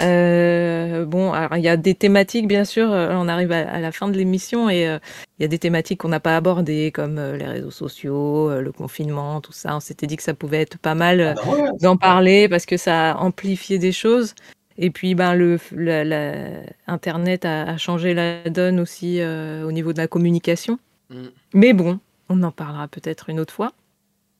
Euh, 0.00 1.04
bon, 1.04 1.32
alors 1.32 1.56
il 1.56 1.62
y 1.64 1.68
a 1.68 1.76
des 1.76 1.94
thématiques, 1.94 2.46
bien 2.46 2.64
sûr, 2.64 2.88
on 2.88 3.28
arrive 3.28 3.52
à, 3.52 3.68
à 3.68 3.80
la 3.80 3.92
fin 3.92 4.08
de 4.08 4.16
l'émission 4.16 4.70
et 4.70 4.88
euh, 4.88 4.98
il 5.38 5.42
y 5.42 5.44
a 5.44 5.48
des 5.48 5.58
thématiques 5.58 6.00
qu'on 6.00 6.08
n'a 6.08 6.20
pas 6.20 6.36
abordées, 6.36 6.90
comme 6.92 7.18
euh, 7.18 7.36
les 7.36 7.46
réseaux 7.46 7.70
sociaux, 7.72 8.50
euh, 8.50 8.60
le 8.60 8.72
confinement, 8.72 9.40
tout 9.40 9.52
ça. 9.52 9.76
On 9.76 9.80
s'était 9.80 10.06
dit 10.06 10.16
que 10.16 10.22
ça 10.22 10.34
pouvait 10.34 10.60
être 10.62 10.78
pas 10.78 10.94
mal 10.94 11.20
euh, 11.20 11.34
Ah 11.36 11.50
ouais, 11.50 11.68
d'en 11.80 11.96
parler 11.96 12.48
parce 12.48 12.64
que 12.64 12.76
ça 12.76 13.12
a 13.12 13.16
amplifié 13.16 13.78
des 13.78 13.92
choses. 13.92 14.34
Et 14.80 14.90
puis, 14.90 15.14
ben, 15.16 15.34
le, 15.34 15.58
la- 15.72 16.04
la- 16.04 16.62
Internet 16.86 17.44
a, 17.44 17.64
a 17.64 17.76
changé 17.76 18.14
la 18.14 18.48
donne 18.48 18.78
aussi 18.78 19.20
euh, 19.20 19.64
au 19.66 19.72
niveau 19.72 19.92
de 19.92 19.98
la 19.98 20.06
communication. 20.06 20.78
Mm. 21.10 21.24
Mais 21.54 21.72
bon, 21.72 21.98
on 22.28 22.42
en 22.44 22.52
parlera 22.52 22.86
peut-être 22.86 23.28
une 23.28 23.40
autre 23.40 23.52
fois. 23.52 23.72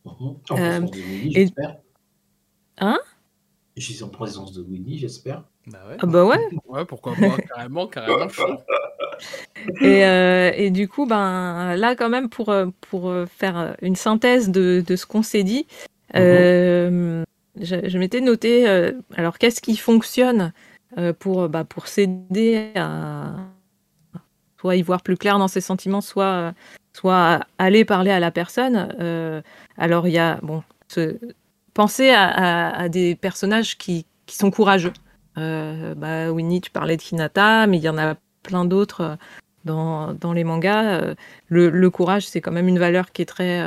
En 0.05 0.13
Euh, 0.53 0.81
présence 0.81 0.91
de 0.93 1.01
Winnie, 1.01 1.33
et- 1.37 1.41
j'espère. 1.41 1.77
Hein? 2.79 2.99
Je 3.77 3.93
dis 3.93 4.03
en 4.03 4.09
présence 4.09 4.53
de 4.53 4.63
Winnie, 4.63 4.99
j'espère. 4.99 5.43
Bah 5.67 5.79
ouais. 5.89 5.97
Ah 6.01 6.07
bah 6.07 6.25
ouais. 6.25 6.39
Ouais, 6.69 6.85
pourquoi 6.85 7.15
pas, 7.15 7.37
carrément, 7.55 7.87
carrément. 7.89 8.27
Et, 9.83 10.05
euh, 10.05 10.53
et 10.55 10.71
du 10.71 10.89
coup, 10.89 11.05
ben, 11.07 11.75
là, 11.77 11.97
quand 11.97 12.09
même, 12.09 12.29
pour, 12.29 12.51
euh, 12.51 12.67
pour 12.91 13.09
euh, 13.11 13.27
faire 13.27 13.77
une 13.83 13.97
synthèse 13.97 14.51
de, 14.51 14.85
de 14.87 14.97
ce 14.97 15.05
qu'on 15.05 15.23
s'est 15.23 15.43
dit, 15.43 15.67
euh, 16.15 17.25
je, 17.61 17.99
m'étais 17.99 18.21
noté, 18.21 18.69
euh, 18.69 18.93
alors 19.17 19.39
qu'est-ce 19.39 19.61
qui 19.61 19.77
fonctionne 19.77 20.53
euh, 20.97 21.13
pour, 21.13 21.49
bah, 21.49 21.65
pour 21.65 21.87
s'aider 21.87 22.73
à 22.75 23.35
soit 24.59 24.77
y 24.77 24.83
voir 24.83 25.03
plus 25.03 25.17
clair 25.17 25.39
dans 25.39 25.47
ses 25.47 25.61
sentiments, 25.61 26.01
soit, 26.01 26.53
soit 26.93 27.47
aller 27.59 27.85
parler 27.85 28.11
à 28.11 28.19
la 28.19 28.33
personne. 28.33 28.93
Euh, 29.01 29.41
alors, 29.77 30.09
il 30.09 30.15
y 30.15 30.19
a, 30.19 30.41
bon, 30.43 30.65
ce- 30.89 31.17
penser 31.75 32.11
à, 32.11 32.89
des 32.89 33.15
personnages 33.15 33.79
qui, 33.79 34.05
qui 34.27 34.35
sont 34.37 34.51
courageux. 34.51 34.93
Bah, 35.37 36.33
Winnie, 36.33 36.61
tu 36.61 36.73
parlais 36.73 36.97
de 36.97 37.03
Hinata, 37.03 37.69
mais 37.69 37.77
il 37.77 37.85
y 37.85 37.89
en 37.89 37.99
a 37.99 38.17
plein 38.43 38.65
d'autres 38.65 39.17
dans, 39.65 40.13
dans 40.13 40.33
les 40.33 40.43
mangas. 40.43 41.15
Le, 41.47 41.89
courage, 41.89 42.27
c'est 42.27 42.41
quand 42.41 42.51
même 42.51 42.67
une 42.67 42.81
valeur 42.81 43.13
qui 43.13 43.23
est 43.23 43.27
très, 43.27 43.63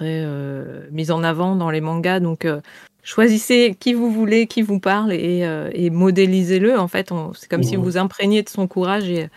très 0.00 0.22
euh, 0.24 0.86
mise 0.90 1.10
en 1.10 1.22
avant 1.22 1.56
dans 1.56 1.70
les 1.70 1.82
mangas. 1.82 2.20
Donc, 2.20 2.44
euh, 2.46 2.60
choisissez 3.02 3.76
qui 3.78 3.92
vous 3.92 4.10
voulez, 4.10 4.46
qui 4.46 4.62
vous 4.62 4.80
parle 4.80 5.12
et, 5.12 5.44
euh, 5.44 5.68
et 5.74 5.90
modélisez-le. 5.90 6.78
En 6.78 6.88
fait, 6.88 7.10
c'est 7.34 7.48
comme 7.50 7.62
si 7.62 7.76
Mhm. 7.76 7.82
vous 7.84 7.96
imprégniez 7.98 8.42
de 8.42 8.48
son 8.48 8.66
courage 8.66 9.08
et, 9.10 9.28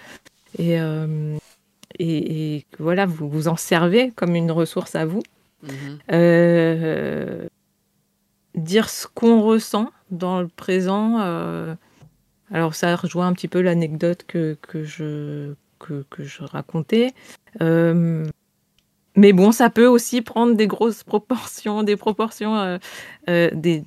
et, 0.58 0.76
et, 2.00 2.56
et 2.58 2.66
que, 2.72 2.82
voilà, 2.82 3.06
vous 3.06 3.28
vous 3.30 3.48
en 3.50 3.58
servez 3.58 4.12
comme 4.16 4.36
une 4.36 4.52
ressource 4.52 4.96
à 4.96 5.06
vous. 5.06 5.22
Euh, 6.12 7.48
dire 8.56 8.90
ce 8.90 9.08
qu'on 9.14 9.42
ressent 9.42 9.92
dans 10.12 10.42
le 10.42 10.48
présent. 10.48 11.20
euh, 11.22 11.76
alors 12.52 12.76
ça 12.76 12.96
rejoint 12.96 13.28
un 13.28 13.34
petit 13.34 13.48
peu 13.48 13.62
l'anecdote 13.62 14.26
que, 14.28 14.56
que, 14.62 14.84
je, 14.84 15.54
que, 15.80 16.06
que 16.10 16.24
je 16.24 16.44
racontais. 16.44 17.12
Euh, 17.62 18.26
mais 19.16 19.34
bon, 19.34 19.52
ça 19.52 19.70
peut 19.70 19.88
aussi 19.88 20.22
prendre 20.22 20.56
des 20.56 20.68
grosses 20.68 21.04
proportions, 21.04 21.84
des 21.84 21.96
proportions 21.98 22.56
euh, 22.58 22.78
euh, 23.30 23.50
des... 23.54 23.84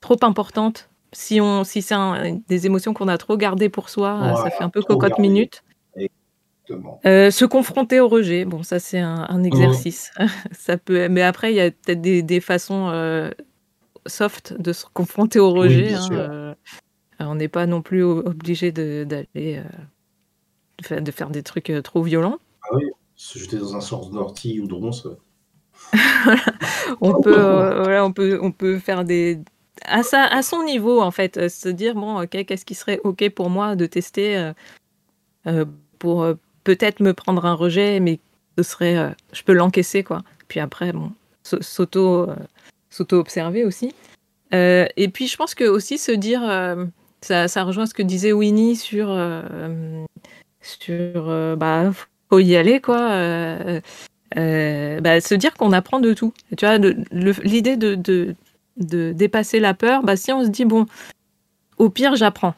trop 0.00 0.16
importantes. 0.22 0.88
Si, 1.12 1.40
on, 1.40 1.64
si 1.64 1.82
c'est 1.82 1.94
un- 1.94 2.40
des 2.48 2.66
émotions 2.66 2.94
qu'on 2.94 3.08
a 3.08 3.18
trop 3.18 3.36
gardées 3.36 3.68
pour 3.68 3.88
soi, 3.90 4.18
euh, 4.22 4.34
ça 4.36 4.50
fait 4.50 4.64
un 4.64 4.70
peu 4.70 4.82
cocotte 4.82 5.10
gardées. 5.10 5.22
minute. 5.22 5.62
Exactement. 5.96 7.00
Euh, 7.04 7.30
se 7.30 7.44
confronter 7.44 8.00
au 8.00 8.08
rejet, 8.08 8.44
bon, 8.44 8.62
ça 8.62 8.78
c'est 8.78 8.98
un, 9.00 9.26
un 9.28 9.42
exercice. 9.44 10.10
ça 10.52 10.78
peut, 10.78 11.08
mais 11.08 11.22
après 11.22 11.52
il 11.52 11.56
y 11.56 11.60
a 11.60 11.70
peut-être 11.70 12.00
des, 12.00 12.22
des 12.22 12.40
façons 12.40 12.88
euh, 12.90 13.30
soft 14.06 14.54
de 14.58 14.72
se 14.72 14.86
confronter 14.92 15.38
au 15.38 15.50
Oui, 15.52 15.58
rejet. 15.58 15.82
bien 15.88 15.98
hein, 15.98 16.00
sûr. 16.06 16.16
euh, 16.18 16.54
on 17.18 17.34
n'est 17.34 17.48
pas 17.48 17.66
non 17.66 17.82
plus 17.82 18.02
obligé 18.02 18.72
d'aller 18.72 19.62
de, 20.78 20.86
faire, 20.86 21.02
de 21.02 21.10
faire 21.10 21.30
des 21.30 21.42
trucs 21.42 21.72
trop 21.84 22.02
violents. 22.02 22.38
Se 23.22 23.38
jeter 23.38 23.56
dans 23.56 23.76
un 23.76 23.80
sort 23.80 24.10
d'ortie 24.10 24.58
ou 24.58 24.66
de 24.66 24.74
ronce. 24.74 25.06
On 27.00 27.20
peut, 27.20 27.38
euh, 27.38 27.82
voilà, 27.82 28.04
on 28.04 28.12
peut, 28.12 28.38
on 28.42 28.50
peut 28.50 28.78
faire 28.78 29.04
des 29.04 29.38
à 29.84 30.02
sa, 30.02 30.24
à 30.24 30.42
son 30.42 30.64
niveau 30.64 31.00
en 31.00 31.10
fait, 31.10 31.36
euh, 31.36 31.48
se 31.48 31.68
dire 31.68 31.94
bon, 31.94 32.22
ok, 32.22 32.44
qu'est-ce 32.44 32.64
qui 32.64 32.74
serait 32.74 33.00
ok 33.04 33.28
pour 33.30 33.50
moi 33.50 33.76
de 33.76 33.86
tester 33.86 34.52
euh, 35.46 35.64
pour 35.98 36.22
euh, 36.22 36.34
peut-être 36.64 37.00
me 37.00 37.14
prendre 37.14 37.46
un 37.46 37.54
rejet, 37.54 38.00
mais 38.00 38.18
ce 38.56 38.64
serait, 38.64 39.14
je 39.32 39.42
peux 39.42 39.52
l'encaisser 39.52 40.04
quoi. 40.04 40.22
Puis 40.48 40.60
après, 40.60 40.92
bon, 40.92 41.12
s'auto-observer 41.42 43.64
aussi. 43.64 43.94
Et 44.52 45.10
puis 45.12 45.26
je 45.26 45.36
pense 45.36 45.54
que 45.54 45.64
aussi 45.64 45.98
se 45.98 46.12
dire, 46.12 46.42
ça, 47.22 47.48
ça 47.48 47.64
rejoint 47.64 47.86
ce 47.86 47.94
que 47.94 48.02
disait 48.02 48.32
Winnie 48.32 48.76
sur, 48.76 49.08
sur, 50.60 51.56
bah, 51.56 51.90
faut 52.32 52.38
y 52.38 52.56
aller 52.56 52.80
quoi. 52.80 53.10
euh, 53.10 53.80
euh, 54.38 55.00
bah, 55.00 55.20
se 55.20 55.34
dire 55.34 55.52
qu'on 55.52 55.72
apprend 55.72 56.00
de 56.00 56.14
tout. 56.14 56.32
Tu 56.56 56.64
vois, 56.64 56.78
l'idée 56.78 57.76
de, 57.76 57.94
de, 57.94 58.34
dépasser 59.12 59.60
la 59.60 59.74
peur, 59.74 60.02
bah, 60.02 60.16
si 60.16 60.32
on 60.32 60.42
se 60.42 60.48
dit, 60.48 60.64
bon, 60.64 60.86
au 61.76 61.90
pire, 61.90 62.16
j'apprends. 62.16 62.54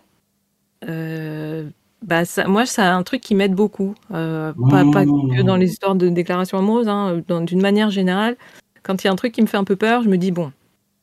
Euh, 0.88 1.68
bah, 2.02 2.22
moi, 2.46 2.66
c'est 2.66 2.82
un 2.82 3.02
truc 3.02 3.20
qui 3.20 3.34
m'aide 3.34 3.54
beaucoup. 3.54 3.96
Pas, 4.10 4.54
pas 4.54 5.04
que 5.04 5.42
dans 5.42 5.56
les 5.56 5.72
histoires 5.72 5.96
de 5.96 6.08
déclaration 6.08 6.58
amoureuse, 6.58 6.86
hein, 6.86 7.20
d'une 7.40 7.60
manière 7.60 7.90
générale. 7.90 8.36
Quand 8.84 9.02
il 9.02 9.08
y 9.08 9.10
a 9.10 9.12
un 9.12 9.16
truc 9.16 9.32
qui 9.32 9.42
me 9.42 9.48
fait 9.48 9.56
un 9.56 9.64
peu 9.64 9.74
peur, 9.74 10.04
je 10.04 10.08
me 10.08 10.18
dis, 10.18 10.30
bon, 10.30 10.52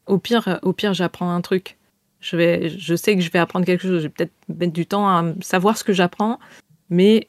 au 0.07 0.18
pire, 0.18 0.60
au 0.61 0.72
pire 0.72 0.93
j'apprends 0.93 1.34
un 1.34 1.41
truc. 1.41 1.77
Je, 2.22 2.38
vais, 2.38 2.69
je 2.69 2.95
sais 2.95 3.15
que 3.15 3.22
je 3.22 3.31
vais 3.31 3.39
apprendre 3.39 3.65
quelque 3.65 3.81
chose. 3.81 3.98
Je 3.98 4.03
vais 4.03 4.10
peut-être 4.10 4.31
mettre 4.48 4.72
du 4.72 4.85
temps 4.85 5.10
à 5.10 5.26
savoir 5.41 5.77
ce 5.77 5.84
que 5.84 5.91
j'apprends, 5.91 6.39
mais 6.89 7.27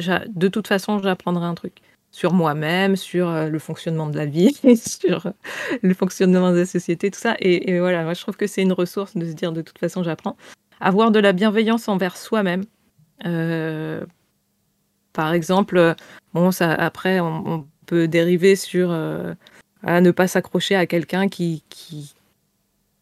de 0.00 0.48
toute 0.48 0.68
façon, 0.68 0.98
j'apprendrai 0.98 1.46
un 1.46 1.54
truc 1.54 1.80
sur 2.12 2.34
moi-même, 2.34 2.94
sur 2.94 3.28
euh, 3.28 3.48
le 3.48 3.58
fonctionnement 3.58 4.06
de 4.06 4.16
la 4.16 4.26
vie, 4.26 4.54
sur 4.76 5.26
euh, 5.26 5.30
le 5.80 5.94
fonctionnement 5.94 6.52
de 6.52 6.58
la 6.58 6.66
société, 6.66 7.10
tout 7.10 7.18
ça. 7.18 7.34
Et, 7.40 7.80
voilà, 7.80 8.04
moi 8.04 8.14
je 8.14 8.20
trouve 8.20 8.36
que 8.36 8.46
c'est 8.46 8.62
une 8.62 8.74
ressource 8.74 9.16
de 9.16 9.26
se 9.26 9.32
dire 9.32 9.52
de 9.52 9.62
toute 9.62 9.78
façon 9.78 10.02
j'apprends. 10.02 10.36
Avoir 10.80 11.10
de 11.10 11.18
la 11.18 11.32
bienveillance 11.32 11.88
envers 11.88 12.16
soi-même. 12.16 12.64
Euh, 13.24 14.04
par 15.12 15.32
exemple, 15.32 15.94
bon, 16.34 16.50
ça, 16.50 16.72
après 16.72 17.18
on, 17.20 17.66
peut 17.84 18.06
dériver 18.06 18.54
sur 18.54 18.92
à 19.82 20.00
ne 20.00 20.10
pas 20.12 20.28
s'accrocher 20.28 20.76
à 20.76 20.86
quelqu'un 20.86 21.28
qui, 21.28 21.64
qui, 21.68 22.14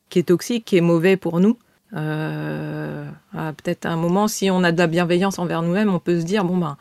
qui 0.09 0.19
est 0.19 0.25
toxique, 0.25 0.65
qui 0.65 0.79
est 0.79 0.81
mauvais 0.81 1.17
pour 1.17 1.39
nous. 1.39 1.59
Euh, 1.95 3.05
Peut-être 3.33 3.87
à 3.87 3.91
un 3.91 3.97
moment, 3.97 4.29
si 4.29 4.51
on 4.51 4.63
a 4.65 4.73
de 4.73 4.79
la 4.79 4.87
bienveillance 4.87 5.39
envers 5.39 5.63
nous-mêmes, 5.63 5.93
on 5.93 5.99
peut 5.99 6.21
se 6.21 6.25
dire 6.25 6.45
bon 6.45 6.57
ben 6.57 6.77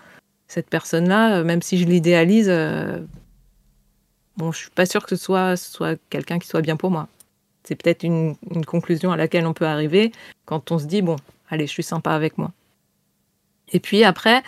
cette 0.48 0.70
personne-là, 0.70 1.38
euh, 1.38 1.44
même 1.44 1.62
si 1.62 1.78
je 1.78 1.86
l'idéalise, 1.86 2.48
euh, 2.50 3.00
bon, 4.38 4.52
je 4.52 4.60
suis 4.60 4.70
pas 4.72 4.86
sûre 4.86 5.04
que 5.04 5.16
ce 5.16 5.24
soit, 5.24 5.56
soit 5.58 6.00
quelqu'un 6.10 6.40
qui 6.40 6.48
soit 6.48 6.62
bien 6.62 6.76
pour 6.76 6.92
moi. 6.92 7.08
C'est 7.64 7.76
peut-être 7.76 8.04
une, 8.04 8.36
une 8.52 8.66
conclusion 8.66 9.12
à 9.12 9.18
laquelle 9.18 9.46
on 9.46 9.54
peut 9.54 9.68
arriver 9.68 10.12
quand 10.46 10.72
on 10.72 10.80
se 10.80 10.86
dit 10.86 11.02
bon, 11.02 11.18
allez, 11.50 11.68
je 11.68 11.72
suis 11.72 11.84
sympa 11.84 12.12
avec 12.12 12.38
moi. 12.38 12.52
Et 13.72 13.80
puis 13.80 14.04
après, 14.04 14.42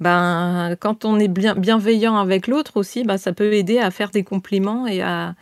ben, 0.00 0.76
quand 0.80 1.04
on 1.04 1.18
est 1.18 1.28
bien, 1.28 1.54
bienveillant 1.56 2.16
avec 2.16 2.46
l'autre 2.46 2.76
aussi, 2.76 3.02
ben, 3.04 3.18
ça 3.18 3.32
peut 3.32 3.52
aider 3.52 3.78
à 3.80 3.90
faire 3.90 4.10
des 4.10 4.22
compliments 4.22 4.86
et 4.86 5.02
à, 5.02 5.34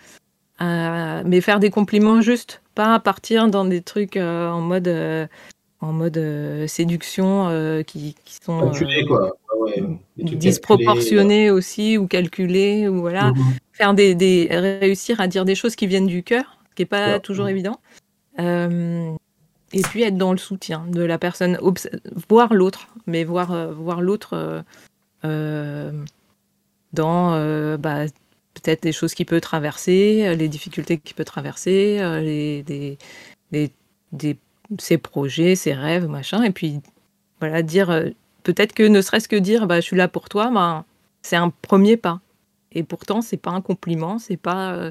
à- 0.58 1.22
mais 1.24 1.40
faire 1.42 1.60
des 1.60 1.70
compliments 1.70 2.22
justes, 2.22 2.62
pas 2.76 3.00
partir 3.00 3.48
dans 3.48 3.64
des 3.64 3.82
trucs 3.82 4.16
euh, 4.16 4.48
en 4.48 4.60
mode, 4.60 4.86
euh, 4.86 5.26
en 5.80 5.92
mode 5.92 6.16
euh, 6.18 6.66
séduction 6.68 7.48
qui, 7.86 8.14
qui 8.24 8.34
sont 8.44 8.60
Calculé, 8.70 9.04
quoi. 9.06 9.32
Ah 9.50 9.56
ouais, 9.58 9.82
disproportionnés 10.16 11.50
aussi 11.50 11.98
ou 11.98 12.06
calculés 12.06 12.86
ou 12.86 13.00
voilà. 13.00 13.32
Mhm. 13.32 13.56
faire 13.72 13.94
des, 13.94 14.14
des 14.14 14.46
réussir 14.50 15.20
à 15.20 15.26
dire 15.26 15.44
des 15.44 15.54
choses 15.56 15.74
qui 15.74 15.86
viennent 15.88 16.06
du 16.06 16.22
cœur 16.22 16.58
ce 16.70 16.74
qui 16.76 16.82
est 16.82 16.86
pas 16.86 17.14
Ouais. 17.14 17.20
toujours 17.20 17.48
évident 17.48 17.80
et 18.38 19.82
puis 19.82 20.02
être 20.02 20.16
dans 20.16 20.32
le 20.32 20.38
soutien 20.38 20.84
de 20.88 21.02
la 21.02 21.18
personne 21.18 21.56
obs- 21.62 21.88
voir 22.28 22.54
l'autre 22.54 22.88
mais 23.06 23.24
voir 23.24 23.72
voir 23.72 24.00
l'autre 24.02 24.62
dans 26.92 27.34
euh, 27.34 27.76
bah, 27.76 28.04
peut-être 28.66 28.84
les 28.84 28.92
choses 28.92 29.14
qu'il 29.14 29.26
peut 29.26 29.40
traverser 29.40 30.26
euh, 30.26 30.34
les 30.34 30.48
difficultés 30.48 30.98
qu'il 30.98 31.14
peut 31.14 31.24
traverser 31.24 31.98
euh, 32.00 32.20
les, 32.20 33.68
ses 34.78 34.98
projets 34.98 35.54
ses 35.54 35.72
rêves 35.72 36.08
machin. 36.08 36.42
Et 36.42 36.50
puis 36.50 36.80
voilà 37.38 37.62
dire 37.62 37.90
euh, 37.90 38.08
peut-être 38.42 38.72
que 38.72 38.82
ne 38.82 39.00
serait-ce 39.00 39.28
que 39.28 39.36
dire 39.36 39.68
bah, 39.68 39.76
je 39.76 39.86
suis 39.86 39.96
là 39.96 40.08
pour 40.08 40.28
toi 40.28 40.50
ben, 40.50 40.84
c'est 41.22 41.36
un 41.36 41.50
premier 41.50 41.96
pas. 41.96 42.20
Et 42.72 42.82
pourtant 42.82 43.22
c'est 43.22 43.36
pas 43.36 43.52
un 43.52 43.60
compliment 43.60 44.18
c'est 44.18 44.36
pas 44.36 44.90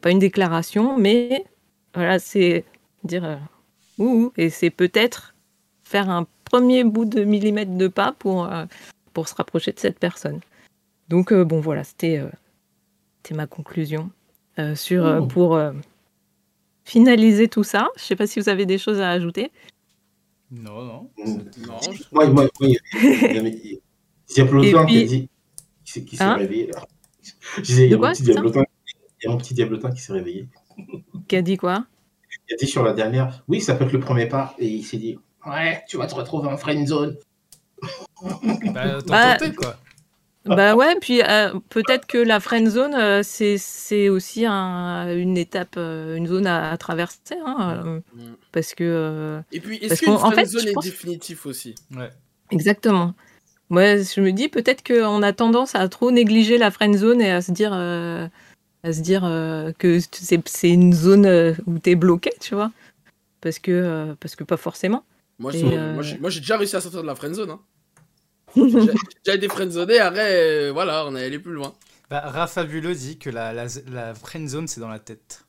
pas 0.00 0.10
une 0.12 0.20
déclaration 0.20 0.96
mais 0.96 1.44
voilà 1.94 2.20
c'est 2.20 2.64
dire 3.02 3.40
ouh, 3.98 4.32
et 4.36 4.50
c'est 4.50 4.70
peut-être 4.70 5.34
faire 5.82 6.08
un 6.08 6.26
premier 6.44 6.84
bout 6.84 7.06
de 7.06 7.24
millimètre 7.24 7.72
de 7.72 7.88
pas 7.88 8.12
pour 8.12 8.48
pour 9.12 9.26
se 9.26 9.34
rapprocher 9.34 9.72
de 9.72 9.80
cette 9.80 9.98
personne. 9.98 10.38
Donc 11.08 11.34
bon 11.34 11.60
voilà 11.60 11.82
c'était 11.82 12.22
c'était 13.22 13.34
ma 13.34 13.46
conclusion 13.46 14.10
euh, 14.58 14.74
sur 14.74 15.04
euh, 15.06 15.20
Mmh. 15.20 15.28
pour 15.28 15.54
euh, 15.56 15.72
finaliser 16.84 17.48
tout 17.48 17.62
ça 17.64 17.88
je 17.96 18.02
sais 18.02 18.16
pas 18.16 18.26
si 18.26 18.40
vous 18.40 18.48
avez 18.48 18.66
des 18.66 18.78
choses 18.78 19.00
à 19.00 19.10
ajouter 19.10 19.50
Non, 20.50 20.82
non. 20.84 21.10
Mm. 21.18 21.66
Non, 21.66 21.78
je- 21.82 22.02
Moi, 22.12 22.26
moi, 22.28 22.44
moi, 22.44 22.48
il 22.60 22.70
y 22.70 22.76
a- 23.38 23.80
Diablotin 24.34 24.66
Et 24.68 24.70
qui 24.72 24.76
a 24.78 24.84
puis- 24.84 25.04
dit 25.06 25.28
qui 25.84 25.92
s'est 25.92 26.04
qui 26.04 26.16
s'est 26.16 26.22
Hein 26.22 26.34
réveillé 26.36 26.66
là. 26.68 26.84
Je 27.56 27.60
disais, 27.62 27.84
il 27.86 27.90
y 27.90 27.94
a 27.94 27.98
mon 27.98 28.10
petit 28.12 28.22
Diablotin, 28.22 28.62
il 28.86 29.24
y 29.24 29.28
a 29.28 29.30
mon 29.32 29.38
petit 29.38 29.54
Diablotin 29.54 29.90
qui 29.90 30.00
s'est 30.00 30.12
réveillé. 30.12 30.48
qui 31.28 31.36
a 31.36 31.42
dit 31.42 31.56
quoi? 31.56 31.84
Il 32.48 32.54
a 32.54 32.56
dit 32.56 32.66
sur 32.66 32.82
la 32.84 32.92
dernière, 32.92 33.42
oui, 33.48 33.60
ça 33.60 33.74
peut 33.74 33.84
être 33.84 33.92
le 33.92 34.00
premier 34.00 34.26
pas, 34.26 34.54
et 34.58 34.68
il 34.68 34.84
s'est 34.84 34.96
dit, 34.98 35.18
ouais, 35.46 35.82
tu 35.88 35.96
vas 35.96 36.06
te 36.06 36.14
retrouver 36.14 36.48
en 36.48 36.56
friend 36.56 36.86
zone. 36.86 37.16
Bah, 38.72 39.02
t'en 39.02 39.06
Bah, 39.12 39.36
quoi. 39.56 39.76
Bah 40.46 40.74
ouais, 40.74 40.96
puis 41.00 41.20
euh, 41.22 41.52
peut-être 41.68 42.06
que 42.06 42.16
la 42.16 42.40
friend 42.40 42.66
zone, 42.68 42.94
euh, 42.94 43.22
c'est 43.22 43.58
c'est 43.58 44.08
aussi 44.08 44.46
un- 44.46 45.14
une 45.14 45.36
étape, 45.36 45.74
euh, 45.76 46.16
une 46.16 46.26
zone 46.26 46.46
à, 46.46 46.70
à 46.72 46.76
traverser, 46.78 47.18
hein, 47.44 47.82
euh, 47.84 48.00
Mm. 48.14 48.34
parce 48.50 48.74
que 48.74 48.82
euh, 48.84 49.40
Et 49.52 49.60
puis, 49.60 49.78
Parce 49.78 49.92
est-ce 49.92 50.00
qu'une 50.00 50.14
qu'en- 50.14 50.24
en 50.24 50.30
fait, 50.30 50.36
friendzone 50.36 50.62
je 50.62 50.68
est 50.68 50.72
pense- 50.72 50.84
définitif 50.84 51.44
aussi? 51.46 51.74
Ouais. 51.94 52.08
exactement. 52.50 53.14
Moi, 53.68 53.98
je 53.98 54.20
me 54.20 54.32
dis 54.32 54.48
peut-être 54.48 54.82
qu'on 54.84 55.22
a 55.22 55.32
tendance 55.32 55.74
à 55.74 55.86
trop 55.88 56.10
négliger 56.10 56.56
la 56.58 56.70
friend 56.70 56.96
zone 56.96 57.20
et 57.20 57.30
à 57.30 57.42
se 57.42 57.52
dire, 57.52 57.72
euh, 57.74 58.26
à 58.82 58.92
se 58.94 59.00
dire 59.02 59.24
euh, 59.26 59.72
que 59.78 60.00
c'est 60.10 60.40
c'est 60.48 60.70
une 60.70 60.94
zone 60.94 61.54
où 61.66 61.78
t'es 61.78 61.94
bloqué, 61.96 62.32
tu 62.40 62.54
vois, 62.54 62.72
parce 63.42 63.58
que 63.58 63.70
euh, 63.72 64.14
parce 64.18 64.36
que 64.36 64.44
pas 64.44 64.56
forcément. 64.56 65.04
Moi, 65.38 65.52
euh, 65.54 66.00
j'ai- 66.02 66.18
moi, 66.18 66.30
j'ai 66.30 66.40
déjà 66.40 66.56
réussi 66.56 66.76
à 66.76 66.80
sortir 66.80 67.02
de 67.02 67.06
la 67.06 67.14
friendzone. 67.14 67.50
Hein. 67.50 67.60
J'ai 68.56 68.92
déjà 69.24 69.34
été 69.36 69.48
friendzonné, 69.48 69.98
après, 69.98 70.68
euh, 70.68 70.72
voilà, 70.72 71.06
on 71.06 71.14
est 71.16 71.24
allé 71.24 71.38
plus 71.38 71.52
loin. 71.52 71.72
Bah, 72.08 72.20
Rafabuleux 72.20 72.94
dit 72.94 73.18
que 73.18 73.30
la, 73.30 73.52
la, 73.52 73.66
la 73.90 74.14
friend 74.14 74.48
zone, 74.48 74.66
c'est 74.68 74.80
dans 74.80 74.88
la 74.88 74.98
tête. 74.98 75.44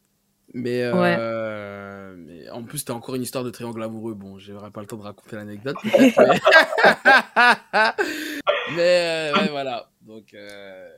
Mais, 0.54 0.82
euh, 0.84 2.14
mais 2.18 2.50
en 2.50 2.64
plus, 2.64 2.80
c'était 2.80 2.92
encore 2.92 3.16
une 3.16 3.22
histoire 3.22 3.44
de 3.46 3.50
triangle 3.50 3.82
amoureux. 3.82 4.14
Bon, 4.14 4.38
j'aurais 4.38 4.70
pas 4.70 4.82
le 4.82 4.88
temps 4.88 4.98
de 4.98 5.02
raconter 5.02 5.38
l'anecdote. 5.38 5.78
mais 5.86 6.14
mais, 8.76 9.32
euh, 9.32 9.34
ouais, 9.36 9.50
voilà. 9.50 9.90
Donc, 10.02 10.34
euh, 10.34 10.90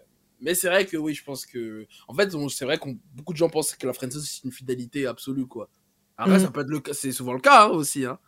Mais 0.42 0.56
c'est 0.56 0.68
vrai 0.68 0.86
que 0.86 0.98
oui, 0.98 1.14
je 1.14 1.24
pense 1.24 1.46
que. 1.46 1.86
En 2.08 2.14
fait, 2.14 2.32
c'est 2.50 2.66
vrai 2.66 2.78
que 2.78 2.90
beaucoup 3.14 3.34
de 3.34 3.38
gens 3.38 3.50
pensent 3.50 3.76
que 3.76 3.88
la 3.88 3.94
friendzone, 3.94 4.22
c'est 4.24 4.44
une 4.44 4.52
fidélité 4.52 5.06
absolue, 5.08 5.46
quoi. 5.48 5.70
Après, 6.18 6.38
Mm. 6.38 6.42
ça 6.42 6.52
peut 6.52 6.62
être 6.62 6.70
le 6.70 6.80
cas, 6.80 6.94
c'est 6.94 7.12
souvent 7.12 7.34
le 7.34 7.40
cas 7.40 7.66
hein, 7.66 7.70
aussi, 7.70 8.06
hein. 8.06 8.20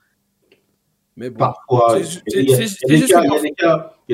Mais 1.18 1.30
bon. 1.30 1.38
Parfois, 1.40 1.98
il 1.98 2.04
y 2.04 2.54
a- 2.54 2.58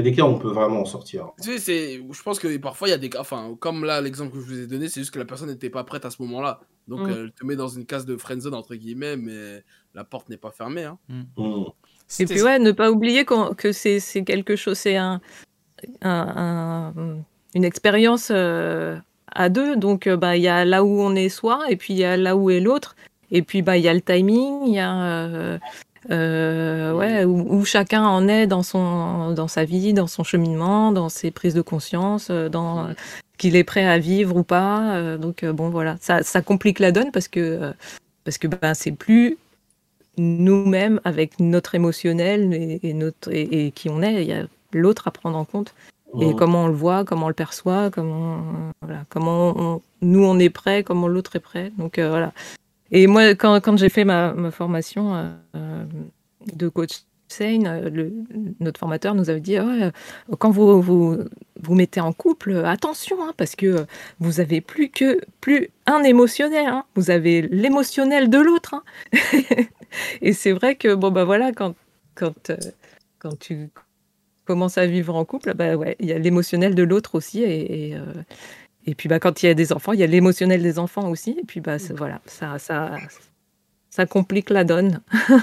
des 0.04 0.12
cas- 0.14 0.24
où 0.24 0.28
on 0.28 0.38
peut 0.38 0.50
vraiment 0.52 0.82
en 0.82 0.86
sortir. 0.86 1.30
Tu 1.42 1.54
sais, 1.54 1.58
c'est, 1.60 1.96
je 2.12 2.22
pense 2.24 2.38
que 2.40 2.56
parfois 2.58 2.88
il 2.88 2.92
y 2.92 2.94
a 2.94 2.98
des 3.00 3.10
cas, 3.10 3.20
enfin, 3.22 3.56
comme 3.60 3.86
là 3.86 4.02
l'exemple 4.02 4.34
que 4.34 4.40
je 4.40 4.46
vous 4.46 4.60
ai 4.60 4.68
donné, 4.68 4.88
c'est 4.88 5.02
juste 5.02 5.12
que 5.12 5.18
la 5.20 5.26
personne 5.26 5.50
n'était 5.50 5.70
pas 5.72 5.84
prête 5.84 6.06
à 6.06 6.12
ce 6.12 6.22
moment-là. 6.22 6.60
Donc 6.88 7.02
Mm. 7.08 7.10
elle 7.12 7.32
te 7.32 7.46
met 7.46 7.56
dans 7.56 7.68
une 7.70 7.86
case 7.86 8.06
de 8.06 8.16
friendzone 8.18 8.54
entre 8.54 8.76
guillemets, 8.76 9.18
mais 9.18 9.64
la 9.96 10.04
porte 10.04 10.30
n'est 10.30 10.38
pas 10.38 10.52
fermée. 10.52 10.84
Hein. 10.84 10.98
Mm. 11.10 11.22
Et 11.38 11.64
C'était- 12.08 12.34
puis 12.36 12.44
ouais, 12.44 12.60
ne 12.60 12.72
pas 12.72 12.92
oublier 12.92 13.26
que 13.26 13.72
c'est 13.72 14.00
c'est 14.00 14.24
quelque 14.24 14.56
chose, 14.56 14.78
c'est 14.78 14.96
un, 14.98 15.22
un- 16.02 16.94
un- 16.96 17.18
une 17.56 17.64
expérience 17.64 18.30
euh, 18.32 18.98
à 19.34 19.50
deux. 19.50 19.76
Donc 19.76 20.06
euh, 20.08 20.18
bah 20.18 20.38
il 20.38 20.44
y 20.44 20.48
a 20.48 20.66
là 20.66 20.84
où 20.84 21.02
on 21.02 21.16
est 21.16 21.30
soi, 21.30 21.62
et 21.70 21.76
puis 21.78 21.94
il 21.94 22.00
y 22.00 22.04
a 22.04 22.16
là 22.18 22.36
où 22.36 22.50
est 22.52 22.60
l'autre. 22.60 22.96
Et 23.32 23.42
puis 23.42 23.62
bah 23.64 23.78
il 23.78 23.84
y 23.84 23.88
a 23.88 23.94
le 23.94 24.02
timing, 24.02 24.68
il 24.68 24.74
y 24.76 24.80
a 24.80 25.04
euh, 25.04 25.58
euh, 26.10 26.94
ouais 26.94 27.24
où, 27.26 27.46
où 27.60 27.66
chacun 27.66 28.04
en 28.06 28.28
est 28.28 28.48
dans 28.48 28.64
son 28.64 29.32
dans 29.34 29.48
sa 29.48 29.66
vie, 29.66 29.94
dans 29.94 30.08
son 30.08 30.24
cheminement, 30.24 30.92
dans 30.92 31.10
ses 31.10 31.30
prises 31.32 31.54
de 31.54 31.62
conscience, 31.62 32.30
euh, 32.32 32.50
dans 32.50 32.86
euh, 32.88 32.94
qu'il 33.38 33.56
est 33.56 33.64
prêt 33.64 33.86
à 33.86 34.00
vivre 34.00 34.36
ou 34.36 34.44
pas. 34.44 34.96
Euh, 34.96 35.18
donc 35.18 35.44
euh, 35.44 35.54
bon 35.54 35.70
voilà, 35.70 35.98
ça, 36.00 36.24
ça 36.24 36.42
complique 36.42 36.80
la 36.80 36.92
donne 36.92 37.12
parce 37.12 37.28
que 37.28 37.40
euh, 37.40 37.72
parce 38.24 38.38
que 38.38 38.48
ben 38.48 38.74
c'est 38.74 38.92
plus 38.92 39.38
nous-mêmes 40.18 41.00
avec 41.04 41.40
notre 41.40 41.76
émotionnel 41.76 42.54
et, 42.54 42.80
et 42.84 42.94
notre 42.94 43.32
et, 43.32 43.68
et 43.68 43.72
qui 43.72 43.90
on 43.90 44.02
est. 44.02 44.22
Il 44.24 44.28
y 44.30 44.34
a 44.34 44.46
l'autre 44.74 45.08
à 45.08 45.12
prendre 45.12 45.38
en 45.38 45.46
compte 45.46 45.74
et 46.20 46.34
Mm. 46.34 46.36
comment 46.36 46.66
on 46.66 46.68
le 46.68 46.74
voit, 46.74 47.06
comment 47.06 47.28
on 47.28 47.30
le 47.30 47.34
perçoit, 47.34 47.90
comment 47.90 48.42
voilà, 48.82 49.04
comment 49.10 49.54
on- 49.56 49.82
nous 50.02 50.26
on 50.26 50.38
est 50.40 50.50
prêt, 50.50 50.84
comment 50.84 51.08
l'autre 51.08 51.38
est 51.38 51.40
prêt. 51.40 51.72
Donc 51.78 52.00
euh, 52.00 52.10
voilà. 52.10 52.34
Et 52.92 53.08
moi, 53.08 53.36
quand, 53.36 53.78
j'ai 53.78 53.90
fait 53.90 54.06
ma, 54.06 54.34
ma 54.34 54.52
formation 54.52 55.16
euh, 55.16 55.32
euh, 55.56 55.86
de 56.56 56.68
coach 56.68 56.92
sane, 57.28 57.66
euh, 57.68 57.90
le- 57.90 58.14
notre 58.60 58.80
formateur 58.80 59.16
nous 59.16 59.30
avait 59.30 59.40
dit 59.40 59.58
euh, 59.58 59.90
quand 60.40 60.52
vous, 60.52 60.82
vous 60.82 61.76
mettez 61.76 62.02
en 62.02 62.12
couple, 62.14 62.56
attention, 62.66 63.24
hein, 63.24 63.34
parce 63.38 63.56
que 63.56 63.86
vous 64.20 64.40
avez 64.42 64.60
plus 64.62 64.90
que 64.90 65.22
plus 65.40 65.70
un 65.86 66.04
émotionnel, 66.04 66.66
hein. 66.68 66.84
vous 66.96 67.10
avez 67.12 67.42
l'émotionnel 67.44 68.30
de 68.30 68.40
l'autre. 68.40 68.74
hein. 68.76 68.84
Et 70.22 70.34
c'est 70.34 70.52
vrai 70.54 70.76
que 70.76 70.94
bon 70.94 71.12
bah 71.12 71.24
voilà, 71.26 71.52
quand 71.52 71.76
quand 72.16 72.52
quand 73.20 73.38
tu 73.40 73.70
commences 74.46 74.78
à 74.78 74.86
vivre 74.88 75.16
en 75.16 75.26
couple, 75.26 75.54
bah 75.54 75.76
ouais, 75.76 75.96
il 76.00 76.08
y 76.08 76.14
a 76.14 76.20
l'émotionnel 76.20 76.76
de 76.76 76.84
l'autre 76.84 77.16
aussi, 77.16 77.44
et 78.86 78.96
puis 78.96 79.10
bah 79.10 79.20
quand 79.20 79.44
il 79.44 79.48
y 79.48 79.50
a 79.50 79.54
des 79.54 79.74
enfants, 79.74 79.94
il 79.94 80.00
y 80.00 80.04
a 80.04 80.08
l'émotionnel 80.08 80.62
des 80.64 80.80
enfants 80.80 81.10
aussi, 81.10 81.32
et 81.40 81.44
puis 81.46 81.60
bah 81.62 81.78
voilà, 81.96 82.22
ça 82.26 82.60
ça 82.60 82.98
ça 83.90 84.06
complique 84.06 84.50
la 84.50 84.64
donne. 84.64 85.02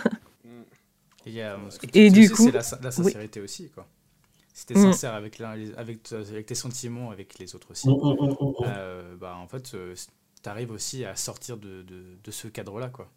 Il 1.26 1.34
y 1.34 1.42
a, 1.42 1.58
ce 1.68 1.78
que 1.78 1.86
tu 1.86 1.98
Et 1.98 2.08
dis 2.10 2.20
du 2.20 2.32
aussi, 2.32 2.34
coup- 2.34 2.44
c'est 2.44 2.52
la, 2.52 2.62
sin- 2.62 2.78
la 2.82 2.90
sincérité 2.90 3.40
aussi, 3.40 3.68
quoi. 3.70 3.86
Si 4.54 4.64
t'es 4.66 4.74
Mm. 4.74 4.82
sincère 4.92 5.14
avec, 5.14 5.40
avec, 5.40 6.12
avec 6.12 6.46
tes 6.46 6.54
sentiments, 6.54 7.10
avec 7.10 7.38
les 7.38 7.54
autres 7.54 7.70
aussi, 7.72 7.88
Mm, 7.88 7.92
mm, 7.92 8.54
euh, 8.62 9.16
bah, 9.16 9.36
en 9.36 9.46
fait, 9.46 9.72
euh, 9.74 9.94
t'arrives 10.42 10.70
aussi 10.70 11.04
à 11.04 11.16
sortir 11.16 11.58
de, 11.58 11.82
de, 11.82 12.16
de 12.24 12.30
ce 12.30 12.48
cadre-là, 12.48 12.88
quoi. 12.88 13.10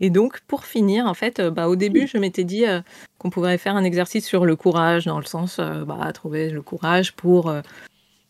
Et 0.00 0.10
donc, 0.10 0.40
pour 0.46 0.64
finir, 0.64 1.06
en 1.06 1.14
fait, 1.14 1.40
euh, 1.40 1.50
bah, 1.50 1.68
au 1.68 1.76
début, 1.76 2.06
je 2.06 2.16
m'étais 2.18 2.44
dit 2.44 2.66
euh, 2.66 2.80
qu'on 3.18 3.30
pourrait 3.30 3.58
faire 3.58 3.76
un 3.76 3.84
exercice 3.84 4.26
sur 4.26 4.46
le 4.46 4.56
courage, 4.56 5.04
dans 5.04 5.18
le 5.18 5.24
sens, 5.26 5.58
euh, 5.58 5.84
bah, 5.84 6.10
trouver 6.12 6.50
le 6.50 6.62
courage 6.62 7.12
pour 7.12 7.48
euh, 7.48 7.60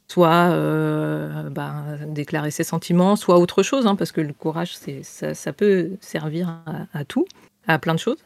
soit 0.09 0.48
bah, 1.51 1.84
déclarer 2.09 2.51
ses 2.51 2.64
sentiments, 2.64 3.14
soit 3.14 3.38
autre 3.38 3.62
chose, 3.62 3.86
hein, 3.86 3.94
parce 3.94 4.10
que 4.10 4.20
le 4.20 4.32
courage, 4.32 4.76
ça, 5.02 5.34
ça 5.34 5.52
peut 5.52 5.90
servir 6.01 6.48
à, 6.66 6.86
à 6.98 7.05
tout, 7.05 7.26
à 7.68 7.78
plein 7.78 7.94
de 7.94 8.01
choses. 8.01 8.18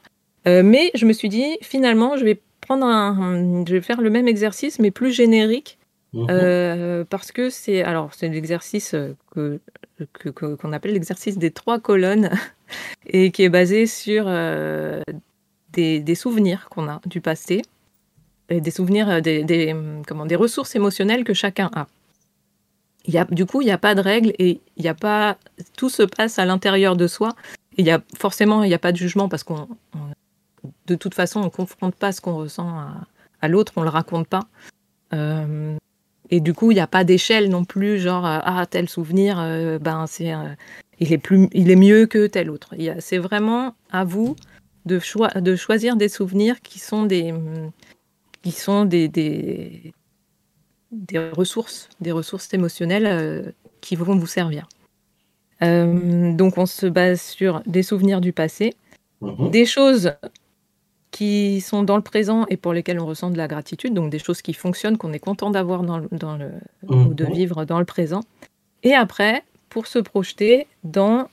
Mais 0.46 0.90
je 0.94 1.04
me 1.04 1.12
suis 1.12 1.28
dit, 1.28 1.58
finalement, 1.60 2.16
je 2.16 2.24
vais 2.24 2.40
prendre 2.62 2.86
un, 2.86 3.64
je 3.66 3.72
vais 3.74 3.82
faire 3.82 4.00
le 4.00 4.08
même 4.08 4.28
exercice, 4.28 4.78
mais 4.78 4.90
plus 4.90 5.12
générique, 5.12 5.78
euh, 6.30 7.04
parce 7.04 7.32
que 7.32 7.50
c'est 7.50 7.82
alors 7.82 8.14
c'est 8.14 8.28
l'exercice 8.28 8.94
que- 9.32 9.60
qu'on 10.30 10.72
appelle 10.72 10.92
l'exercice 10.92 11.36
des 11.38 11.50
trois 11.50 11.78
colonnes 11.80 12.30
et 13.06 13.30
qui 13.30 13.42
est 13.42 13.48
basé 13.48 13.86
sur 13.86 14.24
euh, 14.26 15.02
des, 15.72 16.14
souvenirs 16.14 16.68
qu'on 16.70 16.88
a 16.88 17.00
du 17.06 17.20
passé 17.20 17.62
et 18.48 18.60
des 18.60 18.70
souvenirs 18.70 19.08
euh, 19.08 19.20
des, 19.20 19.74
comment 20.06 20.26
des 20.26 20.36
ressources 20.36 20.74
émotionnelles 20.74 21.24
que 21.24 21.34
chacun 21.34 21.70
a. 21.74 21.86
Il 23.06 23.12
y 23.12 23.18
a 23.18 23.24
du 23.24 23.44
coup 23.44 23.60
il 23.60 23.66
n'y 23.66 23.70
a 23.70 23.78
pas 23.78 23.94
de 23.94 24.00
règles 24.00 24.32
et 24.38 24.60
il 24.76 24.82
n'y 24.82 24.88
a 24.88 24.94
pas 24.94 25.36
tout 25.76 25.90
se 25.90 26.02
passe 26.02 26.38
à 26.38 26.44
l'intérieur 26.44 26.96
de 26.96 27.06
soi. 27.06 27.34
Il 27.76 27.84
y 27.84 27.90
a 27.90 28.00
forcément 28.16 28.62
il 28.62 28.68
n'y 28.68 28.74
a 28.74 28.78
pas 28.78 28.92
de 28.92 28.96
jugement 28.96 29.28
parce 29.28 29.42
qu'on 29.42 29.68
on- 29.94 30.68
de 30.86 30.94
toute 30.94 31.14
façon 31.14 31.40
on 31.40 31.50
confronte 31.50 31.94
pas 31.94 32.12
ce 32.12 32.20
qu'on 32.20 32.36
ressent 32.36 32.78
à, 33.40 33.48
l'autre, 33.48 33.74
on 33.76 33.82
le 33.82 33.90
raconte 33.90 34.26
pas. 34.26 34.44
Euh, 35.12 35.76
et 36.30 36.40
du 36.40 36.54
coup, 36.54 36.70
il 36.70 36.76
n'y 36.76 36.80
a 36.80 36.86
pas 36.86 37.04
d'échelle 37.04 37.50
non 37.50 37.66
plus, 37.66 37.98
genre 37.98 38.24
ah 38.24 38.64
tel 38.64 38.88
souvenir, 38.88 39.36
ben 39.82 40.06
c'est 40.06 40.32
il 41.00 41.12
est 41.12 41.18
plus 41.18 41.48
il 41.52 41.70
est 41.70 41.76
mieux 41.76 42.06
que 42.06 42.26
tel 42.26 42.50
autre. 42.50 42.74
C'est 43.00 43.18
vraiment 43.18 43.74
à 43.90 44.04
vous 44.04 44.36
de, 44.86 44.98
choi- 44.98 45.40
de 45.40 45.56
choisir 45.56 45.96
des 45.96 46.08
souvenirs 46.08 46.60
qui 46.60 46.78
sont 46.78 47.04
des 47.04 47.32
qui 48.42 48.52
sont 48.52 48.84
des, 48.84 49.08
des 49.08 49.92
des 50.92 51.18
ressources, 51.30 51.88
des 52.00 52.12
ressources 52.12 52.52
émotionnelles 52.54 53.06
euh, 53.06 53.42
qui 53.80 53.96
vont 53.96 54.14
vous 54.16 54.26
servir. 54.26 54.68
Euh, 55.62 56.32
donc 56.32 56.58
on 56.58 56.66
se 56.66 56.86
base 56.86 57.20
sur 57.20 57.62
des 57.66 57.82
souvenirs 57.82 58.20
du 58.20 58.32
passé, 58.32 58.74
Mhm. 59.20 59.50
des 59.50 59.64
choses 59.66 60.12
qui 61.10 61.60
sont 61.60 61.84
dans 61.84 61.96
le 61.96 62.02
présent 62.02 62.44
et 62.50 62.56
pour 62.56 62.72
lesquelles 62.72 63.00
on 63.00 63.06
ressent 63.06 63.30
de 63.30 63.36
la 63.38 63.46
gratitude, 63.48 63.94
donc 63.94 64.10
des 64.10 64.18
choses 64.18 64.42
qui 64.42 64.52
fonctionnent, 64.52 64.98
qu'on 64.98 65.12
est 65.12 65.20
content 65.20 65.50
d'avoir 65.50 65.82
dans 65.84 65.98
le, 65.98 66.08
dans 66.12 66.36
le, 66.36 66.50
ou 66.88 67.14
de 67.14 67.24
Mhm. 67.24 67.32
vivre 67.32 67.64
dans 67.64 67.78
le 67.78 67.84
présent. 67.84 68.20
Et 68.82 68.92
après, 68.94 69.44
pour 69.74 69.88
se 69.88 69.98
projeter 69.98 70.68
dans 70.84 71.28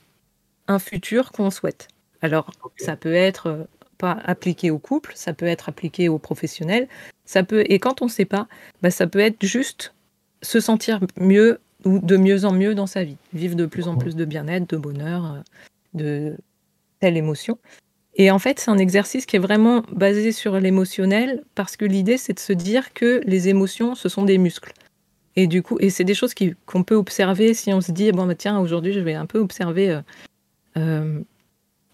un 0.66 0.80
futur 0.80 1.30
qu'on 1.30 1.52
souhaite. 1.52 1.86
Alors, 2.22 2.50
ça 2.76 2.96
peut 2.96 3.14
être 3.14 3.46
euh, 3.46 3.64
pas 3.98 4.18
appliqué 4.24 4.72
au 4.72 4.80
couple, 4.80 5.12
ça 5.14 5.32
peut 5.32 5.46
être 5.46 5.68
appliqué 5.68 6.08
aux 6.08 6.18
professionnels, 6.18 6.88
ça 7.24 7.44
peut 7.44 7.62
et 7.68 7.78
quand 7.78 8.02
on 8.02 8.06
ne 8.06 8.10
sait 8.10 8.24
pas, 8.24 8.48
bah, 8.82 8.90
ça 8.90 9.06
peut 9.06 9.20
être 9.20 9.46
juste 9.46 9.94
se 10.42 10.58
sentir 10.58 10.98
mieux 11.16 11.60
ou 11.84 12.00
de 12.00 12.16
mieux 12.16 12.44
en 12.44 12.52
mieux 12.52 12.74
dans 12.74 12.88
sa 12.88 13.04
vie, 13.04 13.16
vivre 13.32 13.54
de 13.54 13.64
plus 13.64 13.86
en 13.86 13.96
plus 13.96 14.16
de 14.16 14.24
bien-être, 14.24 14.68
de 14.68 14.76
bonheur, 14.76 15.24
euh, 15.24 15.40
de 15.94 16.36
telle 16.98 17.16
émotion. 17.16 17.58
Et 18.16 18.32
en 18.32 18.40
fait, 18.40 18.58
c'est 18.58 18.72
un 18.72 18.78
exercice 18.78 19.24
qui 19.24 19.36
est 19.36 19.44
vraiment 19.50 19.84
basé 19.92 20.32
sur 20.32 20.58
l'émotionnel 20.58 21.44
parce 21.54 21.76
que 21.76 21.84
l'idée, 21.84 22.18
c'est 22.18 22.34
de 22.34 22.40
se 22.40 22.52
dire 22.52 22.92
que 22.92 23.20
les 23.24 23.48
émotions, 23.48 23.94
ce 23.94 24.08
sont 24.08 24.24
des 24.24 24.38
muscles. 24.38 24.72
Et 25.36 25.46
du 25.46 25.62
coup, 25.62 25.78
et 25.80 25.90
c'est 25.90 26.04
des 26.04 26.14
choses 26.14 26.34
qu'on 26.66 26.84
peut 26.84 26.94
observer 26.94 27.54
si 27.54 27.72
on 27.72 27.80
se 27.80 27.92
dit, 27.92 28.12
bon, 28.12 28.26
bah, 28.26 28.34
tiens, 28.34 28.58
aujourd'hui, 28.58 28.92
je 28.92 29.00
vais 29.00 29.14
un 29.14 29.26
peu 29.26 29.38
observer 29.38 29.90
euh, 29.90 30.00
euh, 30.76 31.20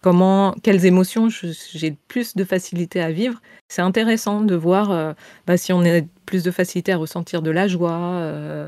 comment, 0.03 0.55
quelles 0.63 0.85
émotions 0.87 1.29
j'ai 1.29 1.97
plus 2.09 2.35
de 2.35 2.45
facilité 2.45 3.01
à 3.01 3.13
vivre. 3.13 3.41
C'est 3.69 3.83
intéressant 3.83 4.41
de 4.41 4.55
voir 4.57 4.91
euh, 4.91 5.13
bah, 5.47 5.57
si 5.57 5.73
on 5.73 5.83
a 5.83 6.01
plus 6.27 6.43
de 6.43 6.51
facilité 6.51 6.93
à 6.93 6.97
ressentir 6.97 7.43
de 7.43 7.51
la 7.51 7.69
joie, 7.69 7.93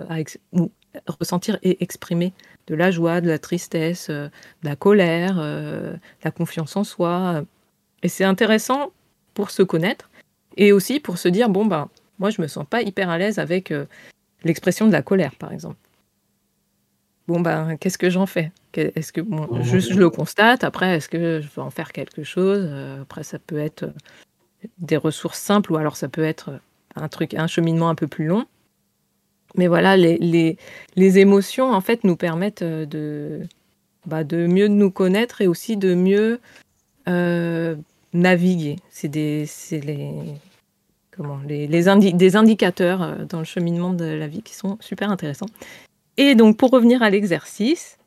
à 0.08 0.18
ou 0.52 0.70
ressentir 1.06 1.58
et 1.62 1.82
exprimer 1.82 2.32
de 2.66 2.74
la 2.74 2.90
joie, 2.90 3.20
de 3.20 3.28
la 3.28 3.38
tristesse, 3.38 4.08
de 4.08 4.30
la 4.62 4.76
colère, 4.76 5.36
euh, 5.38 5.96
la 6.22 6.30
confiance 6.30 6.76
en 6.76 6.84
soi. 6.84 7.42
Et 8.02 8.08
c'est 8.08 8.24
intéressant 8.24 8.92
pour 9.34 9.50
se 9.50 9.62
connaître 9.62 10.10
et 10.56 10.72
aussi 10.72 11.00
pour 11.00 11.18
se 11.18 11.28
dire, 11.28 11.48
bon, 11.48 11.66
ben, 11.66 11.88
moi, 12.18 12.30
je 12.30 12.40
me 12.40 12.46
sens 12.46 12.66
pas 12.68 12.82
hyper 12.82 13.10
à 13.10 13.18
l'aise 13.18 13.38
avec 13.38 13.72
l'expression 14.44 14.86
de 14.86 14.92
la 14.92 15.02
colère, 15.02 15.34
par 15.36 15.52
exemple. 15.52 15.76
Bon, 17.28 17.40
ben, 17.40 17.76
qu'est-ce 17.78 17.98
que 17.98 18.10
j'en 18.10 18.26
fais? 18.26 18.50
Est-ce 18.74 19.12
que, 19.12 19.20
bon, 19.20 19.46
Mhm. 19.52 19.62
juste 19.62 19.92
je 19.92 19.98
le 19.98 20.10
constate, 20.10 20.64
après, 20.64 20.96
est-ce 20.96 21.08
que 21.08 21.40
je 21.40 21.48
vais 21.48 21.62
en 21.62 21.70
faire 21.70 21.92
quelque 21.92 22.24
chose? 22.24 22.66
Euh, 22.68 23.02
Après, 23.02 23.22
ça 23.22 23.38
peut 23.38 23.58
être 23.58 23.84
euh, 23.84 23.92
des 24.78 24.96
ressources 24.96 25.38
simples 25.38 25.72
ou 25.72 25.76
alors 25.76 25.96
ça 25.96 26.08
peut 26.08 26.24
être 26.24 26.50
euh, 26.50 26.58
un 26.96 27.08
truc, 27.08 27.34
un 27.34 27.46
cheminement 27.46 27.88
un 27.88 27.94
peu 27.94 28.08
plus 28.08 28.26
long. 28.26 28.46
Mais 29.56 29.66
voilà, 29.68 29.96
les, 29.96 30.16
les, 30.18 30.56
les 30.96 31.18
émotions, 31.18 31.72
en 31.72 31.80
fait, 31.80 32.04
nous 32.04 32.16
permettent 32.16 32.62
de, 32.64 33.40
bah, 34.06 34.22
de 34.24 34.46
mieux 34.46 34.68
nous 34.68 34.90
connaître 34.90 35.40
et 35.40 35.46
aussi 35.48 35.76
de 35.76 35.94
mieux 35.94 36.40
euh, 37.08 37.76
naviguer. 38.12 38.76
C'est 38.90 39.08
des, 39.08 39.46
c'est 39.46 39.80
les, 39.80 40.12
les, 41.48 41.66
des 41.68 42.36
indicateurs 42.36 43.02
euh, 43.02 43.24
dans 43.28 43.38
le 43.38 43.44
cheminement 43.44 43.92
de 43.92 44.04
la 44.04 44.26
vie 44.26 44.42
qui 44.42 44.54
sont 44.54 44.76
super 44.80 45.10
intéressants. 45.10 45.48
Et 46.16 46.34
donc, 46.34 46.56
pour 46.56 46.70
revenir 46.70 47.02
à 47.02 47.10
l'exercice, 47.10 47.98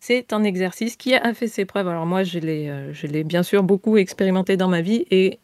c'est 0.00 0.32
un 0.32 0.44
exercice 0.44 0.96
qui 0.96 1.14
a 1.14 1.34
fait 1.34 1.48
ses 1.48 1.64
preuves. 1.64 1.88
Alors 1.88 2.06
moi, 2.06 2.22
je 2.22 2.38
l'ai, 2.38 2.68
euh, 2.68 3.22
bien 3.24 3.42
sûr 3.42 3.62
beaucoup 3.62 3.96
expérimenté 3.96 4.56
dans 4.56 4.68
ma 4.68 4.80
vie 4.80 5.04
et 5.10 5.38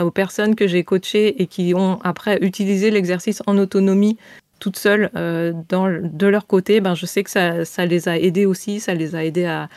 aux 0.00 0.10
personnes 0.10 0.54
que 0.54 0.66
j'ai 0.66 0.84
coachées 0.84 1.42
et 1.42 1.46
qui 1.46 1.74
ont 1.74 2.00
après 2.02 2.38
utilisé 2.40 2.90
l'exercice 2.90 3.42
en 3.46 3.58
autonomie 3.58 4.16
toutes 4.62 4.78
seules 4.78 5.10
euh, 5.16 5.52
dans, 5.68 5.88
de 5.90 6.26
leur 6.28 6.46
côté, 6.46 6.80
ben, 6.80 6.94
je 6.94 7.04
sais 7.04 7.24
que 7.24 7.30
ça, 7.30 7.64
ça, 7.64 7.84
les 7.84 8.08
a 8.08 8.16
aidées 8.16 8.46
aussi, 8.46 8.78
ça 8.78 8.94
les 8.94 9.16
a 9.16 9.24
aidées 9.24 9.44
à, 9.44 9.68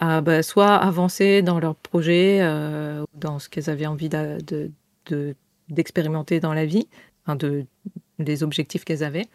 à 0.00 0.20
ben, 0.20 0.42
soit 0.42 0.74
avancer 0.74 1.42
dans 1.42 1.60
leur 1.60 1.76
projet, 1.76 2.40
euh, 2.42 3.04
dans 3.14 3.38
ce 3.38 3.48
qu'elles 3.48 3.70
avaient 3.70 3.86
envie 3.86 4.08
de, 4.08 4.38
de, 5.06 5.36
dans 5.68 6.54
la 6.54 6.66
vie, 6.66 6.88
enfin 7.24 7.36
de, 7.36 7.66
des 8.18 8.42
objectifs 8.42 8.84
qu'elles 8.84 9.04
avaient. 9.04 9.28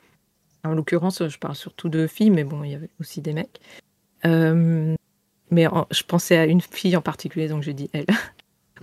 En 0.64 0.74
l'occurrence, 0.74 1.28
je 1.28 1.38
parle 1.38 1.56
surtout 1.56 1.90
de 1.90 2.08
filles, 2.08 2.32
mais 2.32 2.44
bon, 2.44 2.64
il 2.64 2.72
y 2.72 2.76
avait 2.76 2.90
aussi 3.00 3.22
des 3.22 3.34
mecs. 3.34 3.60
Euh, 4.26 4.96
mais 5.52 5.68
en, 5.68 5.88
je 5.92 6.04
pensais 6.04 6.38
à 6.38 6.46
une 6.46 6.62
fille 6.62 6.96
en 6.98 7.02
particulier, 7.02 7.48
donc 7.48 7.64
j'ai 7.64 7.74
dit 7.74 7.90
elle. 7.94 8.06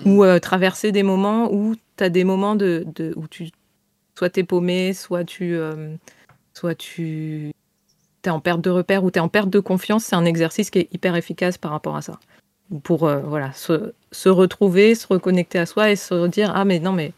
ou 0.05 0.25
euh, 0.25 0.39
traverser 0.39 0.93
des 0.93 1.03
moments 1.03 1.53
où 1.53 1.75
tu 1.97 2.05
as 2.05 2.09
des 2.09 2.25
moments 2.25 2.55
de, 2.55 2.85
de, 2.95 3.13
où 3.17 3.29
tu 3.29 3.51
soit 4.17 4.31
t'es 4.31 4.45
paumé, 4.45 4.93
soit 4.93 5.25
tu 5.25 5.57
euh, 5.57 5.95
soit 6.53 6.75
tu 6.75 7.53
es 8.25 8.31
en 8.31 8.41
perte 8.41 8.61
de 8.61 8.71
repère 8.71 9.05
ou 9.05 9.11
tu 9.11 9.19
es 9.19 9.23
en 9.23 9.29
perte 9.29 9.51
de 9.51 9.61
confiance, 9.61 10.05
c'est 10.05 10.17
un 10.17 10.25
exercice 10.25 10.71
qui 10.71 10.79
est 10.81 10.89
hyper 10.93 11.15
efficace 11.17 11.59
par 11.59 11.73
rapport 11.73 11.97
à 11.97 12.03
ça. 12.03 12.19
Pour 12.83 13.01
voilà, 13.01 13.53
se, 13.53 13.93
se, 14.11 14.31
retrouver, 14.31 14.95
se 14.95 15.07
reconnecter 15.07 15.59
à 15.59 15.67
soi 15.67 15.91
et 15.91 15.97
se 15.97 16.27
dire 16.29 16.51
ah 16.55 16.65
mais 16.65 16.81
non 16.81 16.93
mais 16.93 17.13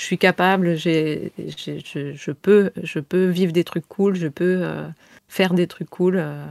je 0.00 0.06
suis 0.06 0.16
capable, 0.16 0.76
je, 0.76 1.28
je, 1.36 2.30
peux 2.32 2.72
je 2.82 3.00
peux 3.00 3.26
vivre 3.26 3.52
des 3.52 3.64
trucs 3.64 3.86
cool, 3.86 4.14
je 4.14 4.28
peux 4.28 4.60
euh, 4.62 4.88
faire 5.28 5.52
des 5.52 5.66
trucs 5.66 5.90
cool 5.90 6.14
euh, 6.16 6.42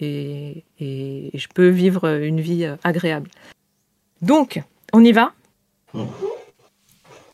et, 0.00 0.64
je 0.80 1.46
peux 1.54 1.68
vivre 1.68 2.08
une 2.08 2.40
vie 2.40 2.64
euh, 2.64 2.74
agréable. 2.82 3.30
Donc, 4.20 4.60
on 4.92 5.04
y 5.04 5.12
va? 5.12 5.32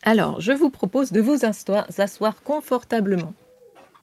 Alors, 0.02 0.38
je 0.38 0.52
vous 0.52 0.68
propose 0.68 1.12
de 1.12 1.22
vous 1.22 1.46
asseoir, 1.46 2.42
confortablement. 2.42 3.32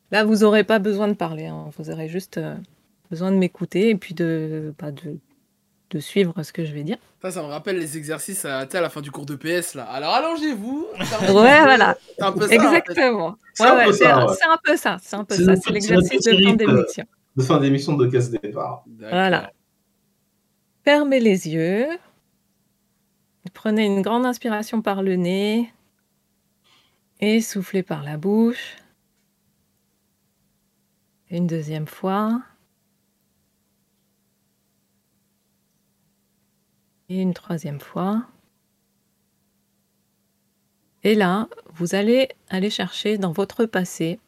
Là, 0.09 0.26
vous 0.26 0.38
n'aurez 0.38 0.63
pas 0.63 0.80
besoin 0.80 1.07
de 1.07 1.13
parler, 1.13 1.45
hein. 1.45 1.69
vous 1.77 1.91
aurez 1.91 2.09
juste 2.09 2.39
besoin 3.11 3.31
de 3.31 3.38
m'écouter 3.38 3.91
et 3.91 3.95
puis 3.95 4.15
de, 4.15 4.73
bah, 4.80 4.89
de, 4.89 5.19
de, 5.91 5.99
suivre 5.99 6.41
ce 6.44 6.52
que 6.52 6.66
je 6.66 6.74
vais 6.74 6.84
dire. 6.84 6.98
Ça, 7.22 7.32
ça 7.32 7.41
me 7.41 7.48
rappelle 7.48 7.78
les 7.78 7.98
exercices 7.98 8.45
à, 8.45 8.60
à 8.60 8.82
la 8.82 8.90
fin 8.90 9.02
du 9.02 9.12
cours 9.12 9.26
de 9.26 9.36
PS. 9.36 9.76
Là. 9.76 9.86
Alors, 9.86 10.14
allongez-vous. 10.14 10.88
ouais, 10.99 11.62
voilà. 11.62 11.98
C'est 12.18 12.24
un 12.24 12.32
peu 12.32 12.48
ça. 12.48 12.53
Exactement. 12.53 13.26
En 13.28 13.38
fait. 13.53 13.64
ouais, 13.64 13.86
ouais, 13.88 13.94
c'est 13.94 14.06
un, 14.07 14.20
un, 14.20 14.57
peu 14.64 14.78
ça. 14.78 14.98
C'est 15.02 15.16
un 15.16 15.24
peu 15.24 15.36
ça. 15.36 15.56
C'est 15.56 15.72
l'exercice 15.72 16.22
de 16.24 16.44
fin 16.44 16.56
d'émission. 16.56 17.06
De 17.36 17.44
fin 17.44 17.60
d'émission 17.60 17.94
de 17.94 18.07
casse 18.07 18.30
départ. 18.30 18.84
Voilà. 18.99 19.52
Fermez 20.84 21.20
les 21.20 21.49
yeux. 21.49 21.88
Prenez 23.53 23.86
une 23.86 24.02
grande 24.02 24.26
inspiration 24.26 24.82
par 24.82 25.02
le 25.02 25.16
nez 25.16 25.72
et 27.20 27.41
soufflez 27.41 27.84
par 27.84 28.03
la 28.03 28.18
bouche. 28.18 28.76
Une 31.30 31.48
deuxième 31.48 31.88
fois. 31.88 32.41
Et 37.10 37.22
une 37.22 37.34
troisième 37.34 37.80
fois. 37.80 38.26
Et 41.03 41.14
là, 41.14 41.48
vous 41.76 41.94
allez 41.94 42.30
aller 42.49 42.69
chercher 42.69 43.18
dans 43.18 43.32
votre 43.32 43.65
passé 43.65 44.19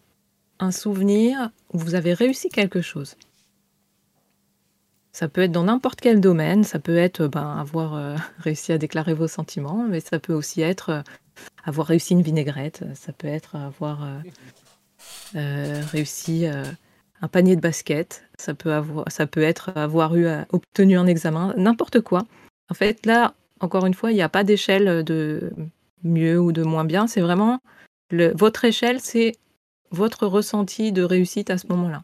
un 0.59 0.71
souvenir 0.71 1.49
où 1.73 1.79
vous 1.79 1.95
avez 1.95 2.13
réussi 2.13 2.49
quelque 2.49 2.81
chose. 2.81 3.15
Ça 5.11 5.27
peut 5.27 5.41
être 5.41 5.51
dans 5.51 5.63
n'importe 5.63 6.01
quel 6.01 6.21
domaine, 6.21 6.63
ça 6.63 6.77
peut 6.77 6.97
être 6.97 7.25
ben, 7.25 7.57
avoir 7.57 7.95
euh, 7.95 8.15
réussi 8.37 8.71
à 8.71 8.77
déclarer 8.77 9.15
vos 9.15 9.27
sentiments, 9.27 9.87
mais 9.89 9.99
ça 9.99 10.19
peut 10.19 10.33
aussi 10.33 10.61
être 10.61 10.89
euh, 10.89 11.01
avoir 11.65 11.87
réussi 11.87 12.13
une 12.13 12.21
vinaigrette, 12.21 12.83
ça 12.93 13.13
peut 13.13 13.27
être 13.27 13.55
avoir 13.55 14.03
euh, 14.03 14.19
euh 15.35 15.81
réussi 15.91 16.45
euh, 16.45 16.63
un 17.21 17.27
panier 17.27 17.55
de 17.55 17.61
basket, 17.61 18.23
ça 18.37 18.53
peut, 18.53 18.73
avoir, 18.73 19.11
ça 19.11 19.25
peut 19.25 19.41
être 19.41 19.75
avoir 19.75 20.15
eu, 20.15 20.27
obtenu 20.51 20.97
un 20.97 21.07
examen, 21.07 21.55
n'importe 21.57 22.01
quoi. 22.01 22.25
En 22.69 22.73
fait, 22.73 23.05
là, 23.05 23.33
encore 23.59 23.85
une 23.85 23.93
fois, 23.93 24.11
il 24.11 24.15
n'y 24.15 24.21
a 24.21 24.29
pas 24.29 24.43
d'échelle 24.43 25.03
de 25.03 25.51
mieux 26.03 26.39
ou 26.39 26.51
de 26.51 26.63
moins 26.63 26.85
bien, 26.85 27.07
c'est 27.07 27.21
vraiment 27.21 27.59
votre 28.11 28.65
échelle, 28.65 28.99
c'est 29.01 29.33
votre 29.91 30.27
ressenti 30.27 30.91
de 30.91 31.03
réussite 31.03 31.49
à 31.49 31.57
ce 31.57 31.67
moment-là. 31.67 32.03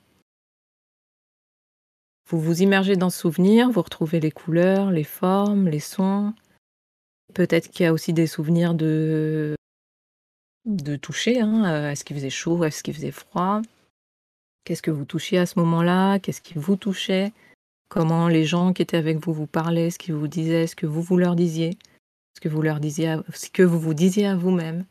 Vous 2.29 2.39
vous 2.39 2.61
immergez 2.61 2.95
dans 2.95 3.09
ce 3.09 3.19
souvenir, 3.19 3.69
vous 3.69 3.81
retrouvez 3.81 4.19
les 4.19 4.31
couleurs, 4.31 4.91
les 4.91 5.03
formes, 5.03 5.67
les 5.67 5.79
sons. 5.79 6.33
Peut-être 7.33 7.69
qu'il 7.69 7.83
y 7.83 7.87
a 7.87 7.93
aussi 7.93 8.13
des 8.13 8.27
souvenirs 8.27 8.73
de, 8.73 9.55
de 10.65 10.95
toucher. 10.95 11.41
Hein. 11.41 11.89
Est-ce 11.91 12.05
qu'il 12.05 12.15
faisait 12.15 12.29
chaud 12.29 12.63
Est-ce 12.63 12.83
qu'il 12.83 12.93
faisait 12.93 13.11
froid? 13.11 13.61
Qu'est-ce 14.63 14.81
que 14.81 14.91
vous 14.91 15.05
touchiez 15.05 15.39
à 15.39 15.45
ce 15.45 15.59
moment-là? 15.59 16.19
Qu'est-ce 16.19 16.41
qui 16.41 16.53
vous 16.55 16.77
touchait? 16.77 17.33
Comment 17.93 18.27
les 18.27 18.43
gens 18.43 18.73
qui 18.73 18.81
étaient 18.81 18.97
avec 18.97 19.19
vous 19.19 19.33
vous 19.33 19.45
parlaient 19.45 19.91
Ce 19.91 19.99
qu'ils 19.99 20.15
vous 20.15 20.27
disaient 20.27 20.65
Ce 20.65 20.75
que 20.75 20.87
vous 20.87 21.03
vous 21.03 21.15
leur 21.15 21.35
disiez 21.35 21.77
Ce 22.33 22.41
que 22.41 22.49
vous 22.49 22.63
leur 22.63 22.79
disiez 22.79 23.17
ce 23.35 23.51
que 23.51 23.61
vous 23.61 23.79
vous 23.79 23.93
disiez 23.93 24.25
à 24.25 24.35
vous-même. 24.35 24.85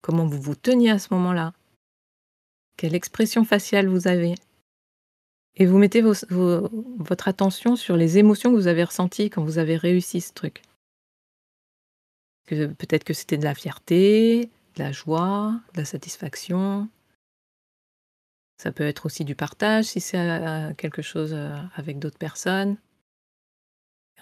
Comment 0.00 0.26
vous 0.26 0.40
vous 0.40 0.56
teniez 0.56 0.90
à 0.90 0.98
ce 0.98 1.14
moment-là. 1.14 1.52
Quelle 2.76 2.96
expression 2.96 3.44
faciale 3.44 3.86
vous 3.86 4.08
avez. 4.08 4.34
Et 5.54 5.66
vous 5.66 5.78
mettez 5.78 6.02
votre 6.02 7.28
attention 7.28 7.76
sur 7.76 7.96
les 7.96 8.18
émotions 8.18 8.50
que 8.50 8.56
vous 8.56 8.66
avez 8.66 8.82
ressenties 8.82 9.30
quand 9.30 9.44
vous 9.44 9.58
avez 9.58 9.76
réussi 9.76 10.20
ce 10.20 10.32
truc. 10.32 10.62
Peut-être 12.48 13.04
que 13.04 13.14
c'était 13.14 13.38
de 13.38 13.44
la 13.44 13.54
fierté, 13.54 14.50
de 14.74 14.82
la 14.82 14.90
joie, 14.90 15.60
de 15.74 15.78
la 15.78 15.84
satisfaction, 15.84 16.88
ça 18.62 18.70
peut 18.70 18.86
être 18.86 19.06
aussi 19.06 19.24
du 19.24 19.34
partage 19.34 19.86
si 19.86 20.00
c'est 20.00 20.20
euh, 20.20 20.72
quelque 20.74 21.02
chose 21.02 21.34
euh, 21.34 21.52
avec 21.74 21.98
d'autres 21.98 22.18
personnes. 22.18 22.76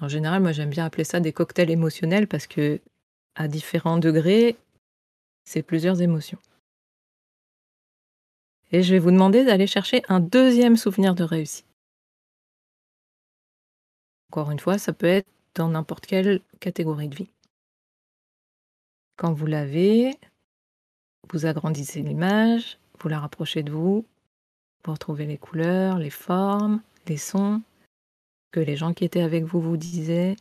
En 0.00 0.08
général, 0.08 0.40
moi 0.40 0.52
j'aime 0.52 0.70
bien 0.70 0.86
appeler 0.86 1.04
ça 1.04 1.20
des 1.20 1.34
cocktails 1.34 1.70
émotionnels 1.70 2.26
parce 2.26 2.46
que 2.46 2.80
à 3.34 3.48
différents 3.48 3.98
degrés, 3.98 4.56
c'est 5.44 5.62
plusieurs 5.62 6.00
émotions. 6.00 6.38
Et 8.72 8.82
je 8.82 8.94
vais 8.94 8.98
vous 8.98 9.10
demander 9.10 9.44
d'aller 9.44 9.66
chercher 9.66 10.02
un 10.08 10.20
deuxième 10.20 10.78
souvenir 10.78 11.14
de 11.14 11.24
réussite. 11.24 11.66
Encore 14.30 14.50
une 14.52 14.58
fois, 14.58 14.78
ça 14.78 14.94
peut 14.94 15.06
être 15.06 15.28
dans 15.54 15.68
n'importe 15.68 16.06
quelle 16.06 16.40
catégorie 16.60 17.08
de 17.08 17.16
vie. 17.16 17.30
Quand 19.16 19.34
vous 19.34 19.46
l'avez, 19.46 20.16
vous 21.30 21.44
agrandissez 21.44 22.00
l'image, 22.00 22.78
vous 23.00 23.08
la 23.10 23.20
rapprochez 23.20 23.62
de 23.62 23.70
vous, 23.72 24.06
pour 24.82 24.98
trouver 24.98 25.26
les 25.26 25.38
couleurs, 25.38 25.98
les 25.98 26.10
formes, 26.10 26.80
les 27.06 27.16
sons 27.16 27.62
que 28.52 28.60
les 28.60 28.76
gens 28.76 28.94
qui 28.94 29.04
étaient 29.04 29.22
avec 29.22 29.44
vous 29.44 29.60
vous 29.60 29.76
disaient, 29.76 30.36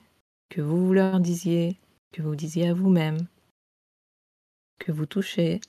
que 0.49 0.61
vous, 0.61 0.93
leur 0.93 1.19
disiez, 1.19 1.77
que 2.11 2.21
vous 2.21 2.35
disiez 2.35 2.69
à 2.69 2.73
vous-même, 2.73 3.27
que 4.79 4.91
vous 4.91 5.05
touchez, 5.05 5.61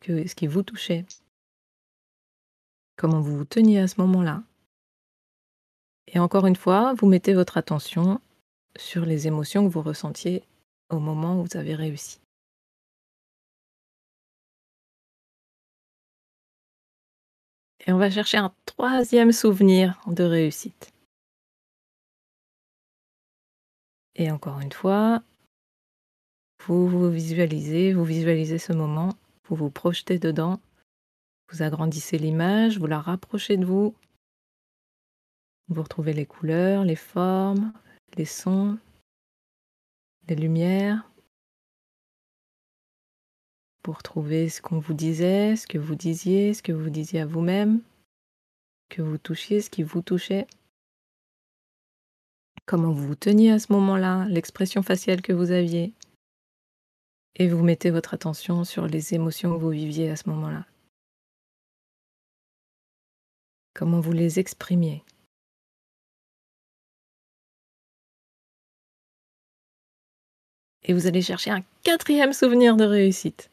que 0.00 0.26
ce 0.26 0.34
qui 0.34 0.46
vous 0.46 0.62
touchait, 0.62 1.04
comment 2.96 3.20
vous 3.20 3.36
vous 3.36 3.44
teniez 3.44 3.80
à 3.80 3.88
ce 3.88 4.00
moment-là. 4.00 4.42
Et 6.08 6.18
encore 6.18 6.46
une 6.46 6.56
fois, 6.56 6.94
vous 6.94 7.06
mettez 7.06 7.34
votre 7.34 7.56
attention 7.56 8.20
sur 8.76 9.04
les 9.04 9.26
émotions 9.26 9.66
que 9.66 9.72
vous 9.72 9.82
ressentiez 9.82 10.42
au 10.90 10.98
moment 10.98 11.40
où 11.40 11.44
vous 11.44 11.56
avez 11.56 11.74
réussi. 11.74 12.18
Et 17.86 17.92
on 17.92 17.98
va 17.98 18.10
chercher 18.10 18.38
un 18.38 18.52
troisième 18.66 19.32
souvenir 19.32 20.00
de 20.08 20.24
réussite. 20.24 20.92
Et 24.16 24.30
encore 24.30 24.60
une 24.60 24.72
fois, 24.72 25.22
vous 26.64 26.88
vous 26.88 27.10
visualisez, 27.10 27.92
vous 27.92 28.04
visualisez 28.04 28.58
ce 28.58 28.72
moment, 28.72 29.14
vous 29.44 29.54
vous 29.54 29.70
projetez 29.70 30.18
dedans, 30.18 30.58
vous 31.50 31.62
agrandissez 31.62 32.18
l'image, 32.18 32.78
vous 32.78 32.86
la 32.86 33.00
rapprochez 33.00 33.56
de 33.56 33.64
vous, 33.64 33.94
vous 35.68 35.82
retrouvez 35.82 36.12
les 36.12 36.26
couleurs, 36.26 36.84
les 36.84 36.96
formes, 36.96 37.72
les 38.16 38.24
sons, 38.24 38.78
les 40.28 40.34
lumières, 40.34 41.08
pour 43.86 44.02
trouver 44.02 44.48
ce 44.48 44.60
qu'on 44.60 44.80
vous 44.80 44.94
disait, 44.94 45.54
ce 45.54 45.64
que 45.64 45.78
vous 45.78 45.94
disiez, 45.94 46.54
ce 46.54 46.60
que 46.60 46.72
vous 46.72 46.90
disiez 46.90 47.20
à 47.20 47.24
vous-même, 47.24 47.82
que 48.88 49.00
vous 49.00 49.16
touchiez, 49.16 49.60
ce 49.60 49.70
qui 49.70 49.84
vous 49.84 50.02
touchait, 50.02 50.48
comment 52.64 52.90
vous 52.90 53.06
vous 53.06 53.14
teniez 53.14 53.52
à 53.52 53.60
ce 53.60 53.72
moment-là, 53.72 54.24
l'expression 54.24 54.82
faciale 54.82 55.22
que 55.22 55.32
vous 55.32 55.52
aviez. 55.52 55.92
Et 57.36 57.46
vous 57.46 57.62
mettez 57.62 57.92
votre 57.92 58.12
attention 58.12 58.64
sur 58.64 58.88
les 58.88 59.14
émotions 59.14 59.54
que 59.54 59.60
vous 59.60 59.70
viviez 59.70 60.10
à 60.10 60.16
ce 60.16 60.28
moment-là. 60.30 60.66
Comment 63.72 64.00
vous 64.00 64.10
les 64.10 64.40
exprimiez. 64.40 65.04
Et 70.82 70.92
vous 70.92 71.06
allez 71.06 71.22
chercher 71.22 71.52
un 71.52 71.62
quatrième 71.84 72.32
souvenir 72.32 72.76
de 72.76 72.84
réussite. 72.84 73.48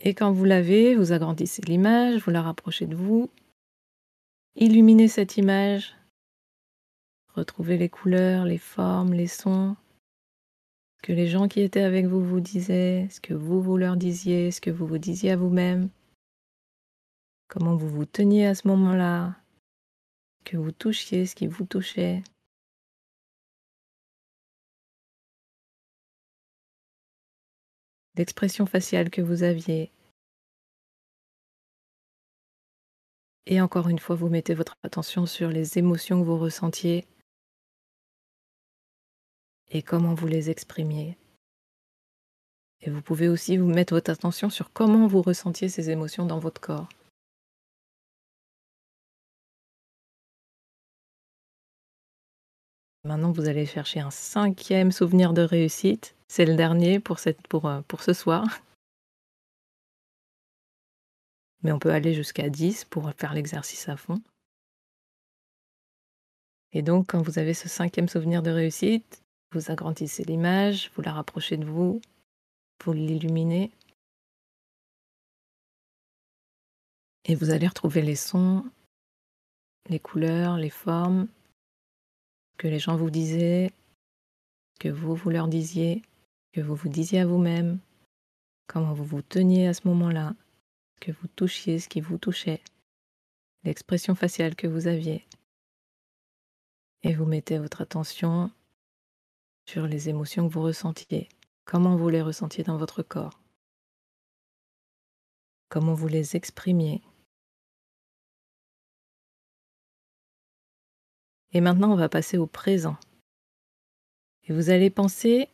Et 0.00 0.14
quand 0.14 0.30
vous 0.30 0.44
l'avez, 0.44 0.94
vous 0.94 1.12
agrandissez 1.12 1.62
l'image, 1.62 2.20
vous 2.20 2.30
la 2.30 2.42
rapprochez 2.42 2.86
de 2.86 2.94
vous, 2.94 3.30
illuminez 4.54 5.08
cette 5.08 5.36
image, 5.36 5.96
retrouvez 7.34 7.76
les 7.78 7.88
couleurs, 7.88 8.44
les 8.44 8.58
formes, 8.58 9.12
les 9.12 9.26
sons, 9.26 9.76
ce 10.96 11.02
que 11.02 11.12
les 11.12 11.26
gens 11.26 11.48
qui 11.48 11.60
étaient 11.60 11.82
avec 11.82 12.06
vous 12.06 12.24
vous 12.24 12.40
disaient, 12.40 13.08
ce 13.10 13.20
que 13.20 13.34
vous 13.34 13.60
vous 13.60 13.76
leur 13.76 13.96
disiez, 13.96 14.52
ce 14.52 14.60
que 14.60 14.70
vous 14.70 14.86
vous 14.86 14.98
disiez 14.98 15.32
à 15.32 15.36
vous-même, 15.36 15.88
comment 17.48 17.74
vous 17.74 17.88
vous 17.88 18.06
teniez 18.06 18.46
à 18.46 18.54
ce 18.54 18.68
moment-là, 18.68 19.34
que 20.44 20.56
vous 20.56 20.72
touchiez, 20.72 21.26
ce 21.26 21.34
qui 21.34 21.48
vous 21.48 21.64
touchait. 21.64 22.22
L'expression 28.18 28.66
faciale 28.66 29.10
que 29.10 29.22
vous 29.22 29.42
aviez. 29.42 29.90
Et 33.46 33.60
encore 33.62 33.88
une 33.88 33.98
fois, 33.98 34.16
vous 34.16 34.28
mettez 34.28 34.54
votre 34.54 34.76
attention 34.82 35.24
sur 35.24 35.48
les 35.48 35.78
émotions 35.78 36.20
que 36.20 36.26
vous 36.26 36.38
ressentiez 36.38 37.06
et 39.70 39.82
comment 39.82 40.14
vous 40.14 40.26
les 40.26 40.50
exprimiez. 40.50 41.16
Et 42.80 42.90
vous 42.90 43.02
pouvez 43.02 43.28
aussi 43.28 43.56
vous 43.56 43.66
mettre 43.66 43.94
votre 43.94 44.10
attention 44.10 44.50
sur 44.50 44.72
comment 44.72 45.06
vous 45.06 45.22
ressentiez 45.22 45.68
ces 45.68 45.90
émotions 45.90 46.26
dans 46.26 46.38
votre 46.38 46.60
corps. 46.60 46.88
Maintenant, 53.04 53.32
vous 53.32 53.48
allez 53.48 53.64
chercher 53.64 54.00
un 54.00 54.10
cinquième 54.10 54.92
souvenir 54.92 55.32
de 55.32 55.42
réussite. 55.42 56.17
C'est 56.28 56.44
le 56.44 56.54
dernier 56.54 56.96
euh, 56.96 57.82
pour 57.82 58.02
ce 58.02 58.12
soir. 58.12 58.44
Mais 61.62 61.72
on 61.72 61.78
peut 61.78 61.92
aller 61.92 62.14
jusqu'à 62.14 62.48
10 62.48 62.84
pour 62.84 63.12
faire 63.14 63.34
l'exercice 63.34 63.88
à 63.88 63.96
fond. 63.96 64.20
Et 66.72 66.82
donc, 66.82 67.08
quand 67.08 67.22
vous 67.22 67.38
avez 67.38 67.54
ce 67.54 67.68
cinquième 67.68 68.08
souvenir 68.08 68.42
de 68.42 68.50
réussite, 68.50 69.22
vous 69.52 69.70
agrandissez 69.70 70.24
l'image, 70.24 70.90
vous 70.94 71.02
la 71.02 71.12
rapprochez 71.12 71.56
de 71.56 71.64
vous, 71.64 72.00
vous 72.84 72.92
l'illuminez. 72.92 73.72
Et 77.24 77.34
vous 77.34 77.50
allez 77.50 77.66
retrouver 77.66 78.02
les 78.02 78.16
sons, 78.16 78.64
les 79.88 79.98
couleurs, 79.98 80.58
les 80.58 80.70
formes, 80.70 81.26
que 82.58 82.68
les 82.68 82.78
gens 82.78 82.96
vous 82.96 83.10
disaient, 83.10 83.70
que 84.78 84.88
vous 84.88 85.14
vous 85.14 85.30
leur 85.30 85.48
disiez, 85.48 86.02
vous 86.60 86.74
vous 86.74 86.88
disiez 86.88 87.20
à 87.20 87.26
vous-même, 87.26 87.78
comment 88.66 88.92
vous 88.92 89.04
vous 89.04 89.22
teniez 89.22 89.66
à 89.66 89.74
ce 89.74 89.86
moment-là, 89.88 90.34
que 91.00 91.12
vous 91.12 91.28
touchiez, 91.28 91.78
ce 91.78 91.88
qui 91.88 92.00
vous 92.00 92.18
touchait, 92.18 92.62
l'expression 93.64 94.14
faciale 94.14 94.54
que 94.56 94.66
vous 94.66 94.86
aviez. 94.86 95.26
Et 97.02 97.14
vous 97.14 97.26
mettez 97.26 97.58
votre 97.58 97.80
attention 97.80 98.50
sur 99.66 99.86
les 99.86 100.08
émotions 100.08 100.48
que 100.48 100.52
vous 100.52 100.62
ressentiez, 100.62 101.28
comment 101.64 101.96
vous 101.96 102.08
les 102.08 102.22
ressentiez 102.22 102.64
dans 102.64 102.76
votre 102.76 103.02
corps, 103.02 103.38
comment 105.68 105.94
vous 105.94 106.08
les 106.08 106.36
exprimiez? 106.36 107.02
Et 111.52 111.60
maintenant, 111.60 111.92
on 111.92 111.96
va 111.96 112.08
passer 112.08 112.36
au 112.36 112.46
présent. 112.46 112.96
Et 114.44 114.52
vous 114.52 114.70
allez 114.70 114.90
penser 114.90 115.48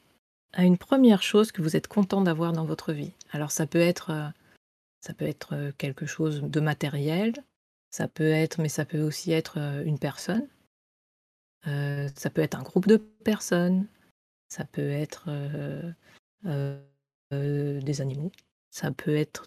à 0.54 0.64
une 0.64 0.78
première 0.78 1.22
chose 1.22 1.52
que 1.52 1.62
vous 1.62 1.76
êtes 1.76 1.88
content 1.88 2.20
d'avoir 2.20 2.52
dans 2.52 2.64
votre 2.64 2.92
vie. 2.92 3.12
Alors 3.30 3.50
ça 3.50 3.66
peut 3.66 3.80
être 3.80 4.10
euh, 4.10 4.28
ça 5.00 5.14
peut 5.14 5.26
être 5.26 5.54
euh, 5.54 5.72
quelque 5.78 6.06
chose 6.06 6.42
de 6.42 6.60
matériel, 6.60 7.34
ça 7.90 8.08
peut 8.08 8.30
être 8.30 8.60
mais 8.60 8.68
ça 8.68 8.84
peut 8.84 9.02
aussi 9.02 9.32
être 9.32 9.58
euh, 9.58 9.84
une 9.84 9.98
personne. 9.98 10.48
ça 11.64 12.30
peut 12.30 12.42
être 12.42 12.56
un 12.56 12.62
groupe 12.62 12.86
de 12.86 12.96
personnes, 12.96 13.86
ça 14.48 14.64
peut 14.64 14.90
être 14.90 15.30
des 17.30 18.00
animaux, 18.00 18.32
ça 18.70 18.90
peut 18.92 19.16
être 19.16 19.46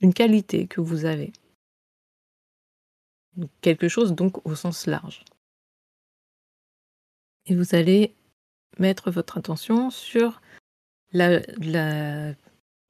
une 0.00 0.14
qualité 0.14 0.66
que 0.68 0.80
vous 0.80 1.04
avez. 1.04 1.32
Quelque 3.60 3.88
chose 3.88 4.14
donc 4.14 4.46
au 4.46 4.54
sens 4.54 4.86
large 4.86 5.24
et 7.46 7.54
vous 7.54 7.74
allez 7.74 8.14
mettre 8.78 9.10
votre 9.10 9.38
attention 9.38 9.90
sur 9.90 10.40
la, 11.12 11.40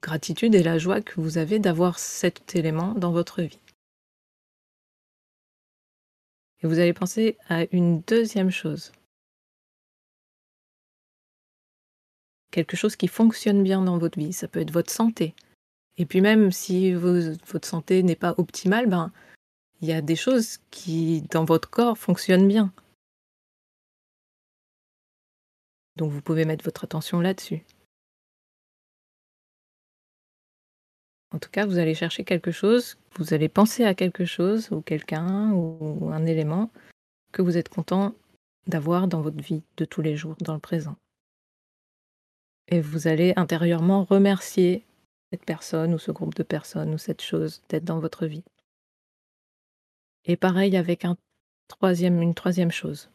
gratitude 0.01 0.55
et 0.55 0.63
la 0.63 0.79
joie 0.79 1.01
que 1.01 1.21
vous 1.21 1.37
avez 1.37 1.59
d'avoir 1.59 1.99
cet 1.99 2.55
élément 2.55 2.93
dans 2.93 3.11
votre 3.11 3.41
vie. 3.41 3.59
Et 6.63 6.67
vous 6.67 6.79
allez 6.79 6.93
penser 6.93 7.37
à 7.49 7.65
une 7.71 8.01
deuxième 8.01 8.51
chose. 8.51 8.91
Quelque 12.51 12.75
chose 12.75 12.95
qui 12.95 13.07
fonctionne 13.07 13.63
bien 13.63 13.81
dans 13.81 13.97
votre 13.97 14.19
vie. 14.19 14.33
Ça 14.33 14.47
peut 14.47 14.59
être 14.59 14.71
votre 14.71 14.91
santé. 14.91 15.33
Et 15.97 16.05
puis 16.05 16.21
même 16.21 16.51
si 16.51 16.93
votre 16.93 17.67
santé 17.67 18.03
n'est 18.03 18.15
pas 18.15 18.35
optimale, 18.37 18.87
ben, 18.87 19.11
il 19.81 19.87
y 19.87 19.93
a 19.93 20.01
des 20.01 20.15
choses 20.15 20.59
qui, 20.69 21.21
dans 21.31 21.45
votre 21.45 21.69
corps, 21.69 21.97
fonctionnent 21.97 22.47
bien. 22.47 22.71
Donc 26.01 26.11
vous 26.11 26.23
pouvez 26.23 26.45
mettre 26.45 26.65
votre 26.65 26.83
attention 26.83 27.19
là-dessus. 27.19 27.63
En 31.29 31.37
tout 31.37 31.51
cas, 31.51 31.67
vous 31.67 31.77
allez 31.77 31.93
chercher 31.93 32.23
quelque 32.23 32.49
chose, 32.49 32.97
vous 33.17 33.35
allez 33.35 33.49
penser 33.49 33.85
à 33.85 33.93
quelque 33.93 34.25
chose 34.25 34.71
ou 34.71 34.81
quelqu'un 34.81 35.51
ou 35.51 36.09
un 36.11 36.25
élément 36.25 36.71
que 37.31 37.43
vous 37.43 37.55
êtes 37.55 37.69
content 37.69 38.15
d'avoir 38.65 39.07
dans 39.07 39.21
votre 39.21 39.43
vie 39.43 39.61
de 39.77 39.85
tous 39.85 40.01
les 40.01 40.17
jours, 40.17 40.35
dans 40.41 40.55
le 40.55 40.59
présent. 40.59 40.95
Et 42.69 42.81
vous 42.81 43.07
allez 43.07 43.33
intérieurement 43.35 44.03
remercier 44.03 44.83
cette 45.29 45.45
personne 45.45 45.93
ou 45.93 45.99
ce 45.99 46.09
groupe 46.09 46.33
de 46.33 46.41
personnes 46.41 46.95
ou 46.95 46.97
cette 46.97 47.21
chose 47.21 47.61
d'être 47.69 47.85
dans 47.85 47.99
votre 47.99 48.25
vie. 48.25 48.43
Et 50.25 50.35
pareil 50.35 50.75
avec 50.75 51.05
une 51.05 51.15
troisième 52.33 52.71
chose. 52.71 53.11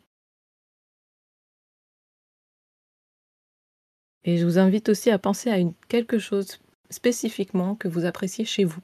Et 4.27 4.39
je 4.39 4.45
vous 4.45 4.59
invite 4.59 4.89
aussi 4.89 5.11
à 5.11 5.21
penser 5.21 5.51
à 5.51 5.59
quelque 5.87 6.19
chose 6.19 6.59
spécifiquement 6.91 7.77
que 7.77 7.87
vous 7.87 8.07
appréciez 8.07 8.45
chez 8.45 8.65
vous, 8.65 8.83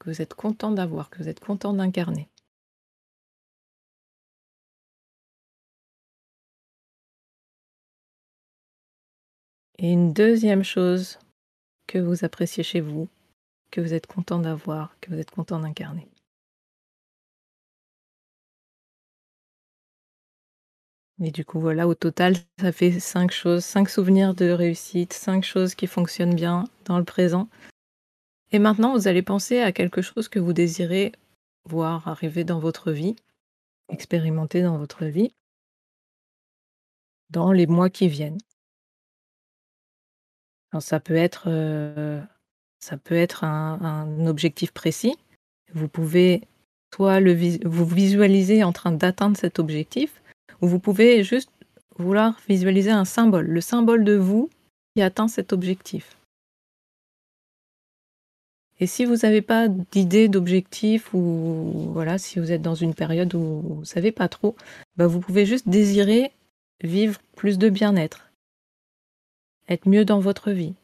que 0.00 0.10
vous 0.10 0.20
êtes 0.20 0.34
content 0.34 0.72
d'avoir, 0.72 1.10
que 1.10 1.22
vous 1.22 1.28
êtes 1.28 1.38
content 1.38 1.72
d'incarner. 1.72 2.28
Et 9.78 9.92
une 9.92 10.12
deuxième 10.12 10.64
chose 10.64 11.20
que 11.86 11.98
vous 11.98 12.24
appréciez 12.24 12.64
chez 12.64 12.80
vous, 12.80 13.08
que 13.70 13.80
vous 13.80 13.94
êtes 13.94 14.08
content 14.08 14.40
d'avoir, 14.40 14.98
que 15.00 15.10
vous 15.10 15.20
êtes 15.20 15.30
content 15.30 15.60
d'incarner. 15.60 16.08
Et 21.22 21.30
du 21.30 21.44
coup, 21.44 21.60
voilà, 21.60 21.88
au 21.88 21.94
total, 21.94 22.34
ça 22.60 22.72
fait 22.72 23.00
cinq 23.00 23.30
choses, 23.30 23.64
cinq 23.64 23.88
souvenirs 23.88 24.34
de 24.34 24.50
réussite, 24.50 25.14
cinq 25.14 25.44
choses 25.44 25.74
qui 25.74 25.86
fonctionnent 25.86 26.34
bien 26.34 26.64
dans 26.84 26.98
le 26.98 27.04
présent. 27.04 27.48
Et 28.52 28.58
maintenant, 28.58 28.92
vous 28.92 29.08
allez 29.08 29.22
penser 29.22 29.60
à 29.60 29.72
quelque 29.72 30.02
chose 30.02 30.28
que 30.28 30.38
vous 30.38 30.52
désirez 30.52 31.12
voir 31.64 32.06
arriver 32.06 32.44
dans 32.44 32.58
votre 32.58 32.92
vie, 32.92 33.16
expérimenter 33.88 34.62
dans 34.62 34.76
votre 34.76 35.06
vie, 35.06 35.32
dans 37.30 37.52
les 37.52 37.66
mois 37.66 37.90
qui 37.90 38.08
viennent. 38.08 38.38
ça 40.78 41.00
peut 41.00 41.16
être, 41.16 41.44
euh, 41.46 42.20
ça 42.78 42.98
peut 42.98 43.14
être 43.14 43.44
un, 43.44 44.26
objectif 44.26 44.72
précis. 44.72 45.16
Vous 45.72 45.88
pouvez 45.88 46.42
soit 46.94 47.20
le, 47.20 47.34
vous 47.66 47.86
visualiser 47.86 48.62
en 48.62 48.72
train 48.72 48.92
d'atteindre 48.92 49.36
cet 49.36 49.58
objectif, 49.58 50.22
vous 50.60 50.78
pouvez 50.78 51.22
juste 51.22 51.50
vouloir 51.98 52.38
visualiser 52.48 52.90
un 52.90 53.04
symbole, 53.04 53.46
le 53.46 53.60
symbole 53.60 54.04
de 54.04 54.14
vous 54.14 54.50
qui 54.94 55.02
atteint 55.02 55.28
cet 55.28 55.52
objectif. 55.52 56.16
Et 58.78 58.86
si 58.86 59.06
vous 59.06 59.16
n'avez 59.16 59.40
pas 59.40 59.68
d'idée 59.68 60.28
d'objectif 60.28 61.14
ou 61.14 61.90
voilà, 61.92 62.18
si 62.18 62.38
vous 62.38 62.52
êtes 62.52 62.60
dans 62.60 62.74
une 62.74 62.94
période 62.94 63.34
où 63.34 63.60
vous 63.62 63.80
ne 63.80 63.84
savez 63.84 64.12
pas 64.12 64.28
trop, 64.28 64.54
bah 64.96 65.06
vous 65.06 65.20
pouvez 65.20 65.46
juste 65.46 65.68
désirer 65.68 66.32
vivre 66.82 67.18
plus 67.36 67.56
de 67.56 67.70
bien-être, 67.70 68.30
être 69.68 69.88
mieux 69.88 70.04
dans 70.04 70.20
votre 70.20 70.50
vie. 70.50 70.74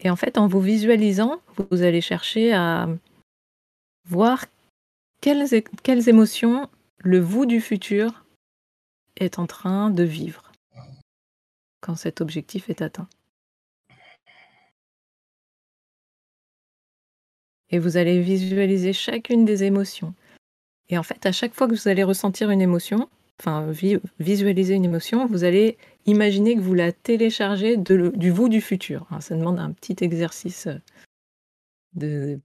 Et 0.00 0.10
en 0.10 0.16
fait, 0.16 0.36
en 0.36 0.46
vous 0.46 0.60
visualisant, 0.60 1.40
vous 1.70 1.82
allez 1.82 2.02
chercher 2.02 2.52
à 2.52 2.86
voir 4.04 4.44
quelles, 5.20 6.08
émotions 6.08 6.68
le 6.98 7.20
vous 7.20 7.46
du 7.46 7.60
futur 7.60 8.24
est 9.16 9.38
en 9.38 9.46
train 9.46 9.90
de 9.90 10.02
vivre 10.02 10.52
quand 11.80 11.96
cet 11.96 12.20
objectif 12.20 12.68
est 12.68 12.82
atteint? 12.82 13.08
Et 17.70 17.78
vous 17.78 17.96
allez 17.96 18.20
visualiser 18.20 18.92
chacune 18.92 19.44
des 19.44 19.64
émotions. 19.64 20.14
Et 20.88 20.98
en 20.98 21.02
fait, 21.02 21.26
à 21.26 21.32
chaque 21.32 21.54
fois 21.54 21.66
que 21.66 21.74
vous 21.74 21.88
allez 21.88 22.04
ressentir 22.04 22.50
une 22.50 22.60
émotion, 22.60 23.08
enfin 23.40 23.70
vi- 23.70 24.00
visualiser 24.20 24.74
une 24.74 24.84
émotion, 24.84 25.26
vous 25.26 25.42
allez 25.42 25.76
imaginer 26.06 26.54
que 26.54 26.60
vous 26.60 26.74
la 26.74 26.92
téléchargez 26.92 27.76
du 27.76 28.30
vous 28.30 28.48
du 28.48 28.60
futur. 28.60 29.06
Alors, 29.10 29.22
ça 29.22 29.34
demande 29.34 29.58
un 29.58 29.72
petit 29.72 29.96
exercice 30.04 30.68
euh, 30.68 30.78
de 31.94 32.40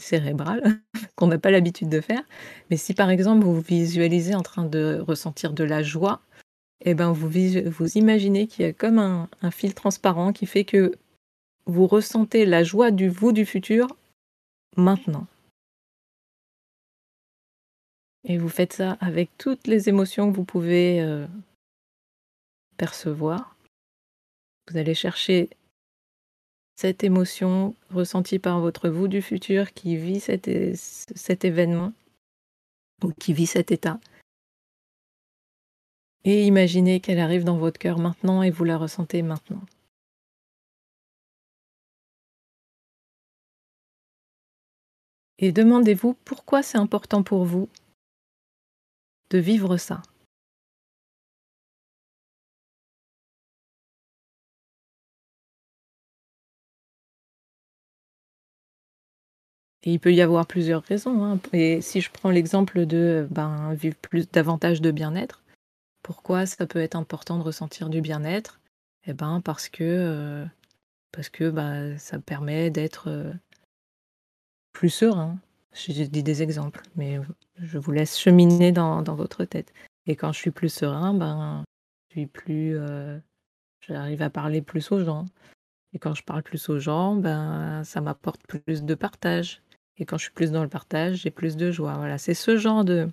cérébral 0.00 0.80
qu'on 1.16 1.26
n'a 1.26 1.38
pas 1.38 1.50
l'habitude 1.50 1.88
de 1.88 2.00
faire. 2.00 2.22
Mais 2.70 2.76
si 2.76 2.94
par 2.94 3.10
exemple 3.10 3.44
vous 3.44 3.60
visualisez 3.60 4.34
en 4.34 4.42
train 4.42 4.64
de 4.64 5.02
ressentir 5.06 5.52
de 5.52 5.64
la 5.64 5.82
joie, 5.82 6.20
eh 6.84 6.94
ben 6.94 7.12
vous, 7.12 7.98
imaginez 7.98 8.46
qu'il 8.46 8.66
y 8.66 8.68
a 8.68 8.72
comme 8.72 8.98
un, 8.98 9.28
un 9.42 9.50
fil 9.50 9.74
transparent 9.74 10.32
qui 10.32 10.46
fait 10.46 10.64
que 10.64 10.92
vous 11.66 11.86
ressentez 11.86 12.46
la 12.46 12.62
joie 12.62 12.90
du 12.90 13.08
vous 13.08 13.32
du 13.32 13.44
futur 13.44 13.88
maintenant. 14.76 15.26
Et 18.24 18.38
vous 18.38 18.48
faites 18.48 18.72
ça 18.72 18.96
avec 19.00 19.30
toutes 19.38 19.66
les 19.66 19.88
émotions 19.88 20.30
que 20.30 20.36
vous 20.36 20.44
pouvez 20.44 21.00
euh, 21.00 21.26
percevoir. 22.76 23.56
Vous 24.68 24.76
allez 24.76 24.94
chercher 24.94 25.48
cette 26.76 27.04
émotion 27.04 27.74
ressentie 27.90 28.38
par 28.38 28.60
votre 28.60 28.88
vous 28.88 29.08
du 29.08 29.22
futur 29.22 29.72
qui 29.72 29.96
vit 29.96 30.20
cet, 30.20 30.46
événement 31.44 31.92
ou 33.02 33.12
qui 33.12 33.32
vit 33.32 33.46
cet 33.46 33.72
état? 33.72 33.98
Et 36.24 36.46
imaginez 36.46 37.00
qu'elle 37.00 37.18
arrive 37.18 37.44
dans 37.44 37.56
votre 37.56 37.78
cœur 37.78 37.98
maintenant 37.98 38.42
et 38.42 38.50
vous 38.50 38.64
la 38.64 38.76
ressentez 38.76 39.22
maintenant. 39.22 39.62
Et 45.38 45.52
demandez-vous 45.52 46.14
pourquoi 46.24 46.62
c'est 46.62 46.78
important 46.78 47.22
pour 47.22 47.44
vous 47.44 47.68
de 49.30 49.38
vivre 49.38 49.76
ça? 49.76 50.02
Il 59.86 60.00
peut 60.00 60.12
y 60.12 60.20
avoir 60.20 60.46
plusieurs 60.46 60.82
raisons. 60.82 61.24
hein. 61.24 61.40
Et 61.52 61.80
si 61.80 62.00
je 62.00 62.10
prends 62.10 62.30
l'exemple 62.30 62.86
de 62.86 63.26
ben, 63.30 63.72
vivre 63.74 63.96
plus 63.96 64.28
davantage 64.28 64.80
de 64.80 64.90
bien-être, 64.90 65.44
pourquoi 66.02 66.44
ça 66.44 66.66
peut 66.66 66.80
être 66.80 66.96
important 66.96 67.38
de 67.38 67.44
ressentir 67.44 67.88
du 67.88 68.00
bien-être? 68.00 68.60
Eh 69.06 69.12
ben 69.12 69.40
parce 69.40 69.68
que 69.68 69.84
euh, 69.84 70.44
parce 71.12 71.30
bah, 71.52 71.96
ça 71.98 72.18
permet 72.18 72.70
d'être 72.70 73.08
euh, 73.08 73.32
plus 74.72 74.90
serein. 74.90 75.38
J'ai 75.72 76.08
dit 76.08 76.22
des 76.22 76.42
exemples, 76.42 76.82
mais 76.96 77.20
je 77.58 77.78
vous 77.78 77.92
laisse 77.92 78.18
cheminer 78.18 78.72
dans, 78.72 79.02
dans 79.02 79.14
votre 79.14 79.44
tête. 79.44 79.72
Et 80.06 80.16
quand 80.16 80.32
je 80.32 80.38
suis 80.38 80.50
plus 80.50 80.68
serein, 80.68 81.14
ben 81.14 81.64
je 82.08 82.14
suis 82.14 82.26
plus, 82.26 82.76
euh, 82.76 83.18
j'arrive 83.80 84.22
à 84.22 84.30
parler 84.30 84.62
plus 84.62 84.90
aux 84.90 85.04
gens. 85.04 85.26
Et 85.92 85.98
quand 85.98 86.14
je 86.14 86.24
parle 86.24 86.42
plus 86.42 86.68
aux 86.70 86.80
gens, 86.80 87.14
ben 87.14 87.84
ça 87.84 88.00
m'apporte 88.00 88.42
plus 88.46 88.82
de 88.82 88.94
partage. 88.94 89.62
Et 89.98 90.04
quand 90.04 90.18
je 90.18 90.24
suis 90.24 90.32
plus 90.32 90.50
dans 90.50 90.62
le 90.62 90.68
partage, 90.68 91.16
j'ai 91.22 91.30
plus 91.30 91.56
de 91.56 91.70
joie. 91.70 91.94
Voilà, 91.94 92.18
c'est 92.18 92.34
ce 92.34 92.56
genre 92.56 92.84
de 92.84 93.08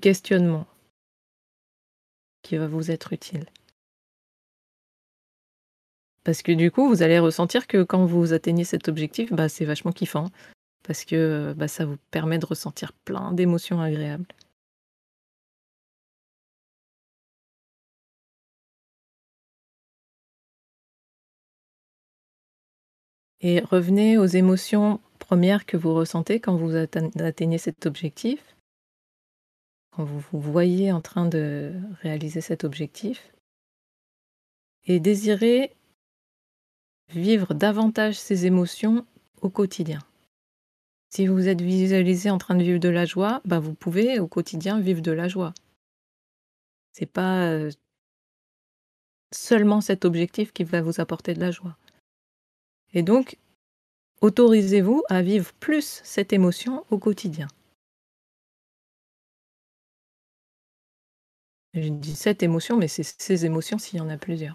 questionnement 0.00 0.66
qui 2.42 2.56
va 2.56 2.66
vous 2.66 2.90
être 2.90 3.12
utile. 3.12 3.46
Parce 6.24 6.42
que 6.42 6.52
du 6.52 6.70
coup, 6.70 6.88
vous 6.88 7.02
allez 7.02 7.18
ressentir 7.18 7.66
que 7.66 7.82
quand 7.82 8.04
vous 8.04 8.32
atteignez 8.32 8.64
cet 8.64 8.88
objectif, 8.88 9.32
bah, 9.32 9.48
c'est 9.48 9.64
vachement 9.64 9.92
kiffant. 9.92 10.28
Parce 10.82 11.04
que 11.04 11.54
bah, 11.56 11.68
ça 11.68 11.84
vous 11.84 11.96
permet 12.10 12.38
de 12.38 12.46
ressentir 12.46 12.92
plein 12.92 13.32
d'émotions 13.32 13.80
agréables. 13.80 14.26
Et 23.40 23.60
revenez 23.60 24.18
aux 24.18 24.26
émotions 24.26 25.00
premières 25.18 25.66
que 25.66 25.76
vous 25.76 25.94
ressentez 25.94 26.40
quand 26.40 26.56
vous 26.56 26.72
atte- 26.72 27.20
atteignez 27.20 27.58
cet 27.58 27.86
objectif. 27.86 28.56
Quand 29.92 30.04
vous 30.04 30.20
vous 30.32 30.40
voyez 30.40 30.92
en 30.92 31.00
train 31.00 31.26
de 31.26 31.72
réaliser 32.02 32.40
cet 32.40 32.64
objectif. 32.64 33.32
Et 34.86 35.00
désirez 35.00 35.76
vivre 37.10 37.54
davantage 37.54 38.18
ces 38.18 38.46
émotions 38.46 39.06
au 39.40 39.50
quotidien. 39.50 40.00
Si 41.10 41.26
vous 41.26 41.48
êtes 41.48 41.62
visualisé 41.62 42.30
en 42.30 42.38
train 42.38 42.54
de 42.54 42.62
vivre 42.62 42.80
de 42.80 42.88
la 42.88 43.06
joie, 43.06 43.40
bah 43.44 43.60
vous 43.60 43.74
pouvez 43.74 44.18
au 44.18 44.26
quotidien 44.26 44.78
vivre 44.78 45.00
de 45.00 45.12
la 45.12 45.28
joie. 45.28 45.54
C'est 46.92 47.06
pas 47.06 47.46
euh, 47.46 47.70
seulement 49.32 49.80
cet 49.80 50.04
objectif 50.04 50.52
qui 50.52 50.64
va 50.64 50.82
vous 50.82 51.00
apporter 51.00 51.32
de 51.32 51.40
la 51.40 51.50
joie. 51.50 51.76
Et 52.94 53.02
donc, 53.02 53.36
autorisez-vous 54.20 55.02
à 55.08 55.22
vivre 55.22 55.52
plus 55.54 56.00
cette 56.04 56.32
émotion 56.32 56.84
au 56.90 56.98
quotidien. 56.98 57.48
Je 61.74 61.88
dis 61.88 62.16
cette 62.16 62.42
émotion, 62.42 62.76
mais 62.76 62.88
c'est 62.88 63.02
ces 63.02 63.44
émotions 63.46 63.78
s'il 63.78 63.98
y 63.98 64.00
en 64.00 64.08
a 64.08 64.16
plusieurs. 64.16 64.54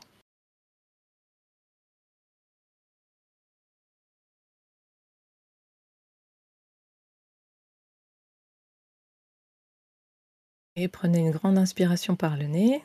Et 10.76 10.88
prenez 10.88 11.20
une 11.20 11.32
grande 11.32 11.58
inspiration 11.58 12.16
par 12.16 12.36
le 12.36 12.46
nez. 12.46 12.84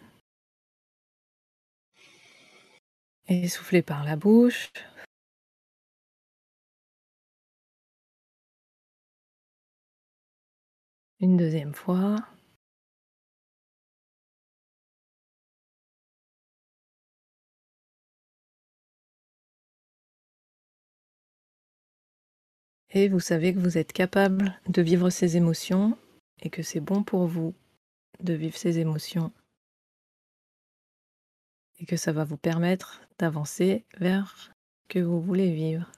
Et 3.28 3.48
soufflez 3.48 3.82
par 3.82 4.04
la 4.04 4.16
bouche. 4.16 4.70
Une 11.20 11.36
deuxième 11.36 11.74
fois. 11.74 12.16
Et 22.90 23.08
vous 23.08 23.20
savez 23.20 23.52
que 23.52 23.58
vous 23.58 23.78
êtes 23.78 23.92
capable 23.92 24.58
de 24.68 24.80
vivre 24.80 25.10
ces 25.10 25.36
émotions 25.36 25.98
et 26.40 26.50
que 26.50 26.62
c'est 26.62 26.80
bon 26.80 27.02
pour 27.02 27.26
vous 27.26 27.54
de 28.20 28.32
vivre 28.34 28.56
ces 28.56 28.78
émotions 28.78 29.32
et 31.80 31.86
que 31.86 31.96
ça 31.96 32.12
va 32.12 32.24
vous 32.24 32.36
permettre 32.36 33.00
d'avancer 33.18 33.84
vers 33.98 34.36
ce 34.36 34.50
que 34.88 34.98
vous 35.00 35.20
voulez 35.20 35.52
vivre. 35.52 35.90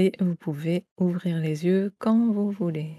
Et 0.00 0.12
vous 0.20 0.36
pouvez 0.36 0.86
ouvrir 0.96 1.38
les 1.38 1.66
yeux 1.66 1.92
quand 1.98 2.30
vous 2.30 2.52
voulez. 2.52 2.94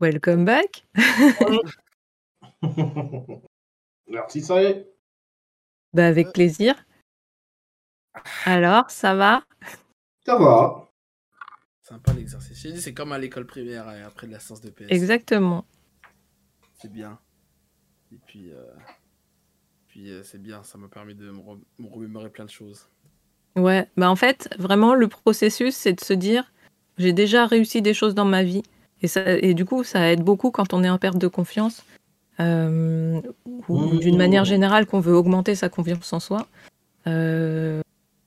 Welcome 0.00 0.44
back. 0.44 0.84
Merci, 4.08 4.42
ça 4.42 4.60
y 4.60 4.64
est. 4.64 4.92
Bah 5.92 6.08
avec 6.08 6.32
plaisir. 6.32 6.74
Alors, 8.44 8.90
ça 8.90 9.14
va? 9.14 9.44
Ça 10.24 10.36
va. 10.36 10.90
Sympa 11.82 12.12
l'exercice. 12.14 12.60
J'ai 12.60 12.72
dit, 12.72 12.82
c'est 12.82 12.94
comme 12.94 13.12
à 13.12 13.18
l'école 13.18 13.46
primaire 13.46 13.86
euh, 13.86 14.08
après 14.08 14.26
de 14.26 14.32
la 14.32 14.40
séance 14.40 14.60
de 14.60 14.70
PS. 14.70 14.86
Exactement. 14.88 15.64
C'est 16.74 16.90
bien. 16.90 17.20
Et 18.10 18.18
puis, 18.26 18.50
euh, 18.50 18.74
puis 19.96 20.10
euh, 20.10 20.22
c'est 20.22 20.40
bien, 20.40 20.62
ça 20.62 20.76
m'a 20.76 20.88
permis 20.88 21.14
de 21.14 21.30
me, 21.30 21.38
re- 21.38 21.58
me 21.78 21.88
remémorer 21.88 22.28
plein 22.28 22.44
de 22.44 22.50
choses. 22.50 22.86
Ouais, 23.56 23.88
bah 23.96 24.10
en 24.10 24.16
fait, 24.16 24.50
vraiment, 24.58 24.94
le 24.94 25.08
processus, 25.08 25.74
c'est 25.74 25.94
de 25.94 26.00
se 26.04 26.12
dire, 26.12 26.52
j'ai 26.98 27.14
déjà 27.14 27.46
réussi 27.46 27.80
des 27.80 27.94
choses 27.94 28.14
dans 28.14 28.26
ma 28.26 28.42
vie. 28.42 28.62
Et, 29.00 29.08
ça, 29.08 29.22
et 29.38 29.54
du 29.54 29.64
coup, 29.64 29.84
ça 29.84 30.12
aide 30.12 30.20
beaucoup 30.22 30.50
quand 30.50 30.74
on 30.74 30.84
est 30.84 30.90
en 30.90 30.98
perte 30.98 31.16
de 31.16 31.28
confiance, 31.28 31.82
euh, 32.40 33.22
ou 33.68 33.96
d'une 33.96 34.18
manière 34.18 34.44
générale 34.44 34.84
qu'on 34.84 35.00
veut 35.00 35.14
augmenter 35.14 35.54
sa 35.54 35.70
confiance 35.70 36.12
en 36.12 36.20
soi, 36.20 36.46
euh, 37.06 37.80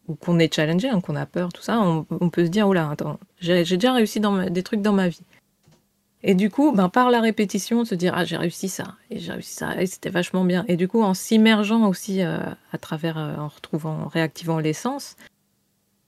ou 0.07 0.15
qu'on 0.15 0.39
est 0.39 0.51
challengé, 0.51 0.89
hein, 0.89 1.01
qu'on 1.01 1.15
a 1.15 1.27
peur, 1.27 1.53
tout 1.53 1.61
ça. 1.61 1.79
On, 1.79 2.07
on 2.09 2.29
peut 2.31 2.45
se 2.45 2.49
dire, 2.49 2.67
oula, 2.67 2.89
attends, 2.89 3.19
j'ai 3.39 3.63
j'ai 3.63 3.77
déjà 3.77 3.93
réussi 3.93 4.19
dans 4.19 4.31
ma- 4.31 4.49
des 4.49 4.63
trucs 4.63 4.81
dans 4.81 4.93
ma 4.93 5.07
vie. 5.09 5.21
Et 6.21 6.35
du 6.35 6.49
coup, 6.49 6.71
ben, 6.73 6.89
par 6.89 7.11
la 7.11 7.21
répétition, 7.21 7.85
se 7.85 7.95
dire 7.95 8.13
ah 8.15 8.25
j'ai 8.25 8.35
réussi 8.35 8.67
ça 8.67 8.95
et 9.09 9.19
j'ai 9.19 9.31
réussi 9.31 9.53
ça 9.53 9.81
et 9.81 9.85
c'était 9.85 10.09
vachement 10.09 10.43
bien. 10.43 10.65
Et 10.67 10.75
du 10.75 10.87
coup, 10.89 11.01
en 11.01 11.13
s'immergeant 11.13 11.87
aussi 11.87 12.21
euh, 12.21 12.39
à 12.73 12.77
travers, 12.77 13.17
euh, 13.17 13.35
en 13.37 13.47
retrouvant, 13.47 14.01
en 14.03 14.07
réactivant 14.07 14.59
les 14.59 14.73
sens, 14.73 15.15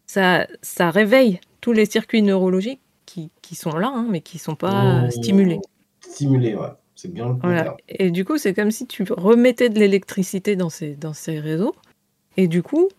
ça, 0.05 0.47
ça 0.61 0.91
réveille 0.91 1.39
tous 1.61 1.71
les 1.71 1.85
circuits 1.85 2.21
neurologiques 2.21 2.81
qui, 3.05 3.29
qui 3.41 3.55
sont 3.55 3.77
là, 3.77 3.91
hein, 3.93 4.05
mais 4.09 4.21
qui 4.21 4.38
sont 4.38 4.55
pas 4.55 5.03
Oh. 5.05 5.11
stimulés. 5.11 5.59
Stimulé, 6.01 6.55
ouais. 6.55 6.67
C'est 6.95 7.11
bien 7.13 7.29
le 7.29 7.35
Voilà. 7.41 7.63
terme. 7.63 7.75
Et 7.88 8.11
du 8.11 8.25
coup, 8.25 8.38
c'est 8.38 8.53
comme 8.53 8.71
si 8.71 8.85
tu 8.88 9.03
remettais 9.09 9.69
de 9.69 9.79
l'électricité 9.79 10.55
dans 10.57 10.69
ces, 10.69 10.95
dans 10.95 11.13
ces 11.13 11.39
réseaux. 11.39 11.73
Et 12.38 12.47
du 12.47 12.61
coup, 12.63 12.89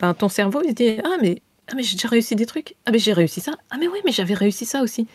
ben, 0.00 0.12
ton 0.14 0.28
cerveau, 0.28 0.60
il 0.62 0.70
se 0.70 0.74
dit 0.74 1.00
Ah, 1.02 1.16
mais, 1.22 1.40
ah, 1.68 1.72
mais 1.74 1.82
j'ai 1.82 1.96
déjà 1.96 2.08
réussi 2.08 2.36
des 2.36 2.46
trucs. 2.46 2.76
Ah, 2.86 2.90
mais 2.92 2.98
j'ai 2.98 3.12
réussi 3.14 3.40
ça. 3.40 3.52
Ah, 3.70 3.76
mais 3.80 3.88
oui, 3.88 3.98
mais 4.04 4.12
j'avais 4.12 4.34
réussi 4.34 4.64
ça 4.66 4.82
aussi. 4.82 5.06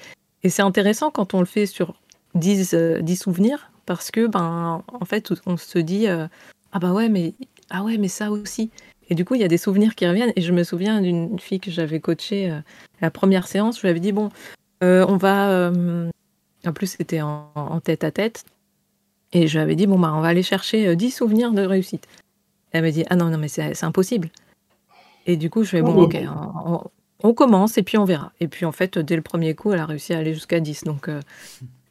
Et 0.44 0.50
c'est 0.50 0.62
intéressant 0.62 1.12
quand 1.12 1.34
on 1.34 1.40
le 1.40 1.46
fait 1.46 1.66
sur 1.66 1.94
10, 2.36 2.74
euh, 2.74 3.02
10 3.02 3.16
souvenirs, 3.18 3.72
parce 3.86 4.12
que, 4.12 4.28
ben, 4.28 4.84
en 4.88 5.06
fait, 5.06 5.32
on 5.46 5.58
se 5.58 5.80
dit 5.80 6.08
euh, 6.08 6.28
Ah, 6.72 6.80
bah 6.80 6.92
ouais, 6.94 7.10
mais, 7.10 7.34
ah 7.70 7.84
ouais, 7.84 7.98
mais 7.98 8.08
ça 8.08 8.32
aussi. 8.32 8.72
Et 9.10 9.16
du 9.16 9.26
coup, 9.26 9.36
il 9.36 9.42
y 9.42 9.46
a 9.46 9.50
des 9.50 9.58
souvenirs 9.58 9.96
qui 9.96 10.08
reviennent. 10.08 10.34
Et 10.36 10.42
je 10.42 10.52
me 10.54 10.64
souviens 10.64 11.02
d'une 11.02 11.40
fille 11.40 11.60
que 11.60 11.72
j'avais 11.72 12.00
coachée 12.00 12.50
euh, 12.52 12.60
la 13.02 13.12
première 13.12 13.48
séance. 13.48 13.78
Je 13.78 13.82
lui 13.82 13.90
avais 13.90 14.00
dit 14.00 14.12
Bon, 14.12 14.30
euh, 14.84 15.06
on 15.08 15.18
va. 15.18 15.72
en 16.66 16.74
plus, 16.74 16.88
c'était 16.88 17.22
en, 17.22 17.52
en 17.56 17.80
tête 17.80 18.04
à 18.04 18.12
tête. 18.12 18.46
Et 19.34 19.48
je 19.48 19.58
lui 19.58 19.64
avais 19.64 19.76
dit, 19.76 19.88
bon, 19.88 19.98
bah, 20.00 20.14
on 20.16 20.22
va 20.22 20.28
aller 20.28 20.44
chercher 20.44 20.88
euh, 20.88 20.96
10 20.96 21.10
souvenirs 21.12 21.52
de 21.54 21.64
réussite. 21.64 22.08
Elle 22.72 22.84
m'a 22.84 22.92
dit, 22.92 23.04
ah 23.10 23.16
non, 23.16 23.30
non, 23.30 23.38
mais 23.40 23.48
c'est 23.48 23.84
impossible. 23.84 24.30
Et 25.26 25.38
du 25.38 25.50
coup, 25.50 25.64
je 25.64 25.70
fais, 25.70 25.82
bon, 25.82 25.96
ok, 26.04 26.18
on, 26.66 26.74
on- 26.76 26.84
on 27.24 27.34
commence 27.34 27.78
et 27.78 27.84
puis 27.84 27.98
on 27.98 28.06
verra. 28.06 28.32
Et 28.40 28.48
puis, 28.48 28.66
en 28.66 28.72
fait, 28.72 29.00
dès 29.00 29.16
le 29.16 29.22
premier 29.22 29.56
coup, 29.56 29.72
elle 29.72 29.80
a 29.80 29.86
réussi 29.86 30.14
à 30.14 30.20
aller 30.20 30.34
jusqu'à 30.34 30.60
10. 30.60 30.84
Donc, 30.84 31.08
euh, 31.08 31.22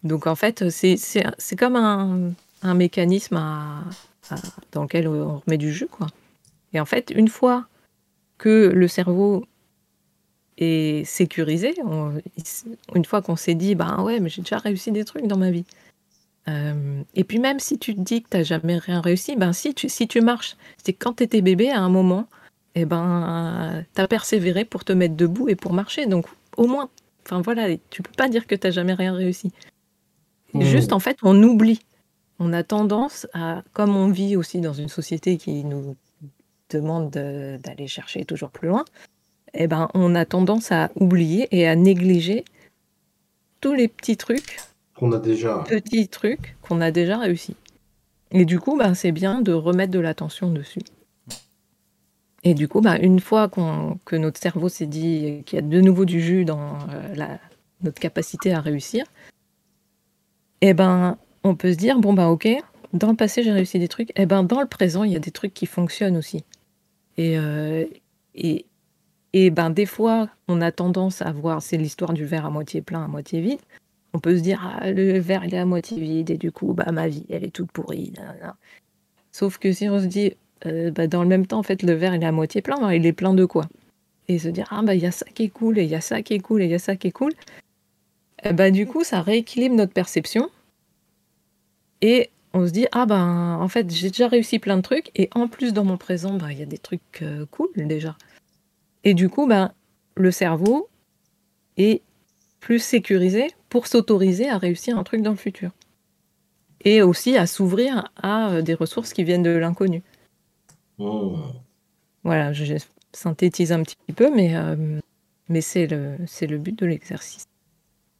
donc 0.05 0.27
en 0.27 0.35
fait, 0.35 0.69
c'est 0.71 1.57
comme 1.59 1.77
un, 1.77 2.33
un 2.63 2.75
mécanisme 2.75 3.37
à- 3.37 3.85
dans 4.73 4.83
lequel 4.83 5.09
on 5.09 5.39
remet 5.39 5.59
du 5.59 5.73
jus, 5.73 5.89
quoi. 5.91 6.07
Et 6.73 6.81
en 6.81 6.85
fait, 6.87 7.13
une 7.15 7.29
fois 7.29 7.67
que 8.39 8.73
le 8.75 8.89
cerveau 8.89 9.45
est 10.59 11.05
sécurisé, 11.05 11.75
une 12.95 13.05
fois 13.05 13.23
qu'on 13.23 13.37
s'est 13.37 13.55
dit, 13.55 13.75
bah 13.75 14.03
ouais, 14.03 14.21
mais 14.21 14.29
j'ai 14.29 14.43
déjà 14.43 14.59
réussi 14.59 14.93
des 14.93 15.05
trucs 15.05 15.27
dans 15.27 15.39
ma 15.39 15.51
vie. 15.51 15.65
Euh, 16.49 17.03
et 17.15 17.25
puis 17.25 17.39
même 17.39 17.61
si 17.61 17.79
tu 17.79 17.95
te 17.95 18.01
dis 18.01 18.23
que 18.23 18.29
tu 18.31 18.37
n'as 18.37 18.43
jamais 18.43 18.79
rien 18.79 19.01
réussi, 19.01 19.37
ben 19.37 19.53
si 19.53 19.75
tu, 19.75 19.89
si 19.89 20.09
tu 20.09 20.21
marches, 20.21 20.57
c'est 20.83 20.93
quand 20.93 21.15
tu 21.15 21.23
étais 21.23 21.41
bébé, 21.41 21.71
à 21.71 21.81
un 21.81 21.89
moment, 21.89 22.27
eh 22.74 22.85
ben, 22.85 23.85
tu 23.94 24.01
as 24.01 24.09
persévéré 24.09 24.65
pour 24.65 24.85
te 24.85 24.93
mettre 24.93 25.15
debout 25.16 25.49
et 25.49 25.57
pour 25.57 25.73
marcher. 25.73 26.07
Donc 26.07 26.27
au 26.57 26.66
moins, 26.66 26.89
enfin 27.27 27.40
voilà, 27.43 27.69
tu 27.90 28.03
peux 28.03 28.12
pas 28.16 28.28
dire 28.28 28.47
que 28.47 28.55
tu 28.55 28.66
n'as 28.66 28.70
jamais 28.73 28.94
rien 28.94 29.15
réussi. 29.15 29.53
Mmh. 30.55 30.62
Juste 30.62 30.93
en 30.93 30.99
fait, 31.01 31.16
on 31.23 31.40
oublie. 31.43 31.81
On 32.39 32.53
a 32.53 32.62
tendance 32.62 33.27
à, 33.35 33.62
comme 33.73 33.97
on 33.97 34.09
vit 34.11 34.36
aussi 34.36 34.61
dans 34.61 34.73
une 34.73 34.89
société 34.89 35.36
qui 35.36 35.65
nous 35.65 35.97
demande 36.70 37.11
de- 37.11 37.59
d'aller 37.62 37.86
chercher 37.86 38.24
toujours 38.24 38.51
plus 38.51 38.69
loin, 38.69 38.85
eh 39.55 39.66
ben, 39.66 39.89
on 39.94 40.15
a 40.15 40.24
tendance 40.24 40.73
à 40.73 40.90
oublier 40.97 41.47
et 41.53 41.69
à 41.69 41.77
négliger 41.77 42.44
tous 43.61 43.74
les 43.74 43.86
petits 43.86 44.16
trucs 44.16 44.59
Qu'on 44.97 45.12
a 45.12 45.19
déjà. 45.19 45.59
petits 45.69 46.09
trucs 46.09 46.57
qu'on 46.62 46.81
a 46.81 46.90
déjà 46.90 47.19
réussi. 47.19 47.55
Et 48.31 48.44
du 48.47 48.59
coup, 48.59 48.77
ben, 48.78 48.94
c'est 48.94 49.12
bien 49.12 49.43
de 49.43 49.53
remettre 49.53 49.93
de 49.93 49.99
l'attention 50.01 50.51
dessus. 50.51 50.81
Et 52.44 52.55
du 52.55 52.69
coup, 52.69 52.81
ben, 52.81 52.98
une 53.01 53.20
fois 53.20 53.48
que 53.48 54.16
notre 54.16 54.40
cerveau 54.40 54.69
s'est 54.69 54.86
dit 54.86 55.43
qu'il 55.47 55.56
y 55.56 55.59
a 55.59 55.62
de 55.62 55.81
nouveau 55.81 56.05
du 56.05 56.20
jus 56.20 56.44
dans 56.44 56.78
euh, 56.90 57.27
notre 57.82 58.01
capacité 58.01 58.52
à 58.52 58.60
réussir, 58.60 59.05
eh 60.60 60.74
ben, 60.74 61.19
on 61.44 61.55
peut 61.55 61.73
se 61.73 61.78
dire, 61.78 61.98
bon, 61.98 62.12
ben, 62.14 62.27
ok, 62.27 62.48
dans 62.93 63.10
le 63.10 63.16
passé, 63.16 63.43
j'ai 63.43 63.52
réussi 63.52 63.78
des 63.78 63.89
trucs, 63.89 64.12
et 64.19 64.27
ben, 64.27 64.43
dans 64.43 64.60
le 64.60 64.66
présent, 64.66 65.05
il 65.05 65.12
y 65.12 65.16
a 65.16 65.20
des 65.20 65.31
trucs 65.31 65.55
qui 65.55 65.66
fonctionnent 65.66 66.16
aussi. 66.16 66.44
Et, 67.16 67.39
euh, 67.39 67.85
et, 68.35 68.66
et 69.32 69.51
ben, 69.51 69.70
des 69.70 69.86
fois, 69.86 70.28
on 70.48 70.60
a 70.60 70.73
tendance 70.73 71.23
à 71.23 71.31
voir, 71.31 71.62
c'est 71.62 71.77
l'histoire 71.77 72.12
du 72.12 72.24
verre 72.24 72.47
à 72.47 72.51
moitié 72.51 72.82
plein, 72.82 73.05
à 73.05 73.09
moitié 73.09 73.40
vide, 73.40 73.60
on 74.14 74.19
peut 74.19 74.36
se 74.36 74.43
dire 74.43 74.60
ah, 74.62 74.90
le 74.90 75.19
verre 75.19 75.44
il 75.44 75.55
est 75.55 75.59
à 75.59 75.64
moitié 75.64 75.98
vide 75.98 76.31
et 76.31 76.36
du 76.36 76.52
coup 76.52 76.74
bah 76.74 76.90
ma 76.93 77.09
vie 77.09 77.24
elle 77.31 77.44
est 77.44 77.51
toute 77.51 77.73
pourrie. 77.73 78.12
Sauf 79.31 79.59
que 79.59 79.73
si 79.73 79.89
on 79.89 80.01
se 80.01 80.06
dit 80.06 80.35
euh, 80.66 80.90
bah, 80.90 81.06
dans 81.06 81.22
le 81.22 81.28
même 81.28 81.47
temps 81.47 81.59
en 81.59 81.62
fait 81.62 81.82
le 81.82 81.93
verre 81.93 82.14
il 82.14 82.22
est 82.22 82.26
à 82.26 82.32
moitié 82.32 82.62
plein, 82.62 82.78
bah, 82.80 82.94
il 82.94 83.06
est 83.06 83.12
plein 83.12 83.34
de 83.34 83.44
quoi? 83.44 83.66
Et 84.28 84.39
se 84.39 84.48
dire 84.48 84.68
ah 84.70 84.82
bah 84.82 84.94
il 84.94 85.02
y 85.02 85.07
a 85.07 85.10
ça 85.10 85.26
qui 85.26 85.44
est 85.44 85.49
cool 85.49 85.78
et 85.78 85.84
il 85.84 85.91
y 85.91 85.94
a 85.94 86.00
ça 86.00 86.23
qui 86.23 86.34
est 86.34 86.41
cool 86.41 86.62
et 86.62 86.66
il 86.66 86.70
y 86.70 86.74
a 86.74 86.78
ça 86.78 86.97
qui 86.97 87.08
est 87.08 87.12
cool. 87.12 87.32
Eh 88.44 88.52
bah 88.52 88.70
du 88.70 88.86
coup 88.86 89.05
ça 89.05 89.23
rééquilibre 89.23 89.74
notre 89.74 89.92
perception 89.92 90.50
et 92.00 92.31
on 92.55 92.66
se 92.66 92.73
dit 92.73 92.86
ah 92.92 93.07
ben 93.07 93.58
en 93.60 93.68
fait 93.68 93.91
j'ai 93.91 94.08
déjà 94.08 94.28
réussi 94.28 94.58
plein 94.58 94.76
de 94.76 94.82
trucs 94.82 95.10
et 95.15 95.28
en 95.34 95.49
plus 95.49 95.73
dans 95.73 95.84
mon 95.84 95.97
présent 95.97 96.34
bah 96.34 96.52
il 96.52 96.58
y 96.58 96.62
a 96.62 96.66
des 96.66 96.78
trucs 96.78 97.23
euh, 97.23 97.47
cool 97.50 97.68
déjà. 97.76 98.16
Et 99.05 99.15
du 99.15 99.28
coup 99.28 99.47
bah 99.47 99.73
le 100.16 100.31
cerveau 100.31 100.89
est 101.76 102.02
plus 102.60 102.78
sécurisé 102.78 103.49
pour 103.68 103.86
s'autoriser 103.86 104.49
à 104.49 104.58
réussir 104.58 104.99
un 104.99 105.02
truc 105.02 105.23
dans 105.23 105.31
le 105.31 105.36
futur. 105.36 105.70
Et 106.84 107.02
aussi 107.02 107.36
à 107.36 107.47
s'ouvrir 107.47 108.10
à 108.16 108.50
euh, 108.50 108.62
des 108.62 108.74
ressources 108.74 109.12
qui 109.12 109.24
viennent 109.24 109.42
de 109.42 109.50
l'inconnu. 109.50 110.02
Mmh. 110.99 111.37
Voilà, 112.25 112.53
je 112.53 112.77
synthétise 113.12 113.73
un 113.73 113.83
petit 113.83 113.97
peu, 114.15 114.35
mais, 114.35 114.57
euh, 114.57 115.01
mais 115.49 115.61
c'est 115.61 115.87
le, 115.87 116.17
le 116.19 116.59
but 116.59 116.79
de 116.79 116.87
l'exercice. 116.87 117.45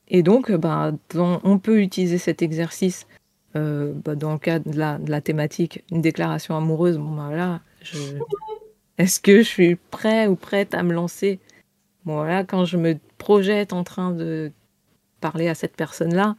Et 0.09 0.23
donc, 0.23 0.51
euh, 0.51 0.59
bah, 0.59 0.92
on 1.15 1.59
peut 1.59 1.81
utiliser 1.81 2.18
cet 2.18 2.42
exercice 2.42 3.07
euh, 3.57 3.92
bah, 4.05 4.15
dans 4.15 4.33
le 4.33 4.39
cadre 4.39 4.70
de 4.70 4.78
la, 4.78 4.99
de 4.99 5.10
la 5.10 5.20
thématique, 5.20 5.84
une 5.91 6.02
déclaration 6.02 6.57
amoureuse. 6.57 6.99
Bon, 6.99 7.15
bah, 7.15 7.26
voilà, 7.26 7.60
je... 7.83 7.99
est-ce 8.99 9.20
que 9.20 9.39
je 9.39 9.49
suis 9.49 9.76
prêt 9.76 10.26
ou 10.26 10.36
prête 10.36 10.75
à 10.75 10.83
me 10.83 10.92
lancer? 10.92 11.39
Bon, 12.05 12.15
voilà, 12.15 12.44
quand 12.44 12.65
je 12.65 12.76
me 12.76 12.99
projette 13.18 13.73
en 13.73 13.84
train 13.84 14.10
de 14.10 14.51
parler 15.20 15.49
à 15.49 15.55
cette 15.55 15.76
personne-là, 15.76 16.34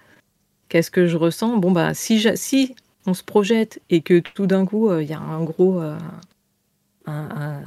qu'est-ce 0.67 0.91
que 0.91 1.07
je 1.07 1.17
ressens? 1.17 1.57
Bon, 1.57 1.71
bah, 1.71 1.93
si, 1.93 2.27
si 2.35 2.75
on 3.05 3.13
se 3.13 3.23
projette 3.23 3.81
et 3.89 4.01
que 4.01 4.19
tout 4.19 4.47
d'un 4.47 4.65
coup, 4.65 4.89
euh, 4.89 5.03
il 5.03 5.09
y 5.09 5.13
a 5.13 5.19
un 5.19 5.43
gros, 5.43 5.79
euh, 5.81 5.97
un, 7.05 7.29
un 7.31 7.61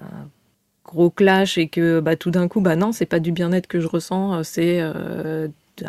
gros 0.85 1.11
clash 1.11 1.59
et 1.59 1.69
que 1.69 2.01
bah, 2.01 2.17
tout 2.17 2.31
d'un 2.31 2.49
coup, 2.49 2.61
bah 2.61 2.77
non, 2.77 2.93
c'est 2.93 3.07
pas 3.07 3.21
du 3.21 3.33
bien-être 3.33 3.67
que 3.67 3.81
je 3.81 3.87
ressens, 3.89 4.35
euh, 4.37 4.43
c'est 4.43 4.79
euh, 4.81 5.49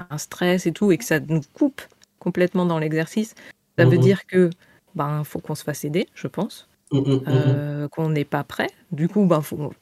un 0.10 0.18
stress 0.18 0.66
et 0.66 0.72
tout, 0.72 0.92
et 0.92 0.98
que 0.98 1.06
ça 1.06 1.20
nous 1.20 1.42
coupe 1.54 1.82
complètement 2.20 2.66
dans 2.66 2.80
l'exercice, 2.80 3.36
ça 3.78 3.86
veut 3.86 3.98
Mhm. 3.98 4.02
dire 4.02 4.26
que 4.28 4.50
ben 4.96 5.24
faut 5.24 5.40
qu'on 5.40 5.56
se 5.56 5.64
fasse 5.64 5.86
aider, 5.86 6.08
je 6.16 6.28
pense, 6.28 6.68
Mmh, 6.92 7.00
mmh, 7.00 7.04
mmh. 7.16 7.24
euh, 7.28 7.88
qu'on 7.90 8.10
n'est 8.10 8.26
pas 8.26 8.44
prêt. 8.44 8.70
Du 8.92 9.08
coup, 9.10 9.26
ben 9.26 9.42
faut 9.42 9.74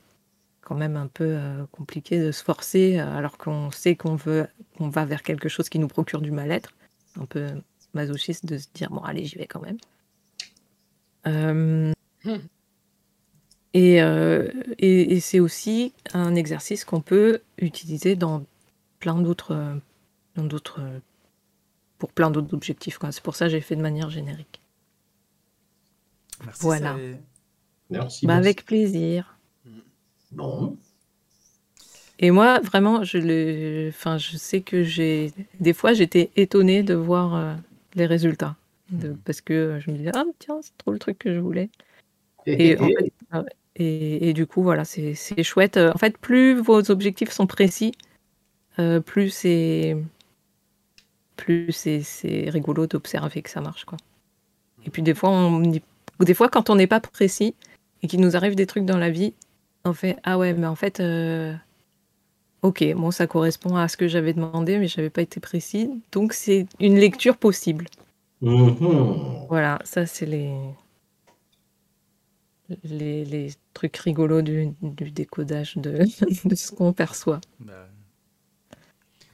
quand 0.62 0.76
même 0.76 0.98
un 0.98 1.08
peu 1.08 1.38
compliqué 1.72 2.20
de 2.20 2.32
se 2.32 2.44
forcer 2.44 2.98
alors 3.00 3.38
qu'on 3.38 3.70
sait 3.72 3.96
qu'on 3.96 4.16
veut, 4.16 4.48
qu'on 4.78 4.90
va 4.90 5.06
vers 5.06 5.22
quelque 5.24 5.48
chose 5.50 5.70
qui 5.70 5.78
nous 5.80 5.88
procure 5.88 6.22
du 6.22 6.32
mal-être. 6.32 6.72
Un 7.22 7.26
peu 7.26 7.48
masochiste 7.96 8.46
de 8.46 8.58
se 8.58 8.68
dire 8.74 8.90
bon 8.92 9.02
allez 9.02 9.26
j'y 9.26 9.38
vais 9.38 9.48
quand 9.48 9.62
même. 9.62 9.78
Euh, 11.28 11.92
Hmm. 12.24 12.38
et, 13.76 14.02
euh, 14.02 14.50
et, 14.80 15.14
et 15.16 15.20
c'est 15.20 15.40
aussi 15.40 15.94
un 16.14 16.34
exercice 16.34 16.84
qu'on 16.86 17.02
peut 17.02 17.42
utiliser 17.60 18.16
dans 18.16 18.44
plein 19.00 19.22
d'autres, 19.22 19.80
dans 20.36 20.44
d'autres, 20.44 20.82
pour 22.00 22.12
plein 22.12 22.32
d'autres 22.32 22.54
objectifs. 22.56 22.98
quoi. 22.98 23.12
C'est 23.12 23.22
pour 23.22 23.36
ça 23.36 23.46
que 23.46 23.52
j'ai 23.52 23.62
fait 23.62 23.76
de 23.76 23.82
manière 23.84 24.10
générique. 24.10 24.60
Merci, 26.44 26.62
Voilà. 26.64 26.96
Merci. 26.96 27.16
Bah, 27.92 28.00
merci. 28.00 28.28
avec 28.32 28.66
plaisir. 28.66 29.38
Bon. 30.32 30.78
Et 32.18 32.32
moi, 32.32 32.60
vraiment, 32.62 33.04
je, 33.04 33.20
le, 33.20 33.90
enfin, 33.90 34.18
je 34.18 34.36
sais 34.38 34.62
que 34.62 34.82
j'ai. 34.84 35.32
Des 35.60 35.74
fois, 35.74 35.94
j'étais 35.94 36.32
étonnée 36.36 36.82
de 36.82 36.96
voir 36.96 37.36
euh, 37.36 37.56
les 37.96 38.06
résultats. 38.06 38.56
De- 38.92 39.10
Mhm. 39.10 39.18
parce 39.26 39.42
que 39.42 39.80
je 39.80 39.90
me 39.90 39.98
disais, 39.98 40.12
ah, 40.14 40.24
tiens, 40.38 40.60
c'est 40.62 40.78
trop 40.78 40.92
le 40.92 41.00
truc 41.00 41.18
que 41.18 41.34
je 41.34 41.40
voulais. 41.40 41.70
Et, 42.46 42.78
en 42.80 42.88
fait, 42.88 43.14
ah 43.32 43.42
ouais. 43.42 43.50
et, 43.76 44.30
et 44.30 44.34
du 44.34 44.46
coup, 44.46 44.62
voilà, 44.62 44.86
c'est 44.86 45.16
chouette. 45.44 45.78
En 45.78 45.98
fait, 45.98 46.18
plus 46.20 46.54
vos 46.56 46.92
objectifs 46.92 47.32
sont 47.32 47.48
précis, 47.48 47.94
euh, 48.78 49.00
plus 49.00 49.30
c'est 49.32 49.98
plus 51.36 51.72
c'est 51.72 52.02
c'est 52.02 52.50
rigolo 52.50 52.88
d'observer 52.88 53.42
que 53.42 53.50
ça 53.50 53.62
marche, 53.62 53.86
quoi. 53.86 53.98
Et 54.86 54.90
puis 54.92 55.02
des 55.02 55.16
fois, 55.16 55.32
on, 55.32 55.62
des 56.20 56.34
fois, 56.36 56.48
quand 56.50 56.70
on 56.70 56.76
n'est 56.76 56.88
pas 56.88 57.00
précis 57.00 57.56
et 58.04 58.08
qu'il 58.08 58.22
nous 58.22 58.36
arrive 58.36 58.56
des 58.56 58.68
trucs 58.68 58.86
dans 58.86 58.98
la 59.00 59.10
vie, 59.10 59.34
on 59.84 59.94
fait 59.94 60.18
ah 60.24 60.38
ouais, 60.38 60.54
mais 60.54 60.68
en 60.68 60.76
fait, 60.76 61.00
euh, 61.00 61.54
ok, 62.66 62.94
bon, 62.96 63.12
ça 63.12 63.28
correspond 63.28 63.76
à 63.76 63.88
ce 63.88 63.98
que 63.98 64.08
j'avais 64.08 64.34
demandé, 64.34 64.78
mais 64.78 64.88
j'avais 64.88 65.10
pas 65.10 65.22
été 65.22 65.40
précis, 65.40 65.90
donc 66.12 66.34
c'est 66.34 66.68
une 66.80 66.96
lecture 66.98 67.38
possible. 67.38 67.86
Mhm. 68.42 69.48
Voilà, 69.50 69.80
ça 69.86 70.06
c'est 70.06 70.26
les... 70.26 70.54
les 72.84 73.26
les 73.26 73.54
trucs 73.74 73.98
rigolos 73.98 74.42
du, 74.42 74.74
du 74.82 75.12
décodage 75.12 75.78
de, 75.78 76.00
de 76.50 76.56
ce 76.56 76.72
qu'on 76.72 76.94
perçoit. 76.94 77.42
Bah, 77.60 77.88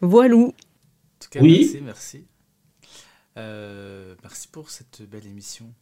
Voilou. 0.01 0.47
en 0.47 0.51
tout 1.19 1.29
cas, 1.29 1.39
Oui. 1.41 1.59
merci, 1.61 1.81
merci. 1.81 2.27
Euh, 3.37 4.15
merci 4.23 4.47
pour 4.49 4.69
cette 4.69 5.03
belle 5.09 5.25
émission. 5.27 5.73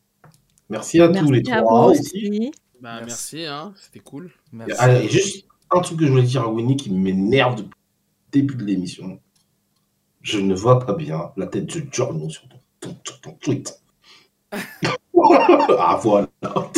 Merci 0.69 1.01
à 1.01 1.07
tous 1.07 1.31
les 1.31 1.41
Merci 1.41 1.51
à 1.51 1.61
trois 1.61 1.87
vous 1.87 1.91
aussi. 1.91 2.29
aussi. 2.29 2.51
Bah, 2.81 3.01
Merci. 3.01 3.37
merci, 3.37 3.45
hein, 3.45 3.73
c'était 3.77 3.99
cool. 3.99 4.31
Merci. 4.51 4.85
Et 5.03 5.09
juste 5.09 5.45
un 5.71 5.79
truc 5.81 5.99
que 5.99 6.05
je 6.05 6.11
voulais 6.11 6.23
dire 6.23 6.43
à 6.43 6.47
Winnie 6.49 6.77
qui 6.77 6.89
m'énerve 6.91 7.55
depuis 7.55 7.69
le 7.69 8.31
début 8.31 8.55
de 8.55 8.63
l'émission. 8.65 9.19
Je 10.21 10.39
ne 10.39 10.53
vois 10.53 10.79
pas 10.85 10.93
bien 10.93 11.31
la 11.37 11.47
tête 11.47 11.65
de 11.67 11.83
Giorno 11.91 12.29
sur 12.29 12.43
ton, 12.49 12.57
ton, 12.81 12.93
ton- 13.03 13.13
ton 13.21 13.31
tweet. 13.41 13.79
ah 14.51 15.99
voilà. 16.01 16.27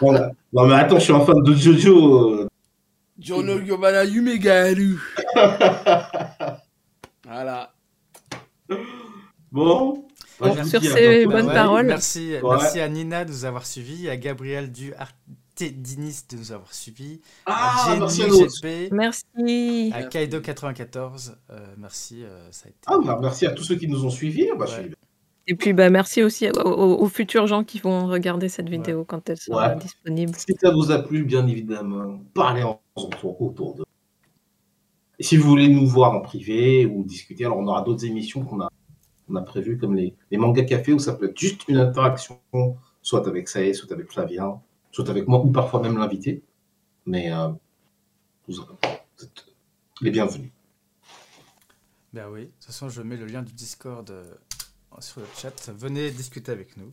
Voilà. 0.00 0.30
Non 0.52 0.66
mais 0.66 0.74
attends, 0.74 0.98
je 0.98 1.04
suis 1.04 1.12
un 1.12 1.20
fan 1.20 1.42
de 1.42 1.54
Jojo. 1.54 2.46
Jono 3.18 3.58
Yobana 3.60 4.04
Yumegaru. 4.04 4.98
Voilà. 7.24 7.72
Bon. 9.50 10.06
Moi, 10.40 10.64
Sur 10.64 10.82
ces 10.82 11.26
bonnes 11.26 11.46
paroles. 11.46 11.86
Merci, 11.86 12.34
Ouais. 12.42 12.56
merci 12.56 12.80
à 12.80 12.88
Nina 12.88 13.24
de 13.24 13.30
nous 13.30 13.44
avoir 13.44 13.64
suivis, 13.64 14.08
à 14.10 14.16
Gabriel 14.16 14.72
du 14.72 14.92
Artédinis 15.62 16.24
de 16.30 16.36
nous 16.36 16.52
avoir 16.52 16.72
suivis, 16.74 17.20
Ah, 17.46 17.84
à 17.92 17.96
merci 17.98 18.22
à. 18.22 18.28
GP, 18.28 18.92
Merci. 18.92 19.90
à 19.94 20.02
Kaido94. 20.02 21.36
euh, 21.50 21.58
merci, 21.78 22.24
euh, 22.24 22.50
ça 22.50 22.66
a 22.66 22.68
été. 22.70 22.78
Ah, 22.86 22.98
bah, 23.04 23.18
merci 23.20 23.46
à 23.46 23.52
tous 23.52 23.64
ceux 23.64 23.76
qui 23.76 23.86
nous 23.88 24.04
ont 24.04 24.10
suivis. 24.10 24.48
Bah, 24.58 24.66
je 24.66 24.72
Ouais. 24.76 24.82
suis- 24.84 24.94
Et 25.48 25.54
puis 25.56 25.72
bah, 25.72 25.90
merci 25.90 26.22
aussi 26.22 26.48
aux, 26.48 26.52
aux- 26.60 27.00
aux 27.02 27.08
futurs 27.08 27.46
gens 27.48 27.64
qui 27.64 27.78
vont 27.80 28.06
regarder 28.06 28.48
cette 28.48 28.68
vidéo 28.68 29.04
quand 29.04 29.28
elle 29.28 29.38
sera 29.38 29.70
Ouais. 29.70 29.76
disponible. 29.76 30.32
Si 30.36 30.54
ça 30.60 30.70
vous 30.70 30.90
a 30.92 30.98
plu, 31.00 31.24
bien 31.24 31.46
évidemment, 31.46 32.20
parlez 32.34 32.62
en 32.62 32.80
autour, 32.96 33.40
autour 33.42 33.74
de. 33.74 33.84
Et 35.18 35.22
si 35.24 35.36
vous 35.36 35.48
voulez 35.48 35.68
nous 35.68 35.86
voir 35.86 36.12
en 36.12 36.20
privé 36.20 36.86
ou 36.86 37.02
discuter, 37.04 37.44
alors 37.44 37.58
on 37.58 37.66
aura 37.66 37.82
d'autres 37.82 38.04
émissions 38.04 38.44
qu'on 38.44 38.60
a, 38.60 38.68
on 39.28 39.34
a 39.36 39.42
prévues, 39.42 39.78
comme 39.78 39.94
les, 39.94 40.14
les 40.30 40.38
mangas 40.38 40.64
café, 40.64 40.92
où 40.92 40.98
ça 40.98 41.12
peut 41.14 41.26
être 41.30 41.38
juste 41.38 41.66
une 41.68 41.76
interaction, 41.76 42.38
soit 43.02 43.26
avec 43.26 43.48
Sae, 43.48 43.72
soit 43.74 43.90
avec 43.92 44.10
Flavien, 44.10 44.60
soit 44.92 45.08
avec 45.10 45.26
moi, 45.26 45.40
ou 45.40 45.50
parfois 45.50 45.80
même 45.82 45.98
l'invité. 45.98 46.42
Mais 47.06 47.32
euh, 47.32 47.48
vous, 48.46 48.54
vous 48.54 49.24
êtes 49.24 49.44
les 50.00 50.10
bienvenus. 50.12 50.50
Ben 52.12 52.26
oui, 52.30 52.42
de 52.42 52.46
toute 52.46 52.64
façon, 52.66 52.88
je 52.88 53.02
mets 53.02 53.16
le 53.16 53.26
lien 53.26 53.42
du 53.42 53.52
Discord 53.54 54.08
euh, 54.10 54.24
sur 55.00 55.20
le 55.20 55.26
chat. 55.36 55.70
Venez 55.76 56.10
discuter 56.10 56.52
avec 56.52 56.76
nous. 56.76 56.92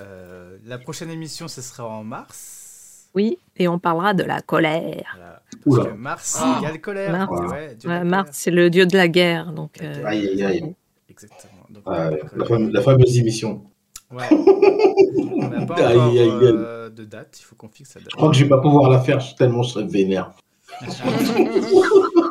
Euh, 0.00 0.58
la 0.64 0.78
prochaine 0.78 1.10
émission, 1.10 1.46
ce 1.48 1.62
sera 1.62 1.86
en 1.88 2.04
mars. 2.04 3.08
Oui, 3.14 3.38
et 3.56 3.66
on 3.68 3.78
parlera 3.78 4.14
de 4.14 4.22
la 4.22 4.40
colère. 4.40 5.16
Voilà. 5.16 5.42
Parce 5.64 5.88
que 5.88 5.92
Mars 5.94 6.38
Ah. 6.40 6.58
égale 6.60 6.80
colère. 6.80 7.12
Mars. 7.12 7.30
Ouais, 7.50 7.74
Dieu 7.74 7.88
de 7.88 7.88
la 7.88 7.94
Ouais, 7.94 8.00
colère. 8.00 8.04
Mars, 8.04 8.28
c'est 8.32 8.50
le 8.52 8.70
dieu 8.70 8.86
de 8.86 8.96
la 8.96 9.08
guerre. 9.08 9.52
Donc, 9.52 9.80
euh, 9.82 10.04
Aïe, 10.04 10.28
aïe, 10.28 10.44
aïe. 10.44 10.74
Exactement. 11.08 11.66
Donc, 11.70 11.82
on 11.86 11.90
ouais, 11.90 11.98
a 11.98 12.10
la, 12.36 12.44
fameuse, 12.44 12.72
la 12.72 12.82
fameuse 12.82 13.18
émission. 13.18 13.69
Ouais. 14.10 14.26
On 14.32 15.48
n'a 15.48 15.64
pas 15.66 15.74
Aïe, 15.76 15.96
encore 15.96 16.08
aïe, 16.08 16.18
aïe. 16.20 16.30
euh, 16.42 16.88
de 16.90 17.04
date, 17.04 17.38
il 17.40 17.44
faut 17.44 17.54
qu'on 17.54 17.68
fixe 17.68 17.94
la 17.94 18.00
date. 18.00 18.10
Je 18.10 18.16
crois 18.16 18.30
que 18.30 18.36
je 18.36 18.42
vais 18.42 18.48
pas 18.48 18.60
pouvoir 18.60 18.90
la 18.90 19.00
faire 19.00 19.18
tellement 19.36 19.62
je 19.62 19.70
serais 19.70 19.86
vénère. 19.86 20.32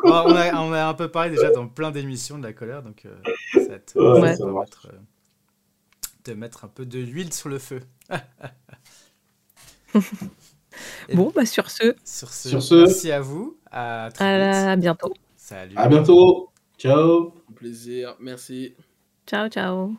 Bon, 0.02 0.22
on, 0.26 0.34
a, 0.34 0.54
on 0.62 0.72
a 0.72 0.86
un 0.86 0.94
peu 0.94 1.08
parlé 1.08 1.30
déjà 1.30 1.50
dans 1.50 1.68
plein 1.68 1.90
d'émissions 1.90 2.38
de 2.38 2.42
la 2.42 2.54
colère, 2.54 2.82
donc 2.82 3.04
euh, 3.04 3.14
ça 3.52 3.68
va 3.68 3.78
te, 3.78 3.98
Ouais, 3.98 4.34
ça 4.34 4.46
va 4.46 4.52
mettre, 4.60 4.88
euh, 4.90 4.96
te 6.24 6.30
mettre 6.30 6.64
un 6.64 6.68
peu 6.68 6.86
de 6.86 6.98
l'huile 6.98 7.32
sur 7.34 7.48
le 7.50 7.58
feu. 7.58 7.80
Bon, 11.12 11.30
bah, 11.34 11.44
sur 11.44 11.70
ce, 11.70 11.94
Sur 12.04 12.32
ce, 12.32 12.48
Sur 12.48 12.62
ce- 12.62 12.74
merci 12.76 13.10
à 13.12 13.20
vous. 13.20 13.58
À 13.70 14.08
très 14.14 14.38
vite. 14.38 14.54
à 14.68 14.76
bientôt. 14.76 15.12
Salut. 15.36 15.74
À 15.76 15.88
bientôt. 15.88 16.48
Ciao. 16.78 17.34
Un 17.50 17.52
plaisir, 17.54 18.16
merci. 18.20 18.74
Ciao, 19.26 19.48
ciao. 19.48 19.94